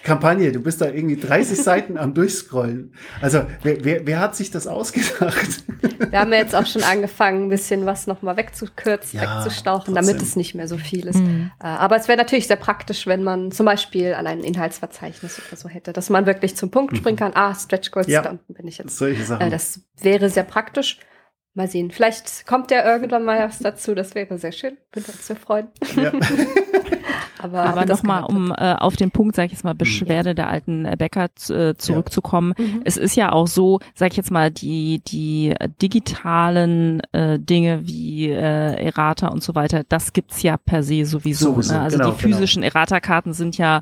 Kampagne. 0.04 0.52
Du 0.52 0.60
bist 0.62 0.82
da 0.82 0.86
irgendwie 0.90 1.16
30 1.18 1.62
Seiten 1.62 1.98
am 1.98 2.14
Durchscrollen. 2.14 2.94
Also, 3.22 3.44
wer, 3.64 3.84
wer, 3.84 4.06
wer 4.08 4.20
hat 4.20 4.36
sich 4.36 4.50
das 4.52 4.66
ausgedacht? 4.68 5.64
Wir 6.12 6.20
haben 6.20 6.32
ja 6.32 6.40
jetzt 6.40 6.56
auch 6.56 6.66
schon 6.66 6.84
angefangen, 6.84 7.46
ein 7.46 7.50
bisschen 7.50 7.86
was 7.86 8.08
nochmal 8.08 8.38
wegzukürzen, 8.38 9.20
Ja, 9.20 9.38
wegzustauchen, 9.44 9.94
trotzdem. 9.94 10.08
damit 10.14 10.22
es 10.24 10.36
nicht 10.36 10.56
mehr 10.56 10.68
so 10.68 10.78
viel 10.78 11.06
ist. 11.08 11.18
Mhm. 11.20 11.52
Äh, 11.60 11.66
Aber 11.68 11.98
es 11.98 12.08
wäre 12.08 12.18
natürlich 12.18 12.48
sehr 12.48 12.56
praktisch, 12.56 13.06
wenn 13.08 13.24
man 13.24 13.52
zum 13.52 13.66
Beispiel 13.66 14.14
an 14.14 14.26
ein 14.28 14.44
Inhaltsverzeichnis 14.44 15.40
oder 15.48 15.58
so 15.58 15.70
hätte, 15.70 15.92
dass 15.94 16.10
man 16.10 16.26
wirklich 16.26 16.56
zum 16.56 16.72
Punkt 16.72 16.96
springen 16.98 17.18
kann. 17.18 17.32
Ah, 17.36 17.54
Stretch 17.56 17.92
Goals, 17.92 18.08
Mhm. 18.08 18.14
Ja. 18.14 18.22
da 18.24 18.30
unten 18.32 18.54
bin 18.54 18.68
ich 18.68 18.78
jetzt. 18.80 18.98
Solche 18.98 19.24
Sachen. 19.24 19.48
Äh, 19.48 19.50
Das 19.50 19.82
wäre 20.02 20.30
sehr 20.30 20.44
praktisch. 20.44 21.00
Mal 21.56 21.68
sehen. 21.68 21.92
Vielleicht 21.92 22.46
kommt 22.46 22.72
ja 22.72 22.86
irgendwann 22.86 23.26
mal 23.26 23.40
was 23.40 23.60
dazu. 23.60 23.96
Das 23.96 24.14
wäre 24.16 24.38
sehr 24.38 24.52
schön. 24.52 24.78
Würde 24.94 25.12
uns 25.12 25.28
sehr 25.28 25.36
freuen. 25.36 25.68
ja. 25.96 26.12
Aber, 27.42 27.62
Aber 27.64 27.86
nochmal, 27.86 28.24
um 28.26 28.52
äh, 28.52 28.74
auf 28.74 28.98
den 28.98 29.12
Punkt, 29.12 29.36
sag 29.36 29.46
ich 29.46 29.54
jetzt 29.54 29.64
mal, 29.64 29.74
Beschwerde 29.74 30.36
der 30.36 30.50
alten 30.50 30.84
äh, 30.86 30.96
Bäcker 30.98 31.30
äh, 31.50 31.74
zurückzukommen. 31.76 32.54
Mhm. 32.58 32.82
Es 32.84 32.98
ist 32.98 33.16
ja 33.16 33.32
auch 33.32 33.48
so, 33.48 33.80
sag 33.96 34.12
ich 34.12 34.18
jetzt 34.18 34.30
mal, 34.30 34.52
die, 34.52 35.02
die 35.08 35.56
äh, 35.58 35.70
digitalen 35.82 37.02
äh, 37.14 37.40
Dinge 37.40 37.88
wie 37.88 38.30
äh, 38.30 38.74
Errata 38.86 39.30
und 39.30 39.42
so 39.42 39.56
weiter, 39.56 39.84
das 39.88 40.12
gibt's 40.12 40.44
ja 40.44 40.58
per 40.58 40.84
se 40.84 41.06
sowieso. 41.06 41.54
Sowieso, 41.54 41.74
ne? 41.74 41.82
Also 41.82 41.98
genau, 41.98 42.12
die 42.12 42.22
physischen 42.22 42.62
Errata-Karten 42.62 43.34
sind 43.34 43.58
ja 43.58 43.82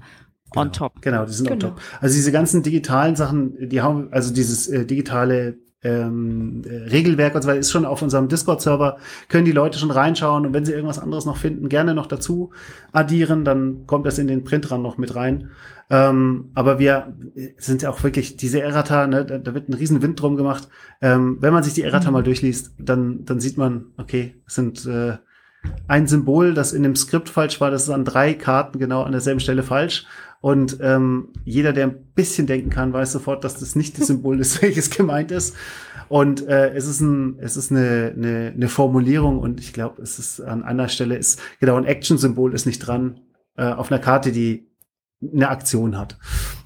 on 0.56 0.72
top. 0.72 1.02
Genau, 1.02 1.26
die 1.26 1.34
sind 1.34 1.50
on 1.50 1.58
Genau. 1.60 1.72
top. 1.74 1.82
Also 2.00 2.16
diese 2.16 2.32
ganzen 2.32 2.62
digitalen 2.62 3.16
Sachen, 3.16 3.70
die 3.70 3.82
haben, 3.82 4.10
also 4.12 4.34
dieses 4.34 4.68
äh, 4.68 4.86
digitale 4.86 5.58
ähm, 5.84 6.64
äh, 6.66 6.90
Regelwerk 6.90 7.36
und 7.36 7.42
so 7.42 7.48
weiter 7.48 7.60
ist 7.60 7.72
schon 7.72 7.86
auf 7.86 8.02
unserem 8.02 8.28
Discord-Server, 8.28 8.98
können 9.30 9.46
die 9.46 9.52
Leute 9.52 9.78
schon 9.78 9.92
reinschauen 9.92 10.46
und 10.46 10.54
wenn 10.54 10.66
sie 10.66 10.74
irgendwas 10.74 11.00
anderes 11.00 11.26
noch 11.26 11.38
finden, 11.38 11.70
gerne 11.70 11.94
noch 11.94 12.08
dazu 12.08 12.52
addieren, 12.92 13.46
dann 13.46 13.86
kommt 13.86 14.06
das 14.06 14.18
in 14.18 14.28
den 14.28 14.44
Printrun 14.44 14.82
noch 14.82 14.98
mit 14.98 15.16
rein. 15.16 15.52
Ähm, 15.90 16.52
aber 16.54 16.80
wir 16.80 17.16
sind 17.58 17.82
ja 17.82 17.90
auch 17.90 18.04
wirklich, 18.04 18.36
diese 18.36 18.62
Errata, 18.62 19.08
ne, 19.08 19.26
da, 19.26 19.38
da 19.38 19.54
wird 19.54 19.70
ein 19.70 19.74
riesen 19.74 20.02
Wind 20.02 20.22
drum 20.22 20.36
gemacht. 20.36 20.68
Ähm, 21.02 21.38
wenn 21.40 21.54
man 21.54 21.64
sich 21.64 21.74
die 21.74 21.84
Errata 21.84 22.12
mal 22.12 22.24
durchliest, 22.24 22.74
dann, 22.78 23.24
dann 23.24 23.40
sieht 23.40 23.58
man, 23.58 23.94
okay, 23.98 24.36
es 24.46 24.56
sind 24.56 24.86
äh, 24.86 25.18
ein 25.88 26.08
Symbol, 26.08 26.54
das 26.54 26.74
in 26.74 26.84
dem 26.84 26.96
Skript 26.96 27.30
falsch 27.30 27.62
war, 27.62 27.72
das 27.72 27.84
ist 27.84 27.90
an 27.90 28.06
drei 28.06 28.34
Karten 28.34 28.80
genau 28.80 29.04
an 29.04 29.12
derselben 29.12 29.40
Stelle 29.40 29.64
falsch. 29.64 30.06
Und 30.42 30.78
ähm, 30.82 31.30
jeder, 31.46 31.74
der 31.74 31.88
ein 31.88 32.12
bisschen 32.14 32.48
denken 32.48 32.70
kann, 32.70 32.94
weiß 32.94 33.12
sofort, 33.12 33.44
dass 33.44 33.60
das 33.60 33.76
nicht 33.76 34.00
das 34.00 34.08
Symbol 34.08 34.40
ist, 34.40 34.62
welches 34.62 34.90
gemeint 34.90 35.32
ist. 35.32 35.56
Und 36.10 36.48
äh, 36.48 36.74
es 36.74 36.88
ist, 36.88 37.02
ein, 37.02 37.38
es 37.40 37.58
ist 37.58 37.72
eine, 37.72 38.14
eine, 38.16 38.54
eine 38.56 38.70
Formulierung 38.70 39.40
und 39.40 39.60
ich 39.60 39.74
glaube, 39.74 40.02
es 40.02 40.20
ist 40.20 40.40
an 40.40 40.64
einer 40.64 40.88
Stelle 40.88 41.18
ist 41.18 41.42
genau 41.60 41.76
ein 41.76 41.84
Action-Symbol 41.84 42.54
ist 42.54 42.66
nicht 42.66 42.80
dran 42.80 43.20
äh, 43.58 43.66
auf 43.66 43.92
einer 43.92 44.00
Karte, 44.00 44.32
die 44.32 44.70
eine 45.22 45.50
Aktion 45.50 45.98
hat. 45.98 46.18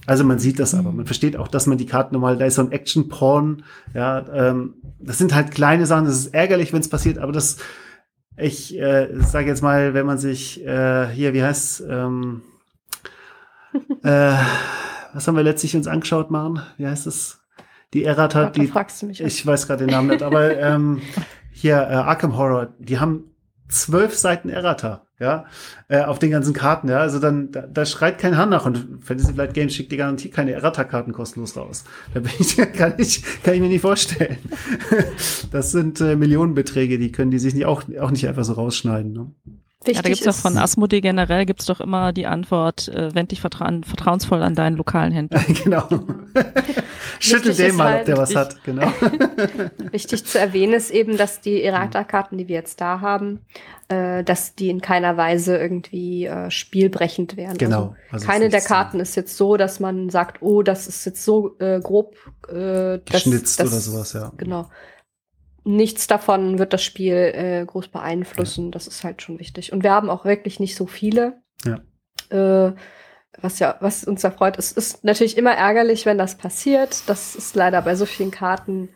Also 0.06 0.24
man 0.24 0.40
sieht 0.40 0.60
das 0.60 0.76
aber, 0.76 0.92
man 0.92 1.06
versteht 1.06 1.38
auch, 1.38 1.48
dass 1.48 1.68
man 1.68 1.78
die 1.78 1.86
Karten 1.86 2.14
normal, 2.14 2.38
da 2.38 2.46
ist 2.46 2.56
so 2.56 2.62
ein 2.62 2.72
Action-Porn, 2.72 3.64
ja, 3.94 4.26
ähm, 4.34 4.76
das 5.00 5.18
sind 5.18 5.34
halt 5.34 5.52
kleine 5.52 5.86
Sachen, 5.86 6.06
das 6.06 6.18
ist 6.18 6.34
ärgerlich, 6.34 6.74
wenn 6.74 6.82
es 6.82 6.90
passiert, 6.90 7.18
aber 7.18 7.32
das, 7.32 7.58
ich 8.38 8.78
äh, 8.78 9.10
sage 9.22 9.48
jetzt 9.48 9.62
mal, 9.62 9.94
wenn 9.94 10.06
man 10.06 10.18
sich 10.18 10.66
äh, 10.66 11.08
hier, 11.08 11.34
wie 11.34 11.44
heißt 11.44 11.84
ähm, 11.90 12.42
äh, 14.04 14.36
was 15.14 15.28
haben 15.28 15.36
wir 15.36 15.44
letztlich 15.44 15.76
uns 15.76 15.88
angeschaut, 15.88 16.32
Maren? 16.32 16.62
Wie 16.78 16.88
heißt 16.88 17.08
es? 17.08 17.40
Die 17.94 18.06
Errata, 18.06 18.50
die, 18.50 18.68
fragst 18.68 19.02
du 19.02 19.08
mich. 19.08 19.22
ich 19.22 19.46
weiß 19.46 19.68
gerade 19.68 19.86
den 19.86 19.92
Namen 19.92 20.10
nicht, 20.10 20.24
aber 20.24 20.58
ähm, 20.58 21.02
hier 21.52 21.76
äh, 21.76 21.94
Arkham 21.94 22.38
Horror, 22.38 22.70
die 22.80 23.00
haben 23.00 23.32
zwölf 23.68 24.18
Seiten 24.18 24.50
Errata, 24.50 25.06
ja, 25.20 25.46
äh, 25.90 26.02
auf 26.02 26.18
den 26.18 26.32
ganzen 26.32 26.54
Karten, 26.54 26.90
ja, 26.90 27.00
also 27.00 27.20
dann, 27.20 27.52
da, 27.52 27.62
da 27.62 27.86
schreit 27.86 28.18
kein 28.18 28.38
Hahn 28.38 28.50
nach 28.50 28.66
und 28.66 29.04
Fantasy 29.04 29.34
Flight 29.34 29.54
Games 29.54 29.74
schickt 29.74 29.92
dir 29.92 29.98
garantiert 29.98 30.34
keine 30.34 30.52
Errata-Karten 30.52 31.12
kostenlos 31.12 31.58
raus. 31.58 31.84
Da 32.14 32.22
bin 32.22 32.32
ich, 32.40 32.56
kann 32.74 32.94
ich, 32.98 33.24
kann 33.44 33.54
ich 33.56 33.62
mir 33.62 33.68
nicht 33.68 33.82
vorstellen. 33.82 34.38
Das 35.52 35.72
sind 35.72 36.00
äh, 36.00 36.16
Millionenbeträge, 36.16 36.98
die 36.98 37.12
können 37.12 37.32
die 37.32 37.40
sich 37.40 37.54
nicht, 37.54 37.66
auch, 37.66 37.84
auch 38.00 38.12
nicht 38.12 38.28
einfach 38.28 38.46
so 38.46 38.54
rausschneiden. 38.54 39.12
Ne? 39.12 39.32
Wichtig 39.84 39.96
ja, 39.96 40.02
da 40.04 40.10
gibt's 40.10 40.24
doch 40.26 40.34
ist- 40.34 40.42
von 40.42 40.58
Asmodee 40.58 41.02
generell 41.02 41.46
gibt's 41.46 41.66
doch 41.66 41.80
immer 41.80 42.14
die 42.14 42.28
Antwort, 42.28 42.88
äh, 42.90 43.14
wend 43.16 43.32
dich 43.32 43.42
vertra 43.42 43.72
vertrauensvoll 43.84 44.44
an 44.44 44.54
deinen 44.54 44.78
lokalen 44.78 45.12
Händler. 45.12 45.42
genau. 45.64 45.88
Schüttel 47.20 47.54
den 47.56 47.76
mal, 47.76 47.88
ob 47.88 47.94
halt 47.98 48.08
der 48.08 48.18
was 48.18 48.36
hat, 48.36 48.64
genau. 48.64 48.92
Wichtig 49.92 50.26
zu 50.26 50.40
erwähnen 50.40 50.74
ist 50.74 50.92
eben, 50.92 51.18
dass 51.18 51.42
die 51.42 51.64
Errata-Karten, 51.64 52.38
die 52.38 52.48
wir 52.48 52.56
jetzt 52.56 52.80
da 52.82 53.02
haben, 53.02 53.42
äh, 53.90 54.24
dass 54.24 54.56
die 54.56 54.70
in 54.70 54.82
keiner 54.82 55.18
Weise 55.18 55.58
irgendwie 55.58 56.26
äh, 56.26 56.50
spielbrechend 56.52 57.38
wären. 57.38 57.58
Genau. 57.58 57.96
Also 58.12 58.26
Also 58.26 58.28
keine 58.28 58.46
es 58.46 58.52
der 58.52 58.62
Karten 58.62 59.00
ist 59.00 59.16
jetzt 59.16 59.36
so, 59.38 59.58
dass 59.58 59.80
man 59.80 60.10
sagt, 60.10 60.42
oh, 60.42 60.62
das 60.64 60.88
ist 60.88 61.06
jetzt 61.06 61.24
so 61.26 61.56
äh, 61.60 61.80
grob 61.80 62.16
äh, 62.50 63.00
das- 63.00 63.02
Geschnitzt 63.06 63.60
das, 63.60 63.68
oder 63.68 63.80
sowas, 63.80 64.14
ja. 64.14 64.32
Genau. 64.38 64.70
Nichts 65.64 66.08
davon 66.08 66.58
wird 66.60 66.74
das 66.74 66.84
Spiel 66.84 67.14
äh, 67.16 67.64
groß 67.66 67.90
beeinflussen. 67.90 68.72
Das 68.72 68.88
ist 68.88 69.04
halt 69.04 69.22
schon 69.22 69.40
wichtig. 69.40 69.72
Und 69.74 69.84
wir 69.84 69.92
haben 69.92 70.10
auch 70.10 70.26
wirklich 70.26 70.60
nicht 70.60 70.76
so 70.76 70.88
viele. 70.88 71.42
Ja. 71.66 71.82
Äh, 72.68 72.74
was 73.40 73.60
ja, 73.60 73.78
was 73.80 74.04
uns 74.04 74.24
erfreut, 74.24 74.58
es 74.58 74.72
ist 74.72 75.04
natürlich 75.04 75.38
immer 75.38 75.52
ärgerlich, 75.54 76.06
wenn 76.06 76.18
das 76.18 76.36
passiert. 76.36 77.04
Das 77.08 77.36
ist 77.36 77.56
leider 77.56 77.82
bei 77.82 77.96
so 77.96 78.06
vielen 78.06 78.32
Karten, 78.32 78.90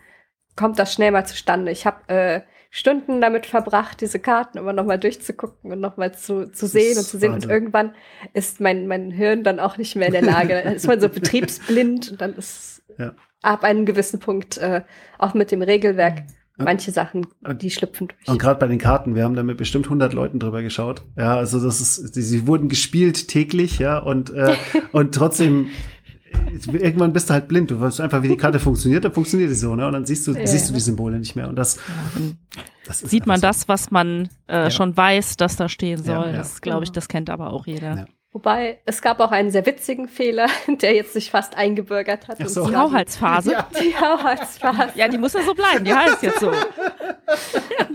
kommt 0.56 0.78
das 0.80 0.94
schnell 0.94 1.12
mal 1.12 1.26
zustande. 1.26 1.72
Ich 1.72 1.86
habe 1.86 2.10
äh, 2.10 2.42
Stunden 2.70 3.22
damit 3.22 3.46
verbracht, 3.46 4.02
diese 4.02 4.20
Karten 4.20 4.58
immer 4.58 4.74
nochmal 4.74 5.00
durchzugucken 5.00 5.72
und 5.72 5.80
nochmal 5.80 6.14
zu, 6.14 6.52
zu 6.52 6.68
sehen 6.68 6.98
und 6.98 7.06
zu 7.06 7.18
sehen. 7.18 7.32
Wahnsinn. 7.32 7.50
Und 7.50 7.54
irgendwann 7.56 7.96
ist 8.34 8.60
mein, 8.60 8.88
mein 8.88 9.12
Hirn 9.12 9.44
dann 9.46 9.62
auch 9.62 9.78
nicht 9.78 9.96
mehr 9.96 10.08
in 10.08 10.14
der 10.14 10.22
Lage. 10.24 10.60
Dann 10.64 10.74
ist 10.76 10.86
man 10.88 11.00
so 11.00 11.08
betriebsblind 11.08 12.12
und 12.12 12.22
dann 12.22 12.34
ist 12.36 12.84
Ja. 12.98 13.14
ab 13.42 13.64
einem 13.64 13.86
gewissen 13.86 14.20
Punkt 14.20 14.58
äh, 14.58 14.82
auch 15.18 15.34
mit 15.34 15.52
dem 15.52 15.62
Regelwerk 15.62 16.18
Ja. 16.18 16.24
Manche 16.58 16.92
Sachen, 16.92 17.28
die 17.62 17.70
schlüpfen 17.70 18.08
durch. 18.08 18.28
Und 18.28 18.40
gerade 18.40 18.60
bei 18.60 18.68
den 18.68 18.80
Karten, 18.80 19.16
wir 19.16 19.24
haben 19.24 19.36
da 19.36 19.44
mit 19.44 19.58
bestimmt 19.58 19.86
100 19.86 20.14
Leuten 20.14 20.40
drüber 20.40 20.62
geschaut. 20.62 21.04
Ja, 21.18 21.36
also 21.36 21.60
das 21.64 21.82
ist, 21.82 22.16
die, 22.16 22.22
sie 22.22 22.48
wurden 22.48 22.70
gespielt 22.70 23.28
täglich, 23.28 23.80
ja, 23.80 23.98
und, 24.00 24.30
äh, 24.32 24.56
und 24.92 25.14
trotzdem, 25.16 25.68
irgendwann 26.72 27.14
bist 27.14 27.30
du 27.30 27.34
halt 27.34 27.48
blind. 27.48 27.72
Du 27.72 27.80
weißt 27.80 28.02
einfach, 28.02 28.22
wie 28.24 28.28
die 28.28 28.38
Karte 28.38 28.60
funktioniert, 28.60 29.06
dann 29.06 29.14
funktioniert 29.14 29.50
die 29.50 29.56
so, 29.56 29.76
ne? 29.76 29.88
Und 29.88 29.94
dann 29.94 30.06
siehst 30.06 30.28
du, 30.28 30.34
Ja. 30.34 30.46
siehst 30.46 30.70
du 30.70 30.74
die 30.74 30.80
Symbole 30.80 31.18
nicht 31.20 31.36
mehr. 31.36 31.48
Und 31.50 31.56
das, 31.56 31.80
dann 32.14 32.38
das 32.86 33.02
ist 33.02 33.10
Sieht 33.12 33.26
man 33.26 33.36
einfach 33.36 33.50
das, 33.50 33.68
was 33.68 33.92
man 33.92 34.30
äh, 34.48 34.64
Ja. 34.64 34.72
schon 34.72 34.96
weiß, 34.96 35.38
dass 35.38 35.56
da 35.56 35.70
stehen 35.70 36.04
soll. 36.04 36.28
ja. 36.28 36.32
Das 36.34 36.62
glaube 36.62 36.84
ich, 36.84 36.90
Genau. 36.90 36.96
das 36.96 37.08
kennt 37.08 37.30
aber 37.30 37.52
auch 37.54 37.66
jeder. 37.68 38.06
Ja. 38.36 38.40
Wobei, 38.40 38.80
es 38.86 39.02
gab 39.02 39.22
auch 39.22 39.32
einen 39.32 39.50
sehr 39.50 39.66
witzigen 39.66 40.08
Fehler, 40.10 40.48
der 40.82 40.94
jetzt 40.94 41.14
sich 41.14 41.32
fast 41.32 41.56
eingebürgert 41.58 42.28
hat. 42.28 42.38
Ach 42.44 42.48
so. 42.50 42.68
Die 42.68 42.76
Hauhaltsphase. 42.76 43.52
Ja. 43.54 43.68
Die, 43.80 43.84
die 43.90 43.96
Hauhaltsphase. 43.96 44.90
Ja, 44.96 45.08
die 45.08 45.18
muss 45.18 45.34
ja 45.34 45.42
so 45.42 45.54
bleiben. 45.54 45.86
Die 45.86 45.94
heißt 45.94 46.22
jetzt 46.22 46.40
so. 46.42 46.52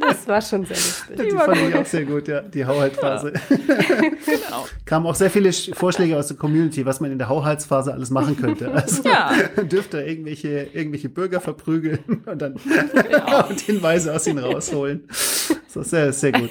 Das 0.00 0.26
war 0.26 0.40
schon 0.42 0.64
sehr 0.64 0.76
lustig. 0.76 1.16
Die 1.18 1.30
fand 1.30 1.56
ich 1.68 1.74
auch 1.74 1.84
sehr 1.86 2.04
gut, 2.04 2.26
ja, 2.26 2.40
die 2.40 2.64
Hauhaltphase. 2.64 3.32
Genau. 3.48 4.66
Kamen 4.84 5.06
auch 5.06 5.14
sehr 5.14 5.30
viele 5.30 5.50
Sch- 5.50 5.74
Vorschläge 5.74 6.16
aus 6.18 6.28
der 6.28 6.36
Community, 6.36 6.84
was 6.86 7.00
man 7.00 7.12
in 7.12 7.18
der 7.18 7.28
Hauhaltsphase 7.28 7.92
alles 7.92 8.10
machen 8.10 8.36
könnte. 8.40 8.70
Also 8.72 9.02
Ja. 9.08 9.32
dürfte 9.62 10.00
irgendwelche, 10.00 10.68
irgendwelche 10.72 11.08
Bürger 11.10 11.40
verprügeln 11.40 12.22
und 12.26 12.40
dann 12.42 12.54
und 13.48 13.60
Hinweise 13.60 14.14
aus 14.14 14.26
ihnen 14.26 14.38
rausholen. 14.38 15.06
So, 15.72 15.82
sehr, 15.82 16.12
sehr 16.12 16.32
gut. 16.32 16.50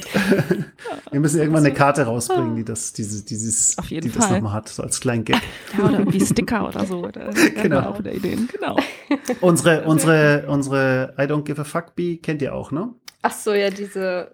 Wir 1.11 1.19
müssen 1.19 1.39
irgendwann 1.39 1.65
eine 1.65 1.73
Karte 1.73 2.03
rausbringen, 2.03 2.55
die 2.55 2.63
das, 2.63 2.93
diese, 2.93 3.25
dieses, 3.25 3.77
Auf 3.77 3.87
jeden 3.91 4.07
die 4.09 4.15
das 4.15 4.29
nochmal 4.31 4.53
hat, 4.53 4.69
so 4.69 4.81
als 4.83 4.99
kleinen 5.01 5.25
Gag. 5.25 5.41
Ja, 5.77 5.85
oder 5.85 5.99
irgendwie 5.99 6.21
Sticker 6.25 6.67
oder 6.67 6.85
so. 6.85 7.05
Da 7.07 7.29
Genau. 7.61 7.79
auch 7.81 7.99
wieder 7.99 8.13
Ideen. 8.13 8.47
Genau. 8.51 8.77
Unsere, 9.41 9.83
unsere, 9.83 10.45
unsere 10.47 11.13
I 11.17 11.23
don't 11.23 11.43
give 11.43 11.59
a 11.59 11.63
fuck 11.65 11.95
bee 11.95 12.17
kennt 12.17 12.41
ihr 12.41 12.53
auch, 12.55 12.71
ne? 12.71 12.93
Ach 13.21 13.33
so, 13.33 13.53
ja, 13.53 13.69
diese 13.69 14.31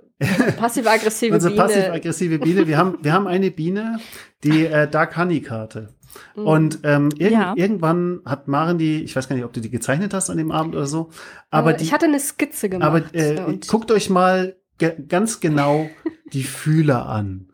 Passiv-aggressive 0.57 1.33
Unsere 1.33 1.53
Biene. 1.53 1.63
passiv-aggressive 1.65 2.39
Biene. 2.39 2.67
Wir 2.67 2.77
haben, 2.77 2.97
wir 3.01 3.11
haben 3.13 3.27
eine 3.27 3.49
Biene, 3.51 3.99
die 4.43 4.65
äh, 4.67 4.87
Dark 4.87 5.17
Honey 5.17 5.41
Karte. 5.41 5.89
Mhm. 6.35 6.45
Und 6.47 6.79
ähm, 6.83 7.09
irg 7.17 7.31
Ja. 7.31 7.53
irgendwann 7.57 8.21
hat 8.25 8.47
Maren 8.47 8.77
die, 8.77 9.03
ich 9.03 9.15
weiß 9.15 9.27
gar 9.27 9.35
nicht, 9.35 9.43
ob 9.45 9.51
du 9.53 9.59
die 9.61 9.69
gezeichnet 9.71 10.13
hast 10.13 10.29
an 10.29 10.37
dem 10.37 10.51
Abend 10.51 10.75
oder 10.75 10.85
so, 10.85 11.09
aber 11.49 11.73
Äh, 11.73 11.77
die, 11.77 11.83
ich 11.85 11.93
hatte 11.93 12.05
eine 12.05 12.19
Skizze 12.19 12.69
gemacht. 12.69 12.87
aber 12.87 13.01
äh, 13.13 13.39
und 13.41 13.67
guckt 13.67 13.91
euch 13.91 14.09
mal 14.09 14.55
ge 14.77 14.95
ganz 15.07 15.39
genau 15.39 15.89
die 16.33 16.43
Fühler 16.43 17.05
an. 17.07 17.49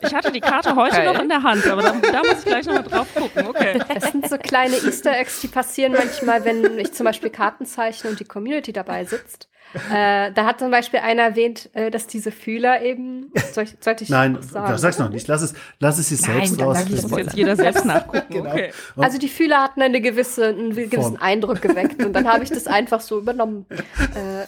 Ich 0.00 0.14
hatte 0.14 0.32
die 0.32 0.40
Karte 0.40 0.74
heute 0.76 0.96
Geil. 0.96 1.12
noch 1.12 1.20
in 1.20 1.28
der 1.28 1.42
Hand, 1.42 1.66
aber 1.66 1.82
da, 1.82 1.92
da 1.92 2.18
muss 2.20 2.38
ich 2.38 2.44
gleich 2.44 2.66
noch 2.66 2.74
mal 2.74 2.82
drauf 2.82 3.08
gucken. 3.14 3.46
Okay. 3.46 3.78
das 3.88 4.12
sind 4.12 4.28
so 4.28 4.38
kleine 4.38 4.76
Easter 4.76 5.16
Eggs, 5.18 5.40
die 5.40 5.48
passieren 5.48 5.92
manchmal, 5.92 6.44
wenn 6.44 6.78
ich 6.78 6.92
zum 6.92 7.04
Beispiel 7.04 7.30
Karten 7.30 7.66
zeichne 7.66 8.10
und 8.10 8.20
die 8.20 8.24
Community 8.24 8.72
dabei 8.72 9.04
sitzt. 9.04 9.48
Äh, 9.92 10.32
da 10.32 10.46
hat 10.46 10.60
zum 10.60 10.70
Beispiel 10.70 11.00
einer 11.00 11.22
erwähnt, 11.22 11.68
äh, 11.74 11.90
dass 11.90 12.06
diese 12.06 12.30
Fühler 12.32 12.82
eben. 12.82 13.30
Soll 13.52 13.64
ich, 13.64 13.76
sollte 13.80 14.04
ich 14.04 14.10
Nein, 14.10 14.38
sagen? 14.40 14.72
das 14.72 14.80
sag's 14.80 14.98
noch 14.98 15.10
nicht. 15.10 15.28
Lass 15.28 15.42
es, 15.42 15.54
lass 15.78 15.98
es 15.98 16.08
sich 16.08 16.20
Nein, 16.22 16.46
selbst 16.46 16.56
sag 16.58 16.88
ich 16.90 16.96
Das 17.00 17.08
muss 17.10 17.18
jetzt 17.18 17.34
jeder 17.36 17.56
selbst 17.56 17.84
nachgucken. 17.86 18.26
Genau. 18.30 18.50
Okay. 18.50 18.70
Also 18.96 19.18
die 19.18 19.28
Fühler 19.28 19.62
hatten 19.62 19.82
eine 19.82 20.00
gewisse, 20.00 20.46
einen 20.46 20.70
gewissen 20.74 21.00
Form. 21.02 21.16
Eindruck 21.20 21.60
geweckt 21.60 22.04
und 22.04 22.12
dann 22.14 22.26
habe 22.26 22.44
ich 22.44 22.50
das 22.50 22.66
einfach 22.66 23.00
so 23.00 23.18
übernommen. 23.18 23.66
Äh, 23.70 24.46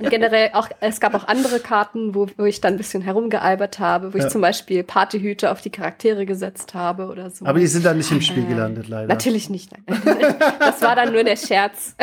und 0.00 0.10
generell 0.10 0.50
auch, 0.52 0.68
es 0.80 1.00
gab 1.00 1.14
auch 1.14 1.26
andere 1.26 1.58
Karten, 1.60 2.14
wo, 2.14 2.26
wo 2.36 2.44
ich 2.44 2.60
dann 2.60 2.74
ein 2.74 2.76
bisschen 2.76 3.02
herumgealbert 3.02 3.78
habe, 3.78 4.12
wo 4.14 4.18
Ja. 4.18 4.26
ich 4.26 4.30
zum 4.30 4.40
Beispiel 4.40 4.84
Partyhüte 4.84 5.50
auf 5.50 5.60
die 5.62 5.70
Charaktere 5.70 6.26
gesetzt 6.26 6.74
habe 6.74 7.06
oder 7.08 7.30
so. 7.30 7.44
Aber 7.46 7.58
die 7.58 7.66
sind 7.66 7.84
dann 7.84 7.96
nicht 7.96 8.10
im 8.12 8.20
Spiel 8.20 8.44
Äh, 8.44 8.46
gelandet, 8.46 8.88
leider. 8.88 9.08
Natürlich 9.08 9.50
nicht, 9.50 9.72
nein. 9.72 9.84
Das 10.60 10.80
war 10.82 10.94
dann 10.94 11.12
nur 11.12 11.24
der 11.24 11.36
Scherz. 11.36 11.96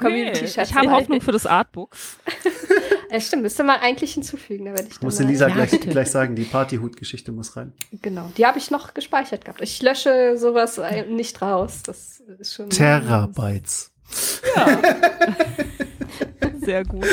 Community-Scherz. 0.00 0.70
Ich 0.70 0.74
habe 0.76 0.90
Hoffnung 0.90 1.20
für 1.26 1.32
das 1.32 1.44
Artbook. 1.46 1.94
Ja, 3.08 3.20
stimmt, 3.20 3.42
müsste 3.44 3.62
man 3.62 3.78
eigentlich 3.80 4.14
hinzufügen, 4.14 4.64
da 4.64 4.72
werde 4.72 4.88
ich 4.90 5.00
musste 5.00 5.22
Lisa 5.22 5.46
Ja, 5.46 5.54
gleich, 5.54 5.80
gleich 5.80 6.10
sagen, 6.10 6.34
die 6.34 6.42
Partyhut-Geschichte 6.42 7.30
muss 7.30 7.56
rein. 7.56 7.72
Genau, 8.02 8.28
die 8.36 8.44
habe 8.44 8.58
ich 8.58 8.72
noch 8.72 8.94
gespeichert 8.94 9.44
gehabt. 9.44 9.60
Ich 9.62 9.80
lösche 9.80 10.36
sowas 10.36 10.76
äh, 10.78 11.04
nicht 11.06 11.40
raus. 11.40 11.84
Das 11.86 12.18
ist 12.40 12.54
schon. 12.54 12.68
Terabytes. 12.68 13.92
Sehr 16.60 16.84
gut. 16.84 17.06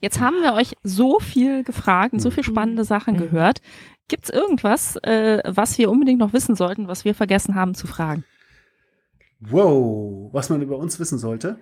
Jetzt 0.00 0.20
haben 0.20 0.42
wir 0.42 0.52
euch 0.52 0.74
so 0.82 1.18
viel 1.18 1.64
gefragt 1.64 2.12
und 2.12 2.20
so 2.20 2.30
viel 2.30 2.44
spannende 2.44 2.84
Sachen 2.84 3.14
Mhm. 3.14 3.18
gehört. 3.20 3.60
Gibt 4.08 4.24
es 4.24 4.30
irgendwas, 4.30 4.96
äh, 4.96 5.42
was 5.46 5.78
wir 5.78 5.90
unbedingt 5.90 6.20
noch 6.20 6.34
wissen 6.34 6.54
sollten, 6.56 6.88
was 6.88 7.04
wir 7.06 7.14
vergessen 7.14 7.54
haben 7.54 7.74
zu 7.74 7.86
fragen? 7.86 8.24
Wow, 9.40 10.30
was 10.32 10.50
man 10.50 10.62
über 10.62 10.76
uns 10.78 11.00
wissen 11.00 11.18
sollte. 11.18 11.58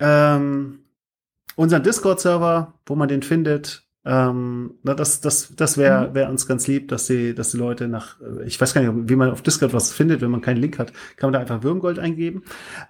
Ähm, 0.00 0.80
unseren 1.56 1.82
Discord-Server, 1.82 2.74
wo 2.86 2.94
man 2.94 3.08
den 3.08 3.22
findet, 3.22 3.84
ähm, 4.04 4.74
na, 4.84 4.94
das, 4.94 5.20
das, 5.20 5.54
das 5.56 5.76
wäre 5.76 6.14
wär 6.14 6.30
uns 6.30 6.46
ganz 6.46 6.66
lieb, 6.66 6.88
dass 6.88 7.06
die, 7.06 7.34
dass 7.34 7.50
die 7.50 7.58
Leute 7.58 7.88
nach, 7.88 8.20
äh, 8.20 8.44
ich 8.46 8.60
weiß 8.60 8.72
gar 8.72 8.80
nicht, 8.80 9.08
wie 9.10 9.16
man 9.16 9.30
auf 9.30 9.42
Discord 9.42 9.74
was 9.74 9.92
findet, 9.92 10.20
wenn 10.20 10.30
man 10.30 10.40
keinen 10.40 10.58
Link 10.58 10.78
hat, 10.78 10.92
kann 11.16 11.28
man 11.28 11.32
da 11.34 11.40
einfach 11.40 11.62
Würmgold 11.62 11.98
eingeben. 11.98 12.42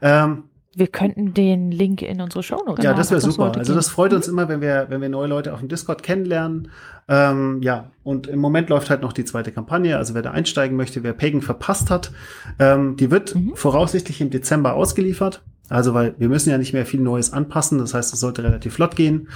Ähm, 0.03 0.45
Wir 0.77 0.87
könnten 0.87 1.35
den 1.35 1.73
Link 1.73 2.03
in 2.03 2.21
unsere 2.21 2.43
Shownotes 2.45 2.85
ja, 2.85 2.91
Genau, 2.91 2.99
das 3.01 3.11
wäre 3.11 3.21
super. 3.21 3.53
Also 3.57 3.75
das 3.75 3.89
freut 3.89 4.13
uns 4.13 4.29
immer, 4.29 4.49
wenn 4.49 4.61
wir, 4.61 4.87
wenn 4.91 5.01
wir 5.01 5.09
neue 5.09 5.27
Leute 5.29 5.55
auf 5.55 5.59
dem 5.61 5.69
Discord 5.69 6.03
kennenlernen. 6.05 6.71
Ähm, 7.09 7.63
ja, 7.63 7.91
und 8.05 8.27
im 8.29 8.39
Moment 8.39 8.69
läuft 8.69 8.91
halt 8.91 9.01
noch 9.03 9.15
die 9.15 9.25
zweite 9.25 9.51
Kampagne. 9.51 9.97
Also 9.97 10.15
wer 10.15 10.23
da 10.23 10.31
einsteigen 10.33 10.77
möchte, 10.77 11.03
wer 11.03 11.15
Pagan 11.15 11.41
verpasst 11.41 11.91
hat, 11.91 12.13
ähm, 12.61 12.97
die 12.97 13.11
wird 13.11 13.35
Mhm. 13.35 13.53
voraussichtlich 13.57 14.21
im 14.21 14.31
Dezember 14.31 14.75
ausgeliefert. 14.75 15.43
Also 15.69 15.95
weil 15.95 16.15
wir 16.19 16.29
müssen 16.29 16.51
ja 16.51 16.59
nicht 16.59 16.73
mehr 16.73 16.87
viel 16.87 17.01
Neues 17.01 17.33
anpassen. 17.33 17.79
Das 17.79 17.95
heißt, 17.95 18.13
es 18.13 18.21
sollte 18.21 18.43
relativ 18.45 18.75
flott 18.75 18.97
gehen. 18.97 19.29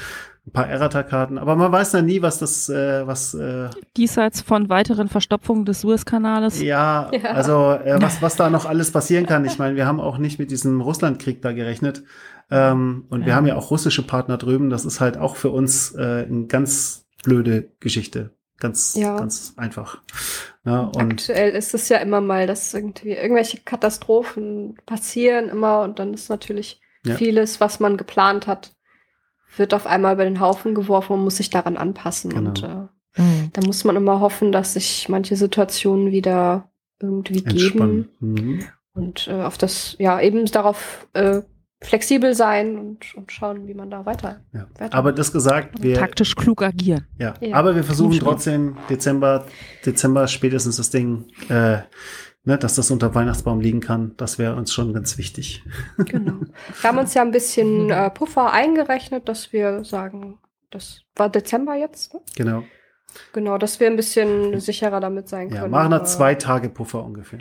Ein 0.46 0.50
paar 0.52 0.66
Errata-Karten. 0.68 1.38
Aber 1.38 1.54
man 1.54 1.70
weiß 1.70 1.92
dann 1.92 2.06
nie, 2.06 2.20
was 2.20 2.38
das, 2.38 2.68
äh, 2.68 3.06
was 3.06 3.32
äh, 3.34 3.68
Diesseits 3.96 4.40
von 4.40 4.68
weiteren 4.68 5.08
Verstopfungen 5.08 5.64
des 5.64 5.82
Suezkanales. 5.82 6.60
ja, 6.60 7.10
Ja. 7.12 7.30
also 7.30 7.72
äh, 7.72 8.02
was, 8.02 8.22
was 8.22 8.34
da 8.34 8.50
noch 8.50 8.66
alles 8.66 8.90
passieren 8.90 9.26
kann. 9.26 9.44
Ich 9.44 9.58
meine, 9.58 9.76
wir 9.76 9.86
haben 9.86 10.00
auch 10.00 10.18
nicht 10.18 10.40
mit 10.40 10.50
diesem 10.50 10.80
Russlandkrieg 10.80 11.42
da 11.42 11.52
gerechnet. 11.52 12.02
Ähm, 12.50 13.04
und 13.08 13.20
wir 13.20 13.28
Ja. 13.28 13.34
haben 13.36 13.46
ja 13.46 13.54
auch 13.54 13.70
russische 13.70 14.02
Partner 14.02 14.36
drüben. 14.36 14.68
Das 14.68 14.84
ist 14.84 15.00
halt 15.00 15.16
auch 15.16 15.36
für 15.36 15.50
uns 15.50 15.94
äh, 15.94 16.26
eine 16.28 16.46
ganz 16.46 17.06
blöde 17.22 17.68
Geschichte. 17.78 18.30
Ganz, 18.58 18.94
Ja. 18.96 19.16
ganz 19.16 19.54
einfach. 19.56 19.98
Ja, 20.64 20.82
und 20.82 20.96
Aktuell 21.12 21.50
ist 21.54 21.74
es 21.74 21.88
ja 21.88 21.98
immer 21.98 22.20
mal, 22.20 22.46
dass 22.46 22.72
irgendwie 22.72 23.12
irgendwelche 23.12 23.58
Katastrophen 23.64 24.76
passieren 24.86 25.48
immer 25.48 25.82
und 25.82 25.98
dann 25.98 26.14
ist 26.14 26.28
natürlich 26.28 26.80
Ja. 27.04 27.16
vieles, 27.16 27.60
was 27.60 27.80
man 27.80 27.96
geplant 27.96 28.46
hat, 28.46 28.72
wird 29.56 29.74
auf 29.74 29.86
einmal 29.86 30.14
über 30.14 30.24
den 30.24 30.38
Haufen 30.40 30.74
geworfen 30.74 31.14
und 31.14 31.24
muss 31.24 31.36
sich 31.38 31.50
daran 31.50 31.76
anpassen. 31.76 32.30
Genau. 32.30 32.50
Und 32.50 32.62
äh, 32.62 33.20
Mhm. 33.20 33.50
da 33.52 33.60
muss 33.66 33.84
man 33.84 33.96
immer 33.96 34.20
hoffen, 34.20 34.52
dass 34.52 34.72
sich 34.74 35.08
manche 35.10 35.36
Situationen 35.36 36.12
wieder 36.12 36.70
irgendwie 37.00 37.42
geben 37.42 37.50
entspannen. 37.50 38.08
Mhm. 38.20 38.64
und 38.94 39.28
äh, 39.28 39.42
auf 39.42 39.58
das, 39.58 39.96
ja, 39.98 40.20
eben 40.20 40.46
darauf 40.46 41.06
äh, 41.12 41.42
flexibel 41.82 42.34
sein 42.34 42.78
und, 42.78 43.14
und 43.14 43.32
schauen, 43.32 43.66
wie 43.68 43.74
man 43.74 43.90
da 43.90 44.04
weiter. 44.06 44.40
Ja. 44.52 44.66
weiter- 44.78 44.96
Aber 44.96 45.12
das 45.12 45.32
gesagt, 45.32 45.82
wir, 45.82 45.96
Taktisch 45.96 46.34
klug 46.36 46.62
agieren. 46.62 47.06
ja. 47.18 47.34
Ja. 47.40 47.56
aber 47.56 47.74
wir 47.74 47.84
versuchen 47.84 48.18
trotzdem 48.18 48.76
Dezember, 48.88 49.44
Dezember 49.84 50.26
spätestens 50.28 50.76
das 50.76 50.90
Ding, 50.90 51.26
äh, 51.48 51.78
ne, 52.44 52.58
dass 52.58 52.74
das 52.76 52.90
unter 52.90 53.14
Weihnachtsbaum 53.14 53.60
liegen 53.60 53.80
kann. 53.80 54.12
Das 54.16 54.38
wäre 54.38 54.54
uns 54.56 54.72
schon 54.72 54.92
ganz 54.94 55.18
wichtig. 55.18 55.62
Genau. 55.98 56.34
Wir 56.80 56.88
haben 56.90 56.98
uns 56.98 57.14
ja 57.14 57.22
ein 57.22 57.30
bisschen 57.30 57.90
äh, 57.90 58.10
Puffer 58.10 58.52
eingerechnet, 58.52 59.28
dass 59.28 59.52
wir 59.52 59.84
sagen, 59.84 60.38
das 60.70 61.02
war 61.16 61.28
Dezember 61.28 61.74
jetzt, 61.74 62.14
ne? 62.14 62.20
Genau. 62.36 62.64
Genau, 63.34 63.58
dass 63.58 63.78
wir 63.78 63.88
ein 63.88 63.96
bisschen 63.96 64.58
sicherer 64.58 64.98
damit 64.98 65.28
sein 65.28 65.50
Ja, 65.50 65.60
können. 65.60 65.70
machen 65.72 65.92
aber 65.92 65.96
hat 65.96 66.08
zwei 66.08 66.34
Tage 66.34 66.70
Puffer 66.70 67.04
ungefähr. 67.04 67.40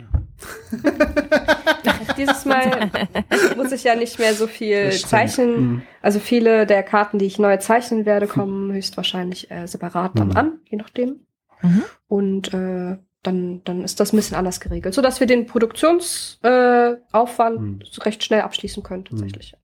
Dieses 2.16 2.44
Mal 2.44 2.90
muss 3.72 3.80
ich 3.80 3.84
ja 3.84 3.94
nicht 3.96 4.18
mehr 4.18 4.34
so 4.34 4.46
viel 4.46 4.90
zeichnen. 4.92 5.60
Mhm. 5.60 5.82
Also 6.02 6.18
viele 6.20 6.66
der 6.66 6.82
Karten, 6.82 7.18
die 7.18 7.24
ich 7.24 7.38
neu 7.38 7.56
zeichnen 7.56 8.04
werde, 8.04 8.26
kommen 8.26 8.70
höchstwahrscheinlich 8.72 9.50
äh, 9.50 9.66
separat 9.66 10.18
dann 10.18 10.28
Mhm. 10.28 10.36
an, 10.36 10.52
je 10.68 10.76
nachdem. 10.76 11.20
Mhm. 11.62 11.82
Und 12.06 12.52
äh, 12.54 12.98
dann, 13.22 13.62
dann 13.64 13.82
ist 13.82 13.98
das 14.00 14.12
ein 14.12 14.16
bisschen 14.16 14.36
anders 14.36 14.60
geregelt, 14.60 14.94
sodass 14.94 15.20
wir 15.20 15.26
den 15.26 15.46
Produktionsaufwand 15.46 17.56
äh, 17.56 17.60
Mhm. 17.60 17.80
recht 18.02 18.22
schnell 18.24 18.42
abschließen 18.42 18.82
können, 18.82 19.04
tatsächlich. 19.06 19.54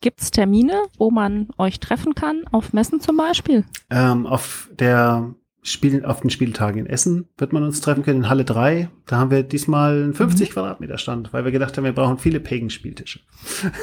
Gibt 0.00 0.20
es 0.20 0.30
Termine, 0.30 0.82
wo 0.98 1.10
man 1.10 1.48
euch 1.56 1.80
treffen 1.80 2.14
kann? 2.14 2.44
Auf 2.52 2.72
Messen 2.72 3.00
zum 3.00 3.16
Beispiel? 3.16 3.64
Ähm, 3.90 4.26
auf 4.26 4.68
der 4.72 5.34
Spiel, 5.66 6.04
auf 6.04 6.20
den 6.20 6.28
Spieltagen 6.28 6.78
in 6.80 6.86
Essen 6.86 7.26
wird 7.38 7.54
man 7.54 7.62
uns 7.62 7.80
treffen 7.80 8.02
können, 8.02 8.24
in 8.24 8.28
Halle 8.28 8.44
3. 8.44 8.90
Da 9.06 9.16
haben 9.16 9.30
wir 9.30 9.42
diesmal 9.42 10.02
einen 10.02 10.14
50 10.14 10.50
Quadratmeter 10.50 10.98
Stand, 10.98 11.32
weil 11.32 11.44
wir 11.46 11.52
gedacht 11.52 11.76
haben, 11.76 11.84
wir 11.84 11.92
brauchen 11.94 12.18
viele 12.18 12.38
Pagan-Spieltische. 12.38 13.20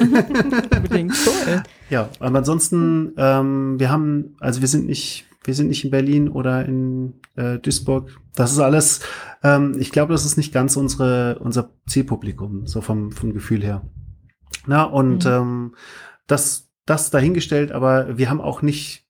Unbedingt. 0.00 1.12
Cool. 1.26 1.62
Ja, 1.90 2.08
aber 2.20 2.38
ansonsten, 2.38 3.12
ähm, 3.16 3.80
wir 3.80 3.90
haben, 3.90 4.36
also 4.38 4.60
wir 4.60 4.68
sind 4.68 4.86
nicht, 4.86 5.26
wir 5.44 5.54
sind 5.54 5.68
nicht 5.68 5.84
in 5.84 5.90
Berlin 5.90 6.28
oder 6.28 6.64
in 6.64 7.14
äh, 7.34 7.58
Duisburg. 7.58 8.16
Das 8.36 8.52
ist 8.52 8.60
alles, 8.60 9.00
ähm, 9.42 9.74
ich 9.78 9.90
glaube, 9.90 10.12
das 10.12 10.24
ist 10.24 10.36
nicht 10.36 10.52
ganz 10.54 10.76
unsere, 10.76 11.38
unser 11.40 11.70
Zielpublikum, 11.86 12.66
so 12.66 12.80
vom, 12.80 13.10
vom 13.10 13.32
Gefühl 13.34 13.62
her. 13.62 13.82
Na, 14.66 14.84
und 14.84 15.24
Mhm. 15.24 15.30
ähm, 15.32 15.74
das, 16.28 16.70
das 16.86 17.10
dahingestellt, 17.10 17.72
aber 17.72 18.16
wir 18.18 18.30
haben 18.30 18.40
auch 18.40 18.62
nicht, 18.62 19.01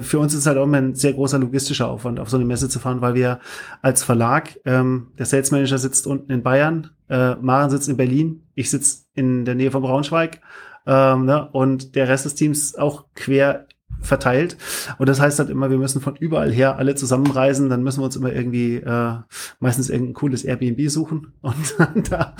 für 0.00 0.18
uns 0.18 0.34
ist 0.34 0.46
halt 0.46 0.58
auch 0.58 0.64
immer 0.64 0.78
ein 0.78 0.94
sehr 0.94 1.12
großer 1.12 1.38
logistischer 1.38 1.88
Aufwand, 1.88 2.18
auf 2.18 2.28
so 2.28 2.36
eine 2.36 2.46
Messe 2.46 2.68
zu 2.68 2.78
fahren, 2.78 3.00
weil 3.00 3.14
wir 3.14 3.38
als 3.80 4.02
Verlag, 4.02 4.58
ähm, 4.64 5.08
der 5.18 5.26
Sales 5.26 5.50
Manager 5.50 5.78
sitzt 5.78 6.06
unten 6.06 6.32
in 6.32 6.42
Bayern, 6.42 6.90
äh, 7.08 7.36
Maren 7.36 7.70
sitzt 7.70 7.88
in 7.88 7.96
Berlin, 7.96 8.42
ich 8.54 8.70
sitze 8.70 9.04
in 9.14 9.44
der 9.44 9.54
Nähe 9.54 9.70
von 9.70 9.82
Braunschweig 9.82 10.40
ähm, 10.86 11.26
ne, 11.26 11.48
und 11.52 11.94
der 11.94 12.08
Rest 12.08 12.24
des 12.24 12.34
Teams 12.34 12.74
auch 12.74 13.06
quer 13.14 13.66
verteilt. 14.00 14.56
Und 14.98 15.08
das 15.08 15.20
heißt 15.20 15.38
halt 15.38 15.50
immer, 15.50 15.70
wir 15.70 15.78
müssen 15.78 16.00
von 16.00 16.16
überall 16.16 16.52
her 16.52 16.76
alle 16.76 16.94
zusammenreisen. 16.94 17.68
Dann 17.68 17.82
müssen 17.82 18.00
wir 18.00 18.04
uns 18.04 18.16
immer 18.16 18.32
irgendwie 18.32 18.76
äh, 18.76 19.14
meistens 19.60 19.90
irgendein 19.90 20.14
cooles 20.14 20.44
Airbnb 20.44 20.88
suchen 20.88 21.32
und 21.40 22.12
da 22.12 22.34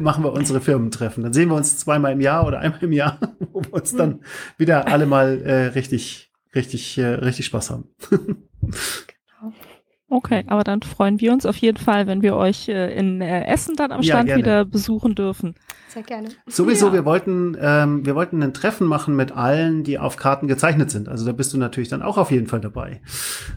machen 0.00 0.24
wir 0.24 0.32
unsere 0.32 0.60
Firmentreffen. 0.60 1.22
Dann 1.22 1.32
sehen 1.32 1.48
wir 1.48 1.56
uns 1.56 1.78
zweimal 1.78 2.12
im 2.12 2.20
Jahr 2.20 2.46
oder 2.46 2.60
einmal 2.60 2.82
im 2.82 2.92
Jahr, 2.92 3.18
wo 3.52 3.62
wir 3.62 3.74
uns 3.74 3.94
dann 3.94 4.20
wieder 4.58 4.88
alle 4.88 5.06
mal 5.06 5.40
äh, 5.42 5.66
richtig, 5.66 6.32
richtig, 6.54 6.96
äh, 6.98 7.06
richtig 7.06 7.46
Spaß 7.46 7.70
haben. 7.70 7.88
Okay, 10.08 10.44
aber 10.46 10.62
dann 10.62 10.80
freuen 10.82 11.18
wir 11.20 11.32
uns 11.32 11.44
auf 11.44 11.56
jeden 11.56 11.78
Fall, 11.78 12.06
wenn 12.06 12.22
wir 12.22 12.36
euch 12.36 12.68
äh, 12.68 12.94
in 12.96 13.20
äh, 13.20 13.46
Essen 13.46 13.74
dann 13.74 13.90
am 13.90 14.02
Ja, 14.02 14.14
Stand 14.14 14.26
gerne. 14.26 14.42
wieder 14.42 14.64
besuchen 14.64 15.14
dürfen. 15.14 15.54
Sehr 15.94 16.02
gerne. 16.02 16.28
Sowieso, 16.48 16.88
Ja. 16.88 16.92
wir 16.92 17.04
wollten, 17.04 17.56
ähm, 17.60 18.04
wir 18.04 18.14
wollten 18.16 18.42
ein 18.42 18.52
Treffen 18.52 18.86
machen 18.86 19.14
mit 19.16 19.32
allen, 19.32 19.84
die 19.84 19.98
auf 19.98 20.16
Karten 20.16 20.48
gezeichnet 20.48 20.90
sind. 20.90 21.08
Also 21.08 21.24
da 21.24 21.30
bist 21.32 21.52
du 21.52 21.56
natürlich 21.58 21.88
dann 21.88 22.02
auch 22.02 22.18
auf 22.18 22.30
jeden 22.32 22.48
Fall 22.48 22.60
dabei. 22.60 23.00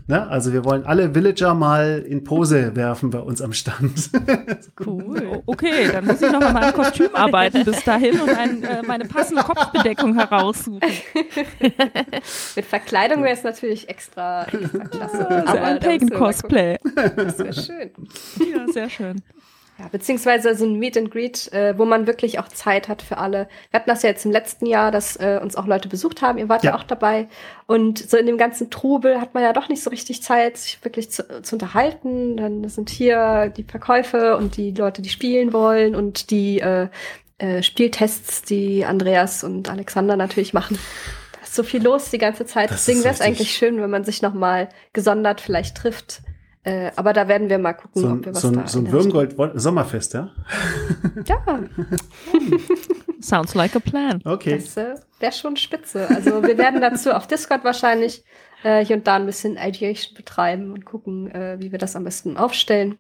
Ne? 0.08 0.28
Also 0.28 0.54
wir 0.54 0.64
wollen 0.64 0.86
alle 0.86 1.16
Villager 1.16 1.56
mal 1.56 2.04
in 2.08 2.24
Pose 2.24 2.76
werfen 2.76 3.10
bei 3.10 3.20
uns 3.20 3.42
am 3.42 3.54
Stand. 3.54 4.10
Cool. 4.86 5.42
Okay, 5.48 5.90
dann 5.92 6.06
muss 6.06 6.22
ich 6.22 6.32
noch 6.32 6.42
an 6.42 6.54
meinem 6.54 6.74
Kostüm 6.74 7.10
arbeiten 7.14 7.66
bis 7.66 7.84
dahin 7.84 8.20
und 8.20 8.30
ein, 8.30 8.64
äh, 8.64 8.84
meine 8.84 9.06
passende 9.06 9.42
Kopfbedeckung 9.42 10.14
heraussuchen. 10.16 10.80
Mit 12.56 12.66
Verkleidung 12.66 13.24
wäre 13.24 13.34
es 13.34 13.44
natürlich 13.44 13.90
extra, 13.90 14.44
extra 14.46 14.80
klasse. 14.86 15.28
Also 15.30 15.30
ein 15.30 15.44
müssen 15.44 15.54
wir 15.54 15.62
mal 15.62 15.80
Pagan-Cosplay. 15.80 16.78
Das 17.16 17.40
wäre 17.40 17.54
schön. 17.54 17.92
Ja, 18.54 18.72
sehr 18.72 18.90
schön. 18.90 19.22
Ja, 19.80 19.88
beziehungsweise 19.92 20.56
so 20.56 20.66
ein 20.66 20.80
Meet 20.80 20.98
and 20.98 21.12
Greet, 21.12 21.54
äh, 21.54 21.78
wo 21.78 21.86
man 21.86 22.08
wirklich 22.08 22.40
auch 22.40 22.48
Zeit 22.48 22.88
hat 22.88 23.04
für 23.04 23.20
alle. 23.20 23.48
Wir 23.70 23.80
hatten 23.80 23.90
das 23.90 24.02
ja 24.02 24.10
jetzt 24.10 24.26
im 24.26 24.32
letzten 24.32 24.66
Jahr, 24.66 24.90
dass 24.92 25.18
äh, 25.18 25.40
uns 25.40 25.56
auch 25.56 25.68
Leute 25.68 25.88
besucht 25.88 26.24
haben. 26.24 26.40
Ihr 26.40 26.50
wart 26.50 26.64
ja. 26.64 26.72
Ja. 26.72 26.78
auch 26.78 26.84
dabei. 26.84 27.28
Und 27.68 28.00
so 28.00 28.18
in 28.18 28.26
dem 28.26 28.40
ganzen 28.40 28.72
Trubel 28.72 29.22
hat 29.22 29.36
man 29.36 29.44
ja 29.44 29.54
doch 29.54 29.70
nicht 29.70 29.84
so 29.84 29.92
richtig 29.92 30.24
Zeit, 30.24 30.58
sich 30.58 30.84
wirklich 30.84 31.12
zu, 31.12 31.44
zu 31.44 31.56
unterhalten. 31.56 32.38
Dann 32.38 32.68
sind 32.70 32.90
hier 32.90 33.54
die 33.56 33.64
Verkäufe 33.64 34.36
und 34.38 34.58
die 34.58 34.72
Leute, 34.72 35.04
die 35.04 35.10
spielen 35.10 35.54
wollen 35.54 35.96
und 35.96 36.32
die 36.32 36.60
äh, 36.60 36.88
äh, 37.38 37.62
Spieltests, 37.62 38.42
die 38.42 38.84
Andreas 38.84 39.44
und 39.44 39.70
Alexander 39.70 40.18
natürlich 40.18 40.54
machen. 40.54 40.80
Da 41.34 41.42
ist 41.44 41.54
so 41.54 41.62
viel 41.62 41.84
los 41.84 42.10
die 42.10 42.18
ganze 42.18 42.48
Zeit. 42.48 42.72
Das 42.72 42.86
Deswegen 42.86 43.04
wäre 43.04 43.14
es 43.14 43.22
eigentlich 43.22 43.52
schön, 43.52 43.80
wenn 43.80 43.92
man 43.92 44.04
sich 44.04 44.24
noch 44.24 44.34
mal 44.34 44.70
gesondert 44.94 45.40
vielleicht 45.40 45.78
trifft. 45.78 46.22
Äh, 46.68 46.92
aber 46.98 47.14
da 47.14 47.30
werden 47.30 47.50
wir 47.50 47.60
mal 47.60 47.72
gucken, 47.72 48.02
So 48.02 48.08
ob 48.10 48.14
ein, 48.14 48.26
wir 48.26 48.36
was 48.36 48.42
so 48.42 48.52
da 48.52 48.68
so 48.68 48.80
in 48.80 48.88
ein 48.88 48.92
Würmgold-Sommerfest, 48.92 50.16
ja? 50.16 50.32
Ja, 51.26 51.40
Sounds 53.22 53.56
like 53.56 53.74
a 53.78 53.80
plan. 53.80 54.22
Okay. 54.26 54.58
Das 54.58 54.76
äh, 54.76 54.96
wäre 55.22 55.32
schon 55.32 55.56
spitze. 55.56 56.10
Also 56.10 56.44
wir 56.44 56.58
werden 56.58 56.82
dazu 56.82 57.14
auf 57.14 57.26
Discord 57.26 57.64
wahrscheinlich 57.64 58.26
äh, 58.64 58.84
hier 58.84 58.98
und 58.98 59.08
da 59.08 59.16
ein 59.16 59.26
bisschen 59.26 59.56
Ideation 59.56 60.14
betreiben 60.14 60.74
und 60.74 60.84
gucken, 60.84 61.32
äh, 61.32 61.56
wie 61.62 61.72
wir 61.72 61.80
das 61.80 61.96
am 61.96 62.04
besten 62.04 62.36
aufstellen. 62.36 62.98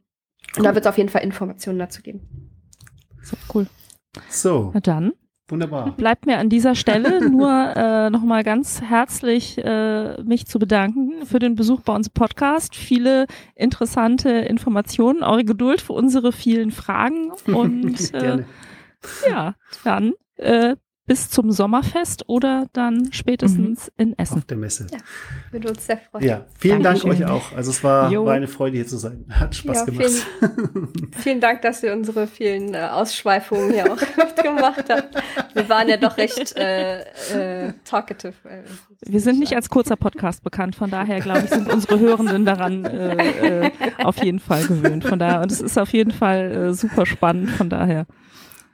Und 0.56 0.64
da 0.64 0.74
wird 0.74 0.86
es 0.86 0.90
auf 0.90 0.98
jeden 0.98 1.10
Fall 1.10 1.24
Informationen 1.24 1.80
dazu 1.80 2.02
geben. 2.02 2.54
So, 3.22 3.36
cool. 3.54 3.68
So, 4.30 4.72
Na 4.74 4.80
dann 4.80 5.12
wunderbar. 5.48 5.94
bleibt 5.98 6.26
mir 6.26 6.38
an 6.38 6.50
dieser 6.50 6.76
Stelle 6.76 7.30
nur 7.30 7.50
äh, 7.50 8.10
nochmal 8.10 8.44
ganz 8.44 8.82
herzlich 8.82 9.58
äh, 9.58 10.22
mich 10.24 10.46
zu 10.46 10.60
bedanken 10.60 11.26
für 11.26 11.40
den 11.40 11.56
Besuch 11.56 11.82
bei 11.82 11.94
uns 11.94 12.08
im 12.08 12.14
Podcast. 12.14 12.76
Viele 12.76 13.28
interessante 13.56 14.30
Informationen, 14.30 15.24
eure 15.24 15.46
Geduld 15.46 15.82
für 15.82 15.94
unsere 15.94 16.32
vielen 16.32 16.72
Fragen 16.72 17.32
und 17.48 18.14
äh, 18.14 18.44
ja, 19.30 19.56
dann 19.84 20.14
äh, 20.38 20.76
bis 21.08 21.30
zum 21.30 21.52
Sommerfest 21.52 22.28
oder 22.28 22.68
dann 22.74 23.10
spätestens 23.14 23.90
in 23.98 24.18
Essen. 24.20 24.40
Auf 24.40 24.46
der 24.46 24.58
Messe. 24.58 24.88
Ja. 24.92 24.98
Würde 25.52 25.70
uns 25.70 25.86
sehr 25.86 25.98
freuen. 25.98 26.26
Ja, 26.26 26.46
vielen 26.60 26.84
Dankeschön. 26.84 27.12
Dank 27.12 27.22
euch 27.22 27.30
auch. 27.32 27.56
Also 27.56 27.72
es 27.72 27.82
war, 27.82 28.12
war 28.12 28.34
eine 28.34 28.50
Freude 28.50 28.76
hier 28.76 28.86
zu 28.88 28.98
sein. 28.98 29.26
Hat 29.30 29.56
Spaß 29.56 29.78
Ja, 29.78 29.86
gemacht. 29.86 30.28
Vielen 31.18 31.40
Dank, 31.40 31.62
dass 31.62 31.82
ihr 31.82 31.94
unsere 31.94 32.28
vielen 32.28 32.74
äh, 32.74 32.90
Ausschweifungen 32.92 33.72
hier 33.72 33.92
auch 33.92 33.98
mitgemacht 34.18 34.90
habt. 34.90 35.16
Wir 35.54 35.70
waren 35.70 35.88
ja 35.88 35.96
doch 35.96 36.18
recht 36.18 36.56
äh, 36.58 37.00
äh, 37.68 37.74
talkative. 37.86 38.34
Äh, 38.44 38.64
Wir 39.10 39.22
sind 39.22 39.40
nicht 39.40 39.56
als 39.56 39.70
kurzer 39.70 39.96
Podcast 39.96 40.44
bekannt, 40.44 40.76
von 40.76 40.92
daher 40.92 41.22
glaube 41.22 41.44
ich, 41.46 41.50
sind 41.52 41.72
unsere 41.72 42.00
Hörenden 42.00 42.44
daran 42.44 42.84
äh, 42.84 43.66
äh, 43.68 43.72
auf 44.04 44.22
jeden 44.22 44.40
Fall 44.40 44.66
gewöhnt. 44.66 45.06
Von 45.06 45.20
daher, 45.20 45.42
und 45.42 45.52
es 45.54 45.62
ist 45.62 45.78
auf 45.78 45.94
jeden 45.94 46.12
Fall 46.12 46.52
äh, 46.52 46.74
super 46.74 47.06
spannend, 47.06 47.50
von 47.52 47.70
daher 47.70 48.06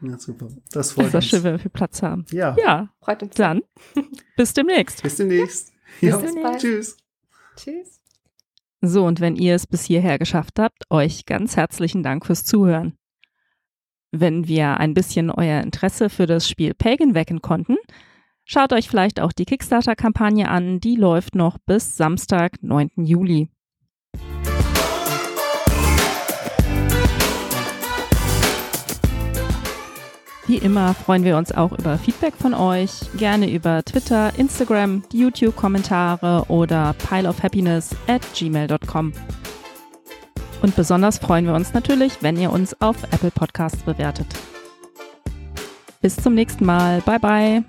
Ja, 0.03 0.17
super. 0.17 0.49
Das 0.71 0.91
freut 0.91 1.05
ist 1.07 1.13
das 1.13 1.23
uns. 1.23 1.29
schön, 1.29 1.43
wenn 1.43 1.51
wir 1.53 1.59
viel 1.59 1.71
Platz 1.71 2.01
haben. 2.01 2.25
Ja. 2.31 2.55
Ja, 2.59 2.89
Freut 3.01 3.23
uns. 3.23 3.35
dann 3.35 3.61
bis 4.37 4.53
demnächst. 4.53 5.01
Bis 5.03 5.15
demnächst. 5.15 5.71
Bis 6.01 6.09
Ja. 6.09 6.17
demnächst. 6.17 6.59
Tschüss. 6.61 6.97
Tschüss. 7.55 8.01
So, 8.81 9.05
und 9.05 9.21
wenn 9.21 9.35
ihr 9.37 9.55
es 9.55 9.65
bis 9.65 9.85
hierher 9.85 10.19
geschafft 10.19 10.59
habt, 10.59 10.83
euch 10.89 11.25
ganz 11.25 11.55
herzlichen 11.55 12.03
Dank 12.03 12.25
fürs 12.25 12.43
Zuhören. 12.43 12.97
Wenn 14.11 14.47
wir 14.47 14.77
ein 14.77 14.93
bisschen 14.93 15.31
euer 15.31 15.61
Interesse 15.61 16.09
für 16.09 16.25
das 16.27 16.47
Spiel 16.49 16.73
Pagan 16.73 17.15
wecken 17.15 17.41
konnten, 17.41 17.77
schaut 18.43 18.73
euch 18.73 18.89
vielleicht 18.89 19.19
auch 19.21 19.31
die 19.31 19.45
Kickstarter-Kampagne 19.45 20.49
an, 20.49 20.79
die 20.81 20.95
läuft 20.97 21.33
noch 21.33 21.57
bis 21.59 21.95
Samstag, 21.95 22.61
9. 22.61 22.91
Juli. 22.97 23.49
Wie 30.45 30.57
immer 30.57 30.93
freuen 30.93 31.23
wir 31.23 31.37
uns 31.37 31.53
auch 31.53 31.71
über 31.71 31.97
Feedback 31.97 32.33
von 32.35 32.53
euch, 32.53 32.91
gerne 33.17 33.49
über 33.49 33.83
Twitter, 33.83 34.31
Instagram, 34.37 35.03
YouTube-Kommentare 35.13 36.45
oder 36.49 36.93
pileofhappiness 37.09 37.95
at 38.07 38.21
gmail.com. 38.33 39.13
Und 40.61 40.75
besonders 40.75 41.17
freuen 41.17 41.45
wir 41.45 41.53
uns 41.53 41.73
natürlich, 41.73 42.21
wenn 42.21 42.37
ihr 42.37 42.51
uns 42.51 42.79
auf 42.81 43.03
Apple 43.11 43.31
Podcasts 43.31 43.83
bewertet. 43.83 44.27
Bis 46.01 46.17
zum 46.17 46.33
nächsten 46.33 46.65
Mal. 46.65 47.01
Bye 47.01 47.19
bye. 47.19 47.63